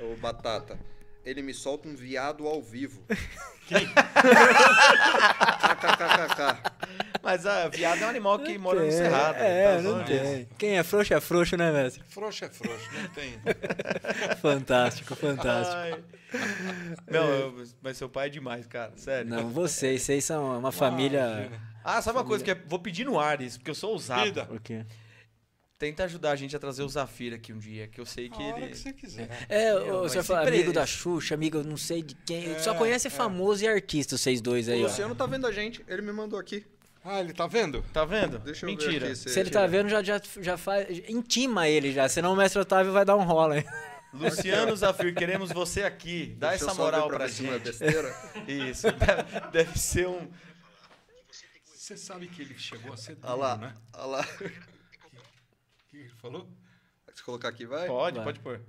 O 0.00 0.16
Batata. 0.16 0.78
Ele 1.24 1.42
me 1.42 1.52
solta 1.52 1.88
um 1.88 1.94
viado 1.94 2.46
ao 2.46 2.62
vivo. 2.62 3.02
KKKKK. 5.68 6.78
Mas 7.22 7.44
a 7.44 7.68
viado 7.68 8.02
é 8.02 8.06
um 8.06 8.08
animal 8.08 8.38
que 8.38 8.56
mora 8.56 8.80
no 8.80 8.86
Tem, 8.88 8.96
Cerrado. 8.96 9.36
É, 9.36 9.76
tá 9.76 9.82
não 9.82 9.90
zoando 9.90 10.04
tem. 10.06 10.48
Quem 10.56 10.78
é 10.78 10.82
frouxo 10.82 11.12
é 11.12 11.20
frouxo, 11.20 11.56
né, 11.56 11.70
mestre? 11.70 12.02
Frouxo 12.08 12.44
é 12.44 12.48
frouxo, 12.48 12.88
não 12.94 13.08
tem. 13.10 13.38
Fantástico, 14.40 15.14
fantástico. 15.14 15.76
Ai. 15.76 16.02
Não, 17.10 17.28
eu- 17.28 17.64
mas 17.82 17.96
seu 17.98 18.08
pai 18.08 18.26
é 18.28 18.30
demais, 18.30 18.66
cara. 18.66 18.92
Sério. 18.96 19.28
Não, 19.28 19.48
vocês, 19.50 20.02
vocês 20.02 20.24
são 20.24 20.58
uma 20.58 20.72
família. 20.72 21.20
Imagina. 21.20 21.60
Ah, 21.84 22.00
sabe 22.02 22.18
uma 22.18 22.24
coisa 22.24 22.42
que 22.44 22.50
é, 22.50 22.54
vou 22.66 22.78
pedir 22.78 23.04
no 23.04 23.18
ar 23.18 23.40
isso, 23.40 23.58
porque 23.58 23.70
eu 23.70 23.74
sou 23.74 23.90
ousado. 23.92 24.46
O 24.50 24.60
quê? 24.60 24.84
Tenta 25.78 26.04
ajudar 26.04 26.32
a 26.32 26.36
gente 26.36 26.56
a 26.56 26.58
trazer 26.58 26.82
o 26.82 26.88
Zafir 26.88 27.32
aqui 27.32 27.52
um 27.52 27.58
dia, 27.58 27.86
que 27.86 28.00
eu 28.00 28.06
sei 28.06 28.28
que 28.28 28.42
A 28.42 28.46
hora 28.46 28.58
ele. 28.62 28.70
que 28.70 28.78
você 28.78 28.92
quiser. 28.92 29.28
É, 29.48 29.72
mas 29.74 30.10
senhor 30.10 30.22
se 30.22 30.22
fala, 30.24 30.48
amigo 30.48 30.72
da 30.72 30.84
Xuxa, 30.84 31.34
amigo 31.34 31.62
não 31.62 31.76
sei 31.76 32.02
de 32.02 32.16
quem. 32.26 32.50
É, 32.50 32.58
só 32.58 32.74
conhece 32.74 33.06
é. 33.06 33.10
famoso 33.10 33.62
e 33.62 33.68
artista, 33.68 34.18
vocês 34.18 34.40
dois 34.40 34.68
aí, 34.68 34.80
O 34.80 34.86
ó. 34.86 34.88
Luciano 34.88 35.14
tá 35.14 35.24
vendo 35.26 35.46
a 35.46 35.52
gente. 35.52 35.84
Ele 35.86 36.02
me 36.02 36.12
mandou 36.12 36.36
aqui. 36.38 36.66
Ah, 37.04 37.20
ele 37.20 37.32
tá 37.32 37.46
vendo? 37.46 37.80
Tá 37.92 38.04
vendo? 38.04 38.40
Deixa 38.40 38.66
eu 38.66 38.70
Mentira. 38.70 39.06
ver 39.06 39.12
aqui. 39.12 39.16
Se 39.30 39.38
ele 39.38 39.50
tá 39.50 39.66
vendo, 39.68 39.88
já, 39.88 40.02
já, 40.02 40.20
já 40.40 40.56
faz. 40.58 40.88
Intima 41.08 41.68
ele 41.68 41.92
já, 41.92 42.08
senão 42.08 42.32
o 42.32 42.36
mestre 42.36 42.60
Otávio 42.60 42.92
vai 42.92 43.04
dar 43.04 43.14
um 43.14 43.22
rola, 43.22 43.58
hein? 43.58 43.64
Luciano 44.12 44.74
Zafir, 44.74 45.14
queremos 45.14 45.52
você 45.52 45.82
aqui. 45.84 46.34
Dá 46.38 46.50
Deixa 46.50 46.64
eu 46.64 46.68
essa 46.70 46.76
moral 46.76 47.08
pra, 47.08 47.28
se 47.28 47.42
não 47.44 47.50
é 47.50 47.54
gente. 47.54 47.64
besteira. 47.64 48.16
Isso. 48.48 48.86
Deve, 48.90 49.50
deve 49.52 49.78
ser 49.78 50.08
um. 50.08 50.28
Você 51.72 51.96
sabe 51.96 52.26
que 52.26 52.42
ele 52.42 52.58
chegou 52.58 52.92
a 52.92 52.96
ser 52.96 53.16
Olha 53.22 53.34
lá. 53.34 53.56
né? 53.56 53.74
Olha 53.94 54.06
lá. 54.06 54.26
Que 55.98 56.04
ele 56.04 56.14
falou? 56.20 56.48
Se 57.12 57.24
colocar 57.24 57.48
aqui, 57.48 57.66
vai? 57.66 57.88
Pode, 57.88 58.16
Vai. 58.16 58.24
pode 58.26 58.38
pôr. 58.38 58.60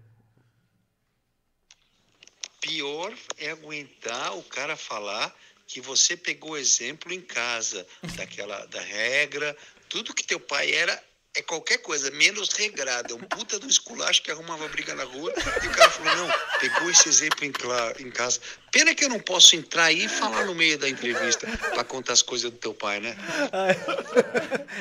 Pior 2.59 3.15
é 3.37 3.51
aguentar 3.51 4.35
o 4.35 4.43
cara 4.43 4.75
falar 4.75 5.35
que 5.67 5.79
você 5.79 6.17
pegou 6.17 6.57
exemplo 6.57 7.13
em 7.13 7.21
casa, 7.21 7.85
daquela 8.15 8.65
da 8.65 8.81
regra, 8.81 9.55
tudo 9.87 10.15
que 10.15 10.25
teu 10.25 10.39
pai 10.39 10.73
era 10.73 11.03
é 11.35 11.41
qualquer 11.43 11.77
coisa, 11.77 12.09
menos 12.11 12.49
regrado. 12.53 13.13
É 13.13 13.15
um 13.15 13.19
puta 13.19 13.59
do 13.59 13.67
esculacho 13.67 14.23
que 14.23 14.31
arrumava 14.31 14.67
briga 14.67 14.95
na 14.95 15.03
rua 15.03 15.31
e 15.63 15.67
o 15.67 15.71
cara 15.71 15.89
falou, 15.89 16.15
não, 16.15 16.33
pegou 16.59 16.89
esse 16.89 17.07
exemplo 17.07 17.45
em, 17.45 17.51
em 17.99 18.09
casa. 18.09 18.39
Pena 18.71 18.93
que 18.95 19.05
eu 19.05 19.09
não 19.09 19.19
posso 19.19 19.55
entrar 19.55 19.85
aí 19.85 20.05
e 20.05 20.09
falar 20.09 20.45
no 20.45 20.55
meio 20.55 20.77
da 20.77 20.89
entrevista 20.89 21.47
pra 21.73 21.83
contar 21.83 22.13
as 22.13 22.21
coisas 22.21 22.49
do 22.51 22.57
teu 22.57 22.73
pai, 22.73 22.99
né? 22.99 23.15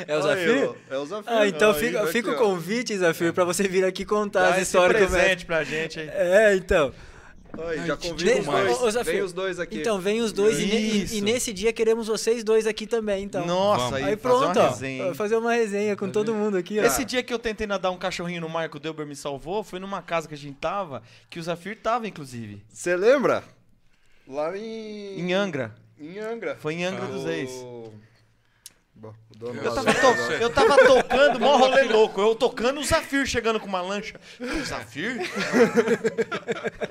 É 0.07 0.17
o 0.17 0.21
ó. 0.21 0.75
É 0.95 0.99
o 0.99 1.07
Zafir. 1.07 1.33
Ah, 1.33 1.47
então 1.47 1.73
Aí, 1.73 1.81
fica, 1.81 2.03
aqui, 2.03 2.13
fica 2.13 2.31
o 2.31 2.37
convite, 2.37 2.97
Zafir, 2.97 3.33
pra 3.33 3.45
você 3.45 3.67
vir 3.67 3.85
aqui 3.85 4.05
contar 4.05 4.43
Dá 4.43 4.49
as 4.51 4.55
esse 4.57 4.63
histórias 4.65 4.97
o 4.97 5.13
mestre. 5.13 5.19
presente 5.21 5.47
pra 5.47 5.65
gente 5.65 5.99
aí. 5.99 6.09
É, 6.09 6.55
então. 6.55 6.95
Ai, 7.61 7.87
já 7.87 7.97
convido 7.97 8.43
mais. 8.45 8.67
dois. 8.67 8.81
Ô, 8.81 8.87
ô, 8.87 8.91
Zafir, 8.91 9.13
Vem 9.15 9.23
os 9.23 9.33
dois 9.33 9.59
aqui. 9.61 9.81
Então, 9.81 10.01
vem 10.01 10.21
os 10.21 10.33
dois 10.33 10.59
e, 10.59 11.17
e- 11.17 11.21
nesse 11.21 11.53
dia 11.53 11.73
queremos 11.73 12.07
vocês 12.07 12.45
dois 12.45 12.67
aqui 12.67 12.87
também, 12.87 13.25
então. 13.25 13.47
Nossa, 13.47 13.97
aí, 13.97 14.05
Aí 14.05 14.17
fazer 14.17 14.17
pronto, 14.17 14.59
uma 14.59 14.67
ó. 14.67 14.71
resenha, 14.71 15.07
hein? 15.07 15.15
fazer 15.15 15.37
uma 15.37 15.53
resenha 15.53 15.97
com 15.97 16.11
todo 16.11 16.35
mundo 16.35 16.57
aqui, 16.57 16.79
ó. 16.79 16.83
Esse 16.85 17.05
dia 17.05 17.23
que 17.23 17.33
eu 17.33 17.39
tentei 17.39 17.67
nadar 17.67 17.91
um 17.91 17.99
cachorrinho 17.99 18.41
no 18.41 18.49
mar 18.49 18.69
que 18.69 18.77
o 18.77 18.81
Delber 18.81 19.07
me 19.07 19.17
salvou, 19.17 19.65
foi 19.65 19.79
numa 19.81 20.03
casa 20.03 20.29
que 20.29 20.35
a 20.35 20.39
gente 20.39 20.57
tava, 20.57 21.03
que 21.31 21.39
o 21.39 21.43
Zafir 21.43 21.79
tava, 21.81 22.07
inclusive. 22.07 22.63
Você 22.69 22.95
lembra? 22.97 23.43
Lá 24.27 24.57
em... 24.57 25.21
Em 25.21 25.33
Angra. 25.33 25.75
Em 25.99 26.19
Angra. 26.19 26.57
Foi 26.61 26.75
em 26.75 26.85
Angra 26.85 27.07
dos 27.07 27.25
Reis. 27.25 27.51
O... 27.51 27.93
Bom, 28.95 29.15
dono 29.39 29.61
Eu 29.63 29.73
tava 29.75 29.95
to- 29.95 30.33
Eu 30.33 30.51
tava 30.51 30.77
tocando, 30.87 31.41
mó 31.41 31.57
rolê 31.57 31.85
louco. 31.85 32.21
Eu 32.21 32.35
tocando 32.35 32.81
o 32.81 32.85
Zafir 32.85 33.27
chegando 33.27 33.61
com 33.61 33.67
uma 33.67 33.81
lancha. 33.81 34.19
O 34.41 34.65
Zafir? 34.65 35.17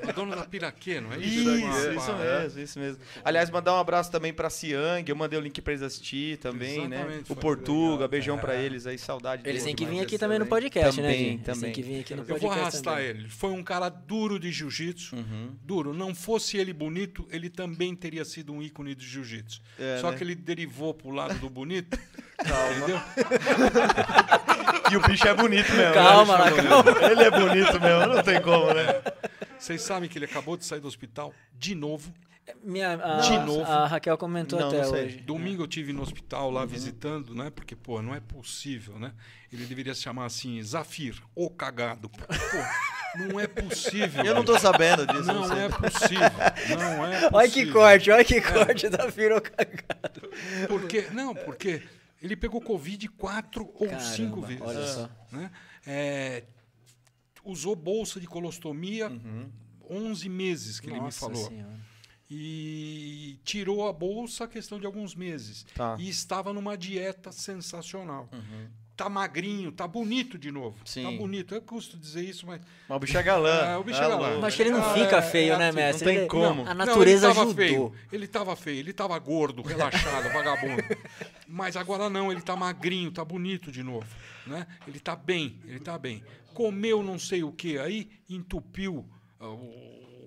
O 0.09 0.13
dono 0.13 0.35
da 0.35 0.45
Piraquê, 0.45 0.99
não 1.01 1.11
é 1.13 1.17
Isso, 1.19 1.49
isso 1.95 2.05
pá, 2.07 2.13
mesmo, 2.17 2.59
isso 2.61 2.79
mesmo. 2.79 2.99
Aliás, 3.23 3.49
mandar 3.49 3.73
um 3.73 3.79
abraço 3.79 4.09
também 4.11 4.33
pra 4.33 4.49
Siang. 4.49 5.07
Eu 5.09 5.15
mandei 5.15 5.37
o 5.37 5.41
link 5.41 5.61
pra 5.61 5.73
eles 5.73 5.83
assistir 5.83 6.37
também, 6.37 6.87
né? 6.87 6.97
Exatamente, 6.97 7.23
O 7.23 7.25
foi 7.27 7.35
Portuga, 7.35 7.91
legal. 7.93 8.07
beijão 8.07 8.37
pra 8.37 8.55
É. 8.55 8.63
eles 8.63 8.87
aí, 8.87 8.97
saudade 8.97 9.43
Eles 9.47 9.63
têm 9.63 9.75
que 9.75 9.85
vir 9.85 9.99
aqui 9.99 10.17
também 10.17 10.39
no 10.39 10.45
podcast, 10.45 11.01
né, 11.01 11.07
Também, 11.07 11.17
Dinho? 11.23 11.33
Eles 11.35 11.45
também. 11.45 11.61
têm 11.61 11.71
que 11.73 11.81
vir 11.83 11.99
aqui 11.99 12.15
no 12.15 12.21
Eu 12.21 12.25
podcast 12.25 12.45
vou 12.55 12.61
arrastar 12.61 12.93
também. 12.95 13.09
ele. 13.09 13.29
Foi 13.29 13.51
um 13.51 13.63
cara 13.63 13.89
duro 13.89 14.39
de 14.39 14.51
jiu-jitsu. 14.51 15.15
Uhum. 15.15 15.55
Duro. 15.63 15.93
Não 15.93 16.15
fosse 16.15 16.57
ele 16.57 16.73
bonito, 16.73 17.27
ele 17.29 17.49
também 17.49 17.95
teria 17.95 18.23
sido 18.25 18.53
um 18.53 18.61
ícone 18.61 18.95
de 18.95 19.05
jiu-jitsu. 19.05 19.61
É, 19.79 19.97
Só 19.99 20.11
né? 20.11 20.17
que 20.17 20.23
ele 20.23 20.35
derivou 20.35 20.93
pro 20.93 21.09
lado 21.11 21.35
do 21.39 21.49
bonito. 21.49 21.97
Entendeu? 22.41 23.01
E 24.89 24.95
o 24.95 25.01
bicho 25.01 25.27
é 25.27 25.33
bonito 25.33 25.69
mesmo. 25.73 25.93
Calma 25.93 26.37
né? 26.37 26.43
lá, 26.45 26.63
calma. 26.63 27.11
Ele 27.11 27.23
é 27.23 27.31
bonito 27.31 27.81
mesmo, 27.81 28.15
não 28.15 28.23
tem 28.23 28.41
como, 28.41 28.73
né? 28.73 29.01
Vocês 29.59 29.81
sabem 29.81 30.07
que 30.07 30.17
ele 30.17 30.25
acabou 30.25 30.55
de 30.55 30.65
sair 30.65 30.79
do 30.79 30.87
hospital 30.87 31.33
de 31.53 31.75
novo. 31.75 32.13
Minha, 32.63 32.93
a, 32.93 33.19
De 33.19 33.37
novo. 33.39 33.69
a 33.69 33.87
Raquel 33.87 34.17
comentou 34.17 34.57
Não, 34.57 34.69
até 34.69 34.81
não 34.81 34.91
hoje. 34.91 35.17
Domingo 35.17 35.63
eu 35.63 35.67
tive 35.67 35.91
no 35.91 36.01
hospital 36.01 36.49
lá 36.49 36.65
visitando, 36.65 37.35
né? 37.35 37.49
Porque, 37.49 37.75
pô, 37.75 38.01
não 38.01 38.15
é 38.15 38.21
possível, 38.21 38.97
né? 38.97 39.11
Ele 39.51 39.65
deveria 39.65 39.93
se 39.93 40.01
chamar 40.01 40.25
assim, 40.25 40.61
Zafir, 40.63 41.21
o 41.35 41.49
cagado. 41.49 42.07
Porque, 42.07 42.33
pô, 42.33 43.23
não 43.25 43.39
é 43.39 43.47
possível. 43.47 44.23
Eu 44.23 44.33
não 44.33 44.45
tô 44.45 44.57
sabendo 44.57 45.05
disso. 45.05 45.25
Não 45.25 45.45
sei. 45.45 45.57
é 45.57 45.69
possível. 45.69 46.19
Não 46.79 47.05
é 47.05 47.09
possível. 47.09 47.29
Olha 47.33 47.49
que 47.49 47.65
corte, 47.71 48.11
olha 48.11 48.23
que 48.23 48.39
corte 48.39 48.87
da 48.87 49.11
Firo 49.11 49.41
cagado. 49.41 50.29
Porque, 50.69 51.07
não, 51.11 51.35
porque 51.35 51.83
ele 52.21 52.35
pegou 52.35 52.61
Covid 52.61 53.07
quatro 53.09 53.69
ou 53.73 53.87
Caramba, 53.87 53.99
cinco 54.03 54.41
vezes. 54.41 54.61
olha 54.61 54.87
só. 54.87 55.09
Né? 55.31 55.51
É, 55.85 56.43
usou 57.43 57.75
bolsa 57.75 58.19
de 58.19 58.27
colostomia 58.27 59.11
11 59.89 60.29
meses, 60.29 60.79
que 60.79 60.87
ele 60.87 60.95
me 60.95 61.01
Nossa 61.01 61.19
falou. 61.19 61.47
Senhora. 61.47 61.79
E 62.29 63.39
tirou 63.45 63.87
a 63.87 63.93
bolsa 63.93 64.43
a 64.43 64.47
questão 64.47 64.79
de 64.79 64.85
alguns 64.85 65.15
meses. 65.15 65.65
Tá. 65.73 65.95
E 65.97 66.09
estava 66.09 66.51
numa 66.51 66.77
dieta 66.77 67.31
sensacional. 67.31 68.29
Tá 68.97 69.07
magrinho, 69.07 69.71
tá 69.71 69.87
bonito 69.87 70.37
de 70.39 70.51
novo. 70.51 70.75
Sim. 70.83 71.03
Tá 71.03 71.11
bonito. 71.11 71.53
Eu 71.53 71.61
custo 71.61 71.95
dizer 71.95 72.23
isso, 72.23 72.47
mas. 72.47 72.59
Mas 72.89 72.95
o 72.97 72.99
bicho 72.99 73.17
é 73.17 73.21
galã. 73.23 73.55
É, 73.65 73.77
o 73.77 73.83
bicho 73.83 74.01
é 74.01 74.05
Ah, 74.05 74.09
galã. 74.09 74.39
Mas 74.41 74.59
ele 74.59 74.71
não 74.71 74.81
Ah, 74.83 74.93
fica 74.95 75.17
é- 75.17 75.21
feio, 75.21 75.53
é 75.53 75.57
né, 75.57 75.71
mestre? 75.71 76.03
não 76.05 76.11
tem 76.13 76.17
Ele- 76.21 76.27
como. 76.27 76.61
a 76.63 76.73
Não, 76.73 76.85
natureza 76.85 77.27
ele 77.27 77.33
tava 77.35 77.45
ajudou. 77.45 77.55
feio. 77.55 77.93
Ele 78.11 78.27
tava 78.27 78.55
feio, 78.55 78.79
ele 78.79 78.93
tava 78.93 79.19
gordo, 79.19 79.61
relaxado, 79.61 80.29
vagabundo. 80.33 80.83
Mas 81.47 81.77
agora 81.77 82.09
não, 82.09 82.31
ele 82.31 82.41
tá 82.41 82.55
magrinho, 82.55 83.11
tá 83.11 83.23
bonito 83.23 83.71
de 83.71 83.83
novo. 83.83 84.07
Né? 84.47 84.65
Ele 84.87 84.99
tá 84.99 85.15
bem, 85.15 85.59
ele 85.65 85.79
tá 85.79 85.97
bem. 85.97 86.23
Comeu 86.53 87.03
não 87.03 87.19
sei 87.19 87.43
o 87.43 87.51
que 87.51 87.77
aí, 87.77 88.09
entupiu 88.27 89.05
o, 89.39 89.45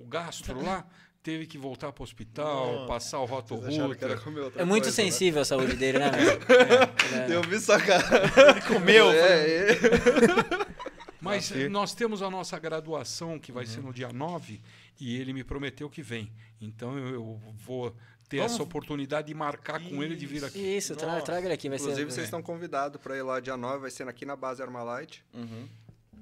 o 0.03 0.07
gastro 0.09 0.63
lá, 0.65 0.87
teve 1.23 1.47
que 1.47 1.59
voltar 1.59 1.93
pro 1.93 2.03
hospital, 2.05 2.87
passar 2.87 3.19
o 3.21 3.27
que 3.27 3.33
era 3.33 3.41
rotorruta. 3.41 4.17
comer 4.21 4.41
outra 4.41 4.63
É 4.63 4.65
muito 4.65 4.85
coisa, 4.85 5.03
né? 5.03 5.11
sensível 5.11 5.43
a 5.43 5.45
saúde 5.45 5.77
dele, 5.77 5.99
né, 5.99 6.11
mestre? 6.11 7.35
Eu 7.35 7.43
vi 7.43 7.61
sua 7.61 7.81
cara. 7.81 8.23
Ele 8.51 8.61
comeu. 8.63 9.11
É, 9.11 9.49
ele- 9.49 9.79
Mas 11.21 11.51
nós 11.69 11.95
temos 11.95 12.23
a 12.23 12.31
nossa 12.31 12.59
graduação, 12.59 13.39
que 13.39 13.53
vai 13.53 13.67
ser 13.67 13.83
no 13.83 13.93
dia 13.93 14.09
9, 14.11 14.59
e 14.99 15.21
ele 15.21 15.33
me 15.35 15.45
prometeu 15.45 15.91
que 15.91 16.01
vem. 16.03 16.33
Então 16.61 16.97
eu, 16.99 17.09
eu 17.15 17.41
vou 17.67 17.95
ter 18.29 18.39
essa 18.39 18.63
oportunidade 18.63 19.27
de 19.29 19.35
marcar 19.35 19.81
com 19.83 20.03
ele 20.03 20.17
de 20.17 20.25
vir 20.25 20.45
aqui. 20.45 20.59
Isso, 20.59 20.97
tra 20.97 21.21
traga 21.21 21.47
ele 21.47 21.53
aqui. 21.55 21.69
Vai 21.69 21.77
Inclusive, 21.79 22.11
ser... 22.11 22.15
vocês 22.15 22.25
estão 22.27 22.43
convidados 22.43 23.01
para 23.03 23.17
ir 23.17 23.23
lá 23.23 23.39
dia 23.39 23.57
9, 23.57 23.81
vai 23.81 23.91
ser 23.91 24.09
aqui 24.09 24.25
na 24.25 24.35
base 24.35 24.63
Armalite. 24.63 25.23
Uhum. 25.35 25.69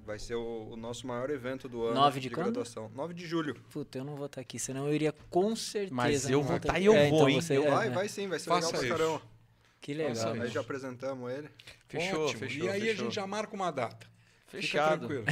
Vai 0.09 0.19
ser 0.19 0.37
o, 0.37 0.70
o 0.70 0.75
nosso 0.75 1.07
maior 1.07 1.28
evento 1.28 1.69
do 1.69 1.85
ano 1.85 1.95
9 1.97 2.19
de 2.19 2.31
quando? 2.31 2.45
graduação. 2.47 2.91
9 2.95 3.12
de 3.12 3.27
julho. 3.27 3.55
Puta, 3.70 3.99
eu 3.99 4.05
não 4.05 4.17
vou 4.17 4.25
estar 4.25 4.41
aqui, 4.41 4.59
senão 4.59 4.89
eu 4.89 4.95
iria 4.95 5.12
com 5.28 5.55
certeza. 5.55 5.95
Mas 5.95 6.31
eu 6.31 6.43
vou 6.43 6.57
estar 6.57 6.73
tá 6.73 6.78
e 6.78 6.87
eu 6.87 6.95
É, 6.95 7.11
vou, 7.11 7.19
então 7.19 7.28
hein? 7.28 7.41
você- 7.43 7.59
Eu- 7.59 7.65
é, 7.67 7.70
vai, 7.70 7.87
é. 7.89 7.91
vai 7.91 8.09
sim, 8.09 8.27
vai 8.27 8.39
ser 8.39 8.49
Faça 8.49 8.69
legal 8.69 8.81
pra 8.81 8.97
caramba. 8.97 9.23
Que 9.83 9.93
legal. 9.93 10.15
Faça. 10.15 10.43
Aí 10.43 10.49
já 10.49 10.61
apresentamos 10.62 11.31
ele. 11.31 11.51
Fechou, 11.89 12.25
Ótimo. 12.25 12.39
fechou. 12.41 12.65
E 12.65 12.69
aí 12.70 12.81
fechou. 12.81 12.95
a 12.95 13.05
gente 13.05 13.15
já 13.17 13.27
marca 13.27 13.55
uma 13.55 13.70
data. 13.70 14.07
Fechado. 14.49 15.25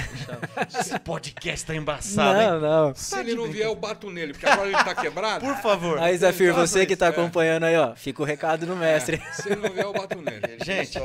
Esse 0.79 0.99
podcast 0.99 1.65
tá 1.65 1.75
embaçado, 1.75 2.39
hein? 2.39 2.49
Não, 2.49 2.61
não. 2.89 2.95
Se 2.95 3.19
ele 3.19 3.35
não 3.35 3.51
vier, 3.51 3.65
eu 3.65 3.75
bato 3.75 4.11
nele, 4.11 4.35
porque 4.35 4.45
agora 4.45 4.69
ele 4.69 4.77
tá 4.77 4.95
quebrado. 4.95 5.43
Por 5.43 5.57
favor. 5.57 5.99
Aí, 5.99 6.19
Zafir, 6.19 6.53
você 6.53 6.85
que 6.85 6.95
tá 6.95 7.07
é. 7.07 7.09
acompanhando 7.09 7.65
aí, 7.65 7.75
ó, 7.77 7.95
fica 7.97 8.21
o 8.21 8.27
recado 8.27 8.67
do 8.67 8.77
mestre. 8.77 9.23
Se 9.33 9.49
ele 9.49 9.63
não 9.63 9.73
vier, 9.73 9.87
eu 9.87 9.93
bato 9.95 10.21
nele. 10.21 10.59
Gente, 10.63 10.99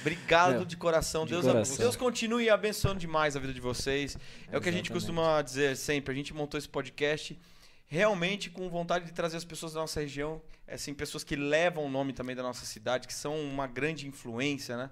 obrigado 0.00 0.54
Meu, 0.54 0.64
de 0.64 0.76
coração. 0.76 1.24
de 1.24 1.34
Deus, 1.34 1.46
coração. 1.46 1.76
Deus 1.76 1.94
continue 1.94 2.50
abençoando 2.50 2.98
demais 2.98 3.36
a 3.36 3.40
vida 3.40 3.52
de 3.52 3.60
vocês. 3.60 4.18
É 4.50 4.58
o 4.58 4.60
que 4.60 4.68
a 4.68 4.72
gente 4.72 4.90
Exatamente. 4.90 4.92
costuma 4.92 5.40
dizer 5.40 5.76
sempre. 5.76 6.12
A 6.12 6.16
gente 6.16 6.34
montou 6.34 6.58
esse 6.58 6.68
podcast 6.68 7.38
realmente 7.86 8.50
com 8.50 8.68
vontade 8.68 9.04
de 9.04 9.12
trazer 9.12 9.36
as 9.36 9.44
pessoas 9.44 9.72
da 9.72 9.80
nossa 9.80 10.00
região, 10.00 10.42
assim, 10.66 10.92
pessoas 10.92 11.22
que 11.22 11.36
levam 11.36 11.84
o 11.84 11.88
nome 11.88 12.12
também 12.12 12.34
da 12.34 12.42
nossa 12.42 12.66
cidade, 12.66 13.06
que 13.06 13.14
são 13.14 13.38
uma 13.40 13.68
grande 13.68 14.08
influência, 14.08 14.76
né? 14.76 14.90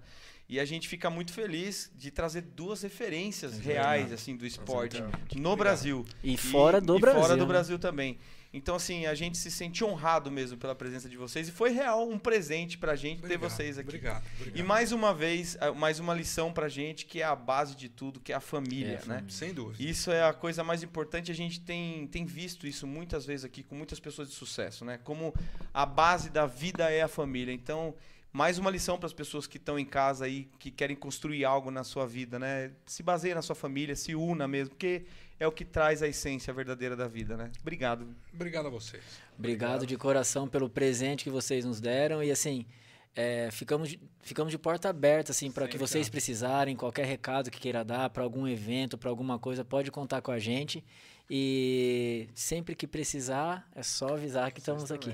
E 0.55 0.61
a 0.61 0.65
gente 0.65 0.87
fica 0.87 1.11
muito 1.11 1.33
feliz 1.33 1.91
de 1.97 2.13
trazer 2.13 2.43
duas 2.43 2.81
referências 2.83 3.59
reais 3.59 4.13
assim 4.13 4.37
do 4.37 4.47
esporte 4.47 5.03
no 5.35 5.57
Brasil 5.57 6.05
E 6.23 6.37
fora 6.37 6.81
do 6.81 6.97
Brasil, 6.97 7.21
fora 7.23 7.37
do 7.37 7.43
né? 7.43 7.49
Brasil 7.49 7.77
também. 7.77 8.21
Então 8.53 8.77
assim, 8.77 9.05
a 9.05 9.17
gente 9.17 9.37
se 9.37 9.51
sente 9.51 9.83
honrado 9.83 10.31
mesmo 10.31 10.57
pela 10.57 10.73
presença 10.73 11.09
de 11.09 11.17
vocês 11.17 11.49
e 11.49 11.51
foi 11.51 11.71
real 11.71 12.09
um 12.09 12.21
presente 12.21 12.79
pra 12.79 12.95
gente 12.95 13.19
ter 13.21 13.25
Obrigado, 13.35 13.51
vocês 13.51 13.79
aqui. 13.79 13.89
Obrigado. 13.89 14.25
obrigado. 14.37 14.57
E 14.57 14.63
mais 14.63 14.93
uma 14.93 15.13
vez, 15.13 15.59
mais 15.77 15.99
uma 15.99 16.15
lição 16.15 16.53
pra 16.53 16.69
gente 16.69 17.05
que 17.05 17.21
é 17.21 17.25
a 17.25 17.35
base 17.35 17.75
de 17.75 17.89
tudo, 17.89 18.21
que 18.21 18.33
é 18.33 18.37
a 18.37 18.41
família, 18.41 19.01
É, 19.03 19.09
né? 19.09 19.25
Sem 19.29 19.53
dúvida. 19.53 19.83
Isso 19.83 20.13
é 20.13 20.23
a 20.23 20.33
coisa 20.33 20.63
mais 20.63 20.85
importante. 20.85 21.33
A 21.33 21.35
gente 21.35 21.61
tem, 21.63 22.07
tem 22.07 22.25
visto 22.25 22.65
isso 22.65 22.87
muitas 22.87 23.27
vezes 23.27 23.45
aqui 23.45 23.65
com 23.65 23.75
muitas 23.75 23.99
pessoas 23.99 24.29
de 24.29 24.35
sucesso, 24.37 24.85
né? 24.85 25.01
Como 25.03 25.35
a 25.73 25.85
base 25.85 26.31
da 26.31 26.47
vida 26.47 26.89
é 26.89 27.03
a 27.03 27.09
família. 27.09 27.53
Então, 27.53 27.93
mais 28.35 28.59
uma 28.59 28.69
lição 28.69 28.99
para 28.99 29.07
as 29.07 29.13
pessoas 29.13 29.47
que 29.47 29.59
estão 29.59 29.79
em 29.79 29.85
casa 29.85 30.25
aí, 30.25 30.49
que 30.59 30.69
querem 30.69 30.97
construir 30.97 31.45
algo 31.45 31.71
na 31.71 31.85
sua 31.85 32.05
vida, 32.05 32.37
né? 32.37 32.73
Se 32.85 33.01
baseie 33.01 33.33
na 33.33 33.43
sua 33.43 33.55
família, 33.55 33.95
se 33.95 34.13
una 34.17 34.49
mesmo, 34.49 34.71
porque 34.71 35.05
é 35.39 35.47
o 35.47 35.53
que 35.53 35.65
traz 35.65 36.03
a 36.03 36.09
essência 36.09 36.53
verdadeira 36.53 36.97
da 36.97 37.07
vida, 37.07 37.37
né? 37.37 37.53
Obrigado. 37.61 38.13
Obrigado 38.33 38.67
a 38.67 38.71
vocês. 38.71 39.05
Obrigado 39.39 39.87
de 39.87 39.97
coração 39.97 40.49
pelo 40.49 40.69
presente 40.69 41.23
que 41.23 41.31
vocês 41.31 41.65
nos 41.65 41.81
deram 41.81 42.25
e 42.25 42.33
assim 42.33 42.67
é, 43.15 43.51
ficamos 43.53 43.91
de, 43.91 44.01
ficamos 44.21 44.51
de 44.51 44.59
porta 44.59 44.89
aberta 44.89 45.31
assim 45.31 45.53
para 45.53 45.69
que 45.69 45.79
vocês 45.79 46.09
precisarem 46.09 46.75
qualquer 46.75 47.07
recado 47.07 47.53
que 47.53 47.61
queira 47.61 47.85
dar 47.85 48.11
para 48.11 48.25
algum 48.25 48.49
evento 48.49 48.99
para 48.99 49.11
alguma 49.11 49.39
coisa 49.39 49.65
pode 49.65 49.93
contar 49.93 50.21
com 50.21 50.33
a 50.33 50.41
gente 50.41 50.85
e 51.31 52.29
sempre 52.35 52.75
que 52.75 52.89
precisar 52.89 53.69
é 53.77 53.83
só 53.85 54.15
avisar 54.15 54.51
que 54.51 54.59
estamos 54.59 54.91
aqui 54.91 55.13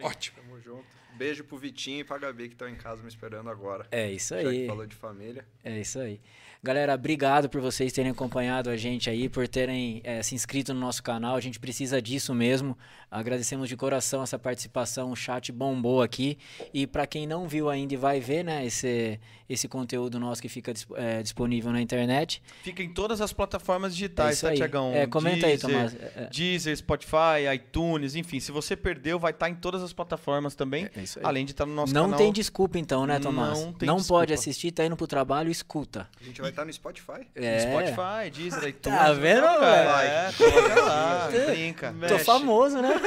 Ótimo. 0.00 0.36
Tamo 0.38 0.60
junto. 0.60 1.01
Beijo 1.16 1.44
pro 1.44 1.56
Vitinho 1.56 2.00
e 2.00 2.04
pra 2.04 2.18
Gabi 2.18 2.48
que 2.48 2.54
estão 2.54 2.68
em 2.68 2.74
casa 2.76 3.02
me 3.02 3.08
esperando 3.08 3.48
agora. 3.50 3.86
é 3.90 4.10
isso 4.10 4.34
Já 4.34 4.40
que 4.42 4.48
aí 4.48 4.66
falou 4.66 4.86
de 4.86 4.96
família. 4.96 5.44
é 5.62 5.80
isso 5.80 5.98
aí 5.98 6.20
galera 6.64 6.94
obrigado 6.94 7.48
por 7.48 7.60
vocês 7.60 7.92
terem 7.92 8.12
acompanhado 8.12 8.70
a 8.70 8.76
gente 8.76 9.10
aí 9.10 9.28
por 9.28 9.48
terem 9.48 10.00
é, 10.04 10.22
se 10.22 10.34
inscrito 10.34 10.72
no 10.72 10.78
nosso 10.78 11.02
canal 11.02 11.34
a 11.34 11.40
gente 11.40 11.58
precisa 11.58 12.00
disso 12.00 12.32
mesmo 12.32 12.78
agradecemos 13.10 13.68
de 13.68 13.76
coração 13.76 14.22
essa 14.22 14.38
participação 14.38 15.10
o 15.10 15.16
chat 15.16 15.50
bombou 15.50 16.00
aqui 16.00 16.38
E 16.72 16.86
para 16.86 17.06
quem 17.06 17.26
não 17.26 17.46
viu 17.46 17.68
ainda 17.68 17.94
e 17.94 17.96
vai 17.96 18.20
ver, 18.20 18.44
né, 18.44 18.64
esse, 18.64 19.20
esse 19.48 19.68
conteúdo 19.68 20.18
nosso 20.18 20.40
que 20.40 20.48
fica 20.48 20.72
é, 20.94 21.22
disponível 21.22 21.70
na 21.72 21.80
internet. 21.80 22.42
Fica 22.62 22.82
em 22.82 22.92
todas 22.92 23.20
as 23.20 23.32
plataformas 23.32 23.92
É 23.92 23.94
digitais, 23.94 24.36
isso 24.36 24.46
tá, 24.46 24.52
aí. 24.52 24.56
Tiagão? 24.56 24.92
É, 24.94 25.06
comenta 25.06 25.46
aí, 25.46 25.56
Deezer, 25.56 25.70
Tomás. 25.70 25.94
É, 25.94 26.12
é. 26.16 26.28
Deezer, 26.30 26.76
Spotify, 26.76 27.52
iTunes, 27.54 28.14
enfim. 28.14 28.40
Se 28.40 28.50
você 28.50 28.76
perdeu, 28.76 29.18
vai 29.18 29.32
estar 29.32 29.50
em 29.50 29.54
todas 29.54 29.82
as 29.82 29.92
plataformas 29.92 30.54
também. 30.54 30.84
É 30.84 31.00
aí. 31.00 31.06
Além 31.22 31.44
de 31.44 31.52
estar 31.52 31.66
no 31.66 31.74
nosso 31.74 31.92
não 31.92 32.04
canal. 32.04 32.18
tem 32.18 32.32
desculpa 32.32 32.78
então, 32.78 33.06
né, 33.06 33.18
Tomás? 33.18 33.60
Não 33.60 33.72
tem 33.72 33.86
não 33.86 33.96
desculpa. 33.96 34.20
pode 34.20 34.32
assistir, 34.32 34.72
tá 34.72 34.84
indo 34.84 34.96
pro 34.96 35.06
trabalho, 35.06 35.50
escuta. 35.50 36.08
A 36.20 36.24
gente 36.24 36.40
vai 36.40 36.51
estar 36.52 36.64
no 36.64 36.72
Spotify. 36.72 37.26
É. 37.34 37.60
Spotify, 37.60 38.30
Deezer, 38.32 38.68
iTunes. 38.68 38.98
Tá 38.98 39.12
vendo, 39.12 39.46
É, 39.46 40.32
coloca 40.36 40.80
lá, 40.82 41.28
brinca. 41.46 41.94
Tô 42.08 42.18
famoso, 42.18 42.80
né? 42.80 42.90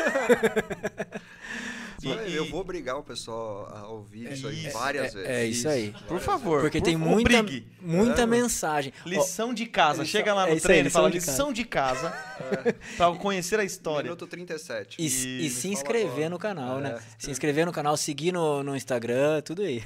E- 2.03 2.29
e- 2.31 2.35
eu 2.35 2.45
vou 2.49 2.61
obrigar 2.61 2.97
o 2.97 3.03
pessoal 3.03 3.67
a 3.73 3.87
ouvir 3.87 4.31
isso 4.31 4.47
aí 4.47 4.69
várias 4.69 5.13
vezes. 5.13 5.29
É 5.29 5.45
isso 5.45 5.67
aí. 5.69 5.93
Por 6.07 6.19
favor. 6.19 6.61
Porque 6.61 6.79
por 6.79 6.85
tem 6.85 6.95
muita, 6.97 7.39
obrigue. 7.39 7.67
muita 7.81 8.21
É, 8.23 8.25
mensagem. 8.25 8.93
Lição 9.05 9.53
de 9.53 9.65
casa. 9.65 10.03
lição- 10.03 10.19
Chega 10.19 10.33
lá 10.33 10.43
é 10.43 10.47
no 10.47 10.53
aí, 10.53 10.61
treino 10.61 10.87
e 10.87 10.91
fala 10.91 11.09
lição 11.09 11.21
de 11.21 11.31
lição 11.31 11.53
de 11.53 11.63
casa. 11.65 12.11
pra 12.97 13.11
conhecer 13.15 13.59
a 13.59 13.63
história. 13.63 14.03
Minuto 14.03 14.27
37. 14.27 14.97
E, 15.01 15.05
E 15.05 15.45
e 15.45 15.49
se 15.49 15.67
inscrever 15.69 16.29
no 16.29 16.37
canal, 16.37 16.79
né? 16.79 16.97
É. 16.99 17.01
Se 17.17 17.31
inscrever 17.31 17.65
no 17.65 17.71
canal, 17.71 17.95
seguir 17.97 18.31
no, 18.31 18.63
no 18.63 18.75
Instagram, 18.75 19.41
tudo 19.41 19.61
aí. 19.61 19.83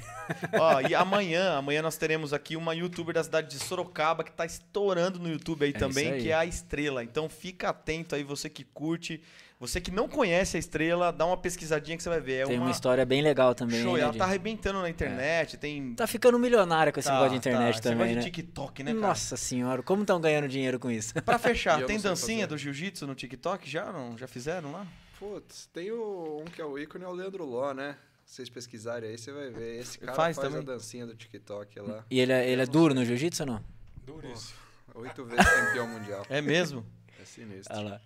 Ó, 0.58 0.80
e 0.88 0.94
amanhã, 0.94 1.56
amanhã 1.56 1.82
nós 1.82 1.96
teremos 1.96 2.32
aqui 2.32 2.56
uma 2.56 2.74
youtuber 2.74 3.14
da 3.14 3.22
cidade 3.22 3.48
de 3.56 3.62
Sorocaba 3.64 4.24
que 4.24 4.32
tá 4.32 4.44
estourando 4.44 5.18
no 5.18 5.28
YouTube 5.28 5.64
aí 5.64 5.70
É 5.70 5.78
também, 5.78 6.12
aí. 6.12 6.22
que 6.22 6.28
é 6.30 6.34
a 6.34 6.44
Estrela. 6.44 7.02
Então 7.04 7.28
fica 7.28 7.68
atento 7.70 8.14
aí, 8.14 8.22
você 8.24 8.48
que 8.50 8.64
curte. 8.64 9.22
Você 9.60 9.78
que 9.78 9.90
não 9.90 10.08
conhece 10.08 10.56
a 10.56 10.58
Estrela, 10.60 11.12
dá 11.12 11.26
uma 11.26 11.36
pesquisadinha 11.36 11.94
que 11.94 12.02
você 12.02 12.08
vai 12.08 12.18
ver. 12.20 12.44
É 12.44 12.46
Tem 12.46 12.56
uma, 12.56 12.64
uma 12.64 12.70
história 12.70 13.04
bem 13.04 13.20
legal 13.20 13.54
também. 13.54 13.82
show. 13.82 13.94
né, 13.94 14.00
Ela 14.00 14.12
de- 14.12 14.16
tá 14.18 14.24
arrebentando 14.24 14.80
na 14.80 14.88
internet, 14.88 15.58
tem... 15.58 15.94
Tá 15.94 16.06
ficando 16.06 16.38
milionária 16.38 16.90
com 16.90 16.98
esse 16.98 17.08
tá, 17.08 17.14
negócio 17.14 17.38
de 17.38 17.44
tá. 17.44 17.50
internet 17.50 17.74
Esse 17.74 17.82
também, 17.82 17.98
negócio 17.98 18.14
né? 18.16 18.20
de 18.22 18.30
TikTok, 18.30 18.82
né, 18.82 18.94
cara? 18.94 19.06
Nossa 19.06 19.36
senhora, 19.36 19.82
como 19.82 20.00
estão 20.00 20.18
ganhando 20.18 20.48
dinheiro 20.48 20.78
com 20.80 20.90
isso? 20.90 21.12
Pra 21.22 21.36
fechar, 21.38 21.84
tem 21.84 22.00
dancinha 22.00 22.38
fazer. 22.38 22.46
do 22.46 22.56
jiu-jitsu 22.56 23.06
no 23.06 23.14
TikTok? 23.14 23.68
Já 23.68 23.92
não? 23.92 24.16
Já 24.16 24.26
fizeram 24.26 24.72
lá? 24.72 24.86
Putz, 25.18 25.66
tem 25.74 25.90
o, 25.92 26.40
um 26.40 26.44
que 26.46 26.62
é 26.62 26.64
o 26.64 26.78
ícone, 26.78 27.04
é 27.04 27.08
o 27.08 27.12
Leandro 27.12 27.44
Ló, 27.44 27.74
né? 27.74 27.96
Se 28.24 28.36
vocês 28.36 28.48
pesquisarem 28.48 29.10
aí, 29.10 29.18
você 29.18 29.30
vai 29.30 29.50
ver. 29.50 29.78
Esse 29.78 29.98
cara 29.98 30.14
Faz 30.14 30.36
faz, 30.36 30.54
a 30.54 30.60
dancinha 30.62 31.04
do 31.06 31.14
TikTok 31.14 31.78
lá. 31.80 32.02
E 32.10 32.18
ele, 32.18 32.32
é- 32.32 32.48
ele 32.48 32.62
é 32.62 32.66
duro 32.66 32.94
no 32.94 33.04
jiu-jitsu 33.04 33.42
ou 33.42 33.46
não? 33.46 33.64
Duríssimo. 34.06 34.58
Oito 34.94 35.22
vezes 35.26 35.44
campeão 35.44 35.86
mundial. 35.86 36.24
É 36.30 36.40
mesmo? 36.40 36.86
É 37.20 37.24
sinistro. 37.26 37.76
Olha 37.76 37.88
lá. 37.90 38.00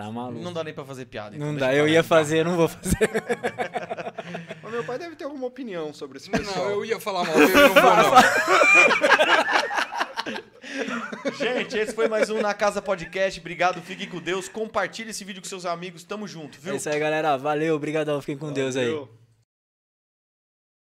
Tá 0.00 0.10
maluco. 0.10 0.42
Não 0.42 0.50
dá 0.50 0.64
nem 0.64 0.72
pra 0.72 0.82
fazer 0.82 1.04
piada. 1.04 1.36
então 1.36 1.46
Não 1.46 1.54
dá, 1.54 1.74
eu 1.74 1.86
ia 1.86 2.02
fazer, 2.02 2.42
não 2.42 2.56
vou 2.56 2.66
fazer. 2.68 2.96
Mas 4.62 4.72
meu 4.72 4.82
pai 4.82 4.98
deve 4.98 5.14
ter 5.14 5.24
alguma 5.24 5.46
opinião 5.46 5.92
sobre 5.92 6.16
esse 6.16 6.30
pessoal. 6.30 6.56
Não, 6.56 6.70
eu 6.70 6.86
ia 6.86 6.98
falar 6.98 7.22
mal 7.22 7.38
eu 7.38 7.48
não 7.50 7.74
vou 7.74 7.82
não. 7.82 8.14
Gente, 11.36 11.76
esse 11.76 11.92
foi 11.92 12.08
mais 12.08 12.30
um 12.30 12.40
Na 12.40 12.54
Casa 12.54 12.80
Podcast. 12.80 13.38
Obrigado, 13.40 13.82
fiquem 13.82 14.08
com 14.08 14.20
Deus. 14.20 14.48
Compartilhe 14.48 15.10
esse 15.10 15.22
vídeo 15.22 15.42
com 15.42 15.48
seus 15.48 15.66
amigos. 15.66 16.02
Tamo 16.02 16.26
junto, 16.26 16.58
viu? 16.58 16.72
É 16.72 16.76
isso 16.76 16.88
aí, 16.88 16.98
galera. 16.98 17.36
Valeu, 17.36 17.74
obrigadão. 17.74 18.22
Fiquem 18.22 18.38
com 18.38 18.50
Deus 18.50 18.76
aí. 18.76 18.86
Valeu. 18.86 19.19